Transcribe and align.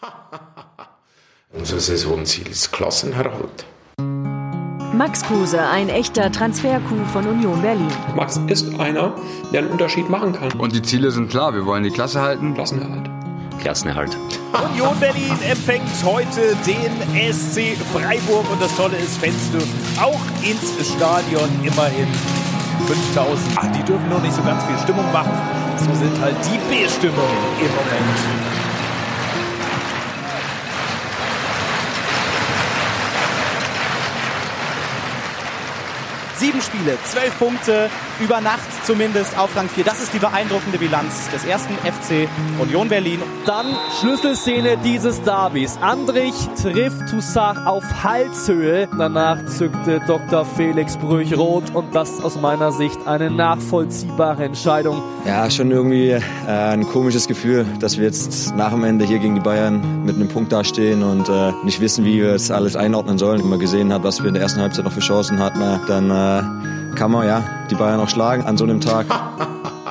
Unser 1.52 1.80
Saisonziel 1.80 2.48
ist 2.48 2.72
Klassenerhalt. 2.72 3.64
Max 4.94 5.22
Kruse, 5.22 5.60
ein 5.60 5.88
echter 5.88 6.32
Transfer-Coup 6.32 7.06
von 7.12 7.26
Union 7.26 7.62
Berlin. 7.62 7.88
Max 8.16 8.40
ist 8.48 8.78
einer, 8.80 9.14
der 9.52 9.60
einen 9.60 9.70
Unterschied 9.70 10.10
machen 10.10 10.32
kann. 10.32 10.50
Und 10.58 10.74
die 10.74 10.82
Ziele 10.82 11.10
sind 11.10 11.30
klar. 11.30 11.54
Wir 11.54 11.64
wollen 11.66 11.84
die 11.84 11.90
Klasse 11.90 12.20
halten. 12.20 12.54
Klassenerhalt. 12.54 13.08
Klassenerhalt. 13.60 14.16
Union 14.72 14.98
Berlin 14.98 15.36
empfängt 15.48 15.88
heute 16.04 16.56
den 16.66 17.32
SC 17.32 17.76
Freiburg 17.92 18.50
und 18.50 18.60
das 18.62 18.74
Tolle 18.76 18.96
ist, 18.96 19.18
Fans 19.18 19.50
dürfen 19.52 19.80
auch 20.00 20.20
ins 20.42 20.88
Stadion 20.88 21.48
immerhin 21.62 22.08
5000. 22.86 23.52
Ach, 23.56 23.66
die 23.72 23.82
dürfen 23.82 24.08
nur 24.08 24.20
nicht 24.20 24.34
so 24.34 24.42
ganz 24.42 24.64
viel 24.64 24.78
Stimmung 24.78 25.10
machen. 25.12 25.32
So 25.76 25.94
sind 25.94 26.20
halt 26.20 26.36
die 26.44 26.58
B-Stimmungen 26.68 27.36
im 27.60 27.70
Moment. 27.70 28.67
Sieben 36.38 36.62
Spiele, 36.62 36.96
zwölf 37.04 37.36
Punkte, 37.36 37.90
über 38.20 38.40
Nacht 38.40 38.68
zumindest 38.84 39.38
auf 39.38 39.56
Rang 39.56 39.68
4. 39.68 39.84
Das 39.84 40.02
ist 40.02 40.12
die 40.12 40.18
beeindruckende 40.18 40.78
Bilanz 40.78 41.30
des 41.30 41.44
ersten 41.44 41.74
FC 41.74 42.28
Union 42.60 42.88
Berlin. 42.88 43.20
Dann 43.46 43.66
Schlüsselszene 44.00 44.76
dieses 44.84 45.22
Derbys. 45.22 45.78
Andrich 45.80 46.34
trifft 46.60 47.08
Toussaint 47.10 47.66
auf 47.66 47.84
Halshöhe. 48.02 48.88
Danach 48.98 49.44
zückte 49.46 50.00
Dr. 50.06 50.44
Felix 50.44 50.96
Brüch 50.96 51.36
rot 51.36 51.64
und 51.74 51.94
das 51.94 52.22
aus 52.22 52.40
meiner 52.40 52.72
Sicht 52.72 52.98
eine 53.06 53.30
nachvollziehbare 53.30 54.44
Entscheidung. 54.44 55.02
Ja, 55.26 55.50
schon 55.50 55.70
irgendwie 55.70 56.10
äh, 56.10 56.20
ein 56.46 56.86
komisches 56.86 57.28
Gefühl, 57.28 57.66
dass 57.80 57.98
wir 57.98 58.04
jetzt 58.04 58.54
nach 58.56 58.70
dem 58.70 58.84
Ende 58.84 59.04
hier 59.04 59.18
gegen 59.18 59.34
die 59.34 59.40
Bayern 59.40 60.04
mit 60.04 60.16
einem 60.16 60.28
Punkt 60.28 60.52
dastehen 60.52 61.02
und 61.02 61.28
äh, 61.28 61.52
nicht 61.64 61.80
wissen, 61.80 62.04
wie 62.04 62.20
wir 62.20 62.34
es 62.34 62.50
alles 62.50 62.76
einordnen 62.76 63.18
sollen. 63.18 63.42
Wenn 63.42 63.50
man 63.50 63.58
gesehen 63.58 63.92
hat, 63.92 64.02
was 64.02 64.20
wir 64.20 64.28
in 64.28 64.34
der 64.34 64.42
ersten 64.42 64.60
Halbzeit 64.60 64.84
noch 64.84 64.92
für 64.92 65.00
Chancen 65.00 65.38
hatten, 65.38 65.60
dann 65.86 66.10
äh, 66.10 66.77
kann 66.98 67.12
man 67.12 67.28
ja 67.28 67.44
die 67.70 67.76
Bayern 67.76 68.00
auch 68.00 68.08
schlagen 68.08 68.42
an 68.42 68.56
so 68.56 68.64
einem 68.64 68.80
Tag. 68.80 69.06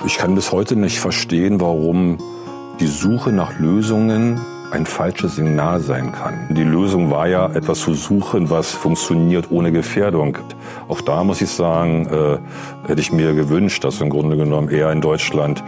Ich 0.06 0.20
kann 0.20 0.36
bis 0.36 0.52
heute 0.52 0.76
nicht 0.76 1.00
verstehen, 1.00 1.60
warum 1.60 2.18
die 2.80 2.88
Suche 2.88 3.32
nach 3.32 3.58
Lösungen 3.60 4.40
ein 4.72 4.86
falsches 4.86 5.38
Signal 5.38 5.80
sein 5.80 6.12
kann. 6.12 6.48
Die 6.52 6.64
Lösung 6.64 7.10
war 7.10 7.28
ja, 7.28 7.48
etwas 7.48 7.80
zu 7.80 7.94
suchen, 7.94 8.50
was 8.50 8.72
funktioniert 8.72 9.50
ohne 9.50 9.72
Gefährdung. 9.72 10.38
Auch 10.88 11.02
da 11.02 11.24
muss 11.24 11.42
ich 11.42 11.50
sagen, 11.50 12.08
äh, 12.08 12.88
hätte 12.88 13.02
ich 13.02 13.12
mir 13.12 13.34
gewünscht, 13.34 13.84
dass 13.84 14.00
im 14.02 14.10
Grunde 14.10 14.38
genommen 14.38 14.70
eher 14.70 14.92
in 14.92 15.02
Deutschland 15.02 15.64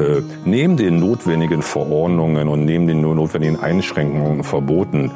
äh, 0.00 0.22
neben 0.44 0.76
den 0.76 0.98
notwendigen 0.98 1.60
Verordnungen 1.62 2.48
und 2.48 2.64
neben 2.64 2.86
den 2.86 3.02
notwendigen 3.02 3.60
Einschränkungen, 3.60 4.42
Verboten 4.42 5.12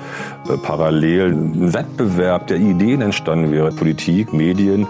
äh, 0.48 0.56
parallel 0.58 1.32
ein 1.32 1.72
Wettbewerb 1.72 2.46
der 2.48 2.58
Ideen 2.58 3.00
entstanden 3.00 3.50
wäre. 3.50 3.72
Politik, 3.72 4.32
Medien, 4.34 4.86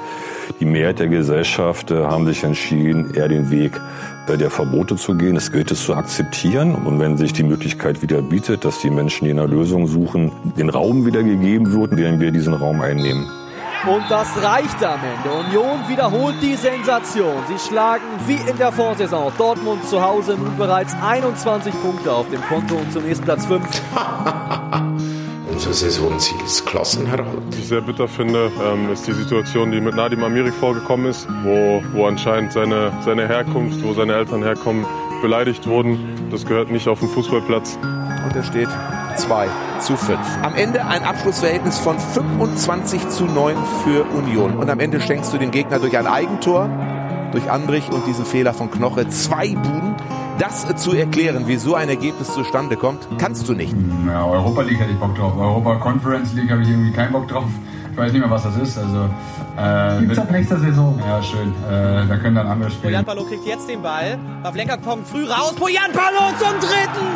die 0.58 0.64
Mehrheit 0.64 0.98
der 0.98 1.08
Gesellschaft 1.08 1.90
äh, 1.90 2.04
haben 2.04 2.26
sich 2.26 2.42
entschieden, 2.44 3.14
eher 3.14 3.28
den 3.28 3.50
Weg 3.50 3.72
äh, 4.28 4.36
der 4.36 4.50
Verbote 4.50 4.96
zu 4.96 5.14
gehen. 5.14 5.36
Es 5.36 5.52
gilt 5.52 5.70
es 5.70 5.84
zu 5.84 5.94
akzeptieren. 5.94 6.74
Und 6.74 6.98
wenn 6.98 7.16
sich 7.16 7.32
die 7.32 7.42
Möglichkeit 7.42 8.02
wieder 8.02 8.22
bietet, 8.22 8.64
dass 8.64 8.80
die 8.80 8.90
Menschen, 8.90 9.24
die 9.24 9.30
eine 9.30 9.46
Lösung 9.46 9.86
suchen, 9.86 10.32
den 10.56 10.68
Raum 10.68 11.06
wieder 11.06 11.22
gegeben 11.22 11.72
wird, 11.72 11.96
werden 11.96 12.20
wir 12.20 12.30
diesen 12.30 12.54
Raum 12.54 12.80
einnehmen. 12.80 13.30
Und 13.86 14.02
das 14.10 14.28
reicht 14.42 14.84
am 14.84 15.00
Ende. 15.02 15.48
Union 15.48 15.88
wiederholt 15.88 16.36
die 16.42 16.54
Sensation. 16.54 17.42
Sie 17.48 17.58
schlagen 17.58 18.04
wie 18.26 18.38
in 18.50 18.58
der 18.58 18.72
Vorsaison 18.72 19.32
Dortmund 19.38 19.84
zu 19.86 20.02
Hause 20.02 20.36
nun 20.36 20.56
bereits 20.58 20.94
21 21.02 21.72
Punkte 21.82 22.12
auf 22.12 22.28
dem 22.28 22.42
Konto 22.42 22.76
und 22.76 22.92
zunächst 22.92 23.24
Platz 23.24 23.46
5. 23.46 23.64
Unser 25.52 25.72
Saisonziel 25.72 26.40
ist 26.44 26.64
Klassenerhalt. 26.66 27.26
Was 27.48 27.58
ich 27.58 27.68
sehr 27.68 27.80
bitter 27.80 28.08
finde, 28.08 28.50
ähm, 28.64 28.90
ist 28.92 29.06
die 29.06 29.12
Situation, 29.12 29.72
die 29.72 29.80
mit 29.80 29.94
Nadim 29.94 30.22
Amiri 30.22 30.52
vorgekommen 30.52 31.06
ist, 31.06 31.28
wo, 31.42 31.82
wo 31.92 32.06
anscheinend 32.06 32.52
seine, 32.52 32.92
seine 33.04 33.26
Herkunft, 33.26 33.82
wo 33.82 33.92
seine 33.92 34.14
Eltern 34.14 34.42
herkommen, 34.42 34.86
beleidigt 35.20 35.66
wurden. 35.66 35.98
Das 36.30 36.46
gehört 36.46 36.70
nicht 36.70 36.88
auf 36.88 37.00
den 37.00 37.08
Fußballplatz. 37.08 37.78
Und 38.24 38.36
er 38.36 38.42
steht 38.42 38.68
2 39.16 39.48
zu 39.80 39.96
5. 39.96 40.18
Am 40.42 40.54
Ende 40.54 40.84
ein 40.86 41.02
Abschlussverhältnis 41.02 41.78
von 41.78 41.98
25 41.98 43.08
zu 43.08 43.24
9 43.24 43.56
für 43.84 44.04
Union. 44.16 44.56
Und 44.56 44.70
am 44.70 44.78
Ende 44.80 45.00
schenkst 45.00 45.32
du 45.32 45.38
dem 45.38 45.50
Gegner 45.50 45.78
durch 45.78 45.96
ein 45.98 46.06
Eigentor, 46.06 46.70
durch 47.32 47.50
Andrich 47.50 47.90
und 47.90 48.06
diesen 48.06 48.24
Fehler 48.24 48.52
von 48.54 48.70
Knoche 48.70 49.08
zwei 49.08 49.54
Buden. 49.54 49.94
Das 50.38 50.66
zu 50.76 50.94
erklären, 50.94 51.46
wie 51.48 51.56
so 51.56 51.74
ein 51.74 51.90
Ergebnis 51.90 52.32
zustande 52.32 52.76
kommt, 52.76 53.06
kannst 53.18 53.46
du 53.48 53.52
nicht. 53.52 53.74
Ja, 54.06 54.24
Europa 54.24 54.62
League 54.62 54.80
hätte 54.80 54.92
ich 54.92 54.98
Bock 54.98 55.14
drauf. 55.14 55.36
Europa 55.36 55.76
Conference 55.76 56.32
League 56.32 56.50
habe 56.50 56.62
ich 56.62 56.68
irgendwie 56.68 56.92
keinen 56.92 57.12
Bock 57.12 57.28
drauf. 57.28 57.44
Ich 57.92 57.98
weiß 57.98 58.12
nicht 58.12 58.22
mehr, 58.22 58.30
was 58.30 58.44
das 58.44 58.56
ist. 58.56 58.78
Also, 58.78 59.10
äh, 59.58 60.00
Gibt's 60.00 60.18
ab 60.18 60.30
nächster 60.30 60.58
Saison. 60.58 60.98
Ja, 61.06 61.22
schön. 61.22 61.52
Äh, 61.68 62.06
da 62.08 62.16
können 62.16 62.36
dann 62.36 62.46
andere 62.46 62.70
spielen. 62.70 62.92
Poyanpalo 62.94 63.24
kriegt 63.24 63.44
jetzt 63.44 63.68
den 63.68 63.82
Ball. 63.82 64.18
Pavlenka 64.42 64.78
kommt 64.78 65.06
früh 65.06 65.24
raus. 65.26 65.54
Poyanpalo 65.54 66.32
zum 66.38 66.58
dritten! 66.60 67.06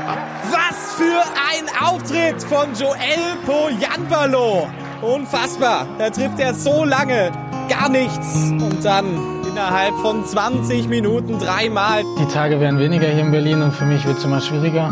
Was 0.51 0.95
für 0.97 1.23
ein 1.51 1.65
Auftritt 1.89 2.43
von 2.43 2.75
Joel 2.75 3.37
Poyanpalo! 3.47 4.69
Unfassbar. 5.01 5.87
Da 5.99 6.11
trifft 6.11 6.39
er 6.39 6.53
so 6.53 6.85
lange 6.85 7.31
gar 7.69 7.89
nichts. 7.89 8.51
Und 8.51 8.85
dann 8.85 9.07
innerhalb 9.49 9.95
von 9.97 10.25
20 10.25 10.89
Minuten 10.89 11.39
dreimal. 11.39 12.03
Die 12.19 12.27
Tage 12.27 12.61
werden 12.61 12.79
weniger 12.79 13.07
hier 13.07 13.23
in 13.23 13.31
Berlin 13.31 13.63
und 13.63 13.73
für 13.73 13.85
mich 13.85 14.05
wird 14.07 14.19
es 14.19 14.25
immer 14.25 14.41
schwieriger, 14.41 14.89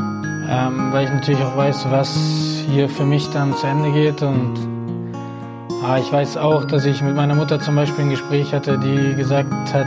ähm, 0.48 0.92
weil 0.92 1.04
ich 1.04 1.10
natürlich 1.10 1.42
auch 1.42 1.56
weiß, 1.56 1.86
was 1.90 2.64
hier 2.70 2.88
für 2.88 3.04
mich 3.04 3.28
dann 3.30 3.56
zu 3.56 3.66
Ende 3.66 3.90
geht. 3.90 4.22
Und 4.22 4.54
ah, 5.84 5.98
ich 5.98 6.12
weiß 6.12 6.36
auch, 6.36 6.64
dass 6.64 6.84
ich 6.84 7.02
mit 7.02 7.16
meiner 7.16 7.34
Mutter 7.34 7.60
zum 7.60 7.74
Beispiel 7.74 8.04
ein 8.04 8.10
Gespräch 8.10 8.52
hatte, 8.52 8.78
die 8.78 9.16
gesagt 9.16 9.52
hat, 9.72 9.86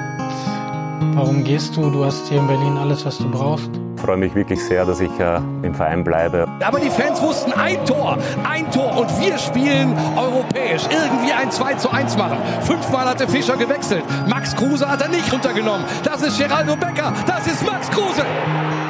warum 1.14 1.44
gehst 1.44 1.78
du? 1.78 1.90
Du 1.90 2.04
hast 2.04 2.28
hier 2.28 2.40
in 2.40 2.48
Berlin 2.48 2.78
alles, 2.78 3.06
was 3.06 3.18
du 3.18 3.30
brauchst. 3.30 3.72
Ich 3.96 4.02
freue 4.02 4.18
mich 4.18 4.36
wirklich 4.36 4.64
sehr, 4.64 4.86
dass 4.86 5.00
ich 5.00 5.20
äh, 5.20 5.38
im 5.64 5.74
Verein 5.74 6.04
bleibe. 6.04 6.46
Aber 6.64 6.80
die 6.80 6.90
Fans 6.90 7.22
wussten 7.22 7.54
ein 7.54 7.84
Tor, 7.86 8.18
ein 8.48 8.70
Tor 8.70 8.98
und 8.98 9.20
wir 9.20 9.38
spielen 9.38 9.96
europäisch. 10.18 10.84
Irgendwie 10.90 11.32
ein 11.32 11.50
2 11.50 11.76
zu 11.76 11.90
1 11.90 12.18
machen. 12.18 12.38
Fünfmal 12.62 13.06
hatte 13.06 13.28
Fischer 13.28 13.56
gewechselt. 13.56 14.04
Max 14.28 14.56
Kruse 14.56 14.88
hat 14.88 15.02
er 15.02 15.08
nicht 15.08 15.32
runtergenommen. 15.32 15.86
Das 16.04 16.22
ist 16.22 16.38
Geraldo 16.38 16.76
Becker, 16.76 17.14
das 17.26 17.48
ist 17.48 17.66
Max 17.66 17.90
Kruse. 17.90 18.26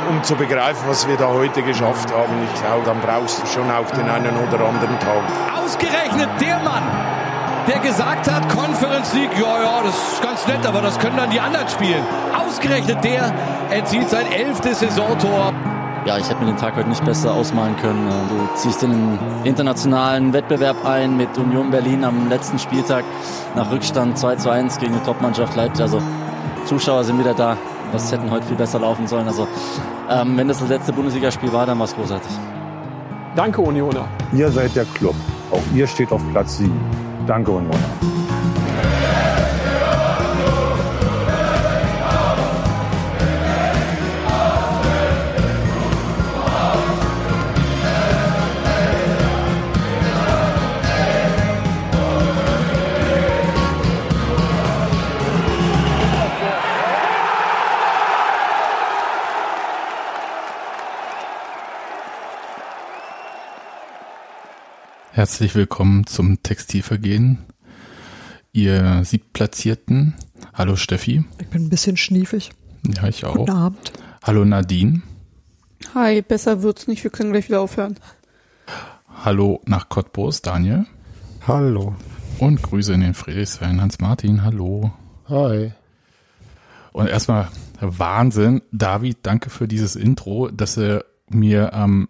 Um 0.10 0.22
zu 0.24 0.36
begreifen, 0.36 0.84
was 0.88 1.08
wir 1.08 1.18
da 1.18 1.28
heute 1.28 1.62
geschafft 1.62 2.12
haben, 2.12 2.34
ich 2.44 2.62
glaube, 2.62 2.86
dann 2.86 3.00
brauchst 3.00 3.44
du 3.44 3.48
schon 3.48 3.70
auch 3.72 3.90
den 3.92 4.10
einen 4.10 4.36
oder 4.36 4.66
anderen 4.66 5.00
Tag. 5.00 5.24
Ausgerechnet 5.64 6.30
der 6.42 6.60
Mann, 6.60 6.84
der 7.68 7.80
gesagt 7.80 8.32
hat, 8.32 8.48
Conference 8.50 9.14
League, 9.14 9.32
ja, 9.40 9.64
ja, 9.64 9.82
das 9.84 9.96
ist 9.96 10.22
ganz 10.22 10.48
nett, 10.48 10.66
aber 10.66 10.82
das 10.82 10.98
können 11.00 11.18
dann 11.18 11.30
die 11.30 11.40
anderen 11.40 11.68
spielen. 11.68 12.04
Ausgerechnet 12.38 13.04
der 13.04 13.34
erzielt 13.70 14.10
sein 14.10 14.32
elftes 14.32 14.80
Saisontor. 14.80 15.54
Ja, 16.06 16.20
ich 16.20 16.30
hätte 16.30 16.40
mir 16.40 16.46
den 16.46 16.58
Tag 16.58 16.76
heute 16.76 16.88
nicht 16.88 17.04
besser 17.04 17.34
ausmalen 17.34 17.76
können. 17.78 18.08
Du 18.30 18.56
ziehst 18.56 18.84
in 18.84 18.92
den 18.92 19.20
internationalen 19.44 20.34
Wettbewerb 20.34 20.86
ein 20.86 21.18
mit 21.18 21.36
Union 21.38 21.72
Berlin 21.72 22.04
am 22.04 22.30
letzten 22.30 22.60
Spieltag 22.60 23.04
nach 23.56 23.72
Rückstand 23.72 24.16
2 24.16 24.36
zu 24.36 24.52
1 24.52 24.78
gegen 24.78 24.94
die 24.94 25.00
Topmannschaft 25.00 25.56
Leipzig. 25.56 25.82
Also 25.82 26.00
Zuschauer 26.66 27.04
sind 27.04 27.18
wieder 27.18 27.34
da. 27.34 27.58
Das 27.92 28.12
hätten 28.12 28.30
heute 28.30 28.46
viel 28.46 28.56
besser 28.56 28.80
laufen 28.80 29.08
sollen. 29.08 29.28
Also 29.28 29.48
ähm, 30.08 30.38
wenn 30.38 30.48
das 30.48 30.60
das 30.60 30.70
letzte 30.70 30.94
Bundesligaspiel 30.94 31.52
war, 31.52 31.66
dann 31.66 31.80
war 31.80 31.86
es 31.86 31.96
großartig. 31.96 32.32
Danke, 33.36 33.62
Unioner. 33.62 34.08
Ihr 34.32 34.52
seid 34.52 34.76
der 34.76 34.86
Club. 34.86 35.16
Auch 35.52 35.64
ihr 35.74 35.88
steht 35.88 36.12
auf 36.12 36.22
Platz 36.32 36.58
7. 36.58 36.72
Danke, 37.26 37.52
Unioner. 37.52 38.55
Herzlich 65.16 65.56
willkommen 65.56 66.06
zum 66.06 66.44
Textilvergehen. 66.44 67.38
Ihr 68.52 69.06
Siebtplatzierten. 69.06 70.14
Hallo 70.54 70.76
Steffi. 70.76 71.24
Ich 71.40 71.48
bin 71.48 71.64
ein 71.64 71.70
bisschen 71.70 71.96
schniefig. 71.96 72.52
Ja, 72.86 73.08
ich 73.08 73.24
auch. 73.24 73.36
Guten 73.36 73.52
Abend. 73.52 73.94
Hallo 74.22 74.44
Nadine. 74.44 75.04
Hi, 75.94 76.22
besser 76.22 76.64
wird's 76.64 76.88
nicht, 76.88 77.02
wir 77.06 77.12
können 77.12 77.32
gleich 77.32 77.48
wieder 77.48 77.62
aufhören. 77.62 77.96
Hallo 79.08 79.62
nach 79.66 79.88
Cottbus, 79.88 80.42
Daniel. 80.42 80.86
Hallo. 81.48 81.96
Und 82.40 82.62
Grüße 82.62 82.94
in 82.94 83.00
den 83.00 83.14
Friedrichshain, 83.14 83.82
Hans-Martin. 83.82 84.44
Hallo. 84.44 84.92
Hi. 85.30 85.72
Und 86.92 87.08
erstmal 87.08 87.48
Wahnsinn. 87.80 88.64
David, 88.74 89.20
danke 89.24 89.50
für 89.50 89.70
dieses 89.70 89.96
Intro, 89.96 90.50
dass 90.50 90.76
du 90.76 91.06
mir 91.30 91.72
ähm, 91.74 92.10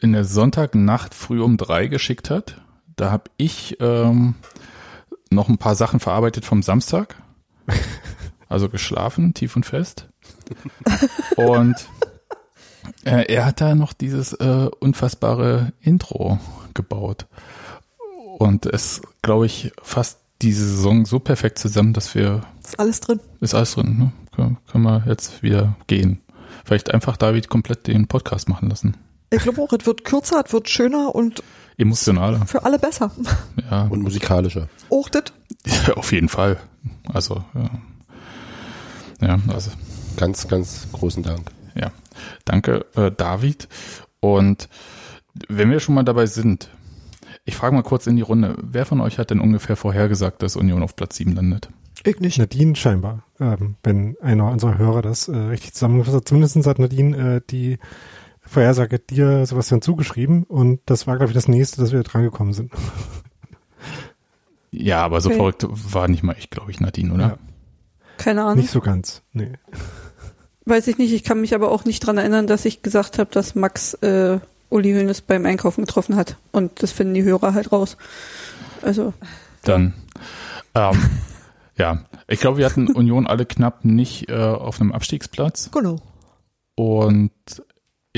in 0.00 0.12
der 0.12 0.24
Sonntagnacht 0.24 1.14
früh 1.14 1.40
um 1.40 1.56
drei 1.56 1.86
geschickt 1.86 2.30
hat. 2.30 2.60
Da 2.96 3.10
habe 3.10 3.30
ich 3.36 3.76
ähm, 3.80 4.34
noch 5.30 5.48
ein 5.48 5.58
paar 5.58 5.74
Sachen 5.74 6.00
verarbeitet 6.00 6.44
vom 6.44 6.62
Samstag. 6.62 7.16
Also 8.50 8.70
geschlafen, 8.70 9.34
tief 9.34 9.56
und 9.56 9.66
fest. 9.66 10.08
Und 11.36 11.74
äh, 13.04 13.30
er 13.32 13.44
hat 13.44 13.60
da 13.60 13.74
noch 13.74 13.92
dieses 13.92 14.32
äh, 14.32 14.70
unfassbare 14.80 15.74
Intro 15.82 16.38
gebaut. 16.72 17.26
Und 18.38 18.66
es, 18.66 19.02
glaube 19.20 19.46
ich, 19.46 19.72
fasst 19.82 20.20
diese 20.40 20.66
Saison 20.66 21.04
so 21.04 21.18
perfekt 21.18 21.58
zusammen, 21.58 21.92
dass 21.92 22.14
wir. 22.14 22.42
Ist 22.64 22.78
alles 22.78 23.00
drin. 23.00 23.20
Ist 23.40 23.54
alles 23.54 23.74
drin, 23.74 23.98
ne? 23.98 24.12
Können, 24.34 24.56
können 24.70 24.84
wir 24.84 25.04
jetzt 25.06 25.42
wieder 25.42 25.76
gehen. 25.86 26.20
Vielleicht 26.64 26.94
einfach 26.94 27.16
David 27.16 27.48
komplett 27.48 27.86
den 27.86 28.06
Podcast 28.06 28.48
machen 28.48 28.70
lassen. 28.70 28.96
Ich 29.30 29.42
glaube 29.42 29.60
auch, 29.60 29.72
es 29.72 29.86
wird 29.86 30.04
kürzer, 30.04 30.42
es 30.44 30.52
wird 30.52 30.68
schöner 30.68 31.14
und 31.14 31.42
Emotionaler. 31.76 32.46
für 32.46 32.64
alle 32.64 32.78
besser. 32.78 33.10
Ja. 33.70 33.82
Und 33.82 34.02
musikalischer. 34.02 34.68
Auch 34.90 35.08
das. 35.08 35.24
Ja, 35.66 35.94
auf 35.94 36.12
jeden 36.12 36.28
Fall. 36.28 36.58
Also, 37.12 37.44
ja. 37.54 37.70
Ja, 39.20 39.38
also. 39.48 39.70
Ganz, 40.16 40.48
ganz 40.48 40.88
großen 40.92 41.22
Dank. 41.22 41.50
Ja, 41.74 41.92
danke, 42.44 42.86
äh, 42.96 43.12
David. 43.12 43.68
Und 44.20 44.68
wenn 45.48 45.70
wir 45.70 45.80
schon 45.80 45.94
mal 45.94 46.02
dabei 46.02 46.26
sind, 46.26 46.70
ich 47.44 47.54
frage 47.54 47.74
mal 47.74 47.82
kurz 47.82 48.06
in 48.06 48.16
die 48.16 48.22
Runde, 48.22 48.56
wer 48.60 48.84
von 48.84 49.00
euch 49.00 49.18
hat 49.18 49.30
denn 49.30 49.40
ungefähr 49.40 49.76
vorhergesagt, 49.76 50.42
dass 50.42 50.56
Union 50.56 50.82
auf 50.82 50.96
Platz 50.96 51.16
7 51.16 51.32
landet? 51.34 51.68
Ich 52.04 52.20
nicht. 52.20 52.38
Nadine 52.38 52.76
scheinbar, 52.76 53.24
ähm, 53.40 53.76
wenn 53.82 54.16
einer 54.20 54.50
unserer 54.50 54.78
Hörer 54.78 55.02
das 55.02 55.28
äh, 55.28 55.36
richtig 55.36 55.74
zusammengefasst 55.74 56.16
hat. 56.16 56.28
Zumindest 56.28 56.66
hat 56.66 56.78
Nadine 56.78 57.36
äh, 57.36 57.40
die 57.48 57.78
Vorhersage 58.48 58.98
dir, 58.98 59.44
Sebastian, 59.46 59.82
zugeschrieben 59.82 60.44
und 60.44 60.80
das 60.86 61.06
war, 61.06 61.16
glaube 61.16 61.30
ich, 61.30 61.34
das 61.34 61.48
nächste, 61.48 61.80
dass 61.80 61.92
wir 61.92 62.02
drangekommen 62.02 62.52
sind. 62.54 62.72
Ja, 64.70 65.02
aber 65.04 65.20
so 65.20 65.28
Okay. 65.30 65.38
verrückt 65.38 65.66
war 65.68 66.08
nicht 66.08 66.22
mal 66.22 66.36
ich, 66.38 66.50
glaube 66.50 66.70
ich, 66.70 66.80
Nadine, 66.80 67.12
oder? 67.14 67.26
Ja. 67.26 67.38
Keine 68.18 68.42
Ahnung. 68.42 68.58
Nicht 68.58 68.70
so 68.70 68.80
ganz, 68.80 69.22
nee. 69.32 69.52
Weiß 70.64 70.86
ich 70.88 70.98
nicht. 70.98 71.12
Ich 71.12 71.24
kann 71.24 71.40
mich 71.40 71.54
aber 71.54 71.70
auch 71.70 71.84
nicht 71.84 72.00
dran 72.00 72.18
erinnern, 72.18 72.46
dass 72.46 72.64
ich 72.64 72.82
gesagt 72.82 73.18
habe, 73.18 73.30
dass 73.32 73.54
Max 73.54 73.94
äh, 73.94 74.38
Uli 74.68 74.92
Hoeneß 74.92 75.22
beim 75.22 75.46
Einkaufen 75.46 75.86
getroffen 75.86 76.16
hat. 76.16 76.36
Und 76.52 76.82
das 76.82 76.92
finden 76.92 77.14
die 77.14 77.22
Hörer 77.22 77.54
halt 77.54 77.72
raus. 77.72 77.96
Also, 78.82 79.14
Dann, 79.64 79.94
ähm, 80.74 80.98
ja, 81.78 82.04
ich 82.26 82.40
glaube, 82.40 82.58
wir 82.58 82.66
hatten 82.66 82.88
Union 82.88 83.26
alle 83.26 83.46
knapp 83.46 83.84
nicht 83.84 84.28
äh, 84.28 84.34
auf 84.36 84.80
einem 84.80 84.92
Abstiegsplatz. 84.92 85.70
Genau. 85.72 86.00
Und 86.74 87.32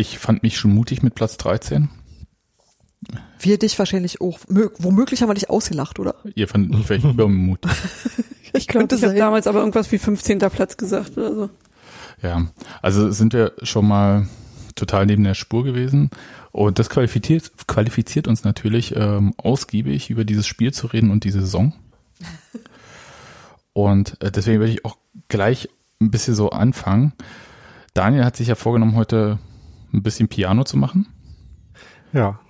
ich 0.00 0.18
fand 0.18 0.42
mich 0.42 0.56
schon 0.58 0.74
mutig 0.74 1.02
mit 1.02 1.14
Platz 1.14 1.36
13. 1.36 1.88
Wir 3.38 3.58
dich 3.58 3.78
wahrscheinlich 3.78 4.20
auch. 4.20 4.38
Mö 4.48 4.68
womöglich 4.78 5.22
haben 5.22 5.28
wir 5.28 5.34
dich 5.34 5.50
ausgelacht, 5.50 5.98
oder? 5.98 6.16
Ihr 6.34 6.48
fandet 6.48 6.70
mich 6.72 6.86
vielleicht 6.86 7.04
übermutig. 7.14 7.70
Ich 8.52 8.66
glaube, 8.66 8.88
könnte 8.88 8.96
ich 8.96 9.04
habe 9.04 9.16
damals 9.16 9.46
aber 9.46 9.60
irgendwas 9.60 9.92
wie 9.92 9.98
15. 9.98 10.40
Platz 10.40 10.76
gesagt 10.76 11.16
oder 11.16 11.32
so. 11.32 11.50
Ja, 12.20 12.48
also 12.82 13.08
sind 13.12 13.32
wir 13.32 13.52
schon 13.62 13.86
mal 13.86 14.26
total 14.74 15.06
neben 15.06 15.22
der 15.22 15.34
Spur 15.34 15.62
gewesen. 15.62 16.10
Und 16.50 16.80
das 16.80 16.90
qualifiziert, 16.90 17.52
qualifiziert 17.68 18.26
uns 18.26 18.42
natürlich, 18.42 18.96
ähm, 18.96 19.34
ausgiebig 19.36 20.10
über 20.10 20.24
dieses 20.24 20.48
Spiel 20.48 20.72
zu 20.74 20.88
reden 20.88 21.12
und 21.12 21.22
diese 21.22 21.42
Saison. 21.42 21.74
Und 23.72 24.20
äh, 24.20 24.32
deswegen 24.32 24.58
werde 24.58 24.72
ich 24.72 24.84
auch 24.84 24.98
gleich 25.28 25.68
ein 26.00 26.10
bisschen 26.10 26.34
so 26.34 26.50
anfangen. 26.50 27.12
Daniel 27.94 28.24
hat 28.24 28.34
sich 28.34 28.48
ja 28.48 28.56
vorgenommen, 28.56 28.96
heute 28.96 29.38
ein 29.92 30.02
bisschen 30.02 30.28
Piano 30.28 30.64
zu 30.64 30.76
machen. 30.76 31.06
Ja. 32.12 32.40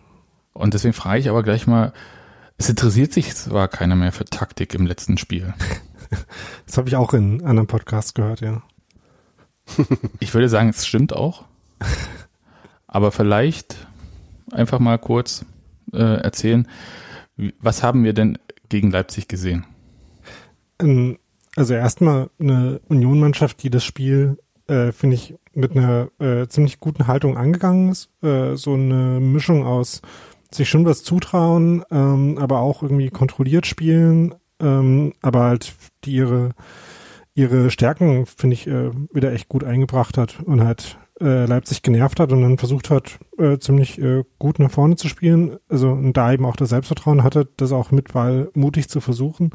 Und 0.53 0.75
deswegen 0.75 0.95
frage 0.95 1.21
ich 1.21 1.29
aber 1.29 1.43
gleich 1.43 1.67
mal, 1.67 1.93
es 2.59 2.69
interessiert 2.69 3.13
sich 3.13 3.35
zwar 3.35 3.69
keiner 3.69 3.97
mehr 3.97 4.13
für 4.13 4.25
Taktik 4.25 4.75
im 4.75 4.87
letzten 4.87 5.19
Spiel. 5.19 5.55
Das 6.67 6.77
habe 6.77 6.89
ich 6.89 6.97
auch 6.97 7.15
in 7.15 7.45
anderen 7.45 7.69
Podcasts 7.69 8.15
gehört, 8.15 8.41
ja. 8.41 8.65
Ich 10.19 10.35
würde 10.35 10.49
sagen, 10.49 10.69
es 10.69 10.85
stimmt 10.85 11.13
auch. 11.15 11.45
Aber 12.89 13.13
vielleicht 13.13 13.87
einfach 14.51 14.81
mal 14.81 14.99
kurz 14.99 15.45
äh, 15.93 16.21
erzählen, 16.21 16.67
was 17.61 17.85
haben 17.85 18.03
wir 18.03 18.13
denn 18.13 18.39
gegen 18.69 18.91
Leipzig 18.91 19.29
gesehen? 19.29 19.67
Ähm, 20.81 21.19
Also 21.55 21.75
erstmal 21.75 22.31
eine 22.41 22.81
Union-Mannschaft, 22.89 23.63
die 23.63 23.71
das 23.71 23.85
Spiel, 23.85 24.39
äh, 24.71 24.93
finde 24.93 25.17
ich, 25.17 25.35
mit 25.53 25.77
einer 25.77 26.09
äh, 26.21 26.47
ziemlich 26.47 26.81
guten 26.81 27.07
Haltung 27.07 27.37
angegangen 27.37 27.91
ist. 27.91 28.09
Äh, 28.23 28.55
so 28.57 28.75
eine 28.75 29.21
Mischung 29.21 29.67
aus 29.67 30.01
sich 30.53 30.69
schon 30.69 30.85
was 30.85 31.03
zutrauen, 31.03 31.85
ähm, 31.91 32.39
aber 32.39 32.61
auch 32.61 32.83
irgendwie 32.83 33.11
kontrolliert 33.11 33.67
spielen, 33.67 34.35
ähm, 34.61 35.13
aber 35.23 35.45
halt 35.45 35.75
die 36.05 36.13
ihre 36.13 36.51
ihre 37.35 37.71
Stärken, 37.71 38.27
finde 38.27 38.55
ich, 38.55 38.67
äh, 38.67 38.91
wieder 39.13 39.33
echt 39.33 39.49
gut 39.49 39.65
eingebracht 39.65 40.19
hat 40.19 40.41
und 40.45 40.63
halt 40.63 40.99
äh, 41.21 41.47
Leipzig 41.47 41.83
genervt 41.83 42.19
hat 42.19 42.33
und 42.33 42.43
dann 42.43 42.59
versucht 42.59 42.91
hat, 42.91 43.19
äh, 43.39 43.59
ziemlich 43.59 44.01
äh, 44.01 44.25
gut 44.39 44.59
nach 44.59 44.71
vorne 44.71 44.97
zu 44.97 45.09
spielen. 45.09 45.59
Also 45.69 45.91
und 45.91 46.15
da 46.15 46.33
eben 46.33 46.45
auch 46.45 46.57
das 46.57 46.71
Selbstvertrauen 46.71 47.23
hatte, 47.23 47.49
das 47.57 47.73
auch 47.73 47.93
mit 47.93 48.13
Ball 48.13 48.51
mutig 48.55 48.89
zu 48.89 49.01
versuchen. 49.01 49.51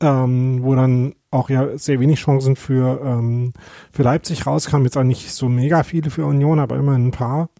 Ähm, 0.00 0.62
wo 0.62 0.74
dann 0.74 1.14
auch 1.34 1.50
ja 1.50 1.76
sehr 1.76 2.00
wenig 2.00 2.20
Chancen 2.20 2.56
für, 2.56 3.00
ähm, 3.04 3.52
für 3.92 4.02
Leipzig 4.02 4.46
rauskamen. 4.46 4.84
Jetzt 4.84 4.96
auch 4.96 5.02
nicht 5.02 5.32
so 5.32 5.48
mega 5.48 5.82
viele 5.82 6.10
für 6.10 6.24
Union, 6.24 6.60
aber 6.60 6.76
immerhin 6.76 7.08
ein 7.08 7.10
paar. 7.10 7.50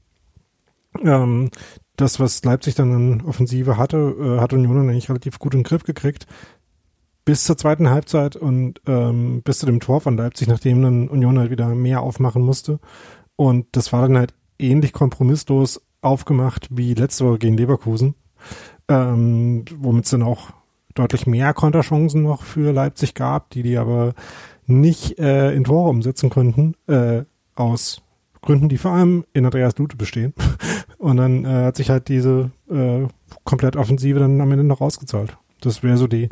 Ähm, 1.02 1.50
das, 1.96 2.20
was 2.20 2.44
Leipzig 2.44 2.76
dann 2.76 2.92
in 2.92 3.22
Offensive 3.22 3.76
hatte, 3.76 3.96
äh, 4.18 4.40
hat 4.40 4.52
Union 4.52 4.76
dann 4.76 4.90
eigentlich 4.90 5.08
relativ 5.08 5.38
gut 5.38 5.54
in 5.54 5.60
den 5.60 5.64
Griff 5.64 5.82
gekriegt. 5.82 6.26
Bis 7.24 7.44
zur 7.44 7.56
zweiten 7.56 7.90
Halbzeit 7.90 8.36
und 8.36 8.80
ähm, 8.86 9.42
bis 9.42 9.58
zu 9.58 9.66
dem 9.66 9.80
Tor 9.80 10.00
von 10.00 10.16
Leipzig, 10.16 10.46
nachdem 10.46 10.82
dann 10.82 11.08
Union 11.08 11.38
halt 11.38 11.50
wieder 11.50 11.74
mehr 11.74 12.02
aufmachen 12.02 12.42
musste. 12.42 12.78
Und 13.36 13.66
das 13.72 13.92
war 13.92 14.02
dann 14.02 14.18
halt 14.18 14.34
ähnlich 14.58 14.92
kompromisslos 14.92 15.80
aufgemacht 16.00 16.68
wie 16.70 16.94
letzte 16.94 17.24
Woche 17.24 17.38
gegen 17.38 17.56
Leverkusen, 17.56 18.14
ähm, 18.88 19.64
womit 19.78 20.04
es 20.04 20.10
dann 20.10 20.22
auch 20.22 20.52
deutlich 20.94 21.26
mehr 21.26 21.52
Konterchancen 21.54 22.22
noch 22.22 22.42
für 22.42 22.72
Leipzig 22.72 23.14
gab, 23.14 23.50
die 23.50 23.62
die 23.62 23.76
aber 23.76 24.14
nicht 24.66 25.18
äh, 25.18 25.52
in 25.52 25.64
Tore 25.64 25.90
umsetzen 25.90 26.30
konnten, 26.30 26.74
äh, 26.86 27.24
aus 27.54 28.02
Gründen, 28.40 28.68
die 28.68 28.78
vor 28.78 28.92
allem 28.92 29.24
in 29.32 29.44
Andreas 29.44 29.76
Lute 29.78 29.96
bestehen. 29.96 30.34
Und 30.98 31.16
dann 31.16 31.44
äh, 31.44 31.64
hat 31.66 31.76
sich 31.76 31.90
halt 31.90 32.08
diese 32.08 32.50
äh, 32.70 33.06
komplett 33.44 33.76
Offensive 33.76 34.18
dann 34.18 34.40
am 34.40 34.52
Ende 34.52 34.64
noch 34.64 34.80
rausgezahlt. 34.80 35.36
Das 35.64 35.82
wäre 35.82 35.96
so 35.96 36.06
die 36.06 36.28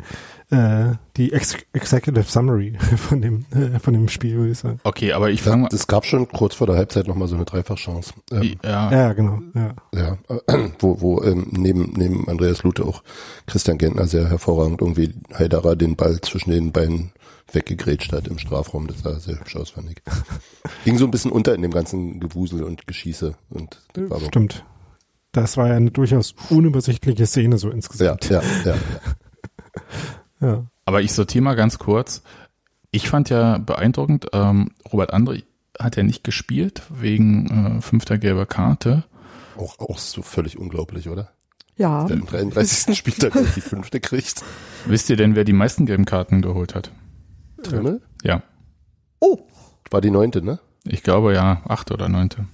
äh, 0.49 0.93
die 1.17 1.33
Ex 1.33 1.55
Executive 1.73 2.23
Summary 2.29 2.77
von 2.97 3.21
dem 3.21 3.45
äh, 3.51 3.79
von 3.79 3.93
dem 3.93 4.07
Spiel, 4.09 4.35
würde 4.37 4.51
ich 4.51 4.59
sagen. 4.59 4.79
Okay, 4.83 5.13
aber 5.13 5.29
ich 5.31 5.41
fange 5.41 5.63
mal. 5.63 5.69
das 5.69 5.87
gab 5.87 6.05
schon 6.05 6.27
kurz 6.27 6.55
vor 6.55 6.67
der 6.67 6.75
Halbzeit 6.75 7.07
nochmal 7.07 7.27
so 7.27 7.35
eine 7.35 7.45
Dreifachchance. 7.45 8.13
Ähm, 8.31 8.55
Ja, 8.63 8.91
Ja, 8.91 9.13
genau. 9.13 9.39
Ja. 9.53 9.75
ja, 9.93 10.17
äh, 10.47 10.69
wo, 10.79 11.01
wo 11.01 11.21
ähm, 11.23 11.47
neben, 11.51 11.93
neben 11.97 12.27
Andreas 12.29 12.63
Lute 12.63 12.85
auch 12.85 13.03
Christian 13.47 13.77
Gentner 13.77 14.07
sehr 14.07 14.29
hervorragend 14.29 14.81
irgendwie 14.81 15.13
Heiderer 15.37 15.75
den 15.75 15.95
Ball 15.95 16.19
zwischen 16.21 16.51
den 16.51 16.71
Beinen 16.71 17.11
weggegrätscht 17.51 18.11
hat 18.13 18.27
im 18.27 18.39
Strafraum. 18.39 18.87
Das 18.87 18.99
sah 19.01 19.19
sehr 19.19 19.39
hübsch 19.39 19.55
aus, 19.57 19.71
fand 19.71 19.89
ich. 19.91 19.97
Ging 20.85 20.97
so 20.97 21.05
ein 21.05 21.11
bisschen 21.11 21.31
unter 21.31 21.53
in 21.53 21.61
dem 21.61 21.71
ganzen 21.71 22.19
Gewusel 22.19 22.63
und 22.63 22.87
Geschieße. 22.87 23.35
Und 23.49 23.81
das 23.93 24.09
war 24.09 24.17
aber- 24.17 24.25
Stimmt. 24.27 24.65
Das 25.35 25.57
war 25.57 25.67
ja 25.67 25.75
eine 25.75 25.89
durchaus 25.89 26.35
unübersichtliche 26.51 27.25
Szene 27.25 27.57
so 27.57 27.71
insgesamt. 27.71 28.29
Ja, 28.29 28.41
ja, 28.65 28.73
ja. 28.73 28.75
ja. 30.43 30.65
aber 30.85 31.01
ich 31.01 31.13
sortiere 31.13 31.43
mal 31.43 31.55
ganz 31.55 31.79
kurz. 31.79 32.23
Ich 32.91 33.09
fand 33.09 33.29
ja 33.29 33.57
beeindruckend, 33.57 34.27
ähm, 34.33 34.71
Robert 34.91 35.13
André 35.13 35.43
hat 35.79 35.95
ja 35.95 36.03
nicht 36.03 36.23
gespielt 36.23 36.83
wegen 36.89 37.77
äh, 37.77 37.81
fünfter 37.81 38.17
gelber 38.17 38.45
Karte. 38.45 39.03
Auch, 39.57 39.79
auch 39.79 39.97
so 39.97 40.21
völlig 40.21 40.57
unglaublich, 40.57 41.09
oder? 41.09 41.31
Ja. 41.75 42.05
Der 42.05 42.17
im 42.17 42.25
33. 42.25 42.95
Spieltag 42.97 43.33
die 43.55 43.61
fünfte 43.61 43.99
kriegt. 43.99 44.43
Wisst 44.85 45.09
ihr 45.09 45.15
denn, 45.15 45.35
wer 45.35 45.43
die 45.43 45.53
meisten 45.53 45.85
gelben 45.85 46.05
Karten 46.05 46.41
geholt 46.41 46.75
hat? 46.75 46.91
Trimmel? 47.63 48.01
Ja. 48.23 48.43
Oh. 49.19 49.39
War 49.89 50.01
die 50.01 50.11
neunte, 50.11 50.41
ne? 50.41 50.59
Ich 50.85 51.03
glaube 51.03 51.33
ja, 51.33 51.61
achte 51.67 51.93
oder 51.93 52.09
neunte. 52.09 52.45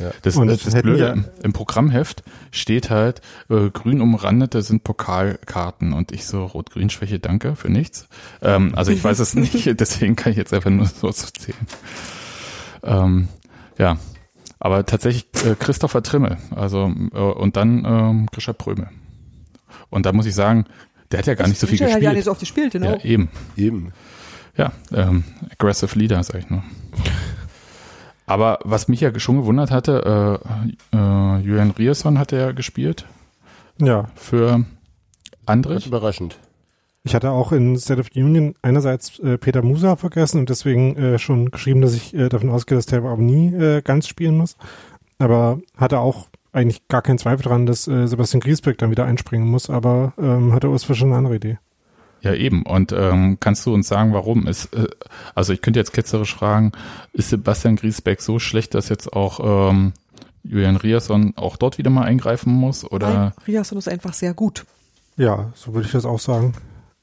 Ja. 0.00 0.10
Das, 0.22 0.36
Und 0.36 0.48
das, 0.48 0.62
das 0.62 0.72
das 0.72 0.82
Blöde 0.82 1.24
im, 1.42 1.52
Programmheft 1.52 2.22
steht 2.50 2.90
halt, 2.90 3.20
äh, 3.48 3.70
grün 3.70 4.00
umrandete 4.00 4.62
sind 4.62 4.84
Pokalkarten 4.84 5.92
und 5.92 6.12
ich 6.12 6.26
so, 6.26 6.44
Rot-Grün-Schwäche, 6.44 7.18
danke 7.18 7.56
für 7.56 7.70
nichts. 7.70 8.08
Ähm, 8.42 8.72
also 8.76 8.92
ich 8.92 9.02
weiß 9.02 9.18
es 9.18 9.34
nicht, 9.34 9.80
deswegen 9.80 10.16
kann 10.16 10.32
ich 10.32 10.38
jetzt 10.38 10.52
einfach 10.52 10.70
nur 10.70 10.86
so 10.86 11.10
zu 11.10 11.32
zählen. 11.32 11.66
Ähm, 12.82 13.28
ja, 13.78 13.98
aber 14.58 14.86
tatsächlich 14.86 15.26
äh, 15.44 15.54
Christopher 15.58 16.02
Trimmel, 16.02 16.38
also 16.54 16.92
äh, 17.12 17.18
und 17.18 17.56
dann 17.56 17.84
ähm, 17.84 18.26
Grisha 18.32 18.52
Prömel. 18.52 18.88
Und 19.90 20.06
da 20.06 20.12
muss 20.12 20.26
ich 20.26 20.34
sagen, 20.34 20.66
der 21.10 21.20
hat 21.20 21.26
ja 21.26 21.34
gar 21.34 21.48
nicht 21.48 21.60
so 21.60 21.66
viel 21.66 21.78
Der 21.78 21.88
hat 21.88 21.94
gespielt. 21.94 22.10
ja 22.10 22.12
nicht 22.14 22.24
so 22.24 22.30
oft 22.30 22.40
gespielt, 22.40 22.72
genau. 22.72 22.90
Ja, 22.92 23.04
eben. 23.04 23.28
Eben. 23.56 23.92
Ja, 24.56 24.72
ähm, 24.92 25.24
aggressive 25.50 25.98
Leader, 25.98 26.22
sag 26.22 26.38
ich 26.40 26.50
nur. 26.50 26.62
Aber 28.26 28.58
was 28.64 28.88
mich 28.88 29.00
ja 29.00 29.16
schon 29.18 29.38
gewundert 29.38 29.70
hatte, 29.70 30.40
äh, 30.92 30.96
äh, 30.96 31.38
Julian 31.38 31.70
Rierson 31.70 32.18
hat 32.18 32.32
ja 32.32 32.52
gespielt. 32.52 33.06
Ja. 33.80 34.06
Für 34.16 34.64
Andrich. 35.46 35.86
Überraschend. 35.86 36.38
Ich 37.04 37.14
hatte 37.14 37.30
auch 37.30 37.52
in 37.52 37.78
State 37.78 38.00
of 38.00 38.08
the 38.12 38.22
Union 38.22 38.56
einerseits 38.62 39.20
äh, 39.20 39.38
Peter 39.38 39.62
Musa 39.62 39.94
vergessen 39.94 40.40
und 40.40 40.50
deswegen 40.50 40.96
äh, 40.96 41.18
schon 41.20 41.52
geschrieben, 41.52 41.80
dass 41.80 41.94
ich 41.94 42.12
äh, 42.14 42.28
davon 42.28 42.50
ausgehe, 42.50 42.76
dass 42.76 42.86
der 42.86 42.98
aber 42.98 43.16
nie 43.16 43.54
äh, 43.54 43.80
ganz 43.80 44.08
spielen 44.08 44.36
muss. 44.36 44.56
Aber 45.18 45.60
hatte 45.76 46.00
auch 46.00 46.26
eigentlich 46.52 46.88
gar 46.88 47.02
keinen 47.02 47.18
Zweifel 47.18 47.44
dran, 47.44 47.64
dass 47.64 47.86
äh, 47.86 48.08
Sebastian 48.08 48.40
Griesbeck 48.40 48.78
dann 48.78 48.90
wieder 48.90 49.04
einspringen 49.04 49.46
muss, 49.46 49.70
aber 49.70 50.14
ähm, 50.18 50.52
hatte 50.52 50.68
Urs 50.68 50.82
Fischer 50.82 51.04
eine 51.04 51.14
andere 51.14 51.36
Idee. 51.36 51.58
Ja, 52.20 52.34
eben. 52.34 52.62
Und 52.62 52.92
ähm, 52.92 53.38
kannst 53.40 53.64
du 53.66 53.74
uns 53.74 53.88
sagen, 53.88 54.12
warum? 54.12 54.46
Ist, 54.46 54.74
äh, 54.74 54.88
also 55.34 55.52
ich 55.52 55.62
könnte 55.62 55.78
jetzt 55.78 55.92
ketzerisch 55.92 56.34
fragen, 56.34 56.72
ist 57.12 57.30
Sebastian 57.30 57.76
Griesbeck 57.76 58.20
so 58.20 58.38
schlecht, 58.38 58.74
dass 58.74 58.88
jetzt 58.88 59.12
auch 59.12 59.70
ähm, 59.70 59.92
Julian 60.42 60.76
Riasson 60.76 61.34
auch 61.36 61.56
dort 61.56 61.78
wieder 61.78 61.90
mal 61.90 62.04
eingreifen 62.04 62.52
muss? 62.52 62.90
Oder? 62.90 63.14
Nein, 63.14 63.32
Riasson 63.46 63.78
ist 63.78 63.88
einfach 63.88 64.14
sehr 64.14 64.34
gut. 64.34 64.64
Ja, 65.16 65.52
so 65.54 65.74
würde 65.74 65.86
ich 65.86 65.92
das 65.92 66.04
auch 66.04 66.18
sagen. 66.18 66.54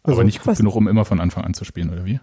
Also, 0.04 0.18
aber 0.18 0.26
nicht 0.26 0.44
gut 0.44 0.58
genug, 0.58 0.76
um 0.76 0.88
immer 0.88 1.06
von 1.06 1.20
Anfang 1.20 1.44
an 1.46 1.54
zu 1.54 1.64
spielen, 1.64 1.90
oder 1.90 2.06
wie? 2.06 2.20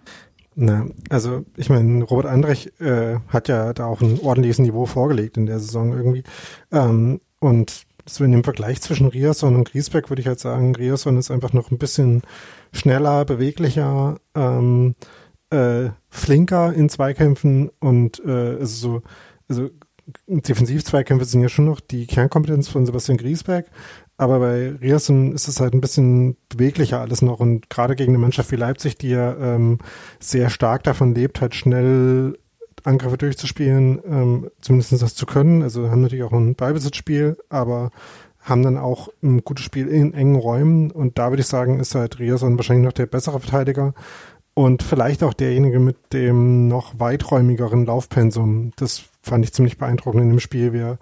Na, 0.55 0.85
also 1.09 1.45
ich 1.55 1.69
meine, 1.69 2.03
Robert 2.03 2.27
Andrich 2.27 2.79
äh, 2.79 3.17
hat 3.29 3.47
ja 3.47 3.73
da 3.73 3.85
auch 3.85 4.01
ein 4.01 4.19
ordentliches 4.19 4.59
Niveau 4.59 4.85
vorgelegt 4.85 5.37
in 5.37 5.45
der 5.45 5.59
Saison 5.59 5.93
irgendwie. 5.93 6.23
Ähm, 6.71 7.21
und 7.39 7.85
so 8.05 8.23
in 8.23 8.31
dem 8.31 8.43
Vergleich 8.43 8.81
zwischen 8.81 9.07
Riasson 9.07 9.55
und 9.55 9.71
Griesbeck 9.71 10.09
würde 10.09 10.21
ich 10.21 10.27
halt 10.27 10.39
sagen, 10.39 10.75
Riasson 10.75 11.17
ist 11.17 11.31
einfach 11.31 11.53
noch 11.53 11.71
ein 11.71 11.77
bisschen 11.77 12.21
schneller, 12.71 13.25
beweglicher, 13.25 14.17
ähm, 14.35 14.95
äh, 15.49 15.89
flinker 16.09 16.73
in 16.73 16.89
Zweikämpfen 16.89 17.69
und 17.79 18.21
äh, 18.25 18.57
also 18.59 18.65
so, 18.65 19.01
also 19.49 19.69
Defensiv-Zweikämpfe 20.27 21.25
sind 21.25 21.41
ja 21.41 21.49
schon 21.49 21.65
noch 21.65 21.79
die 21.79 22.07
Kernkompetenz 22.07 22.67
von 22.67 22.85
Sebastian 22.85 23.17
Griesbeck, 23.17 23.65
aber 24.17 24.39
bei 24.39 24.69
Rierson 24.81 25.33
ist 25.33 25.47
es 25.47 25.59
halt 25.59 25.73
ein 25.73 25.81
bisschen 25.81 26.37
beweglicher 26.49 26.99
alles 26.99 27.21
noch 27.21 27.39
und 27.39 27.69
gerade 27.69 27.95
gegen 27.95 28.11
eine 28.11 28.19
Mannschaft 28.19 28.51
wie 28.51 28.57
Leipzig, 28.57 28.97
die 28.97 29.09
ja 29.09 29.35
ähm, 29.37 29.79
sehr 30.19 30.49
stark 30.49 30.83
davon 30.83 31.13
lebt, 31.13 31.41
halt 31.41 31.55
schnell 31.55 32.37
Angriffe 32.83 33.17
durchzuspielen, 33.17 34.01
ähm, 34.05 34.49
zumindest 34.61 35.01
das 35.01 35.15
zu 35.15 35.25
können. 35.25 35.61
Also 35.61 35.89
haben 35.89 36.01
natürlich 36.01 36.23
auch 36.23 36.31
ein 36.31 36.55
Ballbesitzspiel, 36.55 37.37
aber 37.49 37.91
haben 38.41 38.63
dann 38.63 38.77
auch 38.77 39.09
ein 39.21 39.43
gutes 39.43 39.65
Spiel 39.65 39.87
in 39.87 40.13
engen 40.13 40.35
Räumen. 40.35 40.91
Und 40.91 41.17
da 41.17 41.29
würde 41.29 41.41
ich 41.41 41.47
sagen, 41.47 41.79
ist 41.79 41.95
halt 41.95 42.19
Rierson 42.19 42.57
wahrscheinlich 42.57 42.85
noch 42.85 42.93
der 42.93 43.05
bessere 43.05 43.39
Verteidiger. 43.39 43.93
Und 44.53 44.83
vielleicht 44.83 45.23
auch 45.23 45.33
derjenige 45.33 45.79
mit 45.79 45.97
dem 46.11 46.67
noch 46.67 46.99
weiträumigeren 46.99 47.85
Laufpensum. 47.85 48.73
Das 48.75 49.03
fand 49.21 49.45
ich 49.45 49.53
ziemlich 49.53 49.77
beeindruckend 49.77 50.23
in 50.23 50.29
dem 50.29 50.39
Spiel, 50.39 50.73
wie 50.73 50.79
er 50.79 50.99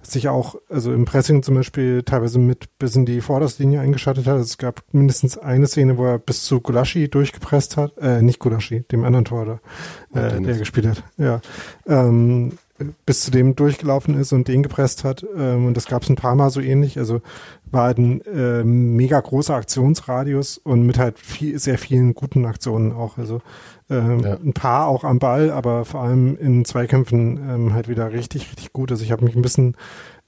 sich 0.00 0.28
auch, 0.28 0.56
also 0.68 0.92
im 0.92 1.04
Pressing 1.04 1.42
zum 1.42 1.56
Beispiel 1.56 2.02
teilweise 2.02 2.38
mit 2.38 2.78
bis 2.78 2.94
in 2.96 3.04
die 3.04 3.20
Vorderlinie 3.20 3.80
eingeschaltet 3.80 4.26
hat. 4.26 4.38
Es 4.38 4.58
gab 4.58 4.82
mindestens 4.92 5.36
eine 5.36 5.66
Szene, 5.66 5.98
wo 5.98 6.06
er 6.06 6.18
bis 6.18 6.44
zu 6.44 6.60
Gulaschi 6.60 7.08
durchgepresst 7.08 7.76
hat, 7.76 7.96
äh, 7.98 8.22
nicht 8.22 8.38
Gulaschi, 8.38 8.84
dem 8.90 9.04
anderen 9.04 9.24
Tor, 9.24 9.60
da, 10.12 10.20
äh, 10.20 10.40
der 10.40 10.56
gespielt 10.56 10.86
hat, 10.86 11.02
ja, 11.16 11.40
ähm, 11.86 12.52
bis 13.06 13.22
zu 13.22 13.30
dem 13.30 13.56
durchgelaufen 13.56 14.14
ist 14.14 14.32
und 14.32 14.48
den 14.48 14.62
gepresst 14.62 15.04
hat. 15.04 15.26
Ähm, 15.36 15.66
und 15.66 15.76
das 15.76 15.86
gab 15.86 16.02
es 16.02 16.08
ein 16.08 16.16
paar 16.16 16.34
Mal 16.34 16.50
so 16.50 16.60
ähnlich. 16.60 16.98
Also 16.98 17.20
war 17.70 17.84
halt 17.84 17.98
ein 17.98 18.20
äh, 18.22 18.62
mega 18.64 19.20
großer 19.20 19.54
Aktionsradius 19.54 20.58
und 20.58 20.82
mit 20.82 20.98
halt 20.98 21.18
viel, 21.18 21.58
sehr 21.58 21.78
vielen 21.78 22.14
guten 22.14 22.44
Aktionen 22.46 22.92
auch. 22.92 23.18
Also 23.18 23.40
ähm, 23.90 24.20
ja. 24.20 24.34
ein 24.34 24.52
paar 24.52 24.86
auch 24.86 25.04
am 25.04 25.18
Ball, 25.18 25.50
aber 25.50 25.84
vor 25.84 26.02
allem 26.02 26.36
in 26.36 26.64
Zweikämpfen 26.64 27.38
ähm, 27.48 27.72
halt 27.74 27.88
wieder 27.88 28.12
richtig, 28.12 28.48
richtig 28.48 28.72
gut. 28.72 28.90
Also 28.90 29.02
ich 29.02 29.12
habe 29.12 29.24
mich 29.24 29.34
ein 29.34 29.42
bisschen 29.42 29.76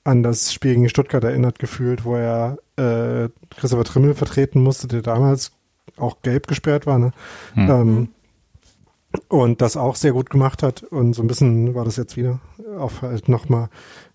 an 0.02 0.22
das 0.22 0.52
Spiel 0.52 0.74
gegen 0.74 0.88
Stuttgart 0.88 1.22
erinnert 1.22 1.58
gefühlt, 1.58 2.04
wo 2.04 2.16
er 2.16 2.58
äh, 2.76 3.28
Christopher 3.56 3.84
Trimmel 3.84 4.14
vertreten 4.14 4.62
musste, 4.62 4.88
der 4.88 5.02
damals 5.02 5.52
auch 5.96 6.22
gelb 6.22 6.46
gesperrt 6.46 6.86
war. 6.86 6.98
Ne? 6.98 7.12
Hm. 7.54 7.70
Ähm, 7.70 8.08
und 9.28 9.60
das 9.60 9.76
auch 9.76 9.96
sehr 9.96 10.12
gut 10.12 10.30
gemacht 10.30 10.62
hat. 10.62 10.82
Und 10.82 11.14
so 11.14 11.22
ein 11.22 11.26
bisschen 11.26 11.74
war 11.74 11.84
das 11.84 11.96
jetzt 11.96 12.16
wieder 12.16 12.40
auf 12.78 13.02
halt 13.02 13.28
nochmal, 13.28 13.68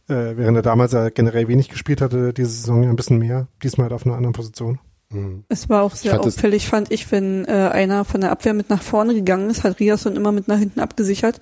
äh, 0.08 0.36
während 0.36 0.58
er 0.58 0.64
damals 0.64 0.94
ja 0.94 1.10
generell 1.10 1.48
wenig 1.48 1.70
gespielt 1.70 2.02
hatte, 2.02 2.34
diese 2.34 2.50
Saison 2.50 2.84
ein 2.84 2.96
bisschen 2.96 3.20
mehr, 3.20 3.48
diesmal 3.64 3.86
halt 3.86 3.94
auf 3.94 4.06
einer 4.06 4.16
anderen 4.16 4.34
Position. 4.34 4.80
Mhm. 5.10 5.44
Es 5.50 5.70
war 5.70 5.84
auch 5.84 5.96
sehr 5.96 6.12
fand 6.12 6.26
auffällig, 6.26 6.68
fand 6.68 6.92
ich, 6.92 7.12
wenn 7.12 7.46
äh, 7.46 7.52
einer 7.52 8.06
von 8.06 8.22
der 8.22 8.32
Abwehr 8.32 8.54
mit 8.54 8.70
nach 8.70 8.82
vorne 8.82 9.14
gegangen 9.14 9.50
ist, 9.50 9.64
hat 9.64 9.80
Riasson 9.80 10.16
immer 10.16 10.32
mit 10.32 10.48
nach 10.48 10.58
hinten 10.58 10.80
abgesichert. 10.80 11.40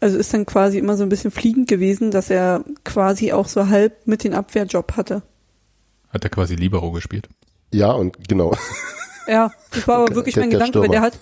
Also 0.00 0.18
ist 0.18 0.34
dann 0.34 0.44
quasi 0.44 0.78
immer 0.78 0.96
so 0.96 1.02
ein 1.02 1.08
bisschen 1.08 1.30
fliegend 1.30 1.68
gewesen, 1.68 2.10
dass 2.10 2.28
er 2.30 2.64
quasi 2.84 3.32
auch 3.32 3.48
so 3.48 3.68
halb 3.68 4.06
mit 4.06 4.24
den 4.24 4.34
Abwehrjob 4.34 4.96
hatte. 4.96 5.22
Hat 6.10 6.24
er 6.24 6.30
quasi 6.30 6.54
Libero 6.54 6.92
gespielt? 6.92 7.28
Ja, 7.72 7.92
und 7.92 8.28
genau. 8.28 8.52
Ja, 9.26 9.50
das 9.72 9.88
war 9.88 9.98
aber 9.98 10.14
wirklich 10.14 10.34
der, 10.34 10.44
mein 10.44 10.50
der 10.50 10.60
Gedanke, 10.60 10.80
weil 10.80 10.88
der 10.88 11.00
hat, 11.00 11.18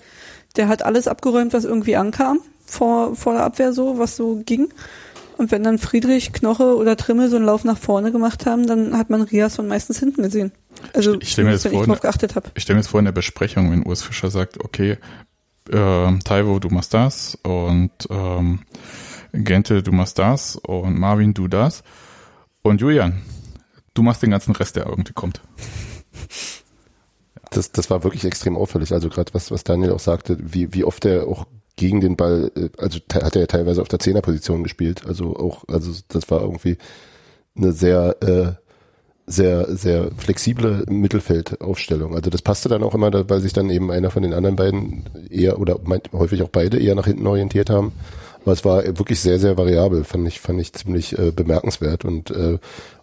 der 0.55 0.67
hat 0.67 0.83
alles 0.83 1.07
abgeräumt, 1.07 1.53
was 1.53 1.65
irgendwie 1.65 1.95
ankam 1.95 2.39
vor, 2.65 3.15
vor 3.15 3.33
der 3.33 3.43
Abwehr 3.43 3.73
so, 3.73 3.97
was 3.97 4.15
so 4.15 4.41
ging. 4.45 4.69
Und 5.37 5.51
wenn 5.51 5.63
dann 5.63 5.77
Friedrich, 5.79 6.31
Knoche 6.33 6.75
oder 6.75 6.95
Trimmel 6.95 7.29
so 7.29 7.35
einen 7.35 7.45
Lauf 7.45 7.63
nach 7.63 7.77
vorne 7.77 8.11
gemacht 8.11 8.45
haben, 8.45 8.67
dann 8.67 8.97
hat 8.97 9.09
man 9.09 9.21
Riasson 9.21 9.67
meistens 9.67 9.99
hinten 9.99 10.23
gesehen. 10.23 10.51
Also 10.93 11.19
ich 11.19 11.31
stelle 11.31 11.47
mir, 11.47 11.53
jetzt 11.53 11.67
vor, 11.67 11.83
ich 12.55 12.63
stell 12.63 12.75
mir 12.75 12.81
jetzt 12.81 12.89
vor 12.89 12.99
in 12.99 13.05
der 13.05 13.11
Besprechung, 13.11 13.71
wenn 13.71 13.85
Urs 13.85 14.03
Fischer 14.03 14.29
sagt, 14.29 14.63
okay, 14.63 14.97
äh, 15.69 16.19
Taiwo, 16.23 16.59
du 16.59 16.69
machst 16.69 16.93
das 16.93 17.37
und 17.43 17.91
ähm, 18.09 18.59
Gente, 19.33 19.83
du 19.83 19.91
machst 19.91 20.19
das 20.19 20.55
und 20.55 20.97
Marvin, 20.97 21.33
du 21.33 21.47
das 21.47 21.83
und 22.61 22.81
Julian, 22.81 23.21
du 23.93 24.03
machst 24.03 24.23
den 24.23 24.31
ganzen 24.31 24.55
Rest, 24.55 24.75
der 24.75 24.85
irgendwie 24.85 25.13
kommt. 25.13 25.41
Das, 27.55 27.71
das 27.71 27.89
war 27.89 28.03
wirklich 28.03 28.25
extrem 28.25 28.57
auffällig. 28.57 28.91
Also 28.91 29.09
gerade 29.09 29.33
was, 29.33 29.51
was 29.51 29.63
Daniel 29.63 29.91
auch 29.91 29.99
sagte, 29.99 30.37
wie, 30.41 30.73
wie 30.73 30.83
oft 30.83 31.05
er 31.05 31.27
auch 31.27 31.45
gegen 31.75 32.01
den 32.01 32.15
Ball, 32.15 32.51
äh, 32.55 32.69
also 32.77 32.99
hat 33.13 33.35
er 33.35 33.41
ja 33.41 33.47
teilweise 33.47 33.81
auf 33.81 33.87
der 33.87 33.99
Zehnerposition 33.99 34.63
gespielt. 34.63 35.05
Also 35.05 35.35
auch, 35.35 35.63
also 35.67 35.91
das 36.09 36.29
war 36.29 36.41
irgendwie 36.41 36.77
eine 37.55 37.71
sehr 37.71 38.21
äh, 38.21 38.65
sehr, 39.27 39.75
sehr 39.75 40.11
flexible 40.17 40.85
Mittelfeldaufstellung. 40.87 42.15
Also 42.15 42.29
das 42.29 42.41
passte 42.41 42.69
dann 42.69 42.83
auch 42.83 42.93
immer, 42.93 43.11
weil 43.29 43.41
sich 43.41 43.53
dann 43.53 43.69
eben 43.69 43.91
einer 43.91 44.11
von 44.11 44.21
den 44.21 44.33
anderen 44.33 44.55
beiden 44.55 45.03
eher 45.29 45.59
oder 45.59 45.79
häufig 46.13 46.43
auch 46.43 46.49
beide 46.49 46.79
eher 46.79 46.95
nach 46.95 47.07
hinten 47.07 47.25
orientiert 47.25 47.69
haben. 47.69 47.93
Aber 48.43 48.53
es 48.53 48.63
war 48.63 48.83
wirklich 48.85 49.19
sehr, 49.19 49.39
sehr 49.39 49.57
variabel, 49.57 50.03
fand 50.03 50.27
ich, 50.27 50.39
fand 50.39 50.61
ich 50.61 50.73
ziemlich 50.73 51.17
äh, 51.17 51.31
bemerkenswert 51.31 52.05
und 52.05 52.29
äh, 52.29 52.59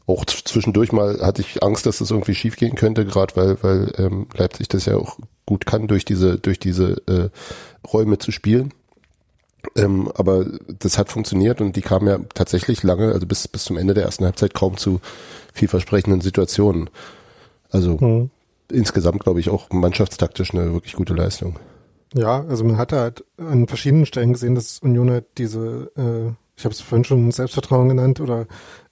auch 0.06 0.24
zwischendurch 0.24 0.92
mal 0.92 1.20
hatte 1.20 1.42
ich 1.42 1.62
Angst, 1.62 1.86
dass 1.86 1.98
das 1.98 2.10
irgendwie 2.10 2.34
schiefgehen 2.34 2.74
könnte, 2.74 3.04
gerade 3.04 3.36
weil, 3.36 3.62
weil 3.62 3.92
ähm, 3.98 4.26
Leipzig 4.34 4.68
das 4.68 4.86
ja 4.86 4.96
auch 4.96 5.18
gut 5.46 5.66
kann, 5.66 5.86
durch 5.86 6.04
diese, 6.04 6.38
durch 6.38 6.58
diese 6.58 7.02
äh, 7.06 7.28
Räume 7.86 8.18
zu 8.18 8.32
spielen. 8.32 8.72
Ähm, 9.76 10.10
aber 10.14 10.44
das 10.80 10.98
hat 10.98 11.08
funktioniert 11.08 11.60
und 11.60 11.76
die 11.76 11.82
kamen 11.82 12.08
ja 12.08 12.18
tatsächlich 12.34 12.82
lange, 12.82 13.12
also 13.12 13.26
bis, 13.26 13.46
bis 13.46 13.64
zum 13.64 13.76
Ende 13.76 13.94
der 13.94 14.04
ersten 14.04 14.24
Halbzeit 14.24 14.54
kaum 14.54 14.76
zu 14.76 15.00
vielversprechenden 15.54 16.20
Situationen. 16.20 16.90
Also 17.70 17.96
mhm. 17.98 18.30
insgesamt 18.70 19.22
glaube 19.22 19.40
ich 19.40 19.50
auch 19.50 19.70
mannschaftstaktisch 19.70 20.52
eine 20.52 20.72
wirklich 20.72 20.94
gute 20.94 21.14
Leistung. 21.14 21.58
Ja, 22.14 22.44
also 22.44 22.64
man 22.64 22.76
hat 22.76 22.92
halt 22.92 23.24
an 23.38 23.68
verschiedenen 23.68 24.04
Stellen 24.04 24.32
gesehen, 24.32 24.54
dass 24.54 24.80
Union 24.80 25.10
halt 25.10 25.26
diese, 25.38 25.90
äh, 25.96 26.32
ich 26.56 26.64
habe 26.64 26.74
es 26.74 26.80
vorhin 26.80 27.04
schon 27.04 27.30
Selbstvertrauen 27.30 27.88
genannt 27.88 28.20
oder 28.20 28.46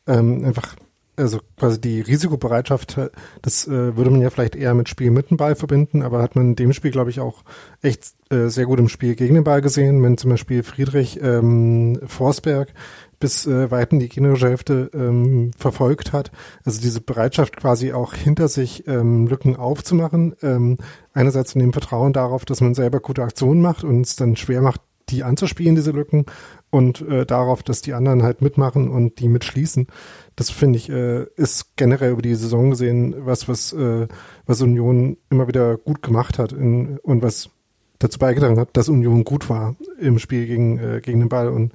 ähm, 0.07 0.45
einfach 0.45 0.77
also 1.17 1.41
quasi 1.57 1.81
die 1.81 2.01
Risikobereitschaft, 2.01 2.99
das 3.43 3.67
äh, 3.67 3.97
würde 3.97 4.11
man 4.11 4.21
ja 4.21 4.31
vielleicht 4.31 4.57
eher 4.57 4.75
mit 4.75 4.89
Spiel 4.89 5.11
mit 5.11 5.31
dem 5.31 5.37
Ball 5.37 5.55
verbinden, 5.55 6.03
aber 6.03 6.23
hat 6.23 6.37
man 6.37 6.51
in 6.51 6.57
dem 6.57 6.73
Spiel, 6.73 6.91
glaube 6.91 7.11
ich, 7.11 7.21
auch 7.21 7.45
echt 7.83 8.15
äh, 8.31 8.49
sehr 8.49 8.67
gut 8.67 8.79
im 8.79 8.89
Spiel 8.89 9.15
gegen 9.15 9.35
den 9.35 9.45
Ball 9.45 9.61
gesehen, 9.61 10.03
wenn 10.03 10.17
zum 10.17 10.31
Beispiel 10.31 10.63
Friedrich 10.63 11.21
ähm, 11.23 12.01
Forsberg 12.07 12.73
bis 13.21 13.47
äh, 13.47 13.71
weit 13.71 13.93
in 13.93 14.01
die 14.01 14.09
gegnerische 14.09 14.49
Hälfte 14.49 14.91
ähm, 14.95 15.51
verfolgt 15.57 16.13
hat. 16.13 16.33
Also 16.65 16.81
diese 16.81 17.03
Bereitschaft 17.03 17.57
quasi 17.57 17.93
auch 17.93 18.15
hinter 18.15 18.49
sich 18.49 18.89
ähm, 18.89 19.27
Lücken 19.27 19.57
aufzumachen. 19.57 20.35
Ähm, 20.43 20.79
einerseits 21.13 21.55
in 21.55 21.61
dem 21.61 21.75
Vertrauen 21.75 22.15
darauf, 22.15 22.47
dass 22.47 22.63
man 22.63 22.75
selber 22.75 23.01
gute 23.01 23.23
Aktionen 23.23 23.61
macht 23.61 23.85
und 23.85 24.07
es 24.07 24.17
dann 24.17 24.37
schwer 24.37 24.63
macht, 24.63 24.81
die 25.11 25.25
anzuspielen, 25.25 25.75
diese 25.75 25.91
Lücken, 25.91 26.27
und 26.71 27.01
äh, 27.03 27.27
darauf, 27.27 27.63
dass 27.63 27.83
die 27.83 27.95
anderen 27.95 28.23
halt 28.23 28.43
mitmachen 28.43 28.89
und 28.89 29.19
die 29.19 29.29
mitschließen. 29.29 29.89
Das 30.37 30.51
finde 30.51 30.79
ich, 30.79 30.89
äh, 30.89 31.25
ist 31.37 31.77
generell 31.77 32.13
über 32.13 32.23
die 32.23 32.35
Saison 32.35 32.71
gesehen 32.71 33.15
was, 33.19 33.49
was, 33.49 33.73
äh, 33.73 34.07
was 34.47 34.63
Union 34.63 35.17
immer 35.31 35.49
wieder 35.49 35.77
gut 35.77 36.03
gemacht 36.03 36.39
hat 36.39 36.53
in, 36.53 36.99
und 36.99 37.23
was 37.23 37.51
dazu 37.99 38.19
beigetragen 38.19 38.59
hat, 38.59 38.71
dass 38.73 38.89
Union 38.89 39.25
gut 39.25 39.51
war 39.51 39.77
im 40.01 40.19
Spiel 40.19 40.47
gegen, 40.47 40.79
äh, 40.79 41.01
gegen 41.03 41.21
den 41.21 41.29
Ball 41.29 41.49
und 41.49 41.73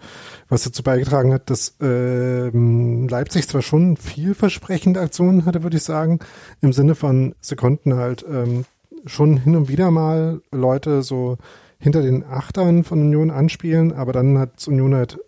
was 0.50 0.64
dazu 0.64 0.82
beigetragen 0.82 1.32
hat, 1.32 1.50
dass 1.50 1.76
äh, 1.82 2.50
Leipzig 2.50 3.48
zwar 3.48 3.62
schon 3.62 3.96
vielversprechende 3.96 5.02
Aktionen 5.02 5.46
hatte, 5.46 5.62
würde 5.62 5.78
ich 5.78 5.84
sagen, 5.84 6.20
im 6.62 6.74
Sinne 6.74 6.96
von 6.96 7.36
sie 7.42 7.56
konnten 7.56 7.96
halt 7.96 8.26
ähm, 8.28 8.66
schon 9.06 9.38
hin 9.38 9.56
und 9.56 9.68
wieder 9.68 9.92
mal 9.92 10.42
Leute 10.52 11.04
so 11.04 11.38
hinter 11.80 12.02
den 12.02 12.24
Achtern 12.24 12.84
von 12.84 13.02
Union 13.02 13.32
anspielen, 13.32 13.94
aber 13.94 14.14
dann 14.14 14.38
hat 14.38 14.68
Union 14.68 14.96
halt 14.96 15.20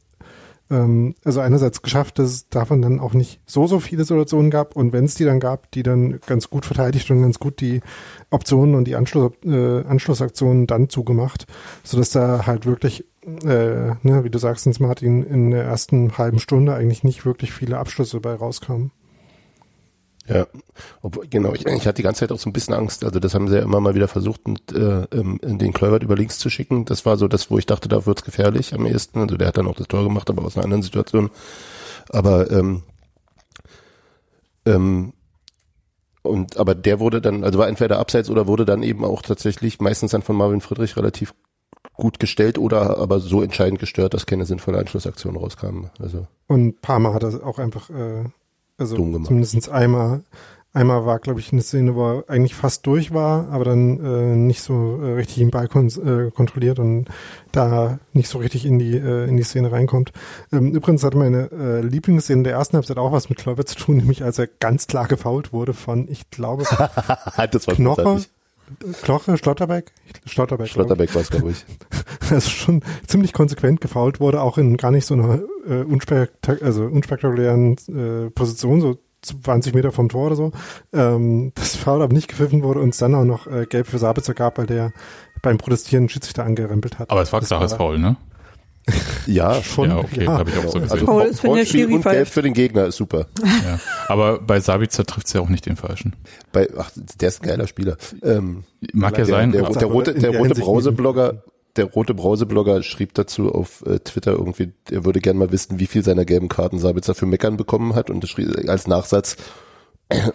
ähm, 0.69 1.15
also 1.23 1.39
einerseits 1.39 1.81
geschafft, 1.81 2.19
dass 2.19 2.31
es 2.31 2.49
davon 2.49 2.81
dann 2.81 2.99
auch 2.99 3.13
nicht 3.13 3.39
so, 3.45 3.67
so 3.67 3.79
viele 3.79 4.03
Situationen 4.03 4.51
gab 4.51 4.75
und 4.75 4.93
wenn 4.93 5.05
es 5.05 5.15
die 5.15 5.25
dann 5.25 5.39
gab, 5.39 5.71
die 5.71 5.83
dann 5.83 6.19
ganz 6.25 6.49
gut 6.49 6.65
verteidigt 6.65 7.09
und 7.11 7.21
ganz 7.21 7.39
gut 7.39 7.61
die 7.61 7.81
Optionen 8.29 8.75
und 8.75 8.85
die 8.85 8.95
Anschluss, 8.95 9.31
äh, 9.45 9.83
Anschlussaktionen 9.83 10.67
dann 10.67 10.89
zugemacht, 10.89 11.45
sodass 11.83 12.09
da 12.09 12.45
halt 12.45 12.65
wirklich, 12.65 13.05
äh, 13.23 13.93
ne, 14.01 14.23
wie 14.23 14.29
du 14.29 14.39
sagst, 14.39 14.67
Martin, 14.79 15.23
in 15.23 15.51
der 15.51 15.63
ersten 15.63 16.17
halben 16.17 16.39
Stunde 16.39 16.73
eigentlich 16.73 17.03
nicht 17.03 17.25
wirklich 17.25 17.53
viele 17.53 17.77
Abschlüsse 17.77 18.19
bei 18.19 18.33
rauskamen. 18.33 18.91
Ja, 20.27 20.45
Obwohl, 21.01 21.27
genau. 21.27 21.53
Ich, 21.53 21.65
ich 21.65 21.87
hatte 21.87 21.95
die 21.95 22.03
ganze 22.03 22.19
Zeit 22.19 22.31
auch 22.31 22.39
so 22.39 22.49
ein 22.49 22.53
bisschen 22.53 22.73
Angst. 22.73 23.05
Also 23.05 23.19
das 23.19 23.33
haben 23.33 23.47
sie 23.47 23.55
ja 23.55 23.61
immer 23.61 23.79
mal 23.79 23.95
wieder 23.95 24.07
versucht, 24.07 24.41
und, 24.45 24.71
äh, 24.73 25.03
ähm, 25.13 25.39
den 25.41 25.71
Kluivert 25.73 26.03
über 26.03 26.15
links 26.15 26.37
zu 26.37 26.49
schicken. 26.49 26.85
Das 26.85 27.05
war 27.05 27.17
so 27.17 27.27
das, 27.27 27.49
wo 27.49 27.57
ich 27.57 27.65
dachte, 27.65 27.87
da 27.87 28.05
wird's 28.05 28.23
gefährlich 28.23 28.73
am 28.73 28.85
ehesten. 28.85 29.19
Also 29.19 29.37
der 29.37 29.47
hat 29.47 29.57
dann 29.57 29.67
auch 29.67 29.75
das 29.75 29.87
Tor 29.87 30.03
gemacht, 30.03 30.29
aber 30.29 30.43
aus 30.43 30.57
einer 30.57 30.65
anderen 30.65 30.83
Situation. 30.83 31.29
Aber 32.09 32.51
ähm, 32.51 32.83
ähm, 34.65 35.13
und 36.23 36.57
aber 36.57 36.75
der 36.75 36.99
wurde 36.99 37.21
dann, 37.21 37.43
also 37.43 37.57
war 37.57 37.69
entweder 37.69 37.99
abseits 37.99 38.29
oder 38.29 38.47
wurde 38.47 38.65
dann 38.65 38.83
eben 38.83 39.05
auch 39.05 39.21
tatsächlich 39.21 39.79
meistens 39.79 40.11
dann 40.11 40.21
von 40.21 40.35
Marvin 40.35 40.61
Friedrich 40.61 40.97
relativ 40.97 41.33
gut 41.93 42.19
gestellt 42.19 42.57
oder 42.57 42.97
aber 42.97 43.19
so 43.19 43.41
entscheidend 43.41 43.79
gestört, 43.79 44.13
dass 44.13 44.25
keine 44.25 44.45
sinnvolle 44.45 44.77
Anschlussaktion 44.77 45.37
rauskam. 45.37 45.85
Also 45.99 46.27
und 46.47 46.81
Parma 46.81 47.13
hat 47.13 47.23
das 47.23 47.41
auch 47.41 47.59
einfach 47.59 47.89
äh, 47.89 48.25
also 48.77 48.95
zumindest 48.95 49.69
einmal, 49.69 50.23
einmal 50.73 51.05
war, 51.05 51.19
glaube 51.19 51.39
ich, 51.39 51.51
eine 51.51 51.61
Szene, 51.61 51.95
wo 51.95 52.07
er 52.07 52.29
eigentlich 52.29 52.53
fast 52.53 52.85
durch 52.85 53.13
war, 53.13 53.49
aber 53.49 53.65
dann 53.65 53.99
äh, 54.03 54.35
nicht 54.35 54.61
so 54.61 55.01
äh, 55.01 55.13
richtig 55.13 55.37
den 55.37 55.51
Ball 55.51 55.67
kon 55.67 55.87
äh, 55.87 56.31
kontrolliert 56.31 56.79
und 56.79 57.05
da 57.51 57.99
nicht 58.13 58.29
so 58.29 58.37
richtig 58.37 58.65
in 58.65 58.77
die 58.77 58.95
äh, 58.95 59.27
in 59.27 59.37
die 59.37 59.43
Szene 59.43 59.71
reinkommt. 59.71 60.11
Ähm, 60.51 60.73
übrigens 60.73 61.03
hatte 61.03 61.17
meine 61.17 61.49
äh, 61.51 61.81
Lieblingsszene 61.81 62.43
der 62.43 62.53
ersten 62.53 62.75
Halbzeit 62.75 62.97
auch 62.97 63.11
was 63.11 63.29
mit 63.29 63.39
Klopp 63.39 63.67
zu 63.67 63.75
tun, 63.75 63.97
nämlich 63.97 64.23
als 64.23 64.37
er 64.37 64.47
ganz 64.47 64.87
klar 64.87 65.07
gefault 65.07 65.53
wurde 65.53 65.73
von, 65.73 66.07
ich 66.09 66.29
glaube, 66.29 66.63
das 67.51 67.67
war 67.67 67.75
Knoche. 67.75 68.03
Großartig. 68.03 68.29
Kloche, 69.01 69.37
Schlotterbeck? 69.37 69.91
Schlotterbeck. 70.25 70.67
Schlotterbeck 70.67 71.13
war 71.15 71.21
es, 71.21 71.29
glaube 71.29 71.51
ich. 71.51 71.65
Das 72.29 72.49
schon 72.49 72.83
ziemlich 73.05 73.31
konsequent 73.31 73.79
gefault 73.79 74.19
wurde, 74.19 74.41
auch 74.41 74.57
in 74.57 74.75
gar 74.75 74.91
nicht 74.91 75.05
so 75.05 75.13
einer 75.13 75.39
äh, 75.65 75.83
unspektak 75.83 76.61
also 76.61 76.83
unspektakulären 76.83 77.77
äh, 77.87 78.29
Position, 78.31 78.81
so 78.81 78.97
20 79.21 79.73
Meter 79.73 79.93
vom 79.93 80.09
Tor 80.09 80.27
oder 80.27 80.35
so. 80.35 80.51
Ähm, 80.91 81.53
das 81.55 81.77
Foul 81.77 82.01
aber 82.01 82.13
nicht 82.13 82.27
gepfiffen 82.27 82.63
wurde 82.63 82.81
und 82.81 82.89
es 82.89 82.97
dann 82.97 83.15
auch 83.15 83.23
noch 83.23 83.47
äh, 83.47 83.65
gelb 83.65 83.87
für 83.87 83.97
Sabitzer 83.97 84.33
gab, 84.33 84.57
weil 84.57 84.65
der 84.65 84.91
beim 85.41 85.57
Protestieren 85.57 86.09
Schiedsrichter 86.09 86.43
angerempelt 86.43 86.99
hat. 86.99 87.09
Aber 87.09 87.21
es 87.21 87.31
war 87.31 87.39
klares 87.39 87.73
Foul, 87.73 87.97
ne? 87.97 88.17
Ja, 89.27 89.61
schon. 89.61 89.89
Ja, 89.89 89.97
okay, 89.97 90.23
ja. 90.23 90.37
habe 90.37 90.49
ich 90.49 90.57
auch 90.57 90.71
so 90.71 90.79
gesehen. 90.79 90.91
Also 90.91 91.05
Foul 91.05 91.23
ist, 91.23 91.43
wenn 91.43 91.55
der 91.55 91.65
Schiri 91.65 91.93
und 91.93 92.03
Gelb 92.03 92.27
für 92.29 92.41
den 92.41 92.53
Gegner 92.53 92.85
ist 92.85 92.95
super. 92.95 93.27
Ja. 93.43 93.77
Aber 94.07 94.39
bei 94.39 94.61
Sabitzer 94.61 95.05
trifft 95.05 95.27
es 95.27 95.33
ja 95.33 95.41
auch 95.41 95.49
nicht 95.49 95.65
den 95.65 95.75
Falschen. 95.75 96.15
Bei, 96.53 96.69
ach, 96.77 96.89
der 96.95 97.27
ist 97.27 97.43
ein 97.43 97.47
geiler 97.47 97.67
Spieler. 97.67 97.97
Ähm, 98.23 98.63
Mag 98.93 99.17
ja 99.17 99.25
der, 99.25 99.25
sein. 99.25 99.51
Der, 99.51 99.63
der, 99.63 99.71
der 99.73 99.87
rote, 99.89 100.13
der 100.13 100.37
rote 100.37 100.55
Browserblogger, 100.55 101.43
der 101.75 101.85
rote 101.85 102.13
Browserblogger 102.13 102.83
schrieb 102.83 103.13
dazu 103.15 103.53
auf 103.53 103.85
äh, 103.85 103.99
Twitter 103.99 104.31
irgendwie, 104.31 104.71
er 104.89 105.03
würde 105.03 105.19
gern 105.19 105.37
mal 105.37 105.51
wissen, 105.51 105.77
wie 105.77 105.87
viel 105.87 106.05
seiner 106.05 106.23
gelben 106.23 106.47
Karten 106.47 106.79
Sabitzer 106.79 107.13
für 107.13 107.25
Meckern 107.25 107.57
bekommen 107.57 107.95
hat 107.95 108.09
und 108.09 108.25
schrieb 108.29 108.69
als 108.69 108.87
Nachsatz, 108.87 109.35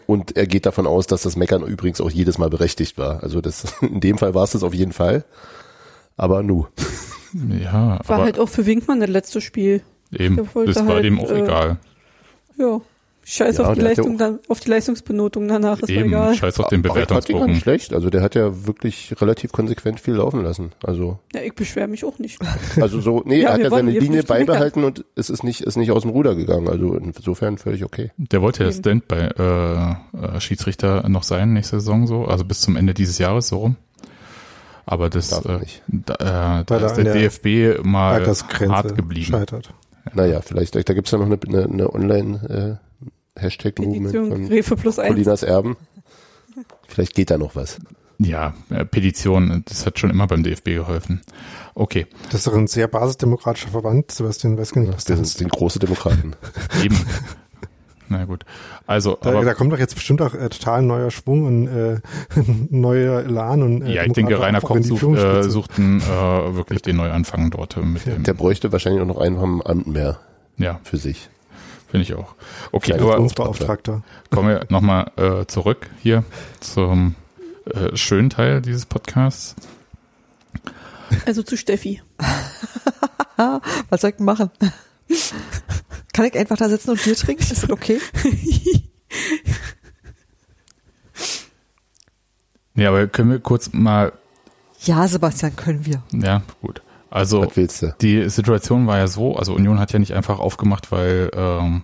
und 0.07 0.37
er 0.37 0.47
geht 0.47 0.67
davon 0.67 0.87
aus, 0.87 1.07
dass 1.07 1.23
das 1.23 1.37
Meckern 1.37 1.63
übrigens 1.63 2.01
auch 2.01 2.11
jedes 2.11 2.37
Mal 2.39 2.51
berechtigt 2.51 2.99
war. 2.99 3.23
Also 3.23 3.41
das, 3.41 3.75
in 3.81 4.01
dem 4.01 4.19
Fall 4.19 4.35
war 4.35 4.45
es 4.45 4.51
das 4.53 4.63
auf 4.63 4.75
jeden 4.75 4.93
Fall. 4.93 5.25
Aber 6.17 6.43
nu. 6.43 6.67
Ja, 7.33 8.01
war 8.07 8.19
halt 8.23 8.39
auch 8.39 8.49
für 8.49 8.67
Winkmann 8.67 9.01
das 9.01 9.11
letzte 9.11 9.41
Spiel. 9.41 9.83
Eben, 10.13 10.37
das 10.37 10.77
war 10.77 10.95
halt, 10.95 11.05
dem 11.05 11.19
auch 11.19 11.31
äh, 11.31 11.41
egal. 11.41 11.79
Ja, 12.59 12.81
scheiß 13.25 13.59
ja, 13.59 13.65
auf, 13.65 13.75
die 13.75 13.81
Leistung, 13.81 14.19
dann, 14.19 14.41
auf 14.49 14.61
die 14.61 14.71
Leistungsbenotung 14.71 15.49
danach, 15.49 15.81
ist 15.81 15.89
Eben, 15.89 16.09
egal. 16.09 16.35
scheiß 16.35 16.61
auf 16.61 16.69
den 16.69 16.83
Bewertungsbogen. 16.83 17.53
nicht 17.53 17.63
schlecht, 17.63 17.95
also 17.95 18.11
der 18.11 18.21
hat 18.21 18.35
ja 18.35 18.67
wirklich 18.67 19.15
relativ 19.21 19.53
konsequent 19.53 20.01
viel 20.01 20.15
laufen 20.15 20.43
lassen. 20.43 20.73
Also 20.83 21.19
Ja, 21.35 21.41
ich 21.43 21.55
beschwere 21.55 21.89
mich 21.89 22.05
auch 22.05 22.19
nicht. 22.19 22.39
Also 22.81 23.01
so, 23.01 23.23
nee, 23.25 23.41
Ja, 23.41 23.49
er 23.49 23.55
hat 23.55 23.61
ja 23.61 23.71
seine 23.71 23.91
Linie 23.91 24.23
beibehalten 24.23 24.85
und 24.85 25.05
es 25.15 25.31
ist 25.31 25.45
nicht, 25.45 25.63
ist 25.63 25.77
nicht 25.77 25.91
aus 25.93 26.03
dem 26.03 26.11
Ruder 26.11 26.35
gegangen. 26.35 26.69
Also 26.69 26.95
insofern 26.95 27.59
völlig 27.59 27.85
okay. 27.85 28.11
Der 28.17 28.43
wollte 28.43 28.65
ja. 28.65 28.73
Stand 28.73 29.09
bei 29.09 29.19
äh, 29.19 30.37
äh, 30.37 30.41
Schiedsrichter 30.41 31.09
noch 31.09 31.23
sein 31.23 31.53
nächste 31.53 31.81
Saison 31.81 32.07
so, 32.07 32.25
also 32.25 32.45
bis 32.45 32.61
zum 32.61 32.77
Ende 32.77 32.95
dieses 32.95 33.19
Jahres 33.19 33.49
so 33.49 33.59
rum. 33.59 33.77
Aber 34.87 35.11
das 35.11 35.33
äh, 35.33 35.61
da, 35.89 36.61
äh, 36.61 36.65
da 36.65 36.77
ist 36.87 36.97
der 36.97 37.05
der 37.05 37.15
DFB 37.15 37.85
mal 37.85 38.25
hart 38.27 38.97
geblieben. 38.97 39.27
scheitert. 39.27 39.73
Naja, 40.15 40.41
vielleicht, 40.41 40.75
da 40.75 40.95
gibt's 40.95 41.11
ja 41.13 41.19
noch 41.19 41.27
eine, 41.27 41.39
eine, 41.47 41.65
eine 41.65 41.93
Online 41.95 42.79
äh, 43.39 44.63
von 44.63 44.77
plus. 44.77 44.97
Colinas 44.97 45.43
Erben. 45.43 45.77
Vielleicht 46.89 47.15
geht 47.15 47.31
da 47.31 47.39
noch 47.39 47.55
was. 47.57 47.79
Ja, 48.19 48.55
äh, 48.71 48.85
Petition, 48.85 49.63
das 49.67 49.87
hat 49.87 49.99
schon 49.99 50.11
immer 50.11 50.27
beim 50.27 50.43
DFB 50.43 50.67
geholfen. 50.67 51.23
Okay, 51.75 52.07
Das 52.27 52.35
ist 52.41 52.47
doch 52.47 52.55
ein 52.55 52.67
sehr 52.67 52.87
basisdemokratischer 52.89 53.71
Verband, 53.71 54.11
Sebastian, 54.11 54.59
weiß 54.59 54.73
gar 54.73 54.83
nicht, 54.83 54.93
was 54.95 55.05
Das 55.05 55.19
das 55.19 55.35
sind 55.35 55.51
große 55.51 55.79
Demokraten. 55.79 56.35
eben. 56.83 56.97
Na 58.13 58.25
gut. 58.27 58.45
Also, 58.87 59.17
Da, 59.21 59.31
aber 59.31 59.45
da 59.45 59.55
kommt 59.55 59.73
doch 59.73 59.79
jetzt 59.79 59.95
bestimmt 59.95 60.21
auch 60.21 60.35
äh, 60.35 60.49
total 60.51 60.83
neuer 60.83 61.11
Schwung 61.11 61.45
und 61.47 61.67
äh, 61.69 62.01
neuer 62.71 63.21
Elan 63.23 63.63
und 63.63 63.83
äh, 63.83 63.95
ja, 63.95 64.05
ich 64.05 64.13
denke, 64.13 64.39
Rainer 64.39 64.61
Koch 64.61 64.79
sucht, 64.83 65.03
äh, 65.19 65.43
sucht 65.45 65.79
einen, 65.79 66.01
äh, 66.01 66.05
wirklich 66.55 66.83
den 66.83 66.97
Neuanfang 66.97 67.51
dort 67.51 67.77
äh, 67.77 67.81
mit 67.81 68.05
dem. 68.07 68.23
Der 68.23 68.35
bräuchte 68.35 68.71
wahrscheinlich 68.71 69.01
auch 69.03 69.07
noch 69.07 69.19
einen 69.19 69.39
vom 69.39 69.63
Amt 69.63 69.87
mehr 69.87 70.19
Ja, 70.59 70.79
für 70.85 70.99
sich. 70.99 71.29
finde 71.91 72.03
ich 72.03 72.15
auch. 72.15 72.35
Okay, 72.71 72.93
Kleiner 72.93 73.03
aber 73.05 73.17
Bundesbeauftragter. 73.17 74.03
kommen 74.31 74.49
wir 74.49 74.67
nochmal 74.69 75.11
äh, 75.17 75.47
zurück 75.47 75.89
hier 76.03 76.25
zum 76.61 77.15
äh, 77.73 77.97
schönen 77.97 78.29
Teil 78.31 78.61
dieses 78.61 78.85
Podcasts. 78.87 79.57
Also 81.27 81.43
zu 81.43 81.57
Steffi. 81.57 82.03
Was 83.89 84.01
soll 84.03 84.11
ich 84.11 84.19
machen? 84.19 84.51
Kann 86.13 86.27
ich 86.27 86.37
einfach 86.39 86.57
da 86.57 86.69
sitzen 86.69 86.91
und 86.91 87.03
Bier 87.03 87.17
trinken? 87.17 87.43
Ist 87.43 87.53
das 87.53 87.71
okay? 87.71 87.99
Ja, 92.75 92.89
aber 92.89 93.07
können 93.07 93.31
wir 93.31 93.39
kurz 93.41 93.73
mal, 93.73 94.13
Ja, 94.81 95.07
Sebastian, 95.07 95.55
können 95.57 95.85
wir. 95.87 96.03
ja, 96.13 96.43
gut. 96.63 96.83
Also 97.11 97.43
Was 97.43 97.57
willst 97.57 97.83
du? 97.83 97.95
die 98.01 98.27
Situation 98.31 98.87
war 98.87 98.97
ja 98.97 99.07
so, 99.07 99.37
also 99.37 99.53
Union 99.55 99.79
hat 99.79 99.93
ja 99.93 99.99
nicht 99.99 100.15
einfach 100.15 100.39
aufgemacht, 100.39 100.91
weil 100.91 101.31
ähm, 101.35 101.83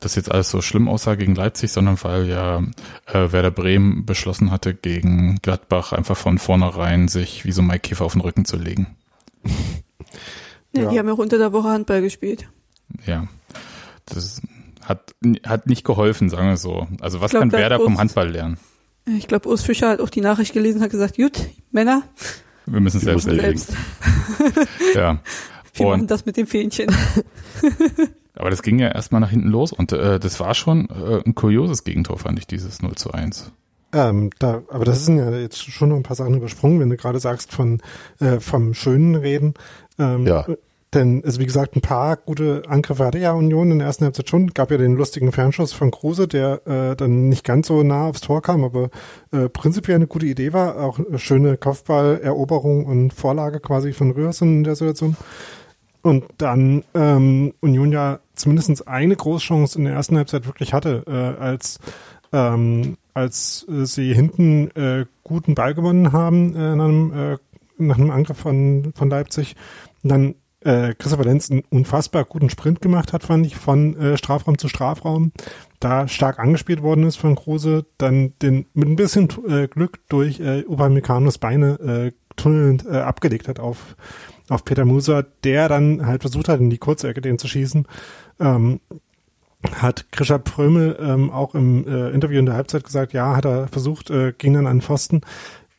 das 0.00 0.16
jetzt 0.16 0.32
alles 0.32 0.50
so 0.50 0.60
schlimm 0.60 0.88
aussah 0.88 1.14
gegen 1.14 1.36
Leipzig, 1.36 1.70
sondern 1.70 1.96
weil 2.02 2.26
ja 2.28 2.58
äh, 3.06 3.30
Werder 3.30 3.52
Bremen 3.52 4.04
beschlossen 4.04 4.50
hatte, 4.50 4.74
gegen 4.74 5.36
Gladbach 5.42 5.92
einfach 5.92 6.16
von 6.16 6.38
vornherein 6.38 7.06
sich 7.06 7.44
wie 7.44 7.52
so 7.52 7.62
Mike 7.62 7.88
Käfer 7.88 8.04
auf 8.04 8.14
den 8.14 8.22
Rücken 8.22 8.44
zu 8.44 8.56
legen. 8.56 8.96
Ja, 10.72 10.82
Ja. 10.82 10.90
Die 10.90 10.98
haben 10.98 11.06
ja 11.06 11.14
auch 11.14 11.18
unter 11.18 11.38
der 11.38 11.52
Woche 11.52 11.68
Handball 11.68 12.02
gespielt. 12.02 12.48
Ja, 13.06 13.26
das 14.06 14.40
hat, 14.84 15.14
hat 15.46 15.66
nicht 15.66 15.84
geholfen, 15.84 16.28
sagen 16.30 16.48
wir 16.48 16.56
so. 16.56 16.86
Also 17.00 17.20
was 17.20 17.30
glaub, 17.30 17.42
kann 17.42 17.50
da 17.50 17.58
Werder 17.58 17.80
vom 17.80 17.98
Handball 17.98 18.30
lernen? 18.30 18.58
Ich 19.06 19.26
glaube, 19.28 19.48
Urs 19.48 19.62
Fischer 19.62 19.88
hat 19.90 20.00
auch 20.00 20.10
die 20.10 20.20
Nachricht 20.20 20.52
gelesen, 20.52 20.80
hat 20.82 20.90
gesagt, 20.90 21.16
gut, 21.16 21.48
Männer, 21.70 22.02
Wir 22.66 22.80
müssen 22.80 22.98
es 22.98 23.06
Wir 23.06 23.18
selbst 23.18 23.26
erledigen. 23.28 23.58
selbst. 23.58 24.68
Ja. 24.94 25.18
Wir 25.74 25.86
machen 25.86 26.00
Und, 26.02 26.10
das 26.10 26.26
mit 26.26 26.36
dem 26.36 26.46
Fähnchen. 26.46 26.88
aber 28.34 28.50
das 28.50 28.62
ging 28.62 28.78
ja 28.78 28.88
erstmal 28.88 29.20
nach 29.20 29.30
hinten 29.30 29.48
los 29.48 29.72
und 29.72 29.92
äh, 29.92 30.18
das 30.18 30.40
war 30.40 30.54
schon 30.54 30.88
äh, 30.90 31.22
ein 31.24 31.34
kurioses 31.34 31.84
Gegentor, 31.84 32.18
fand 32.18 32.38
ich, 32.38 32.46
dieses 32.46 32.82
0 32.82 32.94
zu 32.96 33.12
1. 33.12 33.52
Ähm, 33.92 34.30
da, 34.38 34.62
aber 34.68 34.84
das 34.84 35.06
sind 35.06 35.16
ja 35.18 35.30
jetzt 35.30 35.58
schon 35.70 35.88
noch 35.90 35.96
ein 35.96 36.02
paar 36.02 36.16
Sachen 36.16 36.34
übersprungen, 36.34 36.78
wenn 36.80 36.90
du 36.90 36.96
gerade 36.96 37.20
sagst 37.20 37.52
von 37.52 37.80
äh, 38.20 38.38
vom 38.40 38.74
schönen 38.74 39.14
Reden. 39.14 39.54
Ähm, 39.98 40.26
Ja. 40.26 40.46
Denn, 40.94 41.22
also 41.24 41.38
wie 41.38 41.46
gesagt, 41.46 41.76
ein 41.76 41.82
paar 41.82 42.16
gute 42.16 42.62
Angriffe 42.66 43.04
hatte 43.04 43.18
ja 43.18 43.32
Union 43.32 43.70
in 43.70 43.78
der 43.78 43.88
ersten 43.88 44.04
Halbzeit 44.04 44.28
schon. 44.28 44.48
Gab 44.54 44.70
ja 44.70 44.78
den 44.78 44.94
lustigen 44.94 45.32
Fernschuss 45.32 45.72
von 45.72 45.90
Kruse, 45.90 46.28
der 46.28 46.66
äh, 46.66 46.96
dann 46.96 47.28
nicht 47.28 47.44
ganz 47.44 47.66
so 47.66 47.82
nah 47.82 48.06
aufs 48.06 48.22
Tor 48.22 48.40
kam, 48.40 48.64
aber 48.64 48.88
äh, 49.30 49.48
prinzipiell 49.50 49.96
eine 49.96 50.06
gute 50.06 50.26
Idee 50.26 50.52
war. 50.54 50.82
Auch 50.82 50.98
eine 50.98 51.18
schöne 51.18 51.58
Kopfballeroberung 51.58 52.86
und 52.86 53.12
Vorlage 53.12 53.60
quasi 53.60 53.92
von 53.92 54.12
Rührsen 54.12 54.58
in 54.58 54.64
der 54.64 54.76
Situation. 54.76 55.16
Und 56.00 56.24
dann 56.38 56.84
ähm, 56.94 57.52
Union 57.60 57.92
ja 57.92 58.20
zumindest 58.34 58.88
eine 58.88 59.16
Großchance 59.16 59.78
in 59.78 59.84
der 59.84 59.94
ersten 59.94 60.16
Halbzeit 60.16 60.46
wirklich 60.46 60.72
hatte, 60.72 61.02
äh, 61.06 61.42
als 61.42 61.80
ähm, 62.32 62.96
als 63.14 63.66
äh, 63.68 63.84
sie 63.84 64.14
hinten 64.14 64.70
äh, 64.76 65.06
guten 65.24 65.54
Ball 65.54 65.74
gewonnen 65.74 66.12
haben 66.12 66.54
äh, 66.54 66.76
nach, 66.76 66.84
einem, 66.84 67.12
äh, 67.12 67.36
nach 67.78 67.98
einem 67.98 68.10
Angriff 68.10 68.38
von, 68.38 68.92
von 68.94 69.10
Leipzig. 69.10 69.56
Und 70.02 70.10
dann 70.10 70.34
äh, 70.60 70.94
Christopher 70.94 71.24
Lenz 71.24 71.50
einen 71.50 71.62
unfassbar 71.70 72.24
guten 72.24 72.50
Sprint 72.50 72.80
gemacht 72.80 73.12
hat, 73.12 73.22
fand 73.22 73.46
ich, 73.46 73.56
von 73.56 73.96
äh, 73.96 74.16
Strafraum 74.16 74.58
zu 74.58 74.68
Strafraum. 74.68 75.32
Da 75.80 76.08
stark 76.08 76.38
angespielt 76.38 76.82
worden 76.82 77.04
ist 77.04 77.16
von 77.16 77.36
Kruse, 77.36 77.86
dann 77.98 78.32
den 78.42 78.66
mit 78.74 78.88
ein 78.88 78.96
bisschen 78.96 79.28
äh, 79.48 79.68
Glück 79.68 80.00
durch 80.08 80.40
äh, 80.40 80.64
Upamecano's 80.66 81.38
Beine 81.38 81.78
äh, 81.80 82.12
tunnelnd 82.36 82.86
äh, 82.86 82.98
abgelegt 82.98 83.48
hat 83.48 83.60
auf 83.60 83.96
auf 84.48 84.64
Peter 84.64 84.84
Musa, 84.84 85.24
der 85.44 85.68
dann 85.68 86.06
halt 86.06 86.22
versucht 86.22 86.48
hat, 86.48 86.60
in 86.60 86.70
die 86.70 86.78
Kurzecke 86.78 87.20
den 87.20 87.38
zu 87.38 87.48
schießen. 87.48 87.86
Ähm, 88.40 88.80
hat 89.74 90.10
Krischer 90.12 90.38
Prömel 90.38 90.96
ähm, 91.00 91.30
auch 91.30 91.54
im 91.54 91.86
äh, 91.86 92.10
Interview 92.10 92.38
in 92.38 92.46
der 92.46 92.54
Halbzeit 92.54 92.84
gesagt, 92.84 93.12
ja, 93.12 93.36
hat 93.36 93.44
er 93.44 93.68
versucht, 93.68 94.10
äh, 94.10 94.32
ging 94.36 94.54
dann 94.54 94.66
an 94.66 94.80
Pfosten. 94.80 95.20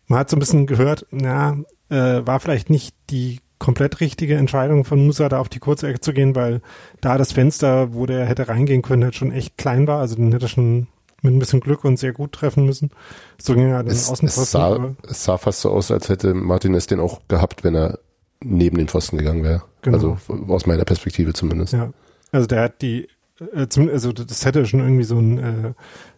Man 0.07 0.19
hat 0.19 0.29
so 0.29 0.35
ein 0.35 0.39
bisschen 0.39 0.67
gehört, 0.67 1.05
na, 1.11 1.57
äh, 1.89 2.21
war 2.25 2.39
vielleicht 2.39 2.69
nicht 2.69 2.95
die 3.09 3.39
komplett 3.59 3.99
richtige 3.99 4.35
Entscheidung 4.35 4.85
von 4.85 5.05
Musa, 5.05 5.29
da 5.29 5.39
auf 5.39 5.49
die 5.49 5.59
kurze 5.59 5.87
Ecke 5.87 5.99
zu 5.99 6.13
gehen, 6.13 6.35
weil 6.35 6.61
da 7.01 7.17
das 7.17 7.33
Fenster, 7.33 7.93
wo 7.93 8.05
der 8.05 8.25
hätte 8.25 8.47
reingehen 8.47 8.81
können, 8.81 9.03
halt 9.03 9.15
schon 9.15 9.31
echt 9.31 9.57
klein 9.57 9.85
war. 9.85 9.99
Also 9.99 10.15
den 10.15 10.31
hätte 10.31 10.45
er 10.45 10.49
schon 10.49 10.87
mit 11.21 11.33
ein 11.33 11.39
bisschen 11.39 11.59
Glück 11.59 11.83
und 11.83 11.99
sehr 11.99 12.13
gut 12.13 12.31
treffen 12.31 12.65
müssen. 12.65 12.91
So 13.37 13.53
ging 13.53 13.69
er 13.69 13.83
den 13.83 13.91
Es, 13.91 14.09
es, 14.09 14.51
sah, 14.51 14.95
es 15.07 15.23
sah 15.23 15.37
fast 15.37 15.61
so 15.61 15.71
aus, 15.71 15.91
als 15.91 16.09
hätte 16.09 16.33
Martinez 16.33 16.87
den 16.87 16.99
auch 16.99 17.21
gehabt, 17.27 17.63
wenn 17.63 17.75
er 17.75 17.99
neben 18.41 18.77
den 18.77 18.87
Pfosten 18.87 19.17
gegangen 19.17 19.43
wäre. 19.43 19.63
Genau. 19.81 19.97
Also 19.97 20.17
aus 20.47 20.65
meiner 20.65 20.85
Perspektive 20.85 21.33
zumindest. 21.33 21.73
Ja, 21.73 21.91
also 22.31 22.47
der 22.47 22.63
hat 22.63 22.81
die, 22.81 23.09
äh, 23.53 23.67
zum, 23.67 23.89
also 23.89 24.13
das 24.13 24.45
hätte 24.45 24.65
schon 24.65 24.79
irgendwie 24.79 25.03
so 25.03 25.17
ein 25.17 25.37
äh, 25.37 25.73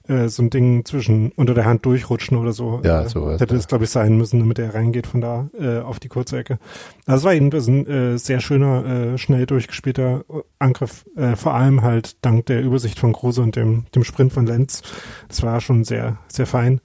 äh, 0.08 0.28
so 0.28 0.44
ein 0.44 0.50
Ding 0.50 0.86
zwischen 0.86 1.32
unter 1.34 1.54
der 1.54 1.66
Hand 1.66 1.86
durchrutschen 1.86 2.38
oder 2.38 2.54
so. 2.54 2.82
Ja, 2.84 3.04
äh, 3.04 3.10
sowas, 3.10 3.40
Hätte 3.40 3.54
ja. 3.54 3.60
es, 3.60 3.68
glaube 3.68 3.84
ich, 3.84 3.90
sein 3.90 4.18
müssen, 4.18 4.40
damit 4.40 4.60
er 4.60 4.74
reingeht 4.74 5.08
von 5.08 5.22
da 5.22 5.50
äh, 5.60 5.80
auf 5.80 6.00
die 6.00 6.08
kurze 6.08 6.38
Ecke. 6.38 6.60
Also 7.06 7.20
es 7.20 7.24
war 7.26 7.34
jedenfalls 7.34 7.68
ein 7.68 7.88
äh, 7.88 8.18
sehr 8.18 8.40
schöner, 8.40 8.86
äh, 8.86 9.18
schnell 9.18 9.46
durchgespielter 9.46 10.24
Angriff, 10.60 11.06
äh, 11.16 11.36
vor 11.36 11.54
allem 11.54 11.82
halt 11.82 12.24
dank 12.26 12.46
der 12.48 12.62
Übersicht 12.62 13.00
von 13.00 13.14
Kruse 13.14 13.42
und 13.42 13.56
dem, 13.56 13.86
dem 13.96 14.04
Sprint 14.04 14.34
von 14.34 14.46
Lenz. 14.46 14.82
Das 15.28 15.44
war 15.44 15.62
schon 15.62 15.84
sehr, 15.84 16.18
sehr 16.28 16.46
fein. 16.46 16.82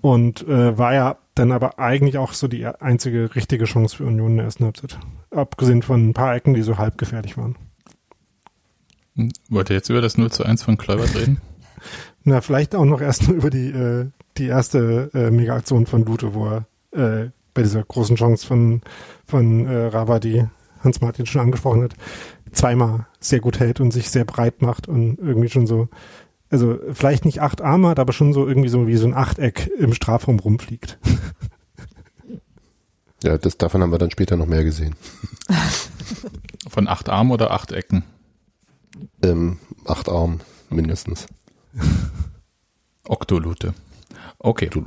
Und 0.00 0.46
äh, 0.48 0.76
war 0.76 0.94
ja 0.94 1.18
dann 1.34 1.52
aber 1.52 1.78
eigentlich 1.78 2.18
auch 2.18 2.32
so 2.32 2.48
die 2.48 2.66
einzige 2.66 3.34
richtige 3.34 3.64
Chance 3.64 3.96
für 3.96 4.04
Union 4.04 4.32
in 4.32 4.36
der 4.38 4.46
ersten 4.46 4.64
Halbzeit. 4.64 4.98
Abgesehen 5.30 5.82
von 5.82 6.08
ein 6.08 6.14
paar 6.14 6.34
Ecken, 6.34 6.54
die 6.54 6.62
so 6.62 6.76
halb 6.76 6.98
gefährlich 6.98 7.38
waren. 7.38 7.56
Wollt 9.48 9.70
ihr 9.70 9.76
jetzt 9.76 9.90
über 9.90 10.00
das 10.00 10.16
0 10.16 10.30
zu 10.30 10.44
1 10.44 10.62
von 10.62 10.76
Kluivert 10.76 11.14
reden? 11.14 11.40
Na, 12.24 12.40
vielleicht 12.40 12.74
auch 12.74 12.84
noch 12.84 13.00
erst 13.00 13.28
nur 13.28 13.36
über 13.36 13.50
die, 13.50 13.70
äh, 13.70 14.06
die 14.38 14.46
erste 14.46 15.10
äh, 15.14 15.30
Mega-Aktion 15.30 15.86
von 15.86 16.04
Lute, 16.04 16.34
wo 16.34 16.46
er 16.46 16.66
äh, 16.92 17.30
bei 17.54 17.62
dieser 17.62 17.82
großen 17.82 18.16
Chance 18.16 18.46
von, 18.46 18.82
von 19.26 19.66
äh, 19.66 19.86
Rava, 19.86 20.18
die 20.18 20.44
Hans-Martin 20.82 21.26
schon 21.26 21.42
angesprochen 21.42 21.82
hat, 21.82 21.94
zweimal 22.52 23.06
sehr 23.20 23.40
gut 23.40 23.60
hält 23.60 23.80
und 23.80 23.92
sich 23.92 24.10
sehr 24.10 24.24
breit 24.24 24.62
macht 24.62 24.88
und 24.88 25.18
irgendwie 25.18 25.48
schon 25.48 25.66
so, 25.66 25.88
also 26.50 26.78
vielleicht 26.92 27.24
nicht 27.24 27.40
acht 27.40 27.60
Arme 27.60 27.88
hat, 27.88 27.98
aber 27.98 28.12
schon 28.12 28.32
so 28.32 28.46
irgendwie 28.46 28.68
so 28.68 28.86
wie 28.86 28.96
so 28.96 29.06
ein 29.06 29.14
Achteck 29.14 29.70
im 29.78 29.92
Strafraum 29.92 30.38
rumfliegt. 30.38 30.98
Ja, 33.24 33.38
das, 33.38 33.56
davon 33.56 33.82
haben 33.82 33.92
wir 33.92 33.98
dann 33.98 34.10
später 34.10 34.36
noch 34.36 34.46
mehr 34.46 34.64
gesehen. 34.64 34.96
Von 36.68 36.88
acht 36.88 37.08
Armen 37.08 37.30
oder 37.30 37.52
acht 37.52 37.70
Ecken? 37.70 38.02
Ähm, 39.22 39.58
acht 39.84 40.08
Armen 40.08 40.40
mindestens. 40.70 41.28
Oktolute. 43.04 43.74
Okay. 44.38 44.70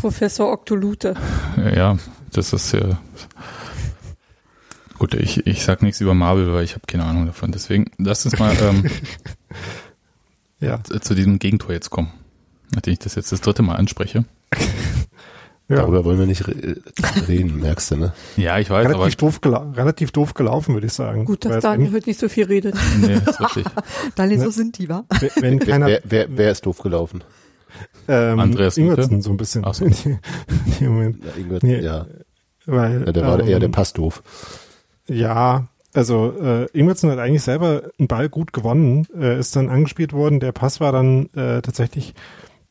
Professor 0.00 0.52
Oktolute. 0.52 1.14
Ja, 1.56 1.96
das 2.32 2.52
ist 2.52 2.72
ja. 2.72 2.98
Gut, 4.98 5.14
ich, 5.14 5.46
ich 5.46 5.64
sag 5.64 5.82
nichts 5.82 6.00
über 6.00 6.14
Marvel, 6.14 6.52
weil 6.52 6.64
ich 6.64 6.74
habe 6.74 6.86
keine 6.86 7.04
Ahnung 7.04 7.26
davon. 7.26 7.52
Deswegen 7.52 7.90
lass 7.98 8.24
uns 8.24 8.38
mal 8.38 8.56
ähm, 8.60 8.90
Ja. 10.60 10.82
zu, 10.84 10.98
zu 11.00 11.14
diesem 11.14 11.38
Gegentor 11.38 11.72
jetzt 11.72 11.90
kommen. 11.90 12.12
Nachdem 12.74 12.92
ich 12.94 12.98
das 13.00 13.14
jetzt 13.14 13.32
das 13.32 13.40
dritte 13.40 13.62
Mal 13.62 13.76
anspreche. 13.76 14.24
Ja. 15.68 15.76
Darüber 15.76 16.04
wollen 16.04 16.18
wir 16.18 16.26
nicht 16.26 16.46
re 16.46 16.76
reden, 17.26 17.60
merkst 17.62 17.92
du, 17.92 17.96
ne? 17.96 18.12
Ja, 18.36 18.58
ich 18.58 18.68
weiß, 18.68 18.86
relativ, 18.86 19.16
doof 19.16 19.38
gela- 19.40 19.74
relativ 19.74 20.12
doof 20.12 20.34
gelaufen, 20.34 20.74
würde 20.74 20.86
ich 20.86 20.92
sagen. 20.92 21.24
Gut, 21.24 21.46
dass 21.46 21.62
Daniel 21.62 21.90
heute 21.92 22.08
nicht 22.10 22.20
so 22.20 22.28
viel 22.28 22.44
redet. 22.44 22.74
Nee, 23.00 23.14
ist 23.14 23.40
richtig. 23.40 23.64
Daniel, 24.14 24.40
so 24.40 24.44
Ne? 24.46 24.52
sind 24.52 24.78
die, 24.78 24.88
wa? 24.90 25.04
Wenn- 25.36 25.58
keiner, 25.60 25.86
wer, 25.86 26.00
wer, 26.04 26.26
wer 26.36 26.50
ist 26.52 26.66
doof 26.66 26.78
gelaufen? 26.80 27.24
ähm, 28.08 28.38
Andreas 28.40 28.76
Lute? 28.76 28.90
Ingwertsen 28.90 29.22
so 29.22 29.30
ein 29.30 29.36
bisschen. 29.38 29.64
Ach 29.64 29.72
so. 29.74 29.86
Moment. 30.80 31.24
Ja, 31.24 31.30
irgendwas, 31.36 31.62
Nee, 31.62 31.80
ja. 31.80 32.06
Weil, 32.66 33.04
ja, 33.06 33.12
der 33.12 33.26
war 33.26 33.40
ähm, 33.40 33.48
eher 33.48 33.58
der 33.60 33.68
Pass 33.68 33.92
doof. 33.94 34.22
Ja, 35.08 35.68
also 35.94 36.32
äh, 36.40 36.66
Ingwertsen 36.72 37.10
hat 37.10 37.18
eigentlich 37.18 37.42
selber 37.42 37.84
einen 37.98 38.08
Ball 38.08 38.28
gut 38.28 38.52
gewonnen, 38.52 39.06
äh, 39.18 39.38
ist 39.38 39.56
dann 39.56 39.68
angespielt 39.70 40.12
worden. 40.12 40.40
Der 40.40 40.52
Pass 40.52 40.80
war 40.80 40.92
dann 40.92 41.26
äh, 41.34 41.62
tatsächlich 41.62 42.14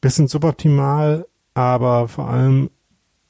bisschen 0.02 0.28
suboptimal, 0.28 1.26
aber 1.54 2.08
vor 2.08 2.30
allem 2.30 2.70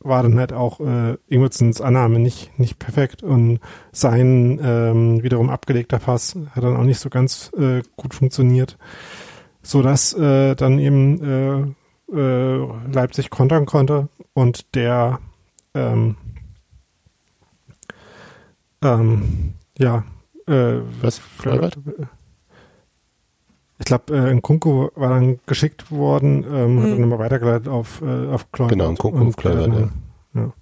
war 0.04 0.24
dann 0.24 0.40
halt 0.40 0.54
auch 0.54 0.80
äh, 0.80 1.18
Ingwertsens 1.28 1.82
Annahme 1.82 2.20
nicht 2.20 2.58
nicht 2.60 2.80
perfekt 2.80 3.24
und 3.24 3.60
sein 3.92 4.60
ähm, 4.64 5.24
wiederum 5.24 5.50
abgelegter 5.50 6.00
Pass 6.00 6.38
hat 6.52 6.64
dann 6.64 6.76
auch 6.76 6.84
nicht 6.84 7.00
so 7.00 7.10
ganz 7.10 7.52
äh, 7.58 7.82
gut 7.96 8.14
funktioniert, 8.14 8.78
so 9.62 9.82
dass 9.82 10.14
äh, 10.14 10.56
dann 10.56 10.80
eben 10.80 11.76
äh, 12.12 12.16
äh, 12.16 12.68
Leipzig 12.92 13.30
kontern 13.30 13.66
konnte 13.66 14.10
und 14.34 14.76
der 14.76 15.20
ähm, 15.74 16.18
ähm, 18.84 19.54
ja, 19.78 20.04
äh, 20.48 20.80
Was? 21.02 21.22
Kluivert? 21.40 21.78
Ich 23.80 23.86
glaube, 23.86 24.16
äh, 24.16 24.34
Nkunku 24.34 24.90
war 24.96 25.10
dann 25.10 25.40
geschickt 25.46 25.92
worden, 25.92 26.44
ähm, 26.50 26.80
hat 26.82 26.86
Mhm. 26.88 26.92
dann 26.92 27.02
nochmal 27.02 27.20
weitergeleitet 27.20 27.68
auf, 27.68 28.02
äh, 28.02 28.28
auf 28.28 28.52
Kluivert. 28.52 28.72
Genau, 28.78 28.92
Nkunku 28.92 29.20
Und 29.20 29.28
auf 29.30 29.36
Kluivert, 29.36 29.68
der 29.68 29.74
dann- 29.74 29.92
ja. 30.36 30.54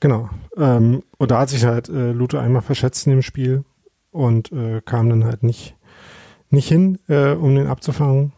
Genau. 0.00 0.28
Ähm, 0.56 1.02
und 1.18 1.30
da 1.30 1.40
hat 1.40 1.48
sich 1.50 1.64
halt 1.64 1.88
äh, 1.88 2.12
Lute 2.12 2.40
einmal 2.40 2.62
verschätzt 2.62 3.06
in 3.06 3.12
dem 3.12 3.22
Spiel 3.22 3.64
und 4.10 4.50
äh, 4.52 4.80
kam 4.84 5.08
dann 5.08 5.24
halt 5.24 5.42
nicht, 5.42 5.76
nicht 6.50 6.68
hin, 6.68 6.98
äh, 7.08 7.32
um 7.32 7.54
den 7.54 7.66
abzufangen, 7.66 8.32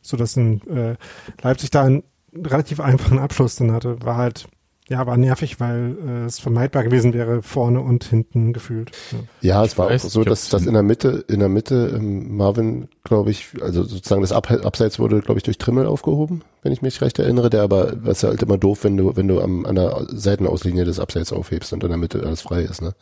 sodass 0.00 0.36
ein, 0.36 0.60
äh, 0.68 0.96
Leipzig 1.42 1.70
da 1.70 1.82
einen 1.82 2.02
relativ 2.34 2.80
einfachen 2.80 3.18
Abschluss 3.18 3.56
dann 3.56 3.72
hatte. 3.72 4.02
War 4.04 4.16
halt, 4.16 4.48
ja, 4.92 5.06
war 5.06 5.16
nervig, 5.16 5.58
weil 5.58 5.96
äh, 6.06 6.24
es 6.26 6.38
vermeidbar 6.38 6.84
gewesen 6.84 7.14
wäre, 7.14 7.42
vorne 7.42 7.80
und 7.80 8.04
hinten 8.04 8.52
gefühlt. 8.52 8.92
Ja. 9.10 9.18
Ja, 9.40 9.64
es 9.64 9.78
war 9.78 9.88
weiß 9.88 10.04
auch 10.04 10.10
so, 10.10 10.22
dass 10.22 10.50
dass 10.50 10.66
in 10.66 10.74
der 10.74 10.82
Mitte, 10.82 11.24
in 11.28 11.40
der 11.40 11.48
Mitte 11.48 11.94
ähm, 11.96 12.36
Marvin, 12.36 12.88
glaube 13.02 13.30
ich, 13.30 13.48
also 13.62 13.84
sozusagen 13.84 14.20
das 14.20 14.32
Ab 14.32 14.50
Abseits 14.50 14.98
wurde, 14.98 15.20
glaube 15.20 15.38
ich, 15.38 15.44
durch 15.44 15.56
Trimmel 15.56 15.86
aufgehoben, 15.86 16.42
wenn 16.62 16.72
ich 16.72 16.82
mich 16.82 17.00
recht 17.00 17.18
erinnere. 17.18 17.48
Der 17.48 17.62
aber, 17.62 17.94
was 18.02 18.18
ist 18.18 18.28
halt 18.28 18.42
immer 18.42 18.58
doof, 18.58 18.84
wenn 18.84 18.98
du, 18.98 19.16
wenn 19.16 19.28
du 19.28 19.40
am, 19.40 19.64
an 19.64 19.76
der 19.76 20.06
Seitenauslinie 20.08 20.84
des 20.84 21.00
Abseits 21.00 21.32
aufhebst 21.32 21.72
und 21.72 21.82
in 21.82 21.88
der 21.88 21.98
Mitte 21.98 22.22
alles 22.24 22.42
frei 22.42 22.62
ist, 22.62 22.82
ne? 22.82 22.94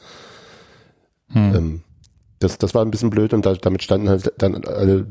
Hm. 1.32 1.54
Ähm, 1.54 1.80
das, 2.38 2.56
das 2.56 2.72
war 2.72 2.84
ein 2.84 2.90
bisschen 2.90 3.10
blöd 3.10 3.34
und 3.34 3.44
da, 3.44 3.54
damit 3.54 3.82
standen 3.82 4.08
halt 4.08 4.32
dann 4.38 4.64
alle, 4.64 5.06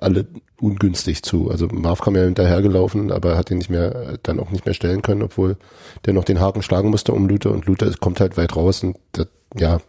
alle 0.00 0.26
ungünstig 0.60 1.22
zu. 1.22 1.50
Also 1.50 1.68
Marv 1.68 2.00
kam 2.00 2.16
ja 2.16 2.22
hinterhergelaufen, 2.22 3.12
aber 3.12 3.36
hat 3.36 3.50
ihn 3.50 3.58
nicht 3.58 3.70
mehr, 3.70 4.18
dann 4.22 4.40
auch 4.40 4.50
nicht 4.50 4.64
mehr 4.66 4.74
stellen 4.74 5.02
können, 5.02 5.22
obwohl 5.22 5.56
der 6.04 6.12
noch 6.14 6.24
den 6.24 6.40
Haken 6.40 6.62
schlagen 6.62 6.90
musste 6.90 7.12
um 7.12 7.28
Luther 7.28 7.50
und 7.50 7.66
Luther 7.66 7.92
kommt 7.98 8.20
halt 8.20 8.36
weit 8.36 8.56
raus 8.56 8.82
und 8.82 8.96
das, 9.12 9.28
ja, 9.54 9.80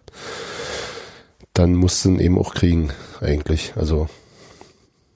dann 1.53 1.73
mussten 1.75 2.15
ihn 2.15 2.19
eben 2.19 2.37
auch 2.37 2.53
kriegen, 2.53 2.91
eigentlich. 3.21 3.73
Also, 3.75 4.07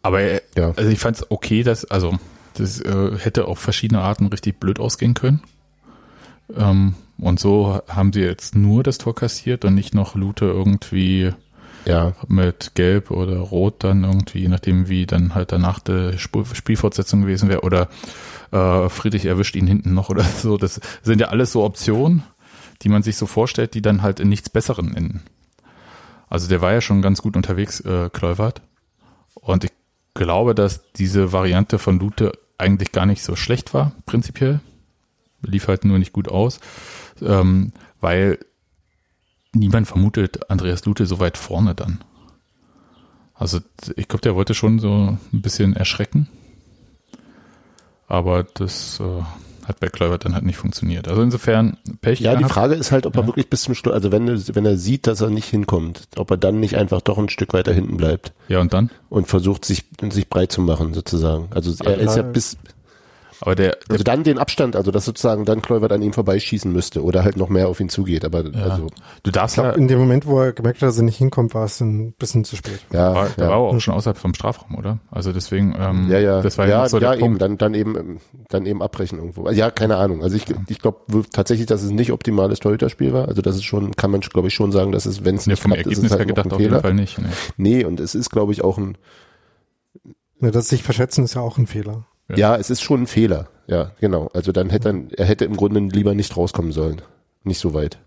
Aber 0.02 0.22
Ja. 0.22 0.74
also 0.76 0.89
ich 0.89 1.00
fand 1.00 1.17
es 1.17 1.32
okay, 1.32 1.63
dass, 1.63 1.86
also 1.86 2.17
das 2.56 2.82
äh, 2.82 3.12
hätte 3.17 3.46
auf 3.46 3.60
verschiedene 3.60 4.02
Arten 4.02 4.28
richtig 4.28 4.60
blöd 4.60 4.80
ausgehen 4.80 5.13
können. 5.13 5.41
Ähm, 6.58 6.96
und 7.17 7.39
so 7.39 7.82
haben 7.88 8.12
sie 8.12 8.22
jetzt 8.22 8.56
nur 8.56 8.84
das 8.84 8.98
Tor 8.98 9.15
kassiert 9.15 9.63
und 9.63 9.76
nicht 9.76 9.94
noch 9.94 10.15
Lute 10.15 10.46
irgendwie 10.46 11.32
ja, 11.86 12.13
mit 12.28 12.72
Gelb 12.76 13.12
oder 13.12 13.38
Rot 13.38 13.84
dann 13.84 14.04
irgendwie, 14.04 14.39
je 14.39 14.48
nachdem 14.48 14.88
wie 14.88 15.06
dann 15.06 15.34
halt 15.34 15.52
danach 15.52 15.80
die 15.80 16.13
Sp- 16.22 16.46
Spielfortsetzung 16.54 17.22
gewesen 17.22 17.50
wäre 17.50 17.62
oder 17.62 17.89
äh, 18.52 18.89
Friedrich 18.89 19.26
erwischt 19.26 19.56
ihn 19.56 19.67
hinten 19.67 19.94
noch 19.94 20.10
oder 20.10 20.24
so. 20.41 20.58
Das 20.58 20.80
sind 21.02 21.20
ja 21.22 21.28
alles 21.30 21.52
so 21.52 21.63
Optionen, 21.63 22.24
die 22.82 22.89
man 22.89 23.04
sich 23.04 23.17
so 23.17 23.26
vorstellt, 23.26 23.74
die 23.74 23.82
dann 23.82 24.02
halt 24.02 24.20
in 24.20 24.30
nichts 24.30 24.50
Besseren 24.50 24.96
enden. 24.96 25.22
Also 26.30 26.48
der 26.48 26.62
war 26.62 26.72
ja 26.72 26.82
schon 26.82 27.02
ganz 27.02 27.22
gut 27.22 27.36
unterwegs, 27.36 27.80
äh, 27.82 28.10
Kluivert. 28.12 28.62
Und 29.36 29.63
ich 29.63 29.72
glaube, 30.13 30.56
dass 30.56 30.91
diese 30.94 31.32
Variante 31.34 31.80
von 31.80 32.00
Lute 32.00 32.32
eigentlich 32.58 32.91
gar 32.91 33.06
nicht 33.06 33.24
so 33.24 33.36
schlecht 33.36 33.74
war, 33.74 33.94
prinzipiell. 34.06 34.60
Lief 35.41 35.67
halt 35.67 35.84
nur 35.86 35.98
nicht 35.98 36.13
gut 36.13 36.30
aus, 36.30 36.60
ähm, 37.22 37.74
weil 38.00 38.38
niemand 39.54 39.88
vermutet 39.88 40.50
Andreas 40.50 40.86
Lute 40.86 41.06
so 41.06 41.20
weit 41.20 41.38
vorne 41.38 41.76
dann. 41.76 42.04
Also 43.34 43.60
ich 43.96 44.08
glaube, 44.08 44.22
der 44.22 44.36
wollte 44.36 44.54
schon 44.54 44.80
so 44.80 45.18
ein 45.34 45.42
bisschen 45.42 45.76
erschrecken. 45.76 46.28
Aber 48.08 48.44
das 48.44 49.00
äh, 49.00 49.24
hat 49.68 49.80
bei 49.80 49.88
Kluivert 49.88 50.26
dann 50.26 50.34
halt 50.34 50.44
nicht 50.46 50.58
funktioniert. 50.58 51.08
Also 51.08 51.22
insofern 51.22 51.78
Pech. 52.02 52.20
ja, 52.20 52.32
die 52.34 52.40
gehabt. 52.40 52.54
Frage 52.54 52.76
ist 52.76 52.92
halt, 52.92 53.06
ob 53.06 53.16
er 53.16 53.22
Ja. 53.22 53.28
wirklich 53.28 53.50
bis 53.50 53.62
zum 53.64 53.74
Schluss, 53.74 53.94
also 53.94 54.12
wenn, 54.12 54.28
er- 54.28 54.56
wenn 54.56 54.66
er 54.66 54.78
sieht, 54.78 55.08
dass 55.08 55.22
er 55.22 55.30
nicht 55.30 55.48
hinkommt, 55.48 56.08
ob 56.18 56.30
er 56.32 56.38
dann 56.38 56.60
nicht 56.60 56.76
einfach 56.78 57.02
doch 57.02 57.18
ein 57.18 57.30
Stück 57.30 57.54
weiter 57.54 57.74
hinten 57.74 57.98
bleibt 57.98 58.34
Ja, 58.50 58.60
und 58.60 58.74
dann? 58.74 58.90
und 59.10 59.28
versucht, 59.28 59.64
sich, 59.66 59.86
sich 60.12 60.30
breit 60.30 60.52
zu 60.52 60.62
machen, 60.62 60.94
sozusagen. 60.94 61.48
Also 61.52 61.74
er 61.84 61.98
ist 61.98 62.16
ja 62.18 62.24
bis, 62.24 62.58
Aber 63.42 63.56
der, 63.56 63.72
der 63.72 63.78
also 63.90 64.04
dann 64.04 64.24
den 64.24 64.38
Abstand, 64.38 64.76
also 64.76 64.92
dass 64.92 65.04
sozusagen 65.06 65.46
dann 65.46 65.62
Kluivert 65.64 65.92
an 65.92 66.02
ihm 66.04 66.14
vorbeischießen 66.14 66.72
müsste 66.72 67.04
oder 67.04 67.24
halt 67.24 67.38
noch 67.38 67.50
mehr 67.50 67.68
auf 67.68 67.80
ihn 67.80 67.90
zugeht. 67.90 68.24
Aber 68.24 68.46
Ja. 68.46 68.64
also 68.64 68.88
Du 69.24 69.32
darfst 69.32 69.58
Ich 69.58 69.62
glaube, 69.64 69.76
ja, 69.76 69.82
in 69.82 69.88
dem 69.88 69.98
Moment, 70.00 70.26
wo 70.28 70.40
er 70.42 70.54
gemerkt 70.54 70.82
hat, 70.82 70.90
dass 70.90 70.98
er 70.98 71.04
nicht 71.04 71.18
hinkommt, 71.18 71.54
war 71.56 71.66
es 71.66 71.82
ein 71.82 72.14
bisschen 72.14 72.44
zu 72.44 72.56
spät. 72.56 72.80
ja, 72.94 73.14
war, 73.16 73.30
der 73.30 73.46
ja. 73.46 73.50
war 73.52 73.58
auch 73.58 73.80
schon 73.80 73.94
außerhalb 73.96 74.18
vom 74.18 74.34
Strafraum, 74.36 74.76
oder? 74.78 75.00
Also 75.10 75.34
deswegen, 75.34 75.76
ähm, 75.78 76.08
Ja, 76.10 76.20
ja, 76.20 76.42
das 76.42 76.58
war 76.58 76.68
ja, 76.68 76.84
ja, 76.84 76.90
so 76.90 76.98
ja 76.98 77.10
der 77.10 77.14
eben, 77.14 77.22
Punkt. 77.22 77.42
dann, 77.42 77.58
dann 77.58 77.74
eben, 77.74 77.98
ähm, 77.98 78.18
dann 78.50 78.66
eben 78.68 78.82
abbrechen 78.84 79.18
irgendwo. 79.18 79.50
Ja, 79.50 79.72
keine 79.72 79.98
Ahnung. 79.98 80.22
Also 80.24 80.36
ich, 80.38 80.46
ich 80.68 80.80
glaube 80.80 81.24
tatsächlich, 81.34 81.66
dass 81.66 81.82
es 81.82 81.90
nicht 81.92 82.12
optimales 82.12 82.60
Torhüterspiel 82.60 83.12
war. 83.12 83.28
Also 83.28 83.42
das 83.42 83.56
ist 83.56 83.64
schon, 83.64 83.96
kann 83.96 84.12
man 84.12 84.22
glaube 84.22 84.50
ich 84.50 84.54
schon 84.54 84.72
sagen, 84.72 84.92
dass 84.92 85.06
es, 85.08 85.26
wenn 85.26 85.36
es 85.36 85.48
Nee, 85.48 85.54
nicht 85.54 85.64
vom 85.64 85.72
klappt, 85.72 85.88
ist 85.88 85.98
Ergebnis 85.98 86.06
es 86.06 86.12
her 86.12 86.20
halt 86.20 86.28
gedacht 86.28 86.46
ein 86.46 86.52
auf 86.52 86.60
jeden 86.60 86.70
Fehler. 86.72 86.82
Fall 86.82 86.94
nicht. 86.94 87.18
Nee. 87.18 87.28
Nee, 87.58 87.86
und 87.86 88.00
es 88.00 88.14
ist 88.14 88.30
glaube 88.30 88.52
ich 88.54 88.64
auch 88.64 88.78
ein, 88.78 88.98
Ne, 90.40 90.52
das 90.52 90.70
sich 90.70 90.84
verschätzen 90.84 91.24
ist 91.24 91.36
ja 91.36 91.42
auch 91.42 91.58
ein 91.58 91.68
Fehler. 91.68 92.06
Ja. 92.32 92.54
ja. 92.54 92.58
es 92.58 92.70
ist 92.70 92.82
schon 92.82 93.04
ein 93.04 93.08
Fehler. 93.08 93.48
Ja, 93.67 93.91
genau. 94.00 94.30
Also 94.34 94.52
dann 94.52 94.70
hätte 94.70 94.89
er, 94.89 95.20
er 95.20 95.26
hätte 95.26 95.46
im 95.46 95.56
Grunde 95.56 95.80
lieber 95.80 96.13
nicht 96.13 96.36
rauskommen 96.36 96.72
sollen. 96.72 97.02
Nicht 97.44 97.60
so 97.60 97.74
weit. 97.74 97.98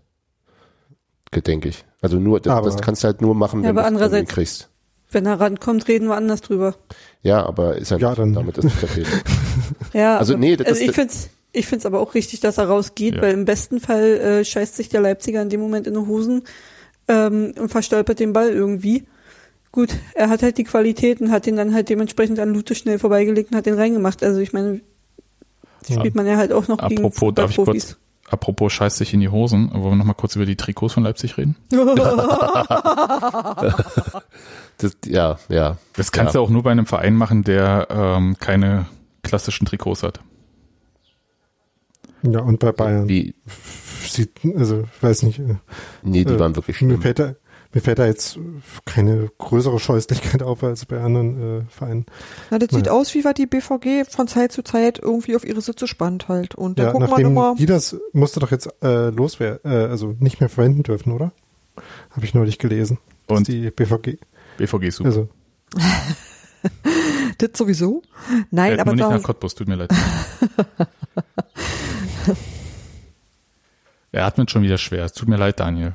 Denke 1.45 1.67
ich. 1.69 1.83
Also 2.01 2.17
nur, 2.17 2.39
das, 2.39 2.53
Aber- 2.53 2.69
das 2.69 2.81
kannst 2.81 3.03
du 3.03 3.07
halt 3.07 3.21
nur 3.21 3.35
machen, 3.35 3.61
Ja, 3.61 3.69
wenn 3.69 3.75
du 3.75 3.81
es 3.81 3.87
andererseits- 3.87 4.31
kriegst. 4.31 4.69
Wenn 5.11 5.25
er 5.25 5.39
rankommt, 5.39 5.87
reden 5.87 6.07
wir 6.07 6.15
anders 6.15 6.41
drüber. 6.41 6.75
Ja, 7.21 7.45
aber 7.45 7.75
ist 7.75 7.91
halt, 7.91 8.01
Ja, 8.01 8.15
dann- 8.15 8.33
damit 8.33 8.57
ist 8.57 8.65
es 8.65 8.79
der 8.79 8.89
Fehler. 8.89 9.07
Ja, 9.93 10.17
Also 10.17 10.33
aber- 10.33 10.39
nee, 10.39 10.55
das 10.55 10.67
also 10.67 10.81
ich 10.81 10.91
find's, 10.91 11.29
ich 11.51 11.67
find's 11.67 11.85
aber 11.85 11.99
auch 11.99 12.13
richtig, 12.15 12.39
dass 12.41 12.57
er 12.57 12.67
rausgeht, 12.67 13.15
Ja. 13.15 13.21
weil 13.21 13.33
im 13.33 13.45
besten 13.45 13.79
Fall 13.79 14.03
äh, 14.03 14.45
scheißt 14.45 14.75
sich 14.75 14.89
der 14.89 15.01
Leipziger 15.01 15.41
in 15.41 15.49
dem 15.49 15.59
Moment 15.61 15.87
in 15.87 15.93
die 15.93 15.99
Hosen 16.07 16.43
ähm, 17.07 17.53
und 17.59 17.69
verstolpert 17.69 18.19
den 18.19 18.33
Ball 18.33 18.49
irgendwie. 18.49 19.05
Gut, 19.75 19.89
er 20.13 20.29
hat 20.29 20.41
halt 20.41 20.57
die 20.57 20.63
Qualität 20.63 21.19
und 21.19 21.31
hat 21.31 21.45
den 21.45 21.57
dann 21.57 21.73
halt 21.73 21.89
dementsprechend 21.89 22.39
an 22.39 22.53
Lute 22.53 22.75
schnell 22.75 22.97
vorbeigelegt 22.97 23.51
und 23.51 23.57
hat 23.57 23.65
den 23.65 23.73
reingemacht. 23.75 24.23
Also 24.23 24.39
ich 24.39 24.53
meine, 24.53 24.79
die 25.85 25.93
Ja. 25.93 25.99
spielt 25.99 26.15
man 26.15 26.25
ja 26.25 26.37
halt 26.37 26.53
auch 26.53 26.69
noch 26.69 26.77
gegen 26.87 27.03
Apropos, 27.05 27.33
darf 27.33 27.49
ich 27.51 27.57
kurz, 27.57 27.97
apropos 28.29 28.71
scheiß 28.71 28.97
sich 28.97 29.13
in 29.13 29.19
die 29.19 29.27
Hosen, 29.27 29.69
wollen 29.73 29.83
wir 29.83 29.95
noch 29.97 30.05
mal 30.05 30.13
kurz 30.13 30.37
über 30.37 30.45
die 30.45 30.55
Trikots 30.55 30.93
von 30.93 31.03
Leipzig 31.03 31.37
reden? 31.37 31.57
Das, 34.77 34.97
ja, 35.05 35.37
ja. 35.49 35.77
Das 35.95 36.11
kannst 36.11 36.35
ja. 36.35 36.39
du 36.41 36.45
auch 36.45 36.49
nur 36.49 36.63
bei 36.63 36.71
einem 36.71 36.85
Verein 36.85 37.15
machen, 37.15 37.43
der 37.43 37.87
ähm, 37.89 38.35
keine 38.39 38.85
klassischen 39.23 39.65
Trikots 39.65 40.03
hat. 40.03 40.19
Ja, 42.23 42.39
und 42.41 42.59
bei 42.59 42.71
Bayern. 42.71 43.07
Wie, 43.07 43.35
Sieht, 44.05 44.31
also, 44.57 44.85
ich 44.97 45.03
weiß 45.03 45.23
nicht. 45.23 45.39
äh, 45.39 45.55
nee, 46.03 46.23
die 46.25 46.33
äh, 46.33 46.39
waren 46.39 46.55
wirklich 46.55 46.81
Mir 46.81 46.89
schlimm. 46.89 47.01
fällt, 47.01 47.19
da, 47.19 47.35
mir 47.75 47.81
fällt 47.81 47.99
da 47.99 48.05
jetzt 48.07 48.39
keine 48.85 49.29
größere 49.37 49.79
Scheußlichkeit 49.79 50.41
auf 50.41 50.63
als 50.63 50.85
bei 50.85 50.99
anderen 51.01 51.59
äh, 51.59 51.63
Vereinen. 51.69 52.05
Na, 52.49 52.57
das 52.57 52.69
sieht 52.71 52.87
Ja. 52.87 52.93
aus, 52.93 53.13
wie 53.13 53.23
was 53.25 53.33
die 53.35 53.45
BVG 53.45 54.05
von 54.09 54.27
Zeit 54.29 54.53
zu 54.53 54.63
Zeit 54.63 54.97
irgendwie 54.99 55.35
auf 55.35 55.45
ihre 55.45 55.59
Sitze 55.61 55.85
spannt 55.85 56.27
halt. 56.29 56.55
Und 56.55 56.79
da 56.79 56.85
Ja, 56.85 56.93
man 56.93 57.01
nachdem 57.09 57.27
immer. 57.27 57.53
die 57.59 57.65
das 57.65 57.97
musste 58.13 58.39
doch 58.39 58.49
jetzt 58.51 58.69
äh, 58.81 59.09
loswerden, 59.09 59.59
äh, 59.69 59.85
also 59.87 60.15
nicht 60.19 60.39
mehr 60.39 60.47
verwenden 60.49 60.83
dürfen, 60.83 61.11
oder? 61.11 61.33
Habe 62.11 62.25
ich 62.25 62.33
neulich 62.33 62.57
gelesen. 62.59 62.97
Und? 63.27 63.47
die 63.49 63.69
BVG. 63.71 64.19
BVG 64.57 64.83
ist 64.87 64.95
super. 64.95 65.09
Also, 65.09 65.29
Das 67.37 67.49
sowieso? 67.55 68.01
Nein, 68.51 68.69
Fällt 68.69 68.79
aber 68.79 68.95
nur 68.95 69.07
nicht 69.07 69.17
nach 69.17 69.23
Cottbus, 69.23 69.53
tut 69.53 69.67
mir 69.67 69.75
leid. 69.75 69.91
er 74.11 74.25
atmet 74.25 74.49
schon 74.49 74.63
wieder 74.63 74.77
schwer. 74.77 75.03
Es 75.05 75.11
tut 75.13 75.27
mir 75.27 75.35
leid, 75.37 75.59
Daniel. 75.59 75.91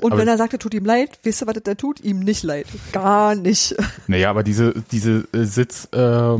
Und 0.00 0.12
aber- 0.12 0.20
wenn 0.20 0.28
er 0.28 0.36
sagt, 0.36 0.52
er 0.52 0.58
tut 0.58 0.74
ihm 0.74 0.84
leid, 0.84 1.18
wisst 1.22 1.42
ihr, 1.42 1.46
was 1.46 1.56
er 1.56 1.76
tut? 1.76 2.00
Ihm 2.00 2.20
nicht 2.20 2.42
leid. 2.42 2.66
Gar 2.92 3.34
nicht. 3.34 3.74
Naja, 4.06 4.30
aber 4.30 4.42
diese, 4.42 4.74
diese 4.90 5.26
äh, 5.32 5.44
Sitzmuster 5.44 6.38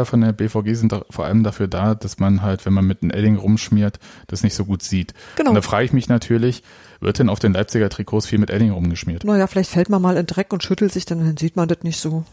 ähm, 0.00 0.06
von 0.06 0.20
der 0.20 0.32
BVG 0.32 0.74
sind 0.74 0.92
doch 0.92 1.04
vor 1.10 1.24
allem 1.26 1.44
dafür 1.44 1.68
da, 1.68 1.94
dass 1.94 2.18
man 2.18 2.42
halt, 2.42 2.64
wenn 2.66 2.72
man 2.72 2.86
mit 2.86 3.02
einem 3.02 3.10
Edding 3.10 3.36
rumschmiert, 3.36 3.98
das 4.26 4.42
nicht 4.42 4.54
so 4.54 4.64
gut 4.64 4.82
sieht. 4.82 5.12
Genau. 5.36 5.50
Und 5.50 5.54
da 5.56 5.62
frage 5.62 5.84
ich 5.84 5.92
mich 5.92 6.08
natürlich, 6.08 6.62
wird 7.00 7.18
denn 7.18 7.28
auf 7.28 7.38
den 7.40 7.52
Leipziger 7.52 7.88
Trikots 7.90 8.26
viel 8.26 8.38
mit 8.38 8.50
Edding 8.50 8.70
rumgeschmiert? 8.70 9.24
Naja, 9.24 9.46
vielleicht 9.46 9.70
fällt 9.70 9.90
man 9.90 10.00
mal 10.00 10.16
in 10.16 10.26
Dreck 10.26 10.52
und 10.52 10.62
schüttelt 10.62 10.92
sich, 10.92 11.04
dann, 11.04 11.18
dann 11.18 11.36
sieht 11.36 11.56
man 11.56 11.68
das 11.68 11.78
nicht 11.82 12.00
so. 12.00 12.24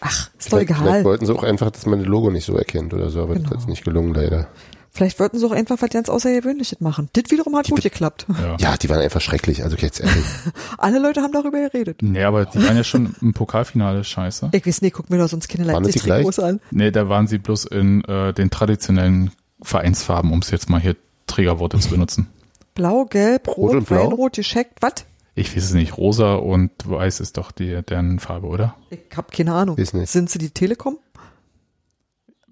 Ach, 0.00 0.30
ist 0.38 0.52
doch 0.52 0.58
Vielleicht, 0.58 0.68
vielleicht 0.68 0.80
egal. 0.82 1.04
wollten 1.04 1.26
sie 1.26 1.34
auch 1.34 1.42
einfach, 1.44 1.70
dass 1.70 1.86
man 1.86 2.00
das 2.00 2.08
Logo 2.08 2.30
nicht 2.30 2.44
so 2.44 2.56
erkennt 2.56 2.92
oder 2.92 3.08
so, 3.10 3.22
aber 3.22 3.34
Genau. 3.34 3.50
das 3.50 3.62
ist 3.62 3.68
nicht 3.68 3.84
gelungen 3.84 4.14
leider. 4.14 4.48
Vielleicht 4.94 5.18
wollten 5.20 5.38
sie 5.38 5.46
auch 5.46 5.52
einfach 5.52 5.80
was 5.80 5.88
ganz 5.88 6.10
Außergewöhnliches 6.10 6.80
machen. 6.80 7.08
Das 7.14 7.24
wiederum 7.30 7.56
hat 7.56 7.66
gut 7.66 7.80
geklappt. 7.80 8.26
Ja. 8.28 8.56
Ja, 8.60 8.76
die 8.76 8.90
waren 8.90 9.00
einfach 9.00 9.22
schrecklich, 9.22 9.64
also 9.64 9.74
jetzt 9.76 10.00
ehrlich. 10.00 10.24
Alle 10.78 10.98
Leute 10.98 11.22
haben 11.22 11.32
darüber 11.32 11.66
geredet. 11.66 12.02
Nee, 12.02 12.22
aber 12.22 12.44
die 12.44 12.62
waren 12.62 12.76
ja 12.76 12.84
schon 12.84 13.14
im 13.22 13.32
Pokalfinale 13.32 14.04
scheiße. 14.04 14.50
Ich 14.52 14.66
weiß 14.66 14.82
nicht, 14.82 14.92
guck 14.92 15.08
mir 15.08 15.16
doch 15.16 15.28
sonst 15.28 15.48
keine 15.48 15.64
die 15.64 15.70
Leipzig-Trikots 15.70 16.40
an. 16.40 16.60
Nee, 16.70 16.90
da 16.90 17.08
waren 17.08 17.26
sie 17.26 17.38
bloß 17.38 17.64
in 17.64 18.04
äh, 18.04 18.34
den 18.34 18.50
traditionellen 18.50 19.30
Vereinsfarben, 19.62 20.30
um 20.30 20.40
es 20.40 20.50
jetzt 20.50 20.68
mal 20.68 20.78
hier 20.78 20.96
Trägerworte 21.26 21.78
zu 21.78 21.88
benutzen. 21.88 22.28
Blau, 22.74 23.06
gelb, 23.06 23.48
rot, 23.48 23.72
und 23.74 23.86
blau? 23.86 24.10
Weinrot, 24.10 24.34
gescheckt, 24.34 24.78
was? 24.80 25.06
Ich 25.34 25.56
weiß 25.56 25.64
es 25.64 25.72
nicht, 25.72 25.96
rosa 25.96 26.34
und 26.34 26.70
weiß 26.84 27.20
ist 27.20 27.38
doch 27.38 27.50
die, 27.50 27.82
deren 27.82 28.18
Farbe, 28.18 28.46
oder? 28.46 28.76
Ich 28.90 29.00
hab 29.16 29.32
keine 29.32 29.54
Ahnung. 29.54 29.78
Weiß 29.78 29.94
nicht. 29.94 30.10
Sind 30.10 30.28
sie 30.28 30.38
die 30.38 30.50
Telekom? 30.50 30.98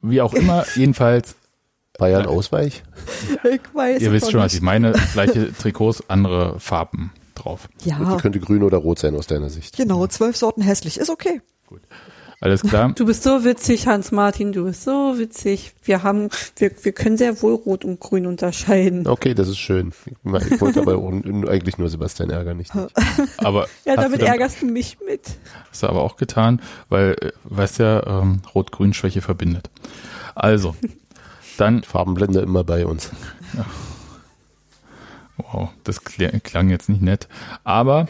Wie 0.02 0.22
auch 0.22 0.32
immer, 0.32 0.64
jedenfalls, 0.74 1.36
Bayern 2.00 2.26
Ausweich? 2.26 2.82
Ich 3.44 3.60
weiß 3.72 4.02
ihr 4.02 4.10
wisst 4.12 4.30
schon, 4.32 4.40
was 4.40 4.54
ich 4.54 4.62
meine, 4.62 4.92
gleiche 5.12 5.52
Trikots, 5.52 6.02
andere 6.08 6.58
Farben 6.58 7.12
drauf. 7.36 7.68
Und 7.80 7.86
Ja, 7.86 7.98
die 8.16 8.20
könnte 8.20 8.40
grün 8.40 8.62
oder 8.64 8.78
rot 8.78 8.98
sein 8.98 9.14
aus 9.14 9.26
deiner 9.28 9.50
Sicht. 9.50 9.76
genau, 9.76 10.06
zwölf 10.08 10.36
Sorten 10.36 10.62
hässlich. 10.62 10.98
Ist 10.98 11.10
okay. 11.10 11.40
Alles 12.42 12.62
klar? 12.62 12.92
Du 12.94 13.04
bist 13.04 13.22
so 13.22 13.44
witzig, 13.44 13.86
Hans-Martin, 13.86 14.52
du 14.52 14.64
bist 14.64 14.84
so 14.84 15.18
witzig. 15.18 15.74
Wir 15.82 16.02
haben, 16.02 16.30
wir, 16.56 16.70
wir 16.82 16.92
können 16.92 17.18
sehr 17.18 17.42
wohl 17.42 17.52
Rot 17.52 17.84
und 17.84 18.00
Grün 18.00 18.24
unterscheiden. 18.24 19.06
Okay, 19.06 19.34
das 19.34 19.46
ist 19.48 19.58
schön. 19.58 19.92
Ich, 20.24 20.58
wollte 20.58 20.80
aber 20.80 20.94
eigentlich 21.50 21.76
nur 21.76 21.90
Sebastian 21.90 22.30
ärgern, 22.30 22.56
nicht 22.56 22.72
dich. 22.72 22.80
Aber 23.44 23.66
Ja, 23.84 23.94
damit 23.96 24.22
du 24.22 24.24
dann- 24.24 24.32
ärgerst 24.32 24.62
du 24.62 24.66
mich 24.66 24.96
mit. 25.06 25.20
Hast 25.68 25.82
du 25.82 25.88
aber 25.88 26.00
auch 26.00 26.16
getan, 26.16 26.62
weil, 26.88 27.12
äh, 27.20 27.32
weißt 27.44 27.78
ja, 27.80 28.06
ähm, 28.22 28.40
Rot-Grün-Schwäche 28.54 29.20
verbindet. 29.20 29.68
Also, 30.34 30.74
dann, 31.60 31.82
Farbenblende 31.82 32.40
immer 32.40 32.64
bei 32.64 32.86
uns. 32.86 33.10
wow, 35.36 35.70
das 35.84 36.02
kl 36.04 36.40
klang 36.40 36.70
jetzt 36.70 36.88
nicht 36.88 37.02
nett, 37.02 37.28
aber 37.64 38.06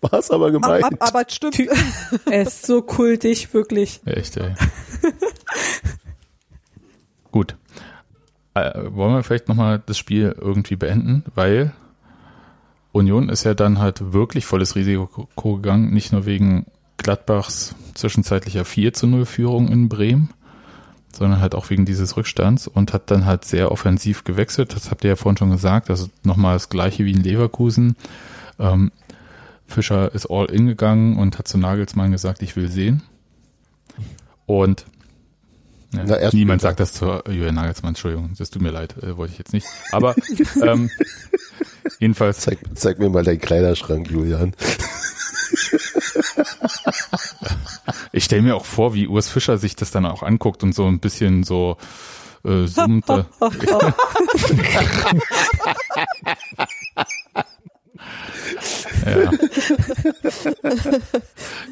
War 0.00 0.14
es 0.14 0.30
aber 0.30 0.46
Ab, 0.46 0.52
gemeint. 0.52 0.84
ab, 0.84 0.94
aber 1.00 1.24
es 1.26 1.34
stimmt. 1.34 1.58
Er 2.30 2.42
ist 2.42 2.66
so 2.66 2.82
kultig, 2.82 3.52
wirklich. 3.54 4.00
echt, 4.04 4.36
ey. 4.36 4.54
Gut. 7.32 7.56
Äh, 8.54 8.70
wollen 8.94 9.14
wir 9.14 9.22
vielleicht 9.24 9.48
nochmal 9.48 9.82
das 9.84 9.98
Spiel 9.98 10.34
irgendwie 10.40 10.76
beenden, 10.76 11.24
weil 11.34 11.72
Union 12.92 13.28
ist 13.28 13.42
ja 13.42 13.54
dann 13.54 13.80
halt 13.80 14.12
wirklich 14.12 14.46
volles 14.46 14.76
Risiko 14.76 15.28
gegangen, 15.56 15.92
nicht 15.92 16.12
nur 16.12 16.26
wegen 16.26 16.66
Gladbachs 16.96 17.74
zwischenzeitlicher 17.94 18.64
4 18.64 18.92
zu 18.92 19.08
0 19.08 19.26
Führung 19.26 19.66
in 19.68 19.88
Bremen, 19.88 20.30
sondern 21.16 21.40
halt 21.40 21.54
auch 21.54 21.70
wegen 21.70 21.84
dieses 21.84 22.16
Rückstands 22.16 22.66
und 22.66 22.92
hat 22.92 23.10
dann 23.10 23.24
halt 23.24 23.44
sehr 23.44 23.70
offensiv 23.72 24.24
gewechselt. 24.24 24.74
Das 24.74 24.90
habt 24.90 25.04
ihr 25.04 25.10
ja 25.10 25.16
vorhin 25.16 25.36
schon 25.36 25.50
gesagt. 25.50 25.90
Also 25.90 26.08
nochmal 26.22 26.54
das 26.54 26.68
gleiche 26.68 27.04
wie 27.04 27.12
in 27.12 27.22
Leverkusen. 27.22 27.96
Ähm, 28.58 28.92
Fischer 29.66 30.14
ist 30.14 30.26
all 30.26 30.46
in 30.46 30.66
gegangen 30.66 31.16
und 31.16 31.38
hat 31.38 31.48
zu 31.48 31.58
Nagelsmann 31.58 32.12
gesagt, 32.12 32.42
ich 32.42 32.56
will 32.56 32.70
sehen. 32.70 33.02
Und 34.46 34.84
ja, 35.92 36.30
niemand 36.32 36.60
sagt 36.60 36.80
das 36.80 36.92
zu 36.92 37.22
Julian 37.28 37.54
Nagelsmann, 37.54 37.90
Entschuldigung, 37.90 38.32
das 38.36 38.50
tut 38.50 38.62
mir 38.62 38.70
leid, 38.70 38.96
äh, 39.02 39.16
wollte 39.16 39.32
ich 39.32 39.38
jetzt 39.38 39.52
nicht. 39.52 39.66
Aber 39.92 40.14
ähm, 40.60 40.90
jedenfalls 42.00 42.40
Zeig, 42.40 42.58
zeig 42.74 42.98
mir 42.98 43.10
mal 43.10 43.22
deinen 43.22 43.38
Kleiderschrank, 43.38 44.10
Julian. 44.10 44.54
Ich 48.16 48.22
stelle 48.24 48.42
mir 48.42 48.54
auch 48.54 48.64
vor, 48.64 48.94
wie 48.94 49.08
Urs 49.08 49.28
Fischer 49.28 49.58
sich 49.58 49.74
das 49.74 49.90
dann 49.90 50.06
auch 50.06 50.22
anguckt 50.22 50.62
und 50.62 50.72
so 50.72 50.86
ein 50.86 51.00
bisschen 51.00 51.42
so 51.42 51.76
äh, 52.44 52.68
summt. 52.68 53.10
äh, 53.10 53.24
ja. 59.06 59.30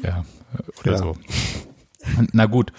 ja, 0.03 0.25
oder 0.81 0.91
Ja. 0.91 0.97
so. 0.97 1.15
Na 2.33 2.45
gut. 2.45 2.71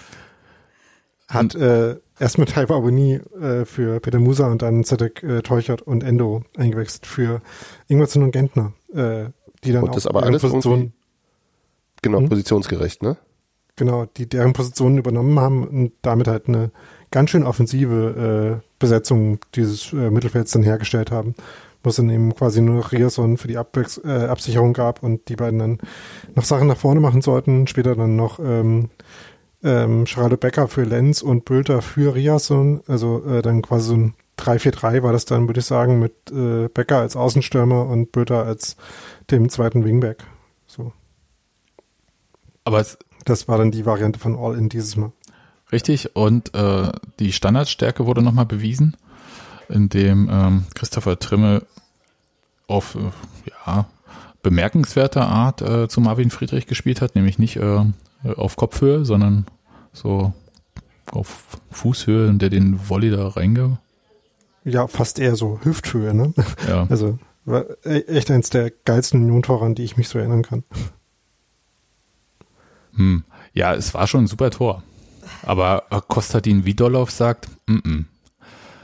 Hat 1.27 1.55
äh, 1.55 1.97
erst 2.19 2.37
mit 2.37 2.49
Taiwo 2.49 2.75
Aboni 2.75 3.15
äh, 3.41 3.65
für 3.65 3.99
Peter 3.99 4.19
Musa 4.19 4.47
und 4.47 4.61
dann 4.61 4.83
Zedek 4.83 5.23
äh, 5.23 5.41
Teuchert 5.41 5.81
und 5.81 6.03
Endo 6.03 6.43
eingewechselt 6.55 7.07
für 7.07 7.41
Ingwertsen 7.87 8.21
und 8.21 8.31
Gentner, 8.31 8.73
äh, 8.93 9.25
die 9.63 9.71
dann 9.71 9.83
Und 9.83 9.89
auch 9.89 9.95
das 9.95 10.05
aber 10.05 10.21
deren 10.21 10.33
alles 10.33 10.41
Position, 10.43 10.93
Genau, 12.03 12.19
Hm? 12.19 12.29
positionsgerecht, 12.29 13.01
ne? 13.01 13.17
Genau, 13.75 14.05
die 14.05 14.27
deren 14.27 14.53
Positionen 14.53 14.97
übernommen 14.97 15.39
haben 15.39 15.67
und 15.67 15.91
damit 16.01 16.27
halt 16.27 16.47
eine 16.47 16.71
ganz 17.11 17.29
schön 17.29 17.43
offensive 17.43 18.61
äh, 18.61 18.67
Besetzung 18.79 19.39
dieses 19.55 19.93
äh, 19.93 20.09
Mittelfelds 20.09 20.51
dann 20.51 20.63
hergestellt 20.63 21.11
haben, 21.11 21.35
wo 21.83 21.89
es 21.89 21.95
dann 21.95 22.09
eben 22.09 22.35
quasi 22.35 22.61
nur 22.61 22.75
noch 22.75 22.91
Rierson 22.91 23.37
für 23.37 23.47
die 23.47 23.57
Abwechs 23.57 23.97
äh, 24.03 24.27
Absicherung 24.27 24.73
gab 24.73 25.03
und 25.03 25.29
die 25.29 25.35
beiden 25.35 25.59
dann 25.59 25.77
noch 26.35 26.43
Sachen 26.43 26.67
nach 26.67 26.77
vorne 26.77 26.99
machen 26.99 27.21
sollten, 27.21 27.67
später 27.67 27.95
dann 27.95 28.15
noch 28.15 28.39
ähm, 28.39 28.89
ähm, 29.63 30.05
Charlotte 30.05 30.37
Becker 30.37 30.67
für 30.67 30.83
Lenz 30.83 31.21
und 31.21 31.45
Bülter 31.45 31.81
für 31.81 32.15
Riasson. 32.15 32.81
Also 32.87 33.23
äh, 33.25 33.41
dann 33.41 33.61
quasi 33.61 33.87
so 33.87 33.95
ein 33.95 34.13
3-4-3 34.37 35.01
war 35.01 35.13
das 35.13 35.25
dann, 35.25 35.47
würde 35.47 35.59
ich 35.59 35.65
sagen, 35.65 35.99
mit 35.99 36.13
äh, 36.31 36.67
Becker 36.67 36.99
als 36.99 37.15
Außenstürmer 37.15 37.87
und 37.87 38.11
Bülter 38.11 38.45
als 38.45 38.75
dem 39.31 39.49
zweiten 39.49 39.85
Wingback. 39.85 40.23
So. 40.67 40.91
Aber 42.63 42.79
es, 42.79 42.97
das 43.25 43.47
war 43.47 43.57
dann 43.57 43.71
die 43.71 43.85
Variante 43.85 44.19
von 44.19 44.35
All-In 44.35 44.69
dieses 44.69 44.95
Mal. 44.95 45.11
Richtig, 45.71 46.15
und 46.15 46.53
äh, 46.53 46.91
die 47.19 47.33
Standardstärke 47.33 48.05
wurde 48.05 48.21
nochmal 48.21 48.45
bewiesen, 48.45 48.95
indem 49.67 50.29
ähm, 50.31 50.65
Christopher 50.75 51.19
Trimmel 51.19 51.65
auf 52.67 52.95
äh, 52.95 53.49
ja, 53.65 53.87
bemerkenswerter 54.41 55.27
Art 55.27 55.61
äh, 55.61 55.87
zu 55.87 56.01
Marvin 56.01 56.29
Friedrich 56.29 56.67
gespielt 56.67 57.01
hat, 57.01 57.15
nämlich 57.15 57.39
nicht 57.39 57.57
äh, 57.57 57.83
auf 58.23 58.55
Kopfhöhe, 58.55 59.05
sondern 59.05 59.47
so 59.91 60.33
auf 61.11 61.59
Fußhöhe 61.71 62.31
der 62.33 62.49
den 62.49 62.89
Volley 62.89 63.11
da 63.11 63.27
reinge. 63.27 63.77
Ja, 64.63 64.87
fast 64.87 65.19
eher 65.19 65.35
so 65.35 65.59
Hüfthöhe, 65.63 66.13
ne? 66.13 66.33
Ja. 66.67 66.87
Also 66.89 67.19
war 67.45 67.65
e- 67.85 68.05
echt 68.07 68.31
eins 68.31 68.49
der 68.49 68.71
geilsten 68.71 69.21
Union-Tore, 69.23 69.65
an 69.65 69.75
die 69.75 69.83
ich 69.83 69.97
mich 69.97 70.09
so 70.09 70.17
erinnern 70.17 70.41
kann. 70.41 70.63
Hm. 72.95 73.23
Ja, 73.53 73.73
es 73.73 73.93
war 73.93 74.07
schon 74.07 74.25
ein 74.25 74.27
super 74.27 74.51
Tor. 74.51 74.83
Aber 75.43 75.83
Kostadin 76.07 76.65
Vidolov 76.65 77.11
sagt, 77.11 77.47
mm 77.67 77.75
-mm. 77.75 78.05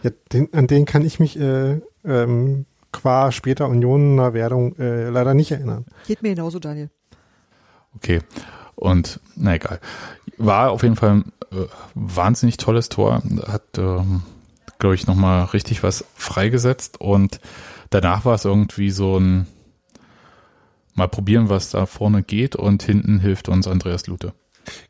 Ja, 0.04 0.10
den, 0.34 0.54
an 0.54 0.68
den 0.68 0.86
kann 0.86 1.06
ich 1.06 1.20
mich 1.20 1.40
äh, 1.40 1.80
ähm, 2.04 2.66
qua 2.92 3.32
später 3.32 3.68
Unioner 3.68 4.34
Werdung 4.34 4.76
äh, 4.78 5.10
leider 5.10 5.34
nicht 5.34 5.52
erinnern. 5.52 5.86
Geht 6.08 6.24
mir 6.24 6.36
genauso, 6.36 6.60
Daniel. 6.60 6.90
Okay. 7.96 8.22
Und 8.76 9.20
na 9.36 9.56
egal. 9.56 9.80
War 10.38 10.72
auf 10.72 10.82
jeden 10.84 10.96
Fall 10.96 11.10
ein 11.10 11.34
äh, 11.52 11.68
wahnsinnig 11.94 12.58
tolles 12.58 12.90
Tor. 12.90 13.22
Hat, 13.48 13.78
ähm, 13.78 14.24
glaube 14.80 14.96
ich, 14.96 15.06
nochmal 15.06 15.46
richtig 15.46 15.84
was 15.84 16.06
freigesetzt. 16.16 17.00
Und 17.00 17.40
danach 17.92 18.26
war 18.26 18.36
es 18.36 18.46
irgendwie 18.46 18.90
so 18.90 19.20
ein 19.20 19.46
mal 20.94 21.08
probieren, 21.08 21.50
was 21.50 21.72
da 21.72 21.86
vorne 21.86 22.24
geht. 22.24 22.56
Und 22.56 22.84
hinten 22.84 23.20
hilft 23.20 23.50
uns 23.50 23.68
Andreas 23.68 24.08
Lute. 24.08 24.34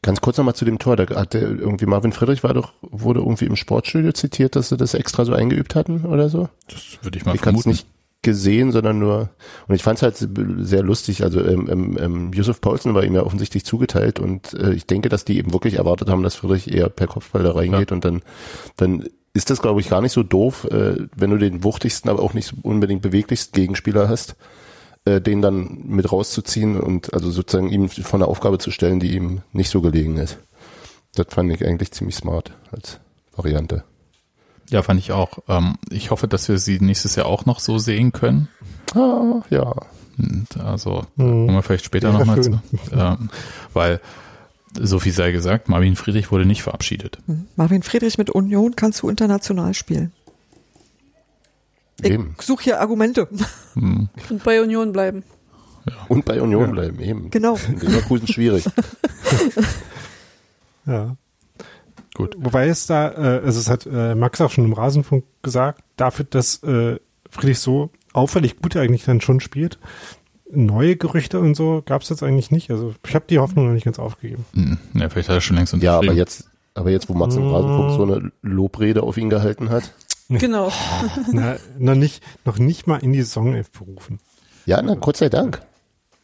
Ganz 0.02 0.20
kurz 0.20 0.38
nochmal 0.38 0.56
zu 0.56 0.66
dem 0.66 0.80
Tor. 0.80 0.96
Da 0.98 1.08
hat 1.16 1.34
der 1.34 1.44
irgendwie 1.44 1.86
Marvin 1.86 2.12
Friedrich 2.12 2.44
war 2.44 2.54
doch, 2.54 2.74
wurde 2.82 3.22
irgendwie 3.22 3.46
im 3.46 3.56
Sportstudio 3.56 4.12
zitiert, 4.12 4.56
dass 4.56 4.70
sie 4.70 4.78
das 4.78 4.94
extra 4.94 5.24
so 5.26 5.34
eingeübt 5.34 5.76
hatten 5.76 6.06
oder 6.06 6.28
so. 6.30 6.50
Das 6.68 7.00
würde 7.02 7.18
ich 7.18 7.26
mal 7.26 7.36
ich 7.36 7.42
vermuten. 7.42 7.70
nicht 7.70 7.88
gesehen, 8.24 8.72
sondern 8.72 9.00
nur, 9.00 9.30
und 9.68 9.74
ich 9.76 9.82
fand 9.82 9.98
es 9.98 10.04
halt 10.04 10.16
sehr 10.60 10.84
lustig, 10.84 11.24
also 11.24 11.44
ähm, 11.44 11.68
ähm, 11.72 11.98
ähm, 12.00 12.34
Yusuf 12.34 12.62
Paulsen 12.62 12.94
war 12.94 13.04
ihm 13.04 13.16
ja 13.16 13.24
offensichtlich 13.24 13.66
zugeteilt 13.66 14.20
und 14.20 14.54
äh, 14.54 14.74
ich 14.74 14.86
denke, 14.86 15.10
dass 15.10 15.26
die 15.26 15.38
eben 15.40 15.54
wirklich 15.54 15.76
erwartet 15.76 16.08
haben, 16.08 16.22
dass 16.22 16.36
Friedrich 16.36 16.72
eher 16.72 16.90
per 16.90 17.08
Kopfball 17.08 17.42
da 17.42 17.52
reingeht 17.54 17.90
Ja. 17.90 17.96
und 17.96 18.06
dann, 18.06 18.22
dann 18.76 19.06
ist 19.34 19.50
das, 19.50 19.62
glaube 19.64 19.80
ich, 19.82 19.90
gar 19.90 20.02
nicht 20.02 20.12
so 20.12 20.22
doof, 20.22 20.66
äh, 20.66 20.98
wenn 21.16 21.32
du 21.32 21.38
den 21.38 21.64
wuchtigsten, 21.64 22.12
aber 22.12 22.22
auch 22.22 22.36
nicht 22.36 22.46
so 22.46 22.58
unbedingt 22.62 23.02
beweglichsten 23.02 23.60
Gegenspieler 23.60 24.08
hast, 24.08 24.36
äh, 25.06 25.20
den 25.22 25.42
dann 25.42 25.82
mit 25.86 26.12
rauszuziehen 26.12 26.80
und 26.80 27.14
also 27.14 27.32
sozusagen 27.32 27.70
ihm 27.70 27.90
vor 27.90 28.20
eine 28.20 28.28
Aufgabe 28.28 28.58
zu 28.60 28.72
stellen, 28.72 29.00
die 29.00 29.16
ihm 29.16 29.42
nicht 29.54 29.70
so 29.70 29.82
gelegen 29.82 30.18
ist. 30.18 30.38
Das 31.16 31.28
fand 31.30 31.52
ich 31.52 31.66
eigentlich 31.66 31.92
ziemlich 31.92 32.16
smart 32.16 32.52
als 32.72 33.00
Variante. 33.36 33.84
Ja, 34.70 34.84
fand 34.84 35.00
ich 35.00 35.12
auch. 35.12 35.40
Ähm, 35.50 35.76
ich 35.90 36.12
hoffe, 36.12 36.28
dass 36.28 36.48
wir 36.48 36.58
sie 36.58 36.80
nächstes 36.80 37.16
Jahr 37.16 37.26
auch 37.26 37.46
noch 37.46 37.60
so 37.60 37.78
sehen 37.78 38.12
können. 38.14 38.48
Ah, 38.96 39.42
ja. 39.50 39.74
Und 40.18 40.48
also 40.64 41.06
Mhm. 41.16 41.46
kommen 41.46 41.54
wir 41.56 41.64
vielleicht 41.64 41.86
später 41.86 42.10
Wäre 42.14 42.20
nochmal 42.20 42.42
zu. 42.44 42.62
Ähm, 42.94 43.30
weil, 43.74 44.00
so 44.80 45.00
viel 45.00 45.12
sei 45.12 45.32
gesagt, 45.34 45.68
Marvin 45.68 45.96
Friedrich 45.98 46.32
wurde 46.32 46.46
nicht 46.46 46.64
verabschiedet. 46.64 47.18
Marvin 47.58 47.84
Friedrich 47.84 48.18
mit 48.18 48.30
Union 48.30 48.76
kannst 48.78 49.02
du 49.02 49.10
international 49.10 49.74
spielen. 49.74 50.14
Eben. 52.04 52.36
Ich 52.40 52.46
suche 52.46 52.64
hier 52.64 52.82
Argumente. 52.82 53.28
Hm. 53.74 54.10
Und 54.30 54.44
bei 54.44 54.62
Union 54.62 54.92
bleiben. 54.92 55.24
Und 56.08 56.26
bei 56.26 56.42
Union 56.42 56.72
bleiben, 56.72 57.00
eben. 57.00 57.30
Genau. 57.32 57.58
In 57.68 57.80
Leverkusen 57.80 58.28
schwierig. 58.28 58.66
Ja. 60.86 61.16
Gut. 62.14 62.36
Wobei 62.38 62.68
es 62.68 62.88
da, 62.88 63.10
äh, 63.12 63.42
also 63.46 63.60
es 63.60 63.70
hat 63.70 63.86
äh, 63.86 64.16
Max 64.16 64.42
auch 64.42 64.50
schon 64.52 64.66
im 64.66 64.74
Rasenfunk 64.74 65.24
gesagt, 65.44 65.84
dafür, 65.96 66.26
dass 66.30 66.62
äh, 66.64 66.98
Friedrich 67.30 67.60
so 67.60 67.90
auffällig 68.14 68.58
gut 68.62 68.76
eigentlich 68.76 69.06
dann 69.06 69.22
schon 69.22 69.40
spielt, 69.40 69.80
neue 70.52 70.98
Gerüchte 70.98 71.40
und 71.40 71.56
so 71.56 71.82
gab 71.86 72.02
es 72.02 72.10
jetzt 72.10 72.24
eigentlich 72.24 72.52
nicht. 72.52 72.70
Also 72.72 72.94
ich 73.08 73.16
habe 73.16 73.26
die 73.30 73.40
Hoffnung 73.40 73.68
noch 73.68 73.74
nicht 73.74 73.86
ganz 73.86 74.00
aufgegeben. 74.00 74.46
Hm, 74.54 74.78
Ja, 74.96 75.08
vielleicht 75.08 75.30
hat 75.30 75.36
er 75.38 75.42
schon 75.42 75.56
längst 75.56 75.74
Ja, 75.74 75.98
aber 75.98 76.14
jetzt, 76.14 76.50
aber 76.74 76.90
jetzt, 76.90 77.08
wo 77.08 77.14
Max 77.14 77.36
im 77.36 77.48
Rasenfunk 77.48 77.92
so 77.92 78.04
eine 78.04 78.32
Lobrede 78.42 79.04
auf 79.04 79.18
ihn 79.18 79.30
gehalten 79.30 79.70
hat. 79.70 79.94
Genau. 80.40 80.72
Na, 81.32 81.58
noch 81.78 81.96
nicht, 81.96 82.24
noch 82.46 82.58
nicht 82.58 82.88
mal 82.88 82.98
in 82.98 83.14
die 83.14 83.22
Saisonelf 83.22 83.72
berufen. 83.72 84.20
Ja, 84.66 84.82
na, 84.82 84.96
Gott 84.96 85.18
sei 85.18 85.30
Dank. 85.30 85.62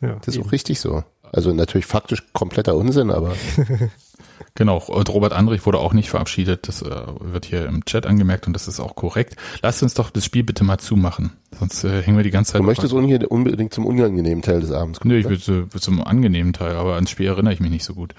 Ja, 0.01 0.15
Das 0.23 0.35
ist 0.35 0.45
auch 0.45 0.51
richtig 0.51 0.79
so. 0.79 1.03
Also 1.31 1.53
natürlich 1.53 1.85
faktisch 1.85 2.23
kompletter 2.33 2.75
Unsinn, 2.75 3.11
aber 3.11 3.35
Genau, 4.55 4.77
und 4.77 5.09
Robert 5.09 5.33
Andrich 5.33 5.65
wurde 5.65 5.79
auch 5.79 5.93
nicht 5.93 6.09
verabschiedet. 6.09 6.67
Das 6.67 6.81
äh, 6.81 6.89
wird 7.19 7.45
hier 7.45 7.65
im 7.65 7.85
Chat 7.85 8.05
angemerkt 8.05 8.47
und 8.47 8.53
das 8.53 8.67
ist 8.67 8.79
auch 8.79 8.95
korrekt. 8.95 9.35
Lasst 9.61 9.83
uns 9.83 9.93
doch 9.93 10.09
das 10.09 10.25
Spiel 10.25 10.43
bitte 10.43 10.63
mal 10.63 10.77
zumachen. 10.77 11.33
Sonst 11.59 11.83
äh, 11.83 12.01
hängen 12.01 12.17
wir 12.17 12.23
die 12.23 12.31
ganze 12.31 12.53
Zeit. 12.53 12.61
du 12.61 12.65
möchtest 12.65 12.93
unbedingt 12.93 13.73
zum 13.73 13.85
unangenehmen 13.85 14.41
Teil 14.41 14.61
des 14.61 14.71
Abends 14.71 14.99
kommen. 14.99 15.13
Nö, 15.13 15.19
ich 15.19 15.29
will, 15.29 15.39
zu- 15.39 15.71
will 15.73 15.81
zum 15.81 16.03
angenehmen 16.03 16.53
Teil, 16.53 16.75
aber 16.75 16.95
ans 16.95 17.09
Spiel 17.09 17.27
erinnere 17.27 17.53
ich 17.53 17.59
mich 17.59 17.71
nicht 17.71 17.83
so 17.85 17.93
gut. 17.93 18.13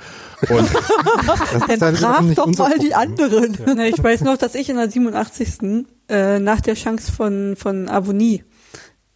Und 0.49 0.69
Dann 1.79 1.97
frag 1.97 2.35
doch 2.35 2.47
mal 2.57 2.79
die 2.79 2.95
anderen. 2.95 3.57
Na, 3.77 3.87
ich 3.87 4.03
weiß 4.03 4.23
noch, 4.23 4.37
dass 4.39 4.55
ich 4.55 4.69
in 4.71 4.77
der 4.77 4.91
87. 4.91 5.85
Äh, 6.09 6.39
nach 6.39 6.61
der 6.61 6.75
Chance 6.75 7.13
von, 7.13 7.55
von 7.57 7.89
Avonie, 7.89 8.45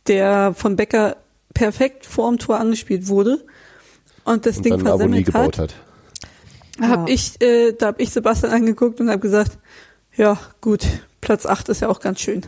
der 0.06 0.52
von 0.54 0.76
Becker 0.76 1.16
perfekt 1.54 2.06
vorm 2.06 2.38
Tor 2.38 2.58
angespielt 2.58 3.08
wurde 3.08 3.44
und 4.24 4.46
das 4.46 4.58
Und 4.58 4.64
Ding 4.66 4.72
dann 4.78 4.86
Avonie 4.86 5.24
versemmelt 5.24 5.26
gebaut 5.26 5.58
hat, 5.58 5.74
hat. 6.80 6.90
hab 6.90 7.08
ich, 7.08 7.40
äh, 7.42 7.72
da 7.72 7.88
habe 7.88 8.02
ich 8.02 8.10
Sebastian 8.10 8.52
angeguckt 8.52 9.00
und 9.00 9.10
habe 9.10 9.20
gesagt, 9.20 9.58
ja 10.16 10.38
gut, 10.60 10.86
Platz 11.20 11.46
8 11.46 11.68
ist 11.70 11.80
ja 11.80 11.88
auch 11.88 12.00
ganz 12.00 12.20
schön. 12.20 12.42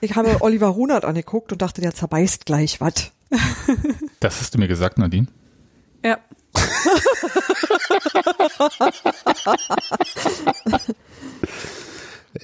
Ich 0.00 0.16
habe 0.16 0.36
Oliver 0.40 0.68
Runert 0.68 1.04
angeguckt 1.04 1.52
und 1.52 1.62
dachte, 1.62 1.80
der 1.80 1.94
zerbeißt 1.94 2.46
gleich 2.46 2.80
was. 2.80 3.12
das 4.20 4.40
hast 4.40 4.54
du 4.54 4.58
mir 4.58 4.68
gesagt, 4.68 4.98
Nadine. 4.98 5.26
Ja. 6.04 6.18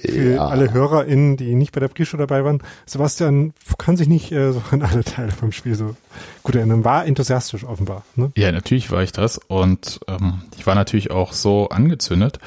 Für 0.01 0.33
Ja. 0.35 0.47
alle 0.47 0.71
HörerInnen, 0.73 1.35
die 1.37 1.55
nicht 1.55 1.71
bei 1.71 1.79
der 1.79 1.87
Pre-Show 1.89 2.17
dabei 2.17 2.43
waren, 2.45 2.61
Sebastian 2.85 3.53
kann 3.77 3.97
sich 3.97 4.07
nicht 4.07 4.31
äh, 4.31 4.51
so 4.53 4.61
an 4.71 4.81
alle 4.81 5.03
Teile 5.03 5.31
vom 5.31 5.51
Spiel 5.51 5.75
so 5.75 5.95
gut 6.43 6.55
erinnern. 6.55 6.83
War 6.83 7.05
enthusiastisch 7.05 7.63
offenbar. 7.63 8.03
Ne? 8.15 8.31
Ja, 8.37 8.51
natürlich 8.51 8.91
war 8.91 9.03
ich 9.03 9.11
das 9.11 9.37
und 9.37 9.99
ähm, 10.07 10.41
ich 10.57 10.65
war 10.67 10.75
natürlich 10.75 11.11
auch 11.11 11.33
so 11.33 11.69
angezündet 11.69 12.39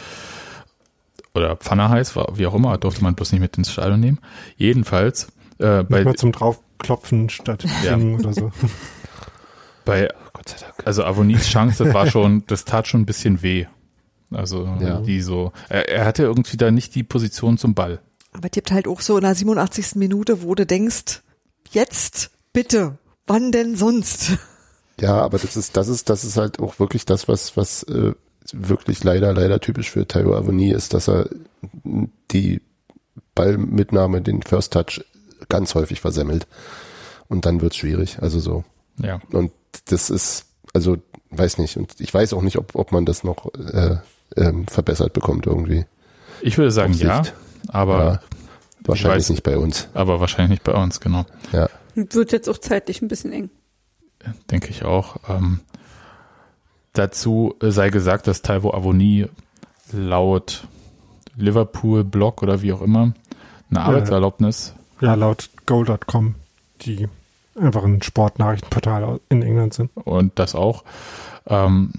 oder 1.34 1.56
Pfanne 1.56 1.88
heiß, 1.88 2.14
war, 2.16 2.36
wie 2.38 2.46
auch 2.46 2.54
immer, 2.54 2.76
durfte 2.78 3.02
man 3.02 3.14
bloß 3.14 3.32
nicht 3.32 3.40
mit 3.40 3.56
ins 3.56 3.70
Stadion 3.72 4.00
nehmen. 4.00 4.18
Jedenfalls 4.56 5.28
äh, 5.58 5.82
bei, 5.82 6.04
mal 6.04 6.14
zum 6.16 6.32
Draufklopfen 6.32 7.28
statt 7.30 7.64
Ja. 7.84 7.98
Singen 7.98 8.18
oder 8.20 8.32
so. 8.32 8.50
bei 9.84 10.08
Gott 10.32 10.48
sei 10.48 10.56
Dank. 10.60 10.74
also 10.84 11.04
Avonis 11.04 11.46
Chance, 11.48 11.84
das 11.84 11.94
war 11.94 12.06
schon, 12.06 12.44
das 12.46 12.64
tat 12.64 12.86
schon 12.86 13.02
ein 13.02 13.06
bisschen 13.06 13.42
weh. 13.42 13.66
Also 14.34 14.64
Ja. 14.80 15.00
die 15.00 15.20
so, 15.20 15.52
er, 15.68 15.88
er 15.88 16.04
hatte 16.04 16.22
irgendwie 16.24 16.56
da 16.56 16.70
nicht 16.70 16.94
die 16.94 17.02
Position 17.02 17.58
zum 17.58 17.74
Ball. 17.74 18.00
Aber 18.32 18.46
es 18.46 18.50
gibt 18.52 18.70
halt 18.72 18.88
auch 18.88 19.00
so 19.00 19.16
in 19.16 19.22
der 19.24 19.34
87. 19.34 19.96
Minute, 19.96 20.42
wo 20.42 20.54
du 20.54 20.64
denkst, 20.64 21.22
jetzt, 21.70 22.30
bitte, 22.52 22.98
wann 23.26 23.52
denn 23.52 23.76
sonst? 23.76 24.32
Ja, 25.00 25.16
aber 25.20 25.38
das 25.38 25.56
ist, 25.56 25.76
das 25.76 25.88
ist, 25.88 26.08
das 26.10 26.24
ist 26.24 26.36
halt 26.36 26.60
auch 26.60 26.78
wirklich 26.78 27.04
das, 27.04 27.26
was, 27.28 27.56
was 27.56 27.82
äh, 27.84 28.12
wirklich 28.52 29.02
leider, 29.04 29.32
leider 29.32 29.58
typisch 29.60 29.90
für 29.90 30.06
Tayo 30.06 30.36
Avoni 30.36 30.70
ist, 30.70 30.94
dass 30.94 31.08
er 31.08 31.28
die 32.30 32.60
Ballmitnahme, 33.34 34.20
den 34.22 34.42
First 34.42 34.72
Touch 34.72 35.04
ganz 35.48 35.74
häufig 35.74 36.00
versemmelt. 36.00 36.46
Und 37.28 37.46
dann 37.46 37.60
wird's 37.60 37.76
schwierig. 37.76 38.18
Also 38.20 38.38
so. 38.40 38.64
Ja. 38.98 39.20
Und 39.32 39.52
das 39.86 40.10
ist, 40.10 40.46
also 40.74 40.98
weiß 41.30 41.58
nicht. 41.58 41.76
Und 41.78 41.98
ich 42.00 42.12
weiß 42.12 42.32
auch 42.34 42.42
nicht, 42.42 42.58
ob, 42.58 42.74
ob 42.74 42.92
man 42.92 43.06
das 43.06 43.24
noch 43.24 43.52
äh, 43.54 43.96
ähm, 44.36 44.66
verbessert 44.66 45.12
bekommt 45.12 45.46
irgendwie. 45.46 45.84
Ich 46.40 46.58
würde 46.58 46.70
sagen 46.70 46.92
ja, 46.94 47.22
aber 47.68 48.04
Ja, 48.04 48.20
wahrscheinlich 48.84 49.24
ich 49.24 49.26
weiß- 49.28 49.30
nicht 49.32 49.42
bei 49.42 49.56
uns. 49.58 49.88
aber 49.94 50.20
wahrscheinlich 50.20 50.50
nicht 50.50 50.64
bei 50.64 50.72
uns, 50.74 51.00
genau. 51.00 51.24
Ja. 51.52 51.68
Wird 51.94 52.32
jetzt 52.32 52.48
auch 52.48 52.58
zeitlich 52.58 53.02
ein 53.02 53.08
bisschen 53.08 53.32
eng. 53.32 53.50
denke 54.50 54.70
ich 54.70 54.84
auch. 54.84 55.16
Ähm, 55.28 55.60
dazu 56.92 57.54
sei 57.60 57.90
gesagt, 57.90 58.26
dass 58.26 58.42
Taiwo 58.42 58.72
Avoni 58.72 59.26
laut 59.92 60.66
Liverpool 61.36 62.04
Blog 62.04 62.42
oder 62.42 62.62
wie 62.62 62.72
auch 62.72 62.82
immer 62.82 63.12
eine 63.70 63.80
Arbeitserlaubnis 63.80 64.74
Ja, 65.00 65.14
laut 65.14 65.50
Goal.com, 65.66 66.34
die 66.82 67.08
einfach 67.58 67.84
ein 67.84 68.02
Sportnachrichtenportal 68.02 69.20
in 69.28 69.42
England 69.42 69.74
sind. 69.74 69.90
und 69.96 70.38
das 70.38 70.54
auch. 70.54 70.84
Ähm, 71.46 71.92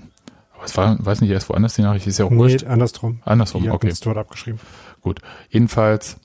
es 0.65 0.75
war, 0.77 0.97
weiß 1.03 1.21
nicht, 1.21 1.29
erst 1.31 1.49
woanders 1.49 1.75
die 1.75 1.81
Nachricht, 1.81 2.07
ist 2.07 2.19
ja 2.19 2.25
auch 2.25 2.29
Nee, 2.31 2.37
wurscht. 2.37 2.63
andersrum. 2.65 3.19
Andersrum, 3.25 3.63
Die 3.63 3.69
okay. 3.69 3.87
es 3.89 3.99
dort 3.99 4.17
abgeschrieben. 4.17 4.59
Gut. 5.01 5.19
Jedenfalls 5.49 6.17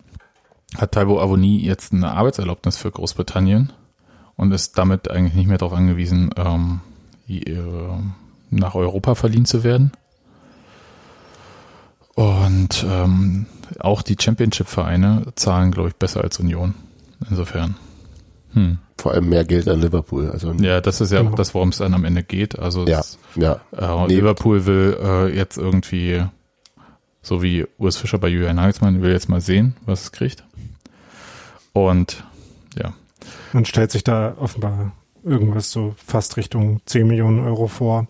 hat 0.76 0.93
Taiwo 0.93 1.20
Avoni 1.20 1.59
jetzt 1.59 1.93
eine 1.93 2.11
Arbeitserlaubnis 2.12 2.76
für 2.76 2.91
Großbritannien 2.91 3.72
und 4.36 4.53
ist 4.53 4.76
damit 4.78 5.11
eigentlich 5.11 5.34
nicht 5.34 5.49
mehr 5.49 5.59
darauf 5.59 5.74
angewiesen, 5.76 6.30
ähm, 6.36 6.80
äh, 7.28 7.57
nach 8.51 8.74
Europa 8.74 9.14
verliehen 9.14 9.45
zu 9.47 9.64
werden. 9.64 9.93
Und 12.14 12.84
ähm, 12.89 13.47
auch 13.78 14.03
die 14.03 14.16
Championship-Vereine 14.18 15.26
zahlen, 15.36 15.70
glaube 15.70 15.91
ich, 15.91 15.97
besser 15.97 16.22
als 16.22 16.41
Union. 16.41 16.74
Insofern. 17.30 17.76
Hm. 18.55 18.78
Vor 18.96 19.12
allem 19.12 19.28
mehr 19.28 19.44
Geld 19.44 19.68
an 19.68 19.80
Liverpool. 19.80 20.30
Also 20.30 20.53
Ja, 20.55 20.80
das 20.80 21.01
ist 21.01 21.12
ja 21.12 21.18
Genau. 21.18 21.30
auch 21.32 21.34
das, 21.36 21.55
worum 21.55 21.68
es 21.68 21.78
dann 21.78 21.94
am 21.94 22.05
Ende 22.05 22.22
geht. 22.22 22.59
Also 22.59 22.86
Ja, 22.86 23.01
es- 23.01 23.18
ja. 23.36 23.61
Äh, 23.76 24.07
Nee. 24.09 24.16
Liverpool 24.16 24.66
will 24.66 24.96
äh, 25.01 25.36
jetzt 25.36 25.57
irgendwie, 25.59 26.24
so 27.22 27.42
wie 27.42 27.66
Urs 27.78 27.96
Fischer 27.96 28.18
bei 28.18 28.28
Julian 28.28 28.57
Nagelsmann, 28.57 29.03
will 29.03 29.12
jetzt 29.12 29.28
mal 29.28 29.40
sehen, 29.40 29.76
was 29.86 30.03
es 30.05 30.12
kriegt. 30.12 30.44
Und 31.72 32.24
ja, 32.76 32.92
Man 33.53 33.64
stellt 33.64 33.90
sich 33.90 34.05
da 34.05 34.34
offenbar 34.38 34.92
irgendwas 35.24 35.70
so 35.70 35.94
fast 36.05 36.36
Richtung 36.36 36.80
10 36.86 37.07
Millionen 37.07 37.40
Euro 37.40 37.66
vor, 37.68 38.09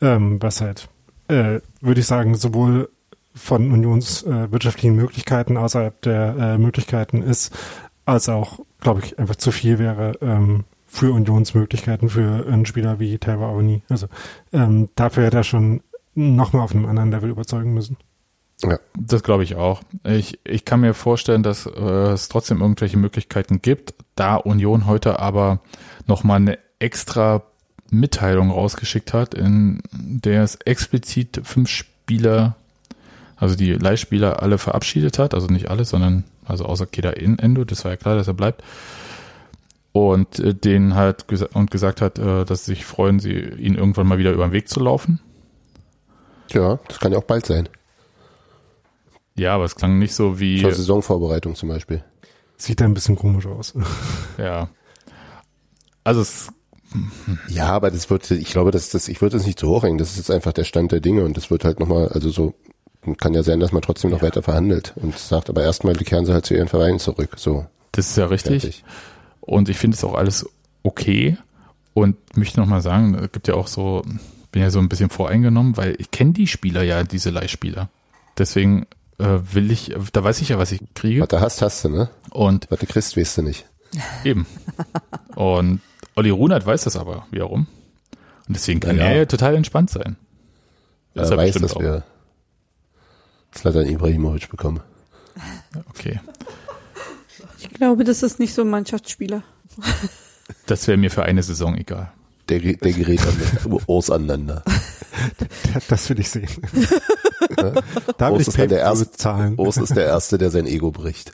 ähm, 0.00 0.40
was 0.42 0.60
halt, 0.60 0.88
äh, 1.28 1.60
würde 1.80 2.00
ich 2.00 2.06
sagen, 2.06 2.34
sowohl 2.34 2.88
von 3.34 3.70
Unions 3.70 4.24
äh, 4.24 4.50
wirtschaftlichen 4.50 4.96
Möglichkeiten 4.96 5.56
außerhalb 5.56 6.00
der 6.02 6.36
äh, 6.36 6.58
Möglichkeiten 6.58 7.22
ist, 7.22 7.56
als 8.04 8.28
auch, 8.28 8.60
glaube 8.80 9.00
ich, 9.04 9.18
einfach 9.18 9.36
zu 9.36 9.50
viel 9.50 9.78
wäre 9.78 10.12
ähm, 10.20 10.64
für 10.86 11.12
Unionsmöglichkeiten 11.12 12.08
für 12.08 12.46
einen 12.46 12.66
Spieler 12.66 12.98
wie 12.98 13.18
Taiwo 13.18 13.44
Awoni. 13.44 13.82
Also 13.88 14.06
ähm, 14.52 14.88
dafür 14.94 15.24
hätte 15.24 15.38
er 15.38 15.44
schon 15.44 15.82
nochmal 16.14 16.62
auf 16.62 16.72
einem 16.72 16.86
anderen 16.86 17.10
Level 17.10 17.30
überzeugen 17.30 17.74
müssen. 17.74 17.96
Ja. 18.62 18.80
das 18.98 19.22
glaube 19.22 19.44
ich 19.44 19.54
auch. 19.54 19.82
Ich, 20.02 20.40
ich 20.42 20.64
kann 20.64 20.80
mir 20.80 20.92
vorstellen, 20.92 21.44
dass 21.44 21.66
äh, 21.66 21.80
es 21.80 22.28
trotzdem 22.28 22.60
irgendwelche 22.60 22.96
Möglichkeiten 22.96 23.62
gibt, 23.62 23.94
da 24.16 24.34
Union 24.34 24.86
heute 24.86 25.20
aber 25.20 25.60
nochmal 26.08 26.38
eine 26.38 26.58
extra 26.80 27.42
Mitteilung 27.90 28.50
rausgeschickt 28.50 29.14
hat, 29.14 29.34
in 29.34 29.80
der 29.92 30.42
es 30.42 30.56
explizit 30.56 31.40
fünf 31.44 31.68
Spieler, 31.68 32.56
also 33.36 33.54
die 33.54 33.72
Leihspieler 33.72 34.42
alle 34.42 34.58
verabschiedet 34.58 35.18
hat, 35.18 35.34
also 35.34 35.46
nicht 35.46 35.70
alle, 35.70 35.84
sondern 35.84 36.24
also 36.48 36.64
außer 36.64 36.86
Keda 36.86 37.10
in 37.10 37.38
Endo, 37.38 37.64
das 37.64 37.84
war 37.84 37.92
ja 37.92 37.96
klar, 37.96 38.16
dass 38.16 38.28
er 38.28 38.34
bleibt. 38.34 38.62
Und 39.92 40.38
äh, 40.38 40.54
denen 40.54 40.94
halt 40.94 41.28
gesa 41.28 41.48
und 41.54 41.70
gesagt 41.70 42.00
hat, 42.00 42.18
äh, 42.18 42.44
dass 42.44 42.64
sie 42.64 42.72
sich 42.72 42.84
freuen, 42.84 43.20
sie 43.20 43.32
ihn 43.32 43.74
irgendwann 43.74 44.06
mal 44.06 44.18
wieder 44.18 44.32
über 44.32 44.46
den 44.46 44.52
Weg 44.52 44.68
zu 44.68 44.80
laufen. 44.80 45.20
Ja, 46.50 46.78
das 46.88 46.98
kann 47.00 47.12
ja 47.12 47.18
auch 47.18 47.24
bald 47.24 47.46
sein. 47.46 47.68
Ja, 49.38 49.54
aber 49.54 49.64
es 49.64 49.76
klang 49.76 49.98
nicht 49.98 50.14
so 50.14 50.40
wie. 50.40 50.60
Zur 50.60 50.72
Saisonvorbereitung 50.72 51.54
zum 51.54 51.68
Beispiel. 51.68 52.02
Sieht 52.56 52.80
da 52.80 52.84
ein 52.84 52.94
bisschen 52.94 53.16
komisch 53.16 53.46
aus. 53.46 53.74
Ja. 54.38 54.68
Also 56.04 56.20
es. 56.20 56.52
Ja, 57.48 57.66
aber 57.66 57.90
das 57.90 58.08
wird, 58.08 58.30
ich 58.30 58.50
glaube, 58.50 58.70
dass 58.70 58.88
das, 58.88 59.08
ich 59.08 59.20
würde 59.20 59.36
es 59.36 59.44
nicht 59.44 59.58
zu 59.58 59.68
hoch 59.68 59.82
hängen. 59.82 59.98
Das 59.98 60.10
ist 60.10 60.16
jetzt 60.16 60.30
einfach 60.30 60.54
der 60.54 60.64
Stand 60.64 60.90
der 60.90 61.00
Dinge 61.00 61.24
und 61.24 61.36
das 61.36 61.50
wird 61.50 61.64
halt 61.64 61.80
nochmal, 61.80 62.08
also 62.08 62.30
so, 62.30 62.54
kann 63.16 63.34
ja 63.34 63.42
sein, 63.42 63.60
dass 63.60 63.72
man 63.72 63.82
trotzdem 63.82 64.10
noch 64.10 64.22
weiter 64.22 64.42
verhandelt 64.42 64.92
und 64.96 65.16
sagt, 65.18 65.48
aber 65.48 65.62
erstmal 65.62 65.94
kehren 65.94 66.26
sie 66.26 66.32
halt 66.32 66.46
zu 66.46 66.54
ihren 66.54 66.68
Vereinen 66.68 66.98
zurück. 66.98 67.30
So. 67.36 67.66
Das 67.92 68.08
ist 68.10 68.16
ja 68.16 68.26
richtig. 68.26 68.62
Fertig. 68.62 68.84
Und 69.40 69.68
ich 69.68 69.78
finde 69.78 69.96
es 69.96 70.04
auch 70.04 70.14
alles 70.14 70.46
okay. 70.82 71.36
Und 71.94 72.16
möchte 72.36 72.60
nochmal 72.60 72.80
sagen, 72.82 73.14
es 73.16 73.32
gibt 73.32 73.48
ja 73.48 73.54
auch 73.54 73.66
so, 73.66 74.02
bin 74.52 74.62
ja 74.62 74.70
so 74.70 74.78
ein 74.78 74.88
bisschen 74.88 75.10
voreingenommen, 75.10 75.76
weil 75.76 75.96
ich 75.98 76.10
kenne 76.10 76.32
die 76.32 76.46
Spieler 76.46 76.82
ja, 76.82 77.02
diese 77.02 77.30
Leihspieler. 77.30 77.88
Deswegen 78.36 78.86
äh, 79.18 79.38
will 79.52 79.70
ich, 79.72 79.94
da 80.12 80.22
weiß 80.22 80.40
ich 80.40 80.50
ja, 80.50 80.58
was 80.58 80.70
ich 80.70 80.80
kriege. 80.94 81.22
Was 81.22 81.28
du 81.28 81.40
hast, 81.40 81.62
hast 81.62 81.84
du, 81.84 81.88
ne? 81.88 82.08
Und 82.30 82.70
Was 82.70 82.78
du 82.78 82.86
kriegst, 82.86 83.16
weißt 83.16 83.38
du 83.38 83.42
nicht. 83.42 83.66
eben. 84.24 84.46
Und 85.34 85.80
Olli 86.14 86.30
Runert 86.30 86.66
weiß 86.66 86.84
das 86.84 86.96
aber 86.96 87.26
wiederum. 87.30 87.66
Und 88.46 88.56
deswegen 88.56 88.80
kann 88.80 88.96
Ja, 88.96 89.04
ja. 89.04 89.10
er 89.10 89.16
ja 89.18 89.24
total 89.26 89.56
entspannt 89.56 89.90
sein. 89.90 90.16
Er 91.14 91.36
weiß, 91.36 91.54
dass 91.56 91.76
wir 91.78 92.04
Slatan 93.58 93.86
Ibrahimovic 93.86 94.48
bekommen. 94.48 94.80
Okay. 95.90 96.20
Ich 97.58 97.70
glaube, 97.70 98.04
das 98.04 98.22
ist 98.22 98.38
nicht 98.38 98.54
so 98.54 98.62
ein 98.62 98.70
Mannschaftsspieler. 98.70 99.42
Das 100.66 100.86
wäre 100.86 100.96
mir 100.96 101.10
für 101.10 101.24
eine 101.24 101.42
Saison 101.42 101.76
egal. 101.76 102.12
Der, 102.48 102.60
der 102.60 102.92
gerät 102.92 103.20
dann 103.24 103.80
auseinander. 103.86 104.62
Das 105.88 106.08
will 106.08 106.20
ich 106.20 106.30
sehen. 106.30 106.48
Ne? 107.56 107.74
Da 108.16 108.30
Urs 108.30 108.48
ist 108.48 108.56
der 108.56 108.70
erste. 108.70 109.54
Urs 109.56 109.76
ist 109.76 109.94
der 109.96 110.06
Erste, 110.06 110.38
der 110.38 110.50
sein 110.50 110.66
Ego 110.66 110.90
bricht. 110.90 111.32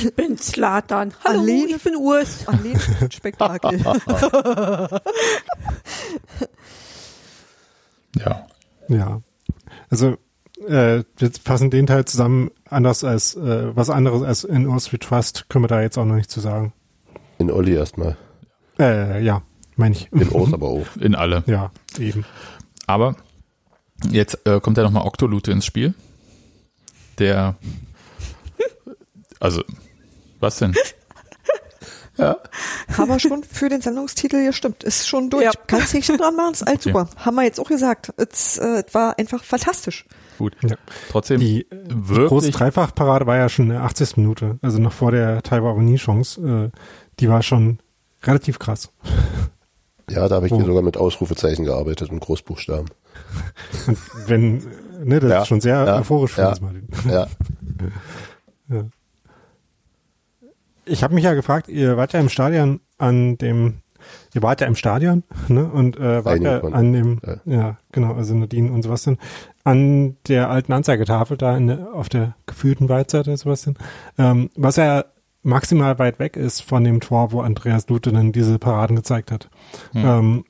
Ich 0.00 0.14
bin 0.14 0.38
Slatan. 0.38 1.12
Hallo, 1.24 1.40
Arlene- 1.40 1.76
ich 1.76 1.82
bin 1.82 1.96
Urs. 1.96 2.46
Arlene 2.48 2.80
Spektakel. 3.10 3.80
Ja. 8.16 8.46
Ja. 8.88 9.20
Also 9.90 10.16
äh, 10.66 11.04
wir 11.16 11.30
fassen 11.44 11.70
den 11.70 11.86
Teil 11.86 12.04
zusammen, 12.04 12.50
anders 12.68 13.04
als 13.04 13.34
äh, 13.36 13.74
was 13.76 13.90
anderes 13.90 14.22
als 14.22 14.44
in 14.44 14.66
Urs 14.66 14.92
We 14.92 14.98
Trust, 14.98 15.46
können 15.48 15.64
wir 15.64 15.68
da 15.68 15.80
jetzt 15.80 15.98
auch 15.98 16.04
noch 16.04 16.16
nicht 16.16 16.30
zu 16.30 16.40
sagen. 16.40 16.72
In 17.38 17.50
Olli 17.50 17.74
erstmal. 17.74 18.16
Äh, 18.78 19.22
ja, 19.22 19.42
meine 19.76 19.94
ich. 19.94 20.10
In 20.12 20.28
Urs 20.30 20.52
aber 20.52 20.68
auch. 20.68 20.86
In 21.00 21.14
alle. 21.14 21.44
Ja, 21.46 21.70
eben. 21.98 22.24
Aber 22.86 23.16
jetzt 24.10 24.46
äh, 24.46 24.60
kommt 24.60 24.76
ja 24.76 24.82
nochmal 24.84 25.06
Octolute 25.06 25.52
ins 25.52 25.64
Spiel. 25.66 25.94
Der, 27.18 27.56
also, 29.40 29.62
was 30.40 30.58
denn? 30.58 30.74
Ja. 32.18 32.36
Haben 32.96 33.10
wir 33.10 33.20
schon 33.20 33.44
für 33.44 33.68
den 33.68 33.80
Sendungstitel 33.80 34.44
gestimmt. 34.44 34.82
Ist 34.82 35.06
schon 35.06 35.30
durch. 35.30 35.44
Ja. 35.44 35.52
Kannst 35.68 35.94
Häkchen 35.94 36.18
dran 36.18 36.34
machen, 36.34 36.52
ist 36.52 36.66
alles 36.66 36.80
Okay. 36.80 36.88
super. 36.90 37.08
Haben 37.16 37.36
wir 37.36 37.44
jetzt 37.44 37.60
auch 37.60 37.68
gesagt. 37.68 38.12
Es 38.16 38.58
äh, 38.58 38.82
war 38.90 39.16
einfach 39.20 39.44
fantastisch. 39.44 40.04
Gut. 40.38 40.56
Ja. 40.62 40.76
Trotzdem, 41.10 41.40
Die, 41.40 41.62
äh, 41.70 41.84
die 41.88 42.26
große 42.26 42.50
Dreifachparade 42.50 43.26
war 43.26 43.36
ja 43.36 43.48
schon 43.48 43.66
in 43.66 43.72
der 43.72 43.82
80. 43.82 44.16
Minute, 44.16 44.58
also 44.62 44.78
noch 44.78 44.92
vor 44.92 45.10
der 45.12 45.42
Taiwan 45.42 45.94
Chance. 45.96 46.70
Äh, 46.72 46.78
die 47.20 47.28
war 47.28 47.42
schon 47.42 47.78
relativ 48.22 48.58
krass. 48.58 48.90
Ja, 50.10 50.26
da 50.26 50.36
habe 50.36 50.46
ich 50.46 50.52
Oh. 50.52 50.56
hier 50.56 50.64
sogar 50.64 50.80
mit 50.80 50.96
Ausrufezeichen 50.96 51.66
gearbeitet 51.66 52.10
und 52.10 52.20
Großbuchstaben. 52.20 52.88
Und 53.86 53.98
wenn, 54.26 54.62
ne, 55.04 55.20
das 55.20 55.30
Ja, 55.30 55.42
ist 55.42 55.48
schon 55.48 55.60
sehr 55.60 55.84
ja, 55.84 55.98
euphorisch 55.98 56.32
für 56.32 56.40
ja, 56.40 56.48
uns, 56.48 56.60
Martin. 56.62 56.88
Ja. 57.10 57.26
Ja. 58.70 58.84
Ich 60.84 61.02
habe 61.02 61.14
mich 61.14 61.24
ja 61.24 61.34
gefragt, 61.34 61.68
ihr 61.68 61.96
wart 61.96 62.12
ja 62.12 62.20
im 62.20 62.28
Stadion 62.28 62.80
an 62.96 63.36
dem, 63.38 63.80
ihr 64.34 64.42
wart 64.42 64.60
ja 64.60 64.66
im 64.66 64.74
Stadion, 64.76 65.24
ne? 65.48 65.64
Und 65.66 65.96
äh, 65.98 66.24
wart 66.24 66.36
Einige 66.36 66.50
ja 66.50 66.62
an 66.62 66.92
dem, 66.92 67.20
ja. 67.26 67.36
ja. 67.44 67.76
genau, 67.92 68.14
also 68.14 68.34
Nadine 68.34 68.72
und 68.72 68.82
Sebastian, 68.82 69.18
an 69.68 70.16
der 70.28 70.48
alten 70.48 70.72
Anzeigetafel 70.72 71.36
da 71.36 71.54
in 71.54 71.70
auf 71.70 72.08
der 72.08 72.34
gefühlten 72.46 72.88
Waldseite, 72.88 73.36
Sebastian, 73.36 73.76
ähm, 74.16 74.48
was 74.56 74.76
ja 74.76 75.04
maximal 75.42 75.98
weit 75.98 76.18
weg 76.18 76.36
ist 76.36 76.62
von 76.62 76.84
dem 76.84 77.00
Tor, 77.00 77.32
wo 77.32 77.42
Andreas 77.42 77.86
Lute 77.88 78.10
dann 78.10 78.32
diese 78.32 78.58
Paraden 78.58 78.96
gezeigt 78.96 79.30
hat. 79.30 79.50
Hm. 79.92 80.04
Ähm, 80.04 80.44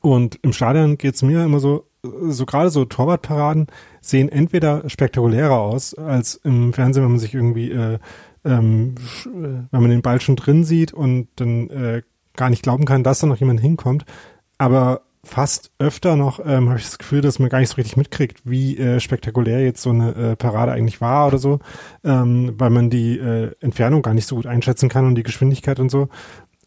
und 0.00 0.38
im 0.42 0.52
Stadion 0.52 0.96
geht's 0.96 1.22
mir 1.22 1.44
immer 1.44 1.58
so, 1.58 1.86
so 2.02 2.46
gerade 2.46 2.70
so 2.70 2.84
Torwartparaden 2.84 3.66
sehen 4.00 4.28
entweder 4.28 4.88
spektakulärer 4.88 5.58
aus 5.58 5.94
als 5.94 6.36
im 6.36 6.72
Fernsehen, 6.72 7.02
wenn 7.02 7.10
man 7.10 7.18
sich 7.18 7.34
irgendwie, 7.34 7.72
äh, 7.72 7.98
ähm, 8.44 8.94
äh, 9.26 9.66
wenn 9.70 9.82
man 9.82 9.90
den 9.90 10.02
Ball 10.02 10.20
schon 10.20 10.36
drin 10.36 10.62
sieht 10.62 10.92
und 10.92 11.28
dann 11.36 11.68
äh, 11.70 12.02
gar 12.36 12.48
nicht 12.48 12.62
glauben 12.62 12.84
kann, 12.84 13.02
dass 13.02 13.18
da 13.18 13.26
noch 13.26 13.38
jemand 13.38 13.60
hinkommt. 13.60 14.04
Aber 14.56 15.02
fast 15.24 15.70
öfter 15.78 16.16
noch 16.16 16.40
ähm, 16.44 16.68
habe 16.70 16.78
ich 16.78 16.84
das 16.86 16.98
Gefühl, 16.98 17.20
dass 17.20 17.38
man 17.38 17.48
gar 17.50 17.58
nicht 17.60 17.68
so 17.70 17.76
richtig 17.76 17.96
mitkriegt, 17.96 18.40
wie 18.44 18.78
äh, 18.78 19.00
spektakulär 19.00 19.60
jetzt 19.62 19.82
so 19.82 19.90
eine 19.90 20.14
äh, 20.14 20.36
Parade 20.36 20.72
eigentlich 20.72 21.00
war 21.00 21.26
oder 21.28 21.38
so, 21.38 21.58
ähm, 22.04 22.54
weil 22.56 22.70
man 22.70 22.88
die 22.90 23.18
äh, 23.18 23.52
Entfernung 23.60 24.02
gar 24.02 24.14
nicht 24.14 24.26
so 24.26 24.36
gut 24.36 24.46
einschätzen 24.46 24.88
kann 24.88 25.06
und 25.06 25.14
die 25.16 25.22
Geschwindigkeit 25.22 25.78
und 25.78 25.90
so. 25.90 26.08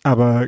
Aber 0.03 0.47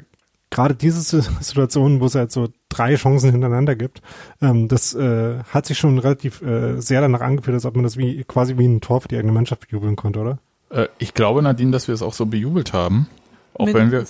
gerade 0.52 0.76
diese 0.76 1.02
Si- 1.02 1.28
Situation, 1.42 2.00
wo 2.00 2.06
es 2.06 2.16
halt 2.16 2.32
so 2.32 2.50
drei 2.70 2.96
Chancen 2.96 3.32
hintereinander 3.32 3.76
gibt, 3.76 4.02
ähm, 4.42 4.68
das 4.68 4.94
äh, 4.94 5.40
hat 5.50 5.66
sich 5.66 5.78
schon 5.80 5.98
relativ 5.98 6.42
äh, 6.42 6.80
sehr 6.80 7.02
danach 7.02 7.22
angefühlt, 7.22 7.56
als 7.56 7.66
ob 7.66 7.76
man 7.76 7.84
das 7.84 7.98
wie 7.98 8.24
quasi 8.24 8.58
wie 8.58 8.68
ein 8.68 8.82
Tor 8.82 9.02
für 9.02 9.08
die 9.08 9.18
eigene 9.18 9.34
Mannschaft 9.34 9.72
jubeln 9.72 9.96
konnte, 9.96 10.20
oder? 10.20 10.40
äh, 10.70 10.88
ich 11.00 11.14
glaube, 11.16 11.42
Nadine, 11.42 11.72
dass 11.72 11.88
wir 11.88 11.96
es 11.96 12.02
auch 12.04 12.14
so 12.14 12.26
bejubelt 12.28 12.72
haben. 12.74 13.08
Auch 13.56 13.74
wenn 13.74 13.92
wir, 13.92 14.04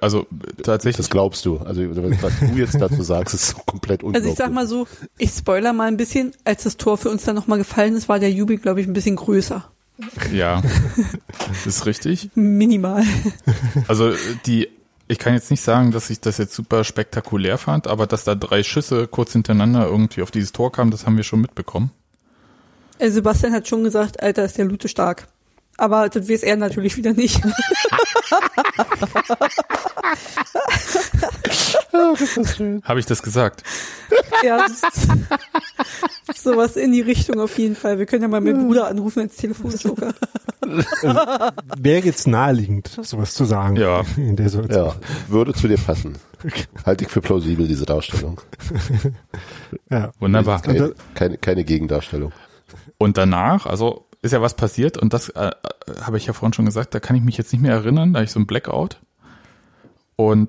also 0.00 0.26
tatsächlich. 0.62 0.96
Das 0.96 1.10
glaubst 1.10 1.44
du. 1.44 1.58
Also 1.58 1.82
was 2.22 2.32
du 2.40 2.46
jetzt 2.56 2.80
dazu 2.80 3.02
sagst, 3.02 3.34
ist 3.34 3.54
komplett 3.66 4.00
Also 4.00 4.06
unglaublich. 4.08 4.32
ich 4.32 4.38
sag 4.38 4.52
mal 4.52 4.66
so, 4.66 4.86
ich 5.18 5.30
spoiler 5.30 5.72
mal 5.72 5.88
ein 5.88 5.96
bisschen, 5.96 6.32
als 6.44 6.64
das 6.64 6.76
Tor 6.76 6.98
für 6.98 7.10
uns 7.10 7.24
dann 7.24 7.34
nochmal 7.34 7.58
gefallen 7.58 7.94
ist, 7.94 8.08
war 8.08 8.18
der 8.18 8.30
Jubel, 8.30 8.58
glaube 8.58 8.80
ich, 8.80 8.86
ein 8.86 8.92
bisschen 8.92 9.16
größer. 9.16 9.64
Ja, 10.32 10.62
das 11.48 11.66
ist 11.66 11.86
richtig. 11.86 12.30
Minimal. 12.34 13.04
Also 13.86 14.12
die 14.46 14.68
ich 15.06 15.18
kann 15.18 15.34
jetzt 15.34 15.50
nicht 15.50 15.60
sagen, 15.60 15.90
dass 15.90 16.08
ich 16.10 16.20
das 16.20 16.38
jetzt 16.38 16.54
super 16.54 16.82
spektakulär 16.82 17.58
fand, 17.58 17.86
aber 17.86 18.06
dass 18.06 18.24
da 18.24 18.34
drei 18.34 18.62
Schüsse 18.62 19.06
kurz 19.06 19.32
hintereinander 19.32 19.86
irgendwie 19.86 20.22
auf 20.22 20.30
dieses 20.30 20.52
Tor 20.52 20.72
kamen, 20.72 20.90
das 20.90 21.06
haben 21.06 21.16
wir 21.16 21.24
schon 21.24 21.42
mitbekommen. 21.42 21.90
Äh, 22.98 23.10
Sebastian 23.10 23.52
hat 23.52 23.68
schon 23.68 23.84
gesagt, 23.84 24.22
Alter, 24.22 24.44
ist 24.44 24.56
der 24.56 24.64
Lute 24.64 24.88
stark. 24.88 25.26
Aber 25.76 26.08
das 26.08 26.28
weiß 26.28 26.42
er 26.44 26.56
natürlich 26.56 26.96
wieder 26.96 27.12
nicht. 27.12 27.40
oh, 31.92 32.14
ist. 32.14 32.60
Habe 32.84 33.00
ich 33.00 33.06
das 33.06 33.22
gesagt? 33.22 33.62
Ja, 34.44 34.64
das 34.66 34.82
sowas 36.42 36.76
in 36.76 36.92
die 36.92 37.00
Richtung 37.00 37.40
auf 37.40 37.58
jeden 37.58 37.74
Fall. 37.74 37.98
Wir 37.98 38.06
können 38.06 38.22
ja 38.22 38.28
mal 38.28 38.40
mit 38.40 38.56
Bruder 38.56 38.88
anrufen 38.88 39.20
als 39.20 39.36
Telefonjoker. 39.36 40.14
Wäre 41.78 42.04
jetzt 42.04 42.26
naheliegend, 42.26 42.88
sowas 43.02 43.34
zu 43.34 43.44
sagen. 43.44 43.76
Ja. 43.76 44.02
In 44.16 44.36
der 44.36 44.48
Situation. 44.48 44.86
Ja, 44.86 44.94
würde 45.28 45.52
zu 45.54 45.68
dir 45.68 45.78
passen. 45.78 46.16
Halte 46.84 47.04
ich 47.04 47.10
für 47.10 47.20
plausibel, 47.20 47.66
diese 47.66 47.86
Darstellung. 47.86 48.40
ja. 49.90 50.12
Wunderbar. 50.20 50.62
Keine, 50.62 50.94
keine, 51.14 51.38
keine 51.38 51.64
Gegendarstellung. 51.64 52.32
Und 52.98 53.16
danach, 53.16 53.66
also 53.66 54.06
ist 54.24 54.32
ja 54.32 54.40
was 54.40 54.54
passiert 54.54 54.96
und 54.98 55.12
das 55.12 55.28
äh, 55.30 55.50
habe 56.00 56.16
ich 56.16 56.26
ja 56.26 56.32
vorhin 56.32 56.52
schon 56.52 56.64
gesagt, 56.64 56.94
da 56.94 57.00
kann 57.00 57.16
ich 57.16 57.22
mich 57.22 57.36
jetzt 57.36 57.52
nicht 57.52 57.62
mehr 57.62 57.72
erinnern, 57.72 58.12
da 58.12 58.18
habe 58.18 58.24
ich 58.24 58.32
so 58.32 58.40
ein 58.40 58.46
Blackout 58.46 59.00
und 60.16 60.48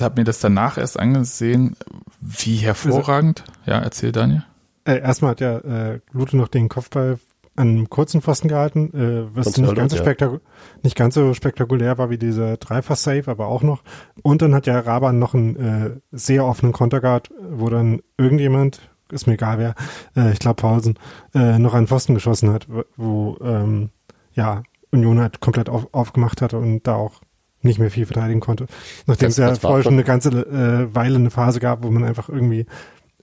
habe 0.00 0.20
mir 0.20 0.24
das 0.24 0.40
danach 0.40 0.76
erst 0.76 0.98
angesehen, 0.98 1.76
wie 2.20 2.56
hervorragend. 2.56 3.44
Also, 3.60 3.70
ja, 3.70 3.78
erzähl 3.78 4.12
Daniel. 4.12 4.44
Äh, 4.84 5.00
erstmal 5.00 5.32
hat 5.32 5.40
ja 5.40 5.58
äh, 5.58 6.00
Lute 6.12 6.36
noch 6.36 6.48
den 6.48 6.68
Kopfball 6.68 7.18
an 7.56 7.68
einem 7.68 7.88
kurzen 7.88 8.20
Pfosten 8.20 8.48
gehalten, 8.48 8.92
äh, 8.92 9.34
was 9.34 9.56
nicht 9.56 9.74
ganz, 9.76 9.92
so 9.92 9.98
spektakulär, 9.98 10.40
nicht 10.82 10.96
ganz 10.96 11.14
so 11.14 11.34
spektakulär 11.34 11.98
war 11.98 12.10
wie 12.10 12.18
dieser 12.18 12.56
Dreifach-Save, 12.56 13.30
aber 13.30 13.46
auch 13.46 13.62
noch. 13.62 13.84
Und 14.22 14.42
dann 14.42 14.54
hat 14.54 14.66
ja 14.66 14.78
Raban 14.80 15.18
noch 15.18 15.34
einen 15.34 15.56
äh, 15.56 15.90
sehr 16.10 16.44
offenen 16.44 16.72
Konterguard, 16.72 17.30
wo 17.40 17.70
dann 17.70 18.02
irgendjemand, 18.18 18.80
ist 19.14 19.26
mir 19.26 19.34
egal 19.34 19.58
wer, 19.58 19.74
äh, 20.16 20.32
ich 20.32 20.38
glaube 20.38 20.60
Paulsen, 20.60 20.98
äh, 21.34 21.58
noch 21.58 21.74
einen 21.74 21.86
Pfosten 21.86 22.14
geschossen 22.14 22.52
hat, 22.52 22.66
wo 22.96 23.38
ähm, 23.42 23.90
ja 24.34 24.62
Union 24.90 25.20
halt 25.20 25.40
komplett 25.40 25.68
auf, 25.68 25.88
aufgemacht 25.92 26.42
hatte 26.42 26.58
und 26.58 26.86
da 26.86 26.94
auch 26.94 27.20
nicht 27.62 27.78
mehr 27.78 27.90
viel 27.90 28.06
verteidigen 28.06 28.40
konnte. 28.40 28.66
Nachdem 29.06 29.28
das, 29.28 29.38
es 29.38 29.44
ja 29.44 29.54
vorher 29.54 29.82
schon 29.82 29.94
eine 29.94 30.04
ganze 30.04 30.30
äh, 30.30 30.94
Weile 30.94 31.16
eine 31.16 31.30
Phase 31.30 31.60
gab, 31.60 31.82
wo 31.82 31.90
man 31.90 32.04
einfach 32.04 32.28
irgendwie 32.28 32.66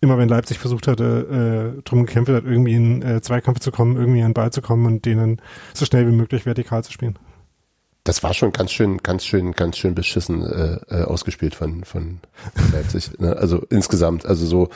immer 0.01 0.17
wenn 0.17 0.27
Leipzig 0.27 0.57
versucht 0.57 0.87
hatte, 0.87 1.75
äh, 1.77 1.81
drum 1.83 2.05
gekämpft 2.05 2.31
hat, 2.31 2.43
irgendwie 2.43 2.73
in 2.73 3.01
äh, 3.03 3.21
Zweikampf 3.21 3.59
zu 3.59 3.71
kommen, 3.71 3.97
irgendwie 3.97 4.21
an 4.21 4.29
den 4.29 4.33
Ball 4.33 4.51
zu 4.51 4.61
kommen 4.61 4.87
und 4.87 5.05
denen 5.05 5.39
so 5.75 5.85
schnell 5.85 6.07
wie 6.07 6.11
möglich 6.11 6.45
vertikal 6.45 6.83
zu 6.83 6.91
spielen. 6.91 7.17
Das 8.03 8.23
war 8.23 8.33
schon 8.33 8.51
ganz 8.51 8.71
schön, 8.71 8.97
ganz 8.97 9.25
schön, 9.25 9.51
ganz 9.51 9.77
schön 9.77 9.93
beschissen 9.93 10.41
äh, 10.41 10.79
äh, 10.89 11.03
ausgespielt 11.03 11.53
von, 11.53 11.83
von 11.83 12.19
Leipzig. 12.73 13.19
ne? 13.19 13.37
Also 13.37 13.63
insgesamt, 13.69 14.25
also 14.25 14.43
so, 14.47 14.69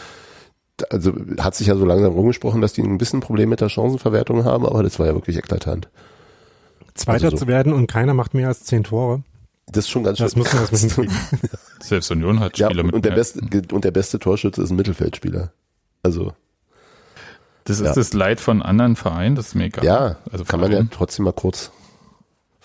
also 0.89 1.13
hat 1.39 1.55
sich 1.55 1.67
ja 1.67 1.75
so 1.75 1.85
langsam 1.85 2.13
rumgesprochen, 2.13 2.61
dass 2.61 2.73
die 2.73 2.81
ein 2.81 2.97
bisschen 2.97 3.21
Problem 3.21 3.49
mit 3.49 3.61
der 3.61 3.69
Chancenverwertung 3.69 4.43
haben, 4.43 4.65
aber 4.65 4.83
das 4.83 4.99
war 4.99 5.07
ja 5.07 5.13
wirklich 5.13 5.37
eklatant. 5.37 5.89
Zweiter 6.95 7.25
also 7.25 7.37
so. 7.37 7.43
zu 7.43 7.47
werden 7.47 7.73
und 7.73 7.87
keiner 7.87 8.13
macht 8.13 8.33
mehr 8.33 8.47
als 8.47 8.63
zehn 8.63 8.83
Tore. 8.83 9.23
Das 9.67 9.85
ist 9.85 9.89
schon 9.89 10.03
ganz 10.03 10.17
schön. 10.17 10.25
Das 10.25 10.35
muss 10.35 10.53
man 10.53 10.61
erstmal 10.61 10.81
hinkriegen. 10.81 11.15
Selbst 11.81 12.11
Union 12.11 12.39
hat 12.39 12.57
Spieler 12.57 12.71
ja, 12.71 12.79
und, 12.79 12.85
mit 12.87 12.95
und 12.95 13.05
der 13.05 13.11
beste 13.11 13.41
und 13.71 13.83
der 13.83 13.91
beste 13.91 14.19
Torschütze 14.19 14.61
ist 14.61 14.69
ein 14.69 14.75
Mittelfeldspieler. 14.75 15.51
Also 16.03 16.33
das 17.65 17.79
ist 17.79 17.87
ja. 17.87 17.93
das 17.93 18.13
Leid 18.13 18.39
von 18.39 18.61
anderen 18.61 18.95
Vereinen, 18.95 19.35
das 19.35 19.47
ist 19.47 19.55
mir 19.55 19.65
egal. 19.65 19.83
Ja, 19.83 20.17
also 20.31 20.45
kann 20.45 20.59
man 20.59 20.71
ja 20.71 20.83
trotzdem 20.91 21.25
mal 21.25 21.33
kurz 21.33 21.71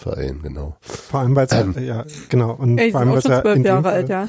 vereinen, 0.00 0.42
genau. 0.42 0.76
Vor 0.80 1.20
allem, 1.20 1.36
weil 1.36 1.46
es 1.46 1.52
ähm, 1.52 1.74
ja, 1.78 2.04
genau. 2.28 2.52
Und 2.54 2.78
ey, 2.78 2.90
vor 2.90 3.00
allem, 3.00 3.10
weil 3.10 3.22
ja 3.22 3.52
in 3.52 3.64
Jahre 3.64 3.88
alt, 3.88 4.08
ja. 4.08 4.28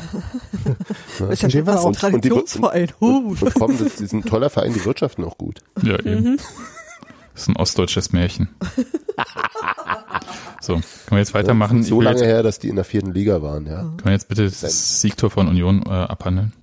ist 1.30 1.41
ja 1.41 1.49
schon 1.49 1.65
fast 1.65 1.86
ein 1.86 1.93
Traditionsverein. 1.93 2.89
Und, 2.99 3.41
und, 3.41 3.55
und, 3.55 3.82
das 3.82 4.01
ist 4.01 4.13
ein 4.13 4.24
toller 4.24 4.49
Verein, 4.49 4.74
die 4.74 4.84
wirtschaften 4.86 5.24
auch 5.24 5.38
gut. 5.38 5.61
Ja, 5.82 5.97
eben. 5.99 6.24
Mhm. 6.24 6.38
Das 7.34 7.43
ist 7.43 7.47
ein 7.47 7.55
ostdeutsches 7.55 8.11
Märchen. 8.11 8.49
So, 10.63 10.74
können 10.74 10.84
wir 11.09 11.17
jetzt 11.17 11.34
weitermachen? 11.34 11.82
So 11.82 12.01
lange 12.01 12.24
her, 12.24 12.43
dass 12.43 12.59
die 12.59 12.69
in 12.69 12.76
der 12.76 12.86
vierten 12.86 13.11
Liga 13.13 13.41
waren, 13.41 13.65
ja. 13.65 13.80
Können 13.82 14.05
wir 14.05 14.11
jetzt 14.11 14.28
bitte 14.28 14.43
das 14.43 15.01
Siegtor 15.01 15.32
von 15.32 15.47
Union 15.47 15.82
äh, 15.88 15.89
abhandeln? 15.89 16.53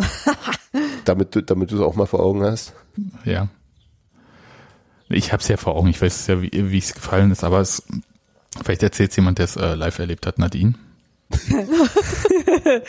damit 1.05 1.35
du 1.35 1.43
damit 1.43 1.73
du 1.73 1.77
es 1.77 1.81
auch 1.81 1.97
mal 1.97 2.07
vor 2.07 2.21
Augen 2.21 2.45
hast. 2.45 2.75
Ja. 3.25 3.49
Ich 5.09 5.33
habe 5.33 5.41
es 5.41 5.49
ja 5.49 5.57
vor 5.57 5.75
Augen. 5.75 5.89
Ich 5.89 6.01
weiß 6.01 6.29
ja, 6.29 6.41
wie 6.41 6.79
es 6.79 6.95
gefallen 6.95 7.33
ist, 7.33 7.43
aber 7.43 7.61
es, 7.61 7.83
vielleicht 8.63 8.83
erzählt 8.83 9.15
jemand, 9.17 9.39
der 9.39 9.45
es 9.45 9.57
äh, 9.57 9.75
live 9.75 9.99
erlebt 9.99 10.27
hat. 10.27 10.39
Nadine. 10.39 10.75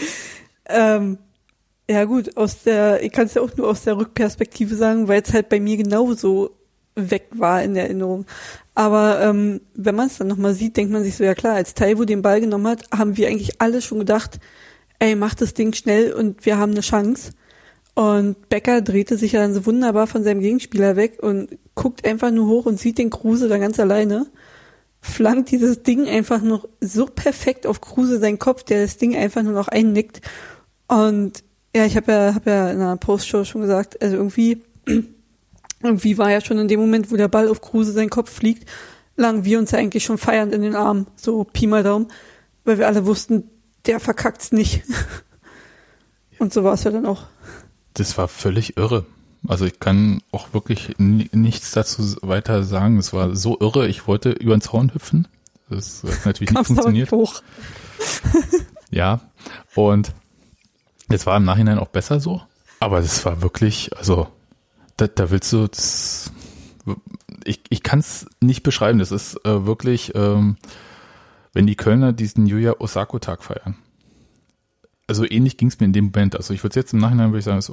ähm, 0.65 1.17
ja 1.89 2.05
gut, 2.05 2.38
aus 2.38 2.63
der, 2.63 3.03
ich 3.03 3.11
kann 3.11 3.26
es 3.26 3.34
ja 3.34 3.41
auch 3.41 3.55
nur 3.57 3.67
aus 3.67 3.84
der 3.84 3.97
Rückperspektive 3.97 4.76
sagen, 4.76 5.07
weil 5.07 5.22
es 5.22 5.34
halt 5.34 5.49
bei 5.49 5.59
mir 5.59 5.78
genauso 5.78 6.51
weg 6.95 7.28
war 7.32 7.63
in 7.63 7.74
der 7.74 7.84
Erinnerung. 7.86 8.26
Aber 8.76 9.22
ähm, 9.22 9.61
wenn 9.74 9.95
man 9.95 10.07
es 10.07 10.17
dann 10.17 10.28
nochmal 10.28 10.53
sieht, 10.53 10.78
denkt 10.78 10.91
man 10.91 11.03
sich 11.03 11.15
so, 11.15 11.24
ja 11.24 11.36
klar, 11.36 11.55
als 11.55 11.74
Taiwo 11.74 12.05
den 12.05 12.22
Ball 12.22 12.41
genommen 12.41 12.67
hat, 12.67 12.84
haben 12.95 13.17
wir 13.17 13.28
eigentlich 13.28 13.61
alle 13.61 13.82
schon 13.82 13.99
gedacht, 13.99 14.39
ey, 14.99 15.15
mach 15.15 15.34
das 15.34 15.53
Ding 15.53 15.74
schnell 15.74 16.13
und 16.13 16.45
wir 16.45 16.57
haben 16.57 16.72
eine 16.72 16.82
Chance. 16.82 17.32
Und 17.95 18.47
Becker 18.49 18.82
drehte 18.82 19.17
sich 19.17 19.34
ja 19.34 19.41
dann 19.41 19.53
so 19.53 19.65
wunderbar 19.65 20.07
von 20.07 20.24
seinem 20.24 20.39
Gegenspieler 20.39 20.95
weg 20.95 21.17
und 21.22 21.57
guckt 21.76 22.05
einfach 22.05 22.32
nur 22.32 22.47
hoch 22.47 22.65
und 22.65 22.80
sieht 22.80 22.97
den 22.97 23.09
Kruse 23.09 23.49
da 23.49 23.57
ganz 23.57 23.80
alleine. 23.80 24.28
Flankt 25.02 25.52
dieses 25.52 25.84
Ding 25.84 26.08
einfach 26.08 26.41
noch 26.41 26.68
so 26.82 27.06
perfekt 27.06 27.66
auf 27.66 27.82
Kruse 27.82 28.20
seinen 28.20 28.39
Kopf, 28.39 28.64
der 28.64 28.82
das 28.82 28.97
Ding 28.97 29.16
einfach 29.16 29.43
nur 29.43 29.54
noch 29.54 29.68
einnickt. 29.70 30.22
Und 30.88 31.43
ja, 31.76 31.86
ich 31.86 31.95
habe 31.95 32.12
ja, 32.12 32.36
hab 32.36 32.45
ja 32.45 32.70
in 32.72 32.82
einer 32.82 32.97
Postshow 32.97 33.43
schon 33.45 33.62
gesagt, 33.62 34.02
also 34.02 34.18
irgendwie 34.18 34.64
irgendwie 35.84 36.18
war 36.18 36.32
ja 36.32 36.41
schon 36.41 36.58
in 36.58 36.68
dem 36.68 36.80
Moment, 36.80 37.12
wo 37.12 37.16
der 37.16 37.28
Ball 37.28 37.47
auf 37.47 37.62
Kruse 37.62 37.91
seinen 37.91 38.10
Kopf 38.10 38.32
fliegt, 38.32 38.70
lagen 39.16 39.45
wir 39.45 39.60
uns 39.60 39.72
ja 39.72 39.80
eigentlich 39.80 40.04
schon 40.04 40.18
feiernd 40.18 40.54
in 40.54 40.62
den 40.62 40.76
Armen, 40.76 41.08
so 41.16 41.43
Pi 41.43 41.68
mal 41.68 41.84
Daumen, 41.84 42.08
weil 42.66 42.78
wir 42.78 42.88
alle 42.88 43.06
wussten, 43.06 43.50
der 43.86 44.00
verkackt's 44.00 44.52
nicht. 44.52 44.84
Und 46.39 46.54
so 46.54 46.64
war 46.64 46.74
es 46.74 46.84
ja 46.84 46.91
dann 46.91 47.06
auch. 47.06 47.24
Das 47.93 48.18
war 48.18 48.28
völlig 48.28 48.78
irre. 48.78 49.06
Also 49.48 49.66
ich 49.66 49.80
kann 49.80 50.22
auch 50.32 50.54
wirklich 50.54 50.96
nichts 50.98 51.72
dazu 51.72 52.18
weiter 52.22 52.64
sagen. 52.64 52.98
Es 52.98 53.14
war 53.14 53.36
so 53.36 53.58
irre. 53.60 53.88
Ich 53.88 54.08
wollte 54.08 54.32
über 54.32 54.56
den 54.56 54.62
Zaun 54.62 54.94
hüpfen. 54.94 55.28
Das 55.70 56.04
hat 56.04 56.12
natürlich 56.26 56.52
nicht 56.52 56.68
funktioniert. 56.68 57.12
Hoch. 57.12 57.42
ja. 58.92 59.22
Und 59.76 60.14
es 61.08 61.26
war 61.26 61.38
im 61.38 61.46
Nachhinein 61.46 61.80
auch 61.80 61.88
besser 61.88 62.20
so. 62.20 62.42
Aber 62.80 63.00
es 63.00 63.26
war 63.26 63.42
wirklich, 63.42 63.96
also 63.98 64.28
da, 64.98 65.08
da 65.08 65.32
willst 65.32 65.52
du, 65.54 65.68
das, 65.68 66.32
ich, 67.44 67.62
ich 67.70 67.84
kann 67.84 68.00
es 68.00 68.26
nicht 68.42 68.64
beschreiben. 68.64 69.00
Das 69.00 69.12
ist 69.12 69.36
äh, 69.46 69.66
wirklich, 69.66 70.14
ähm, 70.16 70.58
wenn 71.54 71.68
die 71.68 71.76
Kölner 71.76 72.14
diesen 72.14 72.46
Yuya 72.46 72.76
Osako-Tag 72.80 73.44
feiern. 73.44 73.76
Also 75.10 75.26
ähnlich 75.28 75.57
ging 75.57 75.70
es 75.70 75.80
mir 75.80 75.88
in 75.88 75.93
dem 75.93 76.12
Moment. 76.14 76.36
Also 76.36 76.53
ich 76.53 76.64
würde 76.64 76.80
jetzt 76.80 76.93
im 76.93 76.99
Nachhinein 76.99 77.32
würde 77.32 77.39
ich 77.39 77.45
sagen, 77.45 77.57
ist 77.57 77.72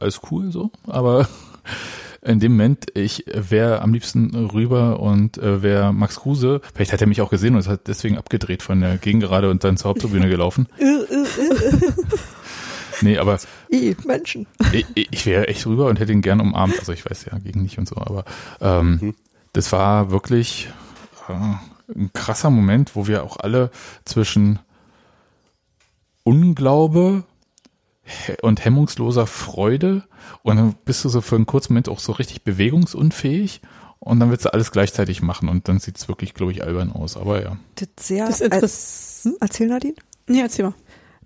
alles 0.00 0.22
cool 0.30 0.50
so, 0.50 0.70
aber 0.86 1.28
in 2.22 2.40
dem 2.40 2.52
Moment, 2.52 2.86
ich 2.94 3.26
wäre 3.26 3.82
am 3.82 3.92
liebsten 3.92 4.34
rüber 4.34 4.98
und 4.98 5.36
äh, 5.36 5.62
wäre 5.62 5.92
Max 5.92 6.16
Kruse, 6.16 6.62
vielleicht 6.74 6.94
hat 6.94 7.02
er 7.02 7.06
mich 7.06 7.20
auch 7.20 7.28
gesehen 7.28 7.56
und 7.56 7.68
hat 7.68 7.88
deswegen 7.88 8.16
abgedreht 8.16 8.62
von 8.62 8.80
der 8.80 8.96
Gegengerade 8.96 9.50
und 9.50 9.64
dann 9.64 9.76
zur 9.76 9.90
Haupttribüne 9.90 10.28
gelaufen. 10.30 10.66
Nee, 13.00 13.16
aber. 13.18 13.38
I, 13.72 13.94
Menschen. 14.06 14.48
Ich, 14.72 14.84
ich 14.96 15.24
wäre 15.24 15.46
echt 15.46 15.64
rüber 15.66 15.86
und 15.86 16.00
hätte 16.00 16.10
ihn 16.10 16.20
gern 16.20 16.40
umarmt. 16.40 16.76
Also 16.80 16.92
ich 16.92 17.08
weiß 17.08 17.26
ja 17.26 17.38
gegen 17.38 17.62
mich 17.62 17.78
und 17.78 17.88
so, 17.88 17.96
aber 17.96 18.24
ähm, 18.60 18.98
mhm. 19.00 19.14
das 19.52 19.70
war 19.70 20.10
wirklich 20.10 20.68
äh, 21.28 21.32
ein 21.94 22.10
krasser 22.12 22.50
Moment, 22.50 22.96
wo 22.96 23.06
wir 23.06 23.22
auch 23.22 23.36
alle 23.36 23.70
zwischen 24.04 24.58
Unglaube 26.28 27.24
und 28.42 28.62
hemmungsloser 28.62 29.26
Freude 29.26 30.04
und 30.42 30.56
dann 30.56 30.74
bist 30.84 31.02
du 31.02 31.08
so 31.08 31.22
für 31.22 31.36
einen 31.36 31.46
kurzen 31.46 31.72
Moment 31.72 31.88
auch 31.88 32.00
so 32.00 32.12
richtig 32.12 32.42
bewegungsunfähig 32.42 33.62
und 33.98 34.20
dann 34.20 34.30
willst 34.30 34.44
du 34.44 34.52
alles 34.52 34.70
gleichzeitig 34.70 35.22
machen 35.22 35.48
und 35.48 35.68
dann 35.68 35.78
sieht 35.78 35.96
es 35.96 36.06
wirklich, 36.06 36.34
glaube 36.34 36.52
ich, 36.52 36.62
albern 36.62 36.92
aus. 36.92 37.16
Aber 37.16 37.42
ja. 37.42 37.56
Das 37.76 37.88
sehr, 38.06 38.26
das 38.26 38.40
ist 38.40 39.24
hm? 39.24 39.36
Erzähl 39.40 39.68
Nadine. 39.68 39.94
Nee, 40.26 40.40
erzähl 40.42 40.66
mal 40.66 40.74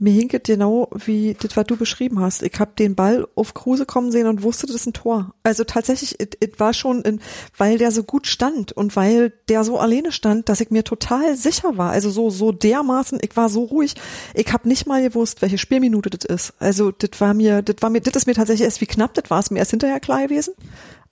mir 0.03 0.13
hinket 0.13 0.45
genau 0.45 0.89
wie 0.93 1.37
das, 1.39 1.57
was 1.57 1.67
du 1.67 1.77
beschrieben 1.77 2.21
hast. 2.21 2.43
Ich 2.43 2.59
habe 2.59 2.73
den 2.77 2.97
Ball 2.97 3.27
auf 3.37 3.55
Kruse 3.55 3.87
kommen 3.87 4.11
sehen 4.11 4.27
und 4.27 4.43
wusste, 4.43 4.67
das 4.67 4.75
ist 4.75 4.87
ein 4.87 4.93
Tor. 4.93 5.33
Also 5.45 5.63
tatsächlich, 5.63 6.17
es 6.19 6.59
war 6.59 6.75
schon, 6.75 7.03
in, 7.03 7.21
weil 7.57 7.79
der 7.79 7.93
so 7.93 8.03
gut 8.03 8.27
stand 8.27 8.73
und 8.73 8.97
weil 8.97 9.33
der 9.49 9.63
so 9.63 9.79
alleine 9.79 10.11
stand, 10.11 10.49
dass 10.49 10.61
ich 10.61 10.71
mir 10.71 10.83
total 10.83 11.37
sicher 11.37 11.79
war. 11.79 11.91
Also 11.91 12.11
so 12.11 12.31
so 12.31 12.51
dermaßen, 12.51 13.21
ich 13.23 13.37
war 13.37 13.49
so 13.49 13.63
ruhig. 13.63 13.95
Ich 14.35 14.53
habe 14.53 14.69
nicht 14.69 14.87
mal 14.87 15.03
gewusst, 15.03 15.41
welche 15.41 15.59
Spielminute 15.59 16.11
das 16.11 16.25
ist. 16.25 16.55
Also 16.59 16.91
das 16.91 17.21
war 17.21 17.33
mir, 17.33 17.63
das 17.63 17.77
war 17.81 17.89
mir, 17.89 18.01
das 18.01 18.17
ist 18.17 18.27
mir 18.27 18.35
tatsächlich 18.35 18.65
erst 18.65 18.81
wie 18.81 18.87
knapp, 18.87 19.15
das 19.15 19.31
war 19.31 19.39
es 19.39 19.53
mir 19.53 19.61
erst 19.61 19.71
hinterher 19.71 20.01
klar 20.01 20.23
gewesen. 20.23 20.55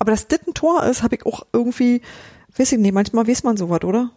Aber 0.00 0.10
dass 0.10 0.26
das 0.26 0.40
ein 0.48 0.54
Tor 0.54 0.82
ist, 0.84 1.04
habe 1.04 1.14
ich 1.14 1.26
auch 1.26 1.46
irgendwie, 1.52 2.02
weiß 2.56 2.72
ich 2.72 2.78
nicht, 2.78 2.92
manchmal 2.92 3.28
weiß 3.28 3.44
man 3.44 3.56
sowas, 3.56 3.84
oder? 3.84 4.10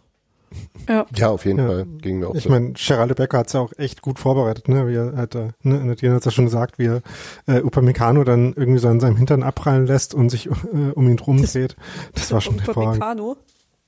Ja, 0.88 1.06
ja 1.16 1.28
auf 1.30 1.44
jeden 1.46 1.58
Ja. 1.58 1.66
Fall. 1.66 1.86
Ging 2.02 2.18
mir 2.18 2.28
auch 2.28 2.34
Ich 2.34 2.44
so. 2.44 2.50
meine, 2.50 2.72
Geraldo 2.72 3.14
Becker 3.14 3.38
hat 3.38 3.46
es 3.46 3.52
ja 3.54 3.60
auch 3.60 3.72
echt 3.78 4.02
gut 4.02 4.18
vorbereitet, 4.18 4.68
ne? 4.68 4.86
Wie 4.88 4.94
er 4.94 5.16
hat, 5.16 5.34
äh, 5.34 5.48
ne, 5.62 5.84
Nadine 5.84 6.14
hat 6.14 6.24
ja 6.24 6.30
schon 6.30 6.44
gesagt, 6.46 6.78
wie 6.78 6.86
er 6.86 7.02
äh, 7.46 7.60
Upamecano 7.62 8.24
dann 8.24 8.52
irgendwie 8.54 8.78
so 8.80 8.88
an 8.88 9.00
seinem 9.00 9.16
Hintern 9.16 9.42
abprallen 9.42 9.86
lässt 9.86 10.14
und 10.14 10.28
sich 10.30 10.46
äh, 10.46 10.50
um 10.94 11.08
ihn 11.08 11.16
drum 11.16 11.42
dreht. 11.42 11.76
Das 12.14 12.30
war 12.32 12.40
schon 12.40 12.58
hervorragend. 12.58 13.02
Upamecano. 13.02 13.36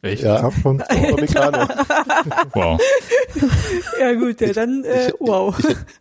Echt? 0.03 0.23
Ja. 0.23 0.35
Ich 0.35 0.41
glaub 0.41 0.55
schon. 0.55 0.81
Upamecano. 0.83 1.69
Wow. 2.55 2.81
Ja 4.01 4.15
gut, 4.15 4.41
ja, 4.41 4.53
dann 4.53 4.85
äh, 4.85 5.13
wow. 5.21 5.55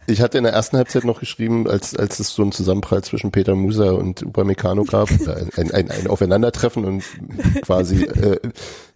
Ich 0.07 0.21
hatte 0.21 0.37
in 0.37 0.45
der 0.45 0.53
ersten 0.53 0.77
Halbzeit 0.77 1.03
noch 1.03 1.19
geschrieben, 1.19 1.67
als, 1.67 1.95
als 1.95 2.19
es 2.19 2.29
so 2.33 2.41
einen 2.43 2.51
Zusammenprall 2.53 3.03
zwischen 3.03 3.31
Peter 3.31 3.55
Musa 3.55 3.91
und 3.91 4.23
Upamecano 4.23 4.83
gab, 4.85 5.09
ein, 5.11 5.49
ein, 5.57 5.71
ein, 5.71 5.91
ein 5.91 6.07
Aufeinandertreffen 6.07 6.85
und 6.85 7.03
quasi 7.61 8.03
äh, 8.03 8.39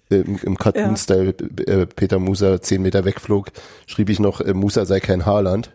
im, 0.09 0.39
im 0.43 0.57
Cartoon-Style 0.57 1.35
äh, 1.67 1.85
Peter 1.85 2.19
Musa 2.19 2.61
zehn 2.61 2.81
Meter 2.81 3.05
wegflog, 3.05 3.51
schrieb 3.85 4.09
ich 4.09 4.19
noch, 4.19 4.41
äh, 4.41 4.53
Musa 4.53 4.85
sei 4.85 4.99
kein 4.99 5.25
Haaland. 5.25 5.71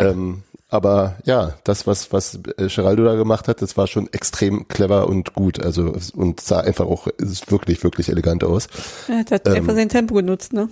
ähm, 0.00 0.42
aber 0.70 1.16
ja, 1.24 1.54
das, 1.64 1.86
was, 1.86 2.12
was 2.12 2.40
äh, 2.58 2.68
Geraldo 2.68 3.04
da 3.04 3.14
gemacht 3.14 3.48
hat, 3.48 3.62
das 3.62 3.76
war 3.76 3.86
schon 3.86 4.12
extrem 4.12 4.68
clever 4.68 5.08
und 5.08 5.32
gut. 5.34 5.64
Also 5.64 5.94
und 6.14 6.40
sah 6.40 6.60
einfach 6.60 6.86
auch 6.86 7.06
ist 7.06 7.50
wirklich, 7.50 7.82
wirklich 7.82 8.10
elegant 8.10 8.44
aus. 8.44 8.68
Er 9.08 9.18
hat 9.18 9.46
Ähm, 9.46 9.54
einfach 9.54 9.74
sein 9.74 9.88
Tempo 9.88 10.14
genutzt, 10.14 10.52
ne? 10.52 10.68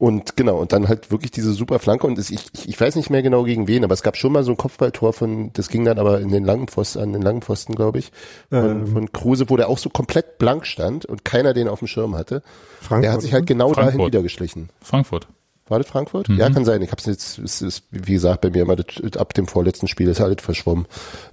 Und 0.00 0.34
genau, 0.34 0.56
und 0.56 0.72
dann 0.72 0.88
halt 0.88 1.10
wirklich 1.10 1.30
diese 1.30 1.52
super 1.52 1.78
Flanke 1.78 2.06
und 2.06 2.16
es, 2.18 2.30
ich, 2.30 2.46
ich, 2.54 2.70
ich 2.70 2.80
weiß 2.80 2.96
nicht 2.96 3.10
mehr 3.10 3.22
genau 3.22 3.44
gegen 3.44 3.68
wen, 3.68 3.84
aber 3.84 3.92
es 3.92 4.02
gab 4.02 4.16
schon 4.16 4.32
mal 4.32 4.42
so 4.42 4.52
ein 4.52 4.56
Kopfballtor 4.56 5.12
von, 5.12 5.52
das 5.52 5.68
ging 5.68 5.84
dann 5.84 5.98
aber 5.98 6.20
in 6.22 6.30
den 6.30 6.42
langen 6.42 6.68
Pfosten, 6.68 7.00
an 7.02 7.12
den 7.12 7.20
langen 7.20 7.42
Pfosten, 7.42 7.74
glaube 7.74 7.98
ich, 7.98 8.10
von, 8.48 8.80
Ähm. 8.80 8.86
von 8.86 9.12
Kruse, 9.12 9.50
wo 9.50 9.58
der 9.58 9.68
auch 9.68 9.76
so 9.76 9.90
komplett 9.90 10.38
blank 10.38 10.64
stand 10.64 11.04
und 11.04 11.26
keiner 11.26 11.52
den 11.52 11.68
auf 11.68 11.80
dem 11.80 11.86
Schirm 11.86 12.16
hatte. 12.16 12.42
Frankfurt, 12.80 13.04
der 13.04 13.12
hat 13.12 13.20
sich 13.20 13.34
halt 13.34 13.46
genau 13.46 13.74
dahin 13.74 13.90
Frankfurt. 13.90 14.06
wieder 14.06 14.22
geschlichen. 14.22 14.70
Frankfurt. 14.80 15.28
War 15.68 15.78
das 15.78 15.88
Frankfurt? 15.88 16.30
Mhm. 16.30 16.38
Ja, 16.38 16.48
kann 16.48 16.64
sein. 16.64 16.80
Ich 16.80 16.92
hab's 16.92 17.04
jetzt, 17.04 17.38
es 17.38 17.60
ist, 17.60 17.84
wie 17.90 18.14
gesagt, 18.14 18.40
bei 18.40 18.48
mir 18.48 18.62
immer 18.62 18.76
das, 18.76 19.18
ab 19.18 19.34
dem 19.34 19.46
vorletzten 19.48 19.86
Spiel 19.86 20.08
ist 20.08 20.20
halt 20.20 20.40
verschwommen. 20.40 20.86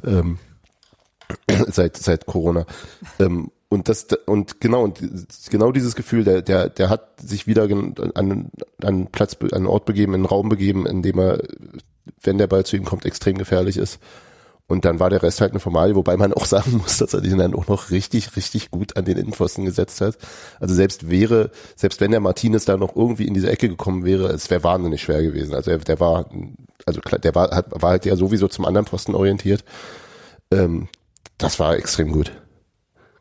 Ähm, 0.05 0.39
seit, 1.68 1.95
seit 1.95 2.26
Corona. 2.26 2.65
Ähm, 3.18 3.49
und 3.70 3.89
das, 3.89 4.07
und 4.26 4.61
genau, 4.61 4.84
und 4.84 5.01
genau 5.49 5.72
dieses 5.72 5.95
Gefühl, 5.95 6.24
der, 6.24 6.41
der, 6.41 6.70
der 6.70 6.89
hat 6.89 7.20
sich 7.20 7.47
wieder 7.47 7.63
an, 7.63 8.49
an 8.82 9.07
Platz, 9.11 9.36
an 9.41 9.53
einen 9.53 9.68
Ort 9.68 9.86
begeben, 9.86 10.13
in 10.13 10.22
einen 10.22 10.26
Raum 10.26 10.47
begeben, 10.47 10.86
in 10.86 11.01
dem 11.01 11.20
er, 11.20 11.41
wenn 12.22 12.38
der 12.38 12.47
Ball 12.47 12.65
zu 12.65 12.78
ihm 12.78 12.86
kommt, 12.86 13.05
extrem 13.05 13.38
gefährlich 13.38 13.78
ist. 13.78 13.99
Und 14.70 14.84
dann 14.84 14.99
war 14.99 15.09
der 15.09 15.24
Rest 15.24 15.39
halt 15.39 15.51
eine 15.51 15.61
Formalie, 15.61 15.95
wobei 15.95 16.15
man 16.18 16.34
auch 16.34 16.45
sagen 16.45 16.78
muss, 16.78 16.97
dass 16.97 17.13
er 17.13 17.22
den 17.22 17.38
dann 17.38 17.55
auch 17.55 17.68
noch 17.68 17.91
richtig, 17.91 18.36
richtig 18.38 18.72
gut 18.72 18.95
an 18.95 19.03
den 19.03 19.18
Innenpfosten 19.18 19.65
gesetzt 19.65 19.99
hat. 19.99 20.18
Also 20.61 20.74
selbst 20.74 21.09
wäre, 21.09 21.51
selbst 21.76 21.99
wenn 21.99 22.11
der 22.11 22.20
Martinez 22.22 22.63
da 22.63 22.78
noch 22.78 22.95
irgendwie 22.95 23.28
in 23.28 23.34
diese 23.34 23.49
Ecke 23.49 23.68
gekommen 23.68 24.05
wäre, 24.05 24.28
es 24.28 24.49
wäre 24.49 24.63
wahnsinnig 24.63 25.01
schwer 25.01 25.22
gewesen. 25.22 25.53
Also 25.53 25.72
er, 25.72 25.80
der 25.80 25.99
war, 25.99 26.30
also 26.86 27.01
der 27.01 27.36
war, 27.36 27.51
hat, 27.51 27.82
war 27.82 27.91
halt 27.91 28.05
ja 28.05 28.15
sowieso 28.15 28.47
zum 28.47 28.65
anderen 28.65 28.88
Pfosten 28.88 29.15
orientiert. 29.15 29.65
Ähm, 30.51 30.88
das 31.38 31.59
war 31.59 31.76
extrem 31.76 32.13
gut. 32.13 32.32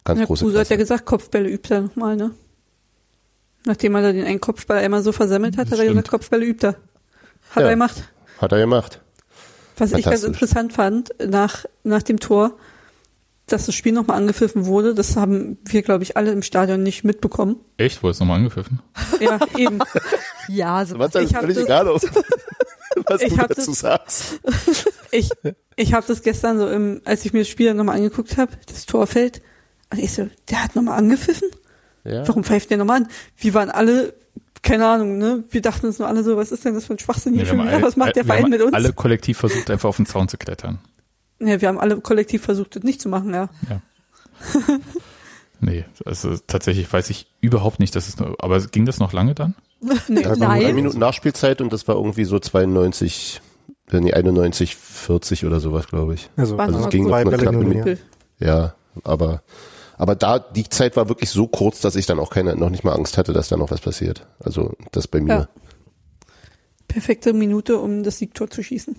Ganz 0.06 0.20
ja, 0.20 0.26
große 0.26 0.44
Kruse 0.44 0.58
hat 0.60 0.68
ja 0.70 0.76
gesagt, 0.76 1.04
Kopfbälle 1.04 1.48
übt 1.50 1.72
er 1.74 1.82
nochmal, 1.82 2.16
ne? 2.16 2.30
Nachdem 3.64 3.94
er 3.96 4.02
da 4.02 4.12
den 4.12 4.24
einen 4.24 4.40
Kopfball 4.40 4.78
einmal 4.78 5.02
so 5.02 5.12
versammelt 5.12 5.56
hat, 5.58 5.70
hat 5.70 5.78
er 5.78 5.86
gesagt, 5.86 6.08
Kopfbälle 6.08 6.44
übt 6.46 6.64
er. 6.66 6.76
Hat 7.50 7.56
Ja. 7.62 7.62
er 7.62 7.70
gemacht. 7.70 7.96
Hat 8.40 8.52
er 8.52 8.58
gemacht. 8.58 9.00
Was 9.76 9.92
ich 9.92 10.04
ganz 10.04 10.22
interessant 10.22 10.72
fand, 10.72 11.10
nach, 11.24 11.66
nach 11.82 12.02
dem 12.02 12.18
Tor, 12.20 12.56
dass 13.46 13.66
das 13.66 13.74
Spiel 13.74 13.92
nochmal 13.92 14.16
angepfiffen 14.18 14.66
wurde, 14.66 14.94
das 14.94 15.16
haben 15.16 15.58
wir, 15.64 15.82
glaube 15.82 16.02
ich, 16.04 16.16
alle 16.16 16.32
im 16.32 16.42
Stadion 16.42 16.82
nicht 16.82 17.04
mitbekommen. 17.04 17.56
Echt? 17.76 18.02
Wurde 18.02 18.12
es 18.12 18.20
nochmal 18.20 18.38
angepfiffen? 18.38 18.80
Ja, 19.20 19.38
eben. 19.56 19.80
Ja, 20.48 20.86
so 20.86 20.96
Was 21.00 21.12
ist 21.16 21.34
völlig 21.36 21.56
das- 21.56 21.64
egal, 21.64 21.88
ob- 21.88 22.00
was 23.08 23.20
Ich 23.22 23.30
du 23.34 23.36
dazu 23.36 23.70
das- 23.72 23.80
sagst. 23.80 24.40
Ich, 25.10 25.30
ich 25.74 25.92
habe 25.92 26.06
das 26.06 26.22
gestern 26.22 26.58
so 26.58 26.68
im, 26.68 27.00
als 27.04 27.24
ich 27.24 27.32
mir 27.32 27.40
das 27.40 27.48
Spiel 27.48 27.74
nochmal 27.74 27.96
angeguckt 27.96 28.36
habe, 28.36 28.52
das 28.66 28.86
Tor 28.86 29.08
fällt, 29.08 29.42
und 29.92 29.98
ich 29.98 30.12
so, 30.12 30.28
der 30.50 30.62
hat 30.64 30.74
nochmal 30.76 30.98
angepfiffen? 30.98 31.48
Ja. 32.04 32.26
Warum 32.28 32.44
pfeift 32.44 32.70
der 32.70 32.78
nochmal 32.78 33.02
an? 33.02 33.08
Wir 33.36 33.54
waren 33.54 33.70
alle, 33.70 34.14
keine 34.62 34.86
Ahnung, 34.86 35.18
ne? 35.18 35.44
Wir 35.50 35.60
dachten 35.62 35.86
uns 35.86 35.98
nur 35.98 36.08
alle 36.08 36.22
so, 36.24 36.36
was 36.36 36.52
ist 36.52 36.64
denn 36.64 36.74
das 36.74 36.84
für 36.86 36.94
ein 36.94 36.98
Schwachsinn 36.98 37.32
hier 37.34 37.42
Nee, 37.42 37.48
schon 37.48 37.58
haben 37.58 37.66
wieder? 37.66 37.76
alle- 37.78 37.86
Was 37.86 37.96
macht 37.96 38.16
der 38.16 38.24
Verein 38.24 38.48
mit 38.50 38.62
uns? 38.62 38.72
alle 38.74 38.92
kollektiv 38.92 39.38
versucht, 39.38 39.70
einfach 39.70 39.88
auf 39.88 39.96
den 39.96 40.06
Zaun 40.06 40.28
zu 40.28 40.36
klettern. 40.38 40.78
Ja, 41.40 41.60
wir 41.60 41.68
haben 41.68 41.78
alle 41.78 42.00
kollektiv 42.00 42.42
versucht, 42.42 42.76
das 42.76 42.82
nicht 42.82 43.00
zu 43.00 43.08
machen, 43.08 43.34
ja. 43.34 43.48
Nee, 45.60 45.84
also 46.04 46.36
tatsächlich 46.46 46.92
weiß 46.92 47.08
ich 47.10 47.26
überhaupt 47.40 47.80
nicht, 47.80 47.96
dass 47.96 48.08
es 48.08 48.18
nur, 48.18 48.36
aber 48.38 48.60
ging 48.66 48.84
das 48.84 48.98
noch 48.98 49.12
lange 49.12 49.34
dann? 49.34 49.54
Nee, 50.08 50.20
Ja, 50.22 50.38
war 50.38 50.58
drei 50.58 50.72
Minuten 50.74 50.98
Nachspielzeit 50.98 51.60
und 51.62 51.72
das 51.72 51.88
war 51.88 51.94
irgendwie 51.96 52.24
so 52.24 52.38
92, 52.38 53.40
äh, 53.90 54.00
nee, 54.00 54.12
91, 54.12 54.76
40 54.76 55.46
oder 55.46 55.60
sowas, 55.60 55.86
glaube 55.88 56.14
ich. 56.14 56.28
Also, 56.36 56.58
also 56.58 56.78
es 56.80 56.88
ging 56.90 57.06
noch 57.08 57.14
eine 57.16 57.36
knappe 57.36 57.56
Minute. 57.58 57.98
Ja, 58.38 58.74
aber, 59.04 59.42
aber 59.96 60.14
da, 60.14 60.38
die 60.38 60.68
Zeit 60.68 60.96
war 60.96 61.08
wirklich 61.08 61.30
so 61.30 61.46
kurz, 61.46 61.80
dass 61.80 61.96
ich 61.96 62.06
dann 62.06 62.18
auch 62.18 62.30
keine, 62.30 62.56
noch 62.56 62.70
nicht 62.70 62.84
mal 62.84 62.94
Angst 62.94 63.18
hatte, 63.18 63.32
dass 63.32 63.48
da 63.48 63.56
noch 63.56 63.70
was 63.70 63.80
passiert. 63.80 64.26
Also, 64.38 64.74
das 64.92 65.08
bei 65.08 65.20
mir. 65.20 65.34
Ja. 65.34 65.48
Perfekte 66.88 67.32
Minute, 67.32 67.78
um 67.78 68.02
das 68.02 68.18
Siegtor 68.18 68.48
zu 68.48 68.62
schießen. 68.62 68.96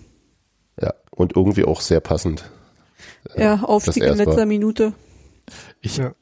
Ja. 0.82 0.94
Und 1.12 1.36
irgendwie 1.36 1.66
auch 1.66 1.82
sehr 1.82 2.00
passend. 2.00 2.50
Ja, 3.36 3.64
Aufstieg 3.64 4.04
in 4.04 4.18
letzter 4.18 4.38
war. 4.38 4.46
Minute. 4.46 4.94
Ich, 5.82 5.98
Ja. 5.98 6.14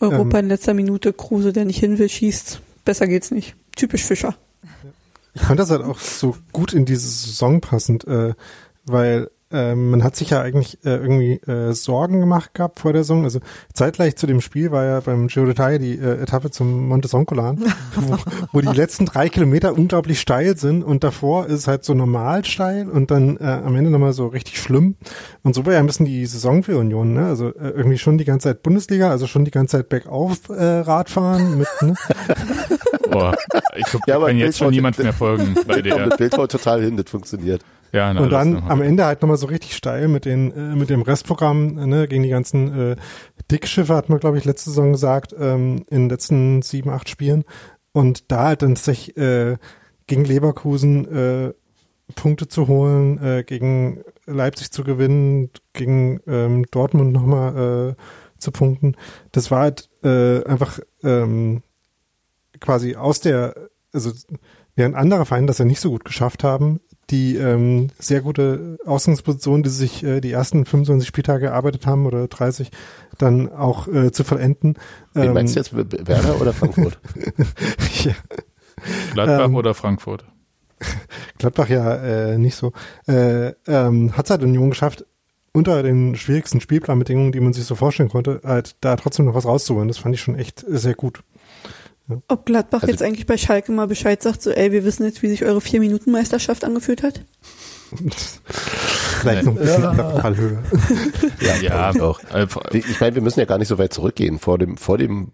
Europa 0.00 0.38
Ähm. 0.38 0.44
in 0.44 0.48
letzter 0.48 0.74
Minute, 0.74 1.12
Kruse, 1.12 1.52
der 1.52 1.64
nicht 1.64 1.78
hin 1.78 1.98
will, 1.98 2.08
schießt. 2.08 2.60
Besser 2.84 3.06
geht's 3.06 3.30
nicht. 3.30 3.54
Typisch 3.76 4.04
Fischer. 4.04 4.34
Ich 5.34 5.42
fand 5.42 5.60
das 5.60 5.70
halt 5.70 5.82
auch 5.82 5.98
so 5.98 6.36
gut 6.52 6.72
in 6.72 6.84
diese 6.86 7.08
Saison 7.08 7.60
passend, 7.60 8.06
äh, 8.06 8.34
weil 8.84 9.30
äh, 9.52 9.74
man 9.74 10.02
hat 10.04 10.16
sich 10.16 10.30
ja 10.30 10.40
eigentlich 10.42 10.78
äh, 10.84 10.90
irgendwie 10.96 11.34
äh, 11.50 11.72
Sorgen 11.72 12.20
gemacht 12.20 12.54
gehabt 12.54 12.80
vor 12.80 12.92
der 12.92 13.02
Saison. 13.04 13.24
Also 13.24 13.40
zeitgleich 13.72 14.16
zu 14.16 14.26
dem 14.26 14.40
Spiel 14.40 14.70
war 14.70 14.84
ja 14.84 15.00
beim 15.00 15.26
Giro 15.28 15.46
d'Italia 15.46 15.78
die 15.78 15.98
äh, 15.98 16.20
Etappe 16.22 16.50
zum 16.50 16.88
Monte 16.88 17.08
Soncolan, 17.08 17.58
wo, 17.96 18.16
wo 18.52 18.60
die 18.60 18.68
letzten 18.76 19.06
drei 19.06 19.28
Kilometer 19.28 19.74
unglaublich 19.76 20.20
steil 20.20 20.56
sind 20.56 20.82
und 20.82 21.04
davor 21.04 21.46
ist 21.46 21.54
es 21.60 21.66
halt 21.68 21.84
so 21.84 21.94
normal 21.94 22.44
steil 22.44 22.88
und 22.88 23.10
dann 23.10 23.36
äh, 23.38 23.44
am 23.44 23.74
Ende 23.76 23.90
nochmal 23.90 24.12
so 24.12 24.26
richtig 24.28 24.58
schlimm. 24.60 24.96
Und 25.42 25.54
so 25.54 25.64
war 25.66 25.72
ja 25.72 25.78
ein 25.80 25.86
bisschen 25.86 26.06
die 26.06 26.24
Saison 26.26 26.62
für 26.62 26.76
Union, 26.78 27.12
ne? 27.14 27.26
Also 27.26 27.48
äh, 27.48 27.70
irgendwie 27.70 27.98
schon 27.98 28.18
die 28.18 28.24
ganze 28.24 28.48
Zeit 28.48 28.62
Bundesliga, 28.62 29.10
also 29.10 29.26
schon 29.26 29.44
die 29.44 29.50
ganze 29.50 29.78
Zeit 29.78 29.88
bergauf 29.88 30.48
äh, 30.48 30.62
Radfahren 30.62 31.58
mit, 31.58 31.68
ne? 31.82 31.94
boah, 33.10 33.34
ich 33.76 33.84
glaub, 33.86 34.02
Ja, 34.06 34.18
kann 34.18 34.36
jetzt 34.38 34.58
schon 34.58 34.68
Bild- 34.68 34.76
niemand 34.76 34.98
mehr 34.98 35.12
folgen 35.12 35.54
bei 35.66 35.80
der. 35.82 36.08
das 36.08 36.16
Bild 36.18 36.32
total 36.32 36.82
hin, 36.82 36.96
das 36.96 37.10
funktioniert. 37.10 37.62
Ja, 37.92 38.12
na, 38.12 38.20
und 38.20 38.30
dann 38.30 38.62
am 38.68 38.82
Ende 38.82 39.04
halt 39.04 39.22
nochmal 39.22 39.36
so 39.36 39.46
richtig 39.46 39.74
steil 39.74 40.08
mit 40.08 40.24
den 40.24 40.52
äh, 40.52 40.76
mit 40.76 40.90
dem 40.90 41.02
Restprogramm 41.02 41.74
ne, 41.74 42.06
gegen 42.06 42.22
die 42.22 42.28
ganzen 42.28 42.92
äh, 42.92 42.96
Dickschiffe 43.50 43.94
hat 43.94 44.08
man 44.08 44.20
glaube 44.20 44.38
ich 44.38 44.44
letzte 44.44 44.70
Saison 44.70 44.92
gesagt 44.92 45.34
ähm, 45.38 45.84
in 45.90 46.02
den 46.02 46.08
letzten 46.10 46.62
sieben 46.62 46.90
acht 46.90 47.08
Spielen 47.08 47.44
und 47.92 48.30
da 48.30 48.44
halt 48.44 48.62
dann 48.62 48.76
sich 48.76 49.16
äh, 49.16 49.56
gegen 50.06 50.24
Leverkusen 50.24 51.06
äh, 51.12 51.52
Punkte 52.14 52.48
zu 52.48 52.68
holen, 52.68 53.22
äh, 53.22 53.44
gegen 53.44 54.02
Leipzig 54.26 54.70
zu 54.70 54.84
gewinnen, 54.84 55.50
gegen 55.72 56.20
ähm, 56.26 56.66
Dortmund 56.70 57.12
nochmal 57.12 57.96
äh, 57.96 58.40
zu 58.40 58.50
punkten. 58.52 58.96
Das 59.32 59.50
war 59.50 59.60
halt 59.60 59.88
äh, 60.02 60.44
einfach 60.44 60.80
ähm, 61.02 61.62
quasi 62.60 62.96
aus 62.96 63.20
der, 63.20 63.54
also 63.92 64.12
während 64.74 64.96
andere 64.96 65.26
Vereine 65.26 65.46
das 65.46 65.58
ja 65.58 65.64
nicht 65.64 65.80
so 65.80 65.90
gut 65.90 66.04
geschafft 66.04 66.44
haben, 66.44 66.80
die 67.10 67.36
ähm, 67.36 67.88
sehr 67.98 68.20
gute 68.20 68.78
Ausgangsposition, 68.86 69.62
die 69.62 69.70
sich 69.70 70.02
äh, 70.02 70.20
die 70.20 70.32
ersten 70.32 70.64
25 70.64 71.06
Spieltage 71.06 71.46
erarbeitet 71.46 71.86
haben 71.86 72.06
oder 72.06 72.28
30, 72.28 72.70
dann 73.18 73.50
auch 73.50 73.88
äh, 73.88 74.12
zu 74.12 74.24
vollenden. 74.24 74.76
Wen 75.14 75.24
Ähm, 75.24 75.34
meinst 75.34 75.56
du 75.56 75.60
jetzt, 75.60 75.74
Werder 75.74 76.40
oder 76.40 76.52
Frankfurt? 76.52 76.98
ja. 78.04 78.12
Gladbach 79.12 79.46
ähm, 79.46 79.54
oder 79.56 79.74
Frankfurt? 79.74 80.24
Gladbach 81.38 81.68
ja 81.68 81.94
äh, 81.96 82.38
nicht 82.38 82.54
so. 82.54 82.72
Äh, 83.06 83.52
ähm, 83.66 84.16
hat 84.16 84.26
es 84.26 84.30
halt 84.30 84.42
Union 84.42 84.70
geschafft, 84.70 85.04
unter 85.52 85.82
den 85.82 86.14
schwierigsten 86.16 86.60
Spielplanbedingungen, 86.60 87.32
die 87.32 87.40
man 87.40 87.52
sich 87.52 87.64
so 87.64 87.74
vorstellen 87.74 88.08
konnte, 88.08 88.40
halt 88.44 88.76
da 88.80 88.96
trotzdem 88.96 89.26
noch 89.26 89.34
was 89.34 89.46
rauszuholen. 89.46 89.88
Das 89.88 89.98
fand 89.98 90.14
ich 90.14 90.20
schon 90.20 90.36
echt 90.36 90.64
sehr 90.66 90.94
gut. 90.94 91.22
Ob 92.28 92.46
Gladbach 92.46 92.82
Also- 92.82 92.92
jetzt 92.92 93.02
eigentlich 93.02 93.26
bei 93.26 93.36
Schalke 93.36 93.72
mal 93.72 93.86
Bescheid 93.86 94.22
sagt, 94.22 94.42
so, 94.42 94.50
ey, 94.50 94.72
wir 94.72 94.84
wissen 94.84 95.04
jetzt, 95.04 95.22
wie 95.22 95.28
sich 95.28 95.44
eure 95.44 95.60
Vier-Minuten-Meisterschaft 95.60 96.64
angefühlt 96.64 97.02
hat? 97.02 97.24
Vielleicht 99.20 99.44
noch 99.44 99.52
ein 99.52 99.58
bisschen 99.58 99.82
Fallhöhe. 99.94 100.62
Ja, 101.40 101.56
Ja, 101.56 101.92
glaub 101.92 102.18
ich 102.22 102.32
auch. 102.32 102.34
äh, 102.72 102.78
Ich 102.78 103.00
meine, 103.00 103.14
wir 103.16 103.22
müssen 103.22 103.40
ja 103.40 103.46
gar 103.46 103.58
nicht 103.58 103.68
so 103.68 103.78
weit 103.78 103.92
zurückgehen. 103.92 104.38
Vor 104.38 104.58
dem, 104.58 104.76
vor 104.76 104.96
dem, 104.96 105.28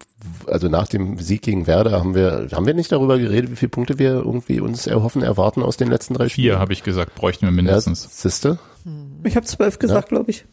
also 0.47 0.67
nach 0.67 0.87
dem 0.87 1.19
Sieg 1.19 1.43
gegen 1.43 1.67
Werder 1.67 1.91
haben 1.91 2.15
wir, 2.15 2.47
haben 2.51 2.65
wir 2.65 2.73
nicht 2.73 2.91
darüber 2.91 3.17
geredet, 3.19 3.51
wie 3.51 3.55
viele 3.55 3.69
Punkte 3.69 3.99
wir 3.99 4.13
irgendwie 4.15 4.59
uns 4.59 4.87
erhoffen, 4.87 5.21
erwarten 5.21 5.61
aus 5.61 5.77
den 5.77 5.87
letzten 5.89 6.15
drei 6.15 6.29
Spielen? 6.29 6.53
Vier 6.53 6.59
habe 6.59 6.73
ich 6.73 6.83
gesagt, 6.83 7.13
bräuchten 7.15 7.45
wir 7.45 7.51
mindestens. 7.51 8.03
Ja, 8.05 8.09
siehste? 8.11 8.59
Ich 9.23 9.35
habe 9.35 9.45
zwölf 9.45 9.77
gesagt, 9.79 10.09
glaube 10.09 10.31
ich. 10.31 10.45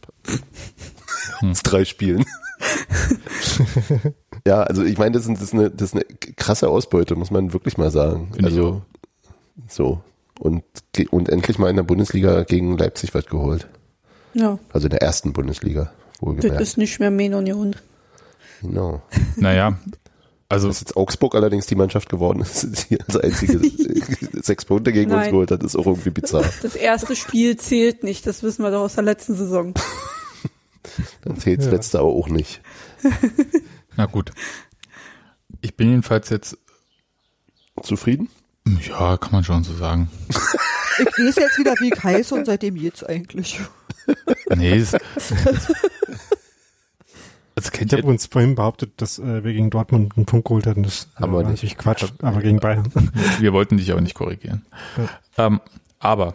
Aus 1.40 1.62
drei 1.64 1.84
Spielen. 1.86 2.24
Ja, 4.46 4.62
also 4.62 4.82
ich 4.84 4.98
meine, 4.98 5.12
das, 5.12 5.26
das, 5.26 5.40
ist 5.40 5.54
eine, 5.54 5.70
das 5.70 5.90
ist 5.90 5.94
eine 5.94 6.04
krasse 6.36 6.68
Ausbeute, 6.68 7.16
muss 7.16 7.30
man 7.30 7.52
wirklich 7.52 7.78
mal 7.78 7.90
sagen. 7.90 8.28
Find 8.34 8.44
also 8.44 8.82
so. 9.68 10.00
Und, 10.38 10.64
und 11.10 11.28
endlich 11.28 11.58
mal 11.58 11.70
in 11.70 11.76
der 11.76 11.82
Bundesliga 11.84 12.42
gegen 12.42 12.76
Leipzig 12.76 13.14
was 13.14 13.26
geholt. 13.26 13.68
Ja, 14.34 14.58
Also 14.72 14.86
in 14.86 14.90
der 14.90 15.00
ersten 15.02 15.32
Bundesliga, 15.32 15.92
das 16.14 16.22
wohlgemerkt. 16.22 16.60
ist 16.60 16.76
nicht 16.76 16.98
mehr 17.00 17.10
Main 17.10 17.34
Union. 17.34 17.76
Genau. 18.60 19.00
Naja, 19.36 19.78
also. 20.48 20.68
Dass 20.68 20.80
jetzt 20.80 20.96
Augsburg 20.96 21.34
allerdings 21.36 21.66
die 21.66 21.74
Mannschaft 21.76 22.08
geworden 22.08 22.40
ist, 22.40 22.64
die 22.90 23.00
als 23.00 23.16
einzige 23.16 23.60
sechs 24.42 24.64
Punkte 24.64 24.92
gegen 24.92 25.10
uns 25.12 25.22
Nein. 25.22 25.30
geholt 25.30 25.50
hat, 25.52 25.62
ist 25.62 25.76
auch 25.76 25.86
irgendwie 25.86 26.10
bizarr. 26.10 26.44
Das 26.62 26.74
erste 26.74 27.14
Spiel 27.16 27.56
zählt 27.56 28.02
nicht, 28.04 28.26
das 28.26 28.42
wissen 28.42 28.62
wir 28.62 28.70
doch 28.70 28.82
aus 28.82 28.94
der 28.96 29.04
letzten 29.04 29.34
Saison. 29.36 29.72
Dann 31.22 31.36
zählt 31.38 31.60
das 31.60 31.66
Ja. 31.66 31.72
letzte 31.72 31.98
aber 32.00 32.08
auch 32.08 32.28
nicht. 32.28 32.60
Na 33.96 34.06
gut. 34.06 34.32
Ich 35.60 35.76
bin 35.76 35.90
jedenfalls 35.90 36.30
jetzt. 36.30 36.58
Zufrieden? 37.82 38.28
Ja, 38.88 39.16
kann 39.16 39.32
man 39.32 39.44
schon 39.44 39.64
so 39.64 39.74
sagen. 39.74 40.08
Ich 40.98 41.06
weiß 41.06 41.36
jetzt 41.36 41.58
wieder, 41.58 41.74
wie 41.80 41.92
ich 41.92 42.04
heiße 42.04 42.34
und 42.34 42.46
seitdem 42.46 42.76
geht's 42.76 43.02
eigentlich. 43.02 43.58
Nee, 44.54 44.76
es, 44.76 44.92
das 47.54 47.70
kennt 47.72 47.92
Ich 47.92 47.98
habe 47.98 48.08
uns 48.08 48.26
vorhin 48.26 48.54
behauptet, 48.54 48.92
dass 48.98 49.18
äh, 49.18 49.42
wir 49.44 49.52
gegen 49.52 49.70
Dortmund 49.70 50.16
einen 50.16 50.26
Punkt 50.26 50.46
geholt 50.46 50.66
hatten. 50.66 50.82
Das 50.82 51.08
Haben 51.16 51.24
äh, 51.24 51.26
wir 51.28 51.32
war 51.32 51.42
nicht. 51.42 51.50
natürlich 51.50 51.76
Quatsch, 51.76 52.04
aber 52.20 52.40
gegen 52.40 52.60
Bayern. 52.60 52.92
Wir 53.40 53.52
wollten 53.52 53.76
dich 53.76 53.92
auch 53.92 54.00
nicht 54.00 54.14
korrigieren. 54.14 54.64
Ähm, 55.36 55.60
aber, 55.98 56.34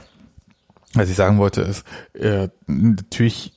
was 0.94 1.10
ich 1.10 1.16
sagen 1.16 1.38
wollte, 1.38 1.62
ist, 1.62 1.86
äh, 2.14 2.50
natürlich 2.68 3.54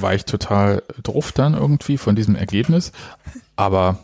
war 0.00 0.14
ich 0.14 0.24
total 0.24 0.82
drauf 1.02 1.32
dann 1.32 1.54
irgendwie 1.54 1.98
von 1.98 2.16
diesem 2.16 2.36
Ergebnis, 2.36 2.92
aber 3.56 3.98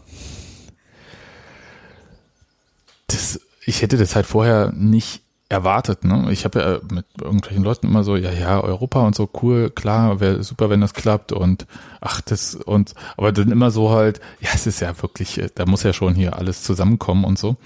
das, 3.07 3.41
ich 3.65 3.83
hätte 3.83 3.97
das 3.97 4.17
halt 4.17 4.27
vorher 4.27 4.73
nicht 4.75 5.23
erwartet. 5.53 6.05
Ne? 6.05 6.29
Ich 6.31 6.45
habe 6.45 6.61
ja 6.61 6.95
mit 6.95 7.05
irgendwelchen 7.21 7.63
Leuten 7.63 7.87
immer 7.87 8.05
so, 8.05 8.17
ja, 8.17 8.33
ja, 8.33 8.61
Europa 8.61 9.07
und 9.07 9.15
so, 9.15 9.29
cool, 9.43 9.69
klar, 9.69 10.19
wäre 10.19 10.43
super, 10.43 10.71
wenn 10.71 10.81
das 10.81 10.95
klappt 10.95 11.31
und 11.31 11.67
ach, 12.01 12.23
das 12.23 12.55
und, 12.55 12.95
aber 13.19 13.33
dann 13.33 13.53
immer 13.53 13.71
so 13.71 13.91
halt, 13.91 14.21
ja, 14.41 14.49
es 14.55 14.67
ist 14.67 14.81
ja 14.81 15.01
wirklich, 15.03 15.39
äh, 15.39 15.51
da 15.55 15.67
muss 15.67 15.83
ja 15.83 15.93
schon 15.93 16.15
hier 16.15 16.37
alles 16.39 16.63
zusammenkommen 16.63 17.25
und 17.25 17.39
so. 17.39 17.57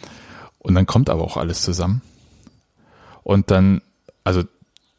Und 0.59 0.75
dann 0.75 0.87
kommt 0.87 1.09
aber 1.09 1.23
auch 1.23 1.37
alles 1.37 1.63
zusammen. 1.63 2.03
Und 3.23 3.53
dann, 3.53 3.83
also, 4.25 4.43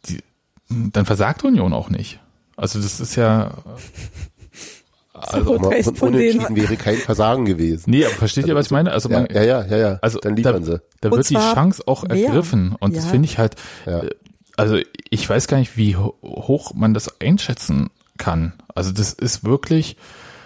die, 0.05 0.23
dann 0.69 1.05
versagt 1.05 1.43
Union 1.43 1.73
auch 1.73 1.89
nicht. 1.89 2.19
Also 2.57 2.81
das 2.81 2.99
ist 2.99 3.15
ja, 3.15 3.51
also, 5.13 5.55
Aber 5.55 5.71
von 5.83 5.95
Unentschieden 6.13 6.55
wäre 6.55 6.75
kein 6.77 6.95
Versagen 6.97 7.45
gewesen. 7.45 7.89
Nee, 7.91 8.05
aber 8.05 8.13
versteht 8.15 8.47
ihr, 8.47 8.55
was 8.55 8.67
ich 8.67 8.71
meine? 8.71 8.91
Also 8.91 9.09
ja, 9.09 9.19
man, 9.21 9.27
ja, 9.33 9.43
ja, 9.43 9.65
ja, 9.65 9.77
ja. 9.77 9.99
Also 10.01 10.19
Dann 10.19 10.35
da, 10.35 10.49
liefern 10.51 10.63
sie. 10.63 10.81
da 11.01 11.11
wird 11.11 11.29
die 11.29 11.33
Chance 11.35 11.83
auch 11.87 12.03
mehr. 12.03 12.25
ergriffen. 12.27 12.75
Und 12.79 12.95
das 12.95 13.05
Ja. 13.05 13.11
finde 13.11 13.25
ich 13.27 13.37
halt, 13.37 13.55
äh, 13.85 14.09
also 14.57 14.77
ich 15.09 15.27
weiß 15.29 15.47
gar 15.47 15.57
nicht, 15.57 15.77
wie 15.77 15.95
ho- 15.95 16.15
hoch 16.23 16.73
man 16.73 16.93
das 16.93 17.19
einschätzen 17.21 17.89
kann. 18.17 18.53
Also 18.75 18.91
das 18.91 19.13
ist 19.13 19.43
wirklich, 19.43 19.97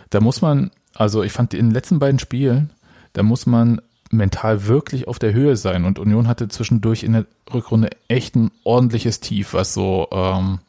da 0.09 0.19
muss 0.19 0.41
man, 0.41 0.71
also 0.95 1.23
ich 1.23 1.31
fand 1.31 1.53
in 1.53 1.67
den 1.67 1.71
letzten 1.73 1.99
beiden 1.99 2.19
Spielen, 2.19 2.71
da 3.13 3.23
muss 3.23 3.45
man 3.45 3.81
mental 4.09 4.67
wirklich 4.67 5.07
auf 5.07 5.19
der 5.19 5.33
Höhe 5.33 5.55
sein. 5.55 5.85
Und 5.85 5.97
Union 5.99 6.27
hatte 6.27 6.47
zwischendurch 6.49 7.03
in 7.03 7.13
der 7.13 7.25
Rückrunde 7.53 7.89
echt 8.09 8.35
ein 8.35 8.51
ordentliches 8.63 9.21
Tief, 9.21 9.53
was 9.53 9.73
so 9.73 10.07
ähm, 10.11 10.59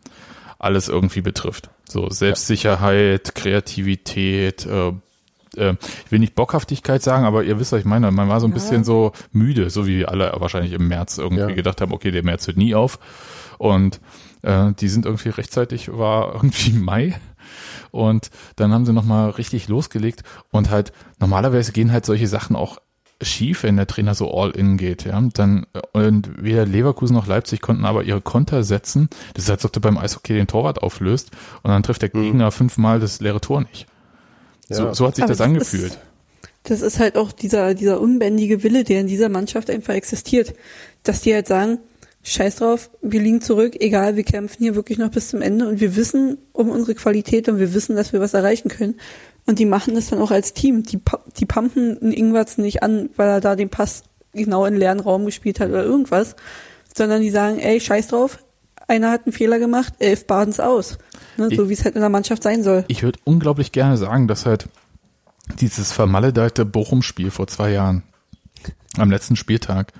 alles 0.62 0.88
irgendwie 0.88 1.20
betrifft. 1.20 1.70
So 1.88 2.08
Selbstsicherheit, 2.08 3.34
Kreativität, 3.34 4.64
äh, 4.66 4.92
äh, 5.56 5.74
ich 6.06 6.10
will 6.12 6.18
nicht 6.18 6.34
Bockhaftigkeit 6.34 7.02
sagen, 7.02 7.24
aber 7.24 7.44
ihr 7.44 7.58
wisst, 7.58 7.72
was 7.72 7.80
ich 7.80 7.84
meine. 7.84 8.10
Man 8.10 8.28
war 8.28 8.40
so 8.40 8.46
ein 8.46 8.50
Ja. 8.50 8.54
bisschen 8.54 8.84
so 8.84 9.12
müde, 9.32 9.70
so 9.70 9.86
wie 9.86 9.98
wir 9.98 10.08
alle 10.10 10.32
wahrscheinlich 10.38 10.72
im 10.72 10.88
März 10.88 11.18
irgendwie 11.18 11.54
gedacht 11.54 11.80
haben, 11.80 11.92
okay, 11.92 12.10
der 12.10 12.24
März 12.24 12.46
hört 12.46 12.56
nie 12.56 12.74
auf. 12.74 12.98
Und 13.58 14.00
äh, 14.42 14.72
die 14.72 14.88
sind 14.88 15.04
irgendwie 15.04 15.28
rechtzeitig, 15.30 15.90
war 15.92 16.34
irgendwie 16.34 16.72
Mai. 16.72 17.14
Und 17.90 18.30
dann 18.56 18.72
haben 18.72 18.86
sie 18.86 18.92
nochmal 18.92 19.30
richtig 19.30 19.68
losgelegt. 19.68 20.22
Und 20.50 20.70
halt, 20.70 20.92
normalerweise 21.20 21.72
gehen 21.72 21.92
halt 21.92 22.06
solche 22.06 22.26
Sachen 22.28 22.56
auch 22.56 22.78
schief, 23.22 23.62
wenn 23.62 23.76
der 23.76 23.86
Trainer 23.86 24.14
so 24.14 24.32
all 24.32 24.50
in 24.50 24.76
geht, 24.76 25.04
ja. 25.04 25.20
Dann, 25.34 25.66
äh, 25.74 25.80
und 25.98 26.42
weder 26.42 26.66
Leverkusen 26.66 27.14
noch 27.14 27.26
Leipzig 27.26 27.60
konnten 27.60 27.84
aber 27.84 28.04
ihre 28.04 28.20
Konter 28.20 28.64
setzen. 28.64 29.08
Das 29.34 29.44
ist, 29.44 29.50
als 29.50 29.64
ob 29.64 29.72
du 29.72 29.80
beim 29.80 29.98
Eishockey 29.98 30.34
den 30.34 30.46
Torwart 30.46 30.82
auflöst 30.82 31.30
und 31.62 31.70
dann 31.70 31.82
trifft 31.82 32.02
der 32.02 32.08
Gegner 32.08 32.50
fünfmal 32.50 33.00
das 33.00 33.20
leere 33.20 33.40
Tor 33.40 33.60
nicht. 33.62 33.86
So, 34.68 34.84
Ja. 34.84 34.94
so 34.94 35.06
hat 35.06 35.16
sich 35.16 35.24
Aber 35.24 35.30
das 35.32 35.38
das 35.38 35.46
angefühlt. 35.46 35.92
Ist, 35.92 35.98
das 36.64 36.80
ist 36.82 36.98
halt 37.00 37.16
auch 37.16 37.32
dieser, 37.32 37.74
dieser 37.74 38.00
unbändige 38.00 38.62
Wille, 38.62 38.84
der 38.84 39.00
in 39.00 39.06
dieser 39.06 39.28
Mannschaft 39.28 39.68
einfach 39.70 39.94
existiert. 39.94 40.54
Dass 41.02 41.20
die 41.20 41.34
halt 41.34 41.48
sagen, 41.48 41.78
scheiß 42.22 42.56
drauf, 42.56 42.90
wir 43.02 43.20
liegen 43.20 43.40
zurück, 43.40 43.74
egal, 43.80 44.14
wir 44.16 44.22
kämpfen 44.22 44.62
hier 44.62 44.76
wirklich 44.76 44.98
noch 44.98 45.10
bis 45.10 45.30
zum 45.30 45.42
Ende 45.42 45.66
und 45.66 45.80
wir 45.80 45.96
wissen 45.96 46.38
um 46.52 46.70
unsere 46.70 46.94
Qualität 46.94 47.48
und 47.48 47.58
wir 47.58 47.74
wissen, 47.74 47.96
dass 47.96 48.12
wir 48.12 48.20
was 48.20 48.34
erreichen 48.34 48.68
können. 48.68 48.94
Und 49.46 49.58
die 49.58 49.64
machen 49.66 49.94
das 49.94 50.08
dann 50.08 50.20
auch 50.20 50.30
als 50.30 50.54
Team. 50.54 50.82
Die, 50.84 51.00
die 51.36 51.46
pumpen 51.46 51.98
einen 52.00 52.12
Ingwerts 52.12 52.58
nicht 52.58 52.82
an, 52.82 53.10
weil 53.16 53.28
er 53.28 53.40
da 53.40 53.56
den 53.56 53.68
Pass 53.70 54.04
genau 54.32 54.64
in 54.66 54.76
leeren 54.76 55.00
Raum 55.00 55.24
gespielt 55.26 55.60
hat 55.60 55.68
oder 55.68 55.82
irgendwas, 55.84 56.36
sondern 56.96 57.20
die 57.22 57.30
sagen, 57.30 57.58
ey, 57.58 57.80
scheiß 57.80 58.08
drauf, 58.08 58.38
einer 58.88 59.10
hat 59.10 59.26
einen 59.26 59.32
Fehler 59.32 59.58
gemacht, 59.58 59.94
elf 59.98 60.26
baden's 60.26 60.60
aus. 60.60 60.98
Ne, 61.36 61.48
so 61.54 61.62
Ich- 61.64 61.68
wie 61.68 61.72
es 61.72 61.84
halt 61.84 61.94
in 61.96 62.00
der 62.00 62.10
Mannschaft 62.10 62.42
sein 62.42 62.62
soll. 62.62 62.84
Ich 62.88 63.02
würde 63.02 63.18
unglaublich 63.24 63.72
gerne 63.72 63.96
sagen, 63.96 64.28
dass 64.28 64.46
halt 64.46 64.68
dieses 65.60 65.92
vermaledeite 65.92 66.64
Bochum-Spiel 66.64 67.30
vor 67.30 67.46
zwei 67.46 67.72
Jahren 67.72 68.02
am 68.98 69.10
letzten 69.10 69.36
Spieltag 69.36 69.92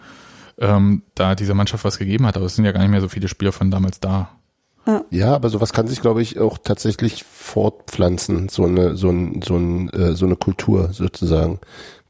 ähm, 0.58 1.02
da 1.14 1.34
dieser 1.34 1.54
Mannschaft 1.54 1.84
was 1.84 1.98
gegeben 1.98 2.26
hat, 2.26 2.36
aber 2.36 2.46
es 2.46 2.54
sind 2.54 2.64
ja 2.64 2.72
gar 2.72 2.80
nicht 2.80 2.90
mehr 2.90 3.00
so 3.00 3.08
viele 3.08 3.26
Spieler 3.28 3.52
von 3.52 3.70
damals 3.70 3.98
da. 4.00 4.30
Ja, 5.10 5.34
aber 5.34 5.48
sowas 5.48 5.72
kann 5.72 5.86
sich, 5.86 6.00
glaube 6.00 6.22
ich, 6.22 6.38
auch 6.40 6.58
tatsächlich 6.58 7.22
fortpflanzen, 7.24 8.48
so 8.48 8.64
eine, 8.64 8.96
so 8.96 9.10
ein, 9.10 9.40
so 9.42 9.56
ein, 9.56 9.88
äh, 9.90 10.14
so 10.14 10.26
eine 10.26 10.36
Kultur 10.36 10.92
sozusagen. 10.92 11.60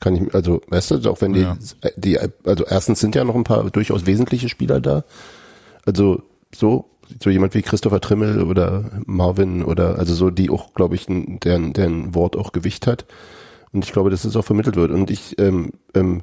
Kann 0.00 0.16
ich, 0.16 0.34
also, 0.34 0.62
weißt 0.68 0.92
du, 0.92 1.10
auch 1.10 1.20
wenn 1.20 1.34
die, 1.34 1.40
Ja. 1.42 1.56
die, 1.96 2.18
also 2.18 2.64
erstens 2.64 3.00
sind 3.00 3.14
ja 3.14 3.24
noch 3.24 3.34
ein 3.34 3.44
paar 3.44 3.68
durchaus 3.70 4.06
wesentliche 4.06 4.48
Spieler 4.48 4.80
da. 4.80 5.04
Also 5.84 6.22
so, 6.54 6.86
so 7.22 7.28
jemand 7.30 7.54
wie 7.54 7.62
Christopher 7.62 8.00
Trimmel 8.00 8.42
oder 8.42 8.90
Marvin 9.04 9.62
oder 9.62 9.98
also 9.98 10.14
so, 10.14 10.30
die 10.30 10.48
auch, 10.48 10.72
glaube 10.72 10.94
ich, 10.94 11.06
deren, 11.08 11.72
deren 11.74 12.14
Wort 12.14 12.36
auch 12.36 12.52
Gewicht 12.52 12.86
hat. 12.86 13.04
Und 13.72 13.84
ich 13.84 13.92
glaube, 13.92 14.10
dass 14.10 14.24
es 14.24 14.36
auch 14.36 14.44
vermittelt 14.44 14.76
wird. 14.76 14.90
Und 14.90 15.10
ich, 15.10 15.38
ähm, 15.38 15.72
ähm, 15.94 16.22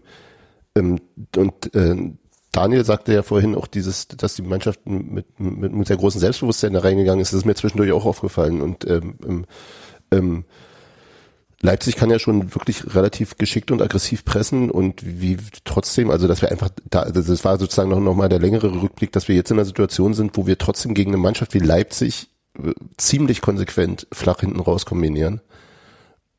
ähm, 0.76 1.00
und 1.36 1.76
äh, 1.76 1.96
Daniel 2.52 2.84
sagte 2.84 3.14
ja 3.14 3.22
vorhin 3.22 3.56
auch 3.56 3.68
dieses, 3.68 4.08
dass 4.08 4.36
die 4.36 4.42
Mannschaft 4.42 4.80
mit, 4.86 5.40
mit, 5.40 5.72
mit 5.72 5.88
sehr 5.88 5.98
großem 5.98 6.20
Selbstbewusstsein 6.20 6.74
da 6.74 6.80
reingegangen 6.80 7.22
ist. 7.22 7.32
Das 7.32 7.40
ist 7.40 7.46
mir 7.46 7.56
zwischendurch 7.56 7.92
auch 7.92 8.06
aufgefallen. 8.06 8.62
Und 8.62 8.88
ähm, 8.88 9.16
ähm, 9.28 9.46
ähm, 10.12 10.46
Leipzig 11.62 11.98
kann 11.98 12.10
ja 12.10 12.20
schon 12.20 12.56
wirklich 12.56 12.96
relativ 12.96 13.38
geschickt 13.38 13.70
und 13.70 13.82
aggressiv 13.82 14.24
pressen 14.24 14.72
und 14.72 15.02
wie 15.04 15.38
trotzdem, 15.66 16.10
also 16.10 16.28
dass 16.28 16.42
wir 16.42 16.52
einfach 16.52 16.70
da, 16.90 17.02
also 17.02 17.22
das 17.22 17.44
war 17.44 17.60
sozusagen 17.60 17.90
noch, 17.90 18.00
noch 18.00 18.16
mal 18.16 18.30
der 18.30 18.40
längere 18.40 18.82
Rückblick, 18.82 19.12
dass 19.12 19.28
wir 19.28 19.36
jetzt 19.36 19.52
in 19.52 19.58
einer 19.58 19.66
Situation 19.66 20.14
sind, 20.14 20.38
wo 20.38 20.48
wir 20.48 20.58
trotzdem 20.58 20.94
gegen 20.94 21.12
eine 21.12 21.22
Mannschaft 21.22 21.54
wie 21.54 21.60
Leipzig 21.60 22.30
äh, 22.58 22.72
ziemlich 22.98 23.42
konsequent 23.42 24.08
flach 24.12 24.40
hinten 24.40 24.62
raus 24.62 24.86
kombinieren. 24.86 25.42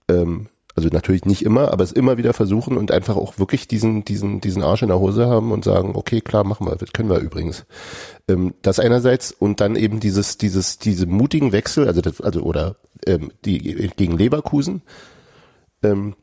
Ähm, 0.08 0.48
also 0.74 0.88
natürlich 0.88 1.24
nicht 1.24 1.44
immer, 1.44 1.72
aber 1.72 1.84
es 1.84 1.92
immer 1.92 2.16
wieder 2.16 2.32
versuchen 2.32 2.76
und 2.76 2.92
einfach 2.92 3.16
auch 3.16 3.38
wirklich 3.38 3.68
diesen, 3.68 4.04
diesen, 4.04 4.40
diesen 4.40 4.62
Arsch 4.62 4.82
in 4.82 4.88
der 4.88 5.00
Hose 5.00 5.26
haben 5.26 5.52
und 5.52 5.64
sagen, 5.64 5.92
okay, 5.94 6.20
klar, 6.20 6.44
machen 6.44 6.66
wir, 6.66 6.76
das 6.76 6.92
können 6.92 7.10
wir 7.10 7.18
übrigens. 7.18 7.64
Ähm, 8.28 8.54
das 8.62 8.78
einerseits 8.78 9.32
und 9.32 9.60
dann 9.60 9.76
eben 9.76 10.00
dieses, 10.00 10.38
dieses, 10.38 10.78
diese 10.78 11.06
mutigen 11.06 11.52
Wechsel, 11.52 11.86
also, 11.86 12.00
das, 12.00 12.20
also 12.20 12.42
oder 12.42 12.76
ähm, 13.06 13.30
die 13.44 13.58
gegen 13.96 14.16
Leverkusen, 14.16 14.82
ähm, 15.82 16.14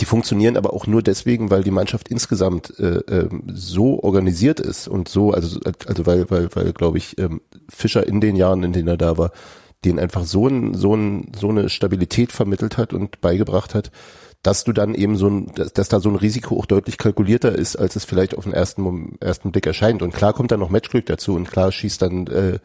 die 0.00 0.04
funktionieren 0.04 0.56
aber 0.56 0.72
auch 0.74 0.86
nur 0.86 1.02
deswegen, 1.02 1.50
weil 1.50 1.62
die 1.62 1.70
Mannschaft 1.70 2.08
insgesamt 2.08 2.78
äh, 2.78 2.98
ähm, 3.08 3.44
so 3.46 4.02
organisiert 4.02 4.60
ist 4.60 4.88
und 4.88 5.08
so, 5.08 5.30
also, 5.30 5.58
also 5.86 6.06
weil, 6.06 6.28
weil, 6.30 6.48
weil, 6.54 6.72
glaube 6.72 6.98
ich, 6.98 7.18
ähm, 7.18 7.40
Fischer 7.68 8.06
in 8.06 8.20
den 8.20 8.36
Jahren, 8.36 8.62
in 8.62 8.72
denen 8.72 8.88
er 8.88 8.98
da 8.98 9.16
war, 9.16 9.32
den 9.86 9.98
einfach 9.98 10.24
so, 10.24 10.48
ein, 10.48 10.74
so, 10.74 10.94
ein, 10.94 11.32
so 11.38 11.48
eine 11.48 11.68
Stabilität 11.68 12.32
vermittelt 12.32 12.76
hat 12.76 12.92
und 12.92 13.20
beigebracht 13.20 13.74
hat, 13.74 13.90
dass 14.42 14.62
du 14.62 14.72
dann 14.72 14.94
eben 14.94 15.16
so 15.16 15.28
ein, 15.28 15.52
dass, 15.54 15.72
dass 15.72 15.88
da 15.88 15.98
so 15.98 16.08
ein 16.08 16.14
Risiko 16.14 16.58
auch 16.58 16.66
deutlich 16.66 16.98
kalkulierter 16.98 17.52
ist, 17.52 17.76
als 17.76 17.96
es 17.96 18.04
vielleicht 18.04 18.36
auf 18.36 18.44
den 18.44 18.52
ersten, 18.52 19.16
ersten 19.20 19.50
Blick 19.50 19.66
erscheint. 19.66 20.02
Und 20.02 20.14
klar 20.14 20.34
kommt 20.34 20.52
dann 20.52 20.60
noch 20.60 20.70
Matchglück 20.70 21.06
dazu 21.06 21.34
und 21.34 21.50
klar 21.50 21.72
schießt 21.72 22.00
dann 22.02 22.26
äh, 22.28 22.58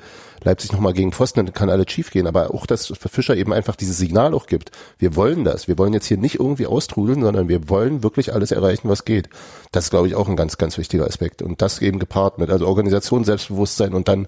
Leipzig 0.44 0.72
nochmal 0.72 0.94
gegen 0.94 1.12
Pfosten, 1.12 1.46
dann 1.46 1.54
kann 1.54 1.70
alles 1.70 1.92
schief 1.92 2.12
gehen. 2.12 2.28
Aber 2.28 2.54
auch, 2.54 2.66
dass 2.66 2.88
Fischer 2.88 3.36
eben 3.36 3.54
einfach 3.54 3.76
dieses 3.76 3.98
Signal 3.98 4.34
auch 4.34 4.48
gibt. 4.48 4.72
Wir 4.98 5.16
wollen 5.16 5.44
das. 5.44 5.68
Wir 5.68 5.78
wollen 5.78 5.94
jetzt 5.94 6.08
hier 6.08 6.18
nicht 6.18 6.40
irgendwie 6.40 6.68
austrudeln, 6.68 7.22
sondern 7.22 7.48
wir 7.48 7.70
wollen 7.70 8.04
wirklich 8.04 8.34
alles 8.34 8.52
erreichen, 8.52 8.90
was 8.90 9.06
geht. 9.06 9.30
Das 9.72 9.86
ist, 9.86 9.90
glaube 9.90 10.08
ich, 10.08 10.16
auch 10.16 10.28
ein 10.28 10.36
ganz, 10.36 10.58
ganz 10.58 10.78
wichtiger 10.78 11.06
Aspekt. 11.06 11.42
Und 11.42 11.62
das 11.62 11.82
eben 11.82 12.00
gepaart 12.00 12.38
mit, 12.38 12.50
also 12.50 12.68
Organisation, 12.68 13.24
Selbstbewusstsein 13.24 13.94
und 13.94 14.08
dann 14.08 14.28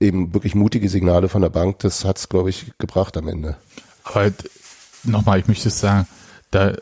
eben 0.00 0.34
wirklich 0.34 0.54
mutige 0.54 0.88
Signale 0.88 1.28
von 1.28 1.42
der 1.42 1.50
Bank, 1.50 1.78
das 1.80 2.04
hat's, 2.04 2.28
glaube 2.28 2.50
ich, 2.50 2.72
gebracht 2.78 3.16
am 3.16 3.28
Ende. 3.28 3.56
Aber 4.04 4.16
halt, 4.16 4.50
nochmal, 5.04 5.38
ich 5.38 5.48
möchte 5.48 5.68
es 5.68 5.78
sagen, 5.78 6.06
da, 6.50 6.74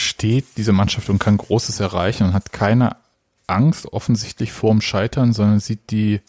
steht 0.00 0.46
diese 0.56 0.72
Mannschaft 0.72 1.08
und 1.08 1.18
kann 1.18 1.36
Großes 1.36 1.80
erreichen 1.80 2.24
und 2.24 2.32
hat 2.34 2.52
keine 2.52 2.96
Angst 3.46 3.92
offensichtlich 3.92 4.52
vorm 4.52 4.80
Scheitern, 4.80 5.32
sondern 5.32 5.60
sieht 5.60 5.90
die 5.90 6.20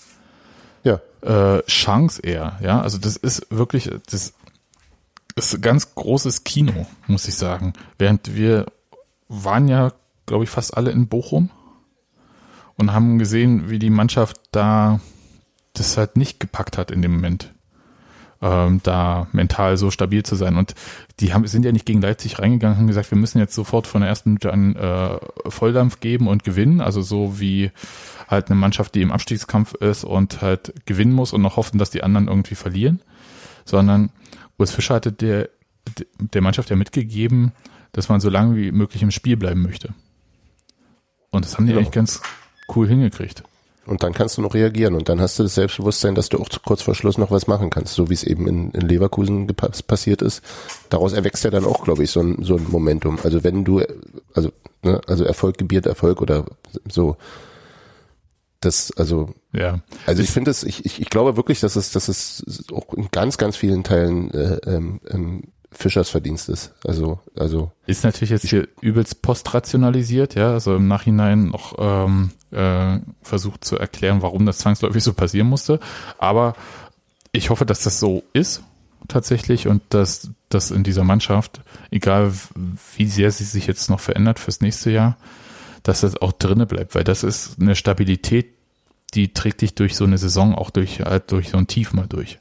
ja. 0.83 0.99
äh, 1.21 1.63
Chance 1.65 2.21
eher. 2.21 2.59
Ja, 2.61 2.81
also 2.81 2.97
das 2.97 3.15
ist 3.15 3.47
wirklich, 3.49 3.89
das 4.09 4.33
ist 5.35 5.61
ganz 5.61 5.95
großes 5.95 6.43
Kino, 6.43 6.85
muss 7.07 7.27
ich 7.27 7.35
sagen. 7.35 7.73
Während 7.97 8.35
wir 8.35 8.65
waren 9.27 9.67
ja, 9.67 9.93
glaube 10.25 10.43
ich, 10.43 10.49
fast 10.49 10.75
alle 10.75 10.91
in 10.91 11.07
Bochum 11.07 11.49
und 12.75 12.91
haben 12.91 13.19
gesehen, 13.19 13.69
wie 13.69 13.79
die 13.79 13.89
Mannschaft 13.89 14.39
da 14.51 14.99
das 15.73 15.97
halt 15.97 16.17
nicht 16.17 16.39
gepackt 16.39 16.77
hat 16.77 16.91
in 16.91 17.01
dem 17.01 17.13
Moment 17.13 17.53
ähm, 18.41 18.79
da 18.83 19.27
mental 19.31 19.77
so 19.77 19.91
stabil 19.91 20.23
zu 20.23 20.35
sein. 20.35 20.57
Und 20.57 20.73
die 21.19 21.33
haben, 21.33 21.45
sind 21.47 21.63
ja 21.63 21.71
nicht 21.71 21.85
gegen 21.85 22.01
Leipzig 22.01 22.39
reingegangen, 22.39 22.77
haben 22.77 22.87
gesagt, 22.87 23.11
wir 23.11 23.17
müssen 23.17 23.39
jetzt 23.39 23.53
sofort 23.53 23.87
von 23.87 24.01
der 24.01 24.09
ersten 24.09 24.31
Minute 24.31 24.51
an 24.51 24.75
äh, 24.75 25.19
Volldampf 25.47 25.99
geben 25.99 26.27
und 26.27 26.43
gewinnen. 26.43 26.81
Also 26.81 27.01
so 27.01 27.39
wie 27.39 27.71
halt 28.27 28.47
eine 28.47 28.59
Mannschaft, 28.59 28.95
die 28.95 29.01
im 29.01 29.11
Abstiegskampf 29.11 29.73
ist 29.75 30.03
und 30.03 30.41
halt 30.41 30.73
gewinnen 30.85 31.13
muss 31.13 31.33
und 31.33 31.41
noch 31.41 31.57
hoffen, 31.57 31.77
dass 31.77 31.91
die 31.91 32.03
anderen 32.03 32.27
irgendwie 32.27 32.55
verlieren. 32.55 33.01
Sondern 33.65 34.11
Urs 34.57 34.71
Fischer 34.71 34.95
hatte 34.95 35.11
der, 35.11 35.49
der 36.19 36.41
Mannschaft 36.41 36.69
ja 36.69 36.75
mitgegeben, 36.75 37.51
dass 37.91 38.09
man 38.09 38.21
so 38.21 38.29
lange 38.29 38.55
wie 38.55 38.71
möglich 38.71 39.03
im 39.03 39.11
Spiel 39.11 39.37
bleiben 39.37 39.61
möchte. 39.61 39.93
Und 41.29 41.45
das 41.45 41.57
haben 41.57 41.67
die 41.67 41.73
ja. 41.73 41.77
eigentlich 41.77 41.91
ganz 41.91 42.21
cool 42.75 42.87
hingekriegt. 42.87 43.43
Und 43.91 44.03
dann 44.03 44.13
kannst 44.13 44.37
du 44.37 44.41
noch 44.41 44.53
reagieren 44.53 44.95
und 44.95 45.09
dann 45.09 45.19
hast 45.19 45.37
du 45.37 45.43
das 45.43 45.55
Selbstbewusstsein, 45.55 46.15
dass 46.15 46.29
du 46.29 46.39
auch 46.39 46.47
kurz 46.63 46.81
vor 46.81 46.95
Schluss 46.95 47.17
noch 47.17 47.29
was 47.29 47.47
machen 47.47 47.69
kannst, 47.69 47.93
so 47.93 48.09
wie 48.09 48.13
es 48.13 48.23
eben 48.23 48.47
in, 48.47 48.71
in 48.71 48.87
Leverkusen 48.87 49.47
passiert 49.47 50.21
ist. 50.21 50.41
Daraus 50.87 51.11
erwächst 51.11 51.43
ja 51.43 51.49
dann 51.49 51.65
auch, 51.65 51.83
glaube 51.83 52.05
ich, 52.05 52.09
so 52.09 52.21
ein, 52.21 52.41
so 52.41 52.55
ein 52.55 52.67
Momentum. 52.69 53.19
Also 53.21 53.43
wenn 53.43 53.65
du, 53.65 53.81
also, 54.33 54.53
ne, 54.81 55.01
also 55.07 55.25
Erfolg 55.25 55.57
gebiert 55.57 55.87
Erfolg 55.87 56.21
oder 56.21 56.45
so. 56.89 57.17
Das, 58.61 58.93
also, 58.95 59.33
ja. 59.51 59.81
Also 60.05 60.23
ich 60.23 60.29
finde 60.31 60.51
es, 60.51 60.63
ich, 60.63 60.85
ich, 60.85 61.01
ich 61.01 61.09
glaube 61.09 61.35
wirklich, 61.35 61.59
dass 61.59 61.75
es, 61.75 61.91
dass 61.91 62.07
es 62.07 62.45
auch 62.71 62.93
in 62.93 63.09
ganz, 63.11 63.37
ganz 63.37 63.57
vielen 63.57 63.83
Teilen 63.83 64.31
äh, 64.31 64.55
ähm, 64.67 65.01
ähm, 65.09 65.43
Fischers 65.71 66.09
Verdienst 66.09 66.49
ist. 66.49 66.73
Also, 66.85 67.19
also. 67.35 67.71
Ist 67.85 68.03
natürlich 68.03 68.29
jetzt 68.29 68.47
hier 68.47 68.67
übelst 68.81 69.21
postrationalisiert, 69.21 70.35
ja, 70.35 70.51
also 70.51 70.75
im 70.75 70.87
Nachhinein 70.87 71.49
noch 71.49 71.75
ähm, 71.79 72.31
äh, 72.51 72.99
versucht 73.21 73.63
zu 73.63 73.77
erklären, 73.77 74.21
warum 74.21 74.45
das 74.45 74.59
zwangsläufig 74.59 75.03
so 75.03 75.13
passieren 75.13 75.47
musste. 75.47 75.79
Aber 76.17 76.55
ich 77.31 77.49
hoffe, 77.49 77.65
dass 77.65 77.83
das 77.83 77.99
so 77.99 78.23
ist 78.33 78.63
tatsächlich 79.07 79.67
und 79.67 79.81
dass 79.89 80.29
das 80.49 80.71
in 80.71 80.83
dieser 80.83 81.03
Mannschaft, 81.03 81.61
egal 81.89 82.33
wie 82.97 83.07
sehr 83.07 83.31
sie 83.31 83.45
sich 83.45 83.67
jetzt 83.67 83.89
noch 83.89 83.99
verändert 83.99 84.39
fürs 84.39 84.61
nächste 84.61 84.91
Jahr, 84.91 85.17
dass 85.83 86.01
das 86.01 86.21
auch 86.21 86.33
drinne 86.33 86.65
bleibt, 86.65 86.95
weil 86.95 87.03
das 87.03 87.23
ist 87.23 87.59
eine 87.59 87.75
Stabilität, 87.75 88.53
die 89.13 89.33
trägt 89.33 89.61
dich 89.61 89.75
durch 89.75 89.95
so 89.95 90.03
eine 90.03 90.17
Saison 90.17 90.55
auch 90.55 90.69
durch 90.69 90.99
halt 91.01 91.31
durch 91.31 91.49
so 91.49 91.57
ein 91.57 91.67
Tief 91.67 91.93
mal 91.93 92.07
durch. 92.07 92.39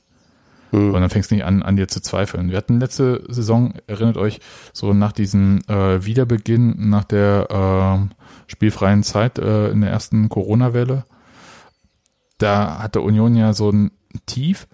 Mhm. 0.72 0.94
Und 0.94 1.00
dann 1.00 1.10
fängst 1.10 1.30
du 1.30 1.34
nicht 1.34 1.44
an, 1.44 1.62
an 1.62 1.76
dir 1.76 1.88
zu 1.88 2.00
zweifeln. 2.00 2.50
Wir 2.50 2.56
hatten 2.56 2.80
letzte 2.80 3.24
Saison, 3.28 3.74
erinnert 3.86 4.16
euch, 4.16 4.40
so 4.72 4.92
nach 4.92 5.12
diesem 5.12 5.60
äh, 5.68 6.04
Wiederbeginn, 6.04 6.88
nach 6.90 7.04
der 7.04 8.08
äh, 8.10 8.14
spielfreien 8.46 9.02
Zeit 9.02 9.38
äh, 9.38 9.70
in 9.70 9.80
der 9.80 9.90
ersten 9.90 10.28
Corona-Welle, 10.28 11.04
da 12.38 12.78
hatte 12.78 13.00
Union 13.00 13.34
ja 13.36 13.52
so 13.52 13.70
ein 13.70 13.90
Tief 14.26 14.66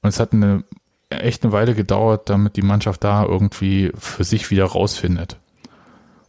und 0.00 0.08
es 0.08 0.18
hat 0.18 0.32
eine 0.32 0.64
echt 1.10 1.42
eine 1.42 1.52
Weile 1.52 1.74
gedauert, 1.74 2.30
damit 2.30 2.56
die 2.56 2.62
Mannschaft 2.62 3.02
da 3.04 3.24
irgendwie 3.24 3.92
für 3.96 4.24
sich 4.24 4.50
wieder 4.50 4.64
rausfindet. 4.64 5.38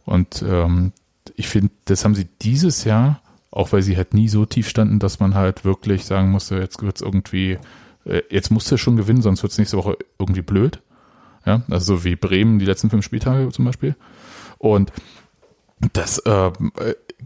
Und 0.04 0.44
ähm, 0.46 0.92
ich 1.36 1.48
finde, 1.48 1.70
das 1.84 2.04
haben 2.04 2.16
sie 2.16 2.28
dieses 2.42 2.84
Jahr, 2.84 3.20
auch 3.50 3.72
weil 3.72 3.82
sie 3.82 3.96
halt 3.96 4.12
nie 4.12 4.28
so 4.28 4.44
tief 4.44 4.68
standen, 4.68 4.98
dass 4.98 5.20
man 5.20 5.34
halt 5.34 5.64
wirklich 5.64 6.04
sagen 6.04 6.30
musste, 6.30 6.56
jetzt 6.56 6.82
wird's 6.82 7.00
irgendwie 7.00 7.52
äh, 7.52 7.58
jetzt 8.04 8.50
musst 8.50 8.70
du 8.70 8.76
schon 8.76 8.96
gewinnen, 8.96 9.22
sonst 9.22 9.42
wird 9.42 9.52
es 9.52 9.58
nächste 9.58 9.76
Woche 9.76 9.96
irgendwie 10.18 10.42
blöd. 10.42 10.80
Ja, 11.44 11.62
also 11.70 11.96
so 11.96 12.04
wie 12.04 12.16
Bremen 12.16 12.58
die 12.58 12.64
letzten 12.64 12.90
fünf 12.90 13.04
Spieltage 13.04 13.50
zum 13.50 13.64
Beispiel. 13.64 13.96
Und 14.58 14.92
das 15.92 16.18
äh, 16.18 16.52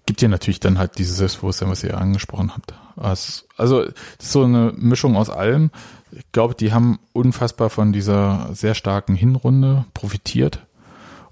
gibt 0.06 0.22
ja 0.22 0.28
natürlich 0.28 0.60
dann 0.60 0.78
halt 0.78 0.98
dieses 0.98 1.18
Selbstbewusstsein, 1.18 1.68
was 1.68 1.84
ihr 1.84 1.98
angesprochen 1.98 2.54
habt. 2.54 2.74
Also, 2.96 3.42
also 3.56 3.84
das 3.84 3.94
ist 4.20 4.32
so 4.32 4.44
eine 4.44 4.72
Mischung 4.74 5.16
aus 5.16 5.28
allem. 5.28 5.70
Ich 6.12 6.32
glaube, 6.32 6.54
die 6.54 6.72
haben 6.72 6.98
unfassbar 7.12 7.68
von 7.68 7.92
dieser 7.92 8.48
sehr 8.54 8.74
starken 8.74 9.14
Hinrunde 9.14 9.84
profitiert 9.92 10.64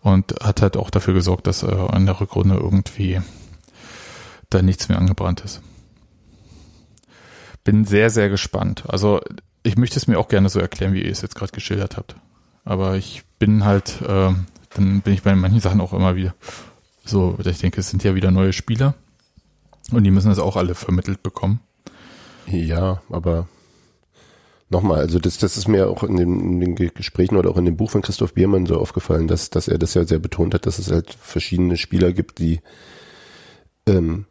und 0.00 0.34
hat 0.42 0.60
halt 0.60 0.76
auch 0.76 0.90
dafür 0.90 1.14
gesorgt, 1.14 1.46
dass 1.46 1.62
äh, 1.62 1.66
an 1.66 2.04
der 2.04 2.20
Rückrunde 2.20 2.56
irgendwie 2.56 3.22
da 4.50 4.60
nichts 4.60 4.90
mehr 4.90 4.98
angebrannt 4.98 5.40
ist 5.40 5.62
bin 7.64 7.84
sehr, 7.84 8.10
sehr 8.10 8.28
gespannt. 8.28 8.84
Also 8.86 9.20
ich 9.62 9.76
möchte 9.76 9.98
es 9.98 10.06
mir 10.06 10.18
auch 10.18 10.28
gerne 10.28 10.48
so 10.48 10.60
erklären, 10.60 10.92
wie 10.92 11.02
ihr 11.02 11.10
es 11.10 11.22
jetzt 11.22 11.34
gerade 11.34 11.52
geschildert 11.52 11.96
habt. 11.96 12.16
Aber 12.64 12.96
ich 12.96 13.24
bin 13.38 13.64
halt, 13.64 14.00
äh, 14.02 14.32
dann 14.74 15.00
bin 15.00 15.12
ich 15.14 15.22
bei 15.22 15.34
manchen 15.34 15.60
Sachen 15.60 15.80
auch 15.80 15.92
immer 15.92 16.16
wieder 16.16 16.34
so, 17.04 17.38
ich 17.44 17.58
denke, 17.58 17.80
es 17.80 17.90
sind 17.90 18.02
ja 18.02 18.14
wieder 18.14 18.30
neue 18.30 18.52
Spieler 18.52 18.94
und 19.92 20.04
die 20.04 20.10
müssen 20.10 20.30
das 20.30 20.38
auch 20.38 20.56
alle 20.56 20.74
vermittelt 20.74 21.22
bekommen. 21.22 21.60
Ja, 22.46 23.02
aber 23.10 23.46
nochmal, 24.70 25.00
also 25.00 25.18
das, 25.18 25.38
das 25.38 25.56
ist 25.56 25.68
mir 25.68 25.88
auch 25.88 26.02
in 26.02 26.16
den, 26.16 26.62
in 26.62 26.74
den, 26.74 26.94
Gesprächen 26.94 27.36
oder 27.36 27.50
auch 27.50 27.58
in 27.58 27.66
dem 27.66 27.76
Buch 27.76 27.90
von 27.90 28.02
Christoph 28.02 28.34
Biermann 28.34 28.66
so 28.66 28.78
aufgefallen, 28.78 29.28
dass, 29.28 29.50
dass 29.50 29.68
er 29.68 29.78
das 29.78 29.94
ja 29.94 30.04
sehr 30.04 30.18
betont 30.18 30.54
hat, 30.54 30.66
dass 30.66 30.78
es 30.78 30.90
halt 30.90 31.14
verschiedene 31.20 31.76
Spieler 31.76 32.12
gibt, 32.12 32.38
die 32.38 32.60
ähm, 33.86 34.24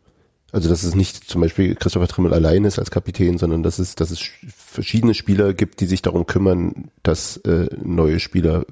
also 0.54 0.70
dass 0.70 0.84
es 0.84 0.93
nicht 0.93 1.30
zum 1.30 1.41
Beispiel 1.41 1.74
Christopher 1.74 2.08
Trimmel 2.08 2.32
allein 2.32 2.64
ist 2.64 2.78
als 2.78 2.91
Kapitän, 2.91 3.39
sondern 3.39 3.64
dass 3.64 3.80
es, 3.80 3.95
dass 3.95 4.12
es 4.12 4.22
verschiedene 4.56 5.16
Spieler 5.16 5.54
gibt, 5.54 5.82
die 5.82 5.88
sich 5.88 6.04
darum 6.04 6.28
kümmern, 6.28 6.91
dass 7.01 7.38
äh, 7.38 7.68
neue 7.84 8.20
Spieler 8.20 8.68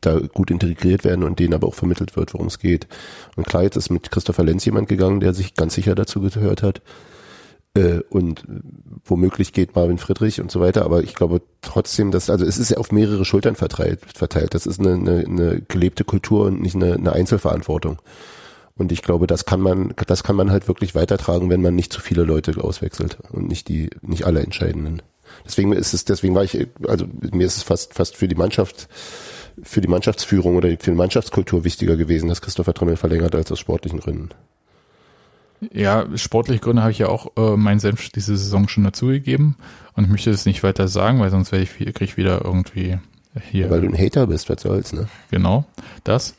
da 0.00 0.20
gut 0.20 0.52
integriert 0.52 1.02
werden 1.02 1.24
und 1.24 1.40
denen 1.40 1.54
aber 1.54 1.66
auch 1.66 1.74
vermittelt 1.74 2.14
wird, 2.14 2.32
worum 2.32 2.46
es 2.46 2.60
geht. 2.60 2.86
Und 3.34 3.44
klar, 3.44 3.64
jetzt 3.64 3.76
ist 3.76 3.90
mit 3.90 4.12
Christopher 4.12 4.44
Lenz 4.44 4.64
jemand 4.64 4.88
gegangen, 4.88 5.18
der 5.18 5.34
sich 5.34 5.54
ganz 5.54 5.74
sicher 5.74 5.96
dazu 5.96 6.20
gehört 6.20 6.62
hat. 6.62 6.80
Äh, 7.74 8.02
und 8.08 8.44
womöglich 9.04 9.52
geht 9.52 9.74
Marvin 9.74 9.98
Friedrich 9.98 10.40
und 10.40 10.52
so 10.52 10.60
weiter, 10.60 10.84
aber 10.84 11.02
ich 11.02 11.16
glaube 11.16 11.42
trotzdem, 11.60 12.12
dass, 12.12 12.30
also 12.30 12.44
es 12.44 12.56
ist 12.58 12.70
ja 12.70 12.76
auf 12.76 12.92
mehrere 12.92 13.24
Schultern 13.24 13.56
verteilt, 13.56 14.00
verteilt. 14.14 14.54
Das 14.54 14.64
ist 14.64 14.78
eine, 14.78 14.94
eine, 14.94 15.24
eine 15.26 15.60
gelebte 15.62 16.04
Kultur 16.04 16.46
und 16.46 16.62
nicht 16.62 16.76
eine, 16.76 16.94
eine 16.94 17.12
Einzelverantwortung. 17.12 17.98
Und 18.78 18.92
ich 18.92 19.02
glaube, 19.02 19.26
das 19.26 19.46
kann 19.46 19.60
man, 19.60 19.94
das 20.06 20.22
kann 20.22 20.36
man 20.36 20.50
halt 20.50 20.68
wirklich 20.68 20.94
weitertragen, 20.94 21.48
wenn 21.48 21.62
man 21.62 21.74
nicht 21.74 21.92
zu 21.92 22.00
viele 22.00 22.24
Leute 22.24 22.62
auswechselt 22.62 23.18
und 23.30 23.48
nicht 23.48 23.68
die, 23.68 23.90
nicht 24.02 24.26
alle 24.26 24.40
Entscheidenden. 24.42 25.00
Deswegen 25.44 25.72
ist 25.72 25.94
es, 25.94 26.04
deswegen 26.04 26.34
war 26.34 26.44
ich, 26.44 26.66
also 26.86 27.06
mir 27.32 27.46
ist 27.46 27.56
es 27.56 27.62
fast, 27.62 27.94
fast 27.94 28.16
für 28.16 28.28
die 28.28 28.34
Mannschaft, 28.34 28.88
für 29.62 29.80
die 29.80 29.88
Mannschaftsführung 29.88 30.56
oder 30.56 30.68
für 30.68 30.90
die 30.90 30.96
Mannschaftskultur 30.96 31.64
wichtiger 31.64 31.96
gewesen, 31.96 32.28
dass 32.28 32.42
Christopher 32.42 32.74
Trimmel 32.74 32.96
verlängert 32.96 33.34
als 33.34 33.50
aus 33.50 33.58
sportlichen 33.58 34.00
Gründen. 34.00 34.30
Ja, 35.72 36.06
sportliche 36.16 36.60
Gründe 36.60 36.82
habe 36.82 36.92
ich 36.92 36.98
ja 36.98 37.08
auch 37.08 37.32
äh, 37.36 37.56
meinen 37.56 37.80
Senf 37.80 38.10
diese 38.10 38.36
Saison 38.36 38.68
schon 38.68 38.84
dazugegeben 38.84 39.56
und 39.94 40.04
ich 40.04 40.10
möchte 40.10 40.30
das 40.30 40.44
nicht 40.44 40.62
weiter 40.62 40.86
sagen, 40.86 41.18
weil 41.20 41.30
sonst 41.30 41.50
werde 41.50 41.64
ich 41.64 41.94
krieg 41.94 42.02
ich 42.02 42.16
wieder 42.18 42.44
irgendwie 42.44 42.98
hier. 43.50 43.70
Weil 43.70 43.80
du 43.80 43.88
ein 43.88 43.98
Hater 43.98 44.26
bist, 44.26 44.50
was 44.50 44.60
soll's, 44.60 44.92
ne? 44.92 45.08
Genau, 45.30 45.64
das. 46.04 46.34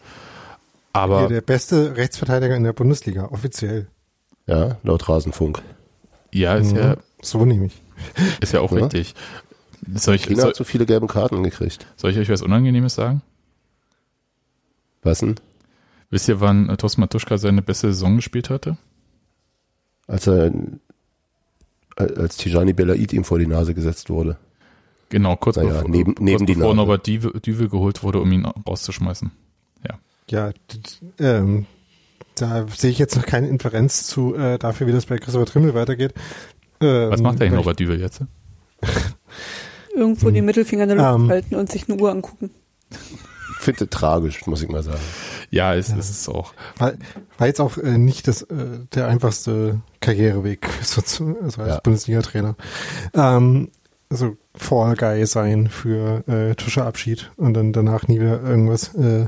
Aber 0.98 1.20
Hier 1.20 1.30
der 1.30 1.42
beste 1.42 1.96
Rechtsverteidiger 1.96 2.56
in 2.56 2.64
der 2.64 2.74
Bundesliga, 2.74 3.26
offiziell. 3.26 3.88
Ja, 4.48 4.78
laut 4.82 5.08
Rasenfunk. 5.08 5.62
Ja, 6.34 6.56
ist 6.56 6.72
mhm. 6.72 6.78
ja. 6.78 6.98
So 7.22 7.46
nehme 7.46 7.68
ich. 7.68 7.82
Ist 8.42 8.54
ja 8.54 8.62
auch 8.62 8.72
ja. 8.72 8.80
richtig. 8.80 9.14
Soll 9.94 10.16
ich, 10.16 10.24
China 10.24 10.42
soll, 10.42 10.50
hat 10.50 10.56
so 10.56 10.64
viele 10.64 10.88
gelbe 10.88 11.06
Karten 11.06 11.44
gekriegt. 11.44 11.86
Soll 11.98 12.12
ich 12.12 12.18
euch 12.18 12.30
was 12.30 12.42
Unangenehmes 12.42 12.96
sagen? 12.96 13.22
Was 15.04 15.20
denn? 15.20 15.36
Wisst 16.10 16.28
ihr, 16.30 16.42
wann 16.42 16.76
Thorsten 16.78 17.02
Matuschka 17.02 17.38
seine 17.38 17.62
beste 17.62 17.88
Saison 17.94 18.16
gespielt 18.16 18.50
hatte? 18.50 18.78
Als 20.08 20.26
er, 20.26 20.52
als 21.96 22.38
Tijani 22.38 22.74
Belaid 22.74 23.14
ihm 23.14 23.24
vor 23.24 23.38
die 23.38 23.48
Nase 23.48 23.74
gesetzt 23.76 24.10
wurde. 24.10 24.38
Genau, 25.10 25.36
kurz, 25.36 25.58
naja, 25.58 25.70
bevor, 25.70 25.90
neben, 25.90 26.16
neben 26.20 26.46
kurz 26.46 26.58
bevor 26.58 26.74
Norbert 26.74 27.08
Düvel 27.08 27.70
geholt 27.70 28.04
wurde, 28.04 28.20
um 28.20 28.32
ihn 28.32 28.46
rauszuschmeißen. 28.46 29.32
Ja, 30.30 30.52
ähm, 31.20 31.66
da 32.36 32.66
sehe 32.68 32.92
ich 32.92 33.00
jetzt 33.00 33.16
noch 33.16 33.26
keine 33.26 33.48
Inferenz 33.48 34.06
zu 34.08 34.36
äh, 34.36 34.58
dafür, 34.58 34.88
wie 34.88 34.92
das 34.92 35.06
bei 35.06 35.18
Christopher 35.18 35.46
Trimmel 35.46 35.74
weitergeht. 35.74 36.14
Ähm, 36.82 37.12
Was 37.12 37.22
macht 37.22 37.40
der 37.40 37.50
Norbert 37.50 37.80
Dübel 37.80 38.00
jetzt? 38.00 38.22
Irgendwo 39.96 40.28
hm. 40.28 40.34
die 40.34 40.42
Mittelfinger 40.42 40.84
in 40.84 40.90
der 40.90 40.98
Luft 40.98 41.16
um, 41.16 41.30
halten 41.30 41.56
und 41.56 41.72
sich 41.72 41.90
eine 41.90 42.00
Uhr 42.00 42.12
angucken. 42.12 42.52
Finde 43.60 43.90
tragisch, 43.90 44.46
muss 44.46 44.62
ich 44.62 44.70
mal 44.70 44.84
sagen. 44.84 45.00
Ja, 45.50 45.74
ist, 45.74 45.90
ja. 45.90 45.98
ist 45.98 46.10
es 46.10 46.30
auch. 46.30 46.54
War, 46.78 46.94
war 47.38 47.48
jetzt 47.48 47.60
auch 47.60 47.78
äh, 47.78 47.98
nicht 47.98 48.28
das, 48.28 48.44
äh, 48.44 48.80
der 48.94 49.08
einfachste 49.08 49.82
Karriereweg 50.00 50.68
so 50.84 51.02
zu, 51.02 51.38
also 51.42 51.62
als 51.62 51.72
ja. 51.72 51.80
Bundesliga-Trainer. 51.80 52.56
Ähm, 53.14 53.72
so 54.10 54.38
Fall 54.56 54.96
Guy 54.96 55.26
sein 55.26 55.68
für 55.68 56.28
äh, 56.28 56.56
Tuscheabschied 56.56 57.32
und 57.36 57.54
dann 57.56 57.74
danach 57.74 58.08
nie 58.08 58.20
wieder 58.20 58.42
irgendwas, 58.42 58.94
äh, 58.96 59.28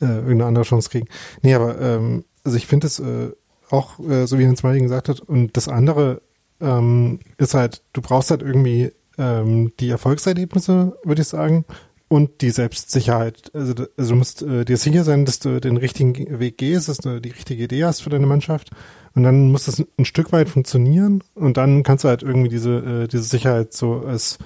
äh, 0.00 0.06
irgendeine 0.06 0.46
andere 0.46 0.64
Chance 0.64 0.90
kriegen. 0.90 1.08
Nee, 1.42 1.54
aber 1.54 1.80
ähm, 1.80 2.24
also 2.44 2.56
ich 2.56 2.66
finde 2.66 2.86
es 2.86 2.98
äh, 2.98 3.30
auch, 3.70 3.98
äh, 4.00 4.26
so 4.26 4.38
wie 4.38 4.46
Hans 4.46 4.62
Meiling 4.62 4.84
gesagt 4.84 5.08
hat, 5.08 5.20
und 5.20 5.56
das 5.56 5.68
andere 5.68 6.22
ähm, 6.60 7.20
ist 7.36 7.54
halt, 7.54 7.82
du 7.92 8.00
brauchst 8.00 8.30
halt 8.30 8.42
irgendwie 8.42 8.92
ähm, 9.18 9.72
die 9.80 9.90
Erfolgserlebnisse, 9.90 10.96
würde 11.04 11.22
ich 11.22 11.28
sagen, 11.28 11.64
und 12.08 12.40
die 12.40 12.50
Selbstsicherheit. 12.50 13.50
Also, 13.54 13.74
also 13.96 14.12
du 14.12 14.16
musst 14.16 14.42
äh, 14.42 14.64
dir 14.64 14.78
sicher 14.78 15.04
sein, 15.04 15.26
dass 15.26 15.40
du 15.40 15.60
den 15.60 15.76
richtigen 15.76 16.40
Weg 16.40 16.56
gehst, 16.56 16.88
dass 16.88 16.98
du 16.98 17.20
die 17.20 17.30
richtige 17.30 17.64
Idee 17.64 17.84
hast 17.84 18.00
für 18.00 18.10
deine 18.10 18.26
Mannschaft. 18.26 18.70
Und 19.14 19.24
dann 19.24 19.50
muss 19.50 19.66
das 19.66 19.84
ein 19.98 20.04
Stück 20.04 20.32
weit 20.32 20.48
funktionieren. 20.48 21.22
Und 21.34 21.58
dann 21.58 21.82
kannst 21.82 22.04
du 22.04 22.08
halt 22.08 22.22
irgendwie 22.22 22.48
diese, 22.48 22.76
äh, 22.78 23.08
diese 23.08 23.24
Sicherheit 23.24 23.74
so 23.74 24.00
als, 24.06 24.38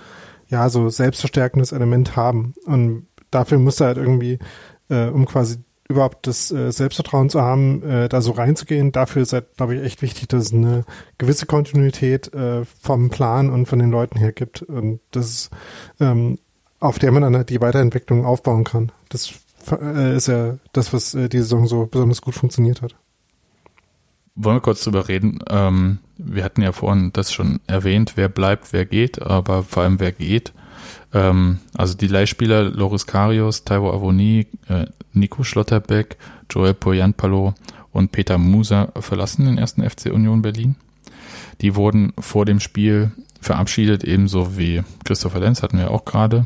ja, 0.48 0.68
so 0.68 0.88
selbstverstärkendes 0.88 1.72
Element 1.72 2.16
haben. 2.16 2.54
Und 2.64 3.06
dafür 3.30 3.58
musst 3.58 3.80
du 3.80 3.84
halt 3.84 3.96
irgendwie, 3.96 4.38
äh, 4.88 5.06
um 5.06 5.26
quasi 5.26 5.58
überhaupt 5.88 6.26
das 6.26 6.50
äh, 6.50 6.72
Selbstvertrauen 6.72 7.30
zu 7.30 7.40
haben, 7.40 7.82
äh, 7.82 8.08
da 8.08 8.20
so 8.20 8.32
reinzugehen. 8.32 8.92
Dafür 8.92 9.22
ist 9.22 9.32
halt, 9.32 9.56
glaube 9.56 9.76
ich, 9.76 9.82
echt 9.82 10.02
wichtig, 10.02 10.28
dass 10.28 10.46
es 10.46 10.52
eine 10.52 10.84
gewisse 11.18 11.46
Kontinuität 11.46 12.32
äh, 12.34 12.64
vom 12.64 13.10
Plan 13.10 13.50
und 13.50 13.66
von 13.66 13.78
den 13.78 13.90
Leuten 13.90 14.18
her 14.18 14.32
gibt. 14.32 14.62
Und 14.62 15.00
das 15.10 15.26
ist, 15.26 15.50
ähm, 16.00 16.38
auf 16.80 16.98
der 16.98 17.12
man 17.12 17.22
dann 17.22 17.36
halt 17.36 17.50
die 17.50 17.60
Weiterentwicklung 17.60 18.24
aufbauen 18.24 18.64
kann. 18.64 18.90
Das 19.08 19.32
äh, 19.70 20.16
ist 20.16 20.28
ja 20.28 20.56
das, 20.72 20.92
was 20.92 21.14
äh, 21.14 21.28
die 21.28 21.38
Saison 21.38 21.66
so 21.66 21.86
besonders 21.86 22.22
gut 22.22 22.34
funktioniert 22.34 22.82
hat. 22.82 22.96
Wollen 24.34 24.56
wir 24.56 24.60
kurz 24.60 24.82
drüber 24.82 25.08
reden? 25.08 25.40
Ähm, 25.48 25.98
wir 26.16 26.42
hatten 26.42 26.62
ja 26.62 26.72
vorhin 26.72 27.12
das 27.12 27.32
schon 27.32 27.60
erwähnt, 27.66 28.12
wer 28.16 28.28
bleibt, 28.28 28.72
wer 28.72 28.86
geht, 28.86 29.20
aber 29.20 29.62
vor 29.62 29.82
allem 29.82 30.00
wer 30.00 30.12
geht. 30.12 30.52
Ähm, 31.12 31.58
also 31.76 31.94
die 31.94 32.06
Leihspieler 32.06 32.64
Loris 32.64 33.06
Karius, 33.06 33.64
Taiwo 33.64 33.90
Avoni, 33.90 34.46
äh, 34.68 34.86
Nico 35.12 35.44
Schlotterbeck, 35.44 36.16
Joel 36.50 36.74
Poyanpalo 36.74 37.54
und 37.92 38.12
Peter 38.12 38.38
Musa 38.38 38.92
verlassen 38.98 39.46
den 39.46 39.58
ersten 39.58 39.88
FC 39.88 40.06
Union 40.06 40.42
Berlin. 40.42 40.76
Die 41.60 41.74
wurden 41.74 42.12
vor 42.18 42.44
dem 42.44 42.60
Spiel 42.60 43.12
verabschiedet, 43.40 44.04
ebenso 44.04 44.56
wie 44.56 44.82
Christopher 45.04 45.40
Lenz 45.40 45.62
hatten 45.62 45.78
wir 45.78 45.90
auch 45.90 46.04
gerade, 46.04 46.44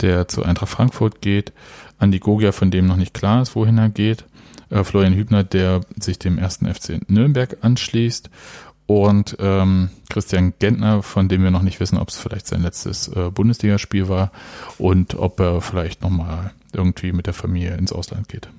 der 0.00 0.28
zu 0.28 0.42
Eintracht 0.42 0.70
Frankfurt 0.70 1.22
geht, 1.22 1.52
Andi 1.98 2.18
Gogia, 2.18 2.52
von 2.52 2.70
dem 2.70 2.86
noch 2.86 2.96
nicht 2.96 3.14
klar 3.14 3.42
ist, 3.42 3.54
wohin 3.54 3.78
er 3.78 3.88
geht, 3.88 4.24
äh, 4.70 4.84
Florian 4.84 5.14
Hübner, 5.14 5.44
der 5.44 5.82
sich 5.98 6.18
dem 6.18 6.38
ersten 6.38 6.72
FC 6.72 7.00
Nürnberg 7.08 7.58
anschließt 7.62 8.28
und 8.92 9.36
ähm, 9.40 9.88
Christian 10.10 10.52
Gentner, 10.58 11.02
von 11.02 11.28
dem 11.28 11.42
wir 11.42 11.50
noch 11.50 11.62
nicht 11.62 11.80
wissen, 11.80 11.96
ob 11.96 12.08
es 12.08 12.18
vielleicht 12.18 12.46
sein 12.46 12.60
letztes 12.60 13.08
äh, 13.08 13.30
Bundesligaspiel 13.30 14.08
war 14.08 14.32
und 14.76 15.14
ob 15.14 15.40
er 15.40 15.62
vielleicht 15.62 16.02
nochmal 16.02 16.52
irgendwie 16.74 17.12
mit 17.12 17.26
der 17.26 17.32
Familie 17.32 17.74
ins 17.76 17.92
Ausland 17.92 18.28
geht. 18.28 18.50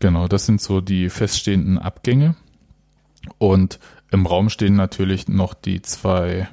Genau, 0.00 0.26
das 0.26 0.46
sind 0.46 0.62
so 0.62 0.80
die 0.80 1.10
feststehenden 1.10 1.78
Abgänge. 1.78 2.34
Und 3.36 3.78
im 4.10 4.24
Raum 4.24 4.48
stehen 4.48 4.74
natürlich 4.74 5.28
noch 5.28 5.52
die 5.52 5.82
zwei 5.82 6.48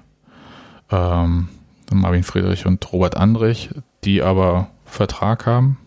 ähm, 0.89 1.47
Marvin 1.89 2.23
Friedrich 2.23 2.65
und 2.65 2.91
Robert 2.91 3.15
Andrich, 3.15 3.69
die 4.03 4.21
aber 4.21 4.71
Vertrag 4.83 5.45
haben 5.45 5.77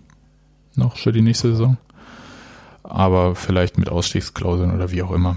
noch 0.76 0.96
für 0.96 1.12
die 1.12 1.22
nächste 1.22 1.50
Saison. 1.50 1.76
Aber 2.82 3.34
vielleicht 3.34 3.76
mit 3.76 3.90
Ausstiegsklauseln 3.90 4.74
oder 4.74 4.90
wie 4.90 5.02
auch 5.02 5.12
immer. 5.12 5.36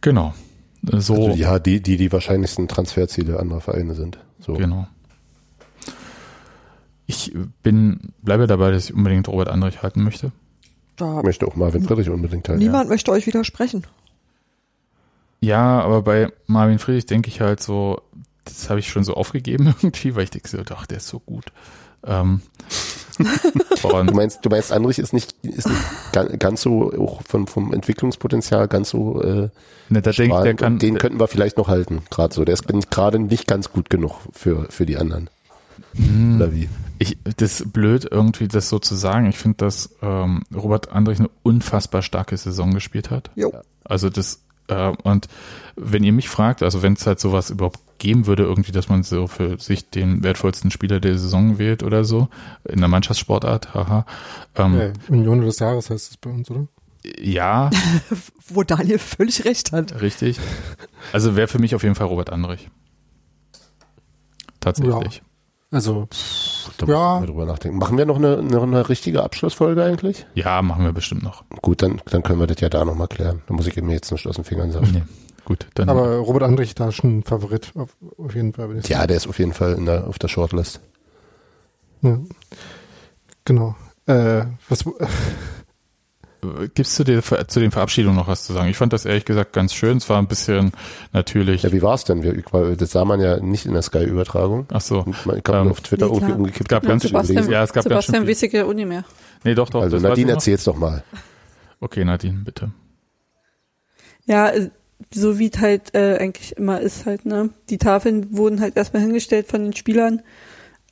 Genau. 0.00 0.34
So. 0.82 1.14
Also 1.14 1.28
ja, 1.30 1.58
die, 1.58 1.82
die 1.82 1.96
die 1.96 2.12
wahrscheinlichsten 2.12 2.68
Transferziele 2.68 3.38
anderer 3.38 3.60
Vereine 3.60 3.94
sind. 3.94 4.18
So. 4.40 4.54
Genau. 4.54 4.86
Ich 7.06 7.34
bin, 7.62 8.12
bleibe 8.22 8.46
dabei, 8.46 8.70
dass 8.70 8.84
ich 8.84 8.94
unbedingt 8.94 9.28
Robert 9.28 9.48
Andrich 9.48 9.82
halten 9.82 10.04
möchte. 10.04 10.30
Da 10.96 11.22
möchte 11.22 11.46
auch 11.46 11.56
Marvin 11.56 11.82
Friedrich 11.82 12.10
unbedingt 12.10 12.48
halten. 12.48 12.62
Niemand 12.62 12.84
ja. 12.84 12.90
möchte 12.90 13.12
euch 13.12 13.26
widersprechen. 13.26 13.86
Ja, 15.40 15.80
aber 15.80 16.02
bei 16.02 16.32
Marvin 16.46 16.78
Friedrich 16.78 17.06
denke 17.06 17.28
ich 17.28 17.40
halt 17.40 17.62
so, 17.62 18.02
das 18.44 18.68
habe 18.68 18.80
ich 18.80 18.88
schon 18.88 19.04
so 19.04 19.14
aufgegeben 19.14 19.66
irgendwie, 19.82 20.14
weil 20.14 20.24
ich 20.24 20.30
denke 20.30 20.48
so, 20.48 20.58
ach, 20.74 20.86
der 20.86 20.98
ist 20.98 21.08
so 21.08 21.20
gut. 21.20 21.46
Ähm, 22.04 22.42
du 23.18 24.14
meinst, 24.14 24.44
du 24.44 24.48
meinst, 24.48 24.72
Andrich 24.72 24.98
ist 24.98 25.12
nicht, 25.12 25.34
ist 25.42 25.68
nicht 25.68 26.38
ganz 26.38 26.62
so 26.62 26.92
auch 26.92 27.22
vom, 27.22 27.46
vom 27.46 27.72
Entwicklungspotenzial 27.72 28.68
ganz 28.68 28.90
so 28.90 29.22
äh, 29.22 29.48
ne, 29.88 30.02
da 30.02 30.12
denk, 30.12 30.32
der 30.42 30.54
kann, 30.54 30.78
den 30.78 30.98
könnten 30.98 31.20
wir 31.20 31.28
vielleicht 31.28 31.56
noch 31.56 31.68
halten, 31.68 32.02
gerade 32.10 32.34
so. 32.34 32.44
Der 32.44 32.54
ist 32.54 32.66
gerade 32.90 33.18
nicht 33.18 33.46
ganz 33.46 33.72
gut 33.72 33.90
genug 33.90 34.16
für, 34.32 34.66
für 34.70 34.86
die 34.86 34.96
anderen. 34.96 35.30
Hm. 35.94 36.36
Oder 36.36 36.52
wie? 36.52 36.68
Ich, 36.98 37.16
das 37.36 37.60
ist 37.60 37.72
blöd, 37.72 38.06
irgendwie 38.10 38.48
das 38.48 38.68
so 38.68 38.78
zu 38.78 38.94
sagen. 38.94 39.26
Ich 39.26 39.38
finde, 39.38 39.58
dass 39.58 39.94
ähm, 40.02 40.42
Robert 40.54 40.92
Andrich 40.92 41.20
eine 41.20 41.30
unfassbar 41.42 42.02
starke 42.02 42.36
Saison 42.36 42.74
gespielt 42.74 43.10
hat. 43.10 43.30
Jo. 43.36 43.52
Also 43.84 44.10
das 44.10 44.42
äh, 44.68 44.92
und 45.02 45.28
wenn 45.76 46.04
ihr 46.04 46.12
mich 46.12 46.28
fragt, 46.28 46.62
also 46.62 46.82
wenn 46.82 46.94
es 46.94 47.06
halt 47.06 47.20
sowas 47.20 47.50
überhaupt 47.50 47.80
geben 47.98 48.26
würde, 48.26 48.44
irgendwie, 48.44 48.72
dass 48.72 48.88
man 48.88 49.02
so 49.02 49.26
für 49.26 49.58
sich 49.58 49.90
den 49.90 50.22
wertvollsten 50.22 50.70
Spieler 50.70 51.00
der 51.00 51.18
Saison 51.18 51.58
wählt 51.58 51.82
oder 51.82 52.04
so, 52.04 52.28
in 52.64 52.80
der 52.80 52.88
Mannschaftssportart, 52.88 53.74
haha. 53.74 54.06
Ähm, 54.56 54.78
ja, 54.78 54.92
Union 55.08 55.40
des 55.40 55.58
Jahres 55.58 55.90
heißt 55.90 56.10
es 56.10 56.16
bei 56.16 56.30
uns, 56.30 56.50
oder? 56.50 56.66
Ja. 57.20 57.70
Wo 58.48 58.62
Daniel 58.62 58.98
völlig 58.98 59.44
recht 59.44 59.72
hat. 59.72 60.00
Richtig. 60.00 60.38
Also 61.12 61.36
wäre 61.36 61.48
für 61.48 61.58
mich 61.58 61.74
auf 61.74 61.82
jeden 61.82 61.94
Fall 61.94 62.06
Robert 62.06 62.30
Andrich. 62.30 62.68
Tatsächlich. 64.60 65.16
Ja. 65.16 65.22
Also, 65.70 66.08
da 66.78 66.86
ja. 66.86 67.20
wir 67.20 67.26
drüber 67.26 67.44
nachdenken. 67.44 67.76
Machen 67.78 67.98
wir 67.98 68.06
noch 68.06 68.16
eine, 68.16 68.42
noch 68.42 68.62
eine 68.62 68.88
richtige 68.88 69.22
Abschlussfolge 69.22 69.84
eigentlich? 69.84 70.26
Ja, 70.34 70.62
machen 70.62 70.84
wir 70.84 70.92
bestimmt 70.92 71.22
noch. 71.22 71.44
Gut, 71.60 71.82
dann, 71.82 72.00
dann 72.06 72.22
können 72.22 72.40
wir 72.40 72.46
das 72.46 72.60
ja 72.60 72.70
da 72.70 72.84
nochmal 72.86 73.08
klären. 73.08 73.42
Da 73.46 73.54
muss 73.54 73.66
ich 73.66 73.76
mir 73.76 73.92
jetzt 73.92 74.10
nicht 74.10 74.26
aus 74.26 74.36
den 74.36 74.44
Fingern 74.44 74.72
sagen. 74.72 74.88
Nee. 74.92 75.02
Gut, 75.48 75.66
dann. 75.72 75.88
Aber 75.88 76.18
Robert 76.18 76.42
Andrich 76.42 76.74
da 76.74 76.92
schon 76.92 77.20
ein 77.20 77.22
Favorit, 77.22 77.72
auf, 77.74 77.96
auf 78.18 78.34
jeden 78.34 78.52
Fall. 78.52 78.76
Ja, 78.76 78.82
sagen. 78.82 79.08
der 79.08 79.16
ist 79.16 79.26
auf 79.26 79.38
jeden 79.38 79.54
Fall 79.54 79.72
in 79.72 79.86
der, 79.86 80.06
auf 80.06 80.18
der 80.18 80.28
Shortlist. 80.28 80.80
Ja. 82.02 82.18
Genau. 83.46 83.74
Äh, 84.04 84.42
was, 84.68 84.84
Gibst 86.74 86.98
du 86.98 87.04
dir 87.04 87.22
zu 87.22 87.60
den 87.60 87.70
Verabschiedungen 87.70 88.14
noch 88.14 88.28
was 88.28 88.44
zu 88.44 88.52
sagen? 88.52 88.68
Ich 88.68 88.76
fand 88.76 88.92
das 88.92 89.06
ehrlich 89.06 89.24
gesagt 89.24 89.54
ganz 89.54 89.72
schön. 89.72 89.96
Es 89.96 90.10
war 90.10 90.18
ein 90.18 90.26
bisschen 90.26 90.72
natürlich. 91.14 91.62
Ja, 91.62 91.72
wie 91.72 91.80
war 91.80 91.94
es 91.94 92.04
denn? 92.04 92.44
Das 92.76 92.90
sah 92.90 93.06
man 93.06 93.18
ja 93.20 93.40
nicht 93.40 93.64
in 93.64 93.72
der 93.72 93.80
Sky-Übertragung. 93.80 94.66
Ach 94.70 94.82
so. 94.82 95.06
Ich 95.08 95.44
glaube, 95.44 95.60
ähm, 95.60 95.70
auf 95.70 95.80
Twitter 95.80 96.08
nee, 96.08 96.12
irgendwie 96.12 96.34
umgekippt. 96.34 96.68
Gab 96.68 96.84
ganz 96.84 97.04
Sebastian, 97.04 97.50
ja, 97.50 97.64
es 97.64 97.72
gab 97.72 97.84
Sebastian 97.84 98.26
ganz 98.26 98.38
schön 98.38 98.64
Uni 98.64 98.84
mehr. 98.84 99.04
Nee, 99.44 99.54
doch, 99.54 99.70
doch. 99.70 99.80
Also 99.80 99.96
Nadine, 99.96 100.32
erzähl's 100.32 100.64
doch 100.64 100.76
mal. 100.76 101.02
Okay, 101.80 102.04
Nadine, 102.04 102.42
bitte. 102.44 102.70
Ja, 104.26 104.50
äh, 104.50 104.68
so 105.12 105.38
wie 105.38 105.50
es 105.52 105.60
halt 105.60 105.94
äh, 105.94 106.18
eigentlich 106.18 106.56
immer 106.56 106.80
ist 106.80 107.06
halt, 107.06 107.24
ne? 107.24 107.50
Die 107.70 107.78
Tafeln 107.78 108.36
wurden 108.36 108.60
halt 108.60 108.76
erstmal 108.76 109.02
hingestellt 109.02 109.46
von 109.48 109.62
den 109.62 109.74
Spielern. 109.74 110.22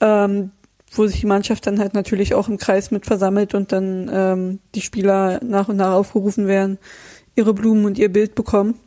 Ähm, 0.01 0.51
wo 0.93 1.07
sich 1.07 1.21
die 1.21 1.27
Mannschaft 1.27 1.67
dann 1.67 1.79
halt 1.79 1.95
natürlich 1.95 2.35
auch 2.35 2.49
im 2.49 2.59
Kreis 2.59 2.91
mit 2.91 3.07
versammelt 3.07 3.55
und 3.55 3.73
dann 3.73 4.11
ähm, 4.13 4.59
die 4.75 4.81
Spieler 4.81 5.41
nach 5.43 5.69
und 5.69 5.77
nach 5.77 5.93
aufgerufen 5.93 6.47
werden, 6.47 6.79
ihre 7.35 7.55
Blumen 7.55 7.85
und 7.85 7.99
ihr 7.99 8.13
Bild 8.13 8.35
bekommen. 8.35 8.79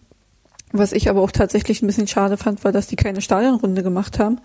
Was 0.72 0.92
ich 0.92 1.10
aber 1.10 1.22
auch 1.22 1.32
tatsächlich 1.32 1.82
ein 1.82 1.88
bisschen 1.88 2.08
schade 2.08 2.38
fand, 2.38 2.64
war, 2.64 2.72
dass 2.72 2.88
die 2.88 2.96
keine 2.96 3.22
Stadionrunde 3.22 3.82
gemacht 3.84 4.20
haben, 4.20 4.40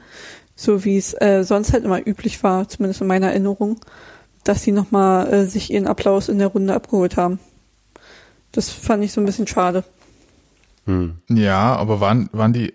so 0.56 0.84
wie 0.84 0.96
es 0.96 1.14
äh, 1.20 1.42
sonst 1.44 1.72
halt 1.72 1.84
immer 1.84 2.06
üblich 2.06 2.42
war, 2.42 2.68
zumindest 2.68 3.02
in 3.02 3.06
meiner 3.06 3.28
Erinnerung, 3.28 3.78
dass 4.42 4.62
sie 4.62 4.72
nochmal 4.72 5.32
äh, 5.32 5.46
sich 5.46 5.70
ihren 5.70 5.86
Applaus 5.86 6.28
in 6.28 6.38
der 6.38 6.48
Runde 6.48 6.74
abgeholt 6.74 7.16
haben. 7.16 7.40
Das 8.52 8.70
fand 8.70 9.04
ich 9.04 9.12
so 9.12 9.20
ein 9.20 9.26
bisschen 9.26 9.46
schade. 9.46 9.84
Hm. 10.86 11.18
Ja, 11.28 11.76
aber 11.76 12.00
waren, 12.00 12.28
waren 12.32 12.52
die, 12.52 12.74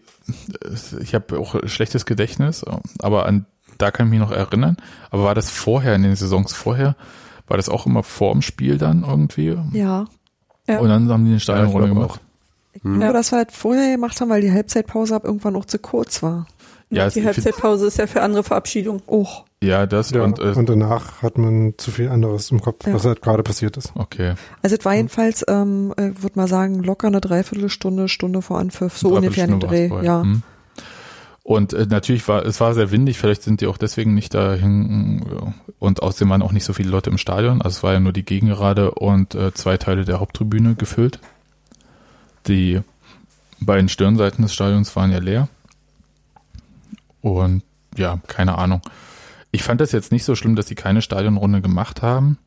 ich 1.02 1.14
habe 1.14 1.40
auch 1.40 1.56
schlechtes 1.66 2.06
Gedächtnis, 2.06 2.66
aber 3.00 3.26
an 3.26 3.46
da 3.80 3.92
kann 3.92 4.08
ich 4.08 4.12
mich 4.12 4.20
noch 4.20 4.32
erinnern. 4.32 4.78
Aber 5.10 5.24
war 5.24 5.36
das 5.36 5.50
vorher, 5.50 5.96
in 5.96 6.04
den 6.04 6.16
Saisons 6.16 6.54
vorher, 6.54 6.96
war 7.48 7.58
das 7.58 7.70
auch 7.70 7.88
immer 7.88 8.04
vorm 8.04 8.44
Spiel 8.44 8.78
dann 8.78 9.04
irgendwie? 9.04 9.58
Ja. 9.72 10.06
ja. 10.68 10.80
Und 10.80 10.90
dann 10.90 11.10
haben 11.10 11.26
die 11.26 11.32
eine 11.32 11.40
Stadionrunde 11.40 11.88
ja, 11.88 11.94
gemacht. 11.94 12.22
Hm. 12.84 13.02
Ja, 13.02 13.12
das 13.12 13.32
wir 13.32 13.38
halt 13.38 13.52
vorher 13.52 13.96
gemacht 13.96 14.20
haben, 14.22 14.30
weil 14.30 14.42
die 14.42 14.52
Halbzeitpause 14.52 15.16
ab 15.16 15.24
irgendwann 15.26 15.56
auch 15.56 15.66
zu 15.66 15.80
kurz 15.80 16.22
war. 16.22 16.46
Ja, 16.92 17.10
die 17.10 17.26
Halbzeitpause 17.26 17.88
ist 17.88 17.98
ja 17.98 18.08
für 18.08 18.22
andere 18.22 18.44
Verabschiedung. 18.44 19.02
Oh. 19.08 19.28
Ja, 19.62 19.86
das 19.86 20.12
ja, 20.12 20.24
und, 20.24 20.40
äh, 20.40 20.54
und 20.56 20.70
danach 20.70 21.22
hat 21.22 21.38
man 21.38 21.74
zu 21.78 21.92
viel 21.92 22.08
anderes 22.08 22.50
im 22.50 22.62
Kopf, 22.62 22.88
ja. 22.88 22.94
was 22.94 23.04
halt 23.04 23.22
gerade 23.22 23.44
passiert 23.44 23.76
ist. 23.76 23.92
Okay. 23.94 24.36
Also 24.62 24.78
es 24.78 24.86
war 24.86 24.96
jedenfalls, 24.96 25.44
ähm, 25.50 25.94
äh, 25.98 26.12
würde 26.22 26.32
mal 26.36 26.48
sagen, 26.48 26.82
locker 26.82 27.08
eine 27.08 27.20
Dreiviertelstunde, 27.20 28.08
Stunde 28.08 28.42
vor 28.42 28.60
Anpfiff, 28.60 28.98
so 28.98 29.10
ungefähr 29.10 29.46
in 29.46 29.52
den 29.52 29.60
Dreh. 29.60 29.90
Ja. 30.02 30.22
Hm. 30.22 30.44
Und 31.44 31.74
äh, 31.74 31.88
natürlich 31.90 32.26
war 32.28 32.46
es 32.46 32.62
war 32.62 32.74
sehr 32.74 32.92
windig, 32.92 33.18
vielleicht 33.18 33.42
sind 33.42 33.60
die 33.60 33.68
auch 33.68 33.78
deswegen 33.78 34.14
nicht 34.14 34.34
dahin 34.34 35.26
und 35.80 36.04
außerdem 36.04 36.30
waren 36.30 36.42
auch 36.42 36.52
nicht 36.52 36.64
so 36.64 36.74
viele 36.74 36.90
Leute 36.90 37.10
im 37.10 37.18
Stadion. 37.18 37.62
Also 37.62 37.78
es 37.78 37.84
war 37.84 37.94
ja 37.94 38.00
nur 38.00 38.14
die 38.14 38.24
Gegengerade 38.24 38.92
und 38.92 39.36
äh, 39.36 39.54
zwei 39.54 39.76
Teile 39.78 40.06
der 40.06 40.22
Haupttribüne 40.22 40.76
gefüllt. 40.76 41.20
Die 42.48 42.82
beiden 43.60 43.90
Stirnseiten 43.90 44.44
des 44.44 44.54
Stadions 44.54 44.96
waren 44.96 45.12
ja 45.12 45.20
leer. 45.20 45.50
Und 47.22 47.64
ja, 47.98 48.20
keine 48.28 48.58
Ahnung. 48.58 48.82
Ich 49.52 49.64
fand 49.64 49.82
das 49.82 49.92
jetzt 49.92 50.12
nicht 50.12 50.24
so 50.26 50.36
schlimm, 50.36 50.56
dass 50.56 50.68
sie 50.68 50.76
keine 50.76 51.02
Stadionrunde 51.02 51.62
gemacht 51.62 52.02
haben. 52.02 52.38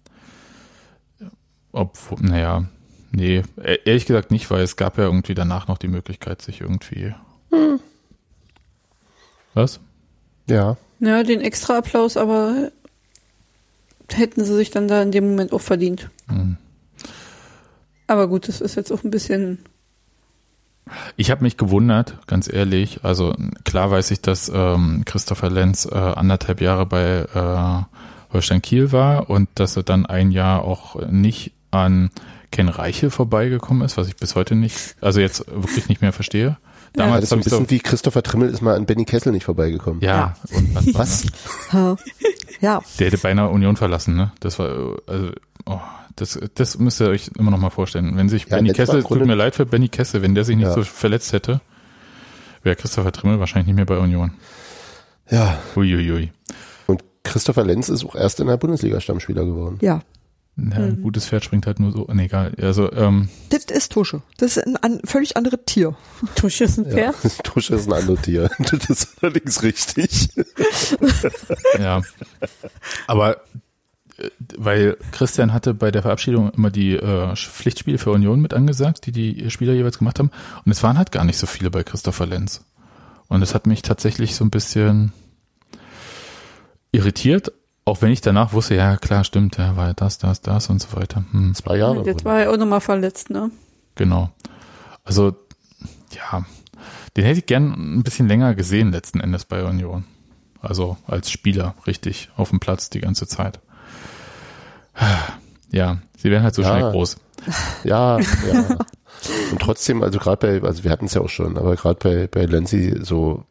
Ob, 1.72 1.98
naja, 2.20 2.64
nee, 3.10 3.42
e- 3.62 3.78
ehrlich 3.84 4.06
gesagt 4.06 4.30
nicht, 4.30 4.50
weil 4.50 4.62
es 4.62 4.76
gab 4.76 4.98
ja 4.98 5.04
irgendwie 5.04 5.34
danach 5.34 5.68
noch 5.68 5.78
die 5.78 5.88
Möglichkeit, 5.88 6.42
sich 6.42 6.60
irgendwie. 6.60 7.14
Hm. 7.50 7.80
Was? 9.54 9.80
Ja. 10.48 10.76
Ja, 11.00 11.22
den 11.22 11.40
extra 11.40 11.78
Applaus, 11.78 12.16
aber 12.16 12.70
hätten 14.10 14.44
sie 14.44 14.54
sich 14.54 14.70
dann 14.70 14.88
da 14.88 15.02
in 15.02 15.10
dem 15.12 15.30
Moment 15.30 15.52
auch 15.52 15.60
verdient. 15.60 16.10
Hm. 16.28 16.56
Aber 18.06 18.28
gut, 18.28 18.46
das 18.48 18.60
ist 18.60 18.74
jetzt 18.76 18.92
auch 18.92 19.02
ein 19.04 19.10
bisschen. 19.10 19.58
Ich 21.16 21.30
habe 21.30 21.42
mich 21.42 21.56
gewundert, 21.56 22.18
ganz 22.26 22.52
ehrlich. 22.52 23.00
Also 23.02 23.34
klar 23.64 23.90
weiß 23.90 24.10
ich, 24.10 24.20
dass 24.20 24.50
ähm, 24.54 25.02
Christopher 25.04 25.50
Lenz 25.50 25.86
äh, 25.90 25.94
anderthalb 25.94 26.60
Jahre 26.60 26.86
bei 26.86 27.26
äh, 27.34 28.32
Holstein 28.32 28.62
Kiel 28.62 28.92
war 28.92 29.30
und 29.30 29.48
dass 29.54 29.76
er 29.76 29.82
dann 29.82 30.06
ein 30.06 30.30
Jahr 30.30 30.64
auch 30.64 30.96
nicht 31.10 31.52
an 31.70 32.10
Ken 32.50 32.68
Reichel 32.68 33.10
vorbeigekommen 33.10 33.82
ist, 33.82 33.96
was 33.96 34.08
ich 34.08 34.16
bis 34.16 34.34
heute 34.34 34.54
nicht, 34.54 34.96
also 35.00 35.20
jetzt 35.20 35.46
wirklich 35.48 35.88
nicht 35.88 36.02
mehr 36.02 36.12
verstehe. 36.12 36.58
Damals 36.94 37.14
ja, 37.14 37.20
das 37.20 37.24
ist 37.24 37.32
ein 37.32 37.40
bisschen 37.40 37.64
so, 37.64 37.70
wie 37.70 37.78
Christopher 37.78 38.22
Trimmel 38.22 38.50
ist 38.50 38.60
mal 38.60 38.76
an 38.76 38.84
Benny 38.84 39.06
Kessel 39.06 39.32
nicht 39.32 39.44
vorbeigekommen. 39.44 40.02
Ja. 40.02 40.34
ja. 40.50 40.56
Und 40.56 40.94
was? 40.94 41.26
was? 41.70 41.96
ja. 42.60 42.82
Der 42.98 43.06
hätte 43.06 43.16
beinahe 43.16 43.48
Union 43.48 43.76
verlassen, 43.76 44.14
ne? 44.14 44.32
Das 44.40 44.58
war, 44.58 44.68
also, 45.06 45.30
oh, 45.64 45.80
das, 46.16 46.38
das 46.54 46.78
müsst 46.78 47.00
ihr 47.00 47.08
euch 47.08 47.30
immer 47.38 47.50
noch 47.50 47.58
mal 47.58 47.70
vorstellen. 47.70 48.16
Wenn 48.16 48.28
sich 48.28 48.44
ja, 48.44 48.56
Benny 48.56 48.72
Kessel, 48.72 49.02
tut 49.02 49.24
mir 49.24 49.34
leid 49.34 49.54
für 49.54 49.66
Benny 49.66 49.88
Kessel, 49.88 50.22
wenn 50.22 50.34
der 50.34 50.44
sich 50.44 50.56
nicht 50.56 50.66
ja. 50.66 50.74
so 50.74 50.82
verletzt 50.82 51.32
hätte, 51.32 51.60
wäre 52.62 52.76
Christopher 52.76 53.12
Trimmel 53.12 53.40
wahrscheinlich 53.40 53.68
nicht 53.68 53.76
mehr 53.76 53.86
bei 53.86 53.98
Union. 53.98 54.32
Ja. 55.30 55.58
Uiuiui. 55.76 56.32
Und 56.86 57.02
Christopher 57.22 57.64
Lenz 57.64 57.88
ist 57.88 58.04
auch 58.04 58.14
erst 58.14 58.40
in 58.40 58.46
der 58.46 58.56
Bundesliga 58.56 59.00
Stammspieler 59.00 59.44
geworden. 59.44 59.78
Ja. 59.80 60.02
Ein 60.58 60.98
mhm. 60.98 61.02
gutes 61.02 61.26
Pferd 61.26 61.44
springt 61.44 61.66
halt 61.66 61.80
nur 61.80 61.92
so. 61.92 62.06
Nee, 62.12 62.26
egal. 62.26 62.52
Also, 62.60 62.92
ähm, 62.92 63.30
das 63.48 63.64
ist 63.64 63.90
Tusche. 63.92 64.20
Das 64.36 64.58
ist 64.58 64.66
ein, 64.66 64.76
ein 64.76 65.00
völlig 65.02 65.36
anderes 65.38 65.60
Tier. 65.64 65.96
Tusche 66.34 66.64
ist 66.64 66.76
ein 66.76 66.84
Pferd? 66.84 67.16
Ja, 67.22 67.30
Tusche 67.42 67.74
ist 67.74 67.86
ein 67.86 67.94
anderes 67.94 68.20
Tier. 68.20 68.50
Das 68.58 68.90
ist 68.90 69.22
allerdings 69.22 69.62
richtig. 69.62 70.28
ja. 71.78 72.02
Aber 73.06 73.38
weil 74.56 74.96
Christian 75.12 75.52
hatte 75.52 75.74
bei 75.74 75.90
der 75.90 76.02
Verabschiedung 76.02 76.50
immer 76.50 76.70
die 76.70 76.94
äh, 76.94 77.34
Pflichtspiele 77.34 77.98
für 77.98 78.10
Union 78.10 78.40
mit 78.40 78.54
angesagt, 78.54 79.06
die 79.06 79.12
die 79.12 79.50
Spieler 79.50 79.72
jeweils 79.72 79.98
gemacht 79.98 80.18
haben. 80.18 80.30
Und 80.64 80.72
es 80.72 80.82
waren 80.82 80.98
halt 80.98 81.12
gar 81.12 81.24
nicht 81.24 81.38
so 81.38 81.46
viele 81.46 81.70
bei 81.70 81.82
Christopher 81.82 82.26
Lenz. 82.26 82.64
Und 83.28 83.42
es 83.42 83.54
hat 83.54 83.66
mich 83.66 83.82
tatsächlich 83.82 84.34
so 84.36 84.44
ein 84.44 84.50
bisschen 84.50 85.12
irritiert, 86.92 87.52
auch 87.84 88.02
wenn 88.02 88.12
ich 88.12 88.20
danach 88.20 88.52
wusste, 88.52 88.74
ja 88.74 88.96
klar, 88.96 89.24
stimmt, 89.24 89.56
ja, 89.56 89.76
war 89.76 89.92
das, 89.94 90.18
das, 90.18 90.40
das 90.40 90.68
und 90.68 90.80
so 90.80 90.96
weiter. 90.96 91.24
Hm. 91.32 91.54
Zwei 91.54 91.78
Jahre. 91.78 92.04
Jetzt 92.04 92.24
war 92.24 92.40
er 92.40 92.52
auch 92.52 92.56
nochmal 92.56 92.80
verletzt, 92.80 93.30
ne? 93.30 93.50
Genau. 93.94 94.30
Also, 95.04 95.34
ja, 96.12 96.44
den 97.16 97.24
hätte 97.24 97.40
ich 97.40 97.46
gern 97.46 97.98
ein 97.98 98.02
bisschen 98.02 98.28
länger 98.28 98.54
gesehen, 98.54 98.92
letzten 98.92 99.20
Endes 99.20 99.44
bei 99.44 99.64
Union. 99.64 100.04
Also 100.60 100.96
als 101.06 101.30
Spieler, 101.30 101.74
richtig, 101.86 102.30
auf 102.36 102.50
dem 102.50 102.60
Platz 102.60 102.88
die 102.88 103.00
ganze 103.00 103.26
Zeit. 103.26 103.60
Ja, 105.74 106.02
sie 106.18 106.30
werden 106.30 106.42
halt 106.42 106.54
so 106.54 106.60
ja. 106.60 106.76
schnell 106.76 106.90
groß. 106.90 107.16
Ja, 107.84 108.18
ja. 108.20 108.78
Und 109.50 109.60
trotzdem, 109.60 110.02
also 110.02 110.18
gerade 110.18 110.60
bei, 110.60 110.66
also 110.66 110.84
wir 110.84 110.90
hatten 110.90 111.06
es 111.06 111.14
ja 111.14 111.22
auch 111.22 111.30
schon, 111.30 111.56
aber 111.56 111.76
gerade 111.76 111.98
bei, 111.98 112.26
bei 112.26 112.44
Lenzi 112.44 113.00
so 113.02 113.46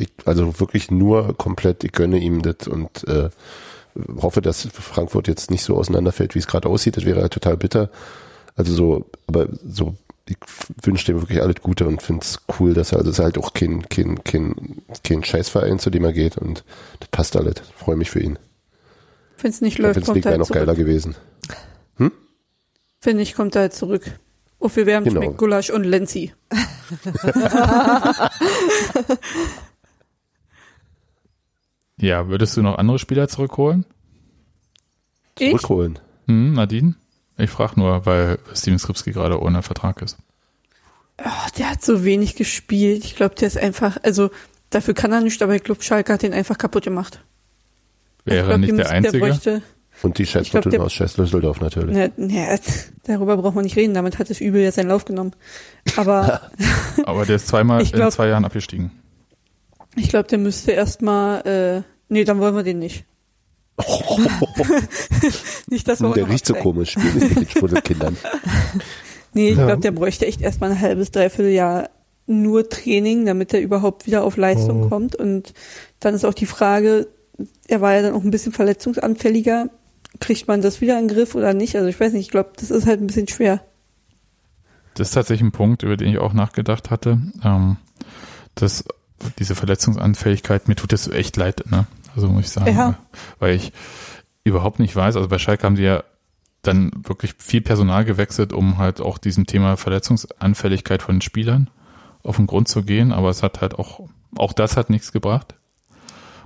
ich, 0.00 0.08
also 0.24 0.60
wirklich 0.60 0.90
nur 0.90 1.36
komplett, 1.36 1.84
ich 1.84 1.92
gönne 1.92 2.18
ihm 2.18 2.42
das 2.42 2.68
und 2.68 3.06
äh, 3.06 3.30
hoffe, 4.20 4.40
dass 4.40 4.68
Frankfurt 4.72 5.28
jetzt 5.28 5.50
nicht 5.50 5.62
so 5.62 5.76
auseinanderfällt, 5.76 6.34
wie 6.34 6.38
es 6.38 6.46
gerade 6.46 6.68
aussieht. 6.68 6.96
Das 6.96 7.04
wäre 7.04 7.20
ja 7.20 7.28
total 7.28 7.56
bitter. 7.56 7.90
Also 8.56 8.74
so, 8.74 9.06
aber 9.26 9.48
so, 9.66 9.94
ich 10.28 10.36
wünsche 10.82 11.06
dem 11.06 11.20
wirklich 11.20 11.40
alles 11.40 11.56
Gute 11.62 11.86
und 11.86 12.02
finde 12.02 12.22
es 12.22 12.40
cool, 12.58 12.74
dass 12.74 12.92
er, 12.92 12.98
also 12.98 13.10
es 13.10 13.18
ist 13.18 13.24
halt 13.24 13.38
auch 13.38 13.54
kein, 13.54 13.88
kein, 13.88 14.22
kein, 14.24 14.82
kein 15.02 15.24
Scheißverein, 15.24 15.78
zu 15.78 15.90
dem 15.90 16.04
er 16.04 16.12
geht 16.12 16.36
und 16.38 16.64
das 17.00 17.08
passt 17.08 17.36
alles. 17.36 17.54
Freue 17.76 17.96
mich 17.96 18.10
für 18.10 18.20
ihn. 18.20 18.38
Wenn 19.40 19.50
es 19.50 19.60
nicht 19.60 19.78
läuft, 19.78 20.04
kommt 20.04 20.24
er 20.24 20.32
halt 20.32 20.40
noch 20.40 20.46
zurück. 20.46 20.58
geiler 20.60 20.74
gewesen. 20.74 21.14
Hm? 21.96 22.12
Wenn 23.02 23.16
nicht, 23.16 23.34
kommt 23.36 23.54
er 23.54 23.62
halt 23.62 23.74
zurück. 23.74 24.04
Oh, 24.58 24.70
wir 24.74 24.86
wärmen 24.86 25.08
genau. 25.08 25.32
Gulasch 25.32 25.70
und 25.70 25.84
Lenzi. 25.84 26.32
Ja, 32.00 32.28
würdest 32.28 32.56
du 32.56 32.62
noch 32.62 32.78
andere 32.78 32.98
Spieler 32.98 33.28
zurückholen? 33.28 33.84
Ich? 35.38 35.50
Zurückholen? 35.50 35.98
Hm, 36.26 36.52
Nadine? 36.52 36.94
Ich 37.36 37.50
frage 37.50 37.78
nur, 37.78 38.06
weil 38.06 38.38
Steven 38.54 38.78
Skripski 38.78 39.12
gerade 39.12 39.40
ohne 39.40 39.62
Vertrag 39.62 40.02
ist. 40.02 40.16
Oh, 41.20 41.48
der 41.58 41.70
hat 41.70 41.84
so 41.84 42.04
wenig 42.04 42.36
gespielt. 42.36 43.04
Ich 43.04 43.16
glaube, 43.16 43.34
der 43.34 43.48
ist 43.48 43.58
einfach, 43.58 43.96
also 44.02 44.30
dafür 44.70 44.94
kann 44.94 45.12
er 45.12 45.20
nicht, 45.20 45.42
aber 45.42 45.54
ich 45.54 45.64
glaube, 45.64 45.82
Schalke 45.82 46.12
hat 46.12 46.22
den 46.22 46.32
einfach 46.32 46.58
kaputt 46.58 46.84
gemacht. 46.84 47.20
Wäre 48.30 48.48
glaub, 48.48 48.60
nicht 48.60 48.78
der 48.78 48.90
Einzige? 48.90 49.18
Der 49.18 49.26
bräuchte, 49.26 49.62
und 50.02 50.18
die 50.18 50.26
Schätzmittel 50.26 50.80
aus 50.80 50.92
Schäßlösseldorf 50.92 51.60
natürlich. 51.60 51.94
Ne, 51.94 52.12
ne, 52.16 52.60
darüber 53.04 53.36
braucht 53.36 53.56
man 53.56 53.64
nicht 53.64 53.76
reden, 53.76 53.94
damit 53.94 54.18
hat 54.18 54.30
das 54.30 54.40
Übel 54.40 54.62
ja 54.62 54.70
seinen 54.70 54.88
Lauf 54.88 55.04
genommen. 55.04 55.32
Aber, 55.96 56.42
aber 57.04 57.26
der 57.26 57.36
ist 57.36 57.48
zweimal 57.48 57.84
glaub, 57.84 58.04
in 58.04 58.10
zwei 58.12 58.28
Jahren 58.28 58.44
abgestiegen. 58.44 58.92
Ich 59.96 60.08
glaube, 60.08 60.28
der 60.28 60.38
müsste 60.38 60.70
erstmal, 60.72 61.40
äh, 61.46 61.82
nee, 62.08 62.24
dann 62.24 62.38
wollen 62.38 62.54
wir 62.54 62.62
den 62.62 62.78
nicht. 62.78 63.04
nicht, 65.68 65.86
dass 65.86 66.00
wir 66.00 66.12
Der 66.12 66.28
riecht 66.28 66.46
so 66.46 66.54
komisch, 66.54 66.92
spielt 66.92 67.14
mit 67.14 67.36
den 67.36 67.48
Schmuddelkindern. 67.48 68.16
nee, 69.34 69.50
ich 69.50 69.56
ja. 69.56 69.66
glaube, 69.66 69.82
der 69.82 69.92
bräuchte 69.92 70.26
echt 70.26 70.40
erstmal 70.40 70.70
ein 70.70 70.80
halbes, 70.80 71.10
dreiviertel 71.10 71.52
Jahr 71.52 71.90
nur 72.26 72.68
Training, 72.68 73.24
damit 73.24 73.54
er 73.54 73.60
überhaupt 73.60 74.06
wieder 74.06 74.22
auf 74.22 74.36
Leistung 74.36 74.84
oh. 74.84 74.88
kommt. 74.88 75.16
Und 75.16 75.54
dann 76.00 76.14
ist 76.14 76.24
auch 76.24 76.34
die 76.34 76.46
Frage, 76.46 77.08
er 77.66 77.80
war 77.80 77.94
ja 77.94 78.02
dann 78.02 78.14
auch 78.14 78.24
ein 78.24 78.30
bisschen 78.30 78.52
verletzungsanfälliger. 78.52 79.70
Kriegt 80.20 80.48
man 80.48 80.62
das 80.62 80.80
wieder 80.80 80.98
in 80.98 81.06
den 81.06 81.14
Griff 81.14 81.34
oder 81.34 81.54
nicht? 81.54 81.76
Also 81.76 81.88
ich 81.88 82.00
weiß 82.00 82.12
nicht, 82.12 82.26
ich 82.26 82.30
glaube, 82.30 82.52
das 82.56 82.70
ist 82.70 82.86
halt 82.86 83.00
ein 83.00 83.06
bisschen 83.06 83.28
schwer. 83.28 83.62
Das 84.94 85.08
ist 85.08 85.14
tatsächlich 85.14 85.46
ein 85.46 85.52
Punkt, 85.52 85.82
über 85.82 85.96
den 85.96 86.08
ich 86.08 86.18
auch 86.18 86.32
nachgedacht 86.32 86.90
hatte. 86.90 87.20
Ähm, 87.44 87.76
dass 88.54 88.84
diese 89.38 89.54
Verletzungsanfälligkeit, 89.54 90.68
mir 90.68 90.76
tut 90.76 90.92
das 90.92 91.08
echt 91.08 91.36
leid, 91.36 91.64
ne? 91.70 91.86
Also 92.14 92.28
muss 92.28 92.46
ich 92.46 92.50
sagen. 92.50 92.76
Ja. 92.76 92.98
Weil 93.38 93.54
ich 93.54 93.72
überhaupt 94.44 94.78
nicht 94.78 94.94
weiß, 94.94 95.16
also 95.16 95.28
bei 95.28 95.38
Schalke 95.38 95.64
haben 95.64 95.76
die 95.76 95.82
ja 95.82 96.02
dann 96.62 96.90
wirklich 97.06 97.34
viel 97.38 97.60
Personal 97.60 98.04
gewechselt, 98.04 98.52
um 98.52 98.78
halt 98.78 99.00
auch 99.00 99.18
diesem 99.18 99.46
Thema 99.46 99.76
Verletzungsanfälligkeit 99.76 101.02
von 101.02 101.20
Spielern 101.20 101.70
auf 102.22 102.36
den 102.36 102.46
Grund 102.46 102.68
zu 102.68 102.82
gehen, 102.82 103.12
aber 103.12 103.30
es 103.30 103.42
hat 103.42 103.60
halt 103.60 103.78
auch, 103.78 104.08
auch 104.36 104.52
das 104.52 104.76
hat 104.76 104.90
nichts 104.90 105.12
gebracht, 105.12 105.54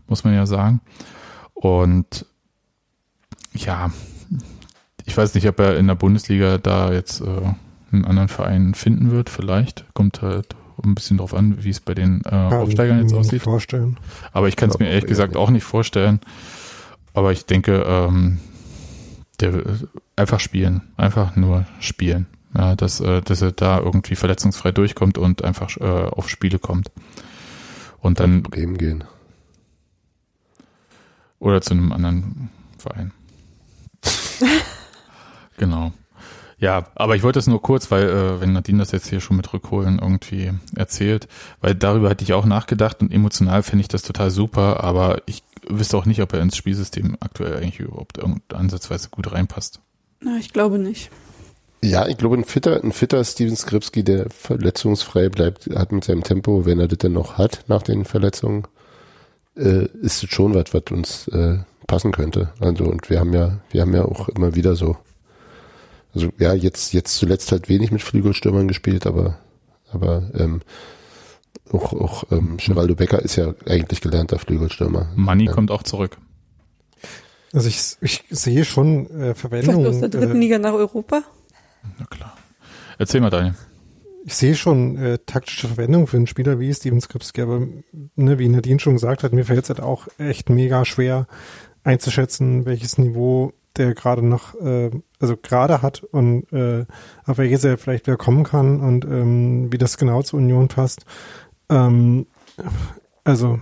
muss 0.07 0.25
man 0.25 0.35
ja 0.35 0.47
sagen. 0.47 0.81
Und 1.55 2.27
ja, 3.55 3.91
ich 5.05 5.17
weiß 5.17 5.35
nicht, 5.35 5.49
ob 5.49 5.61
er 5.61 5.77
in 5.77 5.87
der 5.87 5.95
Bundesliga 5.95 6.59
da 6.59 6.93
jetzt 6.93 7.21
äh, 7.21 7.55
einen 7.93 8.05
anderen 8.05 8.29
Verein 8.29 8.75
finden 8.75 9.11
wird, 9.11 9.31
vielleicht. 9.31 9.85
Kommt 9.95 10.23
halt 10.23 10.55
ein 10.83 10.95
bisschen 10.95 11.19
drauf 11.19 11.35
an, 11.35 11.63
wie 11.63 11.71
es 11.71 11.81
bei 11.81 11.95
den 11.95 12.23
äh, 12.25 12.35
Aufsteigern 12.35 13.01
jetzt 13.01 13.15
aussieht. 13.15 13.43
Vorstellen. 13.43 13.99
Aber 14.33 14.49
ich 14.49 14.57
kann 14.57 14.71
es 14.71 14.79
mir 14.79 14.89
ehrlich 14.89 15.07
gesagt 15.07 15.37
auch 15.37 15.51
nicht 15.51 15.65
vorstellen. 15.65 16.21
Aber 17.15 17.33
ich 17.33 17.47
denke, 17.47 17.85
ähm, 17.87 18.39
der 19.41 19.63
einfach 20.17 20.41
spielen, 20.41 20.83
einfach 20.97 21.37
nur 21.37 21.67
spielen. 21.81 22.27
Ja, 22.57 22.77
dass, 22.77 23.01
äh, 23.01 23.23
dass 23.23 23.41
er 23.43 23.53
da 23.53 23.79
irgendwie 23.79 24.15
verletzungsfrei 24.15 24.73
durchkommt 24.73 25.19
und 25.19 25.43
einfach 25.43 25.77
äh, 25.79 25.85
auf 25.85 26.29
Spiele 26.29 26.59
kommt. 26.59 26.91
Und 28.01 28.21
dann. 28.21 28.43
Bremen 28.43 28.77
gehen. 28.77 29.05
Oder 31.43 31.61
zu 31.61 31.75
einem 31.75 31.91
anderen 31.91 32.51
Verein. 32.79 33.11
genau. 35.57 35.93
Ja, 36.59 36.87
aber 36.95 37.17
ich 37.17 37.25
wollte 37.25 37.41
es 37.41 37.49
nur 37.49 37.61
kurz, 37.61 37.91
weil 37.91 38.05
äh, 38.05 38.41
wenn 38.41 38.53
Nadine 38.53 38.79
das 38.79 38.93
jetzt 38.93 39.09
hier 39.09 39.19
schon 39.19 39.39
mit 39.39 39.53
Rückholen 39.53 39.99
irgendwie 39.99 40.53
erzählt, 40.77 41.27
weil 41.61 41.75
darüber 41.75 42.11
hatte 42.11 42.23
ich 42.23 42.33
auch 42.33 42.45
nachgedacht 42.45 43.01
und 43.03 43.13
emotional 43.13 43.65
finde 43.65 43.81
ich 43.81 43.89
das 43.89 44.03
total 44.03 44.31
super, 44.31 44.85
aber 44.85 45.21
ich 45.27 45.43
wüsste 45.67 45.97
auch 45.97 46.07
nicht, 46.07 46.23
ob 46.23 46.33
er 46.33 46.43
ins 46.43 46.57
Spielsystem 46.57 47.17
aktuell 47.19 47.57
eigentlich 47.57 47.81
überhaupt 47.81 48.21
ansatzweise 48.55 49.09
gut 49.11 49.33
reinpasst. 49.33 49.81
Na, 50.21 50.37
ich 50.39 50.53
glaube 50.53 50.79
nicht. 50.79 51.11
Ja, 51.83 52.07
ich 52.07 52.19
glaube, 52.19 52.37
ein 52.37 52.45
fitter, 52.45 52.85
ein 52.85 52.93
fitter 52.93 53.25
Steven 53.25 53.57
Skripski, 53.57 54.05
der 54.05 54.31
verletzungsfrei 54.31 55.29
bleibt, 55.29 55.69
hat 55.75 55.91
mit 55.91 56.05
seinem 56.05 56.23
Tempo, 56.23 56.67
wenn 56.67 56.79
er 56.79 56.87
das 56.87 56.99
denn 56.99 57.15
noch 57.15 57.37
hat 57.37 57.65
nach 57.67 57.83
den 57.83 58.05
Verletzungen, 58.05 58.69
äh, 59.57 59.87
ist 60.03 60.23
es 60.23 60.31
schon 60.31 60.55
was, 60.55 60.73
was 60.73 60.83
uns 60.91 61.29
äh, 61.29 61.59
passen 61.87 62.13
könnte. 62.13 62.53
Also, 62.61 62.85
und 62.85 63.11
wir 63.11 63.21
haben 63.21 63.33
ja, 63.33 63.59
wir 63.71 63.83
haben 63.83 63.95
ja 63.95 64.05
auch 64.05 64.29
immer 64.29 64.55
wieder 64.55 64.77
so 64.77 64.97
also 66.15 66.29
ja, 66.39 66.53
jetzt, 66.53 66.93
jetzt 66.93 67.17
zuletzt 67.17 67.53
halt 67.53 67.69
wenig 67.69 67.91
mit 67.91 68.03
Flügelstürmern 68.03 68.69
gespielt, 68.69 69.07
aber, 69.07 69.39
aber 69.91 70.31
ähm, 70.35 70.61
auch, 71.71 71.93
auch 71.95 72.25
ähm, 72.31 72.59
Geraldo 72.59 72.95
Becker 72.95 73.23
ist 73.23 73.37
ja 73.37 73.55
eigentlich 73.67 74.01
gelernter 74.01 74.39
Flügelstürmer. 74.39 75.11
Manni 75.17 75.47
ja. 75.47 75.53
kommt 75.53 75.71
auch 75.71 75.83
zurück. 75.83 76.19
Also 77.55 77.69
ich, 77.69 77.97
ich 78.01 78.25
sehe 78.31 78.65
schon 78.65 79.09
äh, 79.11 79.35
Verwendung. 79.35 79.77
Vielleicht 79.77 79.89
aus 79.89 80.01
der 80.01 80.09
dritten 80.09 80.37
äh, 80.37 80.41
Liga 80.41 80.59
nach 80.59 80.73
Europa. 80.73 81.23
Na 81.99 82.07
klar. 82.07 82.37
Erzähl 82.99 83.21
mal, 83.21 83.31
Daniel. 83.31 83.55
Ich 84.25 84.35
sehe 84.35 84.55
schon 84.55 84.97
äh, 84.97 85.19
taktische 85.19 85.69
Verwendung 85.69 86.07
für 86.07 86.17
einen 86.17 86.27
Spieler 86.27 86.61
wie 86.61 86.73
Steven 86.73 87.01
Skripski, 87.01 87.43
aber 87.43 87.67
ne, 88.15 88.39
wie 88.39 88.49
Nadine 88.49 88.81
schon 88.81 88.95
gesagt 88.95 89.23
hat, 89.23 89.33
mir 89.33 89.45
fällt 89.45 89.65
es 89.65 89.69
halt 89.69 89.81
auch 89.81 90.09
echt 90.19 90.49
mega 90.49 90.85
schwer 90.85 91.27
einzuschätzen, 91.85 92.65
welches 92.65 92.99
Niveau 92.99 93.53
der 93.77 93.95
gerade 93.95 94.25
noch, 94.25 94.55
äh, 94.61 94.91
also 95.19 95.37
gerade 95.37 95.83
hat 95.83 96.03
und 96.03 96.53
äh, 96.53 96.87
auf 97.25 97.39
welches 97.39 97.65
er 97.65 97.79
vielleicht 97.79 98.07
wieder 98.07 98.17
kommen 98.17 98.45
kann 98.45 98.81
und 98.81 99.05
ähm, 99.05 99.73
wie 99.73 99.79
das 99.79 99.97
genau 99.97 100.23
zur 100.23 100.39
Union 100.39 100.69
passt. 100.69 101.05
Ähm, 101.69 102.27
also 103.25 103.61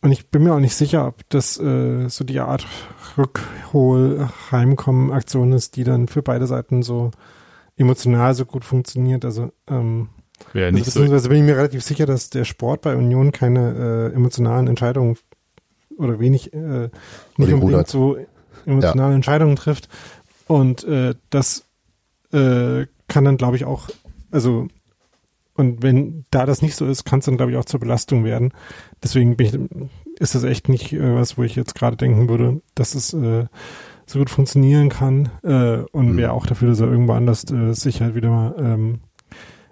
und 0.00 0.12
ich 0.12 0.28
bin 0.28 0.44
mir 0.44 0.54
auch 0.54 0.60
nicht 0.60 0.74
sicher, 0.74 1.06
ob 1.06 1.28
das 1.30 1.58
äh, 1.58 2.08
so 2.08 2.24
die 2.24 2.40
Art 2.40 2.66
Rückhol-Heimkommen-Aktion 3.16 5.52
ist, 5.52 5.76
die 5.76 5.84
dann 5.84 6.08
für 6.08 6.22
beide 6.22 6.46
Seiten 6.46 6.82
so 6.82 7.10
emotional 7.76 8.34
so 8.34 8.46
gut 8.46 8.64
funktioniert. 8.64 9.24
Also, 9.24 9.52
ähm, 9.68 10.08
Wäre 10.52 10.66
also 10.66 10.76
nicht 10.76 10.84
so. 10.86 11.00
beziehungsweise 11.00 11.28
bin 11.28 11.38
ich 11.38 11.44
mir 11.44 11.56
relativ 11.56 11.82
sicher, 11.82 12.06
dass 12.06 12.30
der 12.30 12.44
Sport 12.44 12.82
bei 12.82 12.96
Union 12.96 13.32
keine 13.32 14.10
äh, 14.12 14.14
emotionalen 14.14 14.66
Entscheidungen 14.66 15.16
oder 15.96 16.18
wenig 16.18 16.52
äh, 16.52 16.90
nicht 17.36 17.52
unbedingt 17.52 17.88
so 17.88 18.16
emotionale 18.66 19.14
Entscheidungen 19.14 19.56
trifft. 19.56 19.88
Und 20.46 20.84
äh, 20.84 21.14
das 21.30 21.64
äh, 22.32 22.86
kann 23.08 23.24
dann, 23.24 23.36
glaube 23.36 23.56
ich, 23.56 23.64
auch, 23.64 23.88
also 24.30 24.68
und 25.56 25.82
wenn 25.82 26.24
da 26.30 26.46
das 26.46 26.62
nicht 26.62 26.74
so 26.74 26.84
ist, 26.84 27.04
kann 27.04 27.20
es 27.20 27.26
dann, 27.26 27.36
glaube 27.36 27.52
ich, 27.52 27.58
auch 27.58 27.64
zur 27.64 27.78
Belastung 27.78 28.24
werden. 28.24 28.52
Deswegen 29.02 29.36
bin 29.36 29.46
ich, 29.46 30.20
ist 30.20 30.34
das 30.34 30.42
echt 30.42 30.68
nicht 30.68 30.92
äh, 30.92 31.14
was, 31.14 31.38
wo 31.38 31.44
ich 31.44 31.54
jetzt 31.54 31.76
gerade 31.76 31.96
denken 31.96 32.28
würde, 32.28 32.60
dass 32.74 32.94
es 32.94 33.14
äh, 33.14 33.46
so 34.06 34.18
gut 34.18 34.30
funktionieren 34.30 34.88
kann 34.88 35.30
äh, 35.42 35.78
und 35.92 36.12
Mhm. 36.12 36.16
wäre 36.16 36.32
auch 36.32 36.46
dafür, 36.46 36.68
dass 36.68 36.80
er 36.80 36.88
irgendwo 36.88 37.12
anders 37.14 37.44
äh, 37.50 37.72
sich 37.74 38.00
halt 38.00 38.14
wieder 38.14 38.28
mal 38.30 38.54
ähm, 38.58 39.00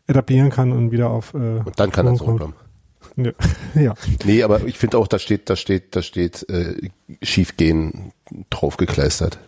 etablieren 0.07 0.51
kann 0.51 0.73
und 0.73 0.91
wieder 0.91 1.11
auf 1.11 1.35
äh, 1.35 1.37
Und 1.65 1.79
dann 1.79 1.91
kann 1.93 2.07
er 2.07 2.15
zurückkommen. 2.15 2.55
Ja. 3.17 3.33
ja. 3.75 3.95
Nee, 4.25 4.43
aber 4.43 4.65
ich 4.67 4.79
finde 4.79 4.99
auch, 4.99 5.07
da 5.07 5.19
steht, 5.19 5.51
da 5.51 5.57
steht, 5.57 5.95
da 5.97 6.03
steht 6.03 6.49
äh, 6.49 6.89
Schiefgehen 7.23 8.13
draufgekleistert. 8.51 9.39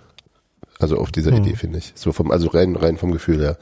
Also 0.78 0.98
auf 0.98 1.12
dieser 1.12 1.30
Hm. 1.30 1.38
Idee, 1.44 1.56
finde 1.56 1.78
ich. 1.78 1.92
So 1.94 2.12
vom, 2.12 2.30
also 2.30 2.48
rein, 2.48 2.76
rein 2.76 2.96
vom 2.98 3.12
Gefühl 3.12 3.40
her. 3.40 3.56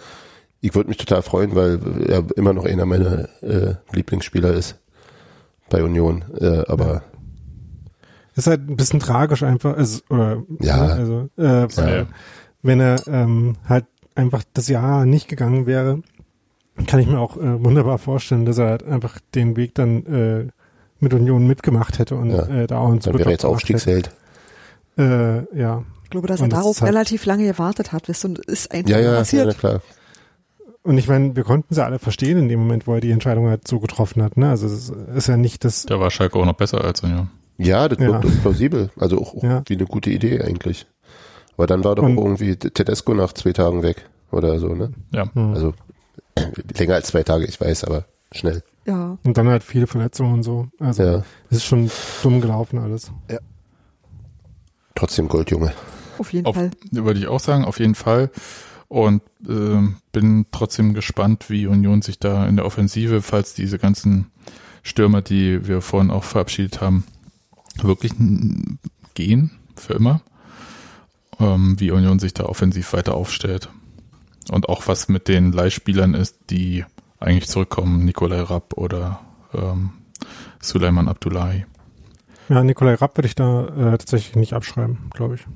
Ich 0.60 0.74
würde 0.74 0.88
mich 0.88 0.96
total 0.98 1.22
freuen, 1.22 1.54
weil 1.54 1.78
er 2.08 2.24
immer 2.36 2.52
noch 2.52 2.64
einer 2.64 2.86
meiner 2.86 3.28
äh, 3.42 3.74
Lieblingsspieler 3.92 4.52
ist 4.54 4.76
bei 5.68 5.82
Union. 5.82 6.24
Äh, 6.40 6.64
aber 6.68 7.02
Ist 8.34 8.46
halt 8.46 8.68
ein 8.68 8.76
bisschen 8.76 9.00
tragisch 9.00 9.42
einfach, 9.42 9.76
also, 9.76 10.00
oder, 10.08 10.42
Ja. 10.60 10.76
ne, 10.86 10.92
also, 10.94 11.14
äh, 11.36 11.76
weil, 11.76 11.96
Ja. 11.98 12.06
wenn 12.62 12.80
er 12.80 13.06
ähm, 13.06 13.56
halt 13.68 13.84
einfach 14.14 14.42
das 14.54 14.68
Jahr 14.68 15.04
nicht 15.04 15.28
gegangen 15.28 15.66
wäre, 15.66 16.00
kann 16.86 17.00
ich 17.00 17.06
mir 17.06 17.18
auch 17.18 17.36
äh, 17.36 17.62
wunderbar 17.64 17.98
vorstellen, 17.98 18.44
dass 18.46 18.58
er 18.58 18.68
halt 18.70 18.82
einfach 18.84 19.18
den 19.34 19.56
Weg 19.56 19.74
dann 19.74 20.06
äh, 20.06 20.46
mit 21.00 21.12
Union 21.12 21.46
mitgemacht 21.46 21.98
hätte 21.98 22.14
und 22.16 22.30
Ja. 22.30 22.46
äh, 22.46 22.66
da 22.66 22.78
auch 22.78 22.88
einen 22.90 23.00
dann 23.00 23.14
wäre 23.18 23.24
er 23.28 23.32
jetzt 23.32 23.44
Aufstiegsheld. 23.44 24.10
hätte. 24.96 25.46
Äh, 25.54 25.58
ja. 25.58 25.82
Ich 26.04 26.10
glaube, 26.10 26.26
dass 26.28 26.40
er 26.40 26.44
Und 26.44 26.52
das 26.52 26.60
darauf 26.60 26.76
ist 26.76 26.82
halt- 26.82 26.90
relativ 26.92 27.24
lange 27.26 27.44
gewartet 27.46 27.92
hat, 27.92 28.08
weißt 28.08 28.24
du, 28.24 28.28
und 28.28 28.38
ist 28.38 28.70
einfach 28.72 28.90
Ja, 28.90 29.00
ja, 29.00 29.14
passiert. 29.16 29.46
ja, 29.46 29.52
klar. 29.54 29.80
Und 30.82 30.98
ich 30.98 31.08
meine, 31.08 31.36
wir 31.36 31.44
konnten 31.44 31.74
sie 31.74 31.84
alle 31.84 31.98
verstehen 31.98 32.38
in 32.38 32.48
dem 32.48 32.58
Moment, 32.60 32.86
wo 32.86 32.94
er 32.94 33.00
die 33.00 33.10
Entscheidung 33.12 33.48
halt 33.48 33.68
so 33.68 33.78
getroffen 33.78 34.22
hat. 34.22 34.36
Ne? 34.36 34.48
Also 34.50 34.66
es 34.66 34.90
ist 35.14 35.28
ja 35.28 35.36
nicht 35.36 35.64
das. 35.64 35.84
Da 35.86 36.00
war 36.00 36.10
Schalke 36.10 36.38
auch 36.38 36.44
noch 36.44 36.54
besser 36.54 36.82
als 36.82 37.02
Union. 37.02 37.30
Ja, 37.66 37.88
das 37.88 37.98
Ja. 37.98 38.08
wirkt 38.22 38.42
plausibel. 38.42 38.90
Also 38.98 39.20
auch, 39.20 39.34
auch 39.34 39.42
Ja. 39.42 39.62
wie 39.66 39.74
eine 39.74 39.86
gute 39.86 40.10
Idee 40.10 40.40
eigentlich. 40.42 40.86
Aber 41.56 41.66
dann 41.66 41.84
war 41.84 41.94
doch 41.94 42.02
Und- 42.04 42.16
irgendwie 42.18 42.56
Tedesco 42.56 43.14
nach 43.14 43.32
zwei 43.32 43.52
Tagen 43.52 43.82
weg 43.82 44.08
oder 44.30 44.58
so, 44.58 44.68
ne? 44.74 44.92
Ja. 45.12 45.32
Hm. 45.34 45.52
Also 45.54 45.74
länger 46.78 46.94
als 46.94 47.08
zwei 47.08 47.22
Tage, 47.22 47.44
ich 47.44 47.60
weiß, 47.60 47.84
aber 47.84 48.04
schnell. 48.32 48.62
Ja. 48.86 49.16
Und 49.22 49.36
dann 49.36 49.48
halt 49.48 49.62
viele 49.62 49.86
Verletzungen 49.86 50.34
und 50.34 50.42
so. 50.42 50.66
Also 50.80 51.02
Ja. 51.02 51.22
es 51.50 51.58
ist 51.58 51.64
schon 51.64 51.90
dumm 52.22 52.40
gelaufen 52.40 52.78
alles. 52.78 53.12
Trotzdem 54.94 55.28
Goldjunge. 55.28 55.72
Auf 56.18 56.32
jeden 56.32 56.46
Auf, 56.46 56.54
Fall. 56.56 56.70
würde 56.90 57.18
ich 57.18 57.26
auch 57.26 57.40
sagen, 57.40 57.64
auf 57.64 57.78
jeden 57.80 57.94
Fall. 57.94 58.30
Und 58.88 59.22
ähm, 59.48 59.96
bin 60.12 60.46
trotzdem 60.52 60.92
gespannt, 60.94 61.48
wie 61.48 61.66
Union 61.66 62.02
sich 62.02 62.18
da 62.18 62.46
in 62.46 62.56
der 62.56 62.66
Offensive, 62.66 63.22
falls 63.22 63.54
diese 63.54 63.78
ganzen 63.78 64.30
Stürmer, 64.82 65.22
die 65.22 65.66
wir 65.66 65.80
vorhin 65.80 66.10
auch 66.10 66.24
verabschiedet 66.24 66.80
haben, 66.82 67.04
wirklich 67.80 68.12
gehen 69.14 69.50
für 69.76 69.94
immer, 69.94 70.22
ähm, 71.40 71.78
wie 71.78 71.90
Union 71.90 72.18
sich 72.18 72.34
da 72.34 72.44
offensiv 72.44 72.92
weiter 72.92 73.14
aufstellt. 73.14 73.68
Und 74.50 74.68
auch 74.68 74.88
was 74.88 75.08
mit 75.08 75.28
den 75.28 75.52
Leihspielern 75.52 76.14
ist, 76.14 76.36
die 76.50 76.84
eigentlich 77.20 77.48
zurückkommen, 77.48 78.04
Nikolai 78.04 78.40
Rapp 78.40 78.74
oder 78.76 79.20
ähm, 79.54 79.90
Suleiman 80.60 81.08
Abdullahi. 81.08 81.64
Ja, 82.48 82.62
Nikolai 82.64 82.94
Rapp 82.94 83.16
würde 83.16 83.28
ich 83.28 83.34
da 83.34 83.66
äh, 83.66 83.98
tatsächlich 83.98 84.36
nicht 84.36 84.52
abschreiben, 84.52 84.98
glaube 85.14 85.36
ich. 85.36 85.46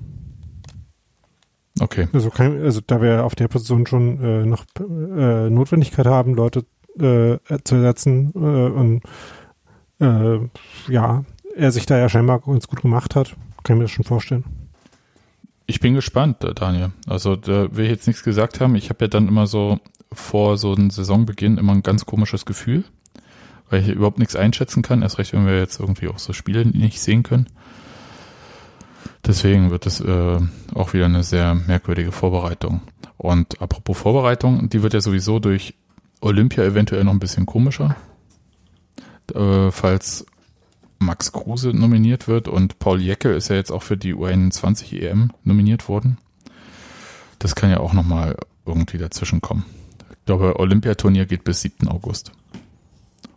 Okay. 1.81 2.09
Also, 2.13 2.31
kein, 2.31 2.63
also 2.63 2.81
da 2.87 3.03
wir 3.03 3.25
auf 3.25 3.35
der 3.35 3.49
Position 3.49 3.87
schon 3.87 4.23
äh, 4.23 4.47
noch 4.47 4.65
äh, 4.79 5.51
Notwendigkeit 5.51 6.07
haben, 6.07 6.35
Leute 6.35 6.65
äh, 6.99 7.39
zu 7.65 7.75
ersetzen 7.75 8.33
äh, 8.35 8.39
und 8.39 9.03
äh, 10.01 10.39
ja, 10.89 11.25
er 11.57 11.73
sich 11.73 11.87
da 11.87 11.99
ja 11.99 12.09
scheinbar 12.09 12.41
ganz 12.41 12.69
gut 12.69 12.83
gemacht 12.83 13.17
hat, 13.17 13.35
kann 13.65 13.77
ich 13.77 13.79
mir 13.79 13.85
das 13.85 13.91
schon 13.91 14.05
vorstellen. 14.05 14.45
Ich 15.67 15.81
bin 15.81 15.95
gespannt, 15.95 16.45
äh, 16.45 16.55
Daniel. 16.55 16.93
Also 17.09 17.35
da 17.35 17.75
will 17.75 17.87
ich 17.87 17.91
jetzt 17.91 18.07
nichts 18.07 18.23
gesagt 18.23 18.61
haben. 18.61 18.77
Ich 18.77 18.89
habe 18.91 19.05
ja 19.05 19.09
dann 19.09 19.27
immer 19.27 19.47
so 19.47 19.81
vor 20.13 20.57
so 20.59 20.75
einem 20.75 20.91
Saisonbeginn 20.91 21.59
immer 21.59 21.73
ein 21.73 21.83
ganz 21.83 22.07
komisches 22.07 22.47
Gefühl, 22.47 22.85
weil 23.69 23.83
ich 23.83 23.89
überhaupt 23.89 24.19
nichts 24.19 24.37
einschätzen 24.37 24.83
kann. 24.83 25.03
Erst 25.03 25.19
recht, 25.19 25.33
wenn 25.33 25.47
wir 25.47 25.59
jetzt 25.59 25.81
irgendwie 25.81 26.09
auch 26.09 26.19
so 26.19 26.33
Spiele 26.33 26.65
nicht 26.65 27.01
sehen 27.01 27.25
können. 27.25 27.47
Deswegen 29.27 29.73
wird 29.73 29.87
es 29.87 30.01
äh, 30.01 30.39
auch 30.75 30.93
wieder 30.93 31.07
eine 31.07 31.25
sehr 31.25 31.55
merkwürdige 31.55 32.13
Vorbereitung. 32.13 32.83
Und 33.17 33.61
apropos 33.61 33.99
Vorbereitung, 33.99 34.69
die 34.69 34.83
wird 34.83 34.95
ja 34.95 35.01
sowieso 35.01 35.41
durch 35.41 35.75
Olympia 36.21 36.63
eventuell 36.63 37.03
noch 37.03 37.13
ein 37.13 37.19
bisschen 37.19 37.45
komischer. 37.45 37.97
Äh, 39.35 39.73
falls 39.73 40.27
Max 40.99 41.33
Kruse 41.33 41.71
nominiert 41.71 42.29
wird 42.29 42.49
und 42.49 42.79
Paul 42.79 43.01
Jecke 43.01 43.31
ist 43.31 43.49
ja 43.49 43.57
jetzt 43.57 43.71
auch 43.71 43.83
für 43.83 43.97
die 43.97 44.15
U21 44.15 45.01
EM 45.01 45.31
nominiert 45.45 45.89
worden. 45.89 46.19
Das 47.39 47.55
kann 47.55 47.71
ja 47.71 47.81
auch 47.81 47.93
nochmal 47.93 48.37
irgendwie 48.65 48.99
dazwischen 48.99 49.41
kommen. 49.41 49.65
Ich 50.11 50.25
glaube, 50.25 50.59
Olympiaturnier 50.59 51.27
geht 51.27 51.45
bis 51.45 51.61
7. 51.61 51.89
August. 51.89 52.33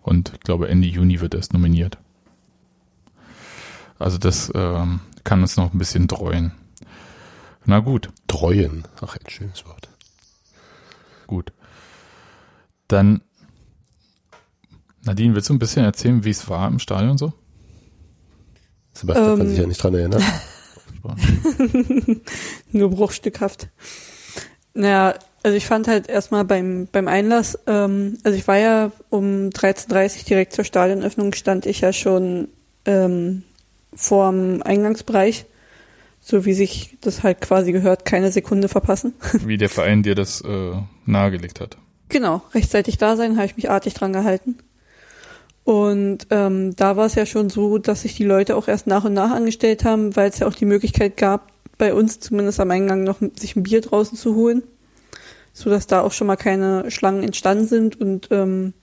Und 0.02 0.31
ich 0.34 0.40
glaube, 0.40 0.69
Ende 0.69 0.88
Juni 0.88 1.22
wird 1.22 1.36
erst 1.36 1.53
nominiert. 1.53 1.98
Also 3.99 4.18
das 4.18 4.52
ähm, 4.56 5.02
kann 5.23 5.41
uns 5.41 5.57
noch 5.57 5.73
ein 5.73 5.77
bisschen 5.77 6.07
dreuen. 6.07 6.53
Na 7.65 7.80
gut. 7.80 8.10
Treuen. 8.27 8.88
Ach, 9.02 9.15
ein 9.15 9.30
schönes 9.30 9.65
Wort. 9.65 9.90
Gut. 11.27 11.52
Dann, 12.88 13.22
Nadine, 15.03 15.36
willst 15.36 15.49
du 15.49 15.53
ein 15.53 15.60
bisschen 15.60 15.84
erzählen, 15.84 16.23
wie 16.23 16.31
es 16.31 16.49
war 16.49 16.68
im 16.68 16.80
Stadion 16.80 17.18
so? 17.19 17.34
Sebastian 18.94 19.38
kann 19.38 19.41
Ähm. 19.41 19.49
sich 19.49 19.60
ja 19.60 19.68
nicht 19.68 19.84
dran 19.84 19.95
erinnern. 19.95 20.24
Nur 22.72 22.90
bruchstückhaft. 22.90 23.68
Naja, 24.74 25.16
also 25.44 25.56
ich 25.57 25.66
fand 25.66 25.88
halt 25.88 26.10
erstmal 26.10 26.45
beim, 26.45 26.88
beim 26.91 27.07
Einlass, 27.07 27.57
ähm, 27.68 28.18
also 28.24 28.38
ich 28.38 28.48
war 28.48 28.57
ja 28.57 28.91
um 29.10 29.49
13.30 29.49 30.20
Uhr 30.20 30.24
direkt 30.26 30.53
zur 30.53 30.66
Stadionöffnung, 30.66 31.34
stand 31.34 31.66
ich 31.66 31.82
ja 31.82 31.94
schon 31.94 32.49
ähm, 32.86 33.44
vorm 33.94 34.61
Eingangsbereich, 34.61 35.45
so 36.20 36.45
wie 36.45 36.53
sich 36.53 36.98
das 37.02 37.24
halt 37.24 37.41
quasi 37.41 37.72
gehört, 37.72 38.06
keine 38.06 38.32
Sekunde 38.32 38.68
verpassen. 38.68 39.14
Wie 39.45 39.57
der 39.57 39.70
Verein 39.70 40.03
dir 40.03 40.16
das 40.16 40.41
äh, 40.41 40.74
nahegelegt 41.06 41.60
hat. 41.61 41.78
Genau, 42.10 42.41
rechtzeitig 42.53 42.98
da 42.98 43.16
sein, 43.16 43.38
habe 43.38 43.45
ich 43.45 43.56
mich 43.56 43.70
artig 43.70 43.94
dran 43.94 44.14
gehalten. 44.14 44.57
Und 45.69 46.25
ähm, 46.31 46.75
da 46.75 46.97
war 46.97 47.05
es 47.05 47.13
ja 47.13 47.27
schon 47.27 47.51
so, 47.51 47.77
dass 47.77 48.01
sich 48.01 48.15
die 48.15 48.23
Leute 48.23 48.55
auch 48.55 48.67
erst 48.67 48.87
nach 48.87 49.03
und 49.03 49.13
nach 49.13 49.29
angestellt 49.29 49.85
haben, 49.85 50.15
weil 50.15 50.31
es 50.31 50.39
ja 50.39 50.47
auch 50.47 50.55
die 50.55 50.65
Möglichkeit 50.65 51.15
gab, 51.15 51.51
bei 51.77 51.93
uns 51.93 52.19
zumindest 52.19 52.59
am 52.59 52.71
Eingang 52.71 53.03
noch 53.03 53.19
sich 53.35 53.55
ein 53.55 53.61
Bier 53.61 53.81
draußen 53.81 54.17
zu 54.17 54.33
holen, 54.33 54.63
so 55.53 55.69
dass 55.69 55.85
da 55.85 56.01
auch 56.01 56.11
schon 56.11 56.25
mal 56.25 56.37
keine 56.37 56.89
Schlangen 56.89 57.21
entstanden 57.21 57.67
sind 57.67 58.01
und 58.01 58.29
ähm, 58.31 58.73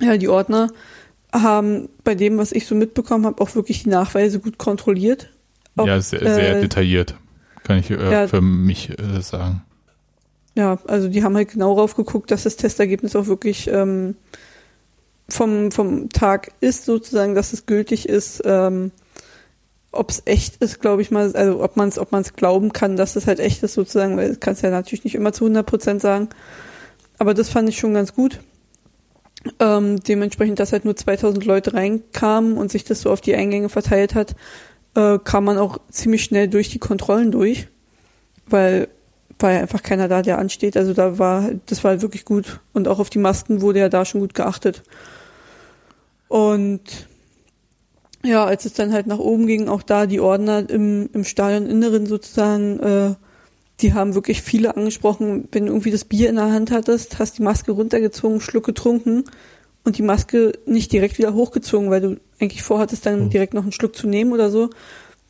ja 0.00 0.16
die 0.18 0.28
Ordner 0.28 0.68
haben 1.32 1.88
bei 2.04 2.14
dem, 2.14 2.38
was 2.38 2.52
ich 2.52 2.68
so 2.68 2.76
mitbekommen 2.76 3.26
habe, 3.26 3.42
auch 3.42 3.56
wirklich 3.56 3.82
die 3.82 3.88
Nachweise 3.88 4.38
gut 4.38 4.56
kontrolliert. 4.56 5.30
Ob, 5.76 5.88
ja, 5.88 6.00
sehr, 6.00 6.20
sehr 6.20 6.58
äh, 6.58 6.60
detailliert, 6.60 7.16
kann 7.64 7.80
ich 7.80 7.90
äh, 7.90 8.12
ja. 8.12 8.28
für 8.28 8.40
mich 8.40 8.96
äh, 8.96 9.20
sagen. 9.20 9.64
Ja, 10.54 10.78
also 10.86 11.08
die 11.08 11.24
haben 11.24 11.34
halt 11.34 11.50
genau 11.50 11.74
drauf 11.74 11.96
geguckt, 11.96 12.30
dass 12.30 12.44
das 12.44 12.54
Testergebnis 12.54 13.16
auch 13.16 13.26
wirklich 13.26 13.66
ähm, 13.66 14.14
vom, 15.28 15.70
vom 15.70 16.08
Tag 16.08 16.52
ist, 16.60 16.84
sozusagen, 16.84 17.34
dass 17.34 17.52
es 17.52 17.66
gültig 17.66 18.08
ist, 18.08 18.42
ähm, 18.44 18.90
ob 19.90 20.10
es 20.10 20.22
echt 20.26 20.56
ist, 20.56 20.80
glaube 20.80 21.02
ich 21.02 21.10
mal, 21.10 21.34
also 21.34 21.62
ob 21.62 21.76
man 21.76 21.88
es 21.88 21.98
ob 21.98 22.12
man's 22.12 22.34
glauben 22.34 22.72
kann, 22.72 22.96
dass 22.96 23.16
es 23.16 23.26
halt 23.26 23.40
echt 23.40 23.62
ist, 23.62 23.74
sozusagen, 23.74 24.16
weil 24.16 24.32
du 24.32 24.38
kannst 24.38 24.62
ja 24.62 24.70
natürlich 24.70 25.04
nicht 25.04 25.14
immer 25.14 25.32
zu 25.32 25.44
100 25.44 25.66
Prozent 25.66 26.02
sagen. 26.02 26.28
Aber 27.18 27.34
das 27.34 27.48
fand 27.48 27.68
ich 27.68 27.78
schon 27.78 27.94
ganz 27.94 28.14
gut. 28.14 28.40
Ähm, 29.60 30.00
dementsprechend, 30.00 30.58
dass 30.58 30.72
halt 30.72 30.84
nur 30.84 30.96
2000 30.96 31.44
Leute 31.44 31.74
reinkamen 31.74 32.56
und 32.56 32.70
sich 32.70 32.84
das 32.84 33.00
so 33.00 33.10
auf 33.10 33.20
die 33.20 33.34
Eingänge 33.34 33.68
verteilt 33.68 34.14
hat, 34.14 34.34
äh, 34.94 35.18
kam 35.22 35.44
man 35.44 35.58
auch 35.58 35.78
ziemlich 35.90 36.24
schnell 36.24 36.48
durch 36.48 36.70
die 36.70 36.78
Kontrollen 36.78 37.30
durch, 37.30 37.68
weil 38.46 38.88
war 39.40 39.52
ja 39.52 39.60
einfach 39.60 39.82
keiner 39.82 40.08
da, 40.08 40.22
der 40.22 40.38
ansteht. 40.38 40.76
Also 40.76 40.94
da 40.94 41.18
war, 41.18 41.50
das 41.66 41.84
war 41.84 42.02
wirklich 42.02 42.24
gut. 42.24 42.60
Und 42.72 42.88
auch 42.88 42.98
auf 42.98 43.10
die 43.10 43.18
Masken 43.18 43.60
wurde 43.60 43.78
ja 43.80 43.88
da 43.88 44.04
schon 44.04 44.20
gut 44.20 44.34
geachtet. 44.34 44.82
Und 46.28 47.08
ja, 48.24 48.44
als 48.44 48.64
es 48.64 48.74
dann 48.74 48.92
halt 48.92 49.06
nach 49.06 49.18
oben 49.18 49.46
ging, 49.46 49.68
auch 49.68 49.82
da 49.82 50.06
die 50.06 50.20
Ordner 50.20 50.68
im, 50.68 51.08
im 51.12 51.24
Stadioninneren 51.24 52.06
sozusagen, 52.06 52.80
äh, 52.80 53.14
die 53.80 53.94
haben 53.94 54.14
wirklich 54.14 54.42
viele 54.42 54.76
angesprochen, 54.76 55.48
wenn 55.52 55.66
du 55.66 55.72
irgendwie 55.72 55.92
das 55.92 56.04
Bier 56.04 56.28
in 56.28 56.36
der 56.36 56.52
Hand 56.52 56.70
hattest, 56.70 57.18
hast 57.18 57.38
die 57.38 57.42
Maske 57.42 57.72
runtergezogen, 57.72 58.40
Schluck 58.40 58.66
getrunken 58.66 59.24
und 59.84 59.98
die 59.98 60.02
Maske 60.02 60.52
nicht 60.66 60.92
direkt 60.92 61.18
wieder 61.18 61.32
hochgezogen, 61.32 61.90
weil 61.90 62.00
du 62.00 62.16
eigentlich 62.40 62.62
vorhattest, 62.62 63.06
dann 63.06 63.26
mhm. 63.26 63.30
direkt 63.30 63.54
noch 63.54 63.62
einen 63.62 63.72
Schluck 63.72 63.94
zu 63.94 64.08
nehmen 64.08 64.32
oder 64.32 64.50
so. 64.50 64.70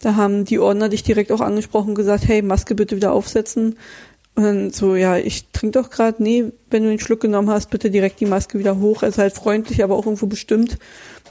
Da 0.01 0.15
haben 0.15 0.45
die 0.45 0.59
Ordner 0.59 0.89
dich 0.89 1.03
direkt 1.03 1.31
auch 1.33 1.41
angesprochen, 1.41 1.95
gesagt, 1.95 2.27
hey, 2.27 2.41
Maske 2.41 2.75
bitte 2.75 2.97
wieder 2.97 3.13
aufsetzen. 3.13 3.77
Und 4.39 4.45
dann 4.45 4.71
so, 4.71 4.95
ja, 4.95 5.17
ich 5.17 5.49
trinke 5.51 5.83
doch 5.83 5.91
gerade, 5.91 6.23
nee, 6.23 6.45
wenn 6.71 6.85
du 6.85 6.91
den 6.91 7.01
Schluck 7.01 7.19
genommen 7.19 7.51
hast, 7.51 7.71
bitte 7.71 7.91
direkt 7.91 8.21
die 8.21 8.25
Maske 8.25 8.61
wieder 8.61 8.79
hoch. 8.79 9.03
Also 9.03 9.21
halt 9.21 9.35
freundlich, 9.35 9.83
aber 9.83 9.97
auch 9.97 10.07
irgendwo 10.07 10.27
bestimmt, 10.27 10.79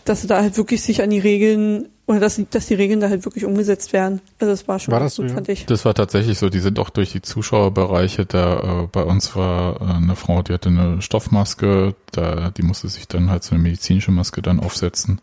dass 0.03 0.23
du 0.23 0.27
da 0.27 0.41
halt 0.41 0.57
wirklich 0.57 0.81
sich 0.81 1.01
an 1.01 1.09
die 1.09 1.19
Regeln 1.19 1.87
oder 2.05 2.19
dass, 2.19 2.41
dass 2.49 2.67
die 2.67 2.73
Regeln 2.73 2.99
da 2.99 3.07
halt 3.07 3.23
wirklich 3.23 3.45
umgesetzt 3.45 3.93
werden. 3.93 4.19
Also 4.39 4.51
das 4.51 4.67
war 4.67 4.79
schon 4.79 4.91
war 4.91 4.99
das 4.99 5.15
gut, 5.15 5.29
so, 5.29 5.35
fand 5.35 5.47
ich. 5.47 5.65
Das 5.67 5.85
war 5.85 5.93
tatsächlich 5.93 6.37
so, 6.37 6.49
die 6.49 6.59
sind 6.59 6.79
auch 6.79 6.89
durch 6.89 7.13
die 7.13 7.21
Zuschauerbereiche, 7.21 8.25
da 8.25 8.81
äh, 8.83 8.87
bei 8.91 9.03
uns 9.03 9.33
war 9.37 9.79
äh, 9.79 9.85
eine 9.85 10.17
Frau, 10.17 10.41
die 10.41 10.51
hatte 10.51 10.67
eine 10.67 11.01
Stoffmaske, 11.01 11.95
da 12.11 12.49
die 12.49 12.63
musste 12.63 12.89
sich 12.89 13.07
dann 13.07 13.29
halt 13.29 13.45
so 13.45 13.55
eine 13.55 13.63
medizinische 13.63 14.11
Maske 14.11 14.41
dann 14.41 14.59
aufsetzen 14.59 15.21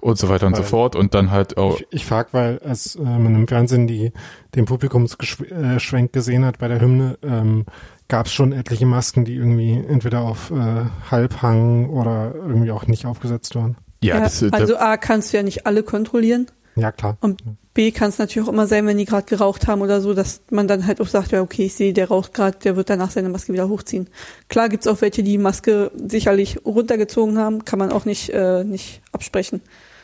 und 0.00 0.18
so 0.18 0.28
weiter 0.28 0.46
und 0.46 0.52
weil, 0.52 0.62
so 0.62 0.68
fort 0.68 0.96
und 0.96 1.14
dann 1.14 1.30
halt 1.30 1.56
auch. 1.56 1.78
Ich, 1.80 1.86
ich 1.90 2.06
frage, 2.06 2.28
weil 2.32 2.58
als 2.60 2.96
äh, 2.96 3.02
man 3.02 3.34
im 3.34 3.48
Fernsehen 3.48 3.86
die 3.86 4.12
den 4.54 4.64
Publikumsschwenk 4.64 6.12
gesehen 6.12 6.44
hat 6.44 6.58
bei 6.58 6.68
der 6.68 6.80
Hymne, 6.80 7.18
ähm, 7.22 7.66
gab 8.08 8.26
es 8.26 8.32
schon 8.32 8.52
etliche 8.52 8.86
Masken, 8.86 9.24
die 9.24 9.34
irgendwie 9.34 9.72
entweder 9.72 10.22
auf 10.22 10.50
äh, 10.50 10.84
Halbhang 11.10 11.90
oder 11.90 12.34
irgendwie 12.34 12.70
auch 12.70 12.86
nicht 12.86 13.06
aufgesetzt 13.06 13.54
waren. 13.54 13.76
Ja, 14.02 14.16
ja 14.16 14.20
das, 14.22 14.42
also 14.52 14.76
A 14.78 14.96
kannst 14.96 15.32
du 15.32 15.36
ja 15.36 15.42
nicht 15.42 15.66
alle 15.66 15.82
kontrollieren. 15.82 16.46
Ja, 16.76 16.92
klar. 16.92 17.16
Und 17.20 17.42
B 17.74 17.90
kann 17.90 18.08
es 18.08 18.18
natürlich 18.18 18.48
auch 18.48 18.52
immer 18.52 18.66
sein, 18.66 18.86
wenn 18.86 18.98
die 18.98 19.04
gerade 19.04 19.26
geraucht 19.26 19.66
haben 19.66 19.82
oder 19.82 20.00
so, 20.00 20.14
dass 20.14 20.42
man 20.50 20.68
dann 20.68 20.86
halt 20.86 21.00
auch 21.00 21.08
sagt, 21.08 21.32
ja, 21.32 21.42
okay, 21.42 21.66
ich 21.66 21.74
sehe, 21.74 21.92
der 21.92 22.08
raucht 22.08 22.34
gerade, 22.34 22.58
der 22.58 22.76
wird 22.76 22.88
danach 22.88 23.10
seine 23.10 23.28
Maske 23.28 23.52
wieder 23.52 23.68
hochziehen. 23.68 24.08
Klar 24.48 24.68
gibt's 24.68 24.86
auch 24.86 25.00
welche, 25.00 25.22
die 25.22 25.32
die 25.32 25.38
Maske 25.38 25.90
sicherlich 25.94 26.64
runtergezogen 26.64 27.38
haben, 27.38 27.64
kann 27.64 27.78
man 27.78 27.92
auch 27.92 28.04
nicht, 28.04 28.30
äh, 28.30 28.64
nicht 28.64 29.02
absprechen. 29.12 29.60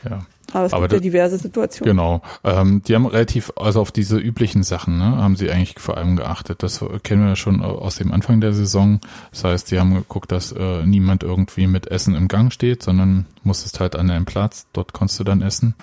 Ja. 0.08 0.26
Aber 0.52 0.66
es 0.66 0.72
aber 0.72 0.82
gibt 0.82 0.92
ja 0.92 1.00
diverse 1.00 1.36
Situationen. 1.36 1.96
Genau. 1.96 2.22
Ähm, 2.44 2.82
die 2.84 2.94
haben 2.94 3.06
relativ, 3.06 3.52
also 3.56 3.80
auf 3.80 3.90
diese 3.90 4.18
üblichen 4.18 4.62
Sachen, 4.62 4.98
ne, 4.98 5.16
haben 5.16 5.34
sie 5.34 5.50
eigentlich 5.50 5.80
vor 5.80 5.96
allem 5.96 6.14
geachtet. 6.14 6.62
Das 6.62 6.84
kennen 7.02 7.26
wir 7.26 7.34
schon 7.34 7.60
aus 7.60 7.96
dem 7.96 8.12
Anfang 8.12 8.40
der 8.40 8.52
Saison. 8.52 9.00
Das 9.32 9.42
heißt, 9.42 9.70
die 9.72 9.80
haben 9.80 9.94
geguckt, 9.94 10.30
dass 10.30 10.52
äh, 10.52 10.86
niemand 10.86 11.24
irgendwie 11.24 11.66
mit 11.66 11.88
Essen 11.88 12.14
im 12.14 12.28
Gang 12.28 12.52
steht, 12.52 12.84
sondern 12.84 13.26
musstest 13.42 13.80
halt 13.80 13.96
an 13.96 14.06
deinem 14.06 14.26
Platz, 14.26 14.66
dort 14.72 14.92
konntest 14.92 15.18
du 15.18 15.24
dann 15.24 15.42
essen 15.42 15.74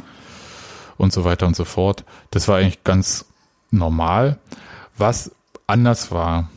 und 0.97 1.11
so 1.11 1.25
weiter 1.25 1.47
und 1.47 1.55
so 1.55 1.65
fort. 1.65 2.05
Das 2.29 2.47
war 2.47 2.57
eigentlich 2.57 2.83
ganz 2.85 3.25
normal. 3.71 4.37
Was 4.97 5.31
anders 5.67 6.11
war, 6.11 6.49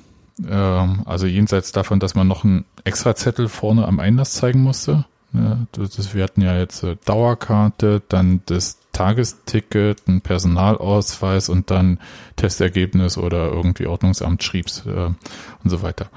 ähm, 0.49 1.03
also 1.05 1.27
jenseits 1.27 1.73
davon, 1.73 1.99
dass 1.99 2.15
man 2.15 2.29
noch 2.29 2.45
einen 2.45 2.65
Extrazettel 2.85 3.49
vorne 3.49 3.87
am 3.87 3.99
Einlass 3.99 4.35
zeigen 4.35 4.63
musste, 4.63 5.05
ja, 5.35 5.67
das, 5.73 6.15
wir 6.15 6.23
hatten 6.23 6.43
ja 6.43 6.57
jetzt 6.57 6.83
äh, 6.85 6.97
Dauerkarte, 7.05 8.03
dann 8.09 8.43
das 8.47 8.79
Tagesticket, 8.93 10.07
ein 10.07 10.21
Personalausweis 10.21 11.49
und 11.49 11.71
dann 11.71 11.99
Testergebnis 12.37 13.19
oder 13.19 13.51
irgendwie 13.51 13.87
Ordnungsamt 13.87 14.45
schrieb's 14.45 14.85
äh, 14.87 15.07
und 15.07 15.71
so 15.71 15.83
weiter. 15.83 16.09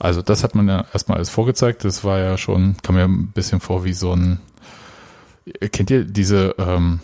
Also 0.00 0.22
das 0.22 0.42
hat 0.42 0.54
man 0.54 0.68
ja 0.68 0.86
erstmal 0.92 1.18
alles 1.18 1.30
vorgezeigt. 1.30 1.84
Das 1.84 2.04
war 2.04 2.18
ja 2.18 2.36
schon, 2.36 2.76
kam 2.82 2.96
mir 2.96 3.04
ein 3.04 3.28
bisschen 3.28 3.60
vor 3.60 3.84
wie 3.84 3.92
so 3.92 4.12
ein, 4.12 4.40
kennt 5.72 5.90
ihr 5.90 6.04
diese 6.04 6.54
ähm, 6.58 7.00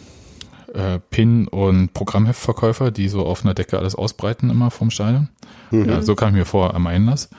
äh, 0.73 0.99
Pin- 1.11 1.49
und 1.49 1.95
Programmheftverkäufer, 1.95 2.91
die 2.91 3.09
so 3.09 3.25
auf 3.25 3.45
einer 3.45 3.55
Decke 3.55 3.79
alles 3.79 3.95
ausbreiten 3.95 4.51
immer 4.51 4.71
vom 4.71 4.91
Stadion? 4.91 5.29
Mhm. 5.71 5.89
Ja, 5.89 6.03
so 6.03 6.15
kam 6.17 6.31
ich 6.31 6.35
mir 6.35 6.45
vor 6.45 6.75
am 6.75 6.87
Einlass. 6.87 7.31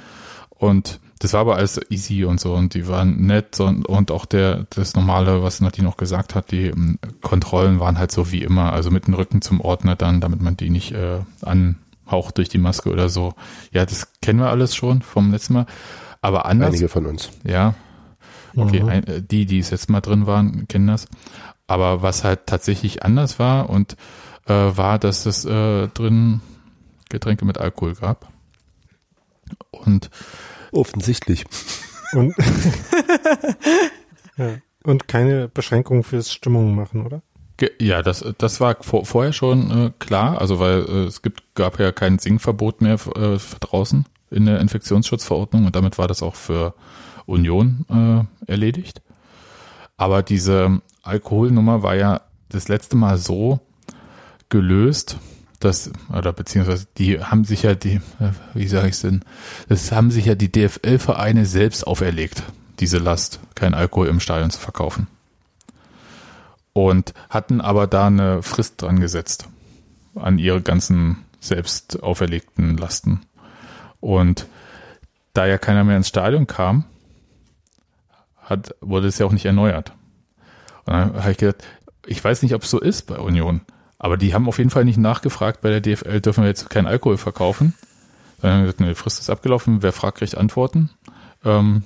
Und 0.50 1.00
das 1.20 1.34
war 1.34 1.42
aber 1.42 1.56
alles 1.56 1.80
easy 1.90 2.26
und 2.26 2.40
so 2.40 2.54
und 2.54 2.74
die 2.74 2.88
waren 2.88 3.26
nett 3.26 3.60
und, 3.60 3.86
und 3.86 4.12
auch 4.12 4.26
der, 4.26 4.66
das 4.72 4.96
normale, 4.96 5.42
was 5.44 5.62
Nadine 5.62 5.88
noch 5.88 5.98
gesagt 5.98 6.36
hat, 6.36 6.52
die 6.52 6.72
um, 6.72 7.00
ähm, 7.02 7.12
Kontrollen 7.22 7.80
waren 7.80 7.98
halt 7.98 8.12
so 8.12 8.32
wie 8.32 8.42
immer, 8.42 8.74
also 8.74 8.92
mit 8.92 9.08
dem 9.08 9.14
Rücken 9.14 9.42
zum 9.42 9.62
Ordner 9.62 9.96
dann, 9.96 10.20
damit 10.20 10.42
man 10.42 10.58
die 10.58 10.70
nicht 10.70 10.92
äh, 10.92 11.20
anhaucht 11.42 12.38
durch 12.38 12.50
die 12.50 12.58
Maske 12.58 12.90
oder 12.92 13.08
so. 13.08 13.34
Ja, 13.72 13.86
das 13.86 14.12
kennen 14.22 14.40
wir 14.40 14.50
alles 14.50 14.76
schon 14.76 15.02
vom 15.02 15.32
letzten 15.32 15.54
Mal. 15.54 15.66
Aber 16.22 16.46
anders. 16.46 16.70
Einige 16.70 16.90
von 16.90 17.06
uns. 17.06 17.30
Ja. 17.44 17.76
Okay, 18.56 18.84
mhm. 18.84 18.90
ein, 18.90 19.04
äh, 19.08 19.22
die, 19.22 19.46
die 19.46 19.60
es 19.60 19.70
jetzt 19.70 19.90
mal 19.90 20.02
drin 20.02 20.28
waren, 20.28 20.68
kennen 20.68 20.88
das. 20.88 21.08
Aber 21.68 22.02
was 22.02 22.24
halt 22.24 22.46
tatsächlich 22.46 23.04
anders 23.04 23.40
war 23.40 23.70
und 23.70 23.96
äh, 24.48 24.54
war, 24.54 25.00
dass 25.00 25.26
es 25.26 25.46
äh, 25.46 25.88
drin 25.88 26.42
Getränke 27.10 27.46
mit 27.46 27.58
Alkohol 27.58 27.96
gab. 27.96 28.28
Und 29.72 30.10
Offensichtlich. 30.72 31.46
Und, 32.14 32.36
ja. 34.38 34.58
Und 34.84 35.08
keine 35.08 35.48
Beschränkungen 35.48 36.04
fürs 36.04 36.32
Stimmung 36.32 36.76
machen, 36.76 37.06
oder? 37.06 37.22
Ja, 37.80 38.02
das, 38.02 38.26
das 38.38 38.60
war 38.60 38.78
vor, 38.82 39.06
vorher 39.06 39.32
schon 39.32 39.72
äh, 39.72 39.92
klar, 39.98 40.42
also 40.42 40.60
weil 40.60 40.84
äh, 40.84 41.06
es 41.06 41.22
gibt, 41.22 41.56
gab 41.56 41.80
ja 41.80 41.92
kein 41.92 42.20
Singverbot 42.20 42.82
mehr 42.82 43.00
äh, 43.16 43.38
draußen 43.62 44.06
in 44.30 44.46
der 44.46 44.60
Infektionsschutzverordnung 44.60 45.66
und 45.66 45.76
damit 45.76 45.98
war 45.98 46.08
das 46.08 46.22
auch 46.22 46.36
für 46.36 46.74
Union 47.26 47.86
äh, 47.90 48.52
erledigt. 48.52 49.02
Aber 49.96 50.22
diese 50.22 50.82
Alkoholnummer 51.02 51.82
war 51.82 51.96
ja 51.96 52.22
das 52.50 52.68
letzte 52.68 52.98
Mal 52.98 53.18
so 53.18 53.62
gelöst, 54.50 55.18
das, 55.60 55.92
oder 56.16 56.34
beziehungsweise 56.34 56.88
die 56.98 57.24
haben 57.24 57.44
sich 57.46 57.64
ja 57.64 57.76
die, 57.76 57.96
äh, 58.20 58.32
wie 58.54 58.68
sage 58.68 58.90
ich 58.90 59.00
denn, 59.00 59.24
das 59.70 59.92
haben 59.92 60.12
sich 60.12 60.26
ja 60.26 60.36
die 60.36 60.52
DFL-Vereine 60.52 61.46
selbst 61.46 61.86
auferlegt, 61.88 62.44
diese 62.80 62.98
Last, 62.98 63.40
kein 63.56 63.74
Alkohol 63.74 64.08
im 64.08 64.20
Stadion 64.20 64.52
zu 64.52 64.60
verkaufen. 64.60 65.08
Und 66.74 67.14
hatten 67.30 67.62
aber 67.62 67.88
da 67.88 68.08
eine 68.08 68.44
Frist 68.44 68.82
dran 68.82 69.00
gesetzt 69.00 69.48
an 70.16 70.40
ihre 70.40 70.62
ganzen 70.62 71.24
selbst 71.40 72.02
auferlegten 72.04 72.78
Lasten. 72.78 73.22
Und 74.02 74.48
da 75.34 75.46
ja 75.46 75.58
keiner 75.58 75.84
mehr 75.84 75.98
ins 75.98 76.08
Stadion 76.08 76.48
kam, 76.48 76.86
hat, 78.38 78.76
wurde 78.82 79.08
es 79.08 79.18
ja 79.18 79.26
auch 79.26 79.32
nicht 79.32 79.46
erneuert. 79.46 79.94
Und 80.86 80.94
dann 80.94 81.14
habe 81.16 81.32
ich 81.32 81.38
gedacht, 81.38 81.64
ich 82.06 82.24
weiß 82.24 82.44
nicht, 82.44 82.54
ob 82.54 82.64
es 82.64 82.70
so 82.70 82.80
ist 82.80 83.04
bei 83.04 83.18
Union. 83.18 83.62
Aber 84.06 84.18
die 84.18 84.36
haben 84.36 84.48
auf 84.48 84.60
jeden 84.60 84.70
Fall 84.70 84.86
nicht 84.86 85.00
nachgefragt, 85.00 85.62
bei 85.62 85.72
der 85.72 85.82
DFL 85.82 86.22
dürfen 86.22 86.44
wir 86.44 86.48
jetzt 86.48 86.70
keinen 86.70 86.86
Alkohol 86.86 87.18
verkaufen. 87.18 87.74
Dann 88.40 88.62
gesagt, 88.62 88.80
eine 88.80 88.94
Frist 88.94 89.20
ist 89.20 89.32
abgelaufen, 89.32 89.82
wer 89.82 89.94
fragt, 89.94 90.20
kriegt 90.20 90.38
Antworten. 90.38 90.92
Ähm, 91.44 91.82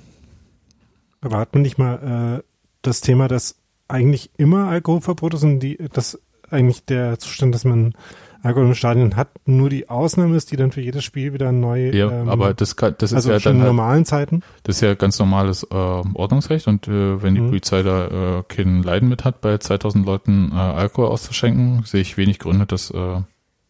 Aber 1.22 1.38
hat 1.38 1.54
man 1.54 1.62
nicht 1.62 1.78
mal 1.78 2.42
äh, 2.42 2.46
das 2.82 3.00
Thema, 3.00 3.26
dass 3.26 3.56
eigentlich 3.88 4.32
immer 4.36 4.68
Alkoholverbot 4.68 5.32
ist 5.32 5.44
und 5.44 5.60
die, 5.60 5.78
das 5.94 6.20
eigentlich 6.50 6.84
der 6.84 7.18
Zustand, 7.18 7.54
dass 7.54 7.64
man 7.64 7.94
Alkohol 8.42 8.68
im 8.68 8.74
Stadion 8.74 9.16
hat, 9.16 9.28
nur 9.44 9.68
die 9.68 9.88
Ausnahme 9.88 10.36
ist, 10.36 10.50
die 10.50 10.56
dann 10.56 10.72
für 10.72 10.80
jedes 10.80 11.04
Spiel 11.04 11.32
wieder 11.32 11.52
neu. 11.52 11.90
Ja, 11.90 12.10
ähm, 12.10 12.28
aber 12.28 12.54
das, 12.54 12.76
kann, 12.76 12.94
das 12.98 13.12
ist 13.12 13.16
also 13.16 13.32
ja 13.32 13.40
schon 13.40 13.52
dann 13.52 13.60
in 13.60 13.66
normalen 13.66 13.98
halt, 13.98 14.06
Zeiten. 14.06 14.42
Das 14.62 14.76
ist 14.76 14.82
ja 14.82 14.94
ganz 14.94 15.18
normales 15.18 15.64
äh, 15.64 15.74
Ordnungsrecht 15.74 16.66
und 16.66 16.88
äh, 16.88 17.22
wenn 17.22 17.34
die 17.34 17.40
mhm. 17.40 17.48
Polizei 17.48 17.82
da 17.82 18.38
äh, 18.38 18.42
kein 18.48 18.82
Leiden 18.82 19.08
mit 19.08 19.24
hat, 19.24 19.40
bei 19.40 19.58
2000 19.58 20.06
Leuten 20.06 20.52
äh, 20.52 20.56
Alkohol 20.56 21.08
auszuschenken, 21.08 21.82
sehe 21.84 22.00
ich 22.00 22.16
wenig 22.16 22.38
Gründe, 22.38 22.66
das 22.66 22.90
äh, 22.90 23.20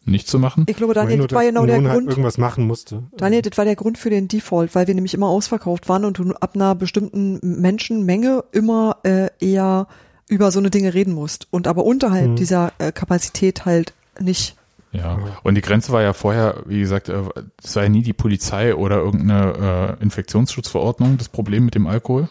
nicht 0.05 0.27
zu 0.27 0.39
machen. 0.39 0.65
Ich 0.67 0.77
glaube, 0.77 0.93
Daniel, 0.93 1.19
das 1.19 1.31
war 1.31 1.43
genau 1.43 1.65
der 1.65 1.83
halt 1.83 1.91
Grund. 1.91 2.09
irgendwas 2.09 2.37
machen 2.37 2.65
musste. 2.65 3.03
Daniel, 3.17 3.41
das 3.41 3.57
war 3.57 3.65
der 3.65 3.75
Grund 3.75 3.97
für 3.97 4.09
den 4.09 4.27
Default, 4.27 4.73
weil 4.73 4.87
wir 4.87 4.95
nämlich 4.95 5.13
immer 5.13 5.27
ausverkauft 5.27 5.89
waren 5.89 6.05
und 6.05 6.17
du 6.17 6.33
ab 6.33 6.55
einer 6.55 6.75
bestimmten 6.75 7.39
Menschenmenge 7.41 8.43
immer 8.51 8.97
äh, 9.03 9.29
eher 9.39 9.87
über 10.27 10.51
so 10.51 10.59
eine 10.59 10.69
Dinge 10.69 10.93
reden 10.93 11.13
musst 11.13 11.47
und 11.51 11.67
aber 11.67 11.83
unterhalb 11.83 12.29
mhm. 12.29 12.35
dieser 12.35 12.71
äh, 12.79 12.91
Kapazität 12.91 13.65
halt 13.65 13.93
nicht. 14.19 14.55
Ja, 14.93 15.17
und 15.43 15.55
die 15.55 15.61
Grenze 15.61 15.93
war 15.93 16.01
ja 16.01 16.11
vorher, 16.11 16.63
wie 16.65 16.79
gesagt, 16.79 17.07
äh, 17.07 17.23
es 17.63 17.75
war 17.75 17.83
ja 17.83 17.89
nie 17.89 18.01
die 18.01 18.13
Polizei 18.13 18.75
oder 18.75 18.97
irgendeine 18.97 19.97
äh, 19.99 20.03
Infektionsschutzverordnung 20.03 21.17
das 21.17 21.29
Problem 21.29 21.63
mit 21.63 21.75
dem 21.75 21.87
Alkohol, 21.87 22.27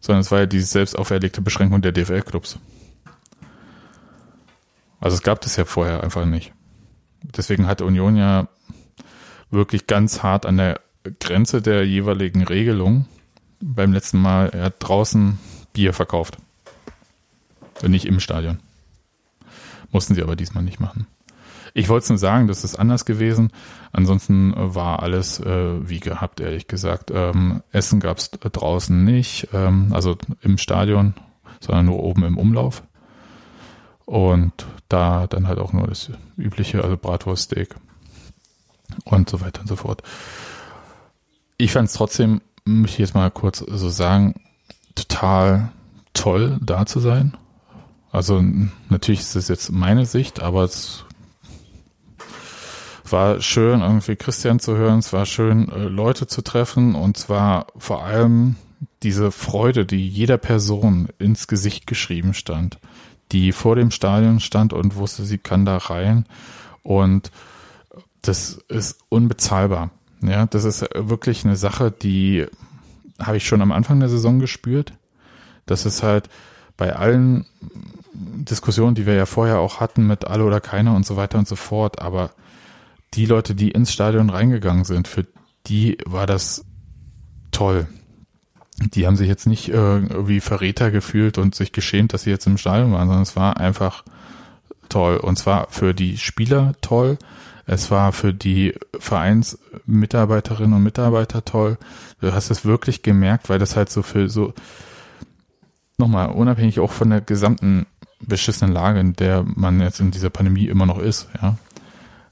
sondern 0.00 0.22
es 0.22 0.32
war 0.32 0.40
ja 0.40 0.46
diese 0.46 0.66
selbst 0.66 0.98
auferlegte 0.98 1.40
Beschränkung 1.42 1.80
der 1.80 1.92
DFL-Clubs. 1.92 2.58
Also 4.98 5.14
es 5.14 5.22
gab 5.22 5.40
das 5.42 5.56
ja 5.56 5.64
vorher 5.64 6.02
einfach 6.02 6.26
nicht. 6.26 6.52
Deswegen 7.22 7.66
hat 7.66 7.82
Union 7.82 8.16
ja 8.16 8.48
wirklich 9.50 9.86
ganz 9.86 10.22
hart 10.22 10.46
an 10.46 10.56
der 10.56 10.80
Grenze 11.20 11.62
der 11.62 11.86
jeweiligen 11.86 12.42
Regelung 12.42 13.06
beim 13.60 13.92
letzten 13.92 14.18
Mal, 14.18 14.48
er 14.50 14.64
hat 14.64 14.74
draußen 14.78 15.38
Bier 15.72 15.92
verkauft. 15.92 16.38
Und 17.82 17.90
nicht 17.90 18.06
im 18.06 18.20
Stadion. 18.20 18.58
Mussten 19.92 20.14
sie 20.14 20.22
aber 20.22 20.36
diesmal 20.36 20.64
nicht 20.64 20.80
machen. 20.80 21.06
Ich 21.74 21.88
wollte 21.88 22.04
es 22.04 22.08
nur 22.08 22.18
sagen, 22.18 22.46
das 22.46 22.64
ist 22.64 22.76
anders 22.76 23.04
gewesen. 23.04 23.52
Ansonsten 23.92 24.54
war 24.56 25.02
alles 25.02 25.40
äh, 25.40 25.88
wie 25.88 26.00
gehabt, 26.00 26.40
ehrlich 26.40 26.66
gesagt. 26.66 27.10
Ähm, 27.14 27.62
Essen 27.72 28.00
gab 28.00 28.18
es 28.18 28.30
draußen 28.30 29.04
nicht, 29.04 29.48
ähm, 29.52 29.88
also 29.92 30.16
im 30.42 30.58
Stadion, 30.58 31.14
sondern 31.60 31.86
nur 31.86 32.00
oben 32.00 32.24
im 32.24 32.38
Umlauf. 32.38 32.82
Und 34.04 34.66
da 34.88 35.26
dann 35.28 35.46
halt 35.46 35.58
auch 35.58 35.72
nur 35.72 35.86
das 35.86 36.10
übliche, 36.36 36.82
also 36.82 36.96
Bratwurststeak 36.96 37.76
und 39.04 39.30
so 39.30 39.40
weiter 39.40 39.60
und 39.60 39.68
so 39.68 39.76
fort. 39.76 40.02
Ich 41.56 41.72
fand 41.72 41.88
es 41.88 41.94
trotzdem, 41.94 42.40
möchte 42.64 42.94
ich 42.94 42.98
jetzt 42.98 43.14
mal 43.14 43.30
kurz 43.30 43.58
so 43.58 43.88
sagen, 43.88 44.34
total 44.94 45.70
toll 46.14 46.58
da 46.60 46.86
zu 46.86 47.00
sein. 47.00 47.36
Also 48.10 48.42
natürlich 48.88 49.20
ist 49.20 49.36
es 49.36 49.48
jetzt 49.48 49.70
meine 49.70 50.06
Sicht, 50.06 50.42
aber 50.42 50.64
es 50.64 51.04
war 53.12 53.40
schön, 53.40 53.80
irgendwie 53.80 54.16
Christian 54.16 54.60
zu 54.60 54.76
hören, 54.76 54.98
es 54.98 55.12
war 55.12 55.26
schön, 55.26 55.68
äh, 55.70 55.84
Leute 55.84 56.26
zu 56.26 56.42
treffen 56.42 56.94
und 56.94 57.16
zwar 57.16 57.66
vor 57.76 58.04
allem 58.04 58.56
diese 59.02 59.30
Freude, 59.30 59.86
die 59.86 60.08
jeder 60.08 60.38
Person 60.38 61.08
ins 61.18 61.46
Gesicht 61.46 61.86
geschrieben 61.86 62.34
stand, 62.34 62.78
die 63.32 63.52
vor 63.52 63.76
dem 63.76 63.90
Stadion 63.90 64.40
stand 64.40 64.72
und 64.72 64.96
wusste, 64.96 65.24
sie 65.24 65.38
kann 65.38 65.64
da 65.64 65.76
rein 65.76 66.26
und 66.82 67.30
das 68.22 68.60
ist 68.68 68.98
unbezahlbar. 69.08 69.90
Ja, 70.22 70.46
das 70.46 70.64
ist 70.64 70.86
wirklich 70.94 71.44
eine 71.44 71.56
Sache, 71.56 71.90
die 71.90 72.46
habe 73.18 73.36
ich 73.36 73.46
schon 73.46 73.62
am 73.62 73.72
Anfang 73.72 74.00
der 74.00 74.08
Saison 74.08 74.38
gespürt. 74.38 74.92
Das 75.66 75.86
ist 75.86 76.02
halt 76.02 76.28
bei 76.76 76.94
allen 76.94 77.46
Diskussionen, 78.12 78.94
die 78.94 79.06
wir 79.06 79.14
ja 79.14 79.26
vorher 79.26 79.58
auch 79.60 79.80
hatten 79.80 80.06
mit 80.06 80.26
alle 80.26 80.44
oder 80.44 80.60
keiner 80.60 80.94
und 80.94 81.06
so 81.06 81.16
weiter 81.16 81.38
und 81.38 81.48
so 81.48 81.56
fort, 81.56 82.00
aber 82.00 82.30
die 83.14 83.26
Leute, 83.26 83.54
die 83.54 83.70
ins 83.70 83.92
Stadion 83.92 84.30
reingegangen 84.30 84.84
sind, 84.84 85.08
für 85.08 85.26
die 85.66 85.98
war 86.06 86.26
das 86.26 86.64
toll. 87.50 87.86
Die 88.94 89.06
haben 89.06 89.16
sich 89.16 89.28
jetzt 89.28 89.46
nicht 89.46 89.68
äh, 89.68 89.98
irgendwie 89.98 90.40
Verräter 90.40 90.90
gefühlt 90.90 91.36
und 91.36 91.54
sich 91.54 91.72
geschämt, 91.72 92.12
dass 92.12 92.22
sie 92.22 92.30
jetzt 92.30 92.46
im 92.46 92.56
Stadion 92.56 92.92
waren, 92.92 93.08
sondern 93.08 93.22
es 93.22 93.36
war 93.36 93.58
einfach 93.58 94.04
toll. 94.88 95.16
Und 95.18 95.38
zwar 95.38 95.68
für 95.68 95.92
die 95.92 96.16
Spieler 96.16 96.74
toll, 96.80 97.18
es 97.66 97.90
war 97.90 98.12
für 98.12 98.32
die 98.32 98.74
Vereinsmitarbeiterinnen 98.98 100.74
und 100.74 100.82
Mitarbeiter 100.82 101.44
toll. 101.44 101.78
Du 102.20 102.32
hast 102.32 102.50
es 102.50 102.64
wirklich 102.64 103.02
gemerkt, 103.02 103.48
weil 103.48 103.58
das 103.58 103.76
halt 103.76 103.90
so 103.90 104.02
für 104.02 104.28
so, 104.28 104.54
nochmal, 105.98 106.30
unabhängig 106.30 106.80
auch 106.80 106.90
von 106.90 107.10
der 107.10 107.20
gesamten 107.20 107.86
beschissenen 108.20 108.74
Lage, 108.74 109.00
in 109.00 109.14
der 109.14 109.44
man 109.44 109.80
jetzt 109.80 110.00
in 110.00 110.10
dieser 110.10 110.30
Pandemie 110.30 110.66
immer 110.66 110.86
noch 110.86 110.98
ist, 110.98 111.28
ja. 111.40 111.56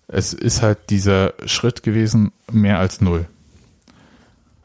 Es 0.09 0.33
ist 0.33 0.63
halt 0.63 0.91
dieser 0.91 1.35
Schritt 1.45 1.83
gewesen, 1.83 2.33
mehr 2.51 2.79
als 2.79 3.01
null. 3.01 3.27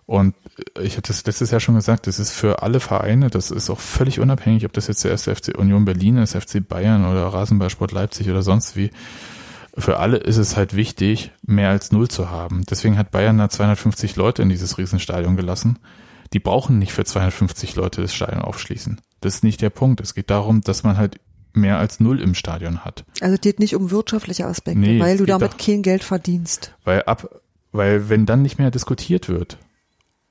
Und 0.05 0.35
ich 0.81 0.97
hatte 0.97 1.07
das 1.07 1.25
letztes 1.25 1.51
Jahr 1.51 1.59
schon 1.59 1.75
gesagt, 1.75 2.07
das 2.07 2.19
ist 2.19 2.31
für 2.31 2.61
alle 2.61 2.79
Vereine, 2.79 3.29
das 3.29 3.51
ist 3.51 3.69
auch 3.69 3.79
völlig 3.79 4.19
unabhängig, 4.19 4.65
ob 4.65 4.73
das 4.73 4.87
jetzt 4.87 5.03
der 5.03 5.11
erste 5.11 5.35
FC 5.35 5.57
Union 5.57 5.85
Berlin 5.85 6.17
ist, 6.17 6.35
FC 6.35 6.65
Bayern 6.67 7.05
oder 7.05 7.27
Rasenballsport 7.27 7.91
Leipzig 7.91 8.29
oder 8.29 8.41
sonst 8.41 8.75
wie 8.75 8.91
für 9.75 9.97
alle 9.97 10.17
ist 10.17 10.37
es 10.37 10.55
halt 10.55 10.75
wichtig, 10.75 11.31
mehr 11.41 11.69
als 11.69 11.91
null 11.91 12.07
zu 12.07 12.29
haben. 12.29 12.63
Deswegen 12.69 12.97
hat 12.97 13.11
Bayern 13.11 13.39
da 13.39 13.49
250 13.49 14.15
Leute 14.15 14.43
in 14.43 14.49
dieses 14.49 14.77
Riesenstadion 14.77 15.35
gelassen. 15.35 15.79
Die 16.31 16.39
brauchen 16.39 16.77
nicht 16.77 16.93
für 16.93 17.05
250 17.05 17.75
Leute 17.75 18.01
das 18.01 18.13
Stadion 18.13 18.43
aufschließen. 18.43 19.01
Das 19.21 19.35
ist 19.35 19.43
nicht 19.43 19.61
der 19.61 19.71
Punkt. 19.71 19.99
Es 20.01 20.13
geht 20.13 20.29
darum, 20.29 20.61
dass 20.61 20.83
man 20.83 20.97
halt 20.97 21.19
mehr 21.53 21.77
als 21.77 21.99
null 21.99 22.21
im 22.21 22.35
Stadion 22.35 22.83
hat. 22.83 23.05
Also 23.21 23.35
es 23.35 23.41
geht 23.41 23.59
nicht 23.59 23.75
um 23.75 23.91
wirtschaftliche 23.91 24.45
Aspekte, 24.45 24.79
nee, 24.79 24.99
weil 24.99 25.17
du 25.17 25.25
damit 25.25 25.53
doch, 25.53 25.57
kein 25.57 25.81
Geld 25.81 26.03
verdienst. 26.03 26.73
Weil 26.83 27.03
ab, 27.03 27.41
weil 27.71 28.09
wenn 28.09 28.25
dann 28.25 28.41
nicht 28.41 28.59
mehr 28.59 28.71
diskutiert 28.71 29.29
wird, 29.29 29.57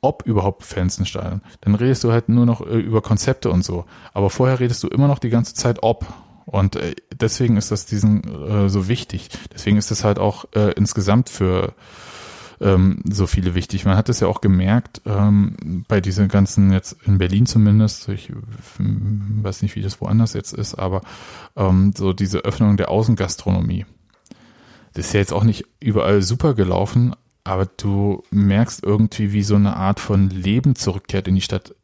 ob 0.01 0.27
überhaupt 0.27 0.65
Fans 0.65 0.99
ein 0.99 1.07
Stadion, 1.07 1.43
dann 1.61 1.75
redest 1.75 2.03
du 2.05 2.13
halt 2.13 2.29
nur 2.29 2.45
noch 2.45 2.61
äh, 2.61 2.79
über 2.79 3.03
Konzepte 3.03 3.51
und 3.51 3.65
so. 3.65 3.85
Aber 4.13 4.31
vorher 4.31 4.61
redest 4.61 4.83
du 4.83 4.89
immer 4.89 5.09
noch 5.09 5.21
die 5.21 5.31
ganze 5.31 5.55
Zeit 5.55 5.83
ob. 5.83 6.07
Und 6.45 6.75
äh, 6.77 6.97
deswegen 7.15 7.57
ist 7.57 7.71
das 7.71 7.87
diesen 7.87 8.25
äh, 8.25 8.69
so 8.69 8.89
wichtig. 8.89 9.29
Deswegen 9.55 9.77
ist 9.77 9.93
das 9.93 10.03
halt 10.03 10.19
auch 10.19 10.45
äh, 10.55 10.73
insgesamt 10.73 11.29
für 11.29 11.75
ähm, 12.63 13.01
so 13.05 13.27
viele 13.27 13.55
wichtig. 13.55 13.85
Man 13.85 13.97
hat 13.97 14.09
es 14.09 14.21
ja 14.21 14.29
auch 14.29 14.41
gemerkt, 14.41 15.03
ähm, 15.05 15.85
bei 15.89 16.01
diesen 16.01 16.29
ganzen, 16.29 16.73
jetzt 16.73 16.97
in 17.05 17.19
Berlin 17.19 17.47
zumindest, 17.47 18.09
ich 18.09 18.33
weiß 18.79 19.63
nicht, 19.63 19.77
wie 19.77 19.83
das 19.83 20.01
woanders 20.01 20.33
jetzt 20.33 20.53
ist, 20.53 20.75
aber 20.75 21.03
ähm, 21.57 21.93
so 21.97 22.13
diese 22.13 22.41
Öffnung 22.41 22.77
der 22.77 22.91
Außengastronomie. 22.91 23.87
Das 24.95 25.07
ist 25.07 25.13
ja 25.13 25.21
jetzt 25.21 25.33
auch 25.33 25.45
nicht 25.45 25.67
überall 25.81 26.23
super 26.23 26.55
gelaufen, 26.55 27.15
aber 27.45 27.67
du 27.67 28.23
merkst 28.31 28.85
irgendwie, 28.85 29.33
wie 29.33 29.43
so 29.43 29.57
eine 29.57 29.77
Art 29.77 30.01
von 30.01 30.31
Leben 30.31 30.77
zurückkehrt 30.77 31.29
in 31.29 31.35
die 31.35 31.41
Stadt. 31.41 31.75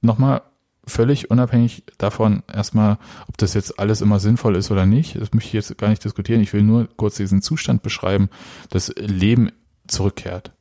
Nochmal 0.00 0.42
völlig 0.86 1.30
unabhängig 1.30 1.84
davon 1.98 2.42
erstmal, 2.52 2.98
ob 3.28 3.38
das 3.38 3.54
jetzt 3.54 3.78
alles 3.78 4.00
immer 4.00 4.18
sinnvoll 4.18 4.56
ist 4.56 4.70
oder 4.70 4.84
nicht, 4.84 5.16
das 5.16 5.32
möchte 5.32 5.48
ich 5.48 5.52
jetzt 5.52 5.78
gar 5.78 5.88
nicht 5.88 6.04
diskutieren. 6.04 6.40
Ich 6.40 6.52
will 6.52 6.62
nur 6.62 6.88
kurz 6.96 7.16
diesen 7.16 7.40
Zustand 7.40 7.82
beschreiben, 7.82 8.28
dass 8.68 8.92
Leben 8.96 9.50
zurückkehrt. 9.86 10.52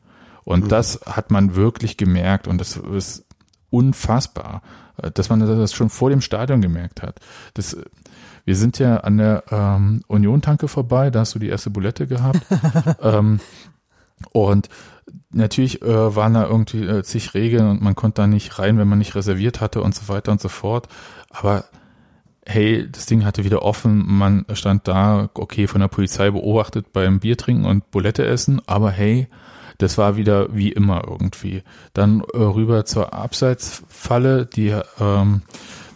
Und 0.43 0.65
mhm. 0.65 0.69
das 0.69 1.01
hat 1.05 1.31
man 1.31 1.55
wirklich 1.55 1.97
gemerkt 1.97 2.47
und 2.47 2.59
das 2.59 2.77
ist 2.77 3.25
unfassbar, 3.69 4.61
dass 5.13 5.29
man 5.29 5.39
das 5.39 5.73
schon 5.73 5.89
vor 5.89 6.09
dem 6.09 6.21
Stadion 6.21 6.61
gemerkt 6.61 7.01
hat. 7.01 7.19
Das, 7.53 7.77
wir 8.45 8.55
sind 8.55 8.79
ja 8.79 8.97
an 8.97 9.17
der 9.17 9.43
ähm, 9.49 10.03
Union-Tanke 10.07 10.67
vorbei, 10.67 11.09
da 11.09 11.21
hast 11.21 11.35
du 11.35 11.39
die 11.39 11.47
erste 11.47 11.69
Bulette 11.69 12.07
gehabt. 12.07 12.41
ähm, 13.01 13.39
und 14.33 14.69
natürlich 15.31 15.81
äh, 15.81 16.15
waren 16.15 16.33
da 16.33 16.45
irgendwie 16.45 16.85
äh, 16.85 17.03
zig 17.03 17.33
Regeln 17.33 17.67
und 17.67 17.81
man 17.81 17.95
konnte 17.95 18.21
da 18.21 18.27
nicht 18.27 18.59
rein, 18.59 18.77
wenn 18.77 18.87
man 18.87 18.99
nicht 18.99 19.15
reserviert 19.15 19.61
hatte 19.61 19.81
und 19.81 19.95
so 19.95 20.07
weiter 20.07 20.31
und 20.31 20.41
so 20.41 20.49
fort. 20.49 20.87
Aber 21.29 21.65
hey, 22.45 22.87
das 22.91 23.05
Ding 23.05 23.23
hatte 23.23 23.43
wieder 23.43 23.61
offen, 23.61 24.03
man 24.05 24.45
stand 24.53 24.87
da, 24.87 25.29
okay, 25.33 25.67
von 25.67 25.81
der 25.81 25.87
Polizei 25.87 26.31
beobachtet 26.31 26.91
beim 26.93 27.19
Bier 27.19 27.37
trinken 27.37 27.65
und 27.65 27.91
Bulette 27.91 28.25
essen, 28.25 28.61
aber 28.65 28.91
hey, 28.91 29.27
das 29.77 29.97
war 29.97 30.15
wieder 30.15 30.55
wie 30.55 30.71
immer 30.71 31.03
irgendwie. 31.07 31.63
Dann 31.93 32.21
äh, 32.33 32.37
rüber 32.37 32.85
zur 32.85 33.13
Abseitsfalle, 33.13 34.45
die 34.45 34.75
ähm, 34.99 35.41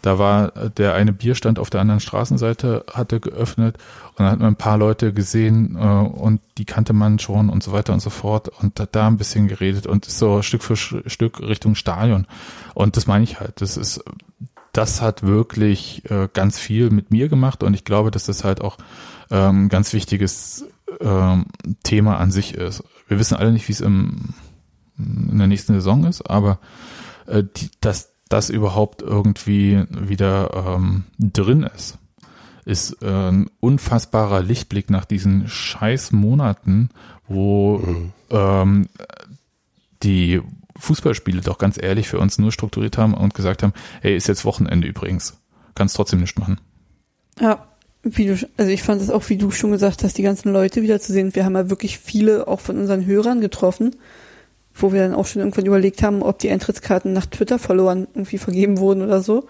da 0.06 0.20
war 0.20 0.52
der 0.78 0.94
eine 0.94 1.14
Bierstand 1.14 1.58
auf 1.58 1.72
der 1.72 1.82
anderen 1.82 2.00
Straßenseite 2.00 2.86
hatte 2.94 3.20
geöffnet 3.20 3.78
und 4.10 4.20
dann 4.20 4.32
hat 4.32 4.40
man 4.40 4.50
ein 4.50 4.56
paar 4.56 4.78
Leute 4.78 5.14
gesehen 5.14 5.76
äh, 5.76 5.80
und 5.80 6.42
die 6.60 6.66
kannte 6.66 6.94
man 6.94 7.18
schon 7.18 7.50
und 7.50 7.64
so 7.64 7.72
weiter 7.72 7.92
und 7.92 8.02
so 8.02 8.12
fort 8.12 8.50
und 8.62 8.80
hat 8.80 8.96
da 8.96 9.08
ein 9.08 9.18
bisschen 9.18 9.48
geredet 9.48 9.88
und 9.88 10.06
so 10.06 10.44
Stück 10.44 10.64
für 10.64 10.76
Stück 10.76 11.40
Richtung 11.40 11.74
Stadion. 11.74 12.28
Und 12.76 12.98
das 12.98 13.08
meine 13.08 13.24
ich 13.24 13.40
halt. 13.40 13.62
Das 13.62 13.78
ist, 13.78 14.04
das 14.78 15.02
hat 15.02 15.24
wirklich 15.24 16.10
äh, 16.10 16.28
ganz 16.34 16.60
viel 16.60 16.90
mit 16.90 17.12
mir 17.12 17.30
gemacht 17.30 17.64
und 17.64 17.74
ich 17.74 17.86
glaube, 17.86 18.12
dass 18.12 18.26
das 18.26 18.44
halt 18.44 18.62
auch 18.62 18.78
ähm, 19.32 19.70
ganz 19.70 19.94
wichtiges 19.94 20.66
ähm, 21.00 21.46
Thema 21.84 22.18
an 22.18 22.32
sich 22.32 22.54
ist. 22.56 22.84
Wir 23.08 23.20
wissen 23.20 23.36
alle 23.36 23.52
nicht, 23.52 23.68
wie 23.68 23.74
es 23.74 23.82
im, 23.82 24.34
in 24.98 25.38
der 25.38 25.48
nächsten 25.48 25.74
Saison 25.74 26.06
ist, 26.06 26.30
aber 26.30 26.60
äh, 27.28 27.44
die, 27.44 27.70
das 27.80 28.16
das 28.30 28.50
überhaupt 28.50 29.02
irgendwie 29.02 29.84
wieder 29.90 30.76
ähm, 30.76 31.04
drin 31.20 31.64
ist, 31.76 32.00
ist 32.66 33.02
äh, 33.04 33.30
ein 33.30 33.50
unfassbarer 33.60 34.42
Lichtblick 34.42 34.90
nach 34.90 35.06
diesen 35.06 35.48
scheiß 35.48 36.12
Monaten, 36.12 36.90
wo 37.28 37.78
mhm. 37.78 38.12
ähm, 38.32 38.88
die 40.02 40.42
Fußballspiele 40.78 41.42
doch 41.42 41.58
ganz 41.58 41.82
ehrlich 41.82 42.08
für 42.08 42.20
uns 42.20 42.38
nur 42.38 42.52
strukturiert 42.52 42.98
haben 42.98 43.14
und 43.14 43.34
gesagt 43.34 43.64
haben, 43.64 43.74
hey, 44.02 44.16
ist 44.16 44.28
jetzt 44.28 44.46
Wochenende 44.46 44.88
übrigens. 44.88 45.38
Kannst 45.74 45.96
trotzdem 45.96 46.22
nicht 46.22 46.40
machen. 46.40 46.60
Ja, 47.40 47.68
wie 48.04 48.28
du, 48.28 48.38
also 48.58 48.72
ich 48.72 48.84
fand 48.84 49.02
es 49.02 49.10
auch, 49.10 49.30
wie 49.30 49.38
du 49.38 49.52
schon 49.52 49.72
gesagt 49.72 50.04
hast, 50.04 50.18
die 50.18 50.24
ganzen 50.24 50.54
Leute 50.54 50.82
wieder 50.82 51.00
zu 51.00 51.12
sehen. 51.12 51.34
Wir 51.34 51.44
haben 51.44 51.56
ja 51.56 51.70
wirklich 51.70 51.98
viele 51.98 52.48
auch 52.48 52.60
von 52.60 52.78
unseren 52.78 53.06
Hörern 53.06 53.42
getroffen, 53.42 53.96
wo 54.74 54.94
wir 54.94 55.02
dann 55.02 55.16
auch 55.16 55.26
schon 55.26 55.42
irgendwann 55.42 55.66
überlegt 55.66 56.04
haben, 56.04 56.22
ob 56.22 56.40
die 56.40 56.50
Eintrittskarten 56.50 57.14
nach 57.14 57.26
Twitter 57.26 57.58
verloren 57.58 58.08
irgendwie 58.14 58.38
vergeben 58.38 58.78
wurden 58.78 59.02
oder 59.02 59.22
so. 59.22 59.48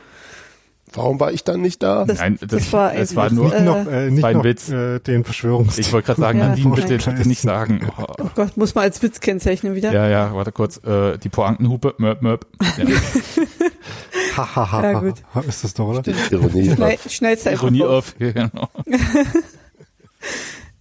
Warum 0.96 1.20
war 1.20 1.32
ich 1.32 1.44
dann 1.44 1.62
nicht 1.62 1.84
da? 1.84 2.06
Das, 2.06 2.20
Nein, 2.20 2.38
das, 2.40 2.50
das 2.50 2.74
war, 2.74 2.96
es 2.96 3.16
war 3.16 3.32
nur 3.32 3.50
nicht 3.50 3.64
noch, 3.64 3.88
äh, 3.88 4.10
nicht 4.10 4.24
noch, 4.24 4.44
Witz. 4.44 4.70
Äh, 4.70 5.00
den 5.00 5.24
Verschwörungs. 5.24 5.78
Ich 5.78 5.92
wollte 5.92 6.08
gerade 6.08 6.22
sagen, 6.22 6.40
ja, 6.40 6.50
Nadine, 6.50 6.76
bitte, 6.76 6.98
bitte 6.98 7.28
nicht 7.28 7.42
sagen. 7.42 7.88
Oh. 7.98 8.06
oh. 8.20 8.30
Gott, 8.36 8.58
muss 8.58 8.76
man 8.76 8.86
als 8.86 9.02
Witz 9.02 9.20
kennzeichnen 9.20 9.76
wieder. 9.76 9.92
Ja, 9.92 10.08
ja, 10.08 10.34
warte 10.34 10.52
kurz. 10.52 10.78
Äh, 10.78 11.18
die 11.18 11.30
Pointenhupe, 11.30 11.96
möp, 11.98 12.22
möp. 12.22 12.46
Ja. 12.78 14.82
ja, 14.82 15.00
gut. 15.00 15.16
Ist 15.48 15.64
das 15.64 15.74
doch, 15.74 15.88
oder? 15.88 16.04
Ironie. 16.32 16.76
Schnell, 16.76 16.98
schnellste 17.08 17.52
Ironie 17.52 17.84
auf, 17.84 18.16
genau. 18.18 18.70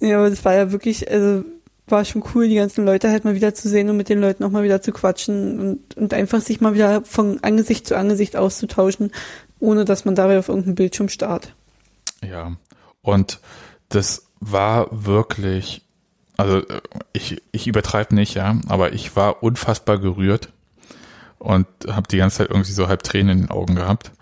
ja, 0.00 0.18
aber 0.18 0.30
das 0.30 0.44
war 0.44 0.54
ja 0.54 0.72
wirklich, 0.72 1.10
also 1.10 1.44
war 1.86 2.04
schon 2.04 2.24
cool, 2.34 2.48
die 2.48 2.54
ganzen 2.54 2.84
Leute 2.84 3.10
halt 3.10 3.24
mal 3.24 3.34
wieder 3.34 3.54
zu 3.54 3.68
sehen 3.68 3.90
und 3.90 3.96
mit 3.96 4.08
den 4.08 4.20
Leuten 4.20 4.42
auch 4.44 4.50
mal 4.50 4.64
wieder 4.64 4.80
zu 4.80 4.92
quatschen 4.92 5.60
und, 5.60 5.96
und 5.96 6.14
einfach 6.14 6.40
sich 6.40 6.60
mal 6.60 6.74
wieder 6.74 7.02
von 7.04 7.42
Angesicht 7.42 7.86
zu 7.86 7.96
Angesicht 7.96 8.36
auszutauschen, 8.36 9.12
ohne 9.60 9.84
dass 9.84 10.04
man 10.04 10.14
dabei 10.14 10.38
auf 10.38 10.48
irgendeinem 10.48 10.74
Bildschirm 10.74 11.08
starrt. 11.08 11.54
Ja, 12.22 12.56
und 13.02 13.40
das 13.88 14.26
war 14.40 14.88
wirklich, 14.90 15.82
also 16.36 16.62
ich, 17.12 17.42
ich 17.52 17.66
übertreibe 17.66 18.14
nicht, 18.14 18.34
ja, 18.34 18.56
aber 18.68 18.92
ich 18.92 19.14
war 19.16 19.42
unfassbar 19.42 19.98
gerührt 19.98 20.50
und 21.38 21.66
habe 21.88 22.08
die 22.08 22.16
ganze 22.16 22.38
Zeit 22.38 22.50
irgendwie 22.50 22.72
so 22.72 22.88
halb 22.88 23.02
Tränen 23.02 23.30
in 23.30 23.38
den 23.44 23.50
Augen 23.50 23.74
gehabt 23.74 24.12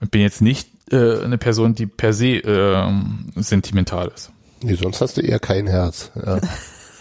und 0.00 0.10
bin 0.10 0.20
jetzt 0.20 0.42
nicht 0.42 0.68
äh, 0.90 1.22
eine 1.22 1.38
Person, 1.38 1.74
die 1.74 1.86
per 1.86 2.12
se 2.12 2.36
äh, 2.36 2.92
sentimental 3.36 4.08
ist. 4.08 4.30
Nee, 4.62 4.74
sonst 4.74 5.00
hast 5.00 5.16
du 5.16 5.20
eher 5.20 5.38
kein 5.38 5.66
Herz. 5.66 6.10
Ja, 6.14 6.40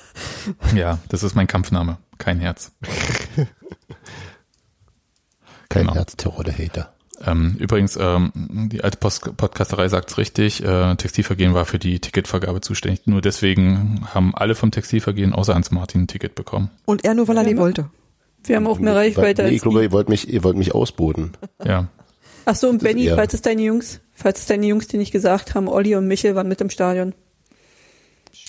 ja 0.75 0.99
das 1.09 1.23
ist 1.23 1.35
mein 1.35 1.47
Kampfname. 1.47 1.97
Kein 2.17 2.39
Herz. 2.39 2.71
kein 5.69 5.87
genau. 5.87 5.95
Herz, 5.95 6.15
Terror 6.15 6.43
der 6.43 6.57
Hater. 6.57 6.92
Ähm, 7.25 7.55
übrigens, 7.59 7.97
ähm, 7.99 8.31
die 8.71 8.83
alte 8.83 8.97
Post 8.97 9.37
Podcasterei 9.37 9.87
sagt's 9.87 10.17
richtig, 10.17 10.63
äh, 10.63 10.95
Textilvergehen 10.95 11.53
war 11.53 11.65
für 11.65 11.79
die 11.79 11.99
Ticketvergabe 11.99 12.61
zuständig. 12.61 13.01
Nur 13.05 13.21
deswegen 13.21 14.05
haben 14.13 14.33
alle 14.35 14.55
vom 14.55 14.71
Textilvergehen 14.71 15.33
außer 15.33 15.53
Hans 15.53 15.71
Martin 15.71 16.03
ein 16.03 16.07
Ticket 16.07 16.35
bekommen. 16.35 16.71
Und 16.85 17.05
er 17.05 17.13
nur, 17.13 17.27
weil 17.27 17.37
er 17.37 17.43
nicht 17.43 17.57
wollte. 17.57 17.89
Wir 18.45 18.57
haben 18.57 18.67
auch 18.67 18.79
mehr 18.79 18.95
Reichweite 18.95 19.43
nee, 19.43 19.47
als 19.47 19.55
ich 19.55 19.61
glaube, 19.61 19.83
ihr 19.83 19.91
wollt 19.91 20.09
mich, 20.09 20.31
ihr 20.31 20.43
wollt 20.43 20.57
mich 20.57 20.75
ausboten. 20.75 21.31
Ja. 21.63 21.87
Ach 22.45 22.55
so, 22.55 22.67
und 22.67 22.83
Benny, 22.83 23.07
falls 23.07 23.33
es 23.33 23.41
deine 23.41 23.61
Jungs, 23.61 24.01
falls 24.13 24.41
es 24.41 24.45
deine 24.47 24.65
Jungs, 24.65 24.89
die 24.89 24.97
nicht 24.97 25.11
gesagt 25.11 25.55
haben, 25.55 25.69
Olli 25.69 25.95
und 25.95 26.07
Michel 26.07 26.35
waren 26.35 26.49
mit 26.49 26.59
im 26.59 26.69
Stadion. 26.69 27.13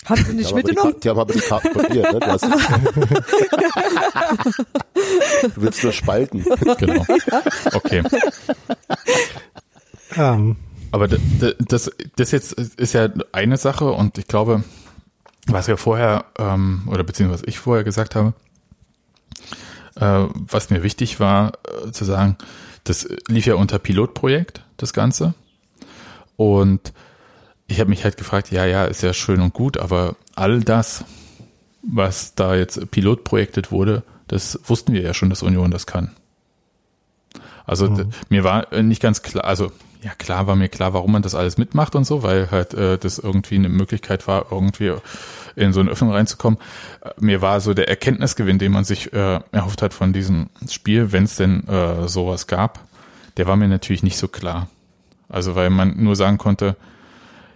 Haben 0.05 0.23
sie 0.23 0.33
nicht 0.33 0.53
mitgenommen? 0.53 0.95
Die 1.03 1.09
haben 1.09 1.19
aber 1.19 1.33
die 1.33 1.39
Karten 1.39 1.69
von 1.73 1.85
dir, 1.91 2.11
ne? 2.11 2.19
Du, 2.19 2.27
hast, 2.27 2.43
du 5.43 5.61
willst 5.61 5.83
nur 5.83 5.91
spalten. 5.93 6.45
Genau. 6.77 7.05
Okay. 7.73 8.03
Ähm, 10.15 10.55
Aber 10.91 11.07
d- 11.07 11.17
d- 11.19 11.55
das, 11.59 11.91
das 12.15 12.31
jetzt 12.31 12.53
ist 12.53 12.93
ja 12.93 13.09
eine 13.31 13.57
Sache 13.57 13.91
und 13.91 14.17
ich 14.17 14.27
glaube, 14.27 14.63
was 15.47 15.67
wir 15.67 15.77
vorher, 15.77 16.25
ähm, 16.37 16.83
oder 16.89 17.03
beziehungsweise 17.03 17.43
was 17.43 17.47
ich 17.49 17.59
vorher 17.59 17.83
gesagt 17.83 18.15
habe, 18.15 18.33
äh, 19.95 20.25
was 20.33 20.69
mir 20.69 20.83
wichtig 20.83 21.19
war, 21.19 21.53
äh, 21.87 21.91
zu 21.91 22.05
sagen, 22.05 22.37
das 22.83 23.07
lief 23.27 23.45
ja 23.45 23.55
unter 23.55 23.79
Pilotprojekt, 23.79 24.61
das 24.77 24.93
Ganze. 24.93 25.33
Und 26.37 26.93
ich 27.67 27.79
habe 27.79 27.89
mich 27.89 28.03
halt 28.03 28.17
gefragt, 28.17 28.51
ja, 28.51 28.65
ja, 28.65 28.85
ist 28.85 29.01
ja 29.03 29.13
schön 29.13 29.41
und 29.41 29.53
gut, 29.53 29.77
aber 29.77 30.15
all 30.35 30.61
das, 30.61 31.03
was 31.81 32.35
da 32.35 32.55
jetzt 32.55 32.91
pilotprojektet 32.91 33.71
wurde, 33.71 34.03
das 34.27 34.59
wussten 34.65 34.93
wir 34.93 35.01
ja 35.01 35.13
schon, 35.13 35.29
dass 35.29 35.43
Union 35.43 35.71
das 35.71 35.85
kann. 35.85 36.11
Also 37.65 37.87
d- 37.87 38.05
mir 38.29 38.43
war 38.43 38.71
äh, 38.73 38.83
nicht 38.83 39.01
ganz 39.01 39.21
klar, 39.23 39.45
also 39.45 39.71
ja 40.03 40.11
klar 40.13 40.45
war 40.45 40.55
mir 40.55 40.69
klar, 40.69 40.93
warum 40.93 41.11
man 41.11 41.23
das 41.23 41.33
alles 41.33 41.57
mitmacht 41.57 41.95
und 41.95 42.05
so, 42.05 42.21
weil 42.21 42.51
halt 42.51 42.75
äh, 42.75 42.97
das 42.99 43.17
irgendwie 43.17 43.55
eine 43.55 43.69
Möglichkeit 43.69 44.27
war, 44.27 44.47
irgendwie 44.51 44.93
in 45.55 45.73
so 45.73 45.79
eine 45.79 45.89
Öffnung 45.89 46.11
reinzukommen. 46.11 46.59
Äh, 47.01 47.09
Mir 47.19 47.41
war 47.41 47.59
so 47.61 47.73
der 47.73 47.89
Erkenntnisgewinn, 47.89 48.59
den 48.59 48.71
man 48.71 48.83
sich 48.83 49.13
äh, 49.13 49.39
erhofft 49.51 49.81
hat 49.81 49.93
von 49.95 50.13
diesem 50.13 50.49
Spiel, 50.69 51.11
wenn 51.11 51.23
es 51.23 51.37
denn 51.37 51.67
äh, 51.67 52.07
sowas 52.07 52.45
gab, 52.45 52.81
der 53.37 53.47
war 53.47 53.55
mir 53.55 53.67
natürlich 53.67 54.03
nicht 54.03 54.17
so 54.17 54.27
klar. 54.27 54.67
Also 55.27 55.55
weil 55.55 55.71
man 55.71 56.03
nur 56.03 56.15
sagen 56.15 56.37
konnte, 56.37 56.75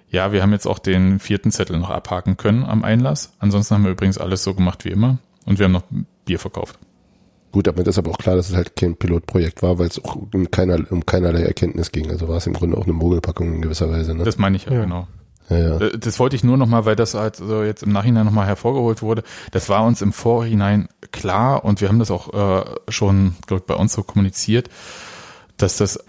ja, 0.10 0.32
wir 0.32 0.42
haben 0.42 0.52
jetzt 0.52 0.68
auch 0.68 0.80
den 0.80 1.20
vierten 1.20 1.52
Zettel 1.52 1.78
noch 1.80 1.90
abhaken 1.90 2.38
können 2.38 2.64
am 2.64 2.84
Einlass. 2.84 3.34
Ansonsten 3.40 3.76
haben 3.76 3.84
wir 3.84 3.92
übrigens 3.92 4.18
alles 4.18 4.44
so 4.44 4.54
gemacht 4.54 4.86
wie 4.86 4.90
immer 4.90 5.20
und 5.46 5.60
wir 5.60 5.66
haben 5.66 5.72
noch 5.72 5.84
Bier 6.26 6.40
verkauft. 6.40 6.80
Gut, 7.52 7.68
aber 7.68 7.84
das 7.84 7.96
ist 7.96 8.00
aber 8.00 8.12
auch 8.12 8.18
klar, 8.20 8.36
dass 8.36 8.50
es 8.50 8.56
halt 8.56 8.76
kein 8.76 8.96
Pilotprojekt 8.96 9.64
war, 9.64 9.80
weil 9.80 9.88
es 9.88 10.04
auch 10.04 10.16
um, 10.16 10.52
keiner, 10.52 10.80
um 10.92 11.06
keinerlei 11.06 11.42
Erkenntnis 11.42 11.92
ging. 11.92 12.12
Also 12.12 12.28
war 12.28 12.38
es 12.38 12.46
im 12.46 12.54
Grunde 12.54 12.78
auch 12.78 12.84
eine 12.84 12.94
Mogelpackung 12.94 13.56
in 13.56 13.62
gewisser 13.62 13.90
Weise. 13.90 14.14
Ne? 14.14 14.24
Das 14.24 14.38
meine 14.38 14.56
ich 14.56 14.66
ja, 14.66 14.82
genau. 14.82 15.08
Ja, 15.50 15.58
ja. 15.58 15.78
Äh, 15.78 15.98
Das 15.98 16.20
wollte 16.20 16.36
ich 16.36 16.44
nur 16.44 16.58
nochmal, 16.58 16.86
weil 16.86 16.96
das 16.96 17.16
halt 17.16 17.38
so 17.38 17.64
jetzt 17.64 17.82
im 17.82 17.92
Nachhinein 17.92 18.26
nochmal 18.26 18.46
hervorgeholt 18.46 19.02
wurde. 19.02 19.24
Das 19.52 19.68
war 19.68 19.84
uns 19.84 20.04
im 20.04 20.14
Vorhinein 20.14 20.90
klar 21.12 21.66
und 21.66 21.82
wir 21.82 21.90
haben 21.90 21.98
das 21.98 22.12
auch 22.12 22.34
äh, 22.34 22.66
schon, 22.90 23.36
glaube 23.48 23.62
ich, 23.62 23.66
bei 23.66 23.74
uns 23.76 23.94
so 23.94 24.04
kommuniziert, 24.04 24.70
dass 25.58 25.78
das 25.78 26.00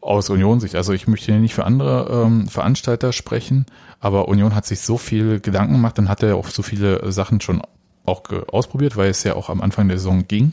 aus 0.00 0.30
Union-Sicht, 0.30 0.74
also 0.74 0.92
ich 0.92 1.06
möchte 1.06 1.26
hier 1.32 1.40
nicht 1.40 1.54
für 1.54 1.64
andere 1.64 2.24
ähm, 2.24 2.46
Veranstalter 2.48 3.12
sprechen, 3.12 3.66
aber 4.00 4.28
Union 4.28 4.54
hat 4.54 4.66
sich 4.66 4.80
so 4.80 4.98
viel 4.98 5.40
Gedanken 5.40 5.74
gemacht 5.74 5.98
und 5.98 6.08
hat 6.08 6.22
ja 6.22 6.34
auch 6.34 6.48
so 6.48 6.62
viele 6.62 7.12
Sachen 7.12 7.40
schon 7.40 7.62
auch 8.06 8.22
ausprobiert, 8.48 8.96
weil 8.96 9.10
es 9.10 9.22
ja 9.24 9.34
auch 9.36 9.50
am 9.50 9.60
Anfang 9.60 9.88
der 9.88 9.98
Saison 9.98 10.26
ging, 10.26 10.52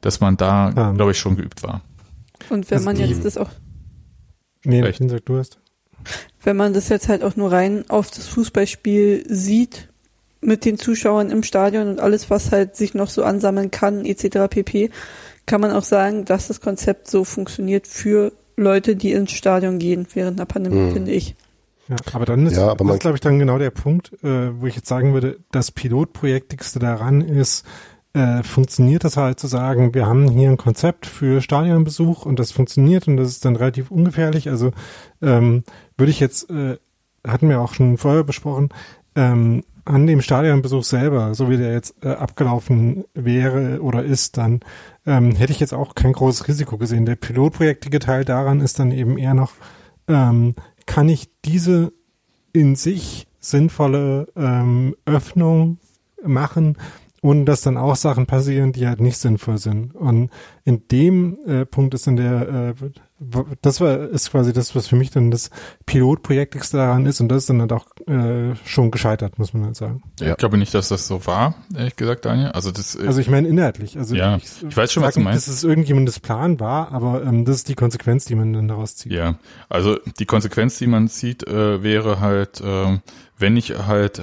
dass 0.00 0.20
man 0.20 0.36
da, 0.36 0.92
glaube 0.94 1.10
ich, 1.10 1.18
schon 1.18 1.36
geübt 1.36 1.62
war. 1.62 1.82
Und 2.48 2.70
wenn 2.70 2.78
Also 2.78 2.84
man 2.84 2.96
jetzt 2.96 3.24
das 3.24 3.36
auch, 3.36 3.50
nee. 4.64 4.92
Finn, 4.92 5.08
sag 5.08 5.24
du 5.26 5.38
hast. 5.38 5.58
wenn 6.44 6.56
man 6.56 6.72
das 6.72 6.88
jetzt 6.88 7.08
halt 7.08 7.24
auch 7.24 7.34
nur 7.36 7.50
rein 7.50 7.84
auf 7.88 8.10
das 8.10 8.28
Fußballspiel 8.28 9.24
sieht, 9.28 9.88
mit 10.40 10.64
den 10.64 10.78
Zuschauern 10.78 11.30
im 11.30 11.42
Stadion 11.42 11.88
und 11.88 11.98
alles, 12.00 12.30
was 12.30 12.52
halt 12.52 12.76
sich 12.76 12.94
noch 12.94 13.08
so 13.08 13.24
ansammeln 13.24 13.70
kann, 13.72 14.04
etc. 14.04 14.48
pp, 14.48 14.90
kann 15.46 15.60
man 15.60 15.70
auch 15.70 15.82
sagen, 15.84 16.24
dass 16.24 16.48
das 16.48 16.60
Konzept 16.60 17.08
so 17.08 17.24
funktioniert 17.24 17.86
für 17.86 18.32
Leute, 18.56 18.96
die 18.96 19.12
ins 19.12 19.32
Stadion 19.32 19.78
gehen 19.78 20.06
während 20.14 20.38
der 20.38 20.44
Pandemie, 20.46 20.88
Mhm. 20.88 20.92
finde 20.92 21.12
ich. 21.12 21.34
Ja, 21.88 21.96
aber 22.12 22.24
dann 22.24 22.46
ist, 22.46 22.56
Ja, 22.56 22.68
aber 22.68 22.84
das 22.84 22.98
glaube 22.98 23.16
ich 23.16 23.20
dann 23.20 23.38
genau 23.38 23.58
der 23.58 23.70
Punkt, 23.70 24.12
äh, 24.24 24.60
wo 24.60 24.66
ich 24.66 24.74
jetzt 24.74 24.88
sagen 24.88 25.12
würde, 25.14 25.38
das 25.52 25.70
Pilotprojektigste 25.70 26.78
daran 26.80 27.20
ist, 27.20 27.64
äh, 28.12 28.42
funktioniert 28.42 29.04
das 29.04 29.16
halt 29.16 29.38
zu 29.38 29.46
sagen, 29.46 29.94
wir 29.94 30.06
haben 30.06 30.28
hier 30.28 30.50
ein 30.50 30.56
Konzept 30.56 31.06
für 31.06 31.40
Stadionbesuch 31.42 32.24
und 32.26 32.38
das 32.40 32.50
funktioniert 32.50 33.06
und 33.06 33.18
das 33.18 33.28
ist 33.28 33.44
dann 33.44 33.56
relativ 33.56 33.90
ungefährlich. 33.90 34.48
Also 34.48 34.72
ähm, 35.22 35.62
würde 35.96 36.10
ich 36.10 36.18
jetzt, 36.18 36.50
äh, 36.50 36.78
hatten 37.26 37.48
wir 37.48 37.60
auch 37.60 37.74
schon 37.74 37.98
vorher 37.98 38.24
besprochen, 38.24 38.70
ähm, 39.14 39.62
an 39.84 40.06
dem 40.08 40.22
Stadionbesuch 40.22 40.82
selber, 40.82 41.34
so 41.34 41.48
wie 41.50 41.56
der 41.58 41.72
jetzt 41.72 41.94
äh, 42.02 42.08
abgelaufen 42.08 43.04
wäre 43.14 43.80
oder 43.80 44.02
ist, 44.02 44.36
dann 44.38 44.60
ähm, 45.06 45.34
hätte 45.34 45.52
ich 45.52 45.60
jetzt 45.60 45.74
auch 45.74 45.94
kein 45.94 46.12
großes 46.12 46.48
Risiko 46.48 46.76
gesehen. 46.76 47.06
Der 47.06 47.16
pilotprojektige 47.16 47.98
Teil 47.98 48.24
daran 48.24 48.60
ist 48.60 48.78
dann 48.78 48.90
eben 48.90 49.18
eher 49.18 49.34
noch, 49.34 49.52
ähm, 50.08 50.54
kann 50.86 51.08
ich 51.08 51.30
diese 51.44 51.92
in 52.52 52.76
sich 52.76 53.26
sinnvolle 53.38 54.28
ähm, 54.36 54.96
Öffnung 55.04 55.78
machen, 56.24 56.76
ohne 57.22 57.44
dass 57.44 57.62
dann 57.62 57.76
auch 57.76 57.96
Sachen 57.96 58.26
passieren, 58.26 58.72
die 58.72 58.86
halt 58.86 59.00
nicht 59.00 59.18
sinnvoll 59.18 59.58
sind. 59.58 59.94
Und 59.94 60.30
in 60.64 60.88
dem 60.88 61.38
äh, 61.46 61.64
Punkt 61.64 61.94
ist 61.94 62.06
dann 62.06 62.16
der, 62.16 62.48
äh, 62.48 62.74
das 63.18 63.80
war 63.80 63.98
ist 63.98 64.30
quasi 64.30 64.52
das, 64.52 64.74
was 64.74 64.88
für 64.88 64.96
mich 64.96 65.10
dann 65.10 65.30
das 65.30 65.50
Pilotprojektigste 65.86 66.76
daran 66.76 67.06
ist 67.06 67.20
und 67.20 67.28
das 67.28 67.38
ist 67.38 67.50
dann 67.50 67.60
halt 67.60 67.72
auch 67.72 67.86
äh, 68.06 68.54
schon 68.66 68.90
gescheitert, 68.90 69.38
muss 69.38 69.54
man 69.54 69.64
halt 69.64 69.76
sagen. 69.76 70.02
Ich 70.20 70.36
glaube 70.36 70.58
nicht, 70.58 70.74
dass 70.74 70.88
das 70.88 71.06
so 71.06 71.24
war, 71.26 71.54
ehrlich 71.74 71.96
gesagt, 71.96 72.26
Daniel. 72.26 72.48
Also 72.48 72.70
das, 72.70 72.94
äh, 72.94 73.06
Also 73.06 73.20
ich 73.20 73.30
meine 73.30 73.48
inhaltlich. 73.48 73.96
Also 73.96 74.14
Ja, 74.14 74.36
ich, 74.36 74.62
ich 74.68 74.76
weiß 74.76 74.92
schon, 74.92 75.02
was 75.02 75.14
du 75.14 75.20
nicht, 75.20 75.24
meinst. 75.24 75.48
Dass 75.48 75.54
es 75.54 75.64
irgendjemandes 75.64 76.20
Plan 76.20 76.60
war, 76.60 76.92
aber 76.92 77.22
ähm, 77.22 77.46
das 77.46 77.56
ist 77.56 77.68
die 77.70 77.74
Konsequenz, 77.74 78.26
die 78.26 78.34
man 78.34 78.52
dann 78.52 78.68
daraus 78.68 78.96
zieht. 78.96 79.12
Ja, 79.12 79.36
also 79.70 79.96
die 80.18 80.26
Konsequenz, 80.26 80.76
die 80.76 80.86
man 80.86 81.08
sieht, 81.08 81.46
äh, 81.46 81.82
wäre 81.82 82.20
halt, 82.20 82.60
äh, 82.60 82.98
wenn 83.38 83.56
ich 83.56 83.70
halt 83.86 84.22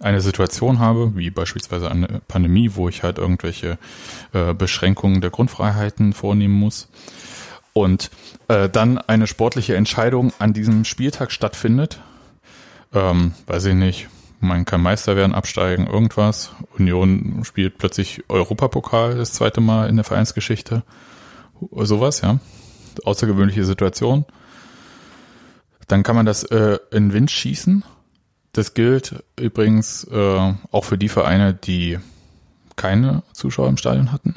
eine 0.00 0.20
Situation 0.20 0.80
habe, 0.80 1.16
wie 1.16 1.30
beispielsweise 1.30 1.90
eine 1.90 2.20
Pandemie, 2.28 2.72
wo 2.74 2.90
ich 2.90 3.02
halt 3.02 3.16
irgendwelche 3.16 3.78
äh, 4.34 4.52
Beschränkungen 4.52 5.22
der 5.22 5.30
Grundfreiheiten 5.30 6.12
vornehmen 6.12 6.54
muss 6.54 6.88
und 7.74 8.10
äh, 8.48 8.70
dann 8.70 8.96
eine 8.96 9.26
sportliche 9.26 9.76
Entscheidung 9.76 10.32
an 10.38 10.54
diesem 10.54 10.86
Spieltag 10.86 11.30
stattfindet, 11.30 12.00
ähm, 12.94 13.34
weiß 13.46 13.66
ich 13.66 13.74
nicht, 13.74 14.08
man 14.40 14.64
kann 14.64 14.82
Meister 14.82 15.16
werden, 15.16 15.34
absteigen, 15.34 15.86
irgendwas. 15.86 16.52
Union 16.78 17.44
spielt 17.44 17.78
plötzlich 17.78 18.24
Europapokal 18.28 19.16
das 19.16 19.32
zweite 19.32 19.60
Mal 19.60 19.88
in 19.88 19.96
der 19.96 20.04
Vereinsgeschichte. 20.04 20.82
Sowas, 21.72 22.20
ja. 22.20 22.38
Außergewöhnliche 23.04 23.64
Situation. 23.64 24.24
Dann 25.88 26.02
kann 26.02 26.16
man 26.16 26.26
das 26.26 26.44
äh, 26.44 26.78
in 26.90 27.12
Wind 27.12 27.30
schießen. 27.30 27.84
Das 28.52 28.74
gilt 28.74 29.24
übrigens 29.36 30.04
äh, 30.04 30.54
auch 30.70 30.84
für 30.84 30.98
die 30.98 31.08
Vereine, 31.08 31.54
die 31.54 31.98
keine 32.76 33.22
Zuschauer 33.32 33.68
im 33.68 33.76
Stadion 33.76 34.12
hatten. 34.12 34.36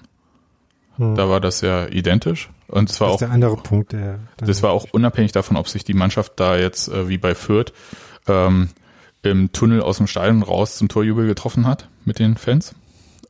Hm. 0.97 1.15
Da 1.15 1.29
war 1.29 1.39
das 1.39 1.61
ja 1.61 1.87
identisch. 1.87 2.49
Und 2.67 2.89
es 2.89 2.99
war 2.99 3.07
das 3.07 3.11
auch 3.13 3.15
ist 3.21 3.27
der 3.27 3.31
andere 3.31 3.55
Punkt, 3.57 3.93
der 3.93 4.19
das 4.37 4.61
war 4.61 4.71
auch 4.71 4.87
unabhängig 4.91 5.31
davon, 5.31 5.55
ob 5.57 5.69
sich 5.69 5.83
die 5.85 5.93
Mannschaft 5.93 6.33
da 6.35 6.57
jetzt 6.57 6.89
äh, 6.89 7.07
wie 7.07 7.17
bei 7.17 7.33
Fürth 7.33 7.71
ähm, 8.27 8.69
im 9.21 9.51
Tunnel 9.53 9.81
aus 9.81 9.97
dem 9.97 10.07
Stadion 10.07 10.43
raus 10.43 10.77
zum 10.77 10.89
Torjubel 10.89 11.27
getroffen 11.27 11.65
hat 11.65 11.87
mit 12.03 12.19
den 12.19 12.35
Fans 12.35 12.75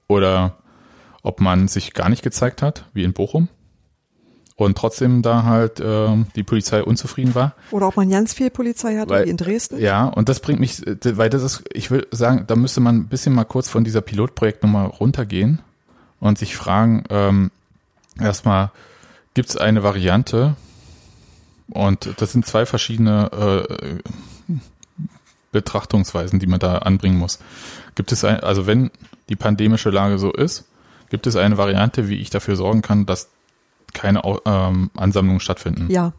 oder 0.07 0.57
ob 1.21 1.39
man 1.41 1.67
sich 1.67 1.93
gar 1.93 2.09
nicht 2.09 2.23
gezeigt 2.23 2.61
hat, 2.61 2.85
wie 2.93 3.03
in 3.03 3.13
Bochum. 3.13 3.47
und 4.55 4.75
trotzdem 4.77 5.21
da 5.21 5.43
halt 5.43 5.79
äh, 5.79 6.07
die 6.35 6.43
Polizei 6.43 6.81
unzufrieden 6.83 7.35
war. 7.35 7.53
Oder 7.69 7.89
ob 7.89 7.95
man 7.97 8.09
ganz 8.09 8.33
viel 8.33 8.49
Polizei 8.49 8.97
hat, 8.97 9.09
Weil- 9.09 9.25
wie 9.25 9.29
in 9.29 9.37
Dresden. 9.37 9.79
Ja, 9.79 10.05
und 10.05 10.29
das 10.29 10.39
bringt 10.39 10.59
mich, 10.59 10.85
äh, 10.87 11.17
weil 11.17 11.29
das 11.29 11.43
ist, 11.43 11.63
ich 11.73 11.91
will 11.91 12.07
sagen, 12.11 12.45
da 12.47 12.55
müsste 12.55 12.79
man 12.81 12.95
ein 12.95 13.07
bisschen 13.07 13.35
mal 13.35 13.43
kurz 13.43 13.69
von 13.69 13.83
dieser 13.83 14.01
Pilotprojektnummer 14.01 14.85
runtergehen 14.85 15.59
und 16.19 16.39
sich 16.39 16.55
fragen, 16.55 17.03
ähm, 17.11 17.51
erstmal, 18.21 18.71
gibt 19.33 19.49
es 19.49 19.57
eine 19.57 19.83
Variante, 19.83 20.55
und 21.69 22.13
das 22.21 22.31
sind 22.31 22.45
zwei 22.45 22.65
verschiedene 22.65 23.29
äh, 23.77 24.53
Betrachtungsweisen, 25.51 26.39
die 26.39 26.47
man 26.47 26.59
da 26.59 26.79
anbringen 26.79 27.17
muss. 27.17 27.39
Gibt 27.95 28.11
es 28.11 28.23
ein, 28.23 28.39
also 28.41 28.67
wenn 28.67 28.91
die 29.29 29.35
pandemische 29.35 29.89
Lage 29.89 30.19
so 30.19 30.31
ist, 30.31 30.65
gibt 31.09 31.25
es 31.27 31.35
eine 31.35 31.57
Variante, 31.57 32.09
wie 32.09 32.15
ich 32.17 32.29
dafür 32.29 32.55
sorgen 32.55 32.81
kann, 32.81 33.05
dass 33.05 33.29
keine 33.93 34.21
ähm, 34.45 34.91
Ansammlungen 34.95 35.39
stattfinden? 35.39 35.89
Ja, 35.89 36.13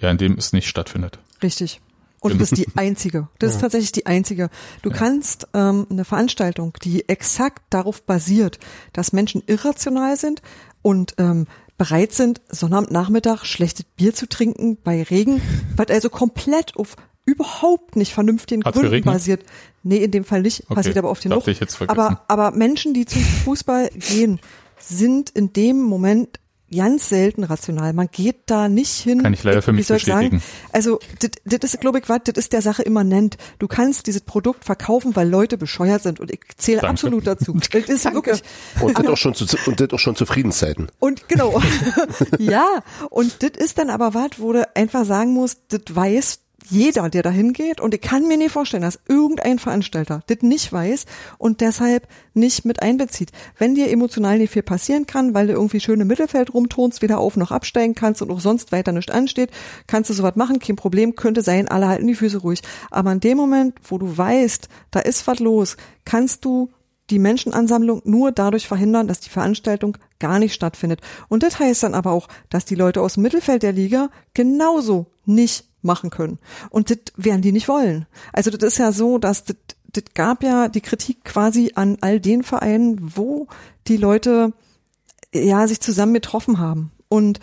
Ja, 0.00 0.10
indem 0.10 0.34
es 0.38 0.52
nicht 0.52 0.68
stattfindet. 0.68 1.18
richtig. 1.42 1.80
Und 2.20 2.30
Genau. 2.32 2.40
das 2.40 2.50
ist 2.50 2.58
die 2.58 2.76
einzige. 2.76 3.28
Das 3.38 3.50
ist 3.50 3.56
Ja. 3.56 3.60
tatsächlich 3.62 3.92
die 3.92 4.06
einzige. 4.06 4.50
Du 4.82 4.90
kannst 4.90 5.46
ähm, 5.54 5.86
eine 5.88 6.04
Veranstaltung, 6.04 6.72
die 6.82 7.08
exakt 7.08 7.62
darauf 7.70 8.02
basiert, 8.02 8.58
dass 8.92 9.12
Menschen 9.12 9.44
irrational 9.46 10.16
sind 10.16 10.42
und 10.88 11.14
ähm, 11.18 11.46
bereit 11.76 12.12
sind, 12.12 12.40
Sonnabendnachmittag 12.48 13.44
schlechtes 13.44 13.84
Bier 13.84 14.14
zu 14.14 14.26
trinken 14.26 14.78
bei 14.82 15.02
Regen, 15.02 15.42
was 15.76 15.88
also 15.88 16.08
komplett 16.08 16.76
auf 16.76 16.96
überhaupt 17.26 17.94
nicht 17.94 18.14
vernünftigen 18.14 18.64
Hat's 18.64 18.72
Gründen 18.74 18.90
geregnet? 18.92 19.14
basiert. 19.14 19.44
Nee, 19.82 19.98
in 19.98 20.10
dem 20.10 20.24
Fall 20.24 20.40
nicht, 20.40 20.62
Okay, 20.64 20.74
passiert 20.76 20.96
aber 20.96 21.10
ich 21.50 21.60
jetzt 21.60 21.74
vergessen. 21.76 22.00
aber, 22.00 22.24
aber 22.26 22.56
Menschen, 22.56 22.94
die 22.94 23.04
zum 23.04 23.20
Fußball 23.20 23.90
gehen, 23.90 24.40
sind 24.78 25.28
in 25.28 25.52
dem 25.52 25.82
Moment 25.82 26.40
ganz 26.74 27.08
selten 27.08 27.44
rational. 27.44 27.92
Man 27.92 28.08
geht 28.10 28.36
da 28.46 28.68
nicht 28.68 28.92
hin. 28.92 29.22
Kann 29.22 29.32
ich 29.32 29.44
leider 29.44 29.62
für 29.62 29.72
wie 29.72 29.76
mich 29.76 29.86
soll 29.86 29.98
ich 29.98 30.04
sagen? 30.04 30.30
bestätigen. 30.30 30.42
Also, 30.72 31.00
das 31.20 31.30
das 31.44 31.74
ist, 31.74 31.80
glaube 31.80 31.98
ich, 31.98 32.08
was, 32.08 32.20
das 32.24 32.36
ist 32.36 32.52
der 32.52 32.62
Sache 32.62 32.82
immanent. 32.82 33.36
Du 33.58 33.68
kannst 33.68 34.06
dieses 34.06 34.20
Produkt 34.20 34.64
verkaufen, 34.64 35.16
weil 35.16 35.28
Leute 35.28 35.58
bescheuert 35.58 36.02
sind 36.02 36.20
und 36.20 36.30
ich 36.30 36.40
zähle 36.56 36.80
Danke. 36.80 36.90
absolut 36.90 37.26
dazu. 37.26 37.54
Das 37.78 37.88
ist 37.88 38.12
wirklich. 38.12 38.42
Und 38.80 38.98
das 38.98 39.06
auch 39.06 39.16
schon 39.16 39.34
zu, 39.34 39.46
und 39.66 39.80
das 39.80 39.90
auch 39.92 39.98
schon 39.98 40.16
zu 40.16 40.26
Friedenszeiten. 40.26 40.90
Und 40.98 41.28
genau. 41.28 41.60
ja, 42.38 42.82
und 43.10 43.42
das 43.42 43.50
ist 43.56 43.78
dann 43.78 43.90
aber 43.90 44.14
was, 44.14 44.30
wo 44.38 44.52
du 44.52 44.66
einfach 44.74 45.04
sagen 45.04 45.32
musst, 45.32 45.60
das 45.68 45.82
weiß 45.88 46.40
jeder, 46.70 47.08
der 47.08 47.22
da 47.22 47.30
hingeht. 47.30 47.80
Und 47.80 47.94
ich 47.94 48.00
kann 48.00 48.28
mir 48.28 48.36
nicht 48.36 48.52
vorstellen, 48.52 48.82
dass 48.82 49.00
irgendein 49.08 49.58
Veranstalter 49.58 50.22
das 50.26 50.42
nicht 50.42 50.72
weiß 50.72 51.06
und 51.38 51.60
deshalb 51.60 52.08
nicht 52.34 52.64
mit 52.64 52.82
einbezieht. 52.82 53.32
Wenn 53.58 53.74
dir 53.74 53.90
emotional 53.90 54.38
nicht 54.38 54.52
viel 54.52 54.62
passieren 54.62 55.06
kann, 55.06 55.34
weil 55.34 55.46
du 55.46 55.54
irgendwie 55.54 55.80
schön 55.80 56.00
im 56.00 56.08
Mittelfeld 56.08 56.52
rumtonst, 56.52 57.02
weder 57.02 57.18
auf 57.18 57.36
noch 57.36 57.50
absteigen 57.50 57.94
kannst 57.94 58.22
und 58.22 58.30
auch 58.30 58.40
sonst 58.40 58.72
weiter 58.72 58.92
nicht 58.92 59.10
ansteht, 59.10 59.50
kannst 59.86 60.10
du 60.10 60.14
sowas 60.14 60.36
machen, 60.36 60.58
kein 60.58 60.76
Problem, 60.76 61.16
könnte 61.16 61.42
sein, 61.42 61.68
alle 61.68 61.88
halten 61.88 62.06
die 62.06 62.14
Füße 62.14 62.38
ruhig. 62.38 62.62
Aber 62.90 63.12
in 63.12 63.20
dem 63.20 63.36
Moment, 63.36 63.74
wo 63.84 63.98
du 63.98 64.16
weißt, 64.16 64.68
da 64.90 65.00
ist 65.00 65.26
was 65.26 65.38
los, 65.38 65.76
kannst 66.04 66.44
du 66.44 66.70
die 67.10 67.18
Menschenansammlung 67.18 68.02
nur 68.04 68.32
dadurch 68.32 68.68
verhindern, 68.68 69.08
dass 69.08 69.20
die 69.20 69.30
Veranstaltung 69.30 69.96
gar 70.18 70.38
nicht 70.38 70.54
stattfindet. 70.54 71.00
Und 71.28 71.42
das 71.42 71.58
heißt 71.58 71.82
dann 71.82 71.94
aber 71.94 72.12
auch, 72.12 72.28
dass 72.50 72.64
die 72.64 72.74
Leute 72.74 73.00
aus 73.00 73.14
dem 73.14 73.22
Mittelfeld 73.22 73.62
der 73.62 73.72
Liga 73.72 74.10
genauso 74.34 75.06
nicht 75.24 75.64
machen 75.82 76.10
können. 76.10 76.38
Und 76.70 76.90
das 76.90 76.98
werden 77.16 77.42
die 77.42 77.52
nicht 77.52 77.68
wollen. 77.68 78.06
Also 78.32 78.50
das 78.50 78.72
ist 78.72 78.78
ja 78.78 78.92
so, 78.92 79.18
dass 79.18 79.44
das, 79.44 79.56
das 79.92 80.04
gab 80.14 80.42
ja 80.42 80.68
die 80.68 80.80
Kritik 80.80 81.24
quasi 81.24 81.72
an 81.74 81.98
all 82.00 82.20
den 82.20 82.42
Vereinen, 82.42 83.12
wo 83.16 83.46
die 83.86 83.96
Leute 83.96 84.52
ja 85.32 85.66
sich 85.66 85.80
zusammen 85.80 86.14
getroffen 86.14 86.58
haben. 86.58 86.90
Und 87.08 87.40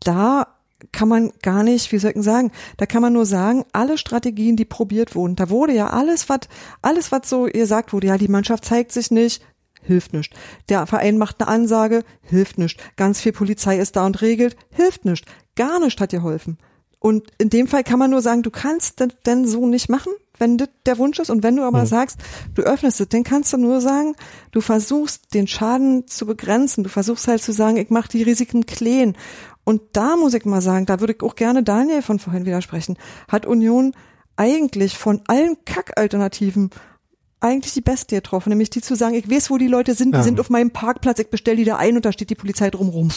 da 0.00 0.48
kann 0.92 1.08
man 1.08 1.32
gar 1.42 1.62
nicht, 1.62 1.92
wie 1.92 1.98
soll 1.98 2.10
ich 2.10 2.14
denn 2.14 2.22
sagen, 2.22 2.52
da 2.76 2.86
kann 2.86 3.02
man 3.02 3.12
nur 3.12 3.26
sagen, 3.26 3.64
alle 3.72 3.98
Strategien, 3.98 4.56
die 4.56 4.64
probiert 4.64 5.14
wurden, 5.14 5.36
da 5.36 5.48
wurde 5.50 5.72
ja 5.72 5.90
alles, 5.90 6.28
was, 6.28 6.40
alles, 6.82 7.12
was 7.12 7.28
so 7.28 7.44
gesagt 7.44 7.92
wurde, 7.92 8.08
ja, 8.08 8.18
die 8.18 8.28
Mannschaft 8.28 8.64
zeigt 8.64 8.92
sich 8.92 9.10
nicht, 9.10 9.42
hilft 9.82 10.12
nicht. 10.12 10.34
Der 10.68 10.86
Verein 10.86 11.18
macht 11.18 11.40
eine 11.40 11.48
Ansage, 11.48 12.04
hilft 12.22 12.58
nicht. 12.58 12.80
Ganz 12.96 13.20
viel 13.20 13.32
Polizei 13.32 13.78
ist 13.78 13.96
da 13.96 14.06
und 14.06 14.20
regelt, 14.22 14.56
hilft 14.70 15.04
nicht. 15.04 15.26
Gar 15.56 15.80
nicht 15.80 16.00
hat 16.00 16.10
geholfen. 16.10 16.58
Und 17.04 17.24
in 17.36 17.50
dem 17.50 17.66
Fall 17.66 17.84
kann 17.84 17.98
man 17.98 18.10
nur 18.10 18.22
sagen, 18.22 18.42
du 18.42 18.50
kannst 18.50 18.98
das 18.98 19.08
denn 19.26 19.46
so 19.46 19.66
nicht 19.66 19.90
machen, 19.90 20.10
wenn 20.38 20.56
das 20.56 20.70
der 20.86 20.96
Wunsch 20.96 21.18
ist. 21.18 21.28
Und 21.28 21.42
wenn 21.42 21.54
du 21.54 21.62
aber 21.62 21.82
Mhm. 21.82 21.86
sagst, 21.86 22.16
du 22.54 22.62
öffnest 22.62 22.98
es, 22.98 23.08
dann 23.10 23.24
kannst 23.24 23.52
du 23.52 23.58
nur 23.58 23.82
sagen, 23.82 24.16
du 24.52 24.62
versuchst 24.62 25.34
den 25.34 25.46
Schaden 25.46 26.06
zu 26.06 26.24
begrenzen. 26.24 26.82
Du 26.82 26.88
versuchst 26.88 27.28
halt 27.28 27.42
zu 27.42 27.52
sagen, 27.52 27.76
ich 27.76 27.90
mache 27.90 28.08
die 28.08 28.22
Risiken 28.22 28.64
klein. 28.64 29.18
Und 29.64 29.82
da 29.92 30.16
muss 30.16 30.32
ich 30.32 30.46
mal 30.46 30.62
sagen, 30.62 30.86
da 30.86 30.98
würde 31.00 31.12
ich 31.12 31.22
auch 31.22 31.34
gerne 31.36 31.62
Daniel 31.62 32.00
von 32.00 32.18
vorhin 32.18 32.46
widersprechen, 32.46 32.96
hat 33.28 33.44
Union 33.44 33.92
eigentlich 34.36 34.96
von 34.96 35.20
allen 35.26 35.58
Kackalternativen 35.66 36.70
eigentlich 37.44 37.74
die 37.74 37.80
beste 37.82 38.16
getroffen, 38.16 38.48
nämlich 38.48 38.70
die 38.70 38.80
zu 38.80 38.96
sagen, 38.96 39.14
ich 39.14 39.30
weiß, 39.30 39.50
wo 39.50 39.58
die 39.58 39.68
Leute 39.68 39.94
sind, 39.94 40.12
die 40.12 40.18
Ja. 40.18 40.24
sind 40.24 40.40
auf 40.40 40.50
meinem 40.50 40.70
Parkplatz, 40.70 41.18
ich 41.18 41.28
bestelle 41.28 41.58
die 41.58 41.64
da 41.64 41.76
ein 41.76 41.94
und 41.96 42.04
da 42.04 42.10
steht 42.12 42.30
die 42.30 42.34
Polizei 42.34 42.70
drumrum. 42.70 43.10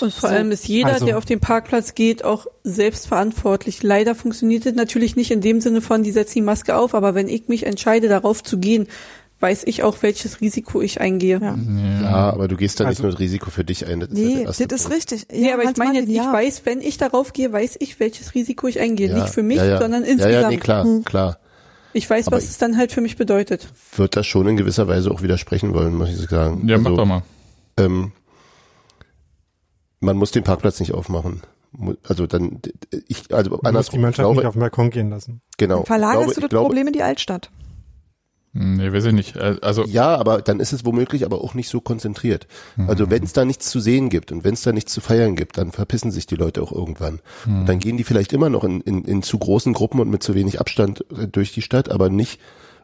Und 0.00 0.12
vor 0.12 0.12
So. 0.12 0.26
allem 0.28 0.50
ist 0.52 0.66
jeder, 0.68 0.94
Also- 0.94 1.06
der 1.06 1.18
auf 1.18 1.24
den 1.24 1.40
Parkplatz 1.40 1.94
geht, 1.94 2.24
auch 2.24 2.46
selbstverantwortlich. 2.62 3.82
Leider 3.82 4.14
funktioniert 4.14 4.66
das 4.66 4.74
natürlich 4.74 5.16
nicht 5.16 5.30
in 5.30 5.40
dem 5.40 5.60
Sinne 5.60 5.80
von, 5.80 6.02
die 6.02 6.12
setzen 6.12 6.34
die 6.36 6.42
Maske 6.42 6.76
auf, 6.76 6.94
aber 6.94 7.14
wenn 7.14 7.28
ich 7.28 7.48
mich 7.48 7.66
entscheide, 7.66 8.08
darauf 8.08 8.42
zu 8.42 8.58
gehen, 8.58 8.86
weiß 9.40 9.64
ich 9.66 9.82
auch, 9.82 9.96
welches 10.00 10.40
Risiko 10.40 10.80
ich 10.80 11.00
eingehe. 11.00 11.38
Ja, 11.42 11.58
Ja, 12.02 12.30
aber 12.32 12.48
du 12.48 12.56
gehst 12.56 12.80
da 12.80 12.84
nicht 12.84 12.90
Also- 12.90 13.02
nur 13.02 13.10
das 13.12 13.20
Risiko 13.20 13.50
für 13.50 13.64
dich 13.64 13.86
ein. 13.86 14.00
Das 14.00 14.08
ist 14.10 14.18
ja 14.18 14.24
Nee, 14.24 14.44
das 14.44 14.80
ist 14.80 14.90
richtig. 14.90 15.26
Nee, 15.30 15.52
aber 15.52 15.64
ich 15.64 15.76
meine 15.76 15.98
jetzt, 15.98 16.08
ich 16.08 16.14
ja. 16.16 16.32
weiß, 16.32 16.62
wenn 16.64 16.80
ich 16.80 16.96
darauf 16.96 17.32
gehe, 17.34 17.52
weiß 17.52 17.76
ich, 17.80 18.00
welches 18.00 18.34
Risiko 18.34 18.68
ich 18.68 18.80
eingehe. 18.80 19.08
Ja, 19.10 19.16
Nicht 19.22 19.34
für 19.34 19.42
mich, 19.42 19.58
ja, 19.58 19.66
ja. 19.66 19.80
sondern 19.80 20.04
Ja, 20.04 20.08
insgesamt. 20.08 20.32
ja, 20.42 20.48
nee, 20.48 20.56
klar, 20.56 20.84
Hm. 20.84 21.04
klar. 21.04 21.38
Ich 21.94 22.10
weiß, 22.10 22.26
Aber 22.26 22.36
was 22.36 22.44
es 22.44 22.58
dann 22.58 22.76
halt 22.76 22.92
für 22.92 23.00
mich 23.00 23.16
bedeutet. 23.16 23.68
Wird 23.96 24.16
das 24.16 24.26
schon 24.26 24.46
in 24.48 24.56
gewisser 24.56 24.88
Weise 24.88 25.10
auch 25.10 25.22
widersprechen 25.22 25.72
wollen, 25.74 25.94
muss 25.94 26.10
ich 26.10 26.28
sagen. 26.28 26.68
Ja, 26.68 26.76
mach 26.76 26.90
Also, 26.90 26.96
doch 26.96 27.06
mal. 27.06 27.22
Ähm, 27.78 28.12
man 30.00 30.16
muss 30.16 30.32
den 30.32 30.42
Parkplatz 30.44 30.80
nicht 30.80 30.92
aufmachen. 30.92 31.42
Also 32.06 32.26
dann, 32.26 32.60
ich, 33.08 33.32
also 33.34 33.50
Man 33.50 33.58
muss 33.58 33.64
andersrum, 33.66 33.98
die 33.98 34.02
Mannschaft 34.02 34.18
ich 34.18 34.22
glaube, 34.22 34.36
nicht 34.40 34.46
auf 34.46 34.54
den 34.54 34.60
Balkon 34.60 34.90
gehen 34.90 35.10
lassen. 35.10 35.40
genau. 35.56 35.84
Verlagerst 35.84 36.24
glaube, 36.26 36.34
du 36.34 36.40
das 36.42 36.50
glaube, 36.50 36.66
Problem 36.66 36.86
in 36.88 36.92
die 36.92 37.02
Altstadt? 37.02 37.50
Nee, 38.54 38.92
weiß 38.92 39.06
ich 39.06 39.12
nicht. 39.12 39.36
Äh, 39.36 39.56
Also, 39.62 39.84
Ja, 39.84 40.16
aber 40.16 40.40
dann 40.40 40.60
ist 40.60 40.72
es 40.72 40.84
womöglich 40.84 41.24
aber 41.24 41.42
auch 41.42 41.54
nicht 41.54 41.68
so 41.68 41.80
konzentriert. 41.80 42.46
Also 42.86 43.10
wenn 43.10 43.24
es 43.24 43.32
da 43.32 43.44
nichts 43.44 43.68
zu 43.68 43.80
sehen 43.80 44.08
gibt 44.08 44.30
und 44.30 44.44
wenn 44.44 44.54
es 44.54 44.62
da 44.62 44.72
nichts 44.72 44.92
zu 44.92 45.00
feiern 45.00 45.34
gibt, 45.34 45.58
dann 45.58 45.72
verpissen 45.72 46.12
sich 46.12 46.26
die 46.26 46.36
Leute 46.36 46.62
auch 46.62 46.72
irgendwann. 46.72 47.20
Und 47.46 47.66
dann 47.68 47.80
gehen 47.80 47.96
die 47.96 48.04
vielleicht 48.04 48.32
immer 48.32 48.48
noch 48.48 48.62
in, 48.64 48.80
in, 48.82 49.04
in 49.04 49.22
zu 49.22 49.38
großen 49.38 49.72
Gruppen 49.72 50.00
und 50.00 50.08
mit 50.08 50.22
zu 50.22 50.34
wenig 50.34 50.60
Abstand 50.60 51.04
äh, 51.10 51.26
durch 51.26 51.52
die 51.52 51.62
Stadt, 51.62 51.90
aber 51.90 52.10
nicht 52.10 52.40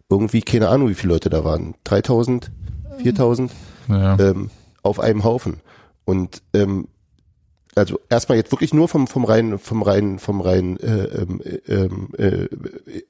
irgendwie, 0.09 0.43
keine 0.43 0.69
Ahnung, 0.69 0.89
wie 0.89 0.95
viele 0.95 1.13
Leute 1.13 1.31
da 1.31 1.45
waren. 1.45 1.75
3000, 1.85 2.51
4000 2.99 3.53
ja. 3.89 4.19
ähm, 4.19 4.51
auf 4.83 4.99
einem 4.99 5.23
Haufen. 5.23 5.61
Und 6.05 6.43
ähm, 6.53 6.89
also 7.77 8.01
erstmal 8.09 8.37
jetzt 8.37 8.51
wirklich 8.51 8.75
nur 8.75 8.89
vom 8.89 9.07
vom 9.07 9.25
rein 9.25 9.59
vom 9.59 9.83
rein 9.83 10.19
vom 10.19 10.41
rein 10.41 10.77
äh, 10.81 11.05
ähm, 11.05 11.41
ähm, 11.69 12.09
äh, 12.19 12.49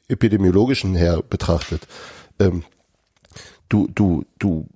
epidemiologischen 0.09 0.95
her 0.95 1.23
betrachtet. 1.29 1.87
Ähm, 2.41 2.65
du 3.69 3.89
du 3.95 4.25
du 4.39 4.67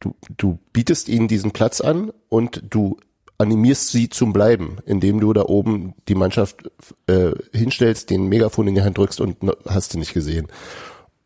du 0.00 0.14
du 0.36 0.58
bietest 0.72 1.08
ihnen 1.08 1.28
diesen 1.28 1.52
Platz 1.52 1.80
an 1.80 2.12
und 2.28 2.62
du 2.68 2.98
animierst 3.38 3.90
sie 3.90 4.08
zum 4.08 4.32
Bleiben, 4.32 4.78
indem 4.86 5.20
du 5.20 5.32
da 5.32 5.42
oben 5.42 5.94
die 6.08 6.14
Mannschaft 6.14 6.70
äh, 7.06 7.32
hinstellst, 7.52 8.10
den 8.10 8.28
Megafon 8.28 8.68
in 8.68 8.74
die 8.74 8.82
Hand 8.82 8.98
drückst 8.98 9.20
und 9.20 9.36
hast 9.66 9.94
du 9.94 9.98
nicht 9.98 10.14
gesehen. 10.14 10.48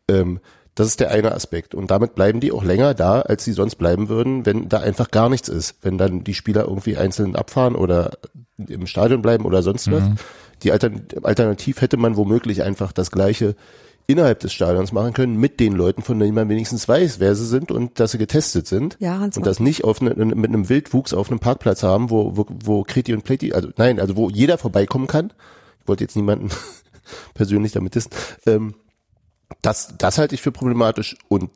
Ähm, 0.07 0.39
das 0.75 0.87
ist 0.87 0.99
der 0.99 1.11
eine 1.11 1.33
Aspekt. 1.33 1.75
Und 1.75 1.91
damit 1.91 2.15
bleiben 2.15 2.39
die 2.39 2.51
auch 2.51 2.63
länger 2.63 2.93
da, 2.93 3.21
als 3.21 3.43
sie 3.43 3.51
sonst 3.51 3.75
bleiben 3.75 4.09
würden, 4.09 4.45
wenn 4.45 4.69
da 4.69 4.79
einfach 4.79 5.11
gar 5.11 5.29
nichts 5.29 5.49
ist. 5.49 5.75
Wenn 5.81 5.97
dann 5.97 6.23
die 6.23 6.33
Spieler 6.33 6.63
irgendwie 6.65 6.97
einzeln 6.97 7.35
abfahren 7.35 7.75
oder 7.75 8.17
im 8.57 8.87
Stadion 8.87 9.21
bleiben 9.21 9.45
oder 9.45 9.63
sonst 9.63 9.91
was. 9.91 10.03
Die 10.63 10.71
Altern 10.71 11.07
Alternativ 11.23 11.81
hätte 11.81 11.97
man 11.97 12.15
womöglich 12.15 12.63
einfach 12.63 12.91
das 12.91 13.11
Gleiche 13.11 13.55
innerhalb 14.11 14.39
des 14.39 14.53
Stadions 14.53 14.91
machen 14.91 15.13
können 15.13 15.37
mit 15.37 15.59
den 15.59 15.73
Leuten, 15.73 16.01
von 16.01 16.19
denen 16.19 16.35
man 16.35 16.49
wenigstens 16.49 16.87
weiß, 16.87 17.19
wer 17.19 17.35
sie 17.35 17.45
sind 17.45 17.71
und 17.71 17.99
dass 17.99 18.11
sie 18.11 18.17
getestet 18.17 18.67
sind. 18.67 18.97
Ja, 18.99 19.19
Hans 19.19 19.37
und 19.37 19.45
das 19.45 19.59
nicht 19.59 19.83
auf 19.83 20.01
ne, 20.01 20.13
mit 20.15 20.49
einem 20.49 20.69
Wildwuchs 20.69 21.13
auf 21.13 21.29
einem 21.29 21.39
Parkplatz 21.39 21.83
haben, 21.83 22.09
wo, 22.09 22.35
wo, 22.37 22.45
wo 22.63 22.83
Kreti 22.83 23.13
und 23.13 23.23
Pleti, 23.23 23.53
also 23.53 23.69
nein, 23.77 23.99
also 23.99 24.15
wo 24.15 24.29
jeder 24.29 24.57
vorbeikommen 24.57 25.07
kann. 25.07 25.33
Ich 25.81 25.87
wollte 25.87 26.03
jetzt 26.03 26.15
niemanden 26.15 26.49
persönlich 27.33 27.71
damit 27.71 27.95
dissen. 27.95 28.11
Ähm, 28.45 28.75
das, 29.61 29.95
das 29.97 30.17
halte 30.17 30.35
ich 30.35 30.41
für 30.41 30.51
problematisch 30.51 31.17
und 31.27 31.49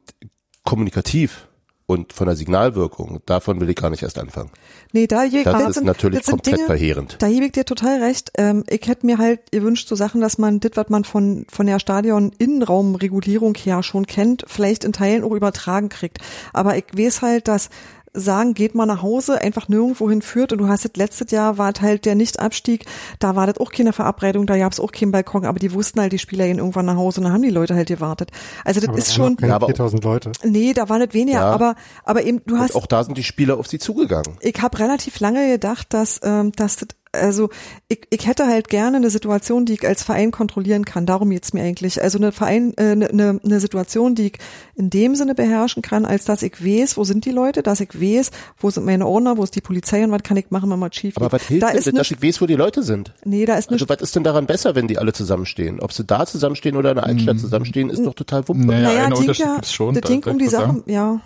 kommunikativ 0.63 1.47
und 1.87 2.13
von 2.13 2.25
der 2.25 2.35
Signalwirkung, 2.35 3.21
davon 3.25 3.61
will 3.61 3.69
ich 3.69 3.75
gar 3.75 3.89
nicht 3.89 4.01
erst 4.01 4.17
anfangen. 4.17 4.49
Nee, 4.91 5.07
da 5.07 5.23
je, 5.23 5.43
Das 5.43 5.53
das 5.53 5.67
ist 5.69 5.75
sind, 5.75 5.85
natürlich 5.85 6.19
das 6.21 6.29
komplett 6.29 6.57
Dinge, 6.57 6.65
verheerend. 6.65 7.17
Da 7.19 7.29
gebe 7.29 7.45
ich 7.45 7.51
dir 7.51 7.65
total 7.65 8.01
recht. 8.01 8.31
Ähm, 8.37 8.63
ich 8.67 8.87
hätte 8.87 9.05
mir 9.05 9.17
halt 9.17 9.51
gewünscht, 9.51 9.87
so 9.87 9.95
Sachen, 9.95 10.21
dass 10.21 10.37
man 10.37 10.59
das, 10.59 10.71
was 10.75 10.89
man 10.89 11.03
von, 11.03 11.45
von 11.49 11.67
der 11.67 11.79
Stadion-Innenraumregulierung 11.79 13.55
her 13.55 13.83
schon 13.83 14.07
kennt, 14.07 14.45
vielleicht 14.47 14.83
in 14.83 14.93
Teilen 14.93 15.23
auch 15.23 15.31
übertragen 15.31 15.89
kriegt. 15.89 16.19
Aber 16.53 16.75
ich 16.75 16.85
weiß 16.95 17.21
halt, 17.21 17.47
dass 17.47 17.69
sagen, 18.15 18.53
geht 18.53 18.75
mal 18.75 18.85
nach 18.85 19.01
Hause, 19.01 19.41
einfach 19.41 19.67
nirgendwo 19.67 20.09
hinführt. 20.09 20.51
Und 20.51 20.59
du 20.59 20.67
hast 20.67 20.83
jetzt 20.83 20.97
letztes 20.97 21.31
Jahr 21.31 21.57
war 21.57 21.73
halt 21.81 22.05
der 22.05 22.15
Nicht-Abstieg, 22.15 22.85
da 23.19 23.35
war 23.35 23.45
das 23.47 23.57
auch 23.59 23.71
keine 23.71 23.93
Verabredung, 23.93 24.45
da 24.47 24.57
gab 24.57 24.71
es 24.73 24.79
auch 24.79 24.91
keinen 24.91 25.11
Balkon, 25.11 25.45
aber 25.45 25.59
die 25.59 25.73
wussten 25.73 25.99
halt, 25.99 26.13
die 26.13 26.19
Spieler 26.19 26.47
gehen 26.47 26.57
irgendwann 26.59 26.85
nach 26.85 26.95
Hause 26.95 27.19
und 27.19 27.25
dann 27.25 27.33
haben 27.33 27.41
die 27.41 27.49
Leute 27.49 27.75
halt 27.75 27.87
gewartet. 27.87 28.31
Also 28.63 28.79
das 28.79 28.89
Aber 28.89 28.97
ist 28.97 29.17
waren 29.19 29.37
schon. 29.37 29.37
keine 29.37 29.59
4000 29.59 30.03
Leute. 30.03 30.31
Nee, 30.43 30.73
da 30.73 30.89
war 30.89 30.97
nicht 30.99 31.13
weniger, 31.13 31.39
Ja. 31.39 31.51
aber, 31.51 31.75
aber 32.03 32.23
eben, 32.23 32.41
du 32.45 32.57
hast. 32.57 32.71
Und 32.75 32.81
auch 32.83 32.87
da 32.87 33.03
sind 33.03 33.17
die 33.17 33.23
Spieler 33.23 33.57
auf 33.57 33.67
sie 33.67 33.79
zugegangen. 33.79 34.37
ich 34.41 34.61
habe 34.61 34.79
relativ 34.79 35.19
lange 35.19 35.49
gedacht, 35.51 35.93
dass, 35.93 36.19
ähm, 36.23 36.51
dass 36.53 36.77
das, 36.77 36.87
also 37.21 37.49
ich, 37.87 38.01
ich 38.09 38.27
hätte 38.27 38.47
halt 38.47 38.69
gerne 38.69 38.97
eine 38.97 39.09
Situation, 39.09 39.65
die 39.65 39.73
ich 39.73 39.87
als 39.87 40.03
Verein 40.03 40.31
kontrollieren 40.31 40.85
kann. 40.85 41.05
Darum 41.05 41.29
geht's 41.29 41.53
mir 41.53 41.63
eigentlich. 41.63 42.01
Also 42.01 42.17
eine 42.17 42.31
Verein, 42.31 42.73
äh, 42.77 42.91
eine, 42.91 43.09
eine, 43.09 43.39
eine 43.43 43.59
Situation, 43.59 44.15
die 44.15 44.27
ich 44.27 44.39
in 44.75 44.89
dem 44.89 45.15
Sinne 45.15 45.35
beherrschen 45.35 45.81
kann, 45.81 46.05
als 46.05 46.25
dass 46.25 46.43
ich 46.43 46.63
weiß, 46.63 46.97
wo 46.97 47.03
sind 47.03 47.25
die 47.25 47.31
Leute, 47.31 47.63
dass 47.63 47.79
ich 47.79 47.99
weiß, 47.99 48.31
wo 48.57 48.69
sind 48.69 48.85
meine 48.85 49.05
Ordner, 49.05 49.37
wo 49.37 49.43
ist 49.43 49.55
die 49.55 49.61
Polizei 49.61 50.03
und 50.03 50.11
was 50.11 50.23
kann 50.23 50.37
ich 50.37 50.51
machen, 50.51 50.69
wenn 50.69 50.79
mal 50.79 50.91
schief 50.93 51.17
Aber 51.17 51.31
was 51.31 51.43
hilft 51.43 51.63
da 51.63 51.69
denn, 51.69 51.77
ist 51.77 51.87
dass 51.87 51.93
nicht, 51.93 52.11
ich 52.11 52.21
weiß, 52.21 52.41
wo 52.41 52.45
die 52.45 52.55
Leute 52.55 52.83
sind? 52.83 53.13
nee, 53.23 53.45
da 53.45 53.55
ist 53.55 53.69
Also 53.71 53.85
nicht, 53.85 53.89
was 53.89 54.01
ist 54.01 54.15
denn 54.15 54.23
daran 54.23 54.45
besser, 54.45 54.75
wenn 54.75 54.87
die 54.87 54.97
alle 54.97 55.13
zusammenstehen? 55.13 55.79
Ob 55.79 55.93
sie 55.93 56.03
da 56.03 56.25
zusammenstehen 56.25 56.75
oder 56.75 56.91
in 56.91 56.95
der 56.95 57.05
Altstadt 57.05 57.39
zusammenstehen, 57.39 57.89
ist 57.89 58.05
doch 58.05 58.13
total 58.13 58.47
wumpe. 58.47 58.67
Naja, 58.67 58.87
naja, 58.87 59.05
Ding 59.07 59.17
Unterschied 59.17 59.45
ja, 59.45 59.53
gibt's 59.55 59.73
schon. 59.73 59.95
das 59.95 60.01
da 60.01 60.09
um 60.09 60.37
die 60.37 60.45
ich 60.45 60.51
kurz 60.51 60.51
Sache, 60.51 60.65
sagen. 60.65 60.83
ja. 60.87 61.21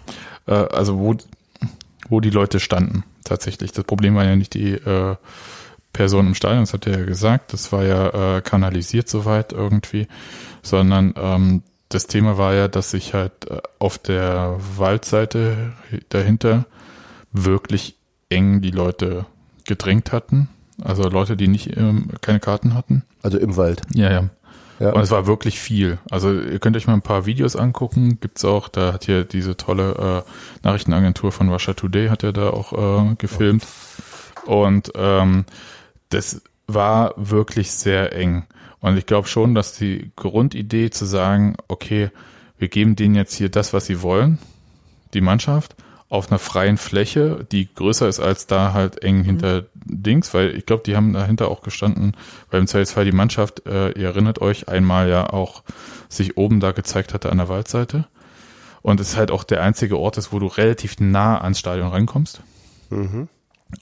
Äh, 0.47 0.51
also 0.51 0.99
wo, 0.99 1.15
wo 2.09 2.19
die 2.19 2.29
Leute 2.29 2.59
standen, 2.59 3.03
tatsächlich. 3.23 3.71
Das 3.71 3.85
Problem 3.85 4.15
war 4.15 4.25
ja 4.25 4.35
nicht 4.35 4.53
die 4.53 4.73
äh, 4.73 5.15
Person 5.93 6.27
im 6.27 6.35
Stadion, 6.35 6.61
das 6.61 6.73
hat 6.73 6.87
er 6.87 6.99
ja 6.99 7.05
gesagt, 7.05 7.53
das 7.53 7.71
war 7.71 7.83
ja 7.83 8.37
äh, 8.37 8.41
kanalisiert 8.41 9.09
soweit 9.09 9.53
irgendwie, 9.53 10.07
sondern 10.61 11.13
ähm, 11.17 11.63
das 11.89 12.05
Thema 12.07 12.37
war 12.37 12.53
ja, 12.53 12.67
dass 12.67 12.91
sich 12.91 13.13
halt 13.13 13.49
äh, 13.49 13.61
auf 13.79 13.97
der 13.97 14.57
Waldseite 14.77 15.73
dahinter 16.09 16.65
wirklich 17.31 17.95
eng 18.29 18.61
die 18.61 18.71
Leute 18.71 19.25
gedrängt 19.65 20.11
hatten. 20.11 20.49
Also 20.81 21.03
Leute, 21.09 21.35
die 21.35 21.47
nicht 21.47 21.75
ähm, 21.75 22.09
keine 22.21 22.39
Karten 22.39 22.73
hatten. 22.73 23.03
Also 23.21 23.37
im 23.37 23.57
Wald. 23.57 23.81
Ja, 23.93 24.11
ja. 24.11 24.29
Ja. 24.79 24.93
Und 24.93 25.01
es 25.01 25.11
war 25.11 25.27
wirklich 25.27 25.59
viel. 25.59 25.97
Also 26.09 26.33
ihr 26.33 26.59
könnt 26.59 26.77
euch 26.77 26.87
mal 26.87 26.93
ein 26.93 27.01
paar 27.01 27.25
Videos 27.25 27.57
angucken. 27.57 28.19
Gibt's 28.21 28.45
auch, 28.45 28.69
da 28.69 28.93
hat 28.93 29.03
hier 29.03 29.25
diese 29.25 29.57
tolle 29.57 30.23
äh, 30.25 30.29
Nachrichtenagentur 30.63 31.33
von 31.33 31.49
Russia 31.49 31.73
Today 31.73 32.07
hat 32.07 32.23
ja 32.23 32.31
da 32.31 32.51
auch 32.51 32.71
äh, 33.11 33.15
gefilmt. 33.15 33.67
Und 34.45 34.91
ähm, 34.95 35.43
das 36.09 36.41
war 36.67 37.13
wirklich 37.17 37.71
sehr 37.71 38.15
eng. 38.15 38.45
Und 38.79 38.97
ich 38.97 39.05
glaube 39.05 39.27
schon, 39.27 39.55
dass 39.55 39.77
die 39.77 40.11
Grundidee 40.15 40.89
zu 40.89 41.05
sagen, 41.05 41.55
okay, 41.67 42.11
wir 42.57 42.67
geben 42.67 42.95
denen 42.95 43.15
jetzt 43.15 43.35
hier 43.35 43.49
das, 43.49 43.73
was 43.73 43.85
sie 43.85 44.01
wollen, 44.01 44.37
die 45.13 45.21
Mannschaft, 45.21 45.75
auf 46.09 46.31
einer 46.31 46.39
freien 46.39 46.77
Fläche, 46.77 47.45
die 47.51 47.73
größer 47.73 48.07
ist 48.07 48.19
als 48.19 48.47
da 48.47 48.73
halt 48.73 49.03
eng 49.03 49.23
hinter 49.23 49.65
Dings, 49.75 50.33
weil 50.33 50.55
ich 50.55 50.65
glaube, 50.65 50.83
die 50.83 50.95
haben 50.95 51.13
dahinter 51.13 51.49
auch 51.49 51.61
gestanden, 51.61 52.15
weil 52.49 52.59
im 52.59 52.67
Zweifelsfall 52.67 53.05
die 53.05 53.11
Mannschaft, 53.11 53.67
äh, 53.67 53.91
ihr 53.91 54.07
erinnert 54.07 54.41
euch, 54.41 54.67
einmal 54.67 55.07
ja 55.07 55.29
auch 55.29 55.63
sich 56.09 56.35
oben 56.35 56.59
da 56.59 56.71
gezeigt 56.71 57.13
hatte 57.13 57.31
an 57.31 57.37
der 57.37 57.47
Waldseite. 57.47 58.07
Und 58.81 58.99
es 58.99 59.17
halt 59.17 59.29
auch 59.29 59.43
der 59.43 59.61
einzige 59.61 59.99
Ort 59.99 60.17
ist, 60.17 60.33
wo 60.33 60.39
du 60.39 60.47
relativ 60.47 60.99
nah 60.99 61.39
ans 61.41 61.59
Stadion 61.59 61.89
rankommst. 61.89 62.41
Mhm. 62.89 63.27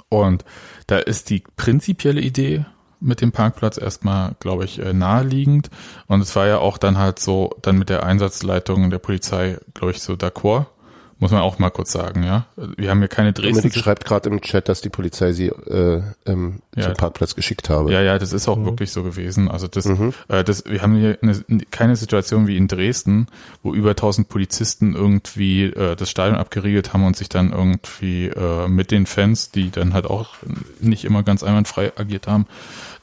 Und 0.10 0.46
da 0.88 0.98
ist 0.98 1.30
die 1.30 1.44
prinzipielle 1.56 2.22
Idee 2.22 2.66
mit 3.00 3.22
dem 3.22 3.32
Parkplatz 3.32 3.78
erstmal, 3.78 4.36
glaube 4.40 4.66
ich, 4.66 4.80
äh, 4.80 4.94
naheliegend. 4.94 5.70
Und 6.08 6.22
es 6.22 6.36
war 6.36 6.48
ja 6.48 6.58
auch 6.60 6.78
dann 6.78 6.98
halt 6.98 7.20
so, 7.20 7.52
dann 7.62 7.78
mit 7.78 7.90
der 7.90 8.04
Einsatzleitung 8.04 8.90
der 8.90 9.00
Polizei, 9.00 9.58
glaube 9.74 9.92
ich, 9.92 10.02
so 10.02 10.14
d'accord. 10.14 10.66
Muss 11.20 11.32
man 11.32 11.42
auch 11.42 11.58
mal 11.58 11.72
kurz 11.72 11.92
sagen, 11.92 12.24
ja. 12.24 12.46
Wir 12.78 12.92
haben 12.92 13.00
hier 13.00 13.08
keine 13.08 13.34
Dresden. 13.34 13.56
Dominik 13.56 13.74
schreibt 13.76 14.06
gerade 14.06 14.30
im 14.30 14.40
Chat, 14.42 14.70
dass 14.70 14.82
die 14.82 14.90
Polizei 14.90 15.32
sie 15.34 15.48
äh, 15.48 16.04
ähm, 16.28 16.62
Ja. 16.76 16.84
zum 16.84 16.94
Parkplatz 16.94 17.34
geschickt 17.34 17.70
habe. 17.72 17.92
Ja, 17.92 18.02
ja, 18.02 18.20
das 18.20 18.34
ist 18.34 18.48
auch 18.48 18.64
wirklich 18.64 18.92
so 18.92 19.02
gewesen. 19.02 19.50
Also 19.50 19.68
das, 19.68 19.88
äh, 19.88 20.44
das, 20.44 20.66
wir 20.66 20.82
haben 20.84 20.96
hier 20.96 21.18
eine, 21.24 21.42
keine 21.72 21.96
Situation 21.96 22.46
wie 22.46 22.56
in 22.56 22.68
Dresden, 22.68 23.28
wo 23.64 23.74
über 23.74 23.92
1000 23.92 24.30
Polizisten 24.30 24.94
irgendwie 24.96 25.64
äh, 25.64 25.96
das 25.96 26.10
Stadion 26.12 26.38
abgeriegelt 26.38 26.94
haben 26.94 27.04
und 27.04 27.18
sich 27.18 27.30
dann 27.30 27.52
irgendwie 27.52 28.28
äh, 28.28 28.68
mit 28.68 28.92
den 28.92 29.08
Fans, 29.08 29.50
die 29.50 29.72
dann 29.72 29.94
halt 29.94 30.06
auch 30.06 30.36
nicht 30.80 31.04
immer 31.04 31.24
ganz 31.24 31.42
einwandfrei 31.42 31.94
agiert 31.96 32.28
haben, 32.28 32.46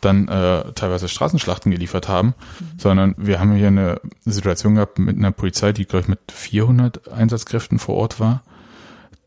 dann 0.05 0.29
äh, 0.29 0.73
teilweise 0.73 1.09
Straßenschlachten 1.09 1.71
geliefert 1.71 2.09
haben, 2.09 2.35
sondern 2.79 3.15
wir 3.19 3.41
haben 3.41 3.55
hier 3.55 3.69
eine 3.69 4.01
Situation 4.25 4.77
gehabt 4.77 4.99
mit 4.99 5.17
einer 5.17 5.33
Polizei, 5.33 5.73
die 5.73 5.85
glaube 5.85 6.03
ich 6.03 6.09
mit 6.09 6.21
400 6.33 7.11
Einsatzkräften 7.13 7.79
vor 7.79 7.97
Ort 7.97 8.21
war, 8.21 8.43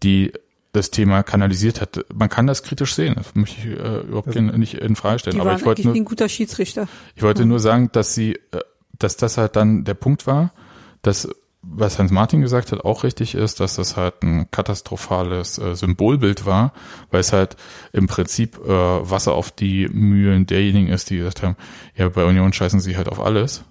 die 0.03 0.33
das 0.73 0.91
Thema 0.91 1.23
kanalisiert 1.23 1.81
hat. 1.81 2.05
Man 2.13 2.29
kann 2.29 2.47
das 2.47 2.63
kritisch 2.63 2.93
sehen, 2.93 3.15
das 3.15 3.33
möchte 3.35 3.59
ich 3.59 3.65
äh, 3.65 3.99
überhaupt 4.01 4.27
Also 4.27 4.39
nicht 4.39 4.75
in 4.75 4.95
Frage 4.95 5.19
stellen. 5.19 5.35
Die 5.35 5.41
Aber 5.41 5.51
waren 5.51 5.59
ich 5.59 5.65
wollte 5.65 5.83
nur, 5.83 5.95
ein 5.95 6.05
guter 6.05 6.29
Schiedsrichter. 6.29 6.87
ich 7.15 7.23
wollte 7.23 7.45
nur 7.45 7.59
sagen, 7.59 7.89
dass 7.91 8.13
sie, 8.13 8.33
äh, 8.33 8.59
dass 8.99 9.17
das 9.17 9.37
halt 9.37 9.55
dann 9.55 9.83
der 9.83 9.95
Punkt 9.95 10.27
war, 10.27 10.53
dass 11.01 11.27
was 11.61 11.99
Hans 11.99 12.11
Martin 12.11 12.41
gesagt 12.41 12.71
hat, 12.71 12.85
auch 12.85 13.03
richtig 13.03 13.35
ist, 13.35 13.59
dass 13.59 13.75
das 13.75 13.97
halt 13.97 14.23
ein 14.23 14.49
katastrophales 14.51 15.57
äh, 15.57 15.75
Symbolbild 15.75 16.45
war, 16.45 16.71
weil 17.11 17.19
es 17.19 17.34
halt 17.34 17.57
im 17.93 18.07
Prinzip 18.07 18.57
äh, 18.65 18.69
Wasser 18.69 19.34
auf 19.34 19.51
die 19.51 19.88
Mühlen 19.89 20.45
derjenigen 20.45 20.88
ist, 20.88 21.09
die 21.09 21.17
gesagt 21.17 21.43
haben, 21.43 21.55
ja, 21.95 22.09
bei 22.09 22.25
Union 22.25 22.53
scheißen 22.53 22.79
sie 22.79 22.95
halt 22.95 23.09
auf 23.09 23.19
alles. 23.19 23.63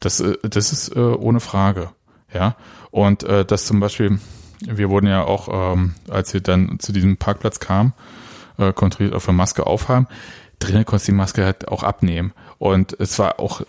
Das, 0.00 0.20
äh, 0.20 0.36
das 0.42 0.72
ist 0.72 0.94
äh, 0.96 1.00
ohne 1.00 1.40
Frage, 1.40 1.90
ja. 2.32 2.56
Und 2.90 3.24
äh, 3.24 3.44
das 3.44 3.66
zum 3.66 3.80
Beispiel, 3.80 4.18
wir 4.60 4.88
wurden 4.88 5.06
ja 5.06 5.24
auch, 5.24 5.48
ähm, 5.74 5.94
als 6.08 6.32
wir 6.32 6.40
dann 6.40 6.78
zu 6.78 6.92
diesem 6.92 7.16
Parkplatz 7.16 7.60
kamen, 7.60 7.92
äh, 8.58 8.72
kontrolliert 8.72 9.14
auf 9.14 9.24
der 9.24 9.34
Maske 9.34 9.66
aufhaben. 9.66 10.06
Drinnen 10.58 10.86
konntest 10.86 11.08
du 11.08 11.12
die 11.12 11.16
Maske 11.16 11.44
halt 11.44 11.68
auch 11.68 11.82
abnehmen. 11.82 12.32
Und 12.58 12.98
es 12.98 13.18
war 13.18 13.38
auch, 13.40 13.62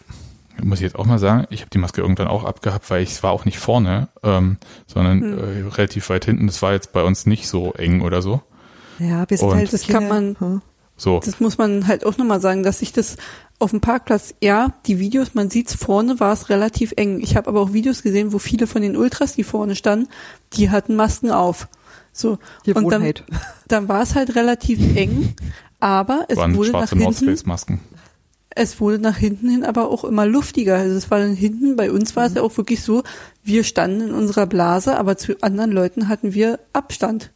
muss 0.63 0.79
ich 0.79 0.83
jetzt 0.83 0.97
auch 0.97 1.05
mal 1.05 1.19
sagen, 1.19 1.45
ich 1.49 1.61
habe 1.61 1.69
die 1.69 1.77
Maske 1.77 2.01
irgendwann 2.01 2.27
auch 2.27 2.43
abgehabt, 2.43 2.89
weil 2.89 3.03
ich 3.03 3.21
war 3.23 3.31
auch 3.31 3.45
nicht 3.45 3.59
vorne, 3.59 4.07
ähm, 4.23 4.57
sondern 4.87 5.21
Hm. 5.21 5.37
äh, 5.37 5.69
relativ 5.75 6.09
weit 6.09 6.25
hinten. 6.25 6.47
Das 6.47 6.61
war 6.61 6.73
jetzt 6.73 6.91
bei 6.93 7.03
uns 7.03 7.25
nicht 7.25 7.47
so 7.47 7.73
eng 7.73 8.01
oder 8.01 8.21
so. 8.21 8.41
Ja, 8.99 9.29
wir 9.29 9.37
sind 9.37 9.49
Und- 9.49 9.55
halt 9.57 9.73
Das 9.73 9.87
kann 9.87 10.07
man, 10.07 10.35
Hm. 10.39 10.61
So. 10.99 11.19
das 11.23 11.39
muss 11.39 11.57
man 11.59 11.85
halt 11.87 12.05
auch 12.05 12.17
nochmal 12.17 12.41
sagen, 12.41 12.63
dass 12.63 12.79
sich 12.79 12.91
das 12.91 13.17
auf 13.59 13.69
dem 13.71 13.81
Parkplatz, 13.81 14.33
ja, 14.41 14.73
die 14.87 14.97
Videos, 14.99 15.33
man 15.35 15.49
sieht's 15.51 15.75
vorne, 15.75 16.19
war 16.19 16.33
es 16.33 16.49
relativ 16.49 16.93
eng. 16.97 17.19
Ich 17.21 17.35
habe 17.35 17.47
aber 17.49 17.61
auch 17.61 17.73
Videos 17.73 18.01
gesehen, 18.03 18.33
wo 18.33 18.39
viele 18.39 18.65
von 18.67 18.81
den 18.81 18.95
Ultras, 18.97 19.33
die 19.35 19.43
vorne 19.43 19.75
standen, 19.75 20.07
die 20.53 20.69
hatten 20.71 20.95
Masken 20.95 21.29
auf. 21.31 21.67
So. 22.11 22.39
Und 22.73 22.89
dann, 22.91 23.13
dann 23.67 23.87
war 23.89 24.01
es 24.01 24.15
halt 24.15 24.35
relativ 24.35 24.79
eng, 24.95 25.35
aber 25.79 26.25
es 26.29 26.37
waren 26.37 26.55
wurde 26.55 26.71
nach 26.71 26.89
hinten. 26.89 27.37
Es 28.57 28.79
wurde 28.79 28.99
nach 28.99 29.17
hinten 29.17 29.49
hin 29.49 29.63
aber 29.63 29.89
auch 29.89 30.03
immer 30.03 30.25
luftiger. 30.25 30.75
Also 30.75 30.95
es 30.95 31.09
war 31.11 31.19
dann 31.19 31.33
hinten, 31.35 31.75
bei 31.75 31.91
uns 31.91 32.15
war 32.15 32.25
es 32.25 32.33
ja 32.33 32.41
auch 32.41 32.55
wirklich 32.57 32.81
so, 32.83 33.03
wir 33.43 33.63
standen 33.63 34.01
in 34.09 34.13
unserer 34.13 34.45
Blase, 34.47 34.97
aber 34.97 35.17
zu 35.17 35.41
anderen 35.41 35.71
Leuten 35.71 36.09
hatten 36.09 36.33
wir 36.33 36.59
Abstand. 36.73 37.31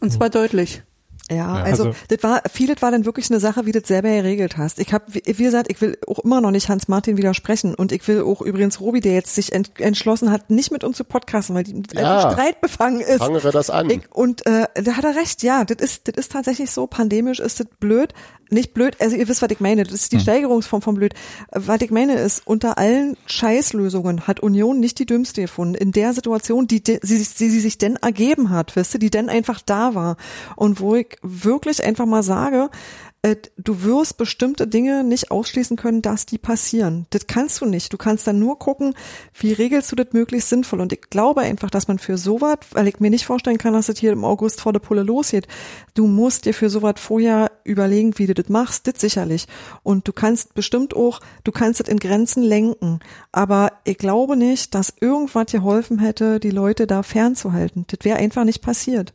Und 0.00 0.12
zwar 0.12 0.30
deutlich. 0.30 0.82
Ja, 1.30 1.36
Ja, 1.36 1.52
also, 1.62 1.84
also- 1.84 1.96
das 2.08 2.22
war, 2.24 2.42
vieles 2.50 2.82
war 2.82 2.90
dann 2.90 3.04
wirklich 3.04 3.30
eine 3.30 3.38
Sache, 3.38 3.64
wie 3.64 3.70
du 3.70 3.78
das 3.80 3.86
selber 3.86 4.08
geregelt 4.08 4.56
hast. 4.56 4.80
Ich 4.80 4.92
habe, 4.92 5.04
wie, 5.08 5.22
wie 5.24 5.44
gesagt, 5.44 5.70
ich 5.70 5.80
will 5.80 5.96
auch 6.08 6.18
immer 6.18 6.40
noch 6.40 6.50
nicht 6.50 6.68
Hans 6.68 6.88
Martin 6.88 7.16
widersprechen 7.18 7.74
und 7.76 7.92
ich 7.92 8.08
will 8.08 8.22
auch 8.22 8.40
übrigens 8.42 8.80
Robi, 8.80 9.00
der 9.00 9.12
jetzt 9.14 9.36
sich 9.36 9.52
ent, 9.52 9.78
entschlossen 9.78 10.32
hat, 10.32 10.50
nicht 10.50 10.72
mit 10.72 10.82
uns 10.82 10.96
zu 10.96 11.04
podcasten, 11.04 11.54
weil 11.54 11.62
die 11.62 11.82
Ja. 11.94 12.16
einfach 12.16 12.32
Streit 12.32 12.60
befangen 12.60 13.00
ist. 13.00 13.18
Fangen 13.18 13.40
wir 13.40 13.52
das 13.52 13.70
an. 13.70 13.88
Ich, 13.90 14.00
und 14.12 14.44
äh, 14.46 14.66
da 14.82 14.96
hat 14.96 15.04
er 15.04 15.14
recht, 15.14 15.44
ja, 15.44 15.64
das 15.64 15.76
ist, 15.78 16.08
das 16.08 16.16
ist 16.16 16.32
tatsächlich 16.32 16.72
so, 16.72 16.88
pandemisch 16.88 17.38
ist 17.38 17.60
das 17.60 17.68
blöd. 17.78 18.12
Nicht 18.50 18.74
blöd, 18.74 18.96
also 18.98 19.16
ihr 19.16 19.28
wisst, 19.28 19.42
was 19.42 19.50
ich 19.50 19.60
meine, 19.60 19.84
das 19.84 19.94
ist 19.94 20.12
die 20.12 20.18
Steigerungsform 20.20 20.82
von 20.82 20.96
blöd. 20.96 21.14
Was 21.52 21.80
ich 21.82 21.90
meine 21.90 22.14
ist, 22.14 22.42
unter 22.44 22.78
allen 22.78 23.16
Scheißlösungen 23.26 24.26
hat 24.26 24.40
Union 24.40 24.80
nicht 24.80 24.98
die 24.98 25.06
dümmste 25.06 25.42
gefunden. 25.42 25.76
In 25.76 25.92
der 25.92 26.12
Situation, 26.14 26.66
die, 26.66 26.82
die, 26.82 26.98
sie, 27.00 27.18
sie, 27.18 27.48
sie 27.48 27.60
sich 27.60 27.78
denn 27.78 27.96
ergeben 27.96 28.50
hat, 28.50 28.74
wisst 28.74 28.94
ihr, 28.94 29.00
die 29.00 29.10
denn 29.10 29.28
einfach 29.28 29.60
da 29.64 29.94
war. 29.94 30.16
Und 30.56 30.80
wo 30.80 30.96
ich 30.96 31.16
wirklich 31.22 31.84
einfach 31.84 32.06
mal 32.06 32.24
sage, 32.24 32.70
du 33.22 33.82
wirst 33.82 34.16
bestimmte 34.16 34.66
Dinge 34.66 35.04
nicht 35.04 35.30
ausschließen 35.30 35.76
können, 35.76 36.00
dass 36.00 36.24
die 36.24 36.38
passieren. 36.38 37.06
Das 37.10 37.26
kannst 37.26 37.60
du 37.60 37.66
nicht. 37.66 37.92
Du 37.92 37.98
kannst 37.98 38.26
dann 38.26 38.38
nur 38.38 38.58
gucken, 38.58 38.94
wie 39.34 39.52
regelst 39.52 39.92
du 39.92 39.96
das 39.96 40.12
möglichst 40.12 40.48
sinnvoll. 40.48 40.80
Und 40.80 40.94
ich 40.94 41.02
glaube 41.10 41.42
einfach, 41.42 41.68
dass 41.68 41.86
man 41.86 41.98
für 41.98 42.16
sowas, 42.16 42.58
weil 42.70 42.88
ich 42.88 42.98
mir 42.98 43.10
nicht 43.10 43.26
vorstellen 43.26 43.58
kann, 43.58 43.74
dass 43.74 43.86
das 43.86 43.98
hier 43.98 44.12
im 44.12 44.24
August 44.24 44.62
vor 44.62 44.72
der 44.72 44.80
Pulle 44.80 45.02
losgeht, 45.02 45.48
du 45.92 46.06
musst 46.06 46.46
dir 46.46 46.54
für 46.54 46.70
sowas 46.70 46.94
vorher 46.96 47.50
überlegen, 47.62 48.18
wie 48.18 48.26
du 48.26 48.32
das 48.32 48.48
machst, 48.48 48.86
das 48.86 49.00
sicherlich. 49.00 49.46
Und 49.82 50.08
du 50.08 50.14
kannst 50.14 50.54
bestimmt 50.54 50.96
auch, 50.96 51.20
du 51.44 51.52
kannst 51.52 51.80
das 51.80 51.88
in 51.88 51.98
Grenzen 51.98 52.42
lenken. 52.42 53.00
Aber 53.32 53.72
ich 53.84 53.98
glaube 53.98 54.34
nicht, 54.34 54.74
dass 54.74 54.94
irgendwas 54.98 55.52
geholfen 55.52 55.98
hätte, 55.98 56.40
die 56.40 56.50
Leute 56.50 56.86
da 56.86 57.02
fernzuhalten. 57.02 57.84
Das 57.88 57.98
wäre 58.02 58.18
einfach 58.18 58.44
nicht 58.44 58.62
passiert. 58.62 59.12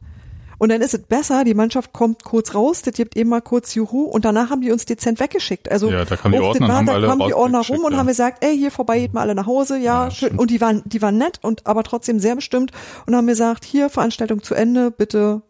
Und 0.58 0.70
dann 0.70 0.82
ist 0.82 0.94
es 0.94 1.02
besser, 1.04 1.44
die 1.44 1.54
Mannschaft 1.54 1.94
kommt 1.94 2.24
kurz 2.24 2.54
raus, 2.54 2.82
das 2.82 2.94
gibt 2.94 3.16
eben 3.16 3.30
mal 3.30 3.42
kurz 3.42 3.76
Juhu 3.76 4.04
und 4.04 4.26
danach 4.26 4.50
haben 4.50 4.62
die 4.62 4.72
uns 4.72 4.86
dezent 4.86 5.20
weggeschickt. 5.20 5.72
Also 5.72 5.90
Ja, 5.90 6.06
da 6.06 6.16
kamen 6.16 6.34
die 6.34 6.40
Ordner 6.40 6.66
und 6.68 6.74
haben 6.74 6.90
alle 6.90 7.08
kamen 7.08 7.28
die 7.28 7.34
Ordner 7.34 7.58
rum 7.58 7.58
rausgeschickt, 7.58 7.86
und 7.86 7.92
ja. 7.94 7.98
haben 8.00 8.08
gesagt, 8.08 8.44
ey, 8.44 8.58
hier 8.58 8.72
vorbei, 8.72 9.00
geht 9.00 9.14
mal 9.14 9.22
alle 9.22 9.36
nach 9.36 9.48
Hause, 9.48 9.78
ja, 9.78 10.12
schön. 10.12 10.38
Und 10.38 10.52
die 10.52 10.62
waren, 10.62 10.82
die 10.86 11.02
waren 11.02 11.18
nett 11.18 11.40
und 11.42 11.66
aber 11.66 11.84
trotzdem 11.84 12.20
sehr 12.20 12.36
bestimmt 12.36 12.72
und 13.06 13.16
haben 13.16 13.28
gesagt, 13.28 13.66
hier 13.66 13.90
Veranstaltung 13.90 14.44
zu 14.44 14.56
Ende, 14.56 14.92
bitte 14.92 15.42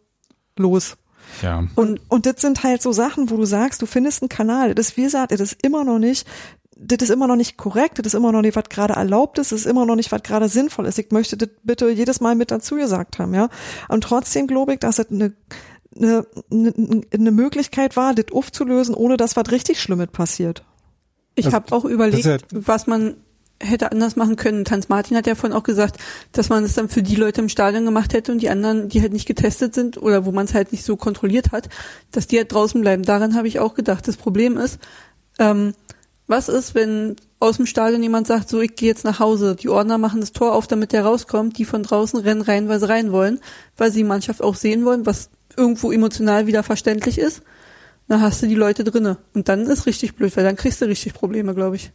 los. 0.57 0.97
Ja. 1.41 1.63
Und, 1.75 1.99
und 2.09 2.25
das 2.25 2.41
sind 2.41 2.63
halt 2.63 2.81
so 2.81 2.91
Sachen, 2.91 3.29
wo 3.29 3.37
du 3.37 3.45
sagst, 3.45 3.81
du 3.81 3.85
findest 3.85 4.21
einen 4.21 4.29
Kanal, 4.29 4.75
das 4.75 4.89
ist, 4.89 4.97
wie 4.97 5.03
gesagt, 5.03 5.31
das 5.31 5.41
ist 5.41 5.63
immer 5.63 5.83
noch 5.83 5.99
nicht, 5.99 6.27
das 6.75 6.97
ist 7.01 7.09
immer 7.09 7.27
noch 7.27 7.35
nicht 7.37 7.57
korrekt, 7.57 7.99
das 7.99 8.07
ist 8.07 8.13
immer 8.13 8.31
noch 8.31 8.41
nicht, 8.41 8.55
was 8.55 8.65
gerade 8.69 8.93
erlaubt 8.93 9.39
ist, 9.39 9.51
das 9.51 9.61
ist 9.61 9.65
immer 9.65 9.85
noch 9.85 9.95
nicht, 9.95 10.11
was 10.11 10.23
gerade 10.23 10.49
sinnvoll 10.49 10.85
ist. 10.85 10.99
Ich 10.99 11.11
möchte 11.11 11.37
das 11.37 11.49
bitte 11.63 11.89
jedes 11.89 12.19
Mal 12.19 12.35
mit 12.35 12.51
dazu 12.51 12.75
gesagt 12.75 13.17
haben, 13.19 13.33
ja. 13.33 13.49
Und 13.87 14.03
trotzdem 14.03 14.47
glaube 14.47 14.73
ich, 14.73 14.79
dass 14.79 14.99
es 14.99 15.09
eine, 15.09 15.33
eine, 15.99 16.25
eine, 17.13 17.31
Möglichkeit 17.31 17.95
war, 17.95 18.13
das 18.13 18.25
aufzulösen, 18.33 18.93
ohne 18.93 19.15
dass 19.15 19.37
was 19.37 19.51
richtig 19.51 19.81
Schlimmes 19.81 20.09
passiert. 20.11 20.63
Ich 21.35 21.45
Also, 21.45 21.55
habe 21.55 21.75
auch 21.75 21.85
überlegt, 21.85 22.25
das 22.25 22.41
ist 22.41 22.67
was 22.67 22.87
man 22.87 23.15
hätte 23.61 23.93
anders 23.93 24.17
machen 24.17 24.35
können. 24.35 24.65
Tanz 24.65 24.89
Martin 24.89 25.15
hat 25.15 25.27
ja 25.27 25.35
vorhin 25.35 25.57
auch 25.57 25.63
gesagt, 25.63 25.97
dass 26.33 26.49
man 26.49 26.65
es 26.65 26.73
dann 26.73 26.89
für 26.89 27.01
die 27.01 27.15
Leute 27.15 27.39
im 27.39 27.47
Stadion 27.47 27.85
gemacht 27.85 28.13
hätte 28.13 28.33
und 28.33 28.41
die 28.41 28.49
anderen, 28.49 28.89
die 28.89 29.01
halt 29.01 29.13
nicht 29.13 29.27
getestet 29.27 29.73
sind 29.73 29.97
oder 29.97 30.25
wo 30.25 30.33
man 30.33 30.45
es 30.45 30.53
halt 30.53 30.73
nicht 30.73 30.83
so 30.83 30.97
kontrolliert 30.97 31.53
hat, 31.53 31.69
dass 32.11 32.27
die 32.27 32.37
halt 32.37 32.51
draußen 32.51 32.81
bleiben. 32.81 33.03
Daran 33.03 33.35
habe 33.35 33.47
ich 33.47 33.59
auch 33.59 33.73
gedacht. 33.73 34.09
Das 34.09 34.17
Problem 34.17 34.57
ist, 34.57 34.79
ähm, 35.39 35.73
was 36.27 36.49
ist, 36.49 36.75
wenn 36.75 37.15
aus 37.39 37.57
dem 37.57 37.65
Stadion 37.65 38.01
jemand 38.01 38.27
sagt, 38.27 38.49
so 38.49 38.61
ich 38.61 38.75
gehe 38.75 38.89
jetzt 38.89 39.05
nach 39.05 39.19
Hause, 39.19 39.55
die 39.55 39.69
Ordner 39.69 39.97
machen 39.97 40.21
das 40.21 40.31
Tor 40.31 40.53
auf, 40.53 40.67
damit 40.67 40.91
der 40.91 41.05
rauskommt, 41.05 41.57
die 41.57 41.65
von 41.65 41.83
draußen 41.83 42.19
rennen 42.19 42.41
rein, 42.41 42.67
weil 42.67 42.79
sie 42.79 42.89
rein 42.89 43.11
wollen, 43.11 43.39
weil 43.77 43.91
sie 43.91 43.99
die 43.99 44.05
Mannschaft 44.05 44.41
auch 44.41 44.55
sehen 44.55 44.85
wollen, 44.85 45.05
was 45.05 45.29
irgendwo 45.55 45.91
emotional 45.91 46.47
wieder 46.47 46.63
verständlich 46.63 47.19
ist. 47.19 47.43
Dann 48.07 48.21
hast 48.21 48.41
du 48.41 48.47
die 48.47 48.55
Leute 48.55 48.83
drinne. 48.83 49.17
Und 49.33 49.49
dann 49.49 49.67
ist 49.67 49.85
richtig 49.85 50.15
blöd, 50.15 50.35
weil 50.37 50.43
dann 50.43 50.55
kriegst 50.55 50.81
du 50.81 50.85
richtig 50.85 51.13
Probleme, 51.13 51.53
glaube 51.55 51.75
ich. 51.75 51.91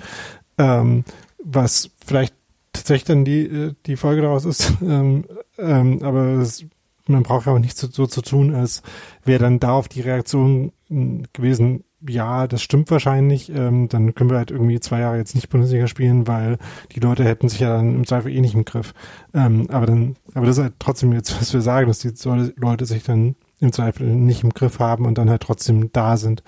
Ähm, 0.58 1.04
was 1.42 1.90
vielleicht 2.04 2.34
tatsächlich 2.72 3.04
dann 3.04 3.24
die, 3.24 3.46
äh, 3.46 3.74
die 3.86 3.96
Folge 3.96 4.22
daraus 4.22 4.44
ist. 4.44 4.74
Ähm, 4.82 5.24
ähm, 5.58 6.02
aber 6.02 6.34
es, 6.34 6.66
man 7.06 7.22
braucht 7.22 7.46
ja 7.46 7.52
auch 7.52 7.58
nicht 7.58 7.76
so, 7.76 7.88
so 7.90 8.06
zu 8.06 8.20
tun, 8.20 8.54
als 8.54 8.82
wäre 9.24 9.42
dann 9.42 9.58
darauf 9.58 9.88
die 9.88 10.02
Reaktion 10.02 10.72
mh, 10.88 11.24
gewesen, 11.32 11.84
ja, 12.06 12.47
das 12.47 12.62
stimmt 12.62 12.90
wahrscheinlich, 12.90 13.51
ähm, 13.51 13.89
dann 13.89 14.14
können 14.14 14.31
wir 14.31 14.36
halt 14.36 14.51
irgendwie 14.51 14.81
zwei 14.81 15.01
Jahre 15.01 15.16
jetzt 15.16 15.35
nicht 15.35 15.48
Bundesliga 15.48 15.86
spielen, 15.86 16.27
weil 16.27 16.59
die 16.93 17.01
Leute 17.01 17.24
hätten 17.24 17.48
sich 17.48 17.60
ja 17.60 17.77
dann 17.77 17.94
im 17.94 18.06
Zweifel 18.06 18.32
eh 18.32 18.40
nicht 18.40 18.55
im 18.55 18.64
Griff. 18.64 18.93
Ähm, 19.32 19.68
aber 19.70 19.86
dann, 19.86 20.16
aber 20.35 20.47
das 20.47 20.59
ist 20.59 20.62
halt 20.62 20.74
trotzdem 20.78 21.12
jetzt, 21.12 21.40
was 21.40 21.52
wir 21.52 21.62
sagen, 21.62 21.89
dass 21.89 22.01
die 22.01 22.12
Leute 22.56 22.86
sich 22.86 23.02
dann 23.02 23.36
im 23.60 23.73
Zweifel 23.73 24.06
nicht 24.06 24.43
im 24.43 24.51
Griff 24.51 24.78
haben 24.78 25.06
und 25.06 25.16
dann 25.16 25.31
halt 25.31 25.43
trotzdem 25.43 25.90
da 25.93 26.16
sind. 26.16 26.43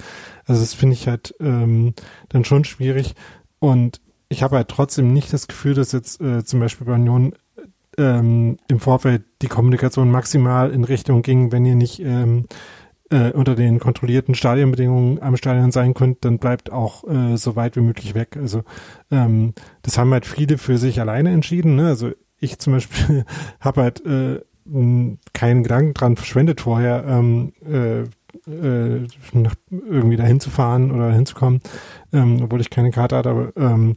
Also 0.45 0.61
das 0.61 0.75
finde 0.75 0.95
ich 0.95 1.09
halt 1.09 1.35
ähm, 1.41 1.95
dann 2.29 2.45
schon 2.45 2.65
schwierig 2.65 3.15
und 3.59 4.01
ich 4.29 4.43
habe 4.43 4.57
halt 4.57 4.69
trotzdem 4.69 5.12
nicht 5.12 5.33
das 5.33 5.49
Gefühl, 5.49 5.75
dass 5.75 5.93
jetzt 5.93 6.20
äh, 6.20 6.45
zum 6.45 6.61
Beispiel 6.61 6.87
bei 6.87 6.95
Union 6.95 7.33
ähm, 7.97 8.59
im 8.69 8.81
Vorfeld 8.81 9.25
die 9.43 9.49
Kommunikation 9.49 10.11
maximal 10.11 10.70
in 10.70 10.85
Richtung 10.85 11.23
ging, 11.23 11.51
wenn 11.51 11.65
ihr 11.65 11.75
nicht 11.75 12.01
ähm, 12.01 12.45
äh, 13.10 13.32
unter 13.32 13.55
den 13.55 13.78
kontrollierten 13.78 14.35
Stadionbedingungen 14.35 15.22
am 15.22 15.36
Stadion 15.36 15.72
sein 15.72 15.94
könnt, 15.94 16.24
dann 16.24 16.39
bleibt 16.39 16.70
auch 16.70 17.05
äh, 17.09 17.36
so 17.36 17.56
weit 17.56 17.76
wie 17.76 17.80
möglich 17.80 18.14
weg. 18.14 18.36
Also 18.36 18.62
ähm, 19.10 19.55
das 19.82 19.98
haben 19.98 20.12
halt 20.12 20.26
viele 20.26 20.59
für 20.59 20.78
sich 20.78 21.01
alleine 21.01 21.30
entschieden. 21.32 21.76
Ne? 21.76 21.89
Also 21.89 22.10
ich 22.39 22.59
zum 22.59 22.74
Beispiel 22.74 23.24
habe 23.60 23.82
halt 23.82 24.05
äh, 24.05 24.40
keinen 25.32 25.62
Gedanken 25.62 25.94
dran 25.94 26.16
verschwendet 26.16 26.60
vorher, 26.60 27.05
ähm, 27.09 27.52
äh, 27.66 28.02
äh, 28.51 29.06
nach, 29.32 29.55
irgendwie 29.70 30.16
dahin 30.16 30.40
zu 30.40 30.51
fahren 30.51 30.90
oder 30.90 31.10
hinzukommen, 31.12 31.60
ähm, 32.12 32.43
obwohl 32.43 32.60
ich 32.60 32.70
keine 32.70 32.90
Karte 32.90 33.16
hatte, 33.16 33.30
aber 33.30 33.52
ähm, 33.56 33.97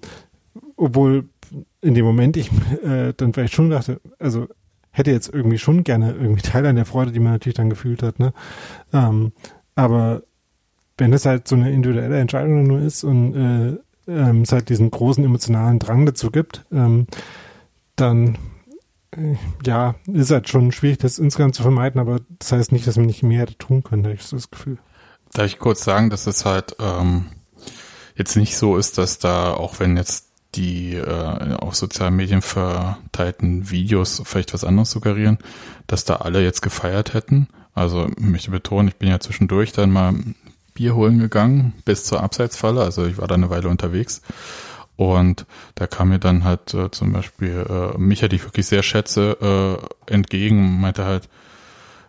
obwohl 0.78 1.26
in 1.82 1.94
dem 1.94 2.06
Moment 2.06 2.38
ich 2.38 2.50
äh, 2.84 3.14
dann 3.16 3.34
vielleicht 3.34 3.54
schon 3.54 3.70
dachte, 3.70 4.00
also 4.20 4.48
hätte 4.92 5.12
jetzt 5.12 5.34
irgendwie 5.34 5.58
schon 5.58 5.84
gerne 5.84 6.12
irgendwie 6.14 6.42
Teil 6.42 6.66
an 6.66 6.76
der 6.76 6.86
Freude, 6.86 7.12
die 7.12 7.20
man 7.20 7.34
natürlich 7.34 7.56
dann 7.56 7.70
gefühlt 7.70 8.04
hat, 8.04 8.20
ne? 8.20 8.34
Ähm, 8.94 9.32
aber 9.76 10.24
wenn 10.98 11.12
das 11.12 11.26
halt 11.26 11.48
so 11.48 11.56
eine 11.56 11.72
individuelle 11.72 12.20
Entscheidung 12.20 12.64
nur 12.64 12.80
ist 12.80 13.04
und 13.04 13.36
äh, 13.36 13.78
ähm, 14.08 14.42
es 14.42 14.52
halt 14.52 14.70
diesen 14.70 14.92
großen 14.92 15.24
emotionalen 15.24 15.80
Drang 15.80 16.06
dazu 16.06 16.30
gibt, 16.30 16.66
ähm, 16.72 17.08
dann 17.96 18.38
äh, 19.12 19.36
ja, 19.66 19.96
ist 20.08 20.32
halt 20.32 20.50
schon 20.50 20.72
schwierig, 20.72 21.00
das 21.00 21.20
insgesamt 21.20 21.56
zu 21.56 21.64
vermeiden, 21.64 22.00
aber 22.00 22.20
das 22.40 22.52
heißt 22.52 22.72
nicht, 22.72 22.88
dass 22.88 22.98
man 22.98 23.06
nicht 23.06 23.24
mehr 23.24 23.46
tun 23.46 23.84
können, 23.84 24.04
habe 24.04 24.14
ich 24.14 24.24
so 24.24 24.36
das 24.36 24.52
Gefühl. 24.52 24.78
Darf 25.34 25.46
ich 25.46 25.60
kurz 25.60 25.84
sagen, 25.84 26.10
dass 26.10 26.28
es 26.28 26.46
halt 26.46 26.76
ähm, 26.80 27.26
jetzt 28.16 28.36
nicht 28.36 28.58
so 28.58 28.78
ist, 28.78 28.98
dass 28.98 29.20
da, 29.20 29.54
auch 29.54 29.80
wenn 29.80 29.98
jetzt 29.98 30.31
die 30.56 30.96
äh, 30.96 31.56
auf 31.56 31.76
sozialen 31.76 32.16
Medien 32.16 32.42
verteilten 32.42 33.70
Videos 33.70 34.22
vielleicht 34.26 34.54
was 34.54 34.64
anderes 34.64 34.92
suggerieren, 34.92 35.38
dass 35.88 36.06
da 36.06 36.18
alle 36.18 36.44
jetzt 36.44 36.62
gefeiert 36.62 37.14
hätten. 37.14 37.48
Also 37.74 38.10
möchte 38.20 38.52
betonen, 38.52 38.90
ich 38.90 38.98
bin 38.98 39.10
ja 39.10 39.20
zwischendurch 39.20 39.72
dann 39.72 39.92
mal 39.92 40.14
Bier 40.74 40.96
holen 40.96 41.20
gegangen 41.20 41.74
bis 41.86 42.04
zur 42.04 42.22
Abseitsfalle. 42.22 42.82
Also 42.82 43.06
ich 43.06 43.18
war 43.18 43.28
da 43.28 43.36
eine 43.36 43.50
Weile 43.50 43.70
unterwegs. 43.70 44.22
Und 44.98 45.46
da 45.76 45.88
kam 45.88 46.10
mir 46.10 46.20
dann 46.20 46.44
halt 46.44 46.74
äh, 46.74 46.92
zum 46.92 47.14
Beispiel 47.14 47.66
äh, 47.68 47.98
Micha, 47.98 48.28
die 48.28 48.36
ich 48.36 48.44
wirklich 48.44 48.68
sehr 48.68 48.84
schätze, 48.84 49.80
äh, 50.08 50.14
entgegen, 50.14 50.80
meinte 50.80 51.06
halt, 51.06 51.28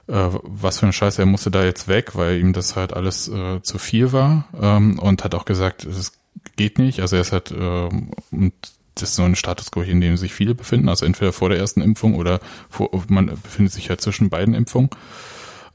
äh, 0.08 0.28
was 0.42 0.80
für 0.80 0.86
ein 0.86 0.92
Scheiß, 0.92 1.18
er 1.18 1.26
musste 1.26 1.50
da 1.50 1.64
jetzt 1.64 1.88
weg, 1.88 2.16
weil 2.16 2.38
ihm 2.38 2.52
das 2.52 2.76
halt 2.76 2.92
alles 2.92 3.28
äh, 3.28 3.62
zu 3.62 3.78
viel 3.78 4.12
war 4.12 4.46
ähm, 4.60 4.98
und 4.98 5.24
hat 5.24 5.34
auch 5.34 5.44
gesagt, 5.44 5.84
es 5.84 6.12
geht 6.56 6.78
nicht. 6.78 7.00
Also 7.00 7.16
er 7.16 7.22
ist 7.22 7.32
halt, 7.32 7.52
ähm, 7.52 8.10
und 8.30 8.52
das 8.94 9.10
ist 9.10 9.16
so 9.16 9.22
ein 9.22 9.36
Status 9.36 9.70
quo, 9.70 9.80
in 9.82 10.00
dem 10.00 10.16
sich 10.16 10.34
viele 10.34 10.54
befinden, 10.54 10.88
also 10.88 11.06
entweder 11.06 11.32
vor 11.32 11.48
der 11.48 11.58
ersten 11.58 11.80
Impfung 11.80 12.14
oder 12.14 12.40
vor, 12.68 12.90
man 13.08 13.26
befindet 13.26 13.72
sich 13.72 13.88
halt 13.88 14.00
zwischen 14.00 14.28
beiden 14.28 14.54
Impfungen. 14.54 14.90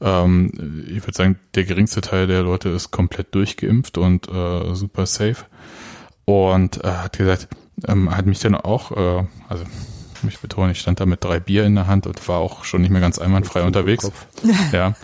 Ähm, 0.00 0.84
ich 0.86 1.02
würde 1.02 1.14
sagen, 1.14 1.38
der 1.54 1.64
geringste 1.64 2.00
Teil 2.00 2.26
der 2.26 2.42
Leute 2.42 2.68
ist 2.68 2.90
komplett 2.90 3.34
durchgeimpft 3.34 3.98
und 3.98 4.28
äh, 4.28 4.74
super 4.74 5.06
safe. 5.06 5.46
Und 6.24 6.84
äh, 6.84 6.88
hat 6.88 7.18
gesagt, 7.18 7.48
ähm, 7.86 8.14
hat 8.14 8.26
mich 8.26 8.38
dann 8.38 8.54
auch, 8.54 8.92
äh, 8.92 9.24
also 9.48 9.64
ich 10.28 10.38
betone, 10.38 10.72
ich 10.72 10.80
stand 10.80 11.00
da 11.00 11.06
mit 11.06 11.24
drei 11.24 11.40
Bier 11.40 11.64
in 11.64 11.74
der 11.74 11.86
Hand 11.86 12.06
und 12.06 12.26
war 12.28 12.38
auch 12.38 12.64
schon 12.64 12.82
nicht 12.82 12.90
mehr 12.90 13.00
ganz 13.00 13.18
einwandfrei 13.18 13.62
unterwegs. 13.62 14.10
ja. 14.72 14.94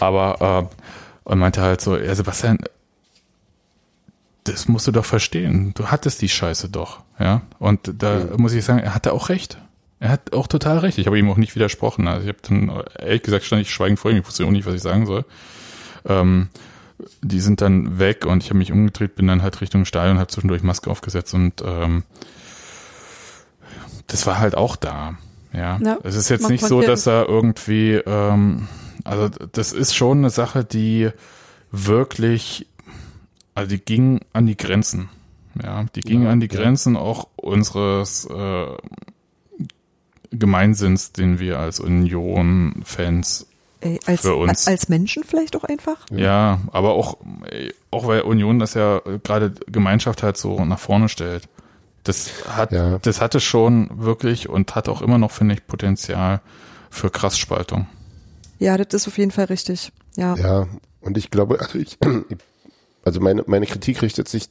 Aber 0.00 0.68
äh, 0.70 0.74
und 1.24 1.38
meinte 1.38 1.62
halt 1.62 1.80
so, 1.80 1.96
ja, 1.96 2.14
Sebastian, 2.14 2.58
das 4.44 4.68
musst 4.68 4.86
du 4.86 4.92
doch 4.92 5.04
verstehen. 5.04 5.72
Du 5.74 5.86
hattest 5.86 6.22
die 6.22 6.28
Scheiße 6.28 6.68
doch, 6.68 7.00
ja. 7.18 7.42
Und 7.58 8.02
da 8.02 8.26
muss 8.36 8.52
ich 8.52 8.64
sagen, 8.64 8.80
er 8.80 8.94
hatte 8.94 9.12
auch 9.12 9.28
recht. 9.28 9.58
Er 10.00 10.10
hat 10.10 10.32
auch 10.34 10.46
total 10.46 10.78
recht. 10.78 10.98
Ich 10.98 11.06
habe 11.06 11.18
ihm 11.18 11.30
auch 11.30 11.38
nicht 11.38 11.54
widersprochen. 11.54 12.06
Also 12.08 12.28
ich 12.28 12.28
habe 12.28 12.38
dann, 12.42 12.82
ehrlich 12.98 13.22
gesagt, 13.22 13.44
stand 13.44 13.62
ich 13.62 13.70
schweigend 13.70 13.98
vor 13.98 14.10
ihm. 14.10 14.18
Ich 14.18 14.26
wusste 14.26 14.44
auch 14.44 14.50
nicht, 14.50 14.66
was 14.66 14.74
ich 14.74 14.82
sagen 14.82 15.06
soll. 15.06 15.24
Ähm, 16.06 16.48
die 17.22 17.40
sind 17.40 17.60
dann 17.60 17.98
weg 17.98 18.26
und 18.26 18.42
ich 18.42 18.50
habe 18.50 18.58
mich 18.58 18.70
umgedreht, 18.70 19.16
bin 19.16 19.26
dann 19.26 19.42
halt 19.42 19.60
Richtung 19.60 19.84
Stadion, 19.84 20.18
habe 20.18 20.28
zwischendurch 20.28 20.62
Maske 20.62 20.90
aufgesetzt 20.90 21.34
und 21.34 21.62
ähm, 21.64 22.04
das 24.06 24.26
war 24.26 24.38
halt 24.38 24.54
auch 24.56 24.76
da. 24.76 25.16
Ja, 25.52 25.78
Ja, 25.82 25.98
es 26.02 26.16
ist 26.16 26.28
jetzt 26.28 26.48
nicht 26.50 26.64
so, 26.64 26.82
dass 26.82 27.06
er 27.06 27.28
irgendwie, 27.28 27.94
ähm, 27.94 28.68
also 29.04 29.28
das 29.28 29.72
ist 29.72 29.94
schon 29.94 30.18
eine 30.18 30.30
Sache, 30.30 30.64
die 30.64 31.10
wirklich, 31.70 32.66
also 33.54 33.68
die 33.70 33.78
ging 33.84 34.20
an 34.32 34.46
die 34.46 34.56
Grenzen. 34.56 35.08
Ja, 35.62 35.84
die 35.94 36.00
ging 36.00 36.24
Ja, 36.24 36.30
an 36.30 36.40
die 36.40 36.48
ja. 36.48 36.60
Grenzen 36.60 36.96
auch 36.96 37.28
unseres 37.36 38.24
äh, 38.26 38.66
Gemeinsinns, 40.32 41.12
den 41.12 41.38
wir 41.38 41.58
als 41.60 41.78
Union-Fans 41.80 43.46
als, 44.06 44.22
für 44.22 44.34
uns 44.34 44.66
als 44.66 44.88
Menschen 44.88 45.24
vielleicht 45.24 45.54
auch 45.56 45.64
einfach? 45.64 46.06
ja, 46.10 46.60
aber 46.72 46.94
auch, 46.94 47.18
auch 47.90 48.06
weil 48.06 48.22
Union 48.22 48.58
das 48.58 48.74
ja 48.74 49.00
gerade 49.22 49.52
Gemeinschaft 49.66 50.22
halt 50.22 50.36
so 50.38 50.64
nach 50.64 50.78
vorne 50.78 51.08
stellt. 51.10 51.48
Das 52.02 52.30
hat, 52.48 52.72
Ja. 52.72 52.98
das 52.98 53.20
hatte 53.20 53.40
schon 53.40 53.90
wirklich 53.92 54.48
und 54.48 54.74
hat 54.74 54.88
auch 54.88 55.02
immer 55.02 55.18
noch, 55.18 55.30
finde 55.30 55.54
ich, 55.54 55.66
Potenzial 55.66 56.40
für 56.90 57.10
Krassspaltung. 57.10 57.86
Ja, 58.58 58.76
das 58.78 59.02
ist 59.02 59.08
auf 59.08 59.18
jeden 59.18 59.30
Fall 59.30 59.46
richtig. 59.46 59.92
Ja. 60.16 60.34
Ja, 60.36 60.66
und 61.00 61.16
ich 61.18 61.30
glaube, 61.30 61.60
also 61.60 61.78
ich, 61.78 61.98
also 63.04 63.20
meine, 63.20 63.44
meine 63.46 63.66
Kritik 63.66 64.02
richtet 64.02 64.28
sich, 64.28 64.48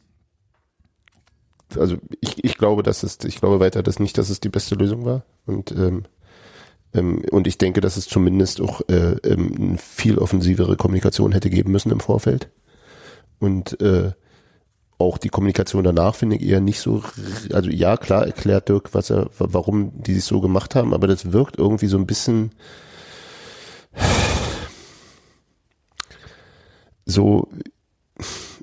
also 1.76 1.98
ich, 2.22 2.44
ich 2.44 2.58
glaube, 2.58 2.84
dass 2.84 3.04
es, 3.04 3.18
ich 3.26 3.40
glaube 3.40 3.60
weiter, 3.60 3.84
dass 3.84 4.00
nicht, 4.00 4.18
dass 4.18 4.30
es 4.30 4.40
die 4.40 4.50
beste 4.50 4.76
Lösung 4.76 5.06
war. 5.06 5.24
Und, 5.46 5.72
ähm, 5.72 6.04
ähm, 6.94 7.24
und 7.32 7.48
ich 7.48 7.58
denke, 7.58 7.82
dass 7.82 7.98
es 7.98 8.08
zumindest 8.08 8.62
auch 8.62 8.82
äh, 8.90 9.16
ähm, 9.24 9.56
eine 9.58 9.78
viel 9.78 10.20
offensivere 10.20 10.78
Kommunikation 10.78 11.32
hätte 11.32 11.50
geben 11.50 11.72
müssen 11.72 11.92
im 11.92 12.00
Vorfeld. 12.00 12.50
Und 13.40 13.82
äh, 13.82 14.12
auch 15.00 15.18
die 15.18 15.30
Kommunikation 15.30 15.84
danach 15.84 16.16
finde 16.16 16.36
ich 16.36 16.44
eher 16.44 16.62
nicht 16.62 16.80
so, 16.80 17.04
also 17.52 17.70
ja, 17.70 17.98
klar 17.98 18.26
erklärt 18.26 18.70
Dirk, 18.70 18.94
was 18.94 19.10
er, 19.10 19.30
warum 19.38 20.04
die 20.04 20.14
sich 20.14 20.24
so 20.24 20.40
gemacht 20.40 20.76
haben, 20.76 20.94
aber 20.94 21.08
das 21.08 21.34
wirkt 21.34 21.58
irgendwie 21.58 21.88
so 21.88 21.98
ein 21.98 22.06
bisschen, 22.06 22.52
so 27.06 27.50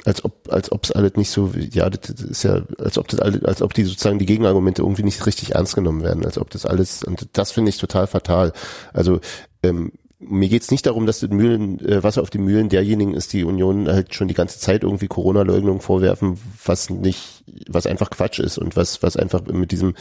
als 0.05 0.25
ob 0.25 0.51
als 0.51 0.73
ob 0.73 0.85
es 0.85 0.93
alles 0.93 1.15
nicht 1.17 1.31
so 1.31 1.53
ja 1.73 1.91
das 1.91 2.11
ist 2.11 2.43
ja 2.43 2.63
als 2.79 2.99
ob 2.99 3.09
das 3.09 3.21
alles, 3.21 3.45
als 3.45 3.63
ob 3.63 3.75
die 3.75 3.85
sozusagen 3.85 4.19
die 4.19 4.27
Gegenargumente 4.27 4.83
irgendwie 4.83 5.03
nicht 5.03 5.27
richtig 5.27 5.55
ernst 5.55 5.75
genommen 5.75 6.03
werden 6.03 6.25
als 6.25 6.39
ob 6.39 6.51
das 6.51 6.67
alles 6.67 7.05
und 7.05 7.29
das 7.33 7.53
finde 7.53 7.71
ich 7.71 7.79
total 7.79 8.07
fatal. 8.07 8.53
Also 8.93 9.21
ähm, 9.63 9.93
mir 10.21 10.51
geht's 10.51 10.71
nicht 10.71 10.85
darum, 10.87 11.07
dass 11.07 11.21
das 11.21 11.31
Mühlen, 11.31 11.81
äh, 11.81 12.03
Wasser 12.03 12.21
auf 12.21 12.29
die 12.31 12.39
Mühlen 12.39 12.69
derjenigen 12.69 13.15
ist, 13.15 13.33
die 13.33 13.45
Union 13.45 13.89
halt 13.89 14.15
schon 14.15 14.29
die 14.29 14.35
ganze 14.35 14.59
Zeit 14.59 14.83
irgendwie 14.83 15.09
Corona-Leugnung 15.09 15.81
vorwerfen, 15.81 16.39
was 16.65 16.91
nicht, 16.91 17.43
was 17.69 17.87
einfach 17.87 18.11
Quatsch 18.11 18.39
ist 18.39 18.59
und 18.59 18.77
was, 18.77 19.03
was 19.03 19.17
einfach 19.17 19.41
mit 19.47 19.73
diesem 19.73 19.95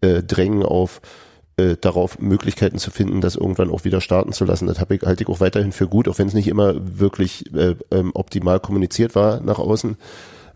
äh, 0.00 0.22
Drängen 0.22 0.62
auf 0.62 1.00
äh, 1.56 1.76
darauf 1.80 2.18
Möglichkeiten 2.18 2.78
zu 2.78 2.90
finden, 2.90 3.20
das 3.20 3.36
irgendwann 3.36 3.70
auch 3.70 3.84
wieder 3.84 4.00
starten 4.00 4.32
zu 4.32 4.44
lassen. 4.44 4.66
Das 4.66 4.78
ich, 4.78 5.02
halte 5.02 5.22
ich 5.22 5.28
auch 5.28 5.40
weiterhin 5.40 5.72
für 5.72 5.88
gut, 5.88 6.08
auch 6.08 6.18
wenn 6.18 6.28
es 6.28 6.34
nicht 6.34 6.48
immer 6.48 6.74
wirklich 6.98 7.52
äh, 7.54 7.76
ähm, 7.90 8.10
optimal 8.14 8.60
kommuniziert 8.60 9.14
war 9.14 9.40
nach 9.40 9.58
außen. 9.58 9.96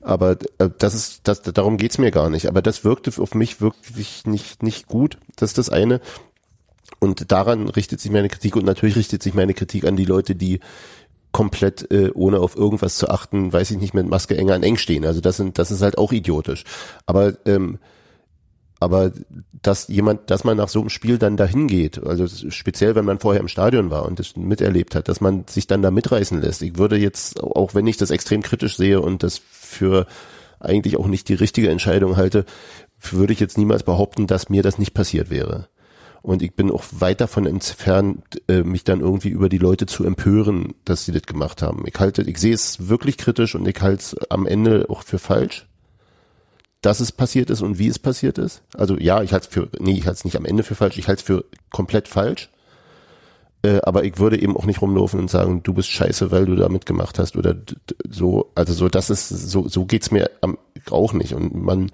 Aber 0.00 0.36
äh, 0.58 0.70
das 0.78 0.94
ist, 0.94 1.20
das, 1.24 1.42
darum 1.42 1.76
geht's 1.76 1.98
mir 1.98 2.10
gar 2.10 2.30
nicht. 2.30 2.48
Aber 2.48 2.62
das 2.62 2.84
wirkte 2.84 3.12
auf 3.20 3.34
mich 3.34 3.60
wirklich 3.60 4.26
nicht, 4.26 4.62
nicht 4.62 4.86
gut. 4.86 5.18
Das 5.36 5.50
ist 5.50 5.58
das 5.58 5.70
eine. 5.70 6.00
Und 7.00 7.30
daran 7.30 7.68
richtet 7.68 8.00
sich 8.00 8.10
meine 8.10 8.28
Kritik 8.28 8.56
und 8.56 8.64
natürlich 8.64 8.96
richtet 8.96 9.22
sich 9.22 9.34
meine 9.34 9.54
Kritik 9.54 9.84
an 9.84 9.96
die 9.96 10.04
Leute, 10.04 10.34
die 10.34 10.60
komplett 11.30 11.90
äh, 11.92 12.10
ohne 12.14 12.40
auf 12.40 12.56
irgendwas 12.56 12.96
zu 12.96 13.08
achten, 13.08 13.52
weiß 13.52 13.70
ich 13.70 13.78
nicht, 13.78 13.94
mit 13.94 14.08
Maske 14.08 14.36
enger 14.36 14.54
an 14.54 14.62
eng 14.62 14.78
stehen. 14.78 15.04
Also 15.04 15.20
das 15.20 15.36
sind, 15.36 15.58
das 15.58 15.70
ist 15.70 15.82
halt 15.82 15.98
auch 15.98 16.10
idiotisch. 16.10 16.64
Aber 17.06 17.34
ähm, 17.46 17.78
aber 18.80 19.12
dass 19.62 19.88
jemand, 19.88 20.30
dass 20.30 20.44
man 20.44 20.56
nach 20.56 20.68
so 20.68 20.80
einem 20.80 20.88
Spiel 20.88 21.18
dann 21.18 21.36
dahin 21.36 21.66
geht, 21.66 22.04
also 22.04 22.26
speziell 22.50 22.94
wenn 22.94 23.04
man 23.04 23.18
vorher 23.18 23.40
im 23.40 23.48
Stadion 23.48 23.90
war 23.90 24.06
und 24.06 24.18
das 24.18 24.36
miterlebt 24.36 24.94
hat, 24.94 25.08
dass 25.08 25.20
man 25.20 25.44
sich 25.48 25.66
dann 25.66 25.82
da 25.82 25.90
mitreißen 25.90 26.40
lässt. 26.40 26.62
Ich 26.62 26.78
würde 26.78 26.96
jetzt, 26.96 27.42
auch 27.42 27.74
wenn 27.74 27.86
ich 27.86 27.96
das 27.96 28.10
extrem 28.10 28.42
kritisch 28.42 28.76
sehe 28.76 29.00
und 29.00 29.22
das 29.22 29.40
für 29.50 30.06
eigentlich 30.60 30.96
auch 30.96 31.06
nicht 31.06 31.28
die 31.28 31.34
richtige 31.34 31.70
Entscheidung 31.70 32.16
halte, 32.16 32.44
würde 33.00 33.32
ich 33.32 33.40
jetzt 33.40 33.58
niemals 33.58 33.82
behaupten, 33.82 34.26
dass 34.26 34.48
mir 34.48 34.62
das 34.62 34.78
nicht 34.78 34.94
passiert 34.94 35.30
wäre. 35.30 35.68
Und 36.20 36.42
ich 36.42 36.54
bin 36.54 36.70
auch 36.70 36.82
weit 36.90 37.20
davon 37.20 37.46
entfernt, 37.46 38.42
äh, 38.48 38.62
mich 38.62 38.82
dann 38.82 39.00
irgendwie 39.00 39.28
über 39.28 39.48
die 39.48 39.58
Leute 39.58 39.86
zu 39.86 40.04
empören, 40.04 40.74
dass 40.84 41.04
sie 41.04 41.12
das 41.12 41.22
gemacht 41.22 41.62
haben. 41.62 41.84
Ich 41.86 41.94
halte, 41.98 42.22
ich 42.22 42.38
sehe 42.38 42.54
es 42.54 42.88
wirklich 42.88 43.18
kritisch 43.18 43.54
und 43.54 43.66
ich 43.68 43.80
halte 43.80 44.00
es 44.02 44.30
am 44.30 44.46
Ende 44.46 44.86
auch 44.90 45.02
für 45.02 45.18
falsch, 45.18 45.67
dass 46.80 47.00
es 47.00 47.12
passiert 47.12 47.50
ist 47.50 47.62
und 47.62 47.78
wie 47.78 47.88
es 47.88 47.98
passiert 47.98 48.38
ist. 48.38 48.62
Also 48.74 48.96
ja, 48.96 49.22
ich 49.22 49.32
halte 49.32 49.48
es 49.48 49.52
für, 49.52 49.68
nee, 49.80 49.92
ich 49.92 50.06
halte 50.06 50.18
es 50.18 50.24
nicht 50.24 50.36
am 50.36 50.44
Ende 50.44 50.62
für 50.62 50.74
falsch, 50.74 50.98
ich 50.98 51.08
halte 51.08 51.20
es 51.20 51.26
für 51.26 51.44
komplett 51.70 52.08
falsch. 52.08 52.50
Äh, 53.62 53.80
aber 53.82 54.04
ich 54.04 54.18
würde 54.18 54.40
eben 54.40 54.56
auch 54.56 54.66
nicht 54.66 54.80
rumlaufen 54.80 55.18
und 55.18 55.28
sagen, 55.28 55.62
du 55.64 55.74
bist 55.74 55.90
scheiße, 55.90 56.30
weil 56.30 56.46
du 56.46 56.54
da 56.54 56.68
mitgemacht 56.68 57.18
hast 57.18 57.36
oder 57.36 57.56
so. 58.08 58.52
Also 58.54 58.72
so, 58.72 58.88
das 58.88 59.10
ist 59.10 59.28
so, 59.28 59.68
so 59.68 59.84
geht's 59.84 60.12
mir 60.12 60.30
am, 60.40 60.58
auch 60.90 61.12
nicht. 61.12 61.34
Und 61.34 61.54
man 61.54 61.90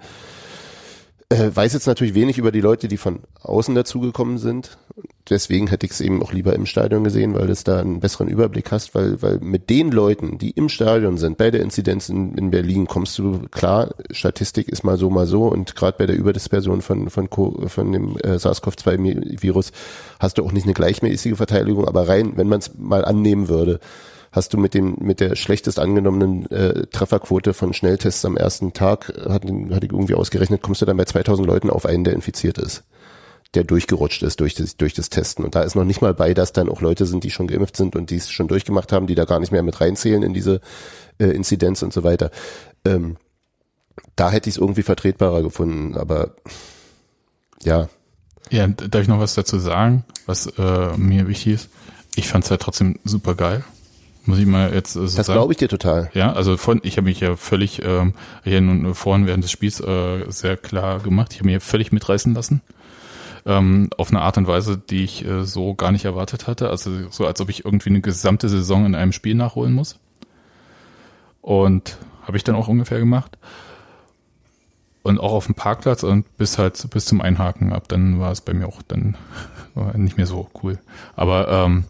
äh, 1.35 1.55
weiß 1.55 1.73
jetzt 1.73 1.87
natürlich 1.87 2.13
wenig 2.13 2.37
über 2.37 2.51
die 2.51 2.61
Leute, 2.61 2.87
die 2.87 2.97
von 2.97 3.19
außen 3.41 3.75
dazugekommen 3.75 4.37
sind. 4.37 4.77
Deswegen 5.29 5.67
hätte 5.67 5.85
ich 5.85 5.91
es 5.91 6.01
eben 6.01 6.21
auch 6.21 6.33
lieber 6.33 6.53
im 6.53 6.65
Stadion 6.65 7.03
gesehen, 7.03 7.33
weil 7.33 7.47
du 7.47 7.55
da 7.63 7.79
einen 7.79 7.99
besseren 7.99 8.27
Überblick 8.27 8.71
hast, 8.71 8.93
weil, 8.93 9.21
weil 9.21 9.39
mit 9.39 9.69
den 9.69 9.91
Leuten, 9.91 10.37
die 10.37 10.51
im 10.51 10.69
Stadion 10.69 11.17
sind, 11.17 11.37
bei 11.37 11.49
der 11.51 11.61
Inzidenz 11.61 12.09
in, 12.09 12.35
in 12.35 12.51
Berlin, 12.51 12.85
kommst 12.85 13.17
du 13.17 13.39
klar, 13.49 13.95
Statistik 14.11 14.69
ist 14.69 14.83
mal 14.83 14.97
so, 14.97 15.09
mal 15.09 15.25
so 15.25 15.47
und 15.47 15.75
gerade 15.75 15.97
bei 15.97 16.05
der 16.05 16.15
Überdispersion 16.15 16.81
von, 16.81 17.09
von, 17.09 17.27
von 17.29 17.91
dem 17.91 18.17
äh, 18.17 18.37
SARS-CoV-2-Virus 18.37 19.71
hast 20.19 20.37
du 20.37 20.45
auch 20.45 20.51
nicht 20.51 20.65
eine 20.65 20.73
gleichmäßige 20.73 21.35
Verteilung, 21.35 21.87
aber 21.87 22.07
rein, 22.07 22.33
wenn 22.35 22.47
man 22.47 22.59
es 22.59 22.71
mal 22.77 23.03
annehmen 23.03 23.47
würde, 23.47 23.79
hast 24.35 24.53
du 24.53 24.57
mit 24.57 24.73
dem 24.73 24.97
mit 24.99 25.21
der 25.21 25.35
schlechtest 25.35 25.79
angenommenen 25.79 26.49
äh, 26.51 26.87
Trefferquote 26.87 27.53
von 27.53 27.73
Schnelltests 27.73 28.25
am 28.25 28.35
ersten 28.35 28.73
Tag 28.73 29.09
äh, 29.09 29.29
hat, 29.29 29.45
hat 29.45 29.83
ich 29.83 29.91
irgendwie 29.91 30.15
ausgerechnet, 30.15 30.61
kommst 30.61 30.81
du 30.81 30.85
dann 30.85 30.97
bei 30.97 31.05
2000 31.05 31.47
Leuten 31.47 31.69
auf 31.69 31.85
einen, 31.85 32.03
der 32.03 32.13
infiziert 32.13 32.57
ist, 32.57 32.83
der 33.53 33.63
durchgerutscht 33.63 34.23
ist 34.23 34.41
durch 34.41 34.53
das 34.53 34.75
durch 34.75 34.93
das 34.93 35.09
Testen 35.09 35.45
und 35.45 35.55
da 35.55 35.63
ist 35.63 35.75
noch 35.75 35.85
nicht 35.85 36.01
mal 36.01 36.13
bei, 36.13 36.33
dass 36.33 36.51
dann 36.51 36.69
auch 36.69 36.81
Leute 36.81 37.05
sind, 37.05 37.23
die 37.23 37.31
schon 37.31 37.47
geimpft 37.47 37.77
sind 37.77 37.95
und 37.95 38.09
die 38.09 38.17
es 38.17 38.29
schon 38.29 38.49
durchgemacht 38.49 38.91
haben, 38.91 39.07
die 39.07 39.15
da 39.15 39.23
gar 39.23 39.39
nicht 39.39 39.53
mehr 39.53 39.63
mit 39.63 39.79
reinzählen 39.79 40.21
in 40.21 40.33
diese 40.33 40.59
äh, 41.17 41.27
Inzidenz 41.27 41.81
und 41.81 41.93
so 41.93 42.03
weiter. 42.03 42.29
Ähm, 42.83 43.15
da 44.17 44.29
hätte 44.29 44.49
ich 44.49 44.55
es 44.55 44.61
irgendwie 44.61 44.83
vertretbarer 44.83 45.41
gefunden, 45.41 45.95
aber 45.97 46.31
ja, 47.63 47.87
Ja, 48.51 48.67
darf 48.67 49.01
ich 49.01 49.07
noch 49.07 49.19
was 49.19 49.33
dazu 49.33 49.57
sagen, 49.59 50.03
was 50.25 50.47
äh, 50.57 50.97
mir 50.97 51.27
wichtig 51.29 51.53
ist? 51.53 51.69
Ich 52.15 52.27
fand 52.27 52.43
es 52.43 52.51
halt 52.51 52.61
trotzdem 52.61 52.99
super 53.05 53.35
geil. 53.35 53.63
Muss 54.25 54.39
ich 54.39 54.45
mal 54.45 54.73
jetzt 54.73 54.95
äh, 54.95 55.07
so 55.07 55.17
Das 55.17 55.27
glaube 55.27 55.53
ich 55.53 55.57
dir 55.57 55.69
total. 55.69 56.09
Ja, 56.13 56.33
also 56.33 56.57
von, 56.57 56.81
ich 56.83 56.97
habe 56.97 57.05
mich 57.05 57.19
ja 57.19 57.35
völlig, 57.35 57.81
ähm, 57.83 58.13
hier 58.43 58.59
nun 58.61 58.95
vorhin 58.95 59.27
während 59.27 59.43
des 59.43 59.51
Spiels 59.51 59.79
äh, 59.79 60.25
sehr 60.29 60.57
klar 60.57 60.99
gemacht. 60.99 61.33
Ich 61.33 61.39
habe 61.39 61.49
mich 61.49 61.63
völlig 61.63 61.91
mitreißen 61.91 62.33
lassen. 62.33 62.61
Ähm, 63.45 63.89
auf 63.97 64.09
eine 64.09 64.21
Art 64.21 64.37
und 64.37 64.47
Weise, 64.47 64.77
die 64.77 65.03
ich 65.03 65.23
äh, 65.23 65.43
so 65.43 65.75
gar 65.75 65.91
nicht 65.91 66.05
erwartet 66.05 66.47
hatte. 66.47 66.69
Also 66.69 67.09
so, 67.11 67.27
als 67.27 67.39
ob 67.39 67.49
ich 67.49 67.65
irgendwie 67.65 67.89
eine 67.89 68.01
gesamte 68.01 68.49
Saison 68.49 68.85
in 68.87 68.95
einem 68.95 69.11
Spiel 69.11 69.35
nachholen 69.35 69.73
muss. 69.73 69.99
Und 71.41 71.97
habe 72.23 72.37
ich 72.37 72.43
dann 72.43 72.55
auch 72.55 72.67
ungefähr 72.67 72.97
gemacht. 72.97 73.37
Und 75.03 75.19
auch 75.19 75.33
auf 75.33 75.45
dem 75.45 75.53
Parkplatz 75.53 76.01
und 76.01 76.35
bis 76.37 76.57
halt 76.57 76.89
bis 76.89 77.05
zum 77.05 77.21
Einhaken 77.21 77.71
ab, 77.71 77.87
dann 77.87 78.19
war 78.19 78.31
es 78.31 78.41
bei 78.41 78.55
mir 78.55 78.67
auch 78.67 78.81
dann 78.81 79.15
nicht 79.93 80.17
mehr 80.17 80.25
so 80.25 80.49
cool. 80.63 80.79
Aber 81.15 81.47
ähm, 81.47 81.83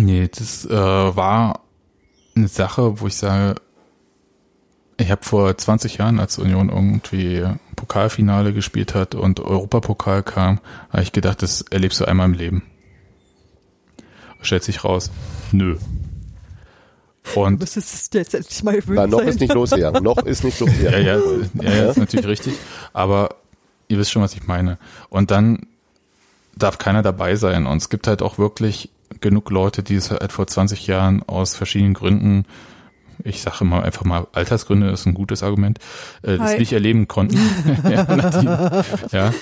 nee, 0.00 0.28
das 0.28 0.64
äh, 0.66 0.70
war 0.70 1.60
eine 2.34 2.48
Sache, 2.48 3.00
wo 3.00 3.06
ich 3.06 3.16
sage, 3.16 3.60
ich 4.96 5.10
habe 5.10 5.24
vor 5.24 5.56
20 5.56 5.96
Jahren, 5.98 6.20
als 6.20 6.38
Union 6.38 6.68
irgendwie 6.68 7.44
Pokalfinale 7.74 8.52
gespielt 8.52 8.94
hat 8.94 9.14
und 9.14 9.40
Europapokal 9.40 10.22
kam, 10.22 10.60
habe 10.90 11.02
ich 11.02 11.12
gedacht, 11.12 11.42
das 11.42 11.62
erlebst 11.62 12.00
du 12.00 12.04
einmal 12.04 12.26
im 12.26 12.34
Leben. 12.34 12.62
Stellt 14.42 14.64
sich 14.64 14.84
raus, 14.84 15.10
nö. 15.52 15.76
Und 17.34 17.62
Das 17.62 17.76
ist 17.76 18.14
jetzt 18.14 18.34
endlich 18.34 18.62
mal 18.62 18.82
Na, 18.86 19.06
noch 19.06 19.18
sein. 19.18 19.28
ist 19.28 19.40
nicht 19.40 19.54
losgegangen. 19.54 20.02
Noch 20.02 20.18
ist 20.18 20.44
nicht 20.44 20.58
losgegangen. 20.60 21.06
Ja, 21.06 21.16
ja, 21.16 21.20
ja, 21.62 21.70
ja, 21.72 21.90
ist 21.90 21.98
natürlich 21.98 22.26
richtig. 22.26 22.54
Aber 22.92 23.36
ihr 23.88 23.98
wisst 23.98 24.10
schon, 24.10 24.22
was 24.22 24.34
ich 24.34 24.46
meine. 24.46 24.78
Und 25.10 25.30
dann 25.30 25.66
darf 26.56 26.78
keiner 26.78 27.02
dabei 27.02 27.36
sein. 27.36 27.66
Und 27.66 27.78
es 27.78 27.88
gibt 27.88 28.06
halt 28.06 28.22
auch 28.22 28.38
wirklich 28.38 28.90
genug 29.20 29.50
Leute, 29.50 29.82
die 29.82 29.96
es 29.96 30.10
halt 30.10 30.32
vor 30.32 30.46
20 30.46 30.86
Jahren 30.86 31.22
aus 31.22 31.54
verschiedenen 31.54 31.94
Gründen, 31.94 32.44
ich 33.24 33.42
sage 33.42 33.58
immer 33.62 33.82
einfach 33.82 34.04
mal, 34.04 34.26
Altersgründe 34.32 34.90
ist 34.90 35.06
ein 35.06 35.14
gutes 35.14 35.42
Argument, 35.42 35.78
äh, 36.22 36.38
das 36.38 36.58
nicht 36.58 36.72
erleben 36.72 37.08
konnten. 37.08 37.36
ja, 37.84 38.82
ja. 39.12 39.34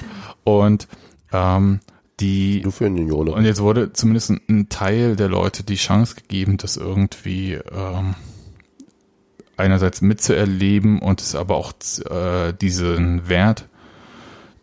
Und 0.44 0.88
ähm, 1.32 1.80
die 2.20 2.62
du 2.62 2.70
für 2.70 2.86
Union. 2.86 3.28
und 3.28 3.44
jetzt 3.44 3.60
wurde 3.60 3.92
zumindest 3.92 4.30
ein, 4.30 4.40
ein 4.48 4.68
Teil 4.68 5.16
der 5.16 5.28
Leute 5.28 5.62
die 5.62 5.76
Chance 5.76 6.16
gegeben, 6.16 6.56
das 6.56 6.76
irgendwie 6.76 7.54
ähm, 7.54 8.14
einerseits 9.56 10.00
mitzuerleben 10.00 10.98
und 11.00 11.20
es 11.20 11.34
aber 11.34 11.56
auch 11.56 11.72
äh, 12.10 12.52
diesen 12.52 13.28
Wert, 13.28 13.66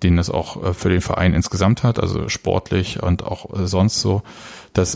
den 0.04 0.18
das 0.18 0.30
auch 0.30 0.64
äh, 0.64 0.74
für 0.74 0.90
den 0.90 1.02
Verein 1.02 1.34
insgesamt 1.34 1.84
hat, 1.84 2.00
also 2.00 2.28
sportlich 2.30 3.02
und 3.02 3.24
auch 3.24 3.58
äh, 3.58 3.68
sonst 3.68 4.02
so, 4.02 4.22
dass 4.76 4.96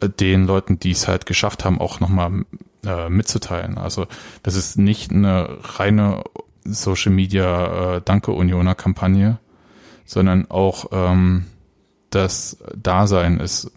äh, 0.00 0.08
den 0.08 0.46
Leuten, 0.46 0.80
die 0.80 0.92
es 0.92 1.06
halt 1.06 1.26
geschafft 1.26 1.64
haben, 1.66 1.78
auch 1.78 2.00
nochmal 2.00 2.46
äh, 2.86 3.10
mitzuteilen. 3.10 3.76
Also 3.76 4.06
das 4.42 4.54
ist 4.54 4.78
nicht 4.78 5.10
eine 5.10 5.58
reine 5.60 6.24
Social 6.64 7.12
Media 7.12 7.96
äh, 7.96 8.02
Danke 8.02 8.32
Unioner 8.32 8.74
Kampagne, 8.74 9.38
sondern 10.06 10.50
auch 10.50 10.86
ähm, 10.92 11.46
das 12.08 12.56
Dasein 12.74 13.38
ist, 13.38 13.70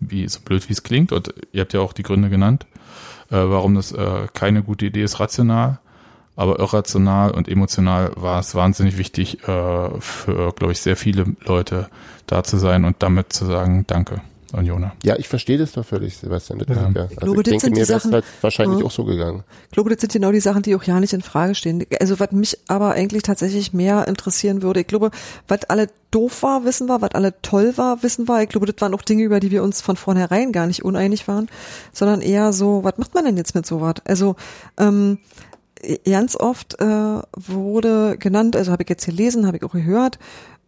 wie 0.00 0.28
so 0.28 0.40
blöd 0.40 0.68
wie 0.68 0.72
es 0.72 0.82
klingt, 0.82 1.12
und 1.12 1.32
ihr 1.52 1.62
habt 1.62 1.72
ja 1.72 1.80
auch 1.80 1.92
die 1.92 2.02
Gründe 2.02 2.28
genannt, 2.28 2.66
warum 3.30 3.74
das 3.74 3.90
äh, 3.92 4.28
keine 4.34 4.62
gute 4.62 4.84
Idee 4.84 5.02
ist, 5.02 5.18
rational. 5.18 5.80
Aber 6.36 6.58
irrational 6.58 7.30
und 7.30 7.48
emotional 7.48 8.12
war 8.16 8.40
es 8.40 8.54
wahnsinnig 8.54 8.98
wichtig 8.98 9.46
äh, 9.46 10.00
für, 10.00 10.52
glaube 10.52 10.72
ich, 10.72 10.80
sehr 10.80 10.96
viele 10.96 11.26
Leute 11.44 11.88
da 12.26 12.42
zu 12.42 12.56
sein 12.56 12.84
und 12.84 13.02
damit 13.02 13.32
zu 13.32 13.46
sagen, 13.46 13.84
danke. 13.86 14.20
Unioner. 14.54 14.92
Ja, 15.02 15.16
ich 15.16 15.28
verstehe 15.28 15.58
das 15.58 15.72
doch 15.72 15.84
völlig, 15.84 16.16
Sebastian. 16.16 16.60
Ja. 16.60 16.76
Also 16.76 17.08
ich, 17.10 17.16
glaube, 17.16 17.36
ich 17.38 17.42
denke, 17.42 17.70
mir 17.70 17.88
wäre 17.88 17.98
es 17.98 18.04
halt 18.04 18.24
wahrscheinlich 18.40 18.80
ja. 18.80 18.86
auch 18.86 18.90
so 18.90 19.04
gegangen. 19.04 19.42
Ich 19.64 19.72
glaube, 19.72 19.90
das 19.90 20.00
sind 20.00 20.12
genau 20.12 20.30
die 20.30 20.40
Sachen, 20.40 20.62
die 20.62 20.74
auch 20.76 20.84
ja 20.84 21.00
nicht 21.00 21.12
in 21.12 21.22
Frage 21.22 21.54
stehen. 21.54 21.84
Also 22.00 22.20
was 22.20 22.30
mich 22.32 22.58
aber 22.68 22.92
eigentlich 22.92 23.24
tatsächlich 23.24 23.72
mehr 23.72 24.06
interessieren 24.06 24.62
würde, 24.62 24.80
ich 24.80 24.86
glaube, 24.86 25.10
was 25.48 25.64
alle 25.64 25.88
doof 26.10 26.42
war, 26.42 26.64
wissen 26.64 26.88
wir, 26.88 27.02
was 27.02 27.10
alle 27.14 27.34
toll 27.42 27.72
war, 27.76 28.02
wissen 28.02 28.28
wir. 28.28 28.42
Ich 28.42 28.48
glaube, 28.48 28.66
das 28.66 28.76
waren 28.80 28.94
auch 28.94 29.02
Dinge, 29.02 29.24
über 29.24 29.40
die 29.40 29.50
wir 29.50 29.62
uns 29.62 29.80
von 29.80 29.96
vornherein 29.96 30.52
gar 30.52 30.66
nicht 30.66 30.84
uneinig 30.84 31.26
waren, 31.26 31.48
sondern 31.92 32.20
eher 32.20 32.52
so, 32.52 32.84
was 32.84 32.96
macht 32.96 33.14
man 33.14 33.24
denn 33.24 33.36
jetzt 33.36 33.54
mit 33.54 33.66
sowas? 33.66 33.96
Also 34.04 34.36
ähm, 34.78 35.18
ganz 36.04 36.36
oft 36.36 36.80
äh, 36.80 37.20
wurde 37.36 38.16
genannt, 38.18 38.56
also 38.56 38.72
habe 38.72 38.82
ich 38.82 38.88
jetzt 38.88 39.06
gelesen, 39.06 39.46
habe 39.46 39.56
ich 39.58 39.64
auch 39.64 39.72
gehört, 39.72 40.18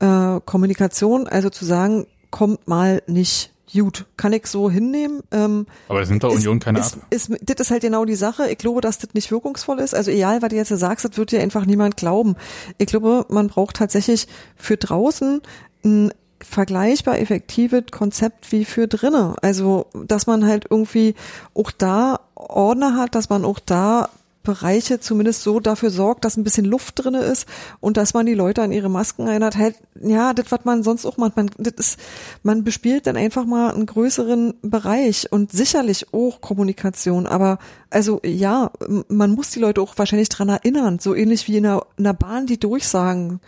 äh, 0.00 0.40
Kommunikation, 0.44 1.26
also 1.26 1.50
zu 1.50 1.64
sagen, 1.64 2.06
kommt 2.30 2.68
mal 2.68 3.02
nicht 3.06 3.52
gut, 3.72 4.06
kann 4.16 4.32
ich 4.32 4.46
so 4.46 4.70
hinnehmen. 4.70 5.22
Ähm, 5.32 5.66
Aber 5.88 6.04
sind 6.06 6.22
da 6.22 6.28
Union 6.28 6.60
keine 6.60 6.80
ist, 6.80 6.98
ist, 7.10 7.30
ist, 7.30 7.40
Das 7.48 7.66
ist 7.66 7.70
halt 7.70 7.82
genau 7.82 8.04
die 8.04 8.14
Sache. 8.14 8.48
Ich 8.50 8.58
glaube, 8.58 8.80
dass 8.80 8.98
das 8.98 9.14
nicht 9.14 9.30
wirkungsvoll 9.30 9.80
ist. 9.80 9.94
Also 9.94 10.10
egal, 10.10 10.42
was 10.42 10.50
du 10.50 10.56
jetzt 10.56 10.68
sagst, 10.68 11.04
das 11.04 11.16
wird 11.16 11.32
dir 11.32 11.40
einfach 11.40 11.66
niemand 11.66 11.96
glauben. 11.96 12.36
Ich 12.78 12.86
glaube, 12.86 13.26
man 13.28 13.48
braucht 13.48 13.76
tatsächlich 13.76 14.28
für 14.56 14.76
draußen 14.76 15.40
ein 15.84 16.12
vergleichbar 16.40 17.18
effektives 17.18 17.84
Konzept 17.90 18.52
wie 18.52 18.64
für 18.64 18.86
drinnen. 18.86 19.34
Also, 19.42 19.86
dass 20.06 20.26
man 20.26 20.46
halt 20.46 20.66
irgendwie 20.70 21.14
auch 21.54 21.70
da 21.70 22.20
Ordner 22.34 22.96
hat, 22.96 23.14
dass 23.14 23.30
man 23.30 23.44
auch 23.44 23.58
da 23.58 24.10
Bereiche 24.46 25.00
zumindest 25.00 25.42
so 25.42 25.60
dafür 25.60 25.90
sorgt, 25.90 26.24
dass 26.24 26.38
ein 26.38 26.44
bisschen 26.44 26.64
Luft 26.64 26.94
drinne 26.96 27.20
ist 27.20 27.46
und 27.80 27.98
dass 27.98 28.14
man 28.14 28.24
die 28.24 28.34
Leute 28.34 28.62
an 28.62 28.72
ihre 28.72 28.88
Masken 28.88 29.26
erinnert. 29.26 29.56
Halt, 29.56 29.76
ja, 30.00 30.32
das, 30.32 30.50
was 30.50 30.64
man 30.64 30.82
sonst 30.82 31.04
auch 31.04 31.18
macht, 31.18 31.36
man, 31.36 31.50
das 31.58 31.74
ist, 31.76 32.00
man 32.42 32.64
bespielt 32.64 33.06
dann 33.06 33.16
einfach 33.16 33.44
mal 33.44 33.74
einen 33.74 33.84
größeren 33.84 34.54
Bereich 34.62 35.30
und 35.30 35.52
sicherlich 35.52 36.14
auch 36.14 36.40
Kommunikation. 36.40 37.26
Aber 37.26 37.58
also 37.90 38.20
ja, 38.24 38.70
man 39.08 39.32
muss 39.32 39.50
die 39.50 39.60
Leute 39.60 39.82
auch 39.82 39.98
wahrscheinlich 39.98 40.28
dran 40.30 40.48
erinnern, 40.48 40.98
so 41.00 41.14
ähnlich 41.14 41.48
wie 41.48 41.58
in 41.58 41.66
einer, 41.66 41.84
in 41.98 42.06
einer 42.06 42.14
Bahn 42.14 42.46
die 42.46 42.60
Durchsagen 42.60 43.40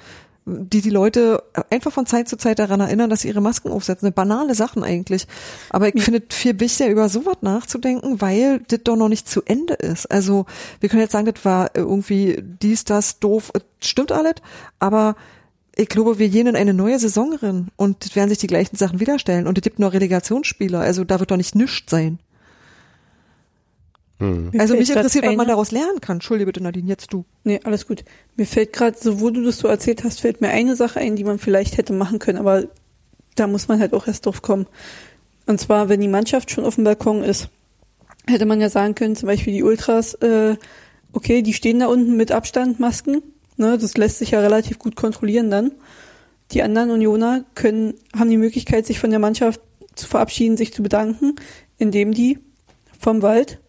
die 0.49 0.81
die 0.81 0.91
Leute 0.91 1.43
einfach 1.71 1.93
von 1.93 2.07
Zeit 2.07 2.29
zu 2.29 2.37
Zeit 2.37 2.59
daran 2.59 2.81
erinnern, 2.81 3.11
dass 3.11 3.21
sie 3.21 3.29
ihre 3.29 3.41
Masken 3.41 3.71
aufsetzen. 3.71 4.07
Eine 4.07 4.15
banale 4.15 4.55
Sachen 4.55 4.83
eigentlich. 4.83 5.27
Aber 5.71 5.95
ich 5.95 6.03
finde 6.03 6.23
es 6.29 6.35
viel 6.35 6.59
wichtiger, 6.59 6.91
über 6.91 7.09
sowas 7.09 7.37
nachzudenken, 7.41 8.21
weil 8.21 8.61
das 8.69 8.81
doch 8.85 8.97
noch 8.97 9.09
nicht 9.09 9.29
zu 9.29 9.43
Ende 9.45 9.75
ist. 9.75 10.11
Also 10.11 10.47
wir 10.81 10.89
können 10.89 11.03
jetzt 11.03 11.13
sagen, 11.13 11.31
das 11.33 11.45
war 11.45 11.71
irgendwie 11.75 12.43
dies, 12.43 12.85
das, 12.85 13.19
doof, 13.19 13.53
stimmt 13.81 14.13
alles, 14.13 14.37
aber 14.79 15.17
ich 15.77 15.89
glaube, 15.89 16.19
wir 16.19 16.29
gehen 16.29 16.49
in 16.49 16.57
eine 16.57 16.75
neue 16.75 16.99
Saison 16.99 17.35
rein 17.41 17.69
und 17.77 18.17
werden 18.17 18.29
sich 18.29 18.39
die 18.39 18.49
gleichen 18.49 18.77
Sachen 18.77 18.99
wiederstellen 18.99 19.47
und 19.47 19.59
es 19.59 19.63
gibt 19.63 19.79
noch 19.79 19.93
Relegationsspieler, 19.93 20.81
also 20.81 21.05
da 21.05 21.21
wird 21.21 21.31
doch 21.31 21.37
nicht 21.37 21.55
nichts 21.55 21.91
sein. 21.91 22.19
Hm. 24.19 24.51
Also 24.59 24.75
mich 24.75 24.91
interessiert, 24.91 25.27
was 25.27 25.37
man 25.37 25.47
daraus 25.47 25.71
lernen 25.71 26.01
kann. 26.01 26.17
Entschuldige 26.17 26.47
bitte, 26.47 26.63
Nadine, 26.63 26.89
jetzt 26.89 27.13
du. 27.13 27.25
Nee, 27.45 27.61
alles 27.65 27.87
gut. 27.87 28.05
Mir 28.37 28.47
fällt 28.47 28.73
gerade, 28.73 28.97
so 29.01 29.21
wo 29.21 29.31
du 29.31 29.45
das 29.45 29.59
so 29.59 29.69
erzählt 29.69 30.05
hast, 30.05 30.21
fällt 30.21 30.41
mir 30.41 30.49
eine 30.49 30.75
Sache 30.77 31.01
ein, 31.01 31.17
die 31.17 31.25
man 31.25 31.39
vielleicht 31.39 31.77
hätte 31.77 31.93
machen 31.93 32.19
können, 32.19 32.39
aber 32.39 32.65
da 33.37 33.47
muss 33.47 33.69
man 33.69 33.79
halt 33.79 33.95
auch 33.95 34.07
erst 34.07 34.27
drauf 34.27 34.43
kommen. 34.43 34.67
Und 35.47 35.61
zwar, 35.61 35.89
wenn 35.89 36.01
die 36.01 36.09
Mannschaft 36.09 36.51
schon 36.51 36.65
auf 36.65 36.75
dem 36.75 36.85
Balkon 36.85 37.23
ist, 37.23 37.49
hätte 38.27 38.45
man 38.45 38.61
ja 38.61 38.69
sagen 38.69 38.95
können, 38.95 39.17
zum 39.17 39.29
Beispiel 39.29 39.53
die 39.53 39.63
Ultras, 39.63 40.15
äh, 40.15 40.57
okay, 41.13 41.43
die 41.43 41.55
stehen 41.55 41.79
da 41.79 41.87
unten 41.87 42.17
mit 42.17 42.33
Abstand, 42.33 42.81
Masken, 42.81 43.23
ne, 43.57 43.79
das 43.79 43.97
lässt 43.97 44.19
sich 44.19 44.33
ja 44.33 44.41
relativ 44.41 44.79
gut 44.79 44.97
kontrollieren 44.97 45.51
dann. 45.51 45.73
Die 46.51 46.63
anderen 46.63 46.91
Unioner 46.91 47.45
können, 47.55 47.95
haben 48.17 48.31
die 48.31 48.37
Möglichkeit, 48.37 48.87
sich 48.87 48.99
von 48.99 49.11
der 49.11 49.19
Mannschaft 49.19 49.61
zu 49.95 50.07
verabschieden, 50.07 50.57
sich 50.57 50.73
zu 50.73 50.83
bedanken, 50.83 51.37
indem 51.79 52.13
die 52.13 52.39
vom 52.99 53.23
Wald 53.23 53.61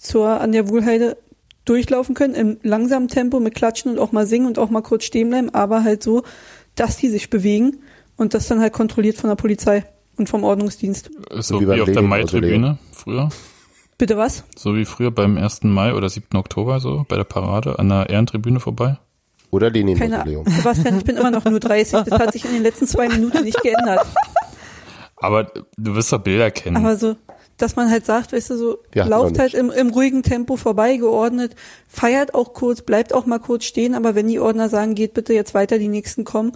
zur, 0.00 0.40
an 0.40 0.52
der 0.52 0.68
Wohlheide 0.68 1.16
durchlaufen 1.64 2.14
können, 2.14 2.34
im 2.34 2.58
langsamen 2.62 3.08
Tempo 3.08 3.38
mit 3.38 3.54
Klatschen 3.54 3.92
und 3.92 3.98
auch 3.98 4.12
mal 4.12 4.26
singen 4.26 4.46
und 4.46 4.58
auch 4.58 4.70
mal 4.70 4.80
kurz 4.80 5.04
stehen 5.04 5.28
bleiben, 5.28 5.50
aber 5.50 5.84
halt 5.84 6.02
so, 6.02 6.22
dass 6.74 6.96
die 6.96 7.08
sich 7.08 7.30
bewegen 7.30 7.78
und 8.16 8.34
das 8.34 8.48
dann 8.48 8.60
halt 8.60 8.72
kontrolliert 8.72 9.16
von 9.16 9.28
der 9.28 9.36
Polizei 9.36 9.84
und 10.16 10.28
vom 10.28 10.42
Ordnungsdienst. 10.42 11.10
So 11.38 11.60
wie, 11.60 11.68
wie 11.68 11.80
auf 11.80 11.92
der 11.92 12.02
Mai-Tribüne 12.02 12.78
früher? 12.92 13.28
Bitte 13.98 14.16
was? 14.16 14.44
So 14.56 14.74
wie 14.74 14.86
früher 14.86 15.10
beim 15.10 15.36
1. 15.36 15.64
Mai 15.64 15.94
oder 15.94 16.08
7. 16.08 16.36
Oktober 16.38 16.80
so, 16.80 17.04
bei 17.06 17.16
der 17.16 17.24
Parade 17.24 17.78
an 17.78 17.90
der 17.90 18.08
Ehrentribüne 18.08 18.58
vorbei? 18.58 18.98
Oder 19.50 19.68
Lenin-Mausoleum. 19.68 20.46
Sebastian, 20.46 20.98
ich 20.98 21.04
bin 21.04 21.16
immer 21.16 21.30
noch 21.30 21.44
nur 21.44 21.60
30. 21.60 22.04
Das 22.04 22.18
hat 22.18 22.32
sich 22.32 22.44
in 22.44 22.52
den 22.52 22.62
letzten 22.62 22.86
zwei 22.86 23.08
Minuten 23.08 23.44
nicht 23.44 23.60
geändert. 23.62 24.06
Aber 25.16 25.52
du 25.76 25.94
wirst 25.94 26.12
doch 26.12 26.20
Bilder 26.20 26.50
kennen. 26.50 26.78
Aber 26.78 26.96
so, 26.96 27.16
dass 27.62 27.76
man 27.76 27.90
halt 27.90 28.06
sagt, 28.06 28.32
weißt 28.32 28.50
du, 28.50 28.56
so 28.56 28.78
ja, 28.94 29.04
lauft 29.06 29.38
halt 29.38 29.54
im, 29.54 29.70
im 29.70 29.90
ruhigen 29.90 30.22
Tempo 30.22 30.56
vorbei, 30.56 30.96
geordnet, 30.96 31.54
feiert 31.88 32.34
auch 32.34 32.52
kurz, 32.52 32.82
bleibt 32.82 33.12
auch 33.12 33.26
mal 33.26 33.38
kurz 33.38 33.64
stehen, 33.64 33.94
aber 33.94 34.14
wenn 34.14 34.28
die 34.28 34.40
Ordner 34.40 34.68
sagen, 34.68 34.94
geht 34.94 35.14
bitte 35.14 35.34
jetzt 35.34 35.54
weiter, 35.54 35.78
die 35.78 35.88
nächsten 35.88 36.24
kommen, 36.24 36.52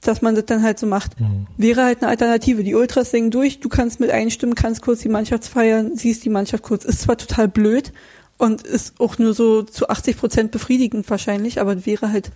dass 0.00 0.22
man 0.22 0.34
das 0.34 0.46
dann 0.46 0.62
halt 0.62 0.78
so 0.78 0.86
macht. 0.86 1.18
Mhm. 1.20 1.46
Wäre 1.56 1.84
halt 1.84 2.02
eine 2.02 2.10
Alternative. 2.10 2.62
Die 2.62 2.74
Ultras 2.74 3.10
singen 3.10 3.30
durch, 3.30 3.60
du 3.60 3.68
kannst 3.68 4.00
mit 4.00 4.10
einstimmen, 4.10 4.54
kannst 4.54 4.82
kurz 4.82 5.00
die 5.00 5.08
Mannschaft 5.08 5.46
feiern, 5.46 5.96
siehst 5.96 6.24
die 6.24 6.30
Mannschaft 6.30 6.62
kurz. 6.62 6.84
Ist 6.84 7.02
zwar 7.02 7.16
total 7.16 7.48
blöd 7.48 7.92
und 8.38 8.62
ist 8.62 9.00
auch 9.00 9.18
nur 9.18 9.34
so 9.34 9.62
zu 9.62 9.88
80 9.88 10.16
Prozent 10.16 10.50
befriedigend 10.50 11.08
wahrscheinlich, 11.10 11.60
aber 11.60 11.86
wäre 11.86 12.12
halt 12.12 12.30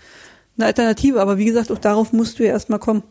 eine 0.56 0.66
Alternative. 0.66 1.20
Aber 1.20 1.38
wie 1.38 1.44
gesagt, 1.44 1.70
auch 1.70 1.78
darauf 1.78 2.12
musst 2.12 2.38
du 2.38 2.44
ja 2.44 2.50
erstmal 2.50 2.78
kommen. 2.78 3.02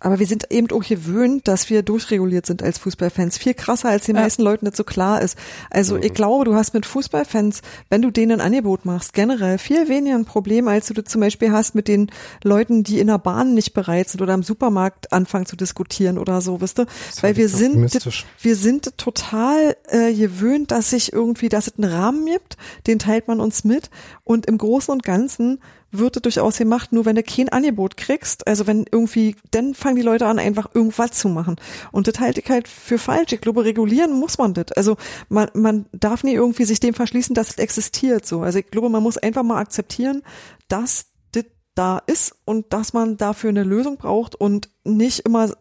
Aber 0.00 0.18
wir 0.18 0.26
sind 0.26 0.50
eben 0.50 0.70
auch 0.70 0.84
gewöhnt, 0.84 1.48
dass 1.48 1.70
wir 1.70 1.82
durchreguliert 1.82 2.46
sind 2.46 2.62
als 2.62 2.78
Fußballfans. 2.78 3.38
Viel 3.38 3.54
krasser, 3.54 3.88
als 3.88 4.06
den 4.06 4.16
ja. 4.16 4.22
meisten 4.22 4.42
Leuten 4.42 4.66
nicht 4.66 4.76
so 4.76 4.84
klar 4.84 5.20
ist. 5.20 5.36
Also 5.70 5.96
mhm. 5.96 6.02
ich 6.04 6.14
glaube, 6.14 6.44
du 6.44 6.54
hast 6.54 6.72
mit 6.74 6.86
Fußballfans, 6.86 7.62
wenn 7.90 8.02
du 8.02 8.10
denen 8.10 8.40
ein 8.40 8.46
Angebot 8.46 8.84
machst, 8.84 9.12
generell 9.12 9.58
viel 9.58 9.88
weniger 9.88 10.16
ein 10.16 10.24
Problem, 10.24 10.68
als 10.68 10.86
du 10.86 11.02
zum 11.02 11.20
Beispiel 11.20 11.50
hast 11.50 11.74
mit 11.74 11.88
den 11.88 12.10
Leuten, 12.44 12.84
die 12.84 13.00
in 13.00 13.08
der 13.08 13.18
Bahn 13.18 13.54
nicht 13.54 13.74
bereit 13.74 14.08
sind 14.08 14.22
oder 14.22 14.34
im 14.34 14.42
Supermarkt 14.42 15.12
anfangen 15.12 15.46
zu 15.46 15.56
diskutieren 15.56 16.18
oder 16.18 16.40
so, 16.40 16.60
wisst 16.60 16.78
du? 16.78 16.86
Weil 17.20 17.36
wir 17.36 17.48
sind, 17.48 17.92
wir 18.40 18.56
sind 18.56 18.96
total 18.96 19.76
äh, 19.88 20.12
gewöhnt, 20.12 20.70
dass 20.70 20.90
sich 20.90 21.12
irgendwie, 21.12 21.48
dass 21.48 21.66
es 21.66 21.78
einen 21.78 21.90
Rahmen 21.90 22.26
gibt, 22.26 22.56
den 22.86 22.98
teilt 22.98 23.28
man 23.28 23.40
uns 23.40 23.64
mit. 23.64 23.90
Und 24.24 24.46
im 24.46 24.58
Großen 24.58 24.92
und 24.92 25.02
Ganzen 25.02 25.60
wird 25.90 26.22
durchaus 26.24 26.58
gemacht, 26.58 26.92
nur 26.92 27.04
wenn 27.04 27.16
du 27.16 27.22
kein 27.22 27.48
Angebot 27.48 27.96
kriegst, 27.96 28.46
also 28.46 28.66
wenn 28.66 28.84
irgendwie, 28.90 29.36
dann 29.50 29.74
fangen 29.74 29.96
die 29.96 30.02
Leute 30.02 30.26
an, 30.26 30.38
einfach 30.38 30.74
irgendwas 30.74 31.12
zu 31.12 31.28
machen. 31.28 31.56
Und 31.92 32.06
das 32.08 32.20
halte 32.20 32.40
ich 32.40 32.50
halt 32.50 32.68
für 32.68 32.98
falsch. 32.98 33.32
Ich 33.32 33.40
glaube, 33.40 33.64
regulieren 33.64 34.12
muss 34.12 34.38
man 34.38 34.54
das. 34.54 34.72
Also 34.72 34.96
man, 35.28 35.48
man 35.54 35.86
darf 35.92 36.24
nie 36.24 36.34
irgendwie 36.34 36.64
sich 36.64 36.80
dem 36.80 36.94
verschließen, 36.94 37.34
dass 37.34 37.50
es 37.50 37.58
existiert 37.58 38.26
so. 38.26 38.42
Also 38.42 38.58
ich 38.58 38.70
glaube, 38.70 38.88
man 38.90 39.02
muss 39.02 39.18
einfach 39.18 39.42
mal 39.42 39.58
akzeptieren, 39.58 40.22
dass 40.68 41.06
das 41.32 41.44
da 41.74 41.98
ist 42.06 42.34
und 42.44 42.72
dass 42.72 42.92
man 42.92 43.16
dafür 43.16 43.50
eine 43.50 43.62
Lösung 43.62 43.96
braucht 43.96 44.34
und 44.34 44.68
nicht 44.84 45.20
immer 45.20 45.52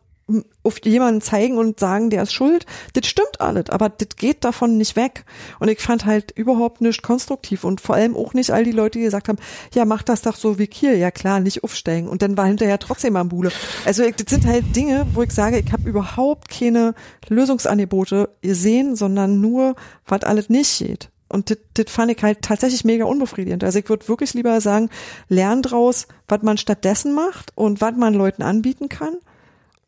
auf 0.63 0.83
jemanden 0.83 1.21
zeigen 1.21 1.57
und 1.57 1.79
sagen, 1.79 2.09
der 2.09 2.23
ist 2.23 2.33
schuld, 2.33 2.65
das 2.93 3.07
stimmt 3.07 3.39
alles, 3.39 3.69
aber 3.69 3.87
das 3.87 4.09
geht 4.17 4.43
davon 4.43 4.77
nicht 4.77 4.97
weg. 4.97 5.23
Und 5.59 5.69
ich 5.69 5.79
fand 5.79 6.05
halt 6.05 6.31
überhaupt 6.31 6.81
nicht 6.81 7.01
konstruktiv 7.01 7.63
und 7.63 7.79
vor 7.79 7.95
allem 7.95 8.15
auch 8.15 8.33
nicht 8.33 8.51
all 8.51 8.65
die 8.65 8.71
Leute, 8.71 8.99
die 8.99 9.05
gesagt 9.05 9.29
haben, 9.29 9.37
ja, 9.73 9.85
mach 9.85 10.03
das 10.03 10.21
doch 10.21 10.35
so 10.35 10.59
wie 10.59 10.67
Kiel, 10.67 10.95
ja 10.97 11.11
klar, 11.11 11.39
nicht 11.39 11.63
aufsteigen. 11.63 12.09
Und 12.09 12.21
dann 12.21 12.35
war 12.35 12.45
hinterher 12.45 12.79
trotzdem 12.79 13.15
am 13.15 13.29
Bude. 13.29 13.51
Also 13.85 14.03
das 14.03 14.29
sind 14.29 14.45
halt 14.45 14.75
Dinge, 14.75 15.07
wo 15.13 15.21
ich 15.21 15.31
sage, 15.31 15.59
ich 15.59 15.71
habe 15.71 15.87
überhaupt 15.87 16.49
keine 16.49 16.93
Lösungsangebote 17.29 18.29
gesehen, 18.41 18.97
sondern 18.97 19.39
nur, 19.39 19.75
was 20.05 20.23
alles 20.23 20.49
nicht 20.49 20.77
geht. 20.79 21.09
Und 21.29 21.49
das, 21.49 21.57
das 21.73 21.91
fand 21.91 22.11
ich 22.11 22.21
halt 22.23 22.41
tatsächlich 22.41 22.83
mega 22.83 23.05
unbefriedigend. 23.05 23.63
Also 23.63 23.79
ich 23.79 23.89
würde 23.89 24.07
wirklich 24.07 24.33
lieber 24.33 24.59
sagen, 24.61 24.89
lern 25.29 25.61
draus, 25.61 26.07
was 26.27 26.41
man 26.41 26.57
stattdessen 26.57 27.13
macht 27.13 27.51
und 27.55 27.81
was 27.81 27.95
man 27.95 28.13
Leuten 28.13 28.43
anbieten 28.43 28.89
kann 28.89 29.17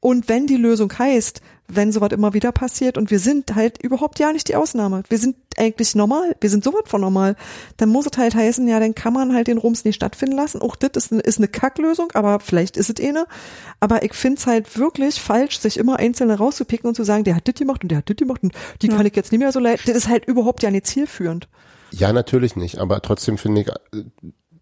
und 0.01 0.29
wenn 0.29 0.47
die 0.47 0.55
Lösung 0.55 0.91
heißt, 0.97 1.41
wenn 1.67 1.91
sowas 1.91 2.11
immer 2.13 2.33
wieder 2.33 2.51
passiert 2.51 2.97
und 2.97 3.11
wir 3.11 3.19
sind 3.19 3.53
halt 3.53 3.83
überhaupt 3.83 4.17
ja 4.19 4.31
nicht 4.31 4.47
die 4.47 4.55
Ausnahme, 4.55 5.03
wir 5.09 5.17
sind 5.17 5.35
eigentlich 5.57 5.93
normal, 5.93 6.35
wir 6.39 6.49
sind 6.49 6.63
sowas 6.63 6.83
von 6.85 7.01
normal, 7.01 7.35
dann 7.77 7.89
muss 7.89 8.07
es 8.09 8.17
halt 8.17 8.33
heißen, 8.33 8.67
ja, 8.67 8.79
dann 8.79 8.95
kann 8.95 9.13
man 9.13 9.33
halt 9.33 9.47
den 9.47 9.57
Rums 9.57 9.83
nicht 9.83 9.95
stattfinden 9.95 10.35
lassen. 10.35 10.61
Auch 10.61 10.77
das 10.77 10.91
ist 10.95 11.11
eine, 11.11 11.21
ist 11.21 11.37
eine 11.37 11.49
Kacklösung, 11.49 12.11
aber 12.13 12.39
vielleicht 12.39 12.77
ist 12.77 12.89
es 12.89 13.05
eine. 13.05 13.25
Aber 13.81 14.03
ich 14.03 14.13
finde 14.13 14.39
es 14.39 14.47
halt 14.47 14.77
wirklich 14.77 15.21
falsch, 15.21 15.59
sich 15.59 15.77
immer 15.77 15.97
Einzelne 15.97 16.37
rauszupicken 16.37 16.87
und 16.87 16.95
zu 16.95 17.03
sagen, 17.03 17.25
der 17.25 17.35
hat 17.35 17.47
das 17.47 17.55
gemacht 17.55 17.83
und 17.83 17.89
der 17.89 17.99
hat 17.99 18.09
das 18.09 18.15
gemacht 18.15 18.41
und 18.41 18.53
die 18.81 18.87
ja. 18.87 18.95
kann 18.95 19.05
ich 19.05 19.15
jetzt 19.15 19.31
nicht 19.31 19.39
mehr 19.39 19.51
so 19.51 19.59
leid. 19.59 19.81
Das 19.85 19.95
ist 19.95 20.07
halt 20.07 20.25
überhaupt 20.25 20.63
ja 20.63 20.71
nicht 20.71 20.87
zielführend. 20.87 21.49
Ja, 21.91 22.13
natürlich 22.13 22.55
nicht, 22.55 22.77
aber 22.77 23.01
trotzdem 23.01 23.37
finde 23.37 23.61
ich, 23.61 23.67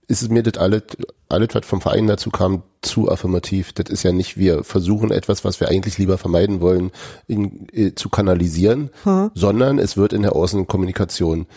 ist 0.08 0.22
es 0.22 0.30
mir 0.30 0.44
das 0.44 0.58
alles, 0.58 0.84
alles, 1.28 1.50
was 1.54 1.66
vom 1.66 1.82
Verein 1.82 2.08
dazu 2.08 2.30
kam, 2.30 2.64
zu 2.82 3.10
affirmativ. 3.10 3.74
Das 3.74 3.90
ist 3.90 4.04
ja 4.04 4.12
nicht, 4.12 4.38
wir 4.38 4.64
versuchen 4.64 5.12
etwas, 5.12 5.44
was 5.44 5.60
wir 5.60 5.68
eigentlich 5.68 5.98
lieber 5.98 6.18
vermeiden 6.18 6.62
wollen, 6.62 6.92
in, 7.28 7.68
äh, 7.74 7.94
zu 7.94 8.10
kanalisieren, 8.10 8.90
Hm. 9.04 9.32
sondern 9.34 9.80
es 9.80 9.98
wird 9.98 10.14
in 10.14 10.22
der 10.22 10.36
Außenkommunikation 10.36 11.48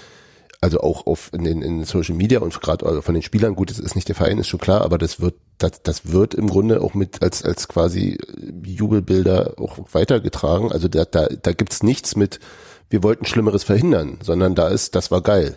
also 0.62 0.80
auch 0.80 1.06
auf 1.06 1.30
in, 1.32 1.44
den, 1.44 1.62
in 1.62 1.84
Social 1.84 2.14
Media 2.14 2.40
und 2.40 2.60
gerade 2.60 3.00
von 3.00 3.14
den 3.14 3.22
Spielern, 3.22 3.54
gut, 3.54 3.70
das 3.70 3.78
ist 3.78 3.94
nicht 3.94 4.08
der 4.08 4.14
Verein, 4.14 4.38
ist 4.38 4.48
schon 4.48 4.60
klar, 4.60 4.82
aber 4.82 4.98
das 4.98 5.20
wird, 5.20 5.34
das, 5.56 5.82
das 5.82 6.12
wird 6.12 6.34
im 6.34 6.48
Grunde 6.48 6.82
auch 6.82 6.92
mit 6.92 7.22
als, 7.22 7.42
als 7.42 7.66
quasi 7.66 8.18
Jubelbilder 8.62 9.54
auch 9.56 9.78
weitergetragen. 9.92 10.70
Also 10.70 10.88
da, 10.88 11.06
da, 11.06 11.28
da 11.28 11.52
gibt's 11.52 11.82
nichts 11.82 12.14
mit, 12.14 12.40
wir 12.90 13.02
wollten 13.02 13.24
Schlimmeres 13.24 13.64
verhindern, 13.64 14.18
sondern 14.22 14.54
da 14.54 14.68
ist, 14.68 14.94
das 14.94 15.10
war 15.10 15.22
geil. 15.22 15.56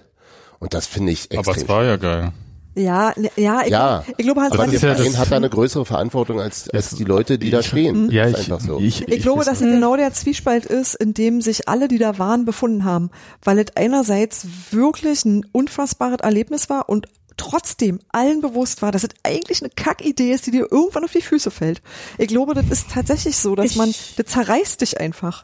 Und 0.60 0.74
das 0.74 0.88
finde 0.88 1.11
ich 1.11 1.32
extrem. 1.32 1.40
Aber 1.40 1.57
es 1.57 1.68
war 1.68 1.84
ja 1.84 1.98
geil. 1.98 2.32
Ja, 2.75 3.13
ne- 3.15 3.29
ja, 3.35 3.61
ich, 3.63 3.69
ja, 3.69 4.03
ich 4.17 4.25
glaube, 4.25 4.41
Hans 4.41 4.57
Mann- 4.57 4.71
der 4.71 4.79
Verein 4.79 5.17
hat 5.17 5.31
da 5.31 5.35
eine 5.35 5.49
größere 5.49 5.85
Verantwortung 5.85 6.39
als, 6.41 6.69
als 6.71 6.89
die 6.95 7.03
Leute, 7.03 7.37
die 7.37 7.51
da 7.51 7.61
stehen. 7.61 8.09
Ja, 8.09 8.23
Das 8.23 8.39
ist 8.39 8.47
ich, 8.47 8.51
einfach 8.53 8.65
so. 8.65 8.79
ich, 8.79 9.07
Ich 9.07 9.21
glaube, 9.21 9.45
dass 9.45 9.61
es 9.61 9.67
genau 9.67 9.95
der 9.95 10.11
Zwiespalt 10.13 10.65
ist, 10.65 10.95
in 10.95 11.13
dem 11.13 11.41
sich 11.41 11.69
alle, 11.69 11.87
die 11.87 11.99
da 11.99 12.17
waren, 12.17 12.45
befunden 12.45 12.83
haben. 12.83 13.11
Weil 13.43 13.59
es 13.59 13.67
einerseits 13.75 14.47
wirklich 14.71 15.23
ein 15.25 15.45
unfassbares 15.51 16.19
Erlebnis 16.21 16.69
war 16.69 16.89
und 16.89 17.07
trotzdem 17.37 17.99
allen 18.11 18.41
bewusst 18.41 18.81
war, 18.81 18.91
dass 18.91 19.03
es 19.03 19.09
eigentlich 19.23 19.61
eine 19.61 19.69
Kackidee 19.69 20.31
ist, 20.31 20.45
die 20.47 20.51
dir 20.51 20.67
irgendwann 20.71 21.03
auf 21.03 21.11
die 21.11 21.21
Füße 21.21 21.51
fällt. 21.51 21.81
Ich 22.17 22.27
glaube, 22.27 22.53
das 22.53 22.65
ist 22.69 22.91
tatsächlich 22.91 23.35
so, 23.37 23.55
dass 23.55 23.75
man, 23.75 23.93
das 24.17 24.25
zerreißt 24.27 24.81
dich 24.81 24.99
einfach. 24.99 25.43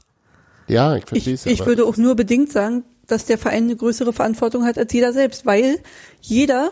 Ja, 0.67 0.95
ich 0.95 1.05
verstehe 1.05 1.33
es. 1.33 1.45
Ich 1.45 1.61
aber- 1.61 1.69
würde 1.71 1.85
auch 1.85 1.97
nur 1.97 2.15
bedingt 2.15 2.51
sagen, 2.51 2.83
dass 3.07 3.25
der 3.25 3.39
Verein 3.39 3.63
eine 3.63 3.75
größere 3.75 4.13
Verantwortung 4.13 4.65
hat 4.65 4.77
als 4.77 4.93
jeder 4.93 5.13
selbst, 5.13 5.47
weil 5.47 5.79
jeder, 6.21 6.71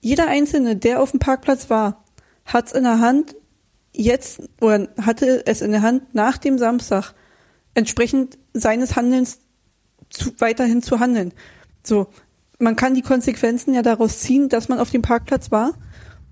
jeder 0.00 0.28
Einzelne, 0.28 0.76
der 0.76 1.00
auf 1.00 1.10
dem 1.10 1.20
Parkplatz 1.20 1.70
war, 1.70 2.04
hat 2.44 2.68
es 2.68 2.72
in 2.72 2.84
der 2.84 3.00
Hand, 3.00 3.36
jetzt, 3.92 4.40
oder 4.60 4.88
hatte 5.00 5.46
es 5.46 5.60
in 5.60 5.72
der 5.72 5.82
Hand 5.82 6.14
nach 6.14 6.38
dem 6.38 6.58
Samstag, 6.58 7.14
entsprechend 7.74 8.38
seines 8.52 8.96
Handelns 8.96 9.40
zu, 10.10 10.32
weiterhin 10.38 10.82
zu 10.82 11.00
handeln. 11.00 11.32
So, 11.82 12.08
man 12.58 12.76
kann 12.76 12.94
die 12.94 13.02
Konsequenzen 13.02 13.74
ja 13.74 13.82
daraus 13.82 14.20
ziehen, 14.20 14.48
dass 14.48 14.68
man 14.68 14.78
auf 14.78 14.90
dem 14.90 15.02
Parkplatz 15.02 15.50
war 15.50 15.74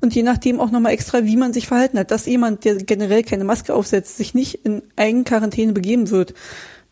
und 0.01 0.15
je 0.15 0.23
nachdem 0.23 0.61
auch 0.61 0.71
nochmal 0.71 0.93
extra, 0.93 1.25
wie 1.25 1.37
man 1.37 1.53
sich 1.53 1.67
verhalten 1.67 1.99
hat. 1.99 2.11
Dass 2.11 2.27
jemand, 2.27 2.65
der 2.65 2.77
generell 2.77 3.23
keine 3.23 3.45
Maske 3.45 3.75
aufsetzt, 3.75 4.17
sich 4.17 4.35
nicht 4.35 4.65
in 4.65 4.83
Eigenquarantäne 4.97 5.73
begeben 5.73 6.11
wird, 6.11 6.35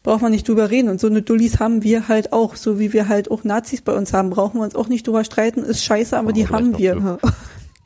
braucht 0.04 0.22
man 0.22 0.30
nicht 0.30 0.46
drüber 0.46 0.70
reden. 0.70 0.88
Und 0.88 1.00
so 1.00 1.08
eine 1.08 1.22
Dullis 1.22 1.58
haben 1.58 1.82
wir 1.82 2.06
halt 2.06 2.32
auch, 2.32 2.54
so 2.54 2.78
wie 2.78 2.92
wir 2.92 3.08
halt 3.08 3.32
auch 3.32 3.42
Nazis 3.42 3.80
bei 3.80 3.92
uns 3.92 4.12
haben, 4.12 4.30
brauchen 4.30 4.60
wir 4.60 4.64
uns 4.64 4.76
auch 4.76 4.86
nicht 4.86 5.08
drüber 5.08 5.24
streiten, 5.24 5.64
ist 5.64 5.82
scheiße, 5.82 6.16
aber 6.16 6.32
die 6.32 6.46
haben 6.46 6.78
wir. 6.78 7.18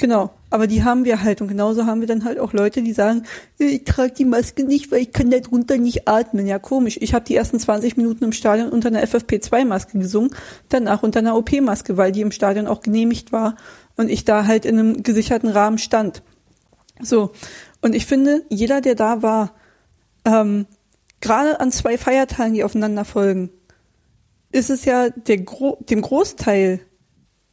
Genau, 0.01 0.31
aber 0.49 0.69
die 0.69 0.85
haben 0.85 1.05
wir 1.05 1.24
halt 1.24 1.40
und 1.40 1.49
genauso 1.49 1.85
haben 1.85 2.01
wir 2.01 2.07
dann 2.07 2.24
halt 2.24 2.39
auch 2.39 2.53
Leute, 2.53 2.82
die 2.82 2.93
sagen, 2.93 3.24
ich 3.59 3.82
trage 3.82 4.12
die 4.12 4.24
Maske 4.24 4.62
nicht, 4.62 4.93
weil 4.93 5.01
ich 5.01 5.12
kann 5.12 5.28
da 5.28 5.40
drunter 5.40 5.77
nicht 5.77 6.07
atmen. 6.07 6.47
Ja, 6.47 6.61
komisch. 6.61 6.99
Ich 7.01 7.15
habe 7.15 7.24
die 7.24 7.35
ersten 7.35 7.59
20 7.59 7.97
Minuten 7.97 8.23
im 8.23 8.31
Stadion 8.31 8.69
unter 8.69 8.90
einer 8.90 9.03
FFP2-Maske 9.03 9.99
gesungen, 9.99 10.31
danach 10.69 11.03
unter 11.03 11.19
einer 11.19 11.36
OP-Maske, 11.36 11.97
weil 11.97 12.12
die 12.12 12.20
im 12.20 12.31
Stadion 12.31 12.69
auch 12.69 12.81
genehmigt 12.81 13.32
war 13.32 13.57
und 13.97 14.09
ich 14.09 14.24
da 14.24 14.47
halt 14.47 14.66
in 14.66 14.78
einem 14.78 15.03
gesicherten 15.03 15.49
Rahmen 15.49 15.78
stand. 15.78 16.23
So, 17.01 17.32
und 17.81 17.93
ich 17.93 18.07
finde, 18.07 18.45
jeder, 18.51 18.81
der 18.81 18.95
da 18.95 19.23
war, 19.23 19.51
ähm, 20.24 20.66
gerade 21.20 21.61
an 21.61 21.73
zwei 21.73 21.99
Feiertagen, 21.99 22.55
die 22.55 22.65
aufeinander 22.65 23.05
folgen, 23.05 23.51
ist 24.53 24.70
es 24.70 24.85
ja 24.85 25.09
Gro 25.09 25.78
dem 25.89 26.01
Großteil 26.01 26.81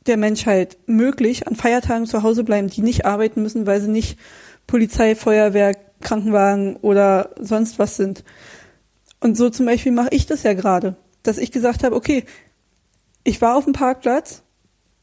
der 0.06 0.18
Menschheit 0.18 0.78
möglich, 0.86 1.48
an 1.48 1.56
Feiertagen 1.56 2.06
zu 2.06 2.24
Hause 2.24 2.44
bleiben, 2.44 2.70
die 2.70 2.82
nicht 2.82 3.06
arbeiten 3.06 3.42
müssen, 3.42 3.66
weil 3.66 3.82
sie 3.82 3.90
nicht 3.90 4.20
Polizei, 4.68 5.16
Feuerwehr, 5.16 5.74
Krankenwagen 6.02 6.76
oder 6.78 7.32
sonst 7.40 7.80
was 7.80 7.98
sind. 7.98 8.24
Und 9.20 9.36
so 9.36 9.50
zum 9.50 9.66
Beispiel 9.66 9.92
mache 9.92 10.10
ich 10.12 10.28
das 10.28 10.44
ja 10.44 10.54
gerade, 10.54 10.96
dass 11.24 11.38
ich 11.38 11.52
gesagt 11.52 11.84
habe, 11.84 11.96
okay, 11.96 12.26
ich 13.24 13.42
war 13.42 13.56
auf 13.56 13.64
dem 13.64 13.74
Parkplatz, 13.74 14.44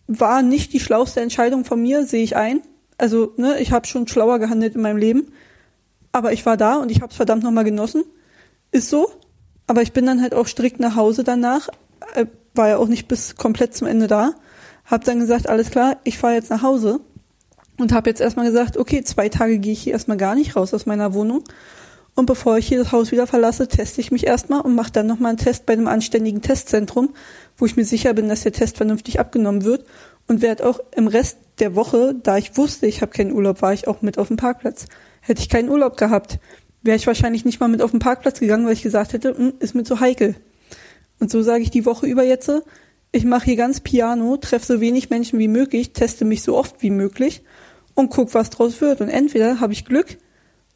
war 0.06 0.42
nicht 0.42 0.72
die 0.72 0.80
schlauste 0.80 1.20
Entscheidung 1.20 1.64
von 1.64 1.82
mir, 1.82 2.06
sehe 2.06 2.22
ich 2.22 2.36
ein. 2.36 2.62
Also, 2.98 3.32
ne, 3.36 3.58
ich 3.58 3.72
habe 3.72 3.86
schon 3.86 4.06
schlauer 4.06 4.38
gehandelt 4.38 4.76
in 4.76 4.82
meinem 4.82 4.98
Leben, 4.98 5.32
aber 6.12 6.32
ich 6.32 6.46
war 6.46 6.56
da 6.56 6.76
und 6.76 6.90
ich 6.90 7.00
habe 7.00 7.10
es 7.10 7.16
verdammt 7.16 7.42
nochmal 7.42 7.64
genossen. 7.64 8.04
Ist 8.72 8.90
so. 8.90 9.10
Aber 9.66 9.82
ich 9.82 9.92
bin 9.92 10.04
dann 10.04 10.20
halt 10.20 10.34
auch 10.34 10.48
strikt 10.48 10.80
nach 10.80 10.96
Hause 10.96 11.22
danach, 11.22 11.68
äh, 12.14 12.26
war 12.54 12.68
ja 12.68 12.76
auch 12.78 12.88
nicht 12.88 13.08
bis 13.08 13.36
komplett 13.36 13.74
zum 13.74 13.86
Ende 13.86 14.08
da. 14.08 14.34
Hab 14.84 15.04
dann 15.04 15.20
gesagt, 15.20 15.48
alles 15.48 15.70
klar, 15.70 15.98
ich 16.04 16.18
fahre 16.18 16.34
jetzt 16.34 16.50
nach 16.50 16.62
Hause 16.62 17.00
und 17.78 17.92
habe 17.92 18.10
jetzt 18.10 18.20
erstmal 18.20 18.46
gesagt, 18.46 18.76
okay, 18.76 19.02
zwei 19.04 19.28
Tage 19.28 19.58
gehe 19.58 19.72
ich 19.72 19.82
hier 19.82 19.92
erstmal 19.92 20.16
gar 20.16 20.34
nicht 20.34 20.56
raus 20.56 20.74
aus 20.74 20.86
meiner 20.86 21.14
Wohnung. 21.14 21.44
Und 22.14 22.26
bevor 22.26 22.58
ich 22.58 22.66
hier 22.66 22.78
das 22.78 22.92
Haus 22.92 23.10
wieder 23.10 23.26
verlasse, 23.26 23.68
teste 23.68 24.00
ich 24.02 24.10
mich 24.10 24.26
erstmal 24.26 24.60
und 24.60 24.74
mache 24.74 24.92
dann 24.92 25.06
nochmal 25.06 25.30
einen 25.30 25.38
Test 25.38 25.64
bei 25.64 25.72
einem 25.72 25.88
anständigen 25.88 26.42
Testzentrum, 26.42 27.14
wo 27.56 27.64
ich 27.64 27.76
mir 27.76 27.86
sicher 27.86 28.12
bin, 28.12 28.28
dass 28.28 28.42
der 28.42 28.52
Test 28.52 28.76
vernünftig 28.76 29.18
abgenommen 29.18 29.64
wird 29.64 29.86
und 30.28 30.42
werde 30.42 30.66
auch 30.66 30.80
im 30.94 31.06
Rest 31.06 31.38
der 31.58 31.74
Woche, 31.74 32.14
da 32.22 32.36
ich 32.36 32.56
wusste, 32.56 32.86
ich 32.86 33.00
habe 33.00 33.12
keinen 33.12 33.32
Urlaub, 33.32 33.62
war 33.62 33.72
ich 33.72 33.88
auch 33.88 34.02
mit 34.02 34.18
auf 34.18 34.28
dem 34.28 34.36
Parkplatz. 34.36 34.86
Hätte 35.20 35.40
ich 35.40 35.48
keinen 35.48 35.70
Urlaub 35.70 35.96
gehabt, 35.96 36.38
wäre 36.82 36.96
ich 36.96 37.06
wahrscheinlich 37.06 37.44
nicht 37.44 37.60
mal 37.60 37.68
mit 37.68 37.82
auf 37.82 37.90
den 37.90 38.00
Parkplatz 38.00 38.40
gegangen, 38.40 38.66
weil 38.66 38.72
ich 38.72 38.82
gesagt 38.82 39.12
hätte, 39.12 39.36
"Hm, 39.36 39.54
ist 39.60 39.74
mir 39.74 39.84
zu 39.84 40.00
heikel. 40.00 40.36
Und 41.20 41.30
so 41.30 41.42
sage 41.42 41.62
ich 41.62 41.70
die 41.70 41.86
Woche 41.86 42.06
über 42.06 42.24
jetzt, 42.24 42.50
ich 43.12 43.24
mache 43.24 43.44
hier 43.44 43.56
ganz 43.56 43.80
piano, 43.80 44.36
treffe 44.38 44.66
so 44.66 44.80
wenig 44.80 45.10
Menschen 45.10 45.38
wie 45.38 45.48
möglich, 45.48 45.92
teste 45.92 46.24
mich 46.24 46.42
so 46.42 46.56
oft 46.56 46.82
wie 46.82 46.90
möglich 46.90 47.42
und 47.94 48.10
guck, 48.10 48.34
was 48.34 48.50
draus 48.50 48.80
wird. 48.80 49.00
Und 49.00 49.08
entweder 49.08 49.60
habe 49.60 49.72
ich 49.72 49.84
Glück 49.84 50.18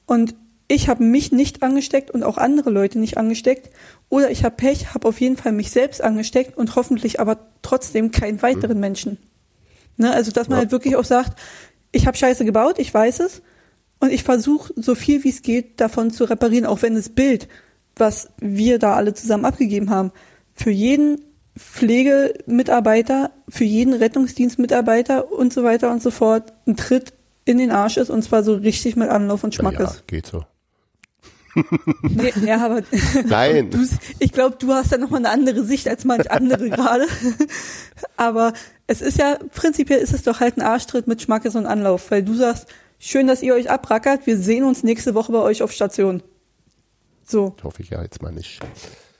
und 0.04 0.34
ich 0.68 0.88
habe 0.88 1.04
mich 1.04 1.32
nicht 1.32 1.62
angesteckt 1.62 2.10
und 2.10 2.22
auch 2.22 2.38
andere 2.38 2.70
Leute 2.70 2.98
nicht 2.98 3.18
angesteckt, 3.18 3.70
oder 4.08 4.30
ich 4.30 4.44
habe 4.44 4.56
Pech, 4.56 4.94
habe 4.94 5.08
auf 5.08 5.20
jeden 5.20 5.36
Fall 5.36 5.52
mich 5.52 5.70
selbst 5.70 6.02
angesteckt 6.02 6.56
und 6.56 6.74
hoffentlich 6.76 7.20
aber 7.20 7.38
trotzdem 7.62 8.10
keinen 8.10 8.42
weiteren 8.42 8.80
Menschen. 8.80 9.18
Ne, 9.96 10.12
also 10.12 10.30
dass 10.30 10.48
man 10.48 10.58
halt 10.58 10.72
wirklich 10.72 10.96
auch 10.96 11.04
sagt, 11.04 11.38
ich 11.92 12.06
habe 12.06 12.16
Scheiße 12.16 12.44
gebaut, 12.44 12.78
ich 12.78 12.92
weiß 12.92 13.20
es, 13.20 13.42
und 14.00 14.12
ich 14.12 14.22
versuche 14.22 14.72
so 14.76 14.94
viel 14.94 15.24
wie 15.24 15.30
es 15.30 15.42
geht 15.42 15.80
davon 15.80 16.10
zu 16.10 16.24
reparieren, 16.24 16.66
auch 16.66 16.82
wenn 16.82 16.94
das 16.94 17.08
Bild, 17.08 17.48
was 17.96 18.30
wir 18.38 18.78
da 18.78 18.94
alle 18.94 19.14
zusammen 19.14 19.44
abgegeben 19.44 19.90
haben, 19.90 20.12
für 20.54 20.70
jeden 20.70 21.20
Pflegemitarbeiter, 21.56 23.30
für 23.48 23.64
jeden 23.64 23.94
Rettungsdienstmitarbeiter 23.94 25.32
und 25.32 25.52
so 25.52 25.64
weiter 25.64 25.90
und 25.90 26.02
so 26.02 26.10
fort 26.10 26.52
ein 26.66 26.76
Tritt 26.76 27.14
in 27.46 27.58
den 27.58 27.70
Arsch 27.70 27.96
ist 27.96 28.10
und 28.10 28.22
zwar 28.22 28.42
so 28.42 28.54
richtig 28.54 28.96
mit 28.96 29.08
Anlauf 29.08 29.42
und 29.44 29.54
Schmackes. 29.54 29.96
Ja, 29.96 30.02
geht 30.06 30.26
so. 30.26 30.44
Nee, 32.02 32.34
ja, 32.44 32.62
aber 32.62 32.82
Nein. 33.26 33.70
Du, 33.70 33.78
ich 34.18 34.32
glaube, 34.32 34.56
du 34.58 34.74
hast 34.74 34.92
da 34.92 34.98
nochmal 34.98 35.20
eine 35.20 35.30
andere 35.30 35.64
Sicht 35.64 35.88
als 35.88 36.04
manch 36.04 36.30
andere 36.30 36.68
gerade. 36.68 37.06
aber 38.18 38.52
es 38.86 39.00
ist 39.00 39.18
ja, 39.18 39.38
prinzipiell 39.54 40.00
ist 40.00 40.12
es 40.12 40.22
doch 40.22 40.40
halt 40.40 40.58
ein 40.58 40.62
Arschtritt 40.62 41.06
mit 41.06 41.22
Schmackes 41.22 41.56
und 41.56 41.64
Anlauf, 41.64 42.10
weil 42.10 42.22
du 42.22 42.34
sagst, 42.34 42.66
schön, 42.98 43.26
dass 43.26 43.42
ihr 43.42 43.54
euch 43.54 43.70
abrackert, 43.70 44.26
wir 44.26 44.38
sehen 44.38 44.64
uns 44.64 44.82
nächste 44.82 45.14
Woche 45.14 45.32
bei 45.32 45.38
euch 45.38 45.62
auf 45.62 45.72
Station. 45.72 46.22
So. 47.24 47.54
Das 47.56 47.64
hoffe 47.64 47.82
ich 47.82 47.90
ja 47.90 48.02
jetzt 48.02 48.22
mal 48.22 48.32
nicht. 48.32 48.60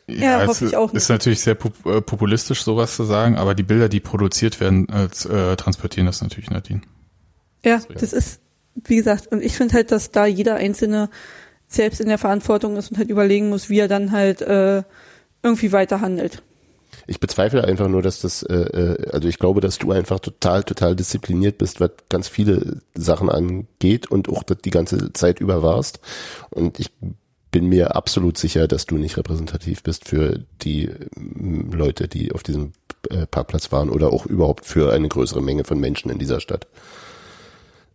Ja, 0.07 0.43
es 0.43 0.49
hoffe 0.49 0.67
ich 0.67 0.77
auch 0.77 0.93
nicht. 0.93 1.03
Ist 1.03 1.09
natürlich 1.09 1.41
sehr 1.41 1.57
äh, 1.85 2.01
populistisch, 2.01 2.63
sowas 2.63 2.95
zu 2.95 3.05
sagen, 3.05 3.37
aber 3.37 3.55
die 3.55 3.65
Bilder, 3.65 3.89
die 3.89 4.01
produziert 4.01 4.61
werden, 4.61 4.89
äh, 4.89 5.05
äh, 5.05 5.57
transportieren 5.57 6.07
das 6.07 6.23
natürlich, 6.23 6.51
Nadine. 6.51 6.83
Ja, 7.65 7.81
das 7.93 8.13
ist, 8.13 8.41
wie 8.75 8.97
gesagt, 8.97 9.27
und 9.29 9.43
ich 9.43 9.57
finde 9.57 9.75
halt, 9.75 9.91
dass 9.91 10.13
da 10.13 10.27
jeder 10.27 10.55
Einzelne 10.55 11.11
selbst 11.67 12.01
in 12.01 12.07
der 12.07 12.19
Verantwortung 12.19 12.77
ist 12.77 12.93
und 12.93 12.99
halt 12.99 13.11
überlegen 13.11 13.49
muss, 13.49 13.69
wie 13.69 13.81
er 13.81 13.89
dann 13.89 14.13
halt 14.13 14.41
äh, 14.43 14.85
irgendwie 15.43 15.73
weiter 15.73 16.01
handelt. 16.01 16.43
Ich 17.07 17.21
bezweifle 17.21 17.65
einfach 17.65 17.89
nur, 17.89 18.03
dass 18.03 18.21
das, 18.21 18.43
äh, 18.43 18.55
äh, 18.55 19.11
also 19.11 19.29
ich 19.29 19.39
glaube, 19.39 19.61
dass 19.61 19.79
du 19.79 19.93
einfach 19.93 20.21
total, 20.21 20.65
total 20.65 20.97
diszipliniert 20.97 21.59
bist, 21.59 21.81
was 21.81 21.91
ganz 22.09 22.29
viele 22.29 22.81
Sachen 22.95 23.31
angeht 23.31 24.11
und 24.11 24.29
auch 24.29 24.43
die 24.43 24.71
ganze 24.71 25.13
Zeit 25.13 25.41
über 25.41 25.63
warst. 25.63 26.01
Und 26.51 26.81
ich 26.81 26.91
bin 27.51 27.69
mir 27.69 27.97
absolut 27.97 28.37
sicher, 28.37 28.69
dass 28.69 28.87
du 28.87 28.99
nicht 28.99 29.17
repräsentativ 29.17 29.83
bist 29.83 30.09
für 30.09 30.41
die 30.63 30.91
ähm, 31.17 31.71
Leute, 31.73 32.09
die 32.09 32.33
auf 32.33 32.43
diesem 32.43 32.73
äh, 33.09 33.27
Parkplatz 33.27 33.73
waren 33.73 33.89
oder 33.89 34.13
auch 34.13 34.27
überhaupt 34.27 34.67
für 34.67 34.93
eine 34.93 35.09
größere 35.09 35.43
Menge 35.43 35.65
von 35.65 35.81
Menschen 35.81 36.11
in 36.11 36.19
dieser 36.19 36.41
Stadt. 36.41 36.67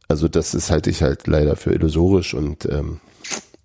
Also 0.07 0.27
das 0.27 0.53
ist 0.53 0.71
halte 0.71 0.89
ich 0.89 1.03
halt 1.03 1.27
leider 1.27 1.55
für 1.55 1.73
illusorisch 1.73 2.33
und 2.33 2.65
ähm, 2.65 2.99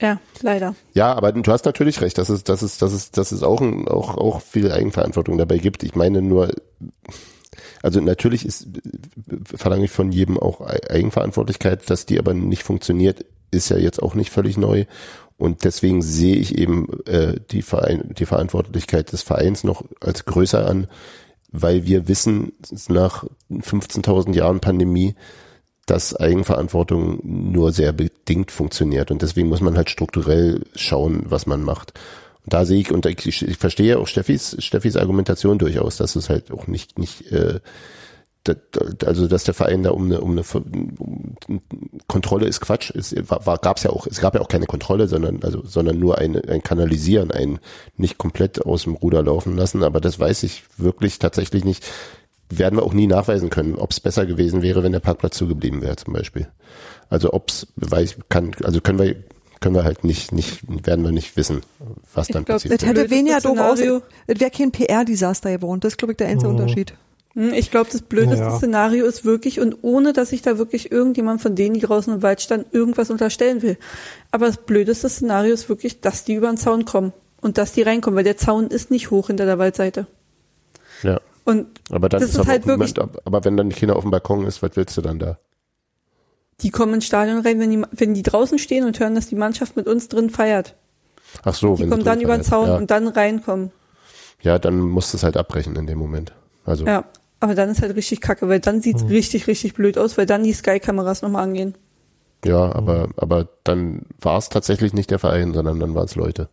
Ja, 0.01 0.21
leider. 0.43 0.75
ja, 0.93 1.15
aber 1.15 1.33
du 1.33 1.51
hast 1.51 1.65
natürlich 1.65 2.01
recht, 2.03 2.19
dass 2.19 2.29
es, 2.29 2.45
dass 2.45 2.61
es, 2.61 2.77
dass 2.77 2.93
es, 2.93 3.11
dass 3.13 3.33
es 3.33 3.43
auch, 3.43 3.63
ein, 3.63 3.89
auch, 3.89 4.17
auch 4.19 4.43
viel 4.43 4.71
Eigenverantwortung 4.71 5.39
dabei 5.39 5.57
gibt. 5.59 5.83
Ich 5.83 5.95
meine 5.95 6.21
nur, 6.21 6.53
also 7.83 8.01
natürlich 8.01 8.45
ist, 8.45 8.69
verlange 9.45 9.87
ich 9.87 9.91
von 9.91 10.13
jedem 10.13 10.39
auch 10.39 10.61
Eigenverantwortlichkeit, 10.61 11.89
dass 11.89 12.05
die 12.05 12.19
aber 12.19 12.35
nicht 12.35 12.63
funktioniert, 12.63 13.25
ist 13.51 13.71
ja 13.71 13.79
jetzt 13.79 14.03
auch 14.03 14.15
nicht 14.15 14.31
völlig 14.31 14.59
neu. 14.59 14.85
Und 15.39 15.65
deswegen 15.65 16.03
sehe 16.03 16.37
ich 16.37 16.59
eben 16.59 16.89
äh, 17.07 17.39
die, 17.51 17.63
Verein, 17.63 18.15
die 18.19 18.27
Verantwortlichkeit 18.27 19.13
des 19.13 19.23
Vereins 19.23 19.65
noch 19.65 19.85
als 20.01 20.25
größer 20.25 20.67
an, 20.67 20.89
weil 21.53 21.85
wir 21.85 22.09
wissen 22.09 22.53
nach 22.89 23.25
15.000 23.51 24.35
Jahren 24.35 24.61
Pandemie, 24.61 25.15
dass 25.87 26.15
Eigenverantwortung 26.17 27.21
nur 27.23 27.73
sehr 27.73 27.93
bedingt 27.93 28.51
funktioniert 28.51 29.11
und 29.11 29.23
deswegen 29.23 29.49
muss 29.49 29.61
man 29.61 29.77
halt 29.77 29.89
strukturell 29.89 30.65
schauen, 30.75 31.23
was 31.27 31.47
man 31.47 31.63
macht. 31.63 31.95
Und 32.45 32.53
da 32.53 32.65
sehe 32.65 32.81
ich 32.81 32.93
und 32.93 33.07
ich, 33.07 33.43
ich 33.43 33.57
verstehe 33.57 33.99
auch 33.99 34.07
Steffis 34.07 34.57
Steffis 34.59 34.97
Argumentation 34.97 35.59
durchaus, 35.59 35.97
dass 35.97 36.17
es 36.17 36.29
halt 36.29 36.51
auch 36.51 36.67
nicht 36.67 36.99
nicht 36.99 37.31
äh, 37.33 37.61
also 39.05 39.27
dass 39.27 39.45
der 39.45 39.55
Verein 39.55 39.83
da 39.83 39.91
um 39.91 40.05
eine, 40.05 40.21
um 40.21 40.33
eine 40.33 40.45
um 40.99 41.63
Kontrolle 42.07 42.47
ist 42.47 42.61
Quatsch. 42.61 42.91
Es 42.95 43.15
war, 43.29 43.59
gab's 43.59 43.83
ja 43.83 43.91
auch, 43.91 44.07
es 44.07 44.21
gab 44.21 44.35
ja 44.35 44.41
auch 44.41 44.49
keine 44.49 44.67
Kontrolle, 44.67 45.09
sondern 45.09 45.43
also 45.43 45.65
sondern 45.65 45.99
nur 45.99 46.19
ein, 46.19 46.37
ein 46.49 46.63
Kanalisieren, 46.63 47.31
ein 47.31 47.59
nicht 47.97 48.19
komplett 48.19 48.65
aus 48.65 48.85
dem 48.85 48.95
Ruder 48.95 49.23
laufen 49.23 49.57
lassen. 49.57 49.83
Aber 49.83 50.01
das 50.01 50.19
weiß 50.19 50.43
ich 50.45 50.65
wirklich 50.77 51.19
tatsächlich 51.19 51.65
nicht. 51.65 51.85
Werden 52.49 52.79
wir 52.79 52.85
auch 52.85 52.93
nie 52.93 53.07
nachweisen 53.07 53.51
können, 53.51 53.75
ob 53.77 53.91
es 53.91 54.01
besser 54.01 54.25
gewesen 54.25 54.63
wäre, 54.63 54.83
wenn 54.83 54.93
der 54.93 55.01
Parkplatz 55.01 55.37
zugeblieben 55.37 55.83
wäre, 55.83 55.97
zum 55.97 56.13
Beispiel. 56.13 56.49
Also 57.09 57.33
ob's, 57.33 57.67
weiß 57.77 58.17
kann, 58.29 58.53
also 58.63 58.81
können 58.81 58.99
wir 58.99 59.17
können 59.61 59.75
wir 59.75 59.85
halt 59.85 60.05
nicht, 60.05 60.33
nicht, 60.33 60.61
werden 60.87 61.05
wir 61.05 61.13
nicht 61.13 61.37
wissen, 61.37 61.63
was 62.15 62.29
dann 62.29 62.45
glaub, 62.45 62.57
passiert. 62.57 62.83
Das 62.83 62.89
hätte 62.89 63.11
weniger 63.11 63.41
doof 63.41 63.59
aus, 63.59 63.81
es 63.81 64.41
wäre 64.41 64.51
kein 64.51 64.71
PR-Desaster 64.71 65.51
geworden. 65.51 65.81
Das 65.81 65.95
ist, 65.95 65.97
glaube 65.97 66.13
ich, 66.13 66.19
der 66.19 66.29
einzige 66.29 66.51
oh. 66.51 66.55
Unterschied. 66.55 66.93
Hm, 67.37 67.53
ich 67.53 67.71
glaube, 67.71 67.91
das 67.91 68.03
blödeste 68.03 68.45
ja. 68.45 68.57
Szenario 68.57 69.07
ist 69.07 69.25
wirklich, 69.25 69.61
und 69.61 69.77
ohne 69.83 70.13
dass 70.13 70.33
ich 70.33 70.43
da 70.43 70.59
wirklich 70.59 70.91
irgendjemand 70.91 71.41
von 71.43 71.55
denen, 71.55 71.75
die 71.75 71.81
draußen 71.81 72.15
im 72.15 72.23
Wald 72.23 72.41
standen, 72.41 72.67
irgendwas 72.73 73.11
unterstellen 73.11 73.63
will. 73.63 73.77
Aber 74.31 74.47
das 74.47 74.59
blödeste 74.59 75.09
Szenario 75.09 75.53
ist 75.53 75.69
wirklich, 75.69 76.01
dass 76.01 76.25
die 76.25 76.35
über 76.35 76.49
den 76.49 76.57
Zaun 76.57 76.85
kommen 76.85 77.13
und 77.41 77.59
dass 77.59 77.73
die 77.73 77.83
reinkommen, 77.83 78.17
weil 78.17 78.25
der 78.25 78.39
Zaun 78.39 78.69
ist 78.69 78.91
nicht 78.91 79.11
hoch 79.11 79.29
hinter 79.29 79.47
der 79.47 79.59
Waldseite. 79.59 80.07
Ja. 81.03 81.21
Und 81.47 81.81
aber 81.91 82.09
dann 82.09 82.21
das 82.21 82.31
ist, 82.31 82.39
ist 82.39 82.47
halt 82.49 82.67
wirklich. 82.67 82.95
Moment, 82.97 83.25
aber 83.25 83.45
wenn 83.45 83.57
dann 83.57 83.71
die 83.71 83.77
Kinder 83.77 83.95
auf 83.95 84.03
dem 84.03 84.11
Balkon 84.11 84.45
ist, 84.47 84.63
was 84.63 84.73
willst 84.75 84.97
du 84.97 85.01
dann 85.01 85.21
da? 85.21 85.39
Die 86.61 86.71
kommen 86.71 86.95
ins 86.95 87.07
Stadion 87.07 87.39
rein, 87.39 87.61
wenn 87.61 87.71
die, 87.71 87.83
wenn 87.93 88.15
die 88.15 88.23
draußen 88.23 88.59
stehen 88.59 88.85
und 88.85 88.99
hören, 88.99 89.15
dass 89.15 89.29
die 89.29 89.37
Mannschaft 89.37 89.77
mit 89.77 89.87
uns 89.87 90.09
drin 90.09 90.29
feiert. 90.29 90.75
Ach 91.45 91.55
so, 91.55 91.77
die 91.77 91.83
wenn 91.83 91.91
kommen 91.91 92.05
dann 92.05 92.21
über 92.21 92.37
den 92.37 92.43
Zaun 92.43 92.67
ja. 92.67 92.77
und 92.77 92.91
dann 92.91 93.07
reinkommen. 93.07 93.71
Ja, 94.43 94.59
dann 94.59 94.81
musst 94.81 95.13
du 95.13 95.19
es 95.19 95.23
halt 95.23 95.37
abbrechen 95.37 95.77
in 95.77 95.87
dem 95.87 95.99
Moment. 95.99 96.33
Also. 96.65 96.85
Ja. 96.85 97.05
Aber 97.39 97.55
dann 97.55 97.69
ist 97.69 97.81
halt 97.81 97.95
richtig 97.95 98.21
kacke, 98.21 98.49
weil 98.49 98.61
dann 98.61 98.81
sieht's 98.81 99.05
mhm. 99.05 99.11
richtig, 99.11 99.47
richtig 99.47 99.75
blöd 99.75 99.99
aus, 99.99 100.19
weil 100.19 100.27
dann 100.27 100.43
die 100.43 100.53
Sky-Kameras 100.53 101.23
nochmal 101.23 101.45
angehen. 101.45 101.77
Ja, 102.45 102.75
aber, 102.75 103.09
aber 103.17 103.49
dann 103.63 104.03
war 104.21 104.39
es 104.39 104.49
tatsächlich 104.49 104.95
nicht 104.95 105.11
der 105.11 105.19
Verein, 105.19 105.53
sondern 105.53 105.79
dann 105.79 105.95
waren 105.95 106.07
es 106.07 106.17
Leute. 106.17 106.49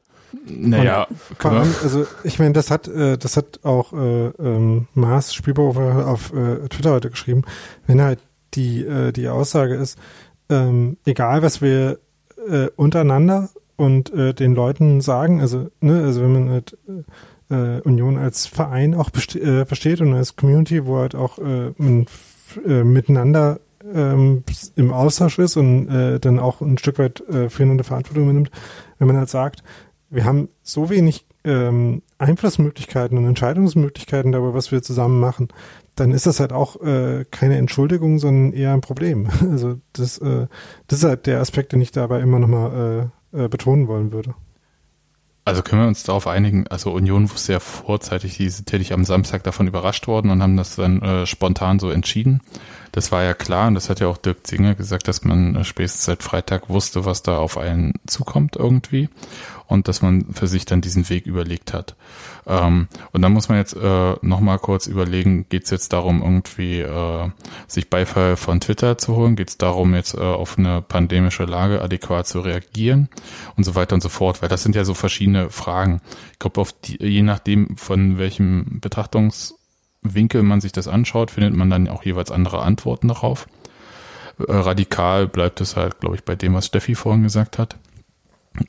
Naja, 0.45 1.07
vor 1.37 1.51
allem, 1.51 1.73
also 1.83 2.05
ich 2.23 2.39
meine, 2.39 2.53
das 2.53 2.71
hat, 2.71 2.87
äh, 2.87 3.17
das 3.17 3.37
hat 3.37 3.59
auch 3.63 3.93
äh, 3.93 4.27
ähm, 4.27 4.87
Mars 4.93 5.33
Spielberufer 5.33 6.07
auf 6.07 6.33
äh, 6.33 6.67
Twitter 6.69 6.91
heute 6.91 7.09
geschrieben. 7.09 7.43
Wenn 7.85 8.01
halt 8.01 8.19
die 8.53 8.83
äh, 8.83 9.11
die 9.11 9.29
Aussage 9.29 9.75
ist, 9.75 9.97
ähm, 10.49 10.97
egal 11.05 11.43
was 11.43 11.61
wir 11.61 11.99
äh, 12.49 12.67
untereinander 12.75 13.49
und 13.75 14.13
äh, 14.13 14.33
den 14.33 14.55
Leuten 14.55 15.01
sagen, 15.01 15.41
also 15.41 15.69
ne, 15.81 16.03
also 16.03 16.21
wenn 16.21 16.33
man 16.33 16.49
halt 16.49 16.77
äh, 16.87 17.03
äh, 17.53 17.81
Union 17.81 18.17
als 18.17 18.47
Verein 18.47 18.95
auch 18.95 19.09
äh, 19.35 19.65
versteht 19.65 20.01
und 20.01 20.13
als 20.13 20.35
Community, 20.35 20.85
wo 20.85 20.97
halt 20.97 21.15
auch 21.15 21.37
äh, 21.39 21.71
man, 21.77 22.05
äh, 22.65 22.83
miteinander 22.83 23.59
ähm, 23.93 24.43
im 24.75 24.93
Austausch 24.93 25.39
ist 25.39 25.57
und 25.57 25.89
äh, 25.89 26.19
dann 26.19 26.39
auch 26.39 26.61
ein 26.61 26.77
Stück 26.77 26.99
weit 26.99 27.21
äh, 27.29 27.49
füreinander 27.49 27.83
Verantwortung 27.83 28.23
übernimmt, 28.23 28.51
wenn 28.97 29.07
man 29.07 29.17
halt 29.17 29.29
sagt, 29.29 29.63
wir 30.13 30.25
haben 30.25 30.49
so 30.61 30.89
wenig 30.89 31.25
ähm, 31.43 32.03
Einflussmöglichkeiten 32.17 33.17
und 33.17 33.25
Entscheidungsmöglichkeiten 33.25 34.31
darüber, 34.31 34.53
was 34.53 34.71
wir 34.71 34.81
zusammen 34.81 35.19
machen, 35.19 35.49
dann 35.95 36.11
ist 36.11 36.25
das 36.25 36.39
halt 36.39 36.53
auch 36.53 36.81
äh, 36.81 37.25
keine 37.29 37.57
Entschuldigung, 37.57 38.19
sondern 38.19 38.53
eher 38.53 38.73
ein 38.73 38.81
Problem. 38.81 39.29
Also 39.41 39.79
das, 39.93 40.17
äh, 40.19 40.47
das 40.87 40.99
ist 40.99 41.05
halt 41.05 41.25
der 41.27 41.39
Aspekt, 41.39 41.73
den 41.73 41.81
ich 41.81 41.91
dabei 41.91 42.21
immer 42.21 42.39
nochmal 42.39 43.11
äh, 43.33 43.45
äh, 43.45 43.47
betonen 43.49 43.87
wollen 43.87 44.11
würde. 44.11 44.35
Also 45.45 45.61
können 45.61 45.81
wir 45.81 45.87
uns 45.89 46.03
darauf 46.03 46.25
einigen, 46.27 46.67
also 46.67 46.91
Union 46.91 47.29
wusste 47.29 47.53
ja 47.53 47.59
vorzeitig, 47.59 48.37
die 48.37 48.49
sind 48.49 48.65
tätig 48.65 48.93
am 48.93 49.03
Samstag 49.03 49.43
davon 49.43 49.67
überrascht 49.67 50.07
worden 50.07 50.31
und 50.31 50.41
haben 50.41 50.55
das 50.55 50.77
dann 50.77 51.01
äh, 51.01 51.25
spontan 51.25 51.79
so 51.79 51.89
entschieden. 51.89 52.39
Das 52.93 53.11
war 53.11 53.23
ja 53.23 53.33
klar 53.33 53.67
und 53.67 53.73
das 53.73 53.89
hat 53.89 53.99
ja 53.99 54.07
auch 54.07 54.17
Dirk 54.17 54.45
Zinger 54.45 54.75
gesagt, 54.75 55.07
dass 55.07 55.23
man 55.23 55.55
äh, 55.55 55.63
spätestens 55.63 56.05
seit 56.05 56.23
Freitag 56.23 56.69
wusste, 56.69 57.05
was 57.05 57.23
da 57.23 57.37
auf 57.37 57.57
einen 57.57 57.93
zukommt 58.05 58.55
irgendwie 58.55 59.09
und 59.67 59.87
dass 59.87 60.03
man 60.03 60.25
für 60.31 60.45
sich 60.45 60.65
dann 60.65 60.81
diesen 60.81 61.09
Weg 61.09 61.25
überlegt 61.25 61.73
hat. 61.73 61.95
Ähm, 62.45 62.87
und 63.11 63.23
dann 63.23 63.33
muss 63.33 63.49
man 63.49 63.57
jetzt 63.57 63.75
äh, 63.75 64.13
nochmal 64.21 64.59
kurz 64.59 64.85
überlegen, 64.85 65.47
geht 65.49 65.63
es 65.63 65.71
jetzt 65.71 65.91
darum, 65.91 66.21
irgendwie 66.21 66.81
äh, 66.81 67.29
sich 67.67 67.89
Beifall 67.89 68.35
von 68.35 68.59
Twitter 68.59 68.99
zu 68.99 69.15
holen? 69.15 69.35
Geht 69.35 69.49
es 69.49 69.57
darum, 69.57 69.95
jetzt 69.95 70.13
äh, 70.13 70.19
auf 70.19 70.59
eine 70.59 70.83
pandemische 70.83 71.45
Lage 71.45 71.81
adäquat 71.81 72.27
zu 72.27 72.41
reagieren 72.41 73.09
und 73.55 73.63
so 73.63 73.73
weiter 73.73 73.95
und 73.95 74.01
so 74.01 74.09
fort? 74.09 74.43
Weil 74.43 74.49
das 74.49 74.61
sind 74.61 74.75
ja 74.75 74.85
so 74.85 74.93
verschiedene 74.93 75.49
Fragen. 75.49 75.99
Ich 76.33 76.39
glaube, 76.39 76.69
je 76.83 77.23
nachdem, 77.23 77.75
von 77.75 78.19
welchem 78.19 78.79
Betrachtungswinkel 80.03 80.43
man 80.43 80.61
sich 80.61 80.71
das 80.71 80.87
anschaut, 80.87 81.31
findet 81.31 81.55
man 81.55 81.69
dann 81.69 81.87
auch 81.87 82.03
jeweils 82.03 82.31
andere 82.31 82.61
Antworten 82.61 83.07
darauf. 83.07 83.47
Äh, 84.39 84.51
radikal 84.51 85.27
bleibt 85.27 85.61
es 85.61 85.75
halt, 85.75 85.99
glaube 85.99 86.15
ich, 86.15 86.23
bei 86.23 86.35
dem, 86.35 86.53
was 86.53 86.67
Steffi 86.67 86.95
vorhin 86.95 87.23
gesagt 87.23 87.57
hat. 87.57 87.77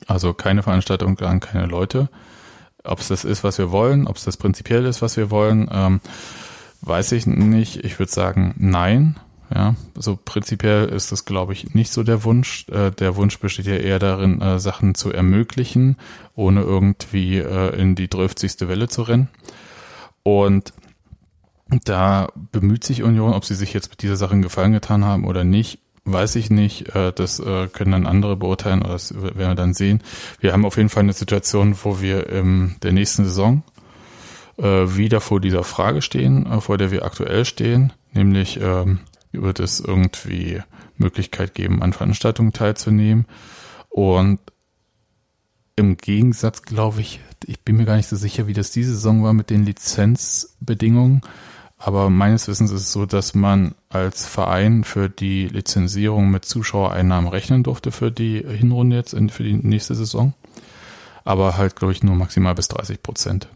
Also 0.07 0.33
keine 0.33 0.63
Veranstaltung 0.63 1.17
an 1.19 1.39
keine 1.39 1.67
Leute. 1.67 2.09
Ob 2.83 2.99
es 2.99 3.07
das 3.07 3.23
ist, 3.23 3.43
was 3.43 3.57
wir 3.57 3.71
wollen, 3.71 4.07
ob 4.07 4.15
es 4.15 4.25
das 4.25 4.37
prinzipiell 4.37 4.85
ist, 4.85 5.01
was 5.01 5.17
wir 5.17 5.31
wollen, 5.31 5.69
ähm, 5.71 6.01
weiß 6.81 7.11
ich 7.13 7.25
nicht. 7.25 7.83
Ich 7.83 7.99
würde 7.99 8.11
sagen, 8.11 8.53
nein. 8.57 9.17
Ja, 9.53 9.75
so 9.93 10.17
prinzipiell 10.17 10.89
ist 10.89 11.11
das, 11.11 11.23
glaube 11.23 11.53
ich, 11.53 11.75
nicht 11.75 11.93
so 11.93 12.01
der 12.01 12.23
Wunsch. 12.23 12.67
Äh, 12.69 12.89
der 12.89 13.15
Wunsch 13.15 13.39
besteht 13.39 13.67
ja 13.67 13.75
eher 13.75 13.99
darin, 13.99 14.41
äh, 14.41 14.59
Sachen 14.59 14.95
zu 14.95 15.11
ermöglichen, 15.11 15.97
ohne 16.33 16.61
irgendwie 16.61 17.37
äh, 17.37 17.79
in 17.79 17.93
die 17.93 18.07
30. 18.07 18.67
Welle 18.67 18.87
zu 18.87 19.03
rennen. 19.03 19.29
Und 20.23 20.73
da 21.67 22.29
bemüht 22.51 22.83
sich 22.83 23.03
Union, 23.03 23.33
ob 23.33 23.45
sie 23.45 23.55
sich 23.55 23.73
jetzt 23.73 23.89
mit 23.89 24.01
dieser 24.01 24.15
Sache 24.15 24.33
einen 24.33 24.41
Gefallen 24.41 24.73
getan 24.73 25.03
haben 25.03 25.25
oder 25.25 25.43
nicht, 25.43 25.79
weiß 26.03 26.35
ich 26.35 26.49
nicht. 26.49 26.95
Äh, 26.95 27.11
das 27.13 27.39
äh, 27.39 27.67
können 27.67 27.91
dann 27.91 28.07
andere 28.07 28.35
beurteilen 28.35 28.81
oder 28.81 28.93
das 28.93 29.13
werden 29.15 29.37
wir 29.37 29.55
dann 29.55 29.73
sehen. 29.73 30.01
Wir 30.39 30.53
haben 30.53 30.65
auf 30.65 30.77
jeden 30.77 30.89
Fall 30.89 31.03
eine 31.03 31.13
Situation, 31.13 31.75
wo 31.83 32.01
wir 32.01 32.29
in 32.29 32.75
der 32.83 32.91
nächsten 32.91 33.25
Saison 33.25 33.63
äh, 34.57 34.63
wieder 34.63 35.21
vor 35.21 35.41
dieser 35.41 35.63
Frage 35.63 36.01
stehen, 36.01 36.61
vor 36.61 36.77
der 36.77 36.91
wir 36.91 37.03
aktuell 37.03 37.45
stehen, 37.45 37.93
nämlich 38.13 38.59
ähm, 38.61 38.99
wird 39.31 39.59
es 39.59 39.79
irgendwie 39.79 40.61
Möglichkeit 40.97 41.55
geben, 41.55 41.81
an 41.81 41.93
Veranstaltungen 41.93 42.53
teilzunehmen. 42.53 43.25
Und 43.89 44.39
im 45.75 45.97
Gegensatz, 45.97 46.61
glaube 46.61 47.01
ich, 47.01 47.19
ich 47.45 47.59
bin 47.61 47.77
mir 47.77 47.85
gar 47.85 47.97
nicht 47.97 48.07
so 48.07 48.15
sicher, 48.15 48.47
wie 48.47 48.53
das 48.53 48.71
diese 48.71 48.93
Saison 48.93 49.23
war 49.23 49.33
mit 49.33 49.49
den 49.49 49.65
Lizenzbedingungen. 49.65 51.21
Aber 51.85 52.09
meines 52.09 52.47
Wissens 52.47 52.71
ist 52.71 52.81
es 52.81 52.91
so, 52.91 53.05
dass 53.05 53.35
man 53.35 53.75
als 53.89 54.25
Verein 54.25 54.83
für 54.83 55.07
die 55.07 55.47
Lizenzierung 55.47 56.31
mit 56.31 56.43
Zuschauereinnahmen 56.43 57.29
rechnen 57.29 57.61
durfte 57.61 57.91
für 57.91 58.11
die 58.11 58.39
Hinrunde 58.43 58.95
jetzt, 58.95 59.13
in, 59.13 59.29
für 59.29 59.43
die 59.43 59.53
nächste 59.53 59.93
Saison. 59.93 60.33
Aber 61.25 61.57
halt, 61.57 61.75
glaube 61.75 61.93
ich, 61.93 62.01
nur 62.01 62.15
maximal 62.15 62.55
bis 62.55 62.69
30 62.69 63.03
Prozent. 63.03 63.49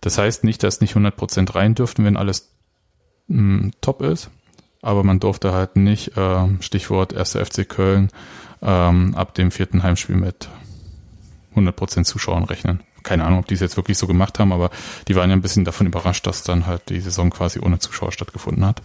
Das 0.00 0.16
heißt 0.16 0.44
nicht, 0.44 0.62
dass 0.62 0.80
nicht 0.80 0.92
100 0.92 1.16
Prozent 1.16 1.56
rein 1.56 1.74
dürften, 1.74 2.04
wenn 2.04 2.16
alles 2.16 2.52
mh, 3.26 3.62
hm, 3.62 3.70
top 3.80 4.02
ist. 4.02 4.30
Aber 4.80 5.02
man 5.02 5.18
durfte 5.18 5.52
halt 5.52 5.74
nicht, 5.74 6.16
äh, 6.16 6.46
Stichwort 6.60 7.14
1. 7.14 7.32
FC 7.32 7.68
Köln, 7.68 8.10
ähm, 8.62 9.12
ab 9.16 9.34
dem 9.34 9.50
vierten 9.50 9.82
Heimspiel 9.82 10.14
mit 10.14 10.48
100 11.50 11.74
Prozent 11.74 12.06
Zuschauern 12.06 12.44
rechnen 12.44 12.84
keine 13.04 13.24
Ahnung, 13.24 13.38
ob 13.40 13.46
die 13.46 13.54
es 13.54 13.60
jetzt 13.60 13.76
wirklich 13.76 13.98
so 13.98 14.06
gemacht 14.06 14.38
haben, 14.38 14.52
aber 14.52 14.70
die 15.06 15.14
waren 15.14 15.30
ja 15.30 15.36
ein 15.36 15.42
bisschen 15.42 15.64
davon 15.64 15.86
überrascht, 15.86 16.26
dass 16.26 16.42
dann 16.42 16.66
halt 16.66 16.88
die 16.88 17.00
Saison 17.00 17.30
quasi 17.30 17.60
ohne 17.60 17.78
Zuschauer 17.78 18.10
stattgefunden 18.10 18.64
hat. 18.64 18.82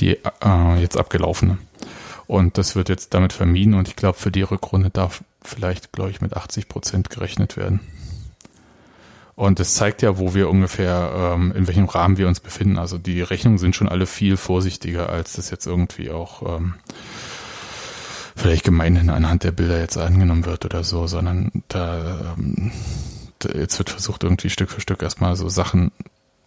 Die 0.00 0.18
äh, 0.18 0.80
jetzt 0.80 0.96
abgelaufene. 0.96 1.58
Und 2.26 2.58
das 2.58 2.74
wird 2.74 2.88
jetzt 2.88 3.14
damit 3.14 3.32
vermieden 3.32 3.74
und 3.74 3.86
ich 3.86 3.96
glaube, 3.96 4.18
für 4.18 4.32
die 4.32 4.42
Rückrunde 4.42 4.90
darf 4.90 5.22
vielleicht, 5.42 5.92
glaube 5.92 6.10
ich, 6.10 6.20
mit 6.20 6.36
80 6.36 6.68
Prozent 6.68 7.10
gerechnet 7.10 7.56
werden. 7.56 7.80
Und 9.36 9.60
das 9.60 9.74
zeigt 9.74 10.00
ja, 10.00 10.18
wo 10.18 10.34
wir 10.34 10.48
ungefähr, 10.48 11.34
ähm, 11.34 11.52
in 11.54 11.66
welchem 11.66 11.84
Rahmen 11.84 12.16
wir 12.16 12.26
uns 12.26 12.40
befinden. 12.40 12.78
Also 12.78 12.96
die 12.96 13.20
Rechnungen 13.20 13.58
sind 13.58 13.76
schon 13.76 13.88
alle 13.88 14.06
viel 14.06 14.38
vorsichtiger, 14.38 15.10
als 15.10 15.34
das 15.34 15.50
jetzt 15.50 15.66
irgendwie 15.66 16.10
auch 16.10 16.56
ähm, 16.56 16.74
vielleicht 18.34 18.64
gemeinhin 18.64 19.10
anhand 19.10 19.44
der 19.44 19.52
Bilder 19.52 19.78
jetzt 19.78 19.98
angenommen 19.98 20.46
wird 20.46 20.64
oder 20.64 20.84
so, 20.84 21.06
sondern 21.06 21.62
da 21.68 22.34
ähm, 22.38 22.72
jetzt 23.44 23.78
wird 23.78 23.90
versucht, 23.90 24.24
irgendwie 24.24 24.50
Stück 24.50 24.70
für 24.70 24.80
Stück 24.80 25.02
erstmal 25.02 25.36
so 25.36 25.48
Sachen 25.48 25.92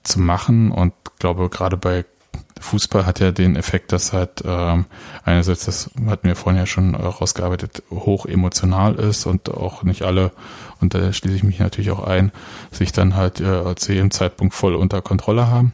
zu 0.03 0.19
machen 0.19 0.71
und 0.71 0.93
glaube, 1.19 1.49
gerade 1.49 1.77
bei 1.77 2.05
Fußball 2.59 3.05
hat 3.05 3.19
ja 3.19 3.31
den 3.31 3.55
Effekt, 3.55 3.91
dass 3.91 4.13
halt 4.13 4.43
ähm, 4.45 4.85
einerseits, 5.23 5.65
das 5.65 5.89
hatten 6.07 6.27
wir 6.27 6.35
vorhin 6.35 6.59
ja 6.59 6.65
schon 6.65 6.95
rausgearbeitet, 6.95 7.83
hoch 7.89 8.25
emotional 8.25 8.95
ist 8.95 9.25
und 9.25 9.49
auch 9.49 9.83
nicht 9.83 10.03
alle, 10.03 10.31
und 10.81 10.93
da 10.93 11.11
schließe 11.13 11.35
ich 11.35 11.43
mich 11.43 11.59
natürlich 11.59 11.91
auch 11.91 12.03
ein, 12.03 12.31
sich 12.71 12.91
dann 12.91 13.15
halt 13.15 13.39
äh, 13.39 13.75
zu 13.75 13.93
jedem 13.93 14.11
Zeitpunkt 14.11 14.53
voll 14.53 14.75
unter 14.75 15.01
Kontrolle 15.01 15.47
haben. 15.47 15.73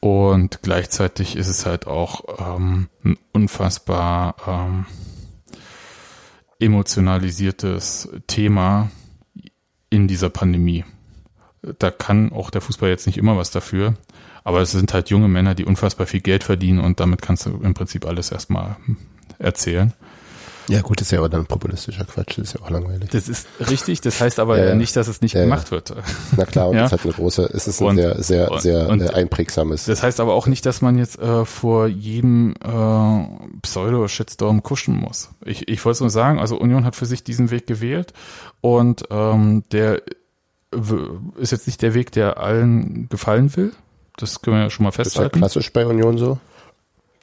Und 0.00 0.62
gleichzeitig 0.62 1.36
ist 1.36 1.48
es 1.48 1.64
halt 1.64 1.86
auch 1.86 2.24
ähm, 2.38 2.88
ein 3.04 3.16
unfassbar 3.32 4.34
ähm, 4.46 4.86
emotionalisiertes 6.58 8.08
Thema 8.26 8.90
in 9.92 10.08
dieser 10.08 10.30
Pandemie. 10.30 10.84
Da 11.78 11.90
kann 11.90 12.32
auch 12.32 12.50
der 12.50 12.60
Fußball 12.60 12.88
jetzt 12.88 13.06
nicht 13.06 13.18
immer 13.18 13.36
was 13.36 13.50
dafür, 13.50 13.94
aber 14.42 14.60
es 14.62 14.72
sind 14.72 14.92
halt 14.94 15.10
junge 15.10 15.28
Männer, 15.28 15.54
die 15.54 15.64
unfassbar 15.64 16.06
viel 16.06 16.20
Geld 16.20 16.42
verdienen 16.42 16.80
und 16.80 16.98
damit 16.98 17.22
kannst 17.22 17.46
du 17.46 17.60
im 17.62 17.74
Prinzip 17.74 18.06
alles 18.06 18.32
erstmal 18.32 18.76
erzählen. 19.38 19.92
Ja, 20.72 20.80
gut, 20.80 21.00
das 21.00 21.08
ist 21.08 21.12
ja 21.12 21.18
aber 21.18 21.28
dann 21.28 21.46
populistischer 21.46 22.04
Quatsch, 22.04 22.38
das 22.38 22.48
ist 22.48 22.54
ja 22.54 22.62
auch 22.62 22.70
langweilig. 22.70 23.10
Das 23.10 23.28
ist 23.28 23.46
richtig, 23.68 24.00
das 24.00 24.20
heißt 24.20 24.38
aber 24.38 24.58
ja, 24.64 24.74
nicht, 24.74 24.96
dass 24.96 25.06
es 25.06 25.20
nicht 25.20 25.34
ja, 25.34 25.42
gemacht 25.42 25.70
wird. 25.70 25.94
Na 26.36 26.44
klar, 26.44 26.68
und 26.68 26.76
ja? 26.78 26.86
es 26.86 26.92
hat 26.92 27.04
eine 27.04 27.12
große, 27.12 27.50
es 27.52 27.68
ist 27.68 27.80
ein 27.80 27.88
und, 27.88 27.96
sehr, 27.96 28.22
sehr, 28.22 28.50
und, 28.50 28.60
sehr 28.60 28.88
und, 28.88 29.14
einprägsames. 29.14 29.84
Das 29.84 30.02
heißt 30.02 30.20
aber 30.20 30.34
auch 30.34 30.46
nicht, 30.46 30.64
dass 30.64 30.80
man 30.80 30.96
jetzt 30.96 31.18
äh, 31.18 31.44
vor 31.44 31.86
jedem 31.86 32.54
äh, 32.64 33.58
Pseudo-Shitstorm 33.60 34.62
kuschen 34.62 34.96
muss. 34.96 35.30
Ich, 35.44 35.68
ich 35.68 35.84
wollte 35.84 35.96
es 35.96 36.00
nur 36.00 36.10
sagen, 36.10 36.38
also 36.38 36.56
Union 36.58 36.84
hat 36.84 36.96
für 36.96 37.06
sich 37.06 37.22
diesen 37.22 37.50
Weg 37.50 37.66
gewählt 37.66 38.12
und 38.60 39.04
ähm, 39.10 39.64
der 39.72 40.02
ist 41.36 41.52
jetzt 41.52 41.66
nicht 41.66 41.82
der 41.82 41.92
Weg, 41.92 42.12
der 42.12 42.38
allen 42.38 43.08
gefallen 43.10 43.54
will. 43.56 43.72
Das 44.16 44.40
können 44.40 44.56
wir 44.56 44.62
ja 44.64 44.70
schon 44.70 44.84
mal 44.84 44.92
festhalten. 44.92 45.40
Das 45.40 45.50
ist 45.50 45.54
ja 45.54 45.60
klassisch 45.60 45.72
bei 45.72 45.86
Union 45.86 46.18
so, 46.18 46.38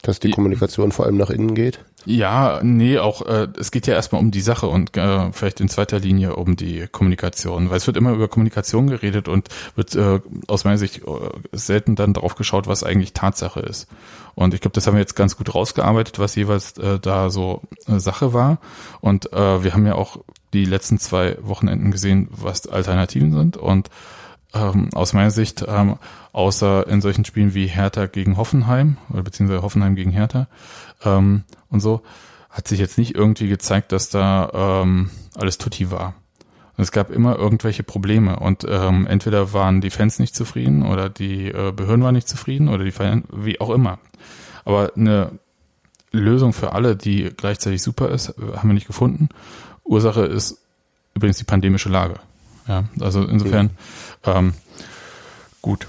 dass 0.02 0.20
die 0.20 0.32
Kommunikation 0.32 0.92
vor 0.92 1.06
allem 1.06 1.18
nach 1.18 1.30
innen 1.30 1.56
geht. 1.56 1.80
Ja, 2.06 2.62
nee, 2.64 2.98
auch 2.98 3.26
äh, 3.26 3.50
es 3.60 3.72
geht 3.72 3.86
ja 3.86 3.94
erstmal 3.94 4.22
um 4.22 4.32
die 4.32 4.42
Sache 4.42 4.68
und 4.68 4.96
äh, 4.96 5.32
vielleicht 5.34 5.60
in 5.60 5.68
zweiter 5.68 6.00
Linie 6.00 6.36
um 6.38 6.56
die 6.56 6.88
Kommunikation, 6.90 7.70
weil 7.70 7.78
es 7.78 7.88
wird 7.88 7.98
immer 7.98 8.12
über 8.12 8.30
Kommunikation 8.30 8.88
geredet 8.88 9.28
und 9.28 9.50
wird 9.76 9.96
äh, 9.96 10.22
aus 10.48 10.64
meiner 10.64 10.78
Sicht 10.78 11.02
äh, 11.06 11.12
selten 11.52 11.96
dann 11.96 12.14
drauf 12.14 12.36
geschaut, 12.36 12.68
was 12.68 12.84
eigentlich 12.84 13.12
Tatsache 13.12 13.60
ist. 13.60 13.88
Und 14.36 14.54
ich 14.54 14.62
glaube, 14.62 14.76
das 14.76 14.88
haben 14.88 14.94
wir 14.94 15.02
jetzt 15.02 15.16
ganz 15.16 15.36
gut 15.36 15.54
rausgearbeitet, 15.54 16.20
was 16.20 16.36
jeweils 16.36 16.78
äh, 16.78 17.00
da 17.00 17.30
so 17.30 17.62
äh, 17.88 18.00
Sache 18.00 18.34
war. 18.34 18.60
Und 19.02 19.34
äh, 19.34 19.64
wir 19.64 19.74
haben 19.74 19.86
ja 19.86 19.96
auch 19.96 20.20
die 20.54 20.64
letzten 20.64 21.00
zwei 21.00 21.38
Wochenenden 21.42 21.92
gesehen, 21.92 22.30
was 22.32 22.66
Alternativen 22.66 23.34
sind. 23.34 23.58
Und 23.58 23.90
ähm, 24.54 24.90
aus 24.94 25.14
meiner 25.14 25.32
Sicht, 25.32 25.64
ähm, 25.68 25.98
außer 26.32 26.88
in 26.88 27.02
solchen 27.02 27.26
Spielen 27.26 27.54
wie 27.54 27.68
Hertha 27.68 28.08
gegen 28.08 28.38
Hoffenheim 28.38 28.98
oder 29.10 29.24
beziehungsweise 29.24 29.62
Hoffenheim 29.62 29.96
gegen 29.96 30.12
Hertha, 30.12 30.48
ähm, 31.04 31.44
und 31.70 31.80
so, 31.80 32.02
hat 32.50 32.68
sich 32.68 32.80
jetzt 32.80 32.98
nicht 32.98 33.16
irgendwie 33.16 33.48
gezeigt, 33.48 33.92
dass 33.92 34.10
da 34.10 34.82
ähm, 34.84 35.12
alles 35.36 35.58
tutti 35.58 35.92
war. 35.92 36.16
Und 36.78 36.84
es 36.84 36.92
gab 36.92 37.12
immer 37.12 37.36
irgendwelche 37.36 37.84
Probleme 37.84 38.40
und 38.40 38.66
ähm, 38.68 39.06
entweder 39.06 39.54
waren 39.54 39.82
die 39.82 39.90
Fans 39.90 40.18
nicht 40.18 40.34
zufrieden 40.34 40.86
oder 40.86 41.10
die 41.10 41.50
äh, 41.50 41.72
Behörden 41.72 42.04
waren 42.04 42.16
nicht 42.16 42.28
zufrieden 42.28 42.70
oder 42.70 42.84
die 42.84 42.92
Fans, 42.92 43.26
wie 43.32 43.60
auch 43.60 43.70
immer. 43.70 44.00
Aber 44.66 44.94
eine 44.96 45.32
Lösung 46.12 46.54
für 46.54 46.74
alle, 46.74 46.96
die 46.96 47.32
gleichzeitig 47.36 47.82
super 47.82 48.10
ist, 48.10 48.34
haben 48.56 48.70
wir 48.70 48.74
nicht 48.74 48.88
gefunden. 48.88 49.30
Ursache 49.84 50.22
ist 50.22 50.60
übrigens 51.14 51.38
die 51.38 51.44
pandemische 51.44 51.90
Lage. 51.90 52.16
Ja, 52.68 52.84
also 53.00 53.24
insofern 53.24 53.72
ähm, 54.26 54.54
gut 55.62 55.88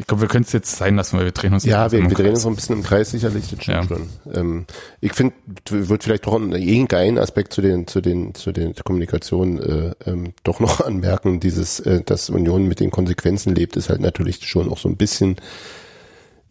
ich 0.00 0.06
glaube, 0.06 0.22
wir 0.22 0.28
können 0.28 0.44
es 0.44 0.52
jetzt 0.52 0.76
sein 0.76 0.96
lassen, 0.96 1.18
weil 1.18 1.26
wir 1.26 1.32
drehen 1.32 1.52
uns 1.52 1.64
Ja, 1.64 1.92
wir, 1.92 2.00
wir 2.00 2.16
drehen 2.16 2.30
uns 2.30 2.42
so 2.42 2.48
ein 2.48 2.54
bisschen 2.54 2.76
im 2.76 2.82
Kreis, 2.82 3.10
sicherlich, 3.10 3.50
das 3.50 3.62
stimmt 3.62 3.66
ja. 3.66 3.82
schon. 3.84 4.08
Ähm, 4.32 4.66
ich 5.00 5.12
finde, 5.12 5.34
wird 5.68 6.04
vielleicht 6.04 6.26
doch 6.26 6.34
irgendein 6.40 7.18
Aspekt 7.18 7.52
zu 7.52 7.60
den, 7.60 7.86
zu 7.86 8.00
den, 8.00 8.34
zu 8.34 8.52
den 8.52 8.74
Kommunikationen 8.74 9.58
äh, 9.58 9.94
ähm, 10.06 10.32
doch 10.42 10.58
noch 10.58 10.80
anmerken. 10.86 11.38
Dieses, 11.38 11.80
äh, 11.80 12.02
dass 12.02 12.30
Union 12.30 12.66
mit 12.66 12.80
den 12.80 12.90
Konsequenzen 12.90 13.54
lebt, 13.54 13.76
ist 13.76 13.90
halt 13.90 14.00
natürlich 14.00 14.46
schon 14.46 14.70
auch 14.70 14.78
so 14.78 14.88
ein 14.88 14.96
bisschen 14.96 15.36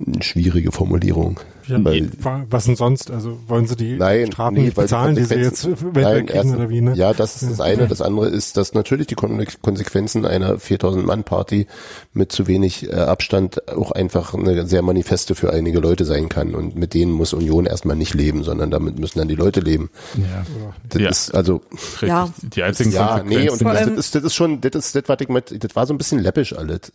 eine 0.06 0.22
schwierige 0.22 0.72
Formulierung. 0.72 1.40
Ja, 1.70 1.84
weil, 1.86 2.10
was 2.50 2.66
denn 2.66 2.76
sonst? 2.76 3.12
Also 3.12 3.38
wollen 3.48 3.68
Sie 3.68 3.76
die 3.76 3.98
nein, 3.98 4.32
Strafen 4.32 4.56
nee, 4.56 4.64
nicht 4.64 4.76
bezahlen, 4.76 5.16
die, 5.16 5.22
die 5.22 5.28
Sie 5.28 5.36
jetzt 5.36 5.68
nein, 5.94 6.26
kriegen 6.26 6.56
oder 6.56 6.70
wie? 6.70 6.82
Ne? 6.82 6.96
Ja, 6.96 7.14
das 7.14 7.41
ist 7.41 7.52
das 7.52 7.62
eine. 7.62 7.88
Das 7.88 8.02
andere 8.02 8.28
ist, 8.28 8.58
dass 8.58 8.74
natürlich 8.74 9.08
die 9.08 9.16
Konsequenzen 9.16 10.26
einer 10.26 10.60
4000 10.60 11.06
Mann 11.06 11.24
Party 11.24 11.68
mit 12.14 12.32
zu 12.32 12.48
wenig 12.48 12.90
äh, 12.90 12.96
Abstand 12.96 13.68
auch 13.70 13.91
einfach 13.91 14.34
eine 14.34 14.66
sehr 14.66 14.82
manifeste 14.82 15.36
für 15.36 15.54
einige 15.54 15.80
Leute 15.80 16.06
sein 16.06 16.28
kann 16.28 16.56
und 16.56 16.76
mit 16.76 16.94
denen 16.94 17.12
muss 17.12 17.34
Union 17.34 17.66
erstmal 17.66 17.96
nicht 17.96 18.14
leben, 18.14 18.44
sondern 18.44 18.72
damit 18.72 18.98
müssen 18.98 19.20
dann 19.20 19.28
die 19.28 19.36
Leute 19.36 19.60
leben. 19.60 19.90
Ja. 20.18 20.46
Das 20.90 21.02
ja. 21.02 21.10
ist 21.10 21.36
also 21.36 21.62
ja. 22.02 22.30
die 22.41 22.64
einzigen 22.64 22.91
ja, 22.91 23.24
nee, 23.24 23.50
und 23.50 23.62
das, 23.62 23.86
das, 23.86 23.90
ist, 23.90 24.16
das 24.16 24.24
ist 24.24 24.36
schon, 24.36 24.62
das 24.62 24.74
ist 24.74 24.96
das, 24.96 25.04
was 25.08 25.18
ich 25.22 25.30
mit, 25.30 25.64
das 25.64 25.76
war 25.76 25.86
so 25.86 25.94
ein 25.94 25.98
bisschen 25.98 26.20
läppisch 26.20 26.54
alles. 26.54 26.91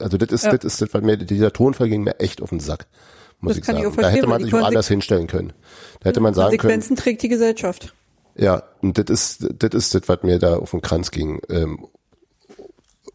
Also 0.00 0.16
das 0.16 0.30
ist, 0.30 0.44
ja. 0.44 0.56
das 0.56 0.64
ist, 0.64 0.82
das, 0.82 0.94
was 0.94 1.02
mir 1.02 1.16
dieser 1.16 1.52
Tonfall 1.52 1.88
ging 1.88 2.02
mir 2.02 2.18
echt 2.18 2.42
auf 2.42 2.50
den 2.50 2.60
Sack 2.60 2.86
muss 3.40 3.52
das 3.52 3.58
ich 3.58 3.64
sagen. 3.64 3.88
Ich 3.88 3.96
da 3.96 4.08
hätte 4.08 4.26
man 4.26 4.42
sich 4.42 4.54
auch 4.54 4.64
anders 4.64 4.88
hinstellen 4.88 5.26
können. 5.26 5.52
Da 6.00 6.08
hätte 6.08 6.20
man 6.20 6.34
sagen 6.34 6.50
können. 6.50 6.60
Konsequenzen 6.60 6.96
trägt 6.96 7.22
die 7.22 7.28
Gesellschaft. 7.28 7.94
Ja, 8.36 8.62
und 8.82 8.98
das 8.98 9.06
ist, 9.08 9.48
das 9.58 9.74
ist 9.74 9.94
das, 9.94 10.02
was 10.08 10.22
mir 10.22 10.38
da 10.38 10.56
auf 10.56 10.70
den 10.70 10.82
Kranz 10.82 11.10
ging. 11.10 11.40
Ähm, 11.48 11.86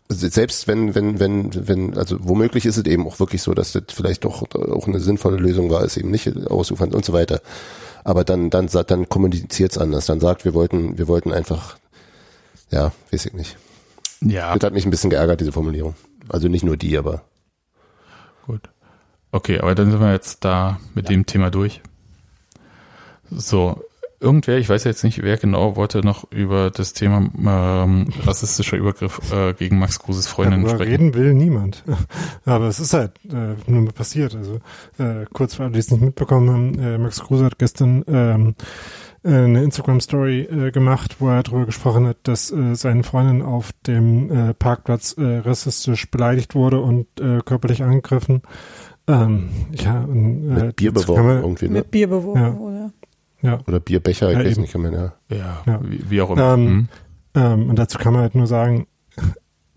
selbst 0.10 0.68
wenn, 0.68 0.94
wenn, 0.96 1.20
wenn, 1.20 1.68
wenn, 1.68 1.98
also 1.98 2.18
womöglich 2.20 2.66
ist 2.66 2.78
es 2.78 2.86
eben 2.86 3.08
auch 3.08 3.20
wirklich 3.20 3.42
so, 3.42 3.54
dass 3.54 3.72
das 3.72 3.84
vielleicht 3.94 4.26
doch 4.26 4.42
auch 4.54 4.88
eine 4.88 5.00
sinnvolle 5.00 5.38
Lösung 5.38 5.70
war, 5.70 5.84
es 5.84 5.96
eben 5.96 6.12
nicht 6.12 6.28
ausufern 6.48 6.94
und 6.94 7.06
so 7.06 7.14
weiter. 7.14 7.42
Aber 8.04 8.24
dann, 8.24 8.50
dann, 8.50 8.68
dann 8.68 9.10
kommuniziert 9.10 9.72
es 9.72 9.78
anders. 9.78 10.08
Dann 10.08 10.20
sagt, 10.20 10.44
wir 10.44 10.54
wollten, 10.54 10.98
wir 10.98 11.08
wollten 11.08 11.32
einfach, 11.32 11.78
ja, 12.72 12.92
weiß 13.12 13.28
ich 13.28 13.34
nicht. 13.34 13.58
Ja. 14.22 14.56
Das 14.56 14.66
hat 14.66 14.74
mich 14.74 14.86
ein 14.86 14.92
bisschen 14.92 15.12
geärgert, 15.12 15.40
diese 15.40 15.52
Formulierung. 15.52 15.96
Also 16.30 16.48
nicht 16.48 16.64
nur 16.64 16.78
die, 16.78 16.98
aber. 16.98 17.24
Gut. 18.46 18.70
Okay, 19.32 19.60
aber 19.60 19.76
dann 19.76 19.92
sind 19.92 20.02
wir 20.02 20.12
jetzt 20.12 20.44
da 20.44 20.80
mit 20.94 21.06
ja. 21.06 21.16
dem 21.16 21.26
Thema 21.26 21.50
durch. 21.50 21.82
So, 23.30 23.82
irgendwer, 24.22 24.58
ich 24.58 24.70
weiß 24.70 24.84
jetzt 24.84 25.04
nicht, 25.04 25.24
wer 25.24 25.38
genau, 25.38 25.76
wollte 25.76 26.06
noch 26.06 26.32
über 26.32 26.70
das 26.70 26.94
Thema 26.94 27.30
ähm, 27.38 28.08
rassistischer 28.24 28.78
Übergriff 28.78 29.20
äh, 29.34 29.54
gegen 29.54 29.80
Max 29.80 30.00
Kruses 30.00 30.28
Freundin 30.28 30.64
ja, 30.64 30.70
sprechen. 30.70 30.92
reden 30.92 31.14
will 31.16 31.34
niemand. 31.34 31.84
Aber 32.46 32.68
es 32.68 32.80
ist 32.80 32.94
halt 32.94 33.14
äh, 33.30 33.56
nur 33.68 33.82
mal 33.82 33.94
passiert. 33.94 34.36
Also 34.36 34.60
äh, 35.00 35.26
kurz 35.34 35.56
für 35.56 35.64
alle, 35.64 35.72
die 35.72 35.80
es 35.80 35.92
nicht 35.92 36.02
mitbekommen 36.04 36.50
haben, 36.50 36.80
äh, 36.80 36.98
Max 36.98 37.22
Kruse 37.22 37.46
hat 37.46 37.58
gestern 37.58 38.04
ähm, 38.08 38.56
äh, 39.24 39.30
eine 39.30 39.64
Instagram-Story 39.64 40.42
äh, 40.42 40.72
gemacht, 40.72 41.18
wo 41.20 41.30
er 41.30 41.44
darüber 41.44 41.66
gesprochen 41.66 42.06
hat, 42.06 42.18
dass 42.24 42.52
äh, 42.52 42.76
seine 42.76 43.04
Freundin 43.04 43.42
auf 43.42 43.72
dem 43.88 44.32
äh, 44.32 44.54
Parkplatz 44.54 45.14
äh, 45.18 45.40
rassistisch 45.40 46.10
beleidigt 46.12 46.54
wurde 46.54 46.80
und 46.80 47.08
äh, 47.20 47.40
körperlich 47.44 47.84
angegriffen 47.84 48.44
ähm, 49.12 49.50
ja, 49.74 50.02
und, 50.02 50.58
äh, 50.58 50.66
mit 50.66 50.76
Bier 50.78 50.92
beworben 50.94 51.28
man, 51.28 51.38
irgendwie, 51.42 51.68
ne? 51.68 51.74
Mit 51.80 51.92
Bier 51.92 52.08
beworben, 52.08 52.40
ja. 52.40 52.54
oder? 52.54 52.92
Ja. 53.42 53.60
Oder 53.68 53.80
Bierbecher, 53.80 54.30
ich 54.30 54.38
ja, 54.38 54.44
weiß 54.44 54.52
eben. 54.54 54.62
nicht, 54.62 54.72
kann 54.72 54.82
man 54.82 54.94
ja. 54.94 55.14
Ja, 55.30 55.62
ja. 55.66 55.80
Wie, 55.84 56.10
wie, 56.10 56.22
auch 56.22 56.32
immer. 56.32 56.54
Ähm, 56.54 56.74
mhm. 56.74 56.88
ähm, 57.36 57.70
und 57.70 57.80
dazu 57.80 57.98
kann 57.98 58.14
man 58.14 58.22
halt 58.22 58.36
nur 58.36 58.48
sagen, 58.48 58.88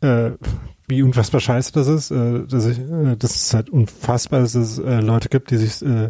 äh, 0.02 0.32
wie 0.86 1.02
unfassbar 1.02 1.40
scheiße 1.40 1.73
das 1.73 1.89
ist, 1.89 2.11
äh, 2.11 2.47
dass 2.47 2.66
ich, 2.66 2.78
äh, 2.78 3.16
dass 3.16 3.35
es 3.35 3.55
halt 3.55 3.70
unfassbar 3.70 4.43
ist, 4.43 4.55
dass 4.55 4.73
es 4.73 4.78
äh, 4.78 5.01
Leute 5.01 5.28
gibt, 5.28 5.51
die 5.51 5.56
sich 5.56 5.82
äh, 5.82 6.09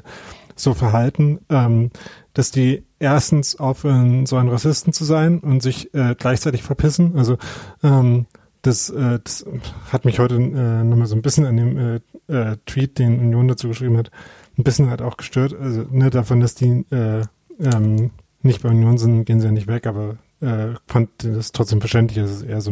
so 0.57 0.75
verhalten, 0.75 1.41
ähm, 1.49 1.91
dass 2.33 2.51
die 2.51 2.85
erstens 2.99 3.57
aufhören, 3.57 4.27
so 4.27 4.37
ein 4.37 4.49
Rassisten 4.49 4.93
zu 4.93 5.05
sein 5.05 5.39
und 5.39 5.63
sich 5.63 5.95
äh, 5.95 6.15
gleichzeitig 6.19 6.63
verpissen. 6.63 7.17
Also 7.17 7.39
ähm, 7.83 8.27
das, 8.66 8.91
äh, 8.91 9.20
das 9.23 9.45
hat 9.93 10.05
mich 10.05 10.19
heute 10.19 10.36
äh, 10.36 10.85
nochmal 10.85 11.07
so 11.07 11.15
ein 11.15 11.23
bisschen 11.23 11.45
an 11.47 11.57
dem 11.57 11.77
äh, 11.77 12.01
äh, 12.28 12.57
Tweet, 12.66 12.99
den 12.99 13.20
Union 13.20 13.49
dazu 13.49 13.69
geschrieben 13.69 13.97
hat, 13.99 14.11
ein 14.59 14.65
bisschen 14.65 14.89
halt 14.91 15.03
auch 15.03 15.16
gestört. 15.16 15.55
Also 15.55 15.85
ne, 15.91 16.11
davon, 16.11 16.41
dass 16.41 16.55
die 16.55 16.85
äh, 16.91 17.23
ähm, 17.61 18.11
nicht 18.43 18.62
bei 18.62 18.70
Union 18.70 18.99
sind, 18.99 19.24
gehen 19.24 19.41
sie 19.41 19.47
ja 19.47 19.53
nicht 19.53 19.66
weg, 19.66 19.86
aber 19.86 20.16
äh, 20.41 20.74
fand 20.86 21.11
das 21.23 21.53
trotzdem 21.53 21.81
verständlich. 21.81 22.19
Das 22.19 22.31
ist 22.31 22.43
eher 22.43 22.61
so 22.61 22.70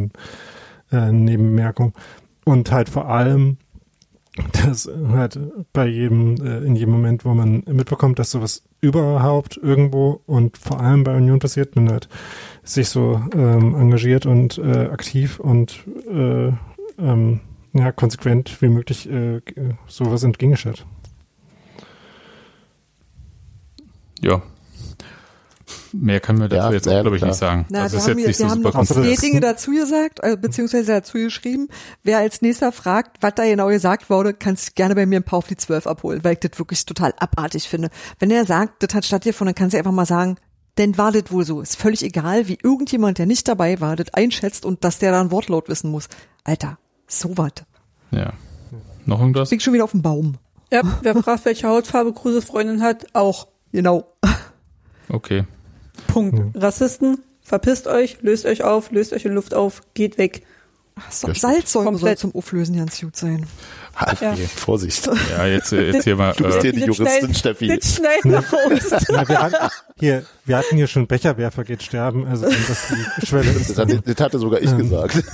eine 0.90 1.08
äh, 1.08 1.12
Nebenmerkung. 1.12 1.92
Und 2.44 2.72
halt 2.72 2.88
vor 2.88 3.08
allem, 3.08 3.58
dass 4.52 4.88
halt 5.12 5.38
bei 5.72 5.86
jedem, 5.86 6.36
äh, 6.36 6.58
in 6.64 6.74
jedem 6.74 6.92
Moment, 6.92 7.24
wo 7.24 7.34
man 7.34 7.62
mitbekommt, 7.66 8.18
dass 8.18 8.30
sowas 8.30 8.62
überhaupt 8.80 9.58
irgendwo 9.58 10.22
und 10.26 10.56
vor 10.56 10.80
allem 10.80 11.04
bei 11.04 11.16
Union 11.16 11.38
passiert, 11.38 11.76
man 11.76 11.90
halt 11.90 12.08
sich 12.62 12.88
so 12.88 13.20
ähm, 13.34 13.74
engagiert 13.74 14.24
und 14.24 14.58
äh, 14.58 14.86
aktiv 14.86 15.38
und 15.38 15.84
äh, 16.10 16.52
ähm, 16.98 17.40
ja, 17.74 17.92
konsequent 17.92 18.60
wie 18.60 18.68
möglich 18.68 19.08
äh, 19.10 19.40
sowas 19.86 20.22
entgegengestellt. 20.22 20.86
Ja. 24.20 24.42
Mehr 25.92 26.20
können 26.20 26.40
wir 26.40 26.48
dazu 26.48 26.62
Ja, 26.62 26.72
jetzt 26.72 26.84
glaube 26.84 27.16
ich, 27.16 27.20
klar. 27.20 27.30
nicht 27.30 27.38
sagen. 27.38 27.66
Na, 27.70 27.82
also 27.82 27.94
wir 27.94 27.98
ist 27.98 28.08
haben, 28.08 28.18
jetzt 28.18 28.26
nicht 28.26 28.38
wir 28.38 28.44
so 28.46 28.50
haben 28.50 28.84
super 28.86 29.00
noch. 29.04 29.20
Dinge 29.20 29.40
dazu 29.40 29.70
gesagt, 29.72 30.20
äh, 30.22 30.36
beziehungsweise 30.36 30.92
dazu 30.92 31.18
geschrieben. 31.18 31.68
Wer 32.02 32.18
als 32.18 32.42
nächster 32.42 32.72
fragt, 32.72 33.22
was 33.22 33.34
da 33.34 33.44
genau 33.44 33.68
gesagt 33.68 34.10
wurde, 34.10 34.34
kannst 34.34 34.74
gerne 34.74 34.94
bei 34.94 35.06
mir 35.06 35.20
ein 35.20 35.24
paar 35.24 35.38
auf 35.38 35.46
die 35.48 35.56
12 35.56 35.86
abholen, 35.86 36.24
weil 36.24 36.34
ich 36.34 36.40
das 36.40 36.58
wirklich 36.58 36.84
total 36.86 37.14
abartig 37.18 37.68
finde. 37.68 37.90
Wenn 38.18 38.30
er 38.30 38.44
sagt, 38.46 38.82
das 38.82 38.94
hat 38.94 39.04
stattgefunden, 39.04 39.54
dann 39.54 39.58
kannst 39.60 39.74
du 39.74 39.78
einfach 39.78 39.92
mal 39.92 40.06
sagen, 40.06 40.36
denn 40.78 40.96
war 40.96 41.12
das 41.12 41.30
wohl 41.30 41.44
so. 41.44 41.60
Ist 41.60 41.76
völlig 41.76 42.02
egal, 42.02 42.48
wie 42.48 42.58
irgendjemand, 42.62 43.18
der 43.18 43.26
nicht 43.26 43.46
dabei 43.46 43.80
war, 43.80 43.96
das 43.96 44.14
einschätzt 44.14 44.64
und 44.64 44.84
dass 44.84 44.98
der 44.98 45.12
da 45.12 45.20
ein 45.20 45.30
Wortlaut 45.30 45.68
wissen 45.68 45.90
muss. 45.90 46.08
Alter, 46.44 46.78
so 47.06 47.36
was. 47.36 47.52
Ja. 48.10 48.32
Noch 49.04 49.20
irgendwas? 49.20 49.50
Liegt 49.50 49.62
schon 49.62 49.74
wieder 49.74 49.84
auf 49.84 49.90
dem 49.90 50.02
Baum. 50.02 50.36
Ja, 50.72 50.80
wer 51.02 51.14
fragt, 51.16 51.44
welche 51.44 51.68
Hautfarbe 51.68 52.14
Kruses 52.14 52.44
Freundin 52.46 52.80
hat, 52.82 53.04
auch. 53.12 53.48
Genau. 53.72 54.06
Okay. 55.10 55.44
Punkt. 56.08 56.56
Rassisten, 56.56 57.18
verpisst 57.42 57.86
euch, 57.86 58.18
löst 58.22 58.46
euch 58.46 58.62
auf, 58.64 58.90
löst 58.90 59.12
euch 59.12 59.24
in 59.24 59.32
Luft 59.34 59.54
auf, 59.54 59.82
geht 59.94 60.18
weg. 60.18 60.42
So, 61.10 61.32
Salzsäure 61.32 61.96
soll 61.96 62.16
zum 62.18 62.34
Auflösen 62.34 62.76
ganz 62.76 63.00
gut 63.00 63.16
sein. 63.16 63.46
Ja. 64.20 64.34
Vorsicht. 64.56 65.08
Ja, 65.30 65.46
jetzt, 65.46 65.72
äh, 65.72 65.90
jetzt 65.90 66.04
hier 66.04 66.16
mal. 66.16 66.34
Du 66.34 66.44
bist 66.44 66.60
hier 66.60 66.70
Äh, 66.70 66.76
die 66.76 66.84
Juristin, 66.84 67.34
Steffi. 67.34 67.68
Das 67.78 67.96
schneiden 67.96 68.30
wir 68.30 68.38
raus. 68.38 69.04
Na, 69.10 69.26
wir, 69.28 69.40
hatten, 69.42 69.70
hier, 69.98 70.24
wir 70.44 70.56
hatten 70.58 70.76
hier 70.76 70.86
schon 70.86 71.06
Becherwerfer 71.06 71.64
geht 71.64 71.82
sterben, 71.82 72.26
also 72.26 72.44
wenn 72.44 72.66
das 72.68 72.78
die 73.20 73.26
Schwelle 73.26 73.50
ist. 73.52 73.70
Das, 73.70 73.78
hatte- 73.78 74.02
das 74.04 74.20
hatte 74.20 74.38
sogar 74.38 74.60
ich 74.60 74.76
gesagt. 74.76 75.22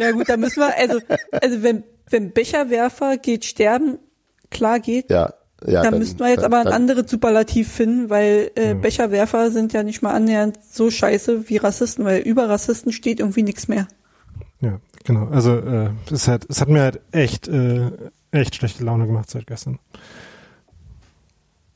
Ja 0.00 0.12
gut, 0.12 0.28
da 0.28 0.36
müssen 0.36 0.60
wir, 0.60 0.76
also, 0.76 1.00
also 1.32 1.62
wenn, 1.64 1.82
wenn 2.08 2.32
Becherwerfer 2.32 3.16
geht 3.16 3.44
sterben, 3.44 3.98
klar 4.50 4.78
geht, 4.78 5.10
Ja, 5.10 5.34
ja. 5.66 5.82
dann, 5.82 5.98
müssten 5.98 6.18
wir 6.20 6.28
jetzt 6.28 6.44
aber 6.44 6.58
ein 6.58 6.64
dann- 6.64 6.74
anderes 6.74 7.10
Superlativ 7.10 7.70
finden, 7.72 8.10
weil 8.10 8.50
äh, 8.54 8.74
Becherwerfer 8.74 9.50
sind 9.50 9.72
ja 9.72 9.82
nicht 9.82 10.02
mal 10.02 10.12
annähernd 10.12 10.58
so 10.70 10.90
scheiße 10.90 11.48
wie 11.48 11.56
Rassisten, 11.56 12.04
weil 12.04 12.20
über 12.20 12.48
Rassisten 12.48 12.92
steht 12.92 13.20
irgendwie 13.20 13.42
nichts 13.42 13.68
mehr. 13.68 13.88
Ja, 14.60 14.80
genau. 15.04 15.26
Also 15.28 15.56
äh, 15.56 15.90
es 16.10 16.28
hat 16.28 16.46
es 16.48 16.60
hat 16.60 16.68
mir 16.68 16.82
halt 16.82 17.00
echt 17.12 17.48
äh, 17.48 17.90
echt 18.30 18.54
schlechte 18.56 18.84
Laune 18.84 19.06
gemacht 19.06 19.30
seit 19.30 19.46
gestern. 19.46 19.78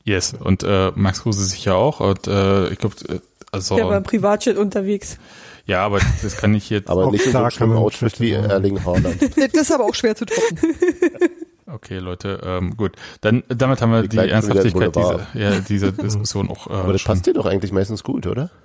yes. 0.03 0.33
Und 0.39 0.63
äh, 0.63 0.91
Max 0.95 1.21
Kruse 1.21 1.43
sicher 1.45 1.75
auch. 1.75 1.99
Und 1.99 2.27
äh, 2.27 2.69
ich 2.69 2.77
glaube, 2.79 2.95
äh, 3.09 3.19
also. 3.51 3.75
Der 3.75 3.87
war 3.87 3.97
im 3.97 4.03
Privatjet 4.03 4.57
unterwegs. 4.57 5.17
Ja, 5.65 5.85
aber 5.85 5.99
das 6.21 6.35
kann 6.35 6.53
ich 6.55 6.69
jetzt. 6.69 6.89
Aber 6.89 7.05
Auch 7.05 7.11
nicht 7.11 7.25
in 7.25 7.31
so 7.31 7.37
da 7.39 7.47
einem 7.47 7.73
Outfit 7.73 8.19
wie. 8.19 8.31
Erling 8.31 8.83
Haaland. 8.83 9.17
Das 9.37 9.53
ist 9.53 9.71
aber 9.71 9.85
auch 9.85 9.95
schwer 9.95 10.15
zu 10.15 10.25
toppen. 10.25 10.57
Okay, 11.65 11.99
Leute, 11.99 12.41
ähm, 12.43 12.75
gut. 12.75 12.95
Dann 13.21 13.43
damit 13.47 13.81
haben 13.81 13.91
wir 13.91 14.01
Die 14.03 14.09
die, 14.09 14.17
Ernsthaftigkeit 14.17 14.95
dieser, 14.95 15.27
ja, 15.33 15.59
dieser 15.59 15.91
Diskussion 15.91 16.49
auch. 16.49 16.67
Äh, 16.67 16.73
Aber 16.73 16.91
das 16.93 17.01
schon. 17.01 17.13
passt 17.13 17.25
dir 17.25 17.33
doch 17.33 17.45
eigentlich 17.45 17.71
meistens 17.71 18.03
gut, 18.03 18.27
oder? 18.27 18.49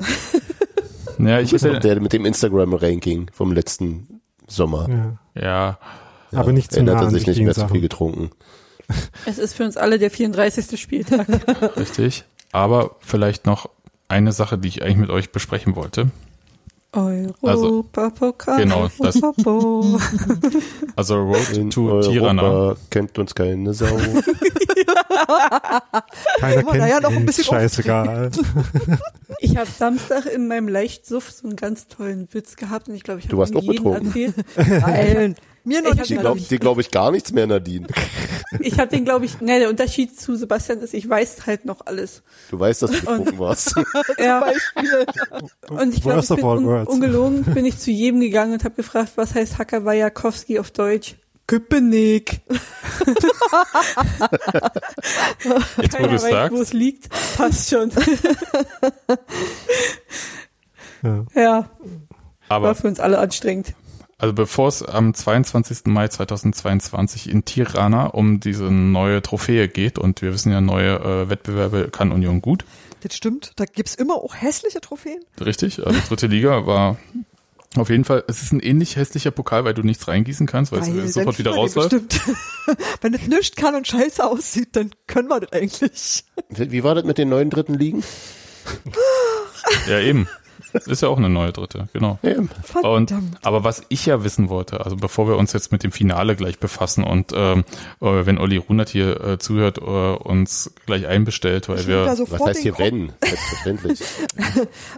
Ja, 1.19 1.41
ich 1.41 1.51
hätte, 1.51 1.81
der 1.81 2.01
mit 2.01 2.13
dem 2.13 2.25
Instagram-Ranking 2.25 3.31
vom 3.33 3.53
letzten 3.53 4.21
Sommer. 4.47 5.19
Ja. 5.35 5.43
ja, 5.43 5.79
Aber 6.39 6.53
nicht 6.53 6.73
zu 6.73 6.79
Ändert 6.79 6.97
nah 6.97 7.03
er 7.03 7.07
an 7.09 7.13
sich 7.13 7.27
nicht 7.27 7.41
mehr 7.41 7.55
zu 7.55 7.63
viel 7.63 7.69
Sachen. 7.69 7.81
getrunken. 7.81 8.31
Es 9.27 9.39
ist 9.39 9.55
für 9.55 9.65
uns 9.65 9.77
alle 9.77 9.99
der 9.99 10.11
34. 10.11 10.81
Spieltag. 10.81 11.27
richtig. 11.77 12.25
Aber 12.53 12.97
vielleicht 13.01 13.47
noch 13.47 13.69
eine 14.07 14.33
Sache, 14.33 14.59
die 14.59 14.69
ich 14.69 14.83
eigentlich 14.83 14.97
mit 14.97 15.11
euch 15.11 15.33
besprechen 15.33 15.75
wollte. 15.77 16.11
Europapokal. 16.93 18.59
Genau, 18.63 18.89
das-. 18.99 19.21
Also 20.97 21.17
Road 21.17 21.51
In 21.55 21.71
to 21.71 22.01
Tirana. 22.01 22.43
Europa 22.43 22.81
kennt 22.91 23.19
uns 23.19 23.35
keine 23.35 23.75
Sau. 23.75 23.87
Keiner 26.41 26.63
kennt 26.63 26.79
naja, 26.79 27.01
noch 27.01 27.13
ein 27.13 27.27
bisschen 27.27 27.45
scheißegal. 27.45 28.31
Ich 29.41 29.57
habe 29.57 29.69
Samstag 29.71 30.27
in 30.27 30.49
meinem 30.49 30.67
Leichtsuff 30.67 31.31
so 31.31 31.47
einen 31.47 31.55
ganz 31.55 31.87
tollen 31.87 32.27
Witz 32.33 32.57
gehabt 32.57 32.89
und 32.89 32.97
ich 32.97 33.05
glaube, 33.05 33.21
ich 33.21 33.29
Du 33.29 33.41
habe 33.41 33.53
betrunken. 33.53 34.07
erzählt. 34.07 34.35
Nein. 34.57 35.37
Mir 35.69 35.83
noch 35.83 35.93
Ich 35.93 35.99
nicht. 36.01 36.11
ihn, 36.11 36.21
glaube 36.21 36.41
die 36.41 36.59
glaub 36.59 36.79
ich 36.79 36.91
gar 36.91 37.11
nichts 37.11 37.33
mehr, 37.33 37.47
Nadine. 37.47 37.87
Ich 38.61 38.79
habe 38.79 38.89
den, 38.89 39.05
glaube 39.05 39.27
ich, 39.27 39.43
ne, 39.43 39.59
der 39.59 39.69
Unterschied 39.69 40.19
zu 40.19 40.35
Sebastian 40.35 40.81
ist, 40.81 40.95
ich 40.95 41.07
weiß 41.07 41.47
halt 41.47 41.67
noch 41.67 41.85
alles. 41.85 42.23
Du 42.51 42.59
weißt, 42.59 42.81
dass 42.81 42.93
du 42.93 43.01
betrunken 43.01 43.39
warst. 43.39 43.75
Ja. 44.19 44.43
Und 45.69 45.95
ich 45.95 46.01
glaube, 46.03 46.21
ich 46.21 46.29
bin 46.29 46.45
un 46.45 46.87
ungelogen, 46.87 47.43
bin 47.45 47.67
ich 47.67 47.79
zu 47.79 47.91
jedem 47.91 48.21
gegangen 48.21 48.55
und 48.55 48.65
habe 48.65 48.75
gefragt, 48.75 49.13
was 49.17 49.35
heißt 49.35 49.59
Hackerwajakowski 49.59 50.59
auf 50.59 50.71
Deutsch? 50.71 51.17
Köpenick. 51.47 52.41
Jetzt, 55.77 55.93
wo 55.93 55.97
Keiner 55.97 56.09
du 56.09 56.15
weiß, 56.15 56.23
wo 56.23 56.31
sagst. 56.31 56.63
es 56.63 56.73
liegt. 56.73 57.09
Passt 57.37 57.69
schon. 57.71 57.91
Ja. 61.03 61.25
Ja, 61.35 61.71
Aber 62.49 62.69
war 62.69 62.75
für 62.75 62.89
uns 62.89 62.99
alle 63.01 63.19
anstrengend. 63.19 63.75
Also 64.21 64.35
bevor 64.35 64.67
es 64.69 64.83
am 64.83 65.15
22. 65.15 65.87
Mai 65.87 66.09
2022 66.09 67.31
in 67.31 67.45
Tirana 67.45 68.07
um 68.07 68.41
diese 68.41 68.65
neue 68.65 69.23
Trophäe 69.23 69.69
geht 69.69 69.97
und 69.99 70.23
wir 70.23 70.33
wissen 70.33 70.51
ja, 70.51 70.61
neue 70.61 70.97
äh, 70.97 71.31
Wettbewerbe 71.31 71.89
kann 71.91 72.11
Union 72.11 72.43
gut, 72.43 72.65
Das 73.01 73.15
stimmt. 73.15 73.53
Da 73.57 73.65
gibt's 73.65 73.95
immer 73.95 74.17
auch 74.17 74.35
hässliche 74.35 74.81
Trophäen. 74.81 75.21
richtig? 75.41 75.87
Also 75.87 76.01
dritte 76.09 76.27
Liga 76.27 76.67
war 76.67 76.97
auf 77.77 77.91
jeden 77.91 78.05
Fall, 78.05 78.25
es 78.27 78.43
ist 78.43 78.51
ein 78.53 78.61
ähnlich 78.61 78.97
hässlicher 78.97 79.31
Pokal, 79.31 79.65
weil 79.65 79.75
du 79.75 79.83
nichts 79.83 80.09
reingießen 80.09 80.47
kannst, 80.47 80.73
weil, 80.73 80.81
Weil 80.81 80.99
es 81.01 81.15
sofort 81.15 81.39
wieder 81.39 81.53
rausläuft. 81.53 81.93
den 81.93 82.09
bestimmt. 82.09 82.39
Wenn 83.03 83.15
es 83.15 83.27
nichts 83.29 83.57
kann 83.57 83.75
und 83.77 83.87
scheiße 83.87 84.25
aussieht, 84.25 84.71
dann 84.73 84.91
können 85.07 85.29
wir 85.29 85.39
das 85.41 85.53
eigentlich. 85.53 86.25
Wie 86.49 86.73
wie 86.73 86.83
war 86.83 86.95
das 86.97 87.05
mit 87.05 87.19
den 87.19 87.29
neuen 87.29 87.51
dritten 87.51 87.75
Ligen? 87.75 88.03
Ja, 89.87 90.01
eben. 90.01 90.27
Ist 90.87 91.03
ja 91.03 91.09
auch 91.09 91.17
eine 91.19 91.29
neue 91.29 91.53
dritte, 91.53 91.89
genau. 91.93 92.19
Und, 92.83 93.11
Verdammt. 93.11 93.39
aber 93.43 93.65
was 93.65 93.83
ich 93.89 94.07
ja 94.07 94.23
wissen 94.25 94.49
wollte, 94.49 94.85
also 94.85 94.97
bevor 94.97 95.29
wir 95.29 95.37
uns 95.37 95.53
jetzt 95.53 95.73
mit 95.73 95.83
dem 95.83 95.93
Finale 95.93 96.37
gleich 96.37 96.59
befassen 96.59 97.05
und 97.05 97.33
ähm, 97.35 97.65
äh, 98.01 98.27
wenn 98.27 98.39
Olli 98.39 98.57
Runert 98.59 98.89
hier 98.89 99.21
äh, 99.25 99.39
zuhört, 99.39 99.79
äh, 99.79 99.83
uns 99.83 100.73
gleich 100.87 101.07
einbestellt, 101.07 101.69
weil 101.69 101.81
Ich 101.81 101.87
wir 101.87 102.07
Was 102.07 102.45
heißt 102.45 102.61
hier 102.61 102.73
Kopf- 102.73 102.81
wenn? 102.81 103.13
Selbstverständlich. 103.25 104.01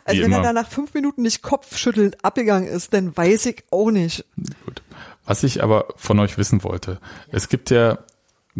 Also 0.05 0.18
Wie 0.20 0.24
wenn 0.24 0.32
er 0.32 0.38
immer. 0.38 0.42
da 0.42 0.52
nach 0.52 0.68
fünf 0.68 0.94
Minuten 0.94 1.22
nicht 1.22 1.42
kopfschüttelnd 1.42 2.24
abgegangen 2.24 2.68
ist, 2.68 2.92
dann 2.94 3.16
weiß 3.16 3.47
ich 3.47 3.64
auch 3.70 3.90
nicht. 3.90 4.24
Gut. 4.64 4.82
Was 5.26 5.42
ich 5.44 5.62
aber 5.62 5.86
von 5.97 6.18
euch 6.18 6.38
wissen 6.38 6.64
wollte, 6.64 6.98
es 7.30 7.48
gibt 7.48 7.70
ja 7.70 7.98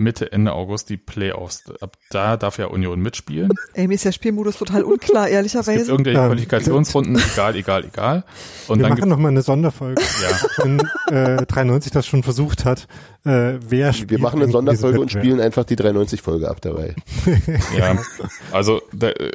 Mitte, 0.01 0.33
Ende 0.33 0.53
August 0.53 0.89
die 0.89 0.97
Playoffs. 0.97 1.65
Ab 1.81 1.97
da 2.11 2.37
darf 2.37 2.59
ja 2.59 2.67
Union 2.67 3.01
mitspielen. 3.01 3.51
Ey, 3.75 3.87
mir 3.87 3.95
ist 3.95 4.05
der 4.05 4.13
Spielmodus 4.13 4.57
total 4.57 4.83
unklar, 4.83 5.25
Es 5.25 5.29
gibt 5.29 5.35
ehrlicherweise. 5.35 5.91
irgendwelche 5.91 6.19
Ähm, 6.21 6.27
Qualifikationsrunden, 6.27 7.23
egal, 7.33 7.57
egal, 7.57 7.85
egal. 7.85 8.25
Und 8.67 8.79
Wir 8.79 8.83
dann 8.83 8.91
machen 8.91 8.97
gibt 8.97 9.09
noch 9.09 9.19
mal 9.19 9.29
eine 9.29 9.43
Sonderfolge, 9.43 10.01
ja, 10.01 10.65
wenn 10.65 10.81
äh, 11.15 11.47
93 11.47 11.93
das 11.93 12.07
schon 12.07 12.23
versucht 12.23 12.65
hat. 12.65 12.89
Äh, 13.25 13.59
wer 13.61 13.93
spielt 13.93 14.11
Wir 14.11 14.19
machen 14.21 14.43
eine 14.43 14.51
Sonderfolge 14.51 15.01
und 15.01 15.11
spielen 15.11 15.41
einfach 15.41 15.65
die 15.65 15.77
93-Folge 15.77 16.49
ab 16.49 16.61
dabei. 16.63 16.95
ja. 17.79 17.97
Also 18.53 18.81
da, 18.93 19.11
äh, 19.11 19.33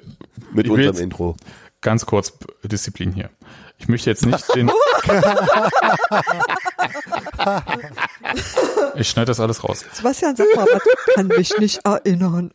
Mit 0.53 0.67
unserem 0.67 0.97
Intro. 0.97 1.35
ganz 1.81 2.05
kurz 2.05 2.33
Disziplin 2.63 3.13
hier. 3.13 3.29
Ich 3.77 3.87
möchte 3.87 4.09
jetzt 4.09 4.25
nicht 4.25 4.55
den. 4.55 4.71
ich 8.95 9.09
schneide 9.09 9.27
das 9.27 9.39
alles 9.39 9.63
raus. 9.63 9.85
Sebastian, 9.93 10.35
sag 10.35 10.47
mal, 10.55 10.65
was 10.65 10.81
kann 11.13 11.27
mich 11.27 11.57
nicht 11.59 11.85
erinnern. 11.85 12.51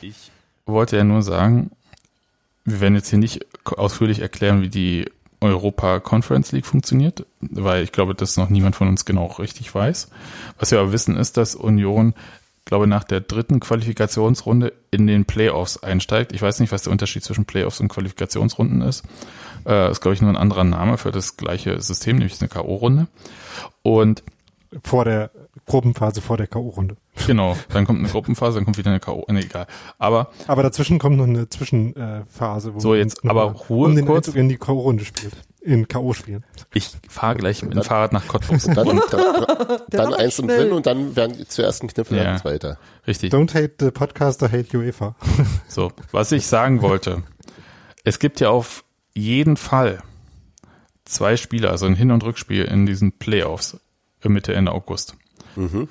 Ich 0.00 0.30
wollte 0.66 0.96
ja 0.96 1.04
nur 1.04 1.22
sagen, 1.22 1.70
wir 2.64 2.80
werden 2.80 2.94
jetzt 2.94 3.08
hier 3.08 3.18
nicht 3.18 3.46
ausführlich 3.64 4.20
erklären, 4.20 4.62
wie 4.62 4.68
die 4.68 5.10
Europa 5.40 6.00
Conference 6.00 6.52
League 6.52 6.66
funktioniert, 6.66 7.26
weil 7.40 7.82
ich 7.82 7.92
glaube, 7.92 8.14
dass 8.14 8.36
noch 8.36 8.48
niemand 8.48 8.76
von 8.76 8.88
uns 8.88 9.04
genau 9.04 9.26
richtig 9.26 9.74
weiß. 9.74 10.08
Was 10.58 10.70
wir 10.70 10.78
aber 10.78 10.92
wissen, 10.92 11.16
ist, 11.16 11.36
dass 11.36 11.54
Union, 11.54 12.14
glaube 12.64 12.86
nach 12.86 13.04
der 13.04 13.20
dritten 13.20 13.60
Qualifikationsrunde 13.60 14.72
in 14.90 15.06
den 15.06 15.24
Playoffs 15.24 15.82
einsteigt. 15.82 16.32
Ich 16.32 16.42
weiß 16.42 16.60
nicht, 16.60 16.72
was 16.72 16.82
der 16.82 16.92
Unterschied 16.92 17.24
zwischen 17.24 17.44
Playoffs 17.44 17.80
und 17.80 17.88
Qualifikationsrunden 17.88 18.82
ist. 18.82 19.04
Äh, 19.66 19.90
ist, 19.90 20.00
glaube 20.00 20.14
ich, 20.14 20.20
nur 20.22 20.30
ein 20.30 20.36
anderer 20.36 20.64
Name 20.64 20.98
für 20.98 21.10
das 21.12 21.36
gleiche 21.36 21.80
System, 21.80 22.16
nämlich 22.16 22.40
eine 22.40 22.48
K.O.-Runde. 22.48 23.06
Und 23.82 24.22
vor 24.84 25.04
der 25.04 25.30
Gruppenphase, 25.66 26.20
vor 26.22 26.36
der 26.38 26.46
K.O.-Runde. 26.46 26.96
genau, 27.26 27.56
dann 27.68 27.84
kommt 27.84 27.98
eine 27.98 28.08
Gruppenphase, 28.08 28.56
dann 28.56 28.64
kommt 28.64 28.78
wieder 28.78 28.90
eine 28.90 29.00
K.O. 29.00 29.24
Nee, 29.28 29.40
egal. 29.40 29.66
Aber 29.98 30.30
Aber 30.46 30.62
dazwischen 30.62 30.98
kommt 30.98 31.18
noch 31.18 31.24
eine 31.26 31.48
Zwischenphase, 31.48 32.74
wo 32.74 32.80
So, 32.80 32.88
man 32.90 32.98
jetzt 32.98 33.24
aber 33.24 33.42
Ruhe 33.44 33.88
um 33.88 33.96
den 33.96 34.06
kurz. 34.06 34.28
Einzug 34.28 34.36
in 34.40 34.48
die 34.48 34.56
K.O.-Runde 34.56 35.04
spielt. 35.04 35.34
In 35.64 35.86
K.O. 35.86 36.12
spielen. 36.12 36.44
ich 36.74 36.90
fahre 37.08 37.36
gleich 37.36 37.62
mit 37.62 37.74
dem 37.74 37.82
Fahrrad 37.84 38.12
nach 38.12 38.26
Cottbus. 38.26 38.64
Dann, 38.74 38.74
dann, 38.74 39.00
dann 39.90 40.10
war 40.10 40.18
eins 40.18 40.40
und 40.40 40.48
drin 40.48 40.72
und 40.72 40.86
dann 40.86 41.14
werden 41.14 41.36
zuerst 41.48 41.84
ein 41.84 41.88
Kniffel, 41.88 42.16
Ja. 42.18 42.24
dann 42.24 42.32
ein 42.34 42.40
zweiter. 42.40 42.78
Richtig. 43.06 43.32
Don't 43.32 43.54
hate 43.54 43.74
the 43.78 43.90
podcaster, 43.92 44.50
hate 44.50 44.76
UEFA. 44.76 45.14
So, 45.68 45.92
was 46.10 46.32
ich 46.32 46.46
sagen 46.46 46.82
wollte. 46.82 47.22
Es 48.04 48.18
gibt 48.18 48.40
ja 48.40 48.50
auf 48.50 48.84
jeden 49.14 49.56
Fall 49.56 50.02
zwei 51.04 51.36
Spiele, 51.36 51.70
also 51.70 51.86
ein 51.86 51.94
Hin- 51.94 52.10
und 52.10 52.24
Rückspiel 52.24 52.64
in 52.64 52.86
diesen 52.86 53.12
Playoffs 53.12 53.78
Mitte, 54.24 54.54
Ende 54.54 54.72
August. 54.72 55.14
Mhm. 55.56 55.88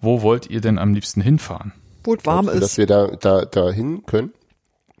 Wo 0.00 0.22
wollt 0.22 0.48
ihr 0.48 0.60
denn 0.60 0.78
am 0.78 0.94
liebsten 0.94 1.20
hinfahren? 1.20 1.72
Wo 2.04 2.14
es 2.14 2.24
warm 2.24 2.48
ist. 2.48 2.60
Dass 2.62 2.78
wir 2.78 2.86
da, 2.86 3.08
da, 3.08 3.44
da 3.44 3.70
hin 3.70 4.04
können? 4.06 4.32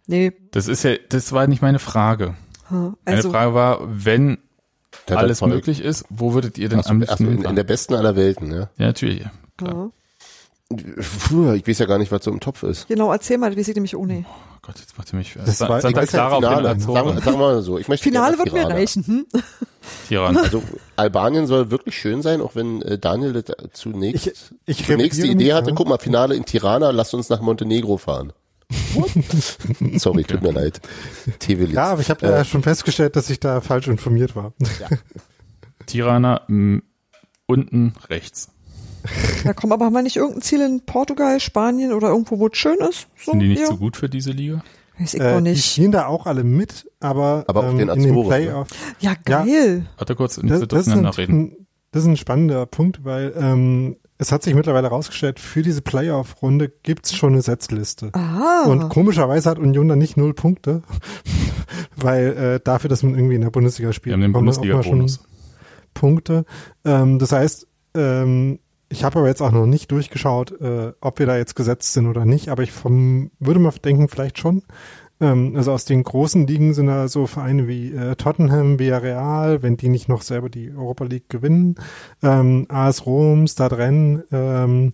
Nee. 0.06 0.32
Das 0.50 0.68
ist 0.68 0.82
ja, 0.82 0.96
das 1.08 1.32
war 1.32 1.46
nicht 1.46 1.62
meine 1.62 1.78
Frage. 1.78 2.34
Hm, 2.70 2.96
Meine 3.04 3.16
Also, 3.18 3.30
Frage 3.30 3.54
war, 3.54 3.78
wenn 3.82 4.38
hat 5.08 5.18
alles 5.18 5.40
möglich 5.42 5.80
ist, 5.82 6.04
wo 6.08 6.32
würdet 6.34 6.56
ihr 6.58 6.68
denn 6.68 6.80
Ach 6.80 6.84
so, 6.84 6.90
am 6.90 6.96
ach 6.96 7.00
liebsten 7.08 7.24
so, 7.26 7.30
in, 7.30 7.44
in 7.44 7.56
der 7.56 7.64
besten 7.64 7.94
aller 7.94 8.16
Welten, 8.16 8.50
ja. 8.52 8.70
Ja, 8.76 8.86
natürlich. 8.86 9.20
ja. 9.20 9.90
Puh, 11.28 11.52
ich 11.54 11.66
weiß 11.66 11.80
ja 11.80 11.86
gar 11.86 11.98
nicht, 11.98 12.12
was 12.12 12.22
so 12.24 12.30
im 12.30 12.38
Topf 12.38 12.62
ist. 12.62 12.86
genau, 12.86 13.10
erzähl 13.12 13.38
mal, 13.38 13.56
wie 13.56 13.62
sieht 13.64 13.74
nämlich 13.74 13.96
ohne? 13.96 14.24
Gott, 14.62 14.78
jetzt 14.78 14.96
macht 14.96 15.12
ihr 15.12 15.16
mich 15.16 15.34
Das 15.34 15.58
Sa- 15.58 15.68
war- 15.68 15.80
Santa 15.80 16.02
ich 16.04 16.10
Clara 16.10 16.34
auf 16.36 16.44
Finale. 16.44 16.68
Sagen- 16.80 16.80
sagen 17.20 17.24
wir 17.24 17.36
mal 17.38 17.62
so, 17.62 17.76
ich 17.78 17.88
möchte 17.88 18.04
Finale 18.04 18.38
wird 18.38 18.52
mir 18.52 18.60
Tirana. 18.60 18.74
reichen, 18.76 19.04
hm? 19.04 19.26
Tirana. 20.06 20.42
Also 20.42 20.62
Albanien 20.94 21.46
soll 21.48 21.70
wirklich 21.72 21.96
schön 21.98 22.22
sein, 22.22 22.40
auch 22.40 22.54
wenn 22.54 22.82
äh, 22.82 22.98
Daniel 22.98 23.42
zunächst, 23.72 24.26
Ich- 24.66 24.80
ich 24.80 24.86
zunächst 24.86 25.20
die 25.20 25.30
Idee 25.30 25.54
hatte, 25.54 25.72
guck 25.74 25.88
mal, 25.88 25.98
Finale 25.98 26.36
in 26.36 26.44
Tirana, 26.44 26.90
lasst 26.90 27.14
uns 27.14 27.28
nach 27.30 27.40
Montenegro 27.40 27.96
fahren. 27.96 28.32
Sorry, 29.98 30.24
tut 30.24 30.42
mir 30.42 30.52
leid. 30.52 30.80
Tevelitz. 31.38 31.74
Ja, 31.74 31.84
aber 31.86 32.00
ich 32.00 32.10
habe 32.10 32.26
Äh, 32.26 32.30
ja 32.30 32.44
schon 32.44 32.62
festgestellt, 32.62 33.16
dass 33.16 33.28
ich 33.30 33.40
da 33.40 33.60
falsch 33.60 33.88
informiert 33.88 34.36
war. 34.36 34.52
Tirana 35.86 36.42
m, 36.48 36.82
unten 37.46 37.94
rechts. 38.08 38.48
Ja, 39.44 39.54
komm, 39.54 39.72
aber 39.72 39.86
haben 39.86 39.94
wir 39.94 40.02
nicht 40.02 40.16
irgendein 40.16 40.42
Ziel 40.42 40.60
in 40.60 40.84
Portugal, 40.84 41.40
Spanien 41.40 41.92
oder 41.92 42.08
irgendwo, 42.08 42.38
wo 42.38 42.48
es 42.48 42.56
schön 42.58 42.76
ist? 42.88 43.08
So, 43.16 43.30
Sind 43.32 43.40
die 43.40 43.48
nicht 43.48 43.60
ja. 43.62 43.66
so 43.68 43.76
gut 43.76 43.96
für 43.96 44.08
diese 44.10 44.30
Liga? 44.30 44.62
Weiß 44.98 45.14
ich 45.14 45.20
Äh, 45.20 45.30
doch 45.32 45.36
Die 45.38 45.42
nicht. 45.50 45.64
spielen 45.64 45.90
da 45.92 46.06
auch 46.06 46.26
alle 46.26 46.44
mit, 46.44 46.86
aber, 47.00 47.44
Aber 47.48 47.60
auf 47.60 47.70
ähm, 47.72 47.78
den 47.78 47.88
in 47.88 48.02
den 48.02 48.10
Azoren, 48.12 48.22
ne? 48.22 48.28
Playoff. 48.28 48.68
Ja, 49.00 49.14
geil. 49.24 49.86
Warte 49.96 50.14
kurz, 50.14 50.36
nicht 50.36 50.50
Das, 50.52 50.68
das, 50.68 50.86
ist 50.86 50.92
ein, 50.92 51.06
reden. 51.06 51.66
das 51.92 52.02
ist 52.02 52.08
ein 52.08 52.16
spannender 52.18 52.66
Punkt, 52.66 53.02
weil 53.04 53.32
ähm, 53.36 53.96
es 54.20 54.32
hat 54.32 54.42
sich 54.42 54.54
mittlerweile 54.54 54.88
herausgestellt, 54.90 55.40
für 55.40 55.62
diese 55.62 55.80
Playoff-Runde 55.80 56.70
gibt's 56.82 57.14
schon 57.14 57.32
eine 57.32 57.40
Setzliste. 57.40 58.10
Ah. 58.12 58.64
Und 58.66 58.90
komischerweise 58.90 59.48
hat 59.48 59.58
Union 59.58 59.88
da 59.88 59.96
nicht 59.96 60.18
null 60.18 60.34
Punkte, 60.34 60.82
weil 61.96 62.36
äh, 62.36 62.60
dafür, 62.62 62.90
dass 62.90 63.02
man 63.02 63.14
irgendwie 63.14 63.36
in 63.36 63.40
der 63.40 63.50
Bundesliga 63.50 63.94
spielt, 63.94 64.12
haben 64.12 64.20
den 64.20 64.32
bekommt 64.32 64.54
man 64.58 64.58
auch 64.58 64.74
mal 64.74 64.82
schon. 64.82 65.10
Punkte. 65.94 66.44
Ähm, 66.84 67.18
das 67.18 67.32
heißt, 67.32 67.66
ähm, 67.94 68.58
ich 68.90 69.04
habe 69.04 69.20
aber 69.20 69.28
jetzt 69.28 69.40
auch 69.40 69.52
noch 69.52 69.64
nicht 69.64 69.90
durchgeschaut, 69.90 70.60
äh, 70.60 70.92
ob 71.00 71.18
wir 71.18 71.24
da 71.24 71.38
jetzt 71.38 71.56
gesetzt 71.56 71.94
sind 71.94 72.06
oder 72.06 72.26
nicht, 72.26 72.50
aber 72.50 72.62
ich 72.62 72.72
vom, 72.72 73.30
würde 73.38 73.58
mal 73.58 73.72
denken, 73.82 74.08
vielleicht 74.08 74.38
schon. 74.38 74.62
Ähm, 75.20 75.54
also 75.56 75.72
aus 75.72 75.84
den 75.84 76.02
großen 76.02 76.46
Ligen 76.46 76.74
sind 76.74 76.86
da 76.86 77.08
so 77.08 77.26
Vereine 77.26 77.68
wie 77.68 77.92
äh, 77.92 78.16
Tottenham, 78.16 78.78
Villarreal, 78.78 79.62
wenn 79.62 79.76
die 79.76 79.88
nicht 79.88 80.08
noch 80.08 80.22
selber 80.22 80.48
die 80.48 80.70
Europa 80.70 81.04
League 81.04 81.28
gewinnen, 81.28 81.76
ähm, 82.22 82.66
AS 82.68 83.06
Rom, 83.06 83.46
Stade 83.46 83.78
Rennes 83.78 84.24
ähm, 84.32 84.92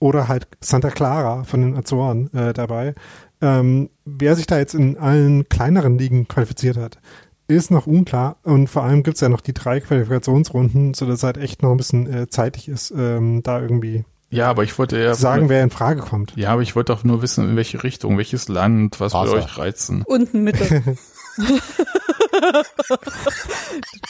oder 0.00 0.28
halt 0.28 0.48
Santa 0.60 0.90
Clara 0.90 1.44
von 1.44 1.60
den 1.60 1.76
Azoren 1.76 2.32
äh, 2.32 2.52
dabei. 2.52 2.94
Ähm, 3.40 3.90
wer 4.04 4.36
sich 4.36 4.46
da 4.46 4.58
jetzt 4.58 4.74
in 4.74 4.98
allen 4.98 5.48
kleineren 5.48 5.98
Ligen 5.98 6.26
qualifiziert 6.28 6.76
hat, 6.76 6.98
ist 7.46 7.70
noch 7.70 7.86
unklar 7.86 8.36
und 8.42 8.68
vor 8.68 8.82
allem 8.82 9.02
gibt's 9.02 9.20
ja 9.20 9.28
noch 9.28 9.40
die 9.40 9.54
drei 9.54 9.80
Qualifikationsrunden, 9.80 10.94
so 10.94 11.06
dass 11.06 11.22
halt 11.22 11.38
echt 11.38 11.62
noch 11.62 11.70
ein 11.70 11.78
bisschen 11.78 12.12
äh, 12.12 12.28
zeitig 12.28 12.68
ist, 12.68 12.92
ähm, 12.96 13.42
da 13.42 13.60
irgendwie 13.60 14.04
Ja, 14.30 14.48
aber 14.48 14.62
ich 14.62 14.78
wollte 14.78 14.98
ja 14.98 15.14
sagen, 15.14 15.48
wer 15.48 15.62
in 15.62 15.70
Frage 15.70 16.02
kommt. 16.02 16.34
Ja, 16.36 16.52
aber 16.52 16.62
ich 16.62 16.76
wollte 16.76 16.92
doch 16.92 17.02
nur 17.02 17.22
wissen, 17.22 17.48
in 17.48 17.56
welche 17.56 17.82
Richtung, 17.82 18.18
welches 18.18 18.48
Land, 18.48 19.00
was 19.00 19.14
würde 19.14 19.30
Barca. 19.30 19.44
euch 19.44 19.58
reizen. 19.58 20.02
Unten 20.06 20.44
Mitte. 20.44 20.96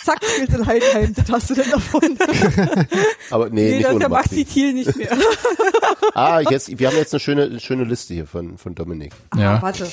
Zack, 0.04 0.20
Heidenheim. 0.66 1.14
Das 1.14 1.30
hast 1.30 1.50
du 1.50 1.54
denn 1.54 1.70
davon? 1.70 2.02
aber 3.30 3.50
nee, 3.50 3.62
nee, 3.62 3.70
nicht 3.70 3.84
das 3.84 3.90
ist 3.90 3.94
ohne 3.94 4.00
der 4.00 4.08
Maxi. 4.08 4.38
Maxi 4.38 4.44
Thiel 4.44 4.72
nicht 4.72 4.96
mehr. 4.96 5.16
Ah, 6.14 6.40
jetzt, 6.40 6.76
wir 6.78 6.88
haben 6.88 6.96
jetzt 6.96 7.12
eine 7.12 7.20
schöne, 7.20 7.60
schöne 7.60 7.84
Liste 7.84 8.14
hier 8.14 8.26
von, 8.26 8.56
von 8.58 8.74
Dominik. 8.74 9.12
Ja. 9.36 9.56
Ah, 9.56 9.62
warte. 9.62 9.86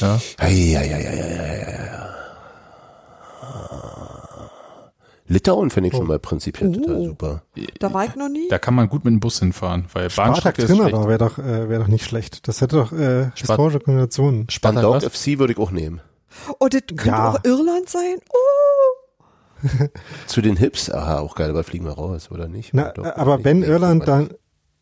Ja. 0.00 0.20
Ei, 0.38 0.46
ei, 0.46 0.76
ei, 0.76 0.92
ei, 0.92 1.06
ei, 1.06 1.38
ei, 1.38 1.64
ei. 1.64 1.70
Litauen 5.30 5.70
finde 5.70 5.88
ich 5.90 5.94
schon 5.96 6.08
mal 6.08 6.18
prinzipiell 6.18 6.72
total 6.72 6.96
Oh. 6.96 7.04
super. 7.06 7.42
Da 7.78 7.92
war 7.94 8.04
ich 8.04 8.16
noch 8.16 8.28
nie. 8.28 8.48
Da 8.48 8.58
kann 8.58 8.74
man 8.74 8.88
gut 8.88 9.04
mit 9.04 9.12
dem 9.14 9.20
Bus 9.20 9.38
hinfahren, 9.38 9.86
weil 9.92 10.08
Bahnstrecke 10.08 10.62
ist 10.62 10.74
schlecht. 10.76 10.92
wäre 10.92 11.18
doch, 11.18 11.38
äh, 11.38 11.68
wäre 11.68 11.80
doch 11.82 11.88
nicht 11.88 12.04
schlecht. 12.04 12.48
Das 12.48 12.60
hätte 12.60 12.76
doch 12.76 12.92
äh, 12.92 13.30
historische 13.36 13.78
Dundalk 13.78 14.10
was? 14.90 15.04
FC 15.04 15.38
würde 15.38 15.52
ich 15.52 15.58
auch 15.58 15.70
nehmen. 15.70 16.00
Oh, 16.58 16.66
das 16.68 16.80
könnte 16.88 17.06
Ja. 17.06 17.30
auch 17.30 17.44
Irland 17.44 17.88
sein. 17.88 18.16
Oh. 18.28 19.66
Zu 20.26 20.40
den 20.40 20.56
Hips, 20.56 20.90
aha, 20.90 21.18
auch 21.20 21.34
geil, 21.34 21.50
aber 21.50 21.62
fliegen 21.64 21.84
wir 21.84 21.92
raus, 21.92 22.30
oder 22.32 22.48
nicht? 22.48 22.72
Na, 22.72 22.90
Doch, 22.92 23.04
äh, 23.04 23.10
aber 23.10 23.44
wenn 23.44 23.62
Irland 23.62 24.08
dann, 24.08 24.30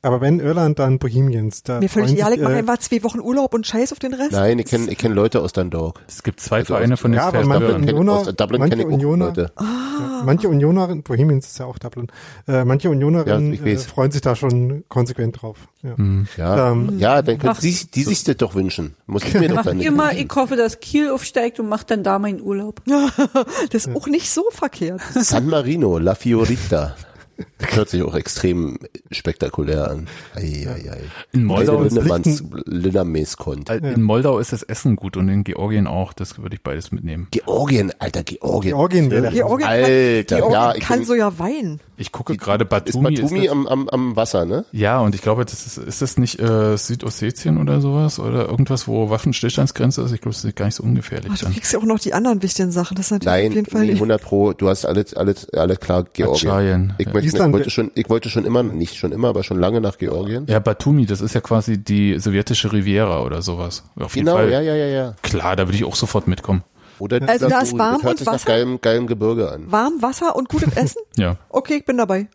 aber 0.03 0.21
wenn 0.21 0.39
Irland 0.41 0.79
dann 0.79 0.99
Bohemians, 0.99 1.63
da 1.65 1.81
Mir 1.81 1.89
völlig 1.89 2.13
egal, 2.13 2.33
ich 2.33 2.41
mache 2.41 2.53
äh, 2.55 2.59
einfach 2.59 2.79
zwei 2.79 3.03
Wochen 3.03 3.19
Urlaub 3.21 3.53
und 3.55 3.67
scheiß 3.67 3.93
auf 3.93 3.99
den 3.99 4.15
Rest. 4.15 4.33
Nein, 4.33 4.59
ich 4.59 4.67
kenne 4.67 4.91
ich 4.91 4.97
kenn 4.99 5.13
Leute 5.13 5.41
aus 5.41 5.53
Dundalk. 5.53 6.01
Es 6.07 6.23
gibt 6.23 6.41
zwei 6.41 6.59
Also 6.59 6.75
Vereine 6.75 6.95
aus- 6.95 7.01
von 7.01 7.11
den 7.13 7.17
Ja, 7.17 7.29
aber 7.29 7.45
manche 7.45 7.67
kenn- 7.67 7.75
Unioner, 7.77 8.13
aus 8.13 8.27
Dublin 8.35 8.61
manche 8.61 8.77
kenne 8.77 8.83
ich 8.83 8.89
auch 8.89 8.93
Unioner, 8.95 9.27
Leute. 9.27 9.53
ja, 9.59 10.23
manche 10.25 10.49
Unioner, 10.49 10.97
Bohemians 10.97 11.47
ist 11.49 11.59
ja 11.59 11.67
auch 11.67 11.79
Dublin, 11.79 12.07
äh, 12.47 12.65
manche 12.65 12.91
Unionerinnen 12.91 13.49
Ja, 13.49 13.55
ich 13.55 13.61
äh, 13.67 13.75
weiß. 13.77 13.87
freuen 13.87 14.11
sich 14.13 14.21
da 14.23 14.37
schon 14.37 14.85
konsequent 14.89 15.43
drauf. 15.43 15.57
Ja. 15.83 15.95
Ja, 16.37 16.71
Ähm, 16.73 16.99
ja 16.99 17.23
dann 17.23 17.39
können 17.39 17.53
Ach. 17.57 17.61
die, 17.61 17.71
sich 17.73 18.25
das 18.25 18.37
doch 18.37 18.55
wünschen. 18.55 18.95
Muss 19.07 19.25
ich 19.25 19.35
mir 19.35 19.49
doch 19.49 19.57
Mach 19.57 19.65
dann 19.65 19.77
nicht 19.79 19.87
immer, 19.87 20.11
wünschen. 20.11 20.27
ich 20.31 20.37
hoffe, 20.37 20.57
dass 20.57 20.81
Kiel 20.81 21.11
aufsteigt 21.11 21.59
und 21.61 21.69
macht 21.69 21.91
dann 21.91 22.03
da 22.03 22.19
meinen 22.19 22.41
Urlaub. 22.41 22.83
Das 23.71 23.87
ist 23.87 23.97
auch 23.97 24.07
nicht 24.07 24.31
so 24.31 24.45
verkehrt. 24.51 25.01
San 25.15 25.49
Marino, 25.49 25.99
La 25.99 26.15
Fiorita. 26.15 26.95
Hört 27.61 27.89
sich 27.89 28.03
auch 28.03 28.15
extrem 28.15 28.79
spektakulär 29.11 29.91
an. 29.91 30.07
Ei, 30.35 30.67
ei, 30.69 30.91
ei. 30.91 31.01
In 31.33 31.45
Moldau 31.45 31.83
ist 31.83 33.37
kommt. 33.37 33.71
In 33.71 34.03
Moldau 34.03 34.39
ist 34.39 34.53
das 34.53 34.63
Essen 34.63 34.95
gut 34.97 35.17
und 35.17 35.29
in 35.29 35.43
Georgien 35.45 35.87
auch. 35.87 36.13
Das 36.13 36.39
würde 36.39 36.55
ich 36.57 36.63
beides 36.63 36.93
mitnehmen. 36.93 37.27
Georgien, 37.31 37.93
Alter, 37.99 38.23
Georgien. 38.23 38.71
Georgien 38.75 39.11
wäre 39.11 39.31
Georgien 39.31 39.69
Alter, 39.69 39.89
kann, 39.89 40.39
Georgien 40.39 40.53
ja, 40.53 40.75
ich 40.75 40.85
kann 40.85 40.99
bin- 41.01 41.07
so 41.07 41.15
ja 41.15 41.39
weinen. 41.39 41.81
Ich 42.01 42.13
gucke 42.13 42.37
gerade 42.37 42.63
Ist 42.63 42.71
Batumi. 42.71 43.17
Batumi 43.17 43.43
das, 43.43 43.51
am, 43.51 43.67
am, 43.67 43.89
am 43.89 44.15
Wasser, 44.15 44.45
ne? 44.45 44.65
ja, 44.71 45.01
und 45.01 45.17
ich 45.17 45.23
glaube, 45.23 45.45
das 45.45 45.67
ist, 45.67 45.79
ist 45.79 46.01
das 46.01 46.17
nicht 46.17 46.39
äh, 46.39 46.77
Südossetien 46.77 47.59
oder 47.59 47.81
sowas? 47.81 48.21
Oder 48.21 48.49
irgendwas, 48.49 48.87
wo 48.87 49.11
Waffenstillstandsgrenze 49.11 50.03
ist? 50.03 50.13
Ich 50.13 50.21
glaube, 50.21 50.35
das 50.37 50.45
ist 50.45 50.55
gar 50.55 50.67
nicht 50.67 50.77
so 50.77 50.85
ungefährlich 50.85 51.33
Ach, 51.35 51.39
du 51.39 51.45
dann. 51.47 51.55
kriegst 51.55 51.73
ja 51.73 51.81
auch 51.81 51.85
noch 51.85 51.99
die 51.99 52.15
anderen 52.15 52.41
wichtigen 52.41 52.71
Sachen. 52.71 52.95
Das 52.95 53.07
ist 53.07 53.11
natürlich 53.11 53.29
auf 53.29 53.43
Nein, 53.43 53.53
jeden 53.53 53.67
Fall 53.67 53.81
nee, 53.81 53.87
nicht. 53.89 53.97
100 53.97 54.23
pro, 54.23 54.53
du 54.53 54.69
hast 54.69 54.85
alles, 54.85 55.15
alles, 55.15 55.53
alles 55.53 55.81
klar, 55.81 56.05
Georgien. 56.13 56.95
Ich, 56.99 57.07
ja. 57.07 57.13
möchte, 57.13 57.48
ich, 57.49 57.53
wollte 57.55 57.71
schon, 57.71 57.91
ich 57.95 58.09
wollte 58.09 58.31
schon 58.31 58.45
immer, 58.45 58.63
nicht 58.63 58.97
schon 58.97 59.13
immer, 59.13 59.29
aber 59.29 59.43
schon 59.43 59.59
lange 59.59 59.81
nach 59.81 59.99
Georgien. 59.99 60.47
Ja, 60.49 60.59
Batumi, 60.59 61.07
das 61.07 61.21
ist 61.21 61.35
ja 61.35 61.41
quasi 61.41 61.79
die 61.83 62.19
sowjetische 62.19 62.73
Riviera 62.73 63.23
oder 63.23 63.43
sowas. 63.43 63.85
Auf 63.99 64.15
jeden 64.17 64.27
Genau, 64.27 64.39
Fall. 64.39 64.51
ja, 64.51 64.61
ja, 64.61 64.75
ja, 64.75 64.87
ja. 64.87 65.15
Klar, 65.23 65.57
da 65.57 65.67
würde 65.67 65.77
ich 65.77 65.85
auch 65.85 65.97
sofort 65.97 66.27
mitkommen. 66.29 66.63
Oder 66.99 67.21
Also 67.29 67.49
da 67.49 67.61
ist 67.61 67.73
das 67.73 67.79
warm 67.79 68.03
hört 68.03 68.13
und 68.13 68.19
sich 68.19 68.27
nach 68.27 68.33
Wasser? 68.35 68.47
geilem, 68.47 68.81
geilem 68.81 69.07
Gebirge 69.07 69.51
an. 69.53 69.71
Warm 69.71 70.03
Wasser 70.03 70.35
und 70.35 70.49
gutes 70.49 70.73
Essen? 70.77 71.01
Ja. 71.17 71.37
Okay, 71.49 71.77
ich 71.77 71.85
bin 71.85 71.97
dabei. 71.97 72.29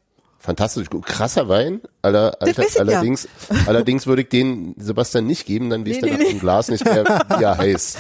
Fantastisch 0.43 0.89
gut. 0.89 1.05
Krasser 1.05 1.47
Wein. 1.47 1.79
Aller, 2.01 2.31
Das 2.31 2.49
alter, 2.49 2.67
ich 2.67 2.73
ja. 2.73 2.81
allerdings, 2.81 3.29
allerdings 3.65 4.07
würde 4.07 4.23
ich 4.23 4.27
den 4.29 4.75
Sebastian 4.77 5.25
nicht 5.25 5.45
geben, 5.45 5.69
dann 5.69 5.85
wisst 5.85 6.01
Nee, 6.01 6.09
ihr 6.09 6.13
nee, 6.13 6.19
nach 6.19 6.25
nee. 6.25 6.33
dem 6.33 6.39
Glas 6.41 6.67
nicht 6.67 6.83
mehr, 6.83 7.05
wie 7.05 7.43
er 7.43 7.57
heißt. 7.57 7.97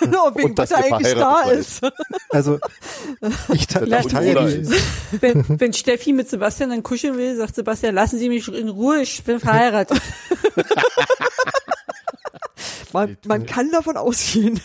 Genau, 0.00 0.32
wegen 0.34 0.58
was 0.58 0.72
er 0.72 0.78
eigentlich 0.78 1.14
da 1.14 1.42
verheiratet 1.44 1.58
ist. 1.60 1.80
Also 2.30 2.58
ich, 3.52 3.60
ich 3.60 3.76
ist 3.76 4.10
teile 4.10 4.46
die, 4.48 4.54
ist. 4.62 4.72
Wenn, 5.20 5.44
wenn 5.60 5.72
Steffi 5.72 6.12
mit 6.12 6.28
Sebastian 6.28 6.70
dann 6.70 6.82
kuscheln 6.82 7.16
will, 7.18 7.36
sagt 7.36 7.54
Sebastian, 7.54 7.94
lassen 7.94 8.18
Sie 8.18 8.30
mich 8.30 8.48
in 8.48 8.68
Ruhe, 8.68 9.02
ich 9.02 9.22
bin 9.22 9.38
verheiratet. 9.38 10.00
Man, 12.92 13.16
man 13.26 13.44
kann 13.44 13.70
davon 13.70 13.96
ausgehen. 13.98 14.58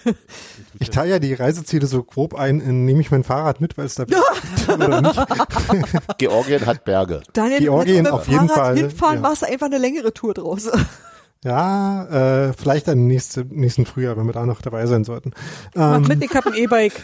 Ich 0.82 0.90
teile 0.90 1.12
ja 1.12 1.20
die 1.20 1.34
Reiseziele 1.34 1.86
so 1.86 2.04
grob 2.04 2.34
ein, 2.34 2.60
in, 2.60 2.86
nehme 2.86 3.02
ich 3.02 3.12
mein 3.12 3.24
Fahrrad 3.24 3.62
mit, 3.62 3.78
weil 3.78 3.86
es 3.86 3.96
da 3.96 4.06
oder 4.74 5.02
nicht. 5.02 5.20
Georgien 6.18 6.66
hat 6.66 6.84
Berge. 6.84 7.22
Daniel, 7.34 7.60
Georgien 7.60 8.06
du 8.06 8.14
auf 8.14 8.26
kannst 8.26 8.30
mit 8.30 8.38
dem 8.38 8.42
jeden 8.42 8.50
Fahrrad 8.50 8.66
Fall, 8.66 8.78
hinfahren, 8.78 9.16
ja. 9.16 9.22
machst 9.22 9.42
du 9.44 9.48
einfach 9.48 9.68
eine 9.68 9.78
längere 9.78 10.14
Tour 10.14 10.34
draus. 10.34 10.70
Ja, 11.44 12.50
äh, 12.50 12.54
vielleicht 12.54 12.88
dann 12.88 13.08
nächste, 13.08 13.44
nächsten 13.50 13.88
Frühjahr, 13.88 14.16
wenn 14.16 14.28
wir 14.28 14.34
da 14.34 14.46
noch 14.46 14.62
dabei 14.62 14.86
sein 14.86 15.04
sollten. 15.04 15.32
Mach 15.74 15.98
Ähm, 15.98 16.08
mit, 16.08 16.24
ich 16.24 16.36
hab 16.36 16.46
ein 16.46 16.54
E-Bike. 16.54 17.04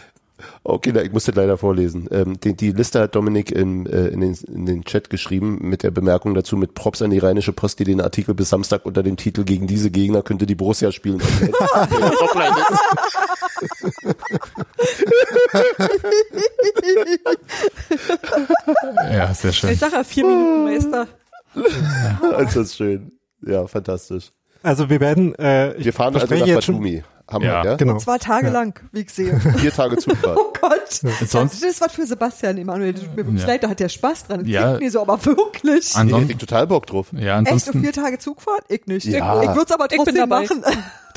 Okay, 0.63 0.91
na, 0.93 1.01
ich 1.01 1.11
musste 1.11 1.31
leider 1.31 1.57
vorlesen. 1.57 2.07
Ähm, 2.11 2.39
die, 2.39 2.55
die 2.55 2.71
Liste 2.71 2.99
hat 3.01 3.15
Dominik 3.15 3.51
in, 3.51 3.85
äh, 3.87 4.07
in, 4.07 4.21
den, 4.21 4.37
in 4.47 4.65
den 4.65 4.83
Chat 4.83 5.09
geschrieben 5.09 5.57
mit 5.61 5.83
der 5.83 5.91
Bemerkung 5.91 6.33
dazu 6.35 6.55
mit 6.57 6.73
Props 6.75 7.01
an 7.01 7.09
die 7.09 7.17
Rheinische 7.19 7.53
Post, 7.53 7.79
die 7.79 7.83
den 7.85 8.01
Artikel 8.01 8.35
bis 8.35 8.49
Samstag 8.49 8.85
unter 8.85 9.03
dem 9.03 9.17
Titel 9.17 9.43
gegen 9.43 9.67
diese 9.67 9.89
Gegner 9.91 10.21
könnte 10.21 10.45
die 10.45 10.55
Borussia 10.55 10.91
spielen. 10.91 11.19
Ist. 11.19 11.27
Ja, 19.11 19.33
sehr 19.33 19.53
schön. 19.53 19.71
Ich 19.71 19.79
sag 19.79 19.91
ja, 19.93 20.03
vier 20.03 20.25
Minuten 20.25 20.63
Meister. 20.65 21.07
ist 22.45 22.55
das 22.55 22.75
schön. 22.75 23.11
Ja, 23.45 23.67
fantastisch. 23.67 24.31
also 24.63 24.89
wir 24.89 24.99
werden, 24.99 25.35
äh, 25.35 25.73
ich 25.75 25.85
Wir 25.85 25.93
fahren 25.93 26.15
also 26.15 26.25
nach 26.33 26.45
jetzt 26.45 26.65
schon- 26.65 26.75
Batumi. 26.75 27.03
Haben 27.29 27.43
Ja. 27.43 27.63
wir, 27.63 27.71
ja? 27.71 27.75
Genau. 27.77 27.97
Zwei 27.97 28.17
Tage 28.17 28.49
lang, 28.49 28.79
wie 28.93 29.01
ich 29.01 29.09
sehe. 29.11 29.37
Vier 29.57 29.71
Tage 29.73 29.97
Zugfahrt. 29.97 30.37
Oh 30.39 30.53
Gott. 30.61 30.89
Sonst- 31.27 31.61
das 31.61 31.69
ist 31.69 31.81
was 31.81 31.91
für 31.91 32.05
Sebastian 32.05 32.57
Emanuel. 32.57 32.93
Mir 33.15 33.25
Ja. 33.39 33.53
ja. 33.55 33.69
hat 33.69 33.79
der 33.81 33.89
Spaß 33.89 34.27
dran. 34.27 34.39
Das 34.41 34.47
Ja. 34.49 34.61
klingt 34.67 34.79
mir 34.79 34.91
so, 34.91 35.01
aber 35.01 35.23
wirklich. 35.25 35.93
Ansonsten- 35.95 36.31
Ich 36.31 36.37
total 36.37 36.67
Bock 36.67 36.85
drauf. 36.87 37.07
Ja, 37.11 37.19
Echt, 37.39 37.47
ansonsten 37.49 37.77
auf 37.79 37.83
vier 37.83 37.91
Tage 37.93 38.17
Zugfahrt? 38.19 38.61
Ich 38.69 38.85
nicht. 38.85 39.05
Ja. 39.05 39.41
Ich, 39.41 39.49
ich 39.49 39.55
würde 39.55 39.65
es 39.65 39.71
aber 39.71 39.85
Ich 39.85 39.97
bin 39.97 40.05
trotzdem 40.05 40.29
machen. 40.29 40.63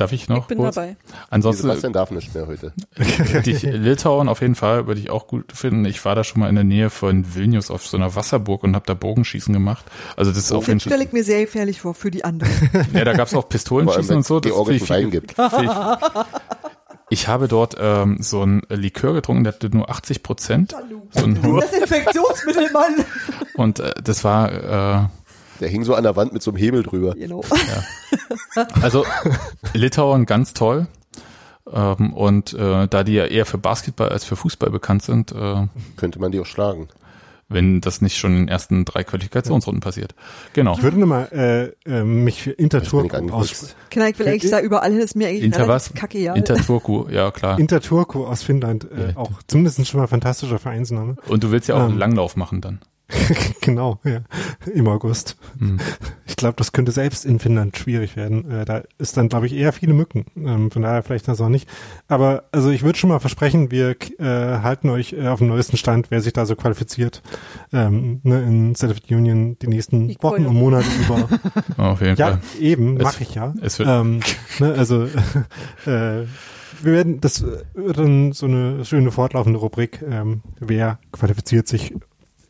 Darf 0.00 0.12
ich 0.12 0.28
noch? 0.28 0.38
Ich 0.38 0.46
bin 0.46 0.56
kurz? 0.58 0.76
dabei. 0.76 0.96
Ansonsten 1.28 1.62
Sebastian 1.62 1.92
darf 1.92 2.10
nicht 2.10 2.34
mehr 2.34 2.46
heute. 2.46 2.72
hätte 2.96 3.50
ich 3.50 3.62
Litauen 3.62 4.28
auf 4.30 4.40
jeden 4.40 4.54
Fall, 4.54 4.86
würde 4.86 4.98
ich 5.00 5.10
auch 5.10 5.26
gut 5.26 5.52
finden. 5.52 5.84
Ich 5.84 6.02
war 6.06 6.14
da 6.14 6.24
schon 6.24 6.40
mal 6.40 6.48
in 6.48 6.54
der 6.54 6.64
Nähe 6.64 6.88
von 6.88 7.34
Vilnius 7.34 7.70
auf 7.70 7.86
so 7.86 7.98
einer 7.98 8.14
Wasserburg 8.14 8.62
und 8.64 8.74
habe 8.74 8.86
da 8.86 8.94
Bogenschießen 8.94 9.52
gemacht. 9.52 9.84
Also 10.16 10.30
das 10.30 10.38
ist 10.44 10.52
auf 10.52 10.66
jeden 10.68 10.78
Das 10.78 10.84
stelle 10.84 10.96
Fall. 10.96 11.06
ich 11.06 11.12
mir 11.12 11.22
sehr 11.22 11.42
gefährlich 11.44 11.82
vor 11.82 11.92
für 11.94 12.10
die 12.10 12.24
anderen. 12.24 12.50
Ja, 12.94 13.04
da 13.04 13.12
gab's 13.12 13.34
auch 13.34 13.46
Pistolenschießen 13.48 14.16
und 14.16 14.24
so. 14.26 14.40
Finde 14.40 14.72
ich- 14.74 14.88
Wein 14.88 15.10
gibt. 15.10 15.32
ich- 15.38 15.70
Ich 17.12 17.26
habe 17.28 17.48
dort 17.48 17.76
ähm, 17.78 18.18
so 18.20 18.42
ein 18.44 18.62
Likör 18.68 19.12
getrunken, 19.14 19.42
der 19.44 19.52
hatte 19.52 19.68
nur 19.68 19.90
80 19.90 20.22
Prozent. 20.22 20.74
So 21.10 21.24
ein 21.24 21.34
das 21.60 21.72
Infektionsmittel, 21.72 22.70
Mann. 22.72 23.04
und 23.54 23.80
äh, 23.80 23.92
das 24.02 24.22
war 24.24 25.02
äh, 25.04 25.08
Der 25.60 25.68
hing 25.68 25.84
so 25.84 25.94
an 25.94 26.02
der 26.04 26.16
Wand 26.16 26.32
mit 26.32 26.42
so 26.42 26.50
einem 26.50 26.58
Hebel 26.58 26.82
drüber. 26.82 27.14
Genau. 27.14 27.42
Also 28.82 29.04
Litauen 29.74 30.26
ganz 30.26 30.54
toll. 30.54 30.86
Ähm, 31.72 32.12
und 32.14 32.52
äh, 32.54 32.88
da 32.88 33.04
die 33.04 33.12
ja 33.12 33.26
eher 33.26 33.46
für 33.46 33.58
Basketball 33.58 34.08
als 34.08 34.24
für 34.24 34.36
Fußball 34.36 34.70
bekannt 34.70 35.02
sind, 35.02 35.32
äh, 35.32 35.66
könnte 35.96 36.18
man 36.18 36.32
die 36.32 36.40
auch 36.40 36.46
schlagen. 36.46 36.88
Wenn 37.52 37.80
das 37.80 38.00
nicht 38.00 38.16
schon 38.16 38.30
in 38.32 38.38
den 38.42 38.48
ersten 38.48 38.84
drei 38.84 39.02
Qualifikationsrunden 39.02 39.80
passiert. 39.80 40.14
Genau. 40.52 40.74
Ich 40.74 40.84
würde 40.84 41.00
nochmal 41.00 41.74
äh, 41.84 41.90
äh, 41.90 42.04
mich 42.04 42.42
für 42.42 42.52
Interturku 42.52 43.16
aus 43.32 43.74
Genau, 43.90 44.06
ich 44.06 44.16
will 44.20 44.28
eigentlich 44.28 44.52
da 44.52 44.60
überall 44.60 44.92
hin, 44.92 45.00
ist 45.00 45.16
mir 45.16 45.26
eigentlich 45.26 45.42
Inter 45.42 45.66
was? 45.66 45.92
kacke 45.92 46.18
egal. 46.18 46.38
Interturku, 46.38 47.08
ja 47.10 47.32
klar. 47.32 47.58
Interturku 47.58 48.24
aus 48.24 48.44
Finnland, 48.44 48.84
äh, 48.84 49.16
auch 49.16 49.32
zumindest 49.48 49.84
schon 49.88 49.98
mal 49.98 50.06
fantastischer 50.06 50.60
Vereinsname. 50.60 51.16
Und 51.26 51.42
du 51.42 51.50
willst 51.50 51.68
ja 51.68 51.74
auch 51.74 51.80
einen 51.80 51.92
Ähm, 51.94 51.98
Langlauf 51.98 52.36
machen 52.36 52.60
dann. 52.60 52.78
genau, 53.60 53.98
ja, 54.04 54.20
im 54.72 54.88
August. 54.88 55.36
Hm. 55.58 55.78
Ich 56.26 56.36
glaube, 56.36 56.54
das 56.56 56.72
könnte 56.72 56.92
selbst 56.92 57.26
in 57.26 57.38
Finnland 57.38 57.76
schwierig 57.76 58.16
werden. 58.16 58.50
Äh, 58.50 58.64
da 58.64 58.82
ist 58.98 59.16
dann, 59.16 59.28
glaube 59.28 59.46
ich, 59.46 59.54
eher 59.54 59.72
viele 59.72 59.92
Mücken. 59.94 60.26
Ähm, 60.36 60.70
von 60.70 60.82
daher 60.82 61.02
vielleicht 61.02 61.28
das 61.28 61.40
auch 61.40 61.48
nicht. 61.48 61.68
Aber 62.08 62.44
also 62.52 62.70
ich 62.70 62.82
würde 62.82 62.98
schon 62.98 63.10
mal 63.10 63.18
versprechen, 63.18 63.70
wir 63.70 63.96
äh, 64.18 64.24
halten 64.62 64.88
euch 64.90 65.12
äh, 65.12 65.28
auf 65.28 65.38
dem 65.40 65.48
neuesten 65.48 65.76
Stand, 65.76 66.10
wer 66.10 66.20
sich 66.20 66.32
da 66.32 66.46
so 66.46 66.56
qualifiziert 66.56 67.22
ähm, 67.72 68.20
ne, 68.22 68.42
in 68.42 68.74
State 68.74 68.92
of 68.92 68.98
the 69.06 69.14
Union 69.14 69.58
die 69.58 69.66
nächsten 69.68 70.14
Wochen 70.22 70.46
und 70.46 70.54
Monate 70.54 70.86
über. 71.04 71.28
Auf 71.76 72.00
jeden 72.00 72.16
ja, 72.16 72.28
Fall. 72.28 72.40
eben, 72.58 72.94
mache 72.98 73.22
ich 73.22 73.34
ja. 73.34 73.54
es 73.60 73.78
wird- 73.78 73.88
ähm, 73.88 74.20
ne, 74.58 74.74
also 74.74 75.04
äh, 75.86 76.24
wir 76.82 76.92
werden, 76.92 77.20
das 77.20 77.44
wird 77.74 77.98
dann 77.98 78.32
so 78.32 78.46
eine 78.46 78.84
schöne 78.84 79.10
fortlaufende 79.10 79.58
Rubrik, 79.58 80.02
ähm, 80.08 80.42
wer 80.58 80.98
qualifiziert 81.12 81.68
sich 81.68 81.94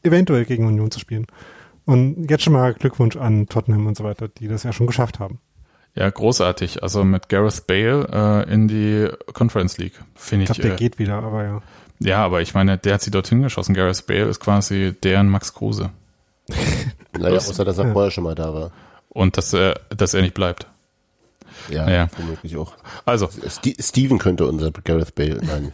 eventuell 0.02 0.44
gegen 0.44 0.66
Union 0.66 0.90
zu 0.90 0.98
spielen. 1.00 1.26
Und 1.84 2.30
jetzt 2.30 2.44
schon 2.44 2.52
mal 2.52 2.74
Glückwunsch 2.74 3.16
an 3.16 3.46
Tottenham 3.48 3.86
und 3.86 3.96
so 3.96 4.04
weiter, 4.04 4.28
die 4.28 4.48
das 4.48 4.62
ja 4.62 4.72
schon 4.72 4.86
geschafft 4.86 5.18
haben. 5.18 5.40
Ja, 5.94 6.08
großartig. 6.08 6.82
Also 6.84 7.02
mit 7.04 7.28
Gareth 7.28 7.66
Bale 7.66 8.44
äh, 8.46 8.52
in 8.52 8.68
die 8.68 9.08
Conference 9.32 9.76
League, 9.78 10.00
finde 10.14 10.44
Ich 10.44 10.50
ich. 10.50 10.54
glaube, 10.56 10.68
der 10.68 10.74
äh, 10.76 10.78
geht 10.78 10.98
wieder, 10.98 11.16
aber 11.22 11.44
ja. 11.44 11.62
Ja, 11.98 12.24
aber 12.24 12.40
ich 12.42 12.54
meine, 12.54 12.78
der 12.78 12.94
hat 12.94 13.02
sie 13.02 13.10
dorthin 13.10 13.42
geschossen. 13.42 13.74
Gareth 13.74 14.06
Bale 14.06 14.24
ist 14.26 14.40
quasi 14.40 14.94
deren 15.02 15.28
Max 15.28 15.52
Kruse. 15.54 15.90
Naja, 17.18 17.36
außer 17.38 17.64
dass 17.64 17.76
er 17.78 17.86
ja. 17.86 17.92
vorher 17.92 18.10
schon 18.12 18.22
mal 18.24 18.36
da 18.36 18.54
war. 18.54 18.70
Und 19.08 19.36
dass 19.36 19.52
er, 19.52 19.80
dass 19.90 20.14
er 20.14 20.22
nicht 20.22 20.32
bleibt. 20.34 20.68
Ja, 21.68 21.90
Ja. 21.90 22.08
womöglich 22.16 22.56
auch. 22.56 22.74
Also. 23.04 23.28
Sti 23.48 23.74
Steven 23.80 24.18
könnte 24.18 24.46
unser 24.46 24.70
Gareth 24.70 25.16
Bale, 25.16 25.40
nein. 25.44 25.72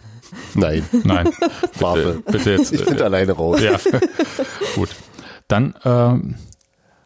Nein. 0.55 0.85
Nein. 1.05 1.31
Warte. 1.79 2.15
Bitte, 2.15 2.33
bitte 2.33 2.51
jetzt. 2.53 2.73
Ich 2.73 2.85
bin 2.85 2.99
äh, 2.99 3.03
alleine 3.03 3.33
raus. 3.33 3.61
Ja. 3.61 3.79
Gut. 4.75 4.91
Dann 5.49 5.75
ähm, 5.85 6.37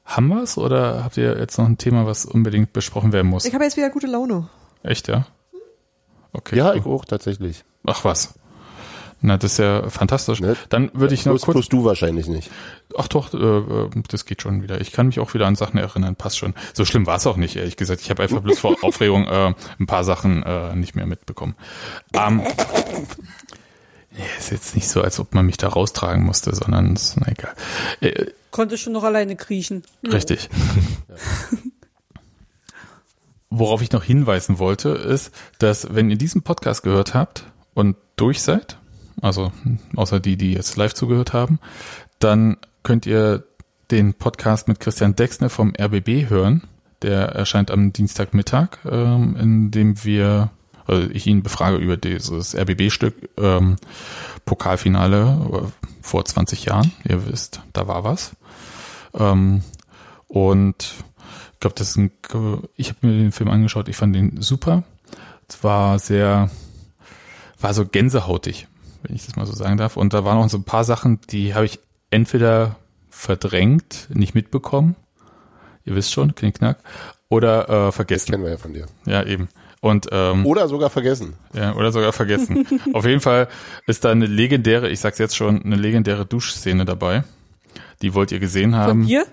haben 0.05 0.29
wir's 0.29 0.59
oder 0.59 1.05
habt 1.05 1.17
ihr 1.17 1.39
jetzt 1.39 1.59
noch 1.59 1.67
ein 1.67 1.79
Thema, 1.79 2.07
was 2.07 2.25
unbedingt 2.25 2.73
besprochen 2.73 3.13
werden 3.13 3.29
muss? 3.29 3.45
Ich 3.45 3.55
habe 3.55 3.65
jetzt 3.65 3.77
wieder 3.77 3.91
gute 3.91 4.07
Laune. 4.07 4.49
Echt, 4.83 5.09
ja? 5.09 5.27
Okay. 6.33 6.57
Ja, 6.57 6.75
ich 6.75 6.85
auch, 6.87 7.05
tatsächlich. 7.05 7.65
Ach 7.85 8.05
was. 8.05 8.35
Na, 9.23 9.37
das 9.37 9.53
ist 9.53 9.59
ja 9.59 9.89
fantastisch. 9.91 10.41
Dann 10.71 10.91
würde 10.95 11.13
ich 11.15 11.27
noch 11.27 11.35
Bloß- 11.35 11.45
kurz. 11.45 11.55
bloß 11.55 11.69
du 11.69 11.85
wahrscheinlich 11.85 12.27
nicht. 12.27 12.51
Ach 12.97 13.07
doch, 13.07 13.35
äh, 13.35 13.37
äh, 13.37 13.91
das 14.09 14.25
geht 14.25 14.41
schon 14.41 14.63
wieder. 14.63 14.81
Ich 14.81 14.93
kann 14.93 15.07
mich 15.09 15.21
auch 15.21 15.35
wieder 15.35 15.47
an 15.47 15.57
Sachen 15.57 15.79
erinnern. 15.79 16.17
Passt 16.17 16.39
schon. 16.39 16.55
So 16.73 16.85
schlimm 16.87 17.07
war 17.07 17.17
es 17.17 17.27
auch 17.27 17.37
nicht, 17.37 17.57
ehrlich 17.57 17.77
gesagt. 17.77 18.01
Ich 18.01 18.09
habe 18.11 18.23
einfach 18.23 18.41
bloß 18.41 18.59
vor 18.59 18.77
Aufregung 18.83 19.27
äh, 19.27 19.55
ein 19.79 19.87
paar 19.87 20.05
Sachen 20.05 20.43
äh, 20.43 20.75
nicht 20.75 20.95
mehr 20.97 21.07
mitbekommen. 21.07 21.55
Ähm, 22.15 22.43
ist 24.39 24.51
jetzt 24.51 24.75
nicht 24.75 24.89
so, 24.89 25.03
als 25.03 25.21
ob 25.21 25.35
man 25.35 25.45
mich 25.47 25.57
da 25.59 25.69
raustragen 25.69 26.25
musste, 26.25 26.55
sondern 26.55 26.95
ist, 26.95 27.17
na 27.21 27.29
egal. 27.29 27.53
Äh, 28.01 28.27
Konnte 28.51 28.79
schon 28.79 28.93
noch 28.95 29.05
alleine 29.05 29.37
kriechen. 29.37 29.83
Richtig. 30.11 30.49
Worauf 33.51 33.83
ich 33.83 33.91
noch 33.93 34.05
hinweisen 34.05 34.59
wollte, 34.59 34.91
ist, 34.91 35.33
dass 35.59 35.95
wenn 35.95 36.09
ihr 36.11 36.17
diesen 36.17 36.43
Podcast 36.43 36.83
gehört 36.83 37.15
habt 37.15 37.45
und 37.75 37.97
durch 38.17 38.43
seid, 38.43 38.79
also 39.21 39.53
außer 39.97 40.21
die, 40.21 40.37
die 40.37 40.53
jetzt 40.53 40.77
live 40.77 40.95
zugehört 40.95 41.33
haben, 41.33 41.59
dann 42.19 42.57
könnt 42.83 43.07
ihr 43.07 43.45
den 43.91 44.15
Podcast 44.15 44.69
mit 44.69 44.81
Christian 44.81 45.17
Dexner 45.17 45.51
vom 45.51 45.73
RBB 45.79 46.29
hören. 46.29 46.63
Der 47.03 47.29
erscheint 47.31 47.71
am 47.71 47.93
Dienstagmittag, 47.93 48.79
ähm, 48.85 49.37
in 49.37 49.71
dem 49.71 50.05
wir, 50.05 50.51
also 50.87 51.09
ich 51.11 51.27
ihn 51.27 51.43
befrage 51.43 51.77
über 51.77 51.97
dieses 51.97 52.55
RBB-Stück 52.55 53.31
ähm, 53.39 53.77
Pokalfinale 54.45 55.39
äh, 55.53 55.87
vor 56.03 56.25
20 56.25 56.67
Jahren. 56.67 56.93
Ihr 57.09 57.27
wisst, 57.27 57.63
da 57.73 57.89
war 57.89 58.05
was. 58.05 58.33
Ähm, 59.15 59.63
und 60.29 60.95
ich 61.55 61.61
glaube, 61.61 61.75
das 61.77 61.91
ist 61.91 61.97
ein, 61.97 62.11
ich 62.77 62.91
habe 62.91 63.07
mir 63.07 63.19
den 63.19 63.33
Film 63.33 63.51
angeschaut, 63.51 63.89
ich 63.89 63.97
fand 63.97 64.15
den 64.15 64.41
super. 64.41 64.85
Es 65.49 65.65
war 65.65 65.99
sehr, 65.99 66.51
war 67.61 67.75
so 67.75 67.85
gänsehautig, 67.85 68.69
wenn 69.03 69.15
ich 69.15 69.27
das 69.27 69.37
mal 69.37 69.47
so 69.47 69.53
sagen 69.53 69.77
darf. 69.77 69.97
Und 69.97 70.13
da 70.13 70.25
waren 70.25 70.39
auch 70.39 70.49
so 70.49 70.59
ein 70.59 70.65
paar 70.65 70.85
Sachen, 70.85 71.21
die 71.31 71.55
habe 71.55 71.67
ich 71.67 71.81
entweder 72.11 72.77
verdrängt, 73.09 74.09
nicht 74.13 74.35
mitbekommen. 74.35 74.97
Ihr 75.85 75.95
wisst 75.95 76.13
schon, 76.13 76.35
Knickknack. 76.35 76.79
Oder 77.29 77.69
äh, 77.69 77.93
vergessen. 77.93 78.27
Das 78.27 78.33
kennen 78.33 78.45
wir 78.45 78.51
ja 78.51 78.57
von 78.59 78.75
dir. 78.75 78.87
Ja, 79.07 79.23
eben. 79.23 79.49
Und, 79.81 80.09
ähm, 80.13 80.45
Oder 80.45 80.69
sogar 80.69 80.91
vergessen. 80.91 81.35
Ja, 81.55 81.75
oder 81.75 81.91
sogar 81.91 82.13
vergessen. 82.13 82.67
Auf 82.93 83.07
jeden 83.07 83.21
Fall 83.21 83.49
ist 83.87 84.05
da 84.05 84.11
eine 84.11 84.27
legendäre, 84.27 84.91
ich 84.91 85.01
sag's 85.01 85.19
jetzt 85.19 85.37
schon, 85.37 85.63
eine 85.63 85.77
legendäre 85.77 86.27
Duschszene 86.27 86.85
dabei. 86.85 87.25
Die 88.03 88.15
wollt 88.15 88.33
ihr 88.33 88.39
gesehen 88.39 88.75
haben. 88.77 89.01
Von 89.03 89.07
dir? 89.09 89.27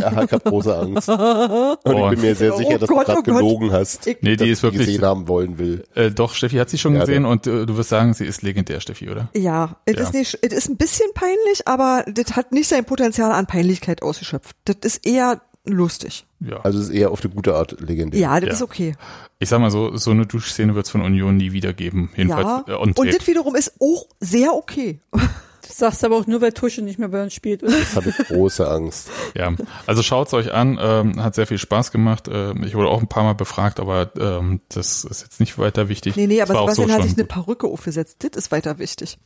Ja, 0.00 0.24
ich 0.24 0.32
habe 0.32 0.40
große 0.40 0.76
Angst. 0.76 1.08
Und 1.08 1.78
ich 1.96 2.08
bin 2.10 2.20
mir 2.20 2.34
sehr 2.34 2.52
sicher, 2.56 2.70
Oh 2.74 2.78
dass 2.78 2.88
Gott, 2.88 3.06
du 3.08 3.12
gerade 3.12 3.12
oh 3.12 3.22
Gott. 3.22 3.24
gelogen 3.24 3.72
hast. 3.72 4.06
Ich- 4.06 4.16
Nee, 4.22 4.30
die 4.30 4.36
dass 4.38 4.48
ist 4.48 4.58
ich 4.58 4.62
wirklich- 4.64 4.86
gesehen 4.86 5.02
haben 5.04 5.28
wollen 5.28 5.58
will. 5.58 5.84
Äh, 5.94 6.10
doch, 6.10 6.34
Steffi 6.34 6.56
hat 6.56 6.70
sie 6.70 6.78
schon 6.78 6.94
Ja, 6.94 7.00
gesehen 7.00 7.24
und 7.24 7.46
äh, 7.46 7.66
du 7.66 7.76
wirst 7.76 7.90
sagen, 7.90 8.14
sie 8.14 8.24
ist 8.24 8.42
legendär, 8.42 8.80
Steffi, 8.80 9.08
oder? 9.10 9.28
Ja, 9.36 9.76
es 9.84 9.96
Ja. 9.96 10.02
ist 10.02 10.14
nicht, 10.14 10.38
es 10.42 10.52
ist 10.52 10.68
ein 10.68 10.76
bisschen 10.76 11.06
peinlich, 11.14 11.66
aber 11.68 12.04
das 12.12 12.34
hat 12.34 12.50
nicht 12.52 12.68
sein 12.68 12.84
Potenzial 12.84 13.30
an 13.32 13.46
Peinlichkeit 13.46 14.02
ausgeschöpft. 14.02 14.56
Das 14.64 14.76
ist 14.82 15.06
eher 15.06 15.40
lustig. 15.64 16.24
Ja. 16.40 16.60
Also 16.60 16.78
es 16.78 16.86
ist 16.88 16.94
eher 16.94 17.10
auf 17.10 17.22
eine 17.22 17.32
gute 17.34 17.54
Art 17.54 17.78
legendär. 17.80 18.18
Ja, 18.20 18.40
das 18.40 18.46
Ja. 18.48 18.52
ist 18.54 18.62
okay. 18.62 18.94
Ich 19.38 19.48
sag 19.50 19.60
mal 19.60 19.70
so, 19.70 19.96
so 19.96 20.10
eine 20.12 20.24
Duschszene 20.26 20.74
wird's 20.74 20.88
von 20.90 21.02
Union 21.02 21.36
nie 21.36 21.52
wieder 21.52 21.72
geben. 21.74 22.10
Jedenfalls 22.16 22.66
ja. 22.66 22.74
äh, 22.74 22.76
Und 22.76 22.98
das 22.98 23.26
wiederum 23.26 23.54
ist 23.54 23.74
auch 23.80 24.06
sehr 24.18 24.54
okay. 24.54 25.00
Das 25.68 25.76
sagst 25.76 26.02
du 26.02 26.06
aber 26.06 26.16
auch 26.16 26.26
nur, 26.26 26.40
weil 26.40 26.52
Tusche 26.52 26.80
nicht 26.82 26.98
mehr 26.98 27.08
bei 27.08 27.22
uns 27.22 27.34
spielt. 27.34 27.62
Oder? 27.62 27.78
Ich 27.78 27.94
habe 27.94 28.10
große 28.10 28.68
Angst. 28.68 29.10
Ja, 29.36 29.52
also 29.86 30.02
schaut's 30.02 30.32
euch 30.32 30.52
an, 30.52 30.78
ähm, 30.80 31.22
hat 31.22 31.34
sehr 31.34 31.46
viel 31.46 31.58
Spaß 31.58 31.92
gemacht. 31.92 32.28
Ähm, 32.32 32.64
ich 32.64 32.74
wurde 32.74 32.88
auch 32.88 33.00
ein 33.00 33.08
paar 33.08 33.22
Mal 33.22 33.34
befragt, 33.34 33.78
aber 33.78 34.10
ähm, 34.18 34.60
das 34.70 35.04
ist 35.04 35.22
jetzt 35.22 35.40
nicht 35.40 35.58
weiter 35.58 35.88
wichtig. 35.88 36.16
Nee, 36.16 36.26
nee, 36.26 36.40
aber 36.40 36.54
Es 36.54 36.60
Sebastian 36.60 36.88
so 36.88 36.94
hat 36.94 37.02
sich 37.02 37.12
eine. 37.12 37.24
Perücke 37.24 37.66
aufgesetzt. 37.66 38.16
Das 38.20 38.30
ist 38.34 38.50
weiter 38.50 38.78
wichtig. 38.78 39.18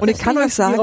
Und 0.00 0.08
ich 0.08 0.18
kann 0.18 0.38
euch 0.38 0.54
sagen, 0.54 0.78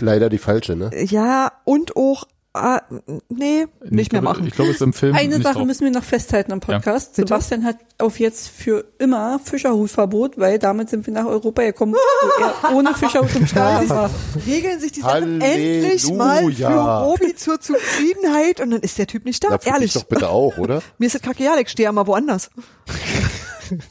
leider 0.00 0.28
die 0.28 0.38
falsche, 0.38 0.74
ne? 0.74 0.90
ja, 1.04 1.52
und 1.64 1.96
auch, 1.96 2.24
ah, 2.54 2.82
nee, 3.28 3.66
nicht 3.88 4.06
ich 4.06 4.12
mehr 4.12 4.20
glaube, 4.20 4.24
machen. 4.24 4.46
Ich 4.46 4.54
glaube, 4.54 4.70
es 4.70 4.76
ist 4.76 4.82
im 4.82 4.92
Film 4.92 5.14
Eine 5.14 5.36
nicht 5.36 5.42
Sache 5.44 5.54
drauf. 5.58 5.66
müssen 5.66 5.84
wir 5.84 5.90
noch 5.90 6.04
festhalten 6.04 6.52
am 6.52 6.60
Podcast. 6.60 7.16
Bitte? 7.16 7.28
Sebastian 7.28 7.64
hat 7.64 7.76
auf 7.98 8.18
jetzt 8.20 8.48
für 8.48 8.84
immer 8.98 9.38
Fischerhutverbot, 9.38 10.38
weil 10.38 10.58
damit 10.58 10.90
sind 10.90 11.06
wir 11.06 11.14
nach 11.14 11.26
Europa 11.26 11.62
gekommen, 11.62 11.94
wo 11.94 12.42
er 12.44 12.74
ohne 12.76 12.94
Fischerhut 12.94 13.34
im 13.36 13.46
Stadion 13.46 13.88
war. 13.90 14.10
Regeln 14.46 14.80
sich 14.80 14.92
die 14.92 15.00
Sachen 15.00 15.40
Halleluja. 15.42 15.46
endlich 15.46 16.12
mal 16.12 16.52
für 16.52 16.66
Robi 16.66 17.34
zur 17.36 17.60
Zufriedenheit 17.60 18.60
und 18.60 18.70
dann 18.70 18.80
ist 18.80 18.98
der 18.98 19.06
Typ 19.06 19.24
nicht 19.24 19.42
da. 19.44 19.56
Dich 19.56 19.66
Ehrlich. 19.72 19.92
doch 19.94 20.04
bitte 20.04 20.28
auch, 20.28 20.58
oder? 20.58 20.82
Mir 20.98 21.06
ist 21.06 21.14
das 21.14 21.22
kacke 21.22 21.42
egal, 21.42 21.58
ich 21.60 21.68
stehe 21.68 21.84
ja 21.84 21.92
mal 21.92 22.06
woanders. 22.06 22.50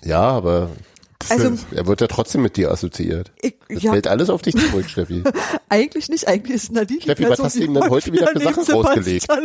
Ja, 0.03 0.21
aber 0.21 0.69
Also- 1.29 1.53
er 1.71 1.87
wird 1.87 2.01
ja 2.01 2.07
trotzdem 2.07 2.41
mit 2.41 2.57
dir 2.57 2.71
assoziiert. 2.71 3.31
Ich, 3.41 3.55
Das 3.69 3.83
ja, 3.83 3.91
fällt 3.91 4.07
alles 4.07 4.29
auf 4.29 4.41
dich 4.41 4.55
zurück, 4.55 4.89
Steffi. 4.89 5.23
eigentlich 5.69 6.09
nicht, 6.09 6.27
eigentlich 6.27 6.55
ist 6.55 6.71
Nadine 6.71 7.01
Steffi, 7.01 7.29
was 7.29 7.39
hast 7.39 7.57
du 7.57 7.63
ihm 7.63 7.73
denn 7.73 7.89
heute 7.89 8.11
wieder 8.11 8.27
für 8.27 8.39
Sachen 8.39 8.63
rausgelegt? 8.73 9.27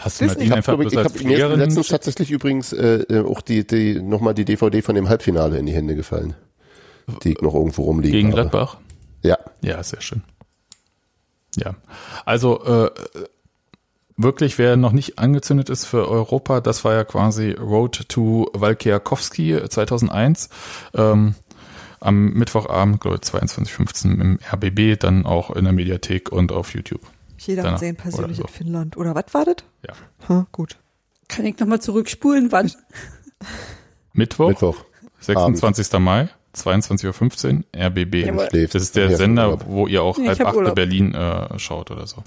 Hast 0.00 0.20
du 0.20 0.26
Nadine 0.26 0.44
Ich 0.44 0.50
habe 0.50 0.56
einfach 0.56 0.72
ich 0.74 0.78
bloß 0.80 0.96
als 0.96 1.14
hab 1.14 1.22
mir 1.22 1.56
letztens 1.56 1.88
tatsächlich 1.88 2.30
übrigens 2.30 2.72
äh, 2.72 3.02
äh, 3.08 3.24
auch 3.24 3.40
die, 3.40 3.66
die 3.66 4.00
nochmal 4.02 4.34
die 4.34 4.44
DVD 4.44 4.82
von 4.82 4.94
dem 4.94 5.08
Halbfinale 5.08 5.58
in 5.58 5.66
die 5.66 5.72
Hände 5.72 5.94
gefallen. 5.94 6.34
Die 7.22 7.32
ich 7.32 7.40
noch 7.42 7.54
irgendwo 7.54 7.82
rumliegen 7.84 8.12
gegen 8.12 8.28
habe. 8.32 8.48
Gladbach? 8.48 8.78
Ja. 9.22 9.38
Ja, 9.62 9.82
sehr 9.82 10.00
schön. 10.00 10.22
Ja, 11.56 11.74
also 12.24 12.64
äh, 12.64 12.90
wirklich, 14.16 14.58
wer 14.58 14.76
noch 14.76 14.92
nicht 14.92 15.18
angezündet 15.18 15.70
ist 15.70 15.84
für 15.86 16.08
Europa, 16.08 16.60
das 16.60 16.84
war 16.84 16.94
ja 16.94 17.04
quasi 17.04 17.52
Road 17.52 18.08
to 18.08 18.50
Walkiakowski 18.52 19.60
2001. 19.68 20.48
Ähm, 20.94 21.34
am 22.00 22.34
Mittwochabend, 22.34 23.00
glaube 23.00 23.18
ich, 23.22 23.28
22.15 23.28 24.20
im 24.20 24.38
RBB, 24.52 25.00
dann 25.00 25.24
auch 25.24 25.50
in 25.50 25.64
der 25.64 25.72
Mediathek 25.72 26.30
und 26.30 26.52
auf 26.52 26.74
YouTube. 26.74 27.00
Jeder 27.38 27.62
Danach 27.62 27.74
hat 27.74 27.80
sehen 27.80 27.96
persönlich 27.96 28.38
oder 28.38 28.48
in 28.48 28.54
Finnland. 28.54 28.96
Oder 28.96 29.14
was 29.14 29.24
war 29.32 29.44
das? 29.46 29.56
Ja. 29.86 29.94
Ha, 30.28 30.46
gut. 30.52 30.76
Kann 31.28 31.46
ich 31.46 31.58
nochmal 31.58 31.80
zurückspulen? 31.80 32.52
Wann? 32.52 32.70
Mittwoch, 34.12 34.48
Mittwoch. 34.48 34.76
26. 35.20 35.92
Mai, 35.98 36.28
22.15 36.54 37.56
Uhr, 37.56 37.62
RBB. 37.74 38.26
Jawohl. 38.26 38.48
Das 38.52 38.82
ist 38.82 38.96
der 38.96 39.16
Sender, 39.16 39.58
wo 39.66 39.86
ihr 39.86 40.02
auch 40.02 40.18
Nee, 40.18 40.28
halb 40.28 40.40
acht. 40.40 40.74
Berlin 40.74 41.14
äh, 41.14 41.58
schaut 41.58 41.90
oder 41.90 42.06
so. 42.06 42.22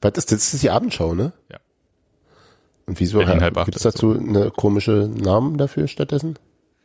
Was 0.00 0.12
ist 0.16 0.32
das? 0.32 0.38
Das 0.38 0.54
ist 0.54 0.62
die 0.62 0.70
Abendschau, 0.70 1.14
ne? 1.14 1.32
Ja. 1.50 1.58
Und 2.86 2.98
wieso 2.98 3.20
gibt 3.20 3.76
es 3.76 3.82
dazu 3.82 4.18
eine 4.18 4.50
komische 4.50 5.10
Namen 5.14 5.58
dafür 5.58 5.86
stattdessen? 5.86 6.38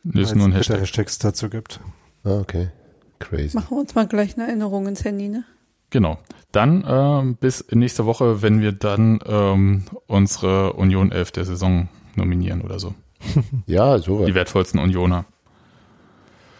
Das 0.04 0.30
ist 0.30 0.36
nur 0.36 0.46
ein 0.46 0.52
Hashtag. 0.52 0.80
Hashtags 0.80 1.18
dazu 1.18 1.48
gibt. 1.48 1.80
Ah, 2.22 2.38
okay. 2.38 2.68
Crazy. 3.18 3.56
Machen 3.56 3.76
wir 3.76 3.80
uns 3.80 3.94
mal 3.94 4.06
gleich 4.06 4.36
eine 4.36 4.46
Erinnerung 4.46 4.86
ins 4.86 5.04
Handy, 5.04 5.28
ne? 5.28 5.44
Genau. 5.90 6.18
Dann 6.52 6.84
ähm, 6.86 7.36
bis 7.36 7.64
nächste 7.70 8.06
Woche, 8.06 8.42
wenn 8.42 8.60
wir 8.60 8.72
dann 8.72 9.18
ähm, 9.26 9.84
unsere 10.06 10.74
Union 10.74 11.10
11 11.10 11.32
der 11.32 11.44
Saison 11.44 11.88
nominieren 12.14 12.60
oder 12.62 12.78
so. 12.78 12.94
Ja, 13.66 13.98
sowas. 13.98 14.26
Die 14.26 14.34
wertvollsten 14.34 14.78
Unioner. 14.78 15.24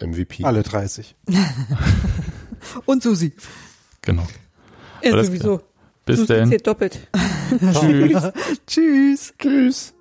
MVP. 0.01 0.43
Alle 0.43 0.63
30. 0.63 1.15
Und 2.85 3.03
Susi. 3.03 3.33
Genau. 4.01 4.27
Ja, 5.03 5.13
Alles 5.13 5.27
sowieso. 5.27 5.61
Bis 6.07 6.25
denn. 6.25 6.49
doppelt. 6.63 6.99
Tschüss. 7.73 8.31
Tschüss. 8.65 9.33
Tschüss. 9.37 9.93